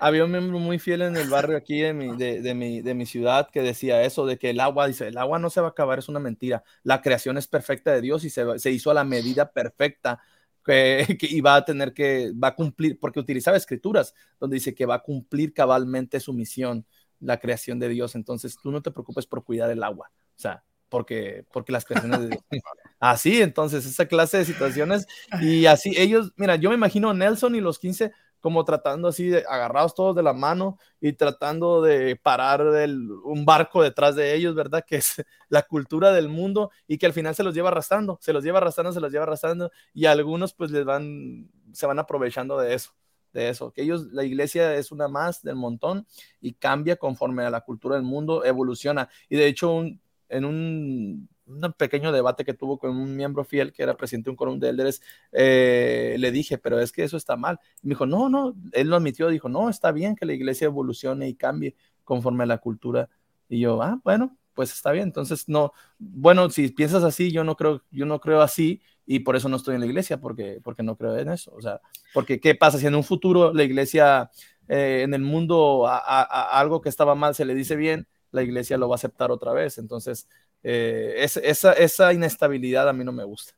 Había 0.00 0.24
un 0.24 0.30
miembro 0.32 0.58
muy 0.58 0.78
fiel 0.78 1.02
en 1.02 1.16
el 1.16 1.28
barrio 1.28 1.56
aquí 1.58 1.78
de 1.80 1.92
mi, 1.92 2.16
de, 2.16 2.40
de 2.40 2.54
mi, 2.54 2.80
de 2.80 2.94
mi 2.94 3.04
ciudad 3.06 3.48
que 3.52 3.60
decía 3.62 4.02
eso, 4.02 4.24
de 4.26 4.38
que 4.38 4.50
el 4.50 4.58
agua, 4.58 4.86
dice, 4.86 5.06
el 5.08 5.18
agua 5.18 5.38
no 5.38 5.50
se 5.50 5.60
va 5.60 5.68
a 5.68 5.70
acabar, 5.70 5.98
es 5.98 6.08
una 6.08 6.18
mentira. 6.20 6.64
La 6.82 7.02
creación 7.02 7.36
es 7.36 7.46
perfecta 7.46 7.92
de 7.92 8.00
Dios 8.00 8.24
y 8.24 8.30
se, 8.30 8.58
se 8.58 8.70
hizo 8.70 8.90
a 8.90 8.94
la 8.94 9.04
medida 9.04 9.52
perfecta 9.52 10.20
que, 11.06 11.16
que 11.18 11.26
iba 11.26 11.54
a 11.54 11.64
tener 11.64 11.92
que, 11.92 12.32
va 12.32 12.48
a 12.48 12.54
cumplir, 12.54 12.98
porque 12.98 13.20
utilizaba 13.20 13.56
escrituras 13.56 14.14
donde 14.38 14.54
dice 14.54 14.74
que 14.74 14.86
va 14.86 14.96
a 14.96 15.02
cumplir 15.02 15.52
cabalmente 15.52 16.20
su 16.20 16.32
misión, 16.32 16.86
la 17.20 17.38
creación 17.38 17.78
de 17.78 17.88
Dios. 17.88 18.14
Entonces 18.14 18.56
tú 18.62 18.70
no 18.70 18.82
te 18.82 18.90
preocupes 18.90 19.26
por 19.26 19.44
cuidar 19.44 19.70
el 19.70 19.82
agua, 19.82 20.10
o 20.14 20.38
sea, 20.38 20.64
porque, 20.88 21.46
porque 21.52 21.72
las 21.72 21.84
creaciones 21.84 22.20
de 22.20 22.28
Dios. 22.28 22.42
Así, 23.00 23.40
entonces, 23.40 23.86
esa 23.86 24.06
clase 24.06 24.38
de 24.38 24.44
situaciones 24.44 25.06
y 25.40 25.64
así 25.64 25.94
ellos, 25.96 26.34
mira, 26.36 26.56
yo 26.56 26.68
me 26.68 26.74
imagino 26.74 27.14
Nelson 27.14 27.54
y 27.54 27.62
los 27.62 27.78
15 27.78 28.12
como 28.40 28.64
tratando 28.64 29.08
así, 29.08 29.28
de, 29.28 29.44
agarrados 29.48 29.94
todos 29.94 30.16
de 30.16 30.22
la 30.22 30.32
mano 30.32 30.78
y 31.00 31.12
tratando 31.12 31.82
de 31.82 32.16
parar 32.16 32.60
el, 32.76 33.10
un 33.24 33.44
barco 33.44 33.82
detrás 33.82 34.16
de 34.16 34.34
ellos, 34.34 34.54
¿verdad? 34.54 34.84
Que 34.90 34.96
es 34.96 35.24
la 35.48 35.62
cultura 35.62 36.12
del 36.12 36.28
mundo 36.28 36.70
y 36.86 36.98
que 36.98 37.06
al 37.06 37.12
final 37.12 37.34
se 37.34 37.42
los 37.44 37.54
lleva 37.54 37.68
arrastrando, 37.68 38.18
se 38.20 38.32
los 38.32 38.42
lleva 38.42 38.58
arrastrando, 38.58 38.92
se 38.92 39.00
los 39.00 39.12
lleva 39.12 39.24
arrastrando 39.24 39.70
y 39.94 40.06
algunos 40.06 40.54
pues 40.54 40.70
les 40.70 40.84
van, 40.84 41.50
se 41.72 41.86
van 41.86 41.98
aprovechando 41.98 42.58
de 42.58 42.74
eso, 42.74 42.92
de 43.32 43.48
eso, 43.48 43.72
que 43.72 43.82
ellos, 43.82 44.06
la 44.12 44.24
iglesia 44.24 44.74
es 44.74 44.90
una 44.90 45.06
más 45.06 45.42
del 45.42 45.56
montón 45.56 46.06
y 46.40 46.54
cambia 46.54 46.96
conforme 46.96 47.44
a 47.44 47.50
la 47.50 47.60
cultura 47.60 47.96
del 47.96 48.04
mundo, 48.04 48.44
evoluciona 48.44 49.08
y 49.28 49.36
de 49.36 49.46
hecho 49.46 49.72
un, 49.72 50.00
en 50.28 50.44
un 50.44 51.28
un 51.50 51.72
pequeño 51.72 52.12
debate 52.12 52.44
que 52.44 52.54
tuvo 52.54 52.78
con 52.78 52.90
un 52.96 53.16
miembro 53.16 53.44
fiel 53.44 53.72
que 53.72 53.82
era 53.82 53.96
presidente 53.96 54.26
de 54.26 54.30
un 54.30 54.36
quórum 54.36 54.58
de 54.58 54.68
elders, 54.68 55.02
eh, 55.32 56.16
le 56.18 56.30
dije, 56.30 56.58
pero 56.58 56.80
es 56.80 56.92
que 56.92 57.04
eso 57.04 57.16
está 57.16 57.36
mal. 57.36 57.58
Me 57.82 57.90
dijo, 57.90 58.06
no, 58.06 58.28
no, 58.28 58.54
él 58.72 58.88
lo 58.88 58.96
admitió, 58.96 59.28
dijo, 59.28 59.48
no, 59.48 59.68
está 59.68 59.92
bien 59.92 60.16
que 60.16 60.26
la 60.26 60.32
iglesia 60.32 60.66
evolucione 60.66 61.28
y 61.28 61.34
cambie 61.34 61.74
conforme 62.04 62.44
a 62.44 62.46
la 62.46 62.58
cultura. 62.58 63.08
Y 63.48 63.60
yo, 63.60 63.82
ah, 63.82 64.00
bueno, 64.04 64.36
pues 64.54 64.72
está 64.72 64.92
bien. 64.92 65.04
Entonces, 65.04 65.48
no, 65.48 65.72
bueno, 65.98 66.48
si 66.50 66.68
piensas 66.68 67.04
así, 67.04 67.32
yo 67.32 67.44
no 67.44 67.56
creo, 67.56 67.82
yo 67.90 68.06
no 68.06 68.20
creo 68.20 68.40
así 68.42 68.80
y 69.06 69.20
por 69.20 69.36
eso 69.36 69.48
no 69.48 69.56
estoy 69.56 69.74
en 69.74 69.80
la 69.80 69.86
iglesia, 69.86 70.20
porque, 70.20 70.60
porque 70.62 70.82
no 70.82 70.96
creo 70.96 71.16
en 71.18 71.30
eso. 71.30 71.52
O 71.54 71.60
sea, 71.60 71.80
porque 72.14 72.40
¿qué 72.40 72.54
pasa 72.54 72.78
si 72.78 72.86
en 72.86 72.94
un 72.94 73.04
futuro 73.04 73.52
la 73.52 73.64
iglesia, 73.64 74.30
eh, 74.68 75.02
en 75.04 75.14
el 75.14 75.22
mundo, 75.22 75.86
a 75.88 76.58
algo 76.58 76.80
que 76.80 76.88
estaba 76.88 77.14
mal 77.14 77.34
se 77.34 77.44
le 77.44 77.54
dice 77.54 77.76
bien? 77.76 78.06
la 78.32 78.42
iglesia 78.42 78.78
lo 78.78 78.88
va 78.88 78.94
a 78.94 78.96
aceptar 78.96 79.30
otra 79.30 79.52
vez. 79.52 79.78
Entonces, 79.78 80.28
eh, 80.62 81.14
es, 81.18 81.36
esa, 81.36 81.72
esa 81.72 82.12
inestabilidad 82.12 82.88
a 82.88 82.92
mí 82.92 83.04
no 83.04 83.12
me 83.12 83.24
gusta. 83.24 83.54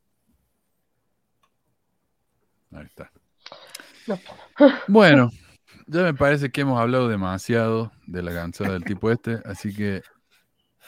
Ahí 2.73 2.85
está. 2.87 3.11
No. 4.07 4.19
Bueno, 4.89 5.31
ya 5.87 6.03
me 6.03 6.15
parece 6.15 6.51
que 6.51 6.61
hemos 6.63 6.81
hablado 6.81 7.09
demasiado 7.09 7.93
de 8.07 8.23
la 8.23 8.33
cansada 8.33 8.73
del 8.73 8.85
tipo 8.85 9.11
este, 9.11 9.41
así 9.45 9.75
que 9.75 10.03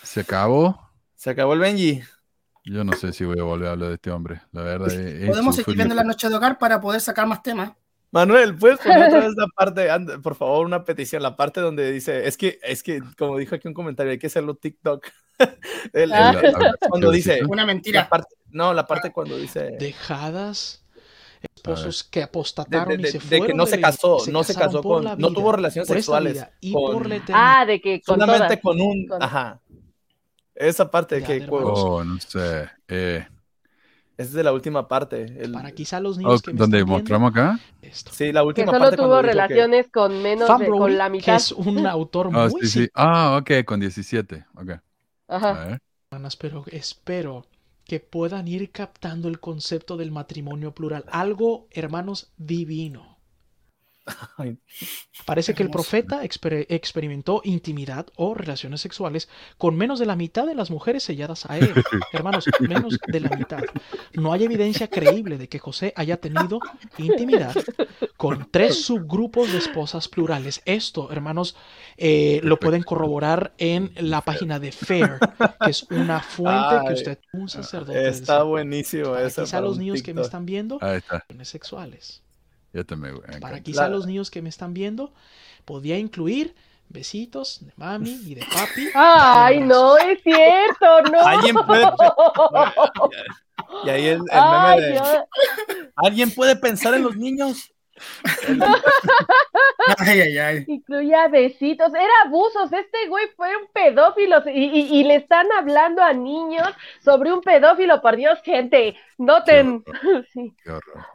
se 0.02 0.20
acabó. 0.20 0.90
Se 1.14 1.30
acabó 1.30 1.54
el 1.54 1.60
Benji. 1.60 2.02
Yo 2.64 2.82
no 2.84 2.92
sé 2.94 3.12
si 3.12 3.24
voy 3.24 3.38
a 3.38 3.42
volver 3.42 3.68
a 3.68 3.72
hablar 3.72 3.88
de 3.90 3.94
este 3.96 4.10
hombre, 4.10 4.40
la 4.52 4.62
verdad. 4.62 4.90
es- 4.90 5.28
Podemos 5.28 5.58
es 5.58 5.64
seguir 5.64 5.76
viendo 5.76 5.94
la 5.94 6.04
noche 6.04 6.28
de 6.28 6.34
hogar 6.34 6.58
para 6.58 6.80
poder 6.80 7.00
sacar 7.00 7.26
más 7.26 7.42
temas. 7.42 7.72
Manuel, 8.10 8.54
¿puedes 8.54 8.78
poner 8.78 9.08
otra 9.08 9.20
vez 9.26 9.34
la 9.36 9.46
parte, 9.48 9.88
por 10.22 10.34
favor, 10.36 10.64
una 10.64 10.84
petición, 10.84 11.22
la 11.22 11.36
parte 11.36 11.60
donde 11.60 11.90
dice, 11.90 12.26
es 12.26 12.36
que, 12.36 12.58
es 12.62 12.82
que, 12.82 13.02
como 13.18 13.36
dijo 13.38 13.54
aquí 13.56 13.66
un 13.68 13.74
comentario, 13.74 14.12
hay 14.12 14.18
que 14.18 14.28
hacerlo 14.28 14.54
TikTok. 14.54 15.06
El- 15.93 16.02
el- 16.02 16.12
Ah. 16.12 16.32
La- 16.32 16.51
la- 16.59 16.74
cuando 16.89 17.11
dice, 17.11 17.40
Una 17.48 17.62
la 17.62 17.66
mentira. 17.66 18.09
parte- 18.09 18.35
no, 18.51 18.73
la 18.73 18.86
parte 18.86 19.12
cuando 19.12 19.36
dice, 19.36 19.77
Dejadas, 19.78 20.85
esposos 21.55 22.05
que 22.05 22.20
de, 22.20 22.24
apostataron 22.24 23.01
de- 23.01 23.09
y 23.09 23.12
se 23.12 23.19
de- 23.19 23.24
de 23.24 23.36
fueron 23.39 23.47
que 23.48 23.55
no 23.55 23.65
de 23.65 23.70
se 23.70 23.77
la- 23.78 23.89
casó, 23.89 24.19
se 24.20 24.32
no 24.32 24.44
se 24.44 24.55
casó 24.55 24.82
con, 24.82 25.05
la 25.05 25.11
no 25.16 25.28
vida, 25.28 25.35
tuvo 25.40 25.52
relaciones 25.52 25.89
sexuales 25.89 26.32
vida 26.35 26.52
y 26.61 26.73
con- 26.73 26.93
por 26.93 27.06
la 27.09 27.16
eternidad. 27.16 27.55
Ah, 27.61 27.66
de 27.66 27.81
que 27.81 28.01
con 28.01 28.20
solamente 28.20 28.56
todas. 28.56 28.61
con 28.62 28.81
un, 28.81 29.06
con- 29.09 29.23
ajá, 29.23 29.61
esa 30.55 30.90
parte 30.90 31.20
Ya, 31.20 31.27
que, 31.27 31.40
de. 31.40 31.47
Oh, 31.51 32.05
no 32.05 32.20
sé. 32.20 32.69
Eh, 32.89 33.27
esa 34.16 34.28
es 34.28 34.32
de 34.32 34.44
la 34.44 34.52
última 34.52 34.86
parte, 34.86 35.24
el- 35.43 35.51
Para 35.52 35.73
quizá 35.73 35.98
los 35.98 36.16
oh, 36.16 36.20
niños 36.20 36.43
que 36.43 36.52
me 36.52 36.59
¿Dónde 36.59 36.78
están 36.78 36.86
viendo, 36.86 36.93
mostramos 37.01 37.31
acá? 37.32 37.59
esto. 37.82 38.12
sí, 38.15 38.31
la 38.32 38.40
Que 38.43 38.47
última 38.47 38.66
solo 38.66 38.78
parte 38.78 38.97
tuvo 38.97 39.09
cuando 39.09 39.23
dijo 39.23 39.32
que- 39.32 39.32
relaciones 39.48 39.89
con 39.90 40.23
menos 40.23 40.47
Fan 40.47 40.61
de, 40.61 40.69
con 40.69 40.97
la 40.97 41.06
que 41.06 41.11
mitad. 41.11 41.35
es 41.36 41.51
un 41.52 41.86
autor 41.86 42.31
Ah, 42.32 42.48
muy 42.51 42.61
sí, 42.62 42.69
sí. 42.85 42.89
Ah, 42.94 43.36
ok, 43.40 43.65
con 43.66 43.81
17. 43.81 44.44
Ok. 44.56 44.70
Ajá. 45.36 45.78
Hermanas, 46.11 46.36
pero 46.36 46.65
espero 46.69 47.47
que 47.85 48.01
puedan 48.01 48.48
ir 48.48 48.70
captando 48.73 49.28
el 49.28 49.40
concepto 49.40 49.97
del 49.98 50.11
matrimonio 50.11 50.74
plural. 50.74 51.05
Algo, 51.09 51.69
hermanos, 51.71 52.32
divino. 52.38 53.13
Parece 55.24 55.54
que 55.54 55.62
el 55.62 55.70
profeta 55.70 56.22
exper- 56.22 56.66
experimentó 56.68 57.40
intimidad 57.44 58.06
o 58.16 58.34
relaciones 58.34 58.80
sexuales 58.80 59.28
con 59.56 59.76
menos 59.76 59.98
de 59.98 60.06
la 60.06 60.16
mitad 60.16 60.46
de 60.46 60.54
las 60.54 60.70
mujeres 60.70 61.02
selladas 61.02 61.46
a 61.48 61.58
él. 61.58 61.72
Hermanos, 62.12 62.44
menos 62.60 62.98
de 63.06 63.20
la 63.20 63.30
mitad. 63.36 63.62
No 64.12 64.32
hay 64.32 64.44
evidencia 64.44 64.88
creíble 64.88 65.38
de 65.38 65.48
que 65.48 65.58
José 65.58 65.92
haya 65.96 66.18
tenido 66.18 66.60
intimidad 66.98 67.54
con 68.16 68.48
tres 68.50 68.84
subgrupos 68.84 69.52
de 69.52 69.58
esposas 69.58 70.08
plurales. 70.08 70.62
Esto, 70.64 71.10
hermanos, 71.10 71.56
eh, 71.96 72.40
lo 72.42 72.58
pueden 72.58 72.82
corroborar 72.82 73.54
en 73.58 73.92
la 73.96 74.20
página 74.22 74.58
de 74.58 74.72
FAIR, 74.72 75.18
que 75.64 75.70
es 75.70 75.84
una 75.90 76.20
fuente 76.20 76.76
que 76.88 76.92
usted, 76.94 77.18
un 77.32 77.48
sacerdote, 77.48 78.08
está 78.08 78.42
buenísimo 78.42 79.14
quizá 79.16 79.44
para 79.46 79.60
los 79.62 79.76
un 79.76 79.80
niños 79.80 80.02
que 80.02 80.14
me 80.14 80.20
están 80.22 80.46
viendo, 80.46 80.78
relaciones 80.78 81.48
sexuales. 81.48 82.23
Para 83.40 83.61
quizá 83.61 83.82
La- 83.82 83.88
los 83.90 84.06
niños 84.06 84.30
que 84.30 84.43
me 84.43 84.48
están 84.48 84.74
viendo, 84.74 85.12
podía 85.64 85.96
incluir 85.98 86.54
besitos 86.88 87.64
de 87.64 87.72
mami 87.77 88.11
y 88.27 88.35
de 88.35 88.43
papi. 88.44 88.88
Ay, 88.94 89.61
no 89.61 89.96
es 89.96 90.22
cierto, 90.22 91.03
no. 91.12 91.20
Alguien 91.27 91.54
puede- 91.66 91.86
Y 93.85 93.88
ahí 93.88 94.06
el, 94.09 94.16
el 94.19 94.22
Ay, 94.32 94.77
meme 94.77 94.82
de, 94.86 94.93
Dios. 94.93 95.09
¿alguien 95.96 96.30
puede 96.35 96.56
pensar 96.56 96.94
en 96.94 97.03
los 97.04 97.16
niños? 97.16 97.70
Ay, 99.98 100.20
ay, 100.20 100.38
ay. 100.38 100.64
Incluía 100.66 101.28
besitos, 101.28 101.93
era 101.94 102.12
abusos. 102.27 102.72
Este 102.72 103.09
güey 103.09 103.27
fue 103.36 103.56
un 103.56 103.69
pedófilo 103.72 104.43
y, 104.46 104.64
y- 104.64 105.01
y 105.01 105.04
le 105.04 105.16
están 105.16 105.46
hablando 105.53 106.03
a 106.03 106.12
niños 106.12 106.69
sobre 107.04 107.32
un 107.32 107.40
pedófilo. 107.40 108.01
Por 108.01 108.16
Dios, 108.16 108.38
gente, 108.44 108.96
noten. 109.19 109.85
Sí. 110.32 110.53
Qué 110.62 110.70
horror. 110.70 111.06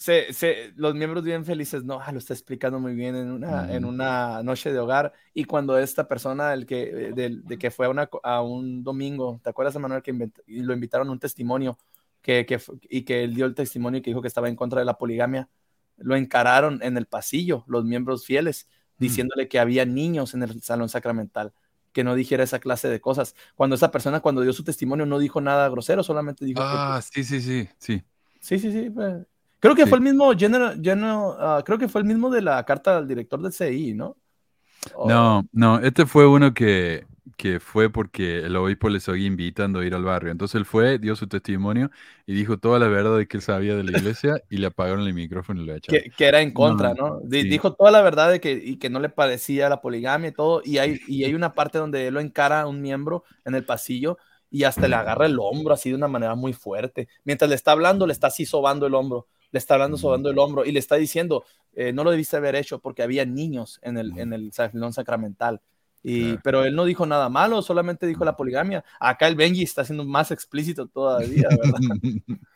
Se, 0.00 0.32
se- 0.32 0.72
los 0.76 0.94
miembros 0.94 1.24
bien 1.24 1.44
felices, 1.44 1.82
no, 1.84 1.98
ah, 2.00 2.12
lo 2.12 2.18
está 2.18 2.32
explicando 2.32 2.78
muy 2.78 2.94
bien 2.94 3.16
en 3.16 3.32
una, 3.32 3.68
en 3.74 3.82
Mm. 3.82 3.88
una 3.88 4.42
noche 4.44 4.72
de 4.72 4.78
hogar. 4.78 5.12
Y 5.34 5.44
cuando 5.44 5.76
esta 5.76 6.06
persona, 6.06 6.54
el 6.54 6.66
que, 6.66 7.12
del- 7.16 7.44
de, 7.44 7.58
que 7.58 7.72
fue 7.72 7.86
a, 7.86 7.88
una 7.90 8.06
co- 8.06 8.20
a 8.22 8.40
un 8.42 8.84
domingo, 8.84 9.40
¿te 9.42 9.50
acuerdas, 9.50 9.76
Manuel, 9.76 10.02
que 10.02 10.14
invent- 10.14 10.40
lo 10.46 10.72
invitaron 10.72 11.08
a 11.08 11.10
un 11.12 11.18
testimonio 11.18 11.76
que, 12.22 12.46
y 12.88 13.02
que 13.02 13.24
él 13.24 13.34
dio 13.34 13.44
el 13.46 13.56
testimonio 13.56 13.98
y 13.98 14.02
que 14.02 14.10
dijo 14.10 14.22
que 14.22 14.28
estaba 14.28 14.48
en 14.48 14.54
contra 14.56 14.78
de 14.80 14.84
la 14.86 14.96
poligamia? 14.98 15.48
Lo 15.96 16.14
encararon 16.14 16.80
en 16.82 16.96
el 16.96 17.06
pasillo, 17.06 17.64
los 17.66 17.84
miembros 17.84 18.24
fieles, 18.24 18.68
diciéndole 19.00 19.48
que 19.48 19.58
había 19.58 19.84
niños 19.84 20.32
en 20.34 20.44
el 20.44 20.62
salón 20.62 20.88
sacramental, 20.88 21.52
que 21.92 22.04
no 22.04 22.14
dijera 22.14 22.44
esa 22.44 22.60
clase 22.60 22.88
de 22.88 23.00
cosas. 23.00 23.34
Cuando 23.56 23.74
esa 23.74 23.90
persona, 23.90 24.20
cuando 24.20 24.42
dio 24.42 24.52
su 24.52 24.62
testimonio, 24.62 25.06
no 25.06 25.18
dijo 25.18 25.40
nada 25.40 25.68
grosero, 25.68 26.04
solamente 26.04 26.44
dijo 26.44 26.60
que 26.60 26.66
Ah, 26.76 27.00
sí, 27.02 27.24
sí, 27.24 27.40
sí, 27.40 27.68
sí. 27.78 28.04
Sí, 28.40 28.58
sí, 28.60 28.70
sí. 28.70 28.90
pues, 28.90 29.26
Creo 29.60 29.74
que 29.74 29.84
Sí. 29.84 29.88
fue 29.88 29.98
el 29.98 30.04
mismo 30.04 30.32
General, 30.36 30.80
General, 30.82 31.34
ah, 31.38 31.62
creo 31.64 31.78
que 31.78 31.88
fue 31.88 32.00
el 32.00 32.06
mismo 32.06 32.30
de 32.30 32.42
la 32.42 32.64
carta 32.64 32.98
al 32.98 33.08
director 33.08 33.40
del 33.42 33.52
CI, 33.52 33.94
¿no? 33.94 34.16
O- 34.94 35.08
No, 35.08 35.44
no, 35.52 35.80
este 35.80 36.06
fue 36.06 36.26
uno 36.26 36.54
que, 36.54 37.04
que 37.36 37.58
fue 37.60 37.90
porque 37.90 38.38
el 38.38 38.54
obispo 38.56 38.88
le 38.88 39.00
seguía 39.00 39.26
invitando 39.26 39.80
a 39.80 39.84
ir 39.84 39.94
al 39.94 40.04
barrio. 40.04 40.30
Entonces 40.30 40.54
él 40.54 40.64
fue, 40.64 40.98
dio 40.98 41.16
su 41.16 41.26
testimonio 41.26 41.90
y 42.26 42.34
dijo 42.34 42.58
toda 42.58 42.78
la 42.78 42.86
verdad 42.88 43.16
de 43.18 43.26
que 43.26 43.36
él 43.36 43.42
sabía 43.42 43.74
de 43.74 43.82
la 43.84 43.90
iglesia 43.98 44.40
y 44.48 44.58
le 44.58 44.68
apagaron 44.68 45.00
el 45.06 45.12
micrófono 45.14 45.60
y 45.62 45.66
lo 45.66 45.74
echaron. 45.74 46.00
Que, 46.02 46.10
que 46.10 46.24
era 46.26 46.40
en 46.40 46.52
contra, 46.52 46.94
No, 46.94 47.20
¿no? 47.20 47.20
Sí. 47.30 47.42
Dijo 47.48 47.74
toda 47.74 47.90
la 47.90 48.00
verdad 48.02 48.30
de 48.30 48.40
que, 48.40 48.52
y 48.52 48.76
que 48.78 48.90
no 48.90 49.00
le 49.00 49.08
parecía 49.08 49.68
la 49.68 49.80
poligamia 49.80 50.28
y 50.28 50.32
todo. 50.32 50.62
Y 50.64 50.78
hay, 50.78 51.00
y 51.08 51.24
hay 51.24 51.34
una 51.34 51.52
parte 51.54 51.78
donde 51.78 52.06
él 52.06 52.14
lo 52.14 52.20
encara 52.20 52.62
a 52.62 52.66
un 52.68 52.80
miembro 52.80 53.24
en 53.44 53.54
el 53.56 53.64
pasillo 53.64 54.18
y 54.50 54.64
hasta 54.64 54.88
le 54.88 54.94
agarra 54.94 55.26
el 55.26 55.36
hombro 55.40 55.74
así 55.74 55.90
de 55.90 55.96
una 55.96 56.08
manera 56.08 56.34
muy 56.34 56.52
fuerte. 56.54 57.08
Mientras 57.24 57.48
le 57.50 57.56
está 57.56 57.72
hablando, 57.72 58.06
le 58.06 58.12
está 58.14 58.28
así 58.28 58.46
sobando 58.46 58.86
el 58.86 58.94
hombro. 58.94 59.26
Le 59.50 59.58
está 59.58 59.74
hablando 59.74 59.96
sobando 59.96 60.30
el 60.30 60.38
hombro 60.38 60.64
y 60.64 60.72
le 60.72 60.78
está 60.78 60.96
diciendo, 60.96 61.44
eh, 61.74 61.92
no 61.92 62.04
lo 62.04 62.10
debiste 62.10 62.36
haber 62.36 62.56
hecho 62.56 62.80
porque 62.80 63.02
había 63.02 63.24
niños 63.24 63.78
en 63.82 63.98
el, 63.98 64.18
en 64.18 64.32
el 64.32 64.52
salón 64.52 64.92
sacramental. 64.92 65.60
Y, 66.02 66.22
Claro. 66.22 66.40
Pero 66.44 66.64
él 66.64 66.74
no 66.74 66.84
dijo 66.84 67.06
nada 67.06 67.28
malo, 67.28 67.62
solamente 67.62 68.06
dijo 68.06 68.24
la 68.24 68.36
poligamia. 68.36 68.84
Acá 69.00 69.26
el 69.26 69.34
Benji 69.34 69.62
está 69.62 69.84
siendo 69.84 70.04
más 70.04 70.30
explícito 70.30 70.86
todavía, 70.86 71.48
¿verdad? 71.50 71.80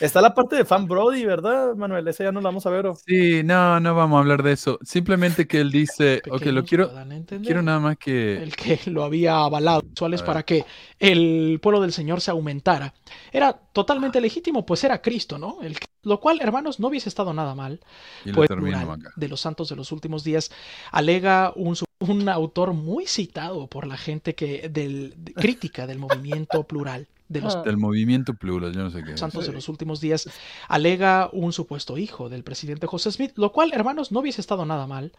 Está 0.00 0.20
la 0.20 0.34
parte 0.34 0.56
de 0.56 0.64
Fan 0.64 0.86
Brody, 0.86 1.24
¿verdad, 1.24 1.74
Manuel? 1.76 2.06
Esa 2.08 2.24
ya 2.24 2.32
no 2.32 2.40
la 2.40 2.48
vamos 2.48 2.66
a 2.66 2.70
ver. 2.70 2.86
¿o? 2.86 2.94
Sí, 2.96 3.42
no, 3.44 3.78
no 3.80 3.94
vamos 3.94 4.16
a 4.16 4.20
hablar 4.20 4.42
de 4.42 4.52
eso. 4.52 4.78
Simplemente 4.82 5.46
que 5.46 5.60
él 5.60 5.70
dice, 5.70 6.20
ok, 6.30 6.42
lo 6.46 6.64
quiero, 6.64 6.90
quiero 7.42 7.62
nada 7.62 7.78
más 7.80 7.96
que... 7.98 8.42
el 8.42 8.54
que 8.56 8.78
lo 8.90 9.04
había 9.04 9.36
avalado 9.38 9.82
para 10.26 10.42
que 10.42 10.64
el 10.98 11.58
pueblo 11.62 11.80
del 11.80 11.92
Señor 11.92 12.20
se 12.20 12.30
aumentara. 12.30 12.94
Era 13.32 13.52
totalmente 13.52 14.20
legítimo, 14.20 14.64
pues 14.66 14.82
era 14.84 15.00
Cristo, 15.00 15.38
¿no? 15.38 15.58
El 15.62 15.78
que- 15.78 15.86
lo 16.02 16.20
cual, 16.20 16.38
hermanos, 16.42 16.80
no 16.80 16.88
hubiese 16.88 17.08
estado 17.08 17.32
nada 17.32 17.54
mal. 17.54 17.80
Y 18.24 18.28
lo 18.30 18.34
Pues 18.36 18.48
plural 18.48 18.90
acá. 18.90 19.10
de 19.16 19.28
los 19.28 19.40
santos 19.40 19.68
de 19.70 19.76
los 19.76 19.90
últimos 19.92 20.22
días 20.22 20.50
alega 20.92 21.52
un, 21.56 21.76
un 22.00 22.28
autor 22.28 22.72
muy 22.74 23.06
citado 23.06 23.66
por 23.68 23.86
la 23.86 23.96
gente 23.96 24.34
que 24.34 24.68
del 24.68 25.14
de- 25.16 25.32
crítica 25.34 25.86
del 25.86 25.98
movimiento 25.98 26.64
plural 26.64 27.06
de 27.34 27.40
los 27.42 27.56
Ah. 27.56 27.62
Del 27.62 27.76
movimiento 27.76 28.32
plural, 28.34 28.72
yo 28.72 28.82
no 28.82 28.90
sé 28.90 29.02
qué 29.04 29.16
santos 29.18 29.46
de 29.46 29.52
los 29.52 29.68
últimos 29.68 30.00
días 30.00 30.28
alega 30.68 31.28
un 31.32 31.52
supuesto 31.52 31.98
hijo 31.98 32.28
del 32.30 32.42
presidente 32.44 32.86
José 32.86 33.12
Smith, 33.12 33.32
lo 33.36 33.52
cual, 33.52 33.72
hermanos, 33.74 34.10
no 34.12 34.20
hubiese 34.20 34.40
estado 34.40 34.64
nada 34.64 34.86
mal, 34.86 35.12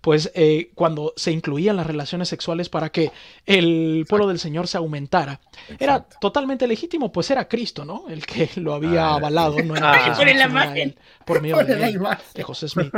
pues 0.00 0.30
eh, 0.34 0.70
cuando 0.74 1.12
se 1.16 1.32
incluían 1.32 1.76
las 1.76 1.86
relaciones 1.86 2.28
sexuales 2.28 2.68
para 2.68 2.90
que 2.90 3.10
el 3.46 4.06
pueblo 4.08 4.28
del 4.28 4.38
Señor 4.38 4.68
se 4.68 4.76
aumentara, 4.78 5.40
era 5.78 6.04
totalmente 6.20 6.66
legítimo, 6.66 7.10
pues 7.10 7.30
era 7.30 7.48
Cristo, 7.48 7.84
¿no? 7.84 8.04
El 8.08 8.24
que 8.26 8.48
lo 8.56 8.74
había 8.74 9.08
Ah, 9.08 9.14
avalado, 9.14 9.56
no 9.62 9.74
era, 9.74 9.92
Ah. 9.92 9.98
Jesús, 9.98 10.18
Pone 10.18 10.34
la 10.34 10.40
era 10.44 10.50
imagen. 10.50 10.76
él, 10.78 10.98
por 11.24 11.40
medio 11.42 11.56
Pone 11.56 11.68
de 11.74 11.78
la 11.80 11.88
él 11.88 11.94
imagen. 11.96 12.24
de 12.34 12.42
José 12.42 12.68
Smith. 12.68 12.92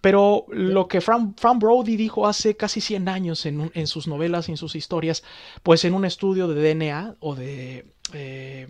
Pero 0.00 0.44
lo 0.50 0.86
que 0.86 1.00
Fran, 1.00 1.34
Fran 1.36 1.58
Brody 1.58 1.96
dijo 1.96 2.26
hace 2.26 2.56
casi 2.56 2.80
100 2.80 3.08
años 3.08 3.46
en, 3.46 3.70
en 3.74 3.86
sus 3.86 4.06
novelas 4.06 4.48
y 4.48 4.52
en 4.52 4.56
sus 4.58 4.74
historias, 4.76 5.22
pues 5.62 5.84
en 5.84 5.94
un 5.94 6.04
estudio 6.04 6.46
de 6.48 6.74
DNA 6.74 7.16
o 7.20 7.34
de... 7.34 7.86
eh, 8.12 8.68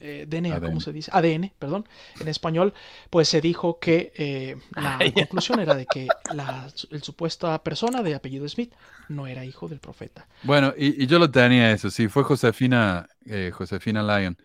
eh, 0.00 0.26
DNA, 0.26 0.60
¿cómo 0.60 0.80
se 0.80 0.92
dice? 0.92 1.10
ADN, 1.12 1.52
perdón, 1.58 1.86
en 2.20 2.28
español, 2.28 2.72
pues 3.10 3.28
se 3.28 3.40
dijo 3.40 3.78
que 3.78 4.12
eh, 4.16 4.56
la 4.74 4.98
conclusión 5.12 5.60
era 5.60 5.74
de 5.74 5.86
que 5.86 6.08
la 6.32 6.68
el 6.90 7.02
supuesta 7.02 7.62
persona 7.62 8.02
de 8.02 8.14
apellido 8.14 8.48
Smith 8.48 8.72
no 9.08 9.26
era 9.26 9.44
hijo 9.44 9.68
del 9.68 9.78
profeta. 9.78 10.26
Bueno, 10.42 10.72
y, 10.76 11.02
y 11.02 11.06
yo 11.06 11.18
lo 11.18 11.30
tenía 11.30 11.70
eso, 11.72 11.90
sí, 11.90 12.08
fue 12.08 12.24
Josefina, 12.24 13.08
eh, 13.26 13.50
Josefina 13.52 14.02
Lyon. 14.02 14.38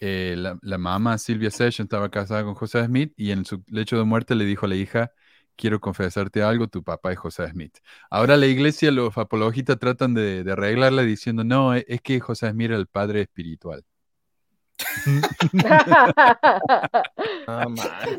Eh, 0.00 0.34
la, 0.38 0.58
la 0.62 0.78
mamá 0.78 1.18
Silvia 1.18 1.50
Session 1.50 1.86
estaba 1.86 2.10
casada 2.10 2.44
con 2.44 2.54
José 2.54 2.84
Smith 2.84 3.12
y 3.16 3.32
en 3.32 3.44
su 3.44 3.64
lecho 3.68 3.98
de 3.98 4.04
muerte 4.04 4.34
le 4.36 4.44
dijo 4.44 4.66
a 4.66 4.68
la 4.68 4.76
hija, 4.76 5.12
quiero 5.58 5.80
confesarte 5.80 6.42
algo, 6.42 6.68
tu 6.68 6.82
papá 6.84 7.12
es 7.12 7.18
José 7.18 7.48
Smith. 7.50 7.76
Ahora 8.10 8.36
la 8.38 8.46
iglesia, 8.46 8.90
los 8.92 9.18
apologistas 9.18 9.78
tratan 9.78 10.14
de, 10.14 10.44
de 10.44 10.52
arreglarla 10.52 11.02
diciendo, 11.02 11.44
no, 11.44 11.74
e- 11.74 11.84
es 11.88 12.00
que 12.00 12.20
José 12.20 12.50
Smith 12.52 12.66
era 12.70 12.76
el 12.78 12.86
padre 12.86 13.22
espiritual. 13.22 13.84
Ah, 17.50 17.66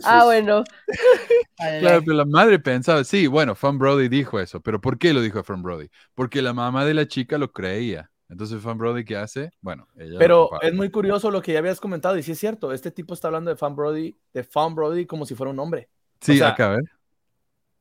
ah, 0.03 0.25
bueno. 0.25 0.63
Claro, 1.57 2.01
pero 2.03 2.13
la 2.17 2.25
madre 2.25 2.57
pensaba, 2.59 3.03
sí, 3.03 3.27
bueno, 3.27 3.53
Fan 3.55 3.77
Brody 3.77 4.07
dijo 4.09 4.39
eso, 4.39 4.59
pero 4.61 4.81
¿por 4.81 4.97
qué 4.97 5.13
lo 5.13 5.21
dijo 5.21 5.43
Fan 5.43 5.61
Brody? 5.61 5.89
Porque 6.15 6.41
la 6.41 6.53
mamá 6.53 6.85
de 6.85 6.93
la 6.93 7.07
chica 7.07 7.37
lo 7.37 7.51
creía. 7.51 8.09
Entonces, 8.29 8.61
Fan 8.61 8.77
Brody, 8.77 9.03
¿qué 9.05 9.17
hace? 9.17 9.51
Bueno, 9.61 9.87
ella 9.97 10.17
Pero 10.19 10.49
es 10.61 10.73
muy 10.73 10.89
curioso 10.89 11.31
lo 11.31 11.41
que 11.41 11.53
ya 11.53 11.59
habías 11.59 11.79
comentado, 11.79 12.17
y 12.17 12.23
sí 12.23 12.31
es 12.33 12.39
cierto, 12.39 12.71
este 12.73 12.91
tipo 12.91 13.13
está 13.13 13.27
hablando 13.27 13.49
de 13.51 13.57
Fan 13.57 13.75
Brody, 13.75 14.17
de 14.33 14.43
Fan 14.43 14.75
Brody 14.75 15.05
como 15.05 15.25
si 15.25 15.35
fuera 15.35 15.51
un 15.51 15.59
hombre. 15.59 15.89
Sí, 16.21 16.33
o 16.33 16.35
sea- 16.37 16.49
acá, 16.49 16.67
a 16.67 16.75
ver. 16.75 16.83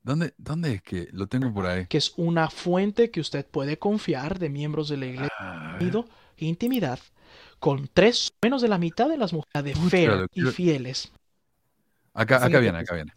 ¿Dónde, 0.02 0.34
¿Dónde 0.38 0.74
es 0.74 0.82
que 0.82 1.08
lo 1.12 1.26
tengo 1.26 1.52
por 1.52 1.66
ahí? 1.66 1.86
que 1.86 1.98
es 1.98 2.12
una 2.16 2.48
fuente 2.50 3.10
que 3.10 3.20
usted 3.20 3.46
puede 3.46 3.78
confiar 3.78 4.38
de 4.38 4.48
miembros 4.48 4.88
de 4.88 4.96
la 4.96 5.06
iglesia 5.06 5.34
A 5.38 5.68
ver. 5.72 5.78
tenido 5.78 6.06
intimidad 6.38 6.98
con 7.58 7.88
tres, 7.92 8.32
menos 8.42 8.62
de 8.62 8.68
la 8.68 8.78
mitad 8.78 9.08
de 9.08 9.18
las 9.18 9.32
mujeres 9.32 9.64
de 9.64 9.74
fe 9.74 10.08
y 10.32 10.42
fieles. 10.42 11.10
Acá, 12.14 12.44
acá 12.44 12.58
viene, 12.60 12.78
acá 12.78 12.94
viene. 12.94 13.12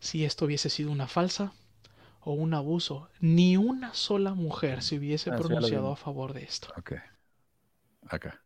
Si 0.00 0.24
esto 0.24 0.44
hubiese 0.44 0.68
sido 0.68 0.90
una 0.90 1.06
falsa 1.06 1.52
o 2.20 2.32
un 2.32 2.52
abuso, 2.54 3.08
ni 3.20 3.56
una 3.56 3.94
sola 3.94 4.34
mujer 4.34 4.82
se 4.82 4.98
hubiese 4.98 5.30
Ah, 5.30 5.36
pronunciado 5.36 5.92
a 5.92 5.96
favor 5.96 6.32
de 6.34 6.42
esto. 6.42 6.68
Ok. 6.76 6.92
Acá. 8.08 8.40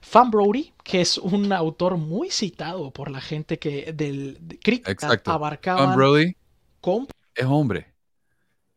Fan 0.00 0.30
Brody, 0.30 0.72
que 0.82 1.00
es 1.02 1.18
un 1.18 1.52
autor 1.52 1.96
muy 1.98 2.30
citado 2.30 2.90
por 2.92 3.10
la 3.10 3.20
gente 3.20 3.58
que 3.58 3.92
del 3.92 4.38
de- 4.40 4.58
crítica 4.58 5.20
abarcaba 5.26 5.84
Fan 5.86 5.96
Brody 5.96 6.36
con 6.80 7.06
es 7.34 7.46
hombre. 7.46 7.94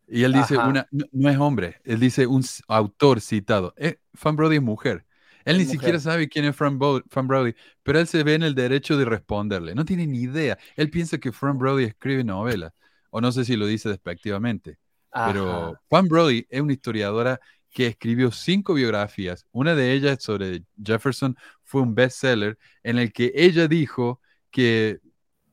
Y 0.07 0.23
él 0.23 0.33
dice, 0.33 0.57
una, 0.57 0.87
no, 0.91 1.05
no 1.11 1.29
es 1.29 1.37
hombre, 1.37 1.81
él 1.83 1.99
dice 1.99 2.27
un 2.27 2.43
autor 2.67 3.19
citado. 3.21 3.73
Eh, 3.77 3.97
Fan 4.13 4.35
Brody 4.37 4.57
es 4.57 4.61
mujer. 4.61 5.05
Él 5.45 5.57
Es 5.57 5.59
ni 5.59 5.65
mujer. 5.65 5.77
siquiera 5.79 5.99
sabe 5.99 6.29
quién 6.29 6.45
es 6.45 6.55
Fan, 6.55 6.77
Bo- 6.79 7.01
Brody, 7.23 7.53
pero 7.83 7.99
él 7.99 8.07
se 8.07 8.23
ve 8.23 8.35
en 8.35 8.43
el 8.43 8.55
derecho 8.55 8.97
de 8.97 9.05
responderle. 9.05 9.75
No 9.75 9.85
tiene 9.85 10.07
ni 10.07 10.19
idea. 10.21 10.57
Él 10.75 10.89
piensa 10.89 11.17
que 11.17 11.31
Fan 11.31 11.57
Brody 11.57 11.85
escribe 11.85 12.23
novelas, 12.23 12.73
o 13.09 13.21
no 13.21 13.31
sé 13.31 13.45
si 13.45 13.55
lo 13.57 13.65
dice 13.67 13.89
despectivamente. 13.89 14.77
Pero. 15.23 15.77
Fan 15.89 16.07
Brody 16.07 16.45
es 16.49 16.61
una 16.61 16.73
historiadora 16.73 17.39
que 17.71 17.87
escribió 17.87 18.31
cinco 18.31 18.73
biografías. 18.73 19.45
Una 19.51 19.75
de 19.75 19.93
ellas 19.93 20.17
sobre 20.21 20.63
Jefferson 20.83 21.35
fue 21.63 21.81
un 21.81 21.95
bestseller 21.95 22.57
en 22.83 22.97
el 22.97 23.11
que 23.13 23.31
ella 23.35 23.67
dijo 23.67 24.21
que 24.51 24.99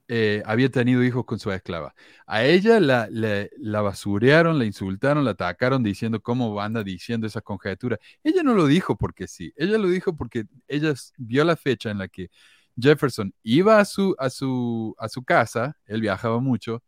eh, 0.08 0.42
había 0.47 0.70
tenido 0.70 1.02
hijos 1.02 1.24
con 1.24 1.39
su 1.39 1.50
esclava. 1.52 1.94
A 2.26 2.44
ella 2.44 2.81
la, 2.81 3.08
la, 3.10 3.47
la 3.58 3.81
basurearon, 3.83 4.58
la 4.58 4.65
insultaron, 4.66 5.24
la 5.24 5.33
atacaron 5.33 5.83
diciendo 5.83 6.20
cómo 6.23 6.60
anda 6.60 6.83
diciendo 6.84 7.26
esa 7.26 7.41
conjetura. 7.41 7.99
Ella 8.23 8.42
no 8.42 8.55
lo 8.55 8.66
dijo 8.66 8.97
porque 8.97 9.26
sí, 9.26 9.52
ella 9.57 9.78
lo 9.78 9.89
dijo 9.89 10.16
porque 10.16 10.44
ella 10.68 10.94
vio 11.16 11.44
la 11.44 11.57
fecha 11.57 11.91
en 11.91 11.99
la 11.99 12.08
que 12.08 12.31
Jefferson 12.76 13.34
iba 13.42 13.78
a 13.81 13.84
su, 13.84 14.15
a 14.18 14.31
su, 14.31 14.94
a 14.99 15.08
su 15.08 15.24
casa, 15.24 15.76
él 15.86 16.00
viajaba 16.00 16.41
mucho, 16.41 16.83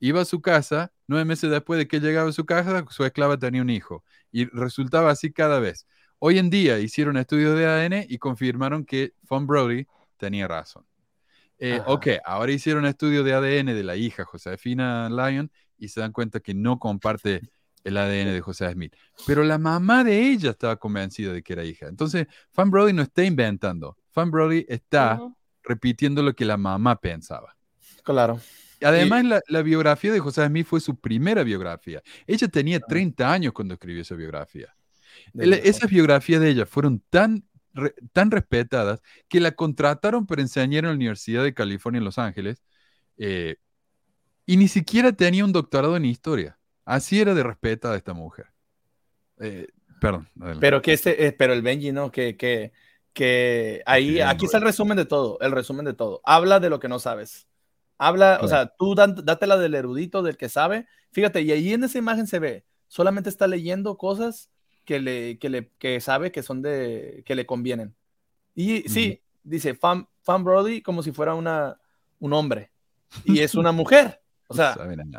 iba 0.00 0.20
a 0.22 0.24
su 0.24 0.40
casa, 0.42 0.92
nueve 1.06 1.24
meses 1.24 1.50
después 1.50 1.78
de 1.78 1.88
que 1.88 2.00
llegaba 2.00 2.30
a 2.30 2.32
su 2.32 2.44
casa, 2.46 2.84
su 2.90 3.04
esclava 3.04 3.38
tenía 3.38 3.62
un 3.62 3.70
hijo. 3.70 4.04
Y 4.32 4.46
resultaba 4.46 5.10
así 5.10 5.32
cada 5.32 5.60
vez. 5.60 5.86
Hoy 6.18 6.38
en 6.38 6.50
día 6.50 6.78
hicieron 6.78 7.16
estudios 7.16 7.56
de 7.56 7.66
ADN 7.66 8.06
y 8.08 8.18
confirmaron 8.18 8.84
que 8.84 9.14
Von 9.22 9.46
Brody 9.46 9.86
tenía 10.18 10.48
razón. 10.48 10.84
Eh, 11.58 11.80
ok, 11.86 12.06
ahora 12.24 12.52
hicieron 12.52 12.86
estudio 12.86 13.24
de 13.24 13.34
ADN 13.34 13.74
de 13.74 13.82
la 13.84 13.96
hija 13.96 14.24
Josefina 14.24 15.08
Lyon 15.10 15.50
y 15.76 15.88
se 15.88 16.00
dan 16.00 16.12
cuenta 16.12 16.40
que 16.40 16.54
no 16.54 16.78
comparte 16.78 17.42
el 17.84 17.96
ADN 17.96 18.32
de 18.32 18.40
José 18.40 18.70
Smith. 18.72 18.94
Pero 19.26 19.42
la 19.44 19.58
mamá 19.58 20.04
de 20.04 20.30
ella 20.30 20.50
estaba 20.50 20.76
convencida 20.76 21.32
de 21.32 21.42
que 21.42 21.52
era 21.52 21.64
hija. 21.64 21.86
Entonces, 21.88 22.26
Fan 22.52 22.70
Brody 22.70 22.92
no 22.92 23.02
está 23.02 23.24
inventando. 23.24 23.96
Fan 24.10 24.30
Brody 24.30 24.66
está 24.68 25.20
repitiendo 25.62 26.22
lo 26.22 26.34
que 26.34 26.44
la 26.44 26.56
mamá 26.56 26.96
pensaba. 27.00 27.56
Claro. 28.02 28.40
Y 28.80 28.84
Además, 28.84 29.24
la, 29.24 29.40
la 29.48 29.62
biografía 29.62 30.12
de 30.12 30.20
José 30.20 30.46
Smith 30.46 30.66
fue 30.66 30.80
su 30.80 30.96
primera 30.96 31.42
biografía. 31.42 32.02
Ella 32.26 32.46
tenía 32.48 32.78
30 32.80 33.30
años 33.32 33.52
cuando 33.52 33.74
escribió 33.74 34.02
esa 34.02 34.14
biografía. 34.14 34.74
El- 35.34 35.52
esas 35.54 35.90
biografías 35.90 36.40
de 36.40 36.50
ella 36.50 36.66
fueron 36.66 37.02
tan, 37.10 37.44
re- 37.74 37.94
tan 38.12 38.30
respetadas 38.30 39.00
que 39.28 39.40
la 39.40 39.52
contrataron 39.52 40.26
para 40.26 40.42
enseñar 40.42 40.84
en 40.84 40.90
la 40.90 40.94
Universidad 40.96 41.42
de 41.44 41.54
California 41.54 41.98
en 41.98 42.04
Los 42.04 42.18
Ángeles 42.18 42.62
eh, 43.16 43.56
y 44.46 44.56
ni 44.56 44.68
siquiera 44.68 45.12
tenía 45.12 45.44
un 45.44 45.52
doctorado 45.52 45.96
en 45.96 46.04
historia. 46.04 46.58
Así 46.84 47.20
era 47.20 47.34
de 47.34 47.42
respetada 47.42 47.96
esta 47.96 48.14
mujer. 48.14 48.46
Eh, 49.40 49.68
perdón. 50.00 50.28
adelante. 50.36 50.60
Pero 50.60 50.82
que 50.82 50.92
este, 50.94 51.26
eh, 51.26 51.32
pero 51.32 51.52
el 51.52 51.62
Benji, 51.62 51.92
¿no? 51.92 52.10
Que, 52.10 52.36
que, 52.36 52.72
que 53.12 53.82
ahí, 53.86 54.20
aquí 54.20 54.46
está 54.46 54.58
el 54.58 54.64
resumen 54.64 54.96
de 54.96 55.04
todo, 55.04 55.38
el 55.40 55.52
resumen 55.52 55.84
de 55.84 55.92
todo. 55.94 56.20
Habla 56.24 56.60
de 56.60 56.70
lo 56.70 56.80
que 56.80 56.88
no 56.88 56.98
sabes. 56.98 57.46
Habla, 57.98 58.36
o 58.40 58.46
Claro. 58.46 58.48
sea, 58.48 58.74
tú 58.78 58.94
dan- 58.94 59.16
dátela 59.24 59.58
del 59.58 59.74
erudito, 59.74 60.22
del 60.22 60.36
que 60.36 60.48
sabe. 60.48 60.86
Fíjate, 61.12 61.42
y 61.42 61.50
ahí 61.52 61.72
en 61.74 61.84
esa 61.84 61.98
imagen 61.98 62.26
se 62.26 62.38
ve, 62.38 62.64
solamente 62.86 63.28
está 63.28 63.46
leyendo 63.48 63.98
cosas 63.98 64.50
que 64.88 65.00
le, 65.00 65.38
que 65.38 65.50
le, 65.50 65.70
que 65.78 66.00
sabe 66.00 66.32
que 66.32 66.42
son 66.42 66.62
de, 66.62 67.22
que 67.26 67.34
le 67.34 67.44
convienen. 67.44 67.94
Y 68.54 68.88
sí, 68.88 69.20
dice 69.42 69.74
Fan, 69.74 70.08
Fan 70.22 70.42
Brody 70.42 70.80
como 70.80 71.02
si 71.02 71.12
fuera 71.12 71.34
una, 71.34 71.78
un 72.20 72.32
hombre. 72.32 72.70
Y 73.26 73.40
es 73.40 73.54
una 73.54 73.70
mujer. 73.70 74.22
O 74.46 74.54
sea, 74.56 74.74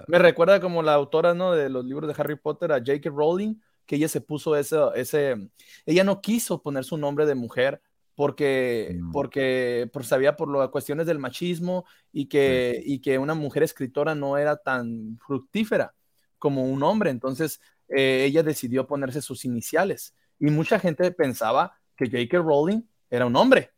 me 0.07 0.17
recuerda 0.17 0.59
como 0.59 0.81
la 0.81 0.95
autora, 0.95 1.35
¿no? 1.35 1.51
De 1.51 1.69
los 1.69 1.85
libros 1.85 2.07
de 2.07 2.19
Harry 2.19 2.35
Potter 2.35 2.72
a 2.72 2.80
J.K. 2.80 3.11
Rowling, 3.11 3.57
que 3.85 3.98
ella 3.98 4.07
se 4.07 4.22
puso 4.22 4.56
ese, 4.56 4.75
ese, 4.95 5.51
ella 5.85 6.03
no 6.03 6.19
quiso 6.19 6.64
poner 6.64 6.83
su 6.83 6.98
nombre 6.98 7.27
de 7.27 7.35
mujer 7.35 7.80
porque, 8.15 8.98
Mm. 8.99 9.11
porque 9.11 9.88
por, 9.93 10.03
sabía 10.03 10.35
por 10.35 10.51
las 10.51 10.69
cuestiones 10.69 11.06
del 11.06 11.19
machismo 11.19 11.85
y 12.11 12.25
que, 12.25 12.81
y 12.83 13.01
que 13.01 13.19
una 13.19 13.35
mujer 13.35 13.61
escritora 13.61 14.15
no 14.15 14.35
era 14.35 14.57
tan 14.57 15.19
fructífera 15.27 15.93
como 16.39 16.65
un 16.65 16.81
hombre. 16.81 17.11
Entonces, 17.11 17.61
eh, 17.90 18.26
ella 18.26 18.43
decidió 18.43 18.85
ponerse 18.88 19.22
sus 19.22 19.45
iniciales. 19.45 20.16
Y 20.40 20.45
mucha 20.48 20.80
gente 20.80 21.11
pensaba 21.11 21.76
que 21.98 22.06
J.K. 22.06 22.38
Rowling 22.38 22.82
era 23.09 23.26
un 23.26 23.35
hombre, 23.35 23.72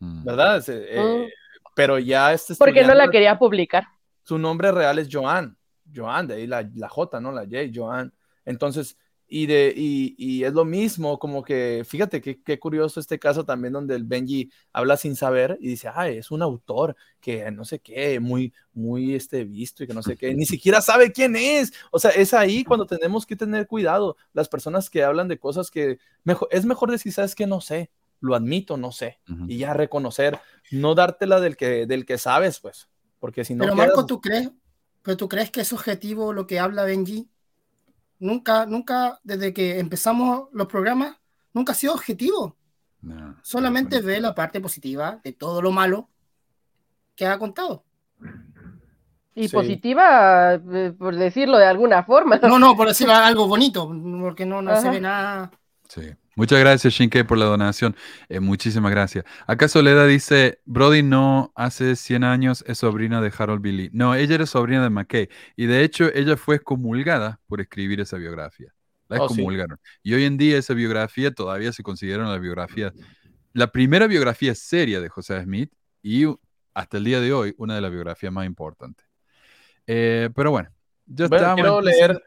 Mm. 0.00 0.24
¿verdad? 0.24 0.62
Eh, 0.68 1.28
Pero 1.76 1.98
ya 1.98 2.32
este 2.32 2.54
Porque 2.56 2.84
no 2.84 2.94
la 2.94 3.08
quería 3.08 3.38
publicar. 3.38 3.84
su 4.24 4.38
nombre 4.38 4.70
real 4.72 4.98
es 4.98 5.08
Joan, 5.10 5.56
Joan, 5.94 6.26
de 6.26 6.34
ahí 6.34 6.46
la, 6.46 6.68
la 6.74 6.88
J, 6.88 7.20
¿no? 7.20 7.30
La 7.32 7.42
J, 7.42 7.70
Joan. 7.72 8.12
Entonces, 8.44 8.96
y, 9.36 9.46
de, 9.46 9.74
y, 9.76 10.14
y 10.16 10.44
es 10.44 10.52
lo 10.52 10.64
mismo, 10.64 11.18
como 11.18 11.42
que, 11.42 11.82
fíjate 11.84 12.20
qué 12.20 12.40
qué 12.40 12.60
curioso 12.60 13.00
este 13.00 13.18
caso 13.18 13.44
también 13.44 13.72
donde 13.72 13.96
el 13.96 14.04
Benji 14.04 14.48
habla 14.72 14.96
sin 14.96 15.16
saber 15.16 15.58
y 15.60 15.66
dice, 15.66 15.88
ay, 15.92 16.18
es 16.18 16.30
un 16.30 16.40
autor 16.40 16.94
que 17.20 17.50
no 17.50 17.64
sé 17.64 17.80
qué, 17.80 18.20
muy, 18.20 18.52
muy 18.74 19.16
este, 19.16 19.44
visto 19.44 19.82
y 19.82 19.88
que 19.88 19.92
no 19.92 20.04
sé 20.04 20.16
qué, 20.16 20.32
ni 20.34 20.46
siquiera 20.46 20.80
sabe 20.80 21.10
quién 21.10 21.34
es. 21.34 21.72
O 21.90 21.98
sea, 21.98 22.12
es 22.12 22.32
ahí 22.32 22.62
cuando 22.62 22.86
tenemos 22.86 23.26
que 23.26 23.34
tener 23.34 23.66
cuidado, 23.66 24.16
las 24.34 24.48
personas 24.48 24.88
que 24.88 25.02
hablan 25.02 25.26
de 25.26 25.40
cosas 25.40 25.68
que 25.68 25.98
mejor, 26.22 26.46
es 26.52 26.64
mejor 26.64 26.92
decir, 26.92 27.12
sabes 27.12 27.34
que 27.34 27.48
no 27.48 27.60
sé, 27.60 27.90
lo 28.20 28.36
admito, 28.36 28.76
no 28.76 28.92
sé, 28.92 29.18
y 29.48 29.58
ya 29.58 29.74
reconocer, 29.74 30.38
no 30.70 30.94
dártela 30.94 31.40
del 31.40 31.56
que, 31.56 31.86
del 31.86 32.06
que 32.06 32.18
sabes, 32.18 32.60
pues, 32.60 32.88
porque 33.18 33.44
si 33.44 33.56
no... 33.56 33.64
Pero 33.64 33.74
quedas- 33.74 33.86
Marco, 33.88 34.06
¿tú 34.06 34.20
crees, 34.20 34.52
pero 35.02 35.16
tú 35.16 35.28
crees 35.28 35.50
que 35.50 35.62
es 35.62 35.72
objetivo 35.72 36.32
lo 36.32 36.46
que 36.46 36.60
habla 36.60 36.84
Benji? 36.84 37.28
Nunca, 38.24 38.64
nunca, 38.64 39.20
desde 39.22 39.52
que 39.52 39.78
empezamos 39.78 40.48
los 40.54 40.66
programas, 40.66 41.14
nunca 41.52 41.72
ha 41.72 41.74
sido 41.74 41.92
objetivo. 41.92 42.56
No, 43.02 43.36
Solamente 43.42 44.00
no, 44.00 44.06
ve 44.06 44.18
la 44.18 44.34
parte 44.34 44.62
positiva 44.62 45.20
de 45.22 45.34
todo 45.34 45.60
lo 45.60 45.70
malo 45.70 46.08
que 47.14 47.26
ha 47.26 47.38
contado. 47.38 47.84
Y 49.34 49.48
Sí. 49.48 49.54
positiva, 49.54 50.54
eh, 50.54 50.94
por 50.98 51.14
decirlo 51.16 51.58
de 51.58 51.66
alguna 51.66 52.02
forma. 52.04 52.38
No, 52.38 52.58
no, 52.58 52.74
por 52.74 52.88
decirlo 52.88 53.12
algo 53.12 53.46
bonito, 53.46 53.86
porque 54.22 54.46
no, 54.46 54.62
no 54.62 54.80
se 54.80 54.88
ve 54.88 55.02
nada. 55.02 55.50
Sí. 55.86 56.16
Muchas 56.36 56.58
gracias, 56.60 56.92
Shinke, 56.94 57.24
por 57.24 57.38
la 57.38 57.44
donación. 57.46 57.94
Eh, 58.28 58.40
muchísimas 58.40 58.90
gracias. 58.90 59.24
Acá 59.46 59.68
Soledad 59.68 60.08
dice, 60.08 60.60
Brody 60.64 61.02
no 61.02 61.52
hace 61.54 61.96
100 61.96 62.24
años 62.24 62.64
es 62.66 62.78
sobrina 62.78 63.20
de 63.20 63.32
Harold 63.36 63.62
Billy. 63.62 63.90
No, 63.92 64.14
ella 64.14 64.34
era 64.34 64.46
sobrina 64.46 64.82
de 64.82 64.90
McKay. 64.90 65.28
Y 65.56 65.66
de 65.66 65.82
hecho, 65.84 66.10
ella 66.14 66.36
fue 66.36 66.56
excomulgada 66.56 67.40
por 67.46 67.60
escribir 67.60 68.00
esa 68.00 68.16
biografía. 68.16 68.72
La 69.08 69.18
Oh, 69.18 69.28
sí. 69.28 69.34
excomulgaron. 69.34 69.78
Y 70.02 70.14
hoy 70.14 70.24
en 70.24 70.36
día 70.36 70.58
esa 70.58 70.74
biografía 70.74 71.30
todavía 71.30 71.72
se 71.72 71.82
considera 71.82 72.22
una 72.24 72.38
biografía, 72.38 72.92
la 73.52 73.68
primera 73.70 74.06
biografía 74.08 74.54
seria 74.54 75.00
de 75.00 75.08
José 75.08 75.40
Smith 75.42 75.72
y 76.02 76.24
hasta 76.74 76.96
el 76.96 77.04
día 77.04 77.20
de 77.20 77.32
hoy 77.32 77.54
una 77.58 77.74
de 77.76 77.80
las 77.80 77.92
biografías 77.92 78.32
más 78.32 78.46
importantes. 78.46 79.06
Eh, 79.86 80.30
pero 80.34 80.50
bueno, 80.50 80.70
ya 81.06 81.28
Bueno, 81.28 81.36
estamos. 81.36 81.54
quiero 81.60 81.80
leer 81.80 82.22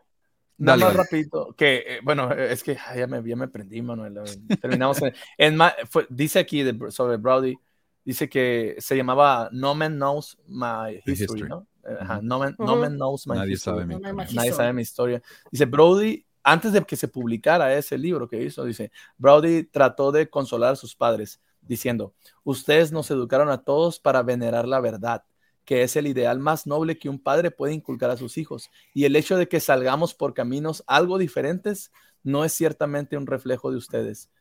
nada 0.57 0.77
Dale, 0.77 0.83
más 0.85 0.93
dale. 0.93 1.03
rapidito, 1.03 1.53
que 1.55 1.75
eh, 1.87 1.99
bueno, 2.03 2.31
eh, 2.31 2.51
es 2.51 2.63
que 2.63 2.77
ay, 2.87 2.99
ya, 2.99 3.07
me, 3.07 3.27
ya 3.27 3.35
me 3.35 3.47
prendí, 3.47 3.81
Manuel. 3.81 4.19
Terminamos 4.59 5.01
en, 5.01 5.13
en 5.37 5.59
fue- 5.89 6.07
dice 6.09 6.39
aquí 6.39 6.63
de- 6.63 6.91
sobre 6.91 7.17
Brody, 7.17 7.55
dice 8.03 8.29
que 8.29 8.75
se 8.79 8.95
llamaba 8.95 9.49
No 9.51 9.75
Man 9.75 9.95
Knows 9.95 10.37
My 10.47 10.95
History, 11.05 11.13
History. 11.41 11.49
¿no? 11.49 11.67
Eh, 11.87 11.95
ajá, 11.99 12.19
no, 12.21 12.39
man, 12.39 12.55
no 12.59 12.73
Ujú. 12.73 12.81
Man 12.81 12.95
Knows 12.95 13.27
My 13.27 13.35
Nadie 13.35 13.53
History. 13.53 13.75
sabe 13.79 13.85
mi 13.85 13.93
No 13.95 13.99
historia. 14.09 14.25
Nadie 14.33 14.51
sabe 14.53 14.73
mi 14.73 14.81
historia. 14.81 15.21
Dice 15.51 15.65
Brody, 15.65 16.25
antes 16.43 16.71
de 16.73 16.81
que 16.83 16.95
se 16.95 17.07
publicara 17.07 17.73
ese 17.75 17.97
libro 17.97 18.27
que 18.27 18.41
hizo, 18.41 18.63
dice, 18.63 18.91
Brody 19.17 19.63
trató 19.63 20.11
de 20.11 20.29
consolar 20.29 20.73
a 20.73 20.75
sus 20.77 20.95
padres, 20.95 21.41
diciendo, 21.61 22.13
ustedes 22.45 22.91
nos 22.93 23.11
educaron 23.11 23.49
a 23.49 23.57
todos 23.63 23.99
para 23.99 24.23
venerar 24.23 24.65
la 24.67 24.79
verdad, 24.79 25.23
que 25.67 25.83
es 25.83 25.97
el 25.97 26.07
ideal 26.07 26.39
más 26.39 26.65
noble 26.65 26.97
que 26.97 27.09
un 27.09 27.19
padre 27.19 27.51
puede 27.51 27.73
inculcar 27.73 28.09
a 28.09 28.15
sus 28.15 28.37
hijos. 28.37 28.71
Y 28.93 29.03
el 29.03 29.17
hecho 29.17 29.35
de 29.35 29.49
que 29.49 29.59
salgamos 29.59 30.13
por 30.13 30.33
caminos 30.33 30.81
algo 30.87 31.17
diferentes 31.17 31.91
no 32.23 32.45
es 32.45 32.53
ciertamente 32.53 33.17
un 33.17 33.27
reflejo 33.27 33.69
de 33.69 33.75
ustedes. 33.75 34.31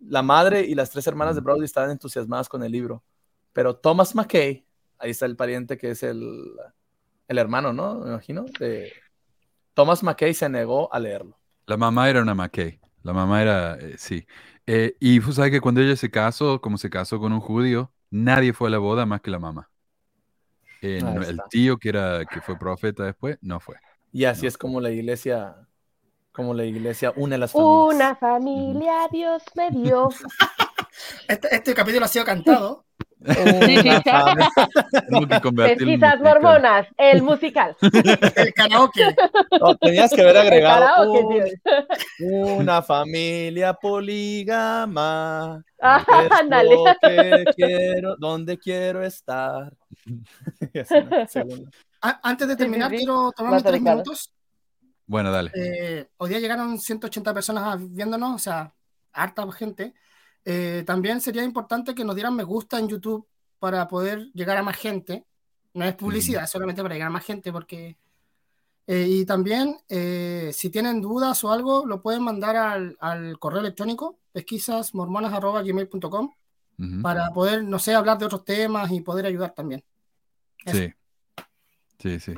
La 0.00 0.22
madre 0.22 0.62
y 0.62 0.74
las 0.74 0.90
tres 0.90 1.06
hermanas 1.06 1.34
de 1.34 1.42
Brody 1.42 1.66
estaban 1.66 1.90
entusiasmadas 1.90 2.48
con 2.48 2.62
el 2.62 2.72
libro, 2.72 3.04
pero 3.52 3.76
Thomas 3.76 4.14
McKay, 4.14 4.66
ahí 4.98 5.10
está 5.10 5.26
el 5.26 5.36
pariente 5.36 5.76
que 5.76 5.90
es 5.90 6.02
el, 6.02 6.42
el 7.28 7.38
hermano, 7.38 7.74
¿no? 7.74 8.00
Me 8.00 8.08
imagino, 8.08 8.46
de 8.58 8.94
Thomas 9.74 10.02
McKay 10.02 10.32
se 10.32 10.48
negó 10.48 10.92
a 10.92 10.98
leerlo. 10.98 11.38
La 11.66 11.76
mamá 11.76 12.08
era 12.08 12.22
una 12.22 12.34
McKay. 12.34 12.80
La 13.02 13.12
mamá 13.12 13.42
era, 13.42 13.74
eh, 13.74 13.96
sí. 13.98 14.26
Eh, 14.66 14.96
y 15.00 15.20
tú 15.20 15.34
sabes 15.34 15.50
que 15.50 15.60
cuando 15.60 15.82
ella 15.82 15.96
se 15.96 16.10
casó, 16.10 16.62
como 16.62 16.78
se 16.78 16.88
casó 16.88 17.20
con 17.20 17.34
un 17.34 17.40
judío, 17.40 17.92
nadie 18.10 18.54
fue 18.54 18.68
a 18.68 18.70
la 18.70 18.78
boda 18.78 19.04
más 19.04 19.20
que 19.20 19.30
la 19.30 19.38
mamá. 19.38 19.68
Eh, 20.82 21.00
no, 21.00 21.22
el 21.22 21.40
tío 21.48 21.78
que 21.78 21.88
era, 21.90 22.24
que 22.24 22.40
fue 22.40 22.58
profeta 22.58 23.04
después, 23.04 23.38
no 23.40 23.60
fue. 23.60 23.76
Y 24.12 24.24
así 24.24 24.42
No. 24.42 24.48
es 24.48 24.58
como 24.58 24.80
la 24.80 24.90
iglesia, 24.90 25.54
como 26.32 26.52
la 26.54 26.64
iglesia 26.64 27.12
une 27.16 27.38
las 27.38 27.52
familias. 27.52 27.94
Una 27.94 28.16
familia 28.16 29.08
Dios 29.10 29.42
me 29.54 29.70
dio. 29.70 30.08
Este, 31.26 31.54
este 31.54 31.74
capítulo 31.74 32.04
ha 32.04 32.08
sido 32.08 32.24
cantado. 32.24 32.84
Pesquisas 35.56 36.18
musical. 36.18 36.22
mormonas, 36.22 36.86
el 36.96 37.22
musical. 37.22 37.76
El 38.36 38.52
karaoke. 38.54 39.14
No, 39.60 39.76
tenías 39.76 40.10
que 40.12 40.22
haber 40.22 40.36
agregado 40.38 40.80
Karaoke, 41.12 41.60
un- 42.20 42.50
una 42.60 42.82
familia 42.82 43.74
polígama. 43.74 45.62
Ah, 45.84 46.04
Ándale. 46.40 46.76
quiero, 47.56 48.14
donde 48.16 48.56
quiero 48.56 49.02
estar. 49.02 49.72
Antes 52.22 52.46
de 52.48 52.54
Sí, 52.54 52.56
sí, 52.56 52.56
terminar, 52.56 52.90
sí. 52.90 52.96
quiero 52.98 53.32
tomarme 53.36 53.62
tres 53.62 53.82
minutos. 53.82 54.32
Bueno, 55.06 55.32
dale. 55.32 55.50
Eh, 55.56 56.06
hoy 56.18 56.28
día 56.28 56.38
llegaron 56.38 56.78
180 56.78 57.34
personas 57.34 57.78
viéndonos, 57.80 58.32
o 58.34 58.38
sea, 58.38 58.72
harta 59.12 59.50
gente. 59.50 59.92
Eh, 60.44 60.82
también 60.86 61.20
sería 61.20 61.44
importante 61.44 61.94
que 61.94 62.04
nos 62.04 62.14
dieran 62.14 62.34
me 62.34 62.42
gusta 62.42 62.78
en 62.78 62.88
YouTube 62.88 63.26
para 63.58 63.86
poder 63.86 64.30
llegar 64.32 64.56
a 64.56 64.62
más 64.62 64.76
gente. 64.76 65.24
No 65.74 65.84
es 65.84 65.94
publicidad, 65.94 66.46
solamente 66.46 66.82
para 66.82 66.94
llegar 66.94 67.08
a 67.08 67.12
más 67.12 67.24
gente, 67.24 67.52
porque... 67.52 67.96
eh, 68.86 69.06
y 69.08 69.24
también, 69.24 69.76
eh, 69.88 70.50
si 70.52 70.68
tienen 70.70 71.00
dudas 71.00 71.42
o 71.44 71.52
algo, 71.52 71.86
lo 71.86 72.02
pueden 72.02 72.22
mandar 72.22 72.56
al, 72.56 72.96
al 73.00 73.38
correo 73.38 73.60
electrónico 73.60 74.18
pesquisasmormonas.gmail.com 74.32 76.30
Ujú. 76.78 77.02
para 77.02 77.30
poder, 77.30 77.62
no 77.64 77.78
sé, 77.78 77.94
hablar 77.94 78.18
de 78.18 78.26
otros 78.26 78.44
temas 78.44 78.90
y 78.90 79.00
poder 79.00 79.26
ayudar 79.26 79.54
también. 79.54 79.84
eso. 80.64 80.78
Sí. 80.78 80.92
Sí, 81.98 82.18
sí. 82.18 82.34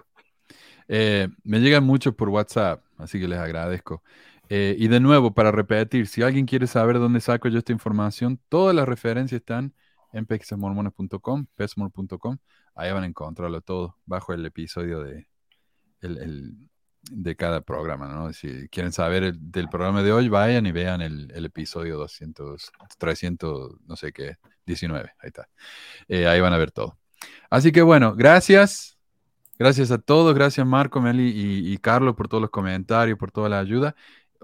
Eh, 0.89 1.29
me 1.45 1.61
llegan 1.61 1.85
muchos 1.85 2.15
por 2.15 2.29
WhatsApp, 2.29 2.85
así 2.99 3.19
que 3.19 3.27
les 3.27 3.39
agradezco. 3.39 4.03
Eh, 4.49 4.77
y 4.79 4.89
de 4.89 5.01
nuevo, 5.01 5.33
para 5.35 5.51
repetir, 5.51 6.07
si 6.07 6.23
alguien 6.23 6.47
quiere 6.47 6.67
saber 6.67 6.99
dónde 6.99 7.21
saco 7.21 7.49
yo 7.49 7.59
esta 7.59 7.73
información, 7.73 8.41
todas 8.49 8.75
las 8.75 8.87
referencias 8.87 9.41
están 9.41 9.75
en 10.13 10.27
pesquisasmormonas.com, 10.27 11.47
pesmor.com. 11.57 12.39
Ahí 12.75 12.93
van 12.93 13.05
a 13.05 13.07
encontrarlo 13.07 13.61
todo 13.63 13.97
bajo 14.07 14.33
el 14.33 14.45
episodio 14.47 15.01
de, 15.01 15.27
el- 16.01 16.19
el- 16.19 16.55
de 17.11 17.37
cada 17.37 17.61
programa, 17.61 18.09
¿no? 18.09 18.33
Si 18.33 18.69
quieren 18.69 18.93
saber 18.93 19.25
el- 19.25 19.51
del 19.51 19.69
programa 19.69 20.03
de 20.03 20.13
hoy, 20.13 20.29
vayan 20.29 20.67
y 20.67 20.73
vean 20.73 21.01
el 21.03 21.45
episodio 21.45 21.99
200, 21.99 22.71
300, 22.99 23.77
no 23.87 23.97
sé 23.97 24.13
qué, 24.13 24.37
19, 24.67 25.11
ahí 25.19 25.29
está. 25.29 25.49
Eh, 26.09 26.27
ahí 26.27 26.41
van 26.41 26.53
a 26.55 26.59
ver 26.59 26.71
todo. 26.71 26.99
Así 27.51 27.73
que 27.73 27.83
bueno, 27.83 28.15
gracias. 28.15 28.93
Gracias 29.59 29.91
a 29.93 29.99
todos, 29.99 30.35
gracias 30.35 30.67
Marco, 30.67 31.01
Meli 31.01 31.29
y, 31.31 31.73
y 31.73 31.79
Carlos 31.79 32.17
por 32.17 32.27
todos 32.29 32.41
los 32.41 32.51
comentarios, 32.51 33.17
por 33.19 33.31
toda 33.31 33.49
la 33.49 33.61
ayuda. 33.61 33.95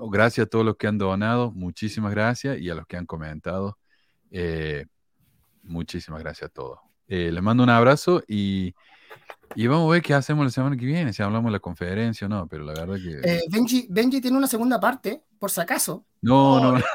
Gracias 0.08 0.46
a 0.46 0.48
todos 0.50 0.64
los 0.64 0.76
que 0.76 0.86
han 0.86 0.98
donado, 0.98 1.50
muchísimas 1.52 2.12
gracias 2.12 2.58
y 2.58 2.70
a 2.70 2.74
los 2.74 2.86
que 2.86 2.96
han 2.96 3.06
comentado. 3.06 3.78
eh, 4.30 4.86
muchísimas 5.62 6.20
gracias 6.22 6.50
a 6.50 6.52
todos. 6.52 6.78
Eh, 7.08 7.30
les 7.32 7.42
mando 7.42 7.62
un 7.64 7.70
abrazo 7.70 8.22
y, 8.28 8.74
y 9.54 9.66
vamos 9.66 9.88
a 9.88 9.92
ver 9.94 10.02
qué 10.02 10.14
hacemos 10.14 10.44
la 10.44 10.50
semana 10.50 10.76
que 10.76 10.86
viene, 10.86 11.12
si 11.12 11.22
hablamos 11.22 11.46
de 11.50 11.52
la 11.52 11.58
conferencia 11.60 12.26
o 12.26 12.30
no, 12.30 12.46
pero 12.46 12.62
la 12.64 12.72
verdad 12.72 12.96
que... 12.96 13.20
Eh, 13.22 13.42
Benji, 13.50 13.86
Benji 13.90 14.20
tiene 14.20 14.36
una 14.38 14.46
segunda 14.46 14.78
parte, 14.80 15.22
por 15.38 15.50
si 15.50 15.60
acaso. 15.60 16.04
no, 16.22 16.72
no, 16.72 16.80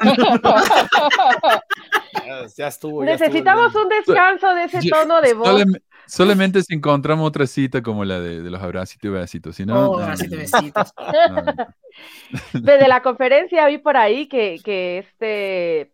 Ya, 2.26 2.46
ya 2.56 2.66
estuvo. 2.68 3.04
ya 3.04 3.12
Necesitamos 3.12 3.66
estuvo 3.68 3.82
un 3.82 3.88
descanso 3.90 4.54
de 4.54 4.64
ese 4.64 4.88
tono 4.88 5.20
de 5.20 5.34
voz. 5.34 5.46
solamente, 5.48 5.85
solamente 6.06 6.62
si 6.62 6.74
encontramos 6.74 7.26
otra 7.26 7.46
cita 7.46 7.82
como 7.82 8.04
la 8.04 8.20
de, 8.20 8.42
de 8.42 8.50
los 8.50 8.62
abracitos 8.62 9.08
y 9.08 9.12
besitos, 9.12 9.56
si 9.56 9.64
no... 9.66 9.90
oh, 9.90 10.00
no, 10.00 10.06
no, 10.06 10.14
besitos. 10.16 10.92
no. 10.96 11.54
Desde 12.60 12.88
la 12.88 13.02
conferencia 13.02 13.66
vi 13.66 13.78
por 13.78 13.96
ahí 13.96 14.28
que, 14.28 14.60
que 14.62 14.98
este 14.98 15.92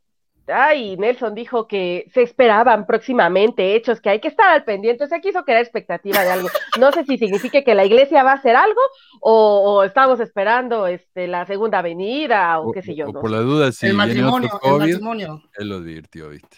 Ay, 0.49 0.97
Nelson 0.97 1.35
dijo 1.35 1.69
que 1.69 2.07
se 2.13 2.23
esperaban 2.23 2.85
próximamente 2.85 3.77
hechos, 3.77 4.01
que 4.01 4.11
hay 4.11 4.21
que 4.21 4.29
estar 4.29 4.51
al 4.51 4.65
pendiente. 4.65 5.05
O 5.05 5.07
sea, 5.07 5.21
quiso 5.21 5.45
crear 5.45 5.63
expectativa 5.63 6.23
de 6.23 6.31
algo. 6.31 6.49
No 6.81 6.91
sé 6.91 7.05
si 7.05 7.17
significa 7.17 7.63
que 7.63 7.75
la 7.75 7.85
iglesia 7.85 8.23
va 8.23 8.33
a 8.33 8.37
hacer 8.37 8.57
algo 8.57 8.81
o, 9.21 9.63
o 9.63 9.85
estamos 9.85 10.19
esperando 10.21 10.87
este, 10.87 11.29
la 11.29 11.47
segunda 11.47 11.81
venida 11.81 12.59
o, 12.59 12.73
qué 12.73 12.83
sé 12.83 12.95
yo. 12.95 13.07
o 13.07 13.13
no 13.13 13.21
por 13.21 13.31
sé. 13.31 13.37
la 13.37 13.43
duda, 13.43 13.73
si 13.73 13.87
el 13.87 13.93
viene 13.93 14.07
matrimonio, 14.07 14.51
otro 14.53 14.73
el 14.73 14.79
matrimonio. 14.79 15.43
él 15.55 15.69
lo 15.69 15.77
advirtió, 15.77 16.29
¿viste? 16.29 16.57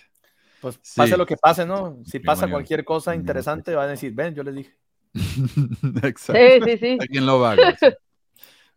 Pues 0.64 0.78
Sí. 0.80 0.94
pase 0.96 1.16
lo 1.18 1.26
que 1.26 1.36
pase, 1.36 1.66
¿no? 1.66 1.98
Si 2.06 2.20
pasa 2.20 2.48
cualquier 2.48 2.86
cosa 2.86 3.14
interesante, 3.14 3.74
van 3.74 3.88
a 3.88 3.90
decir, 3.90 4.14
ven, 4.14 4.34
yo 4.34 4.42
les 4.42 4.54
dije. 4.54 4.74
Exacto. 6.02 6.32
Sí, 6.32 6.60
sí, 6.64 6.76
sí. 6.78 6.98
Alguien 6.98 7.26
lo 7.26 7.38
va 7.38 7.50
a 7.52 7.68
hacer. 7.68 7.98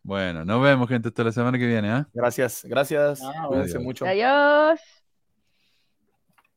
Bueno, 0.03 0.43
nos 0.43 0.61
vemos, 0.61 0.90
gente, 0.90 1.07
hasta 1.07 1.24
la 1.24 1.32
semana 1.32 1.57
que 1.57 1.66
viene, 1.66 1.90
¿ah? 1.90 2.06
Gracias, 2.14 2.66
gracias. 2.66 3.22
Ah, 3.24 3.45
Cuídense 3.48 3.72
adiós. 3.77 3.83
mucho. 3.83 4.06
Adiós. 4.06 4.82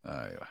Ahí 0.02 0.34
va. 0.34 0.48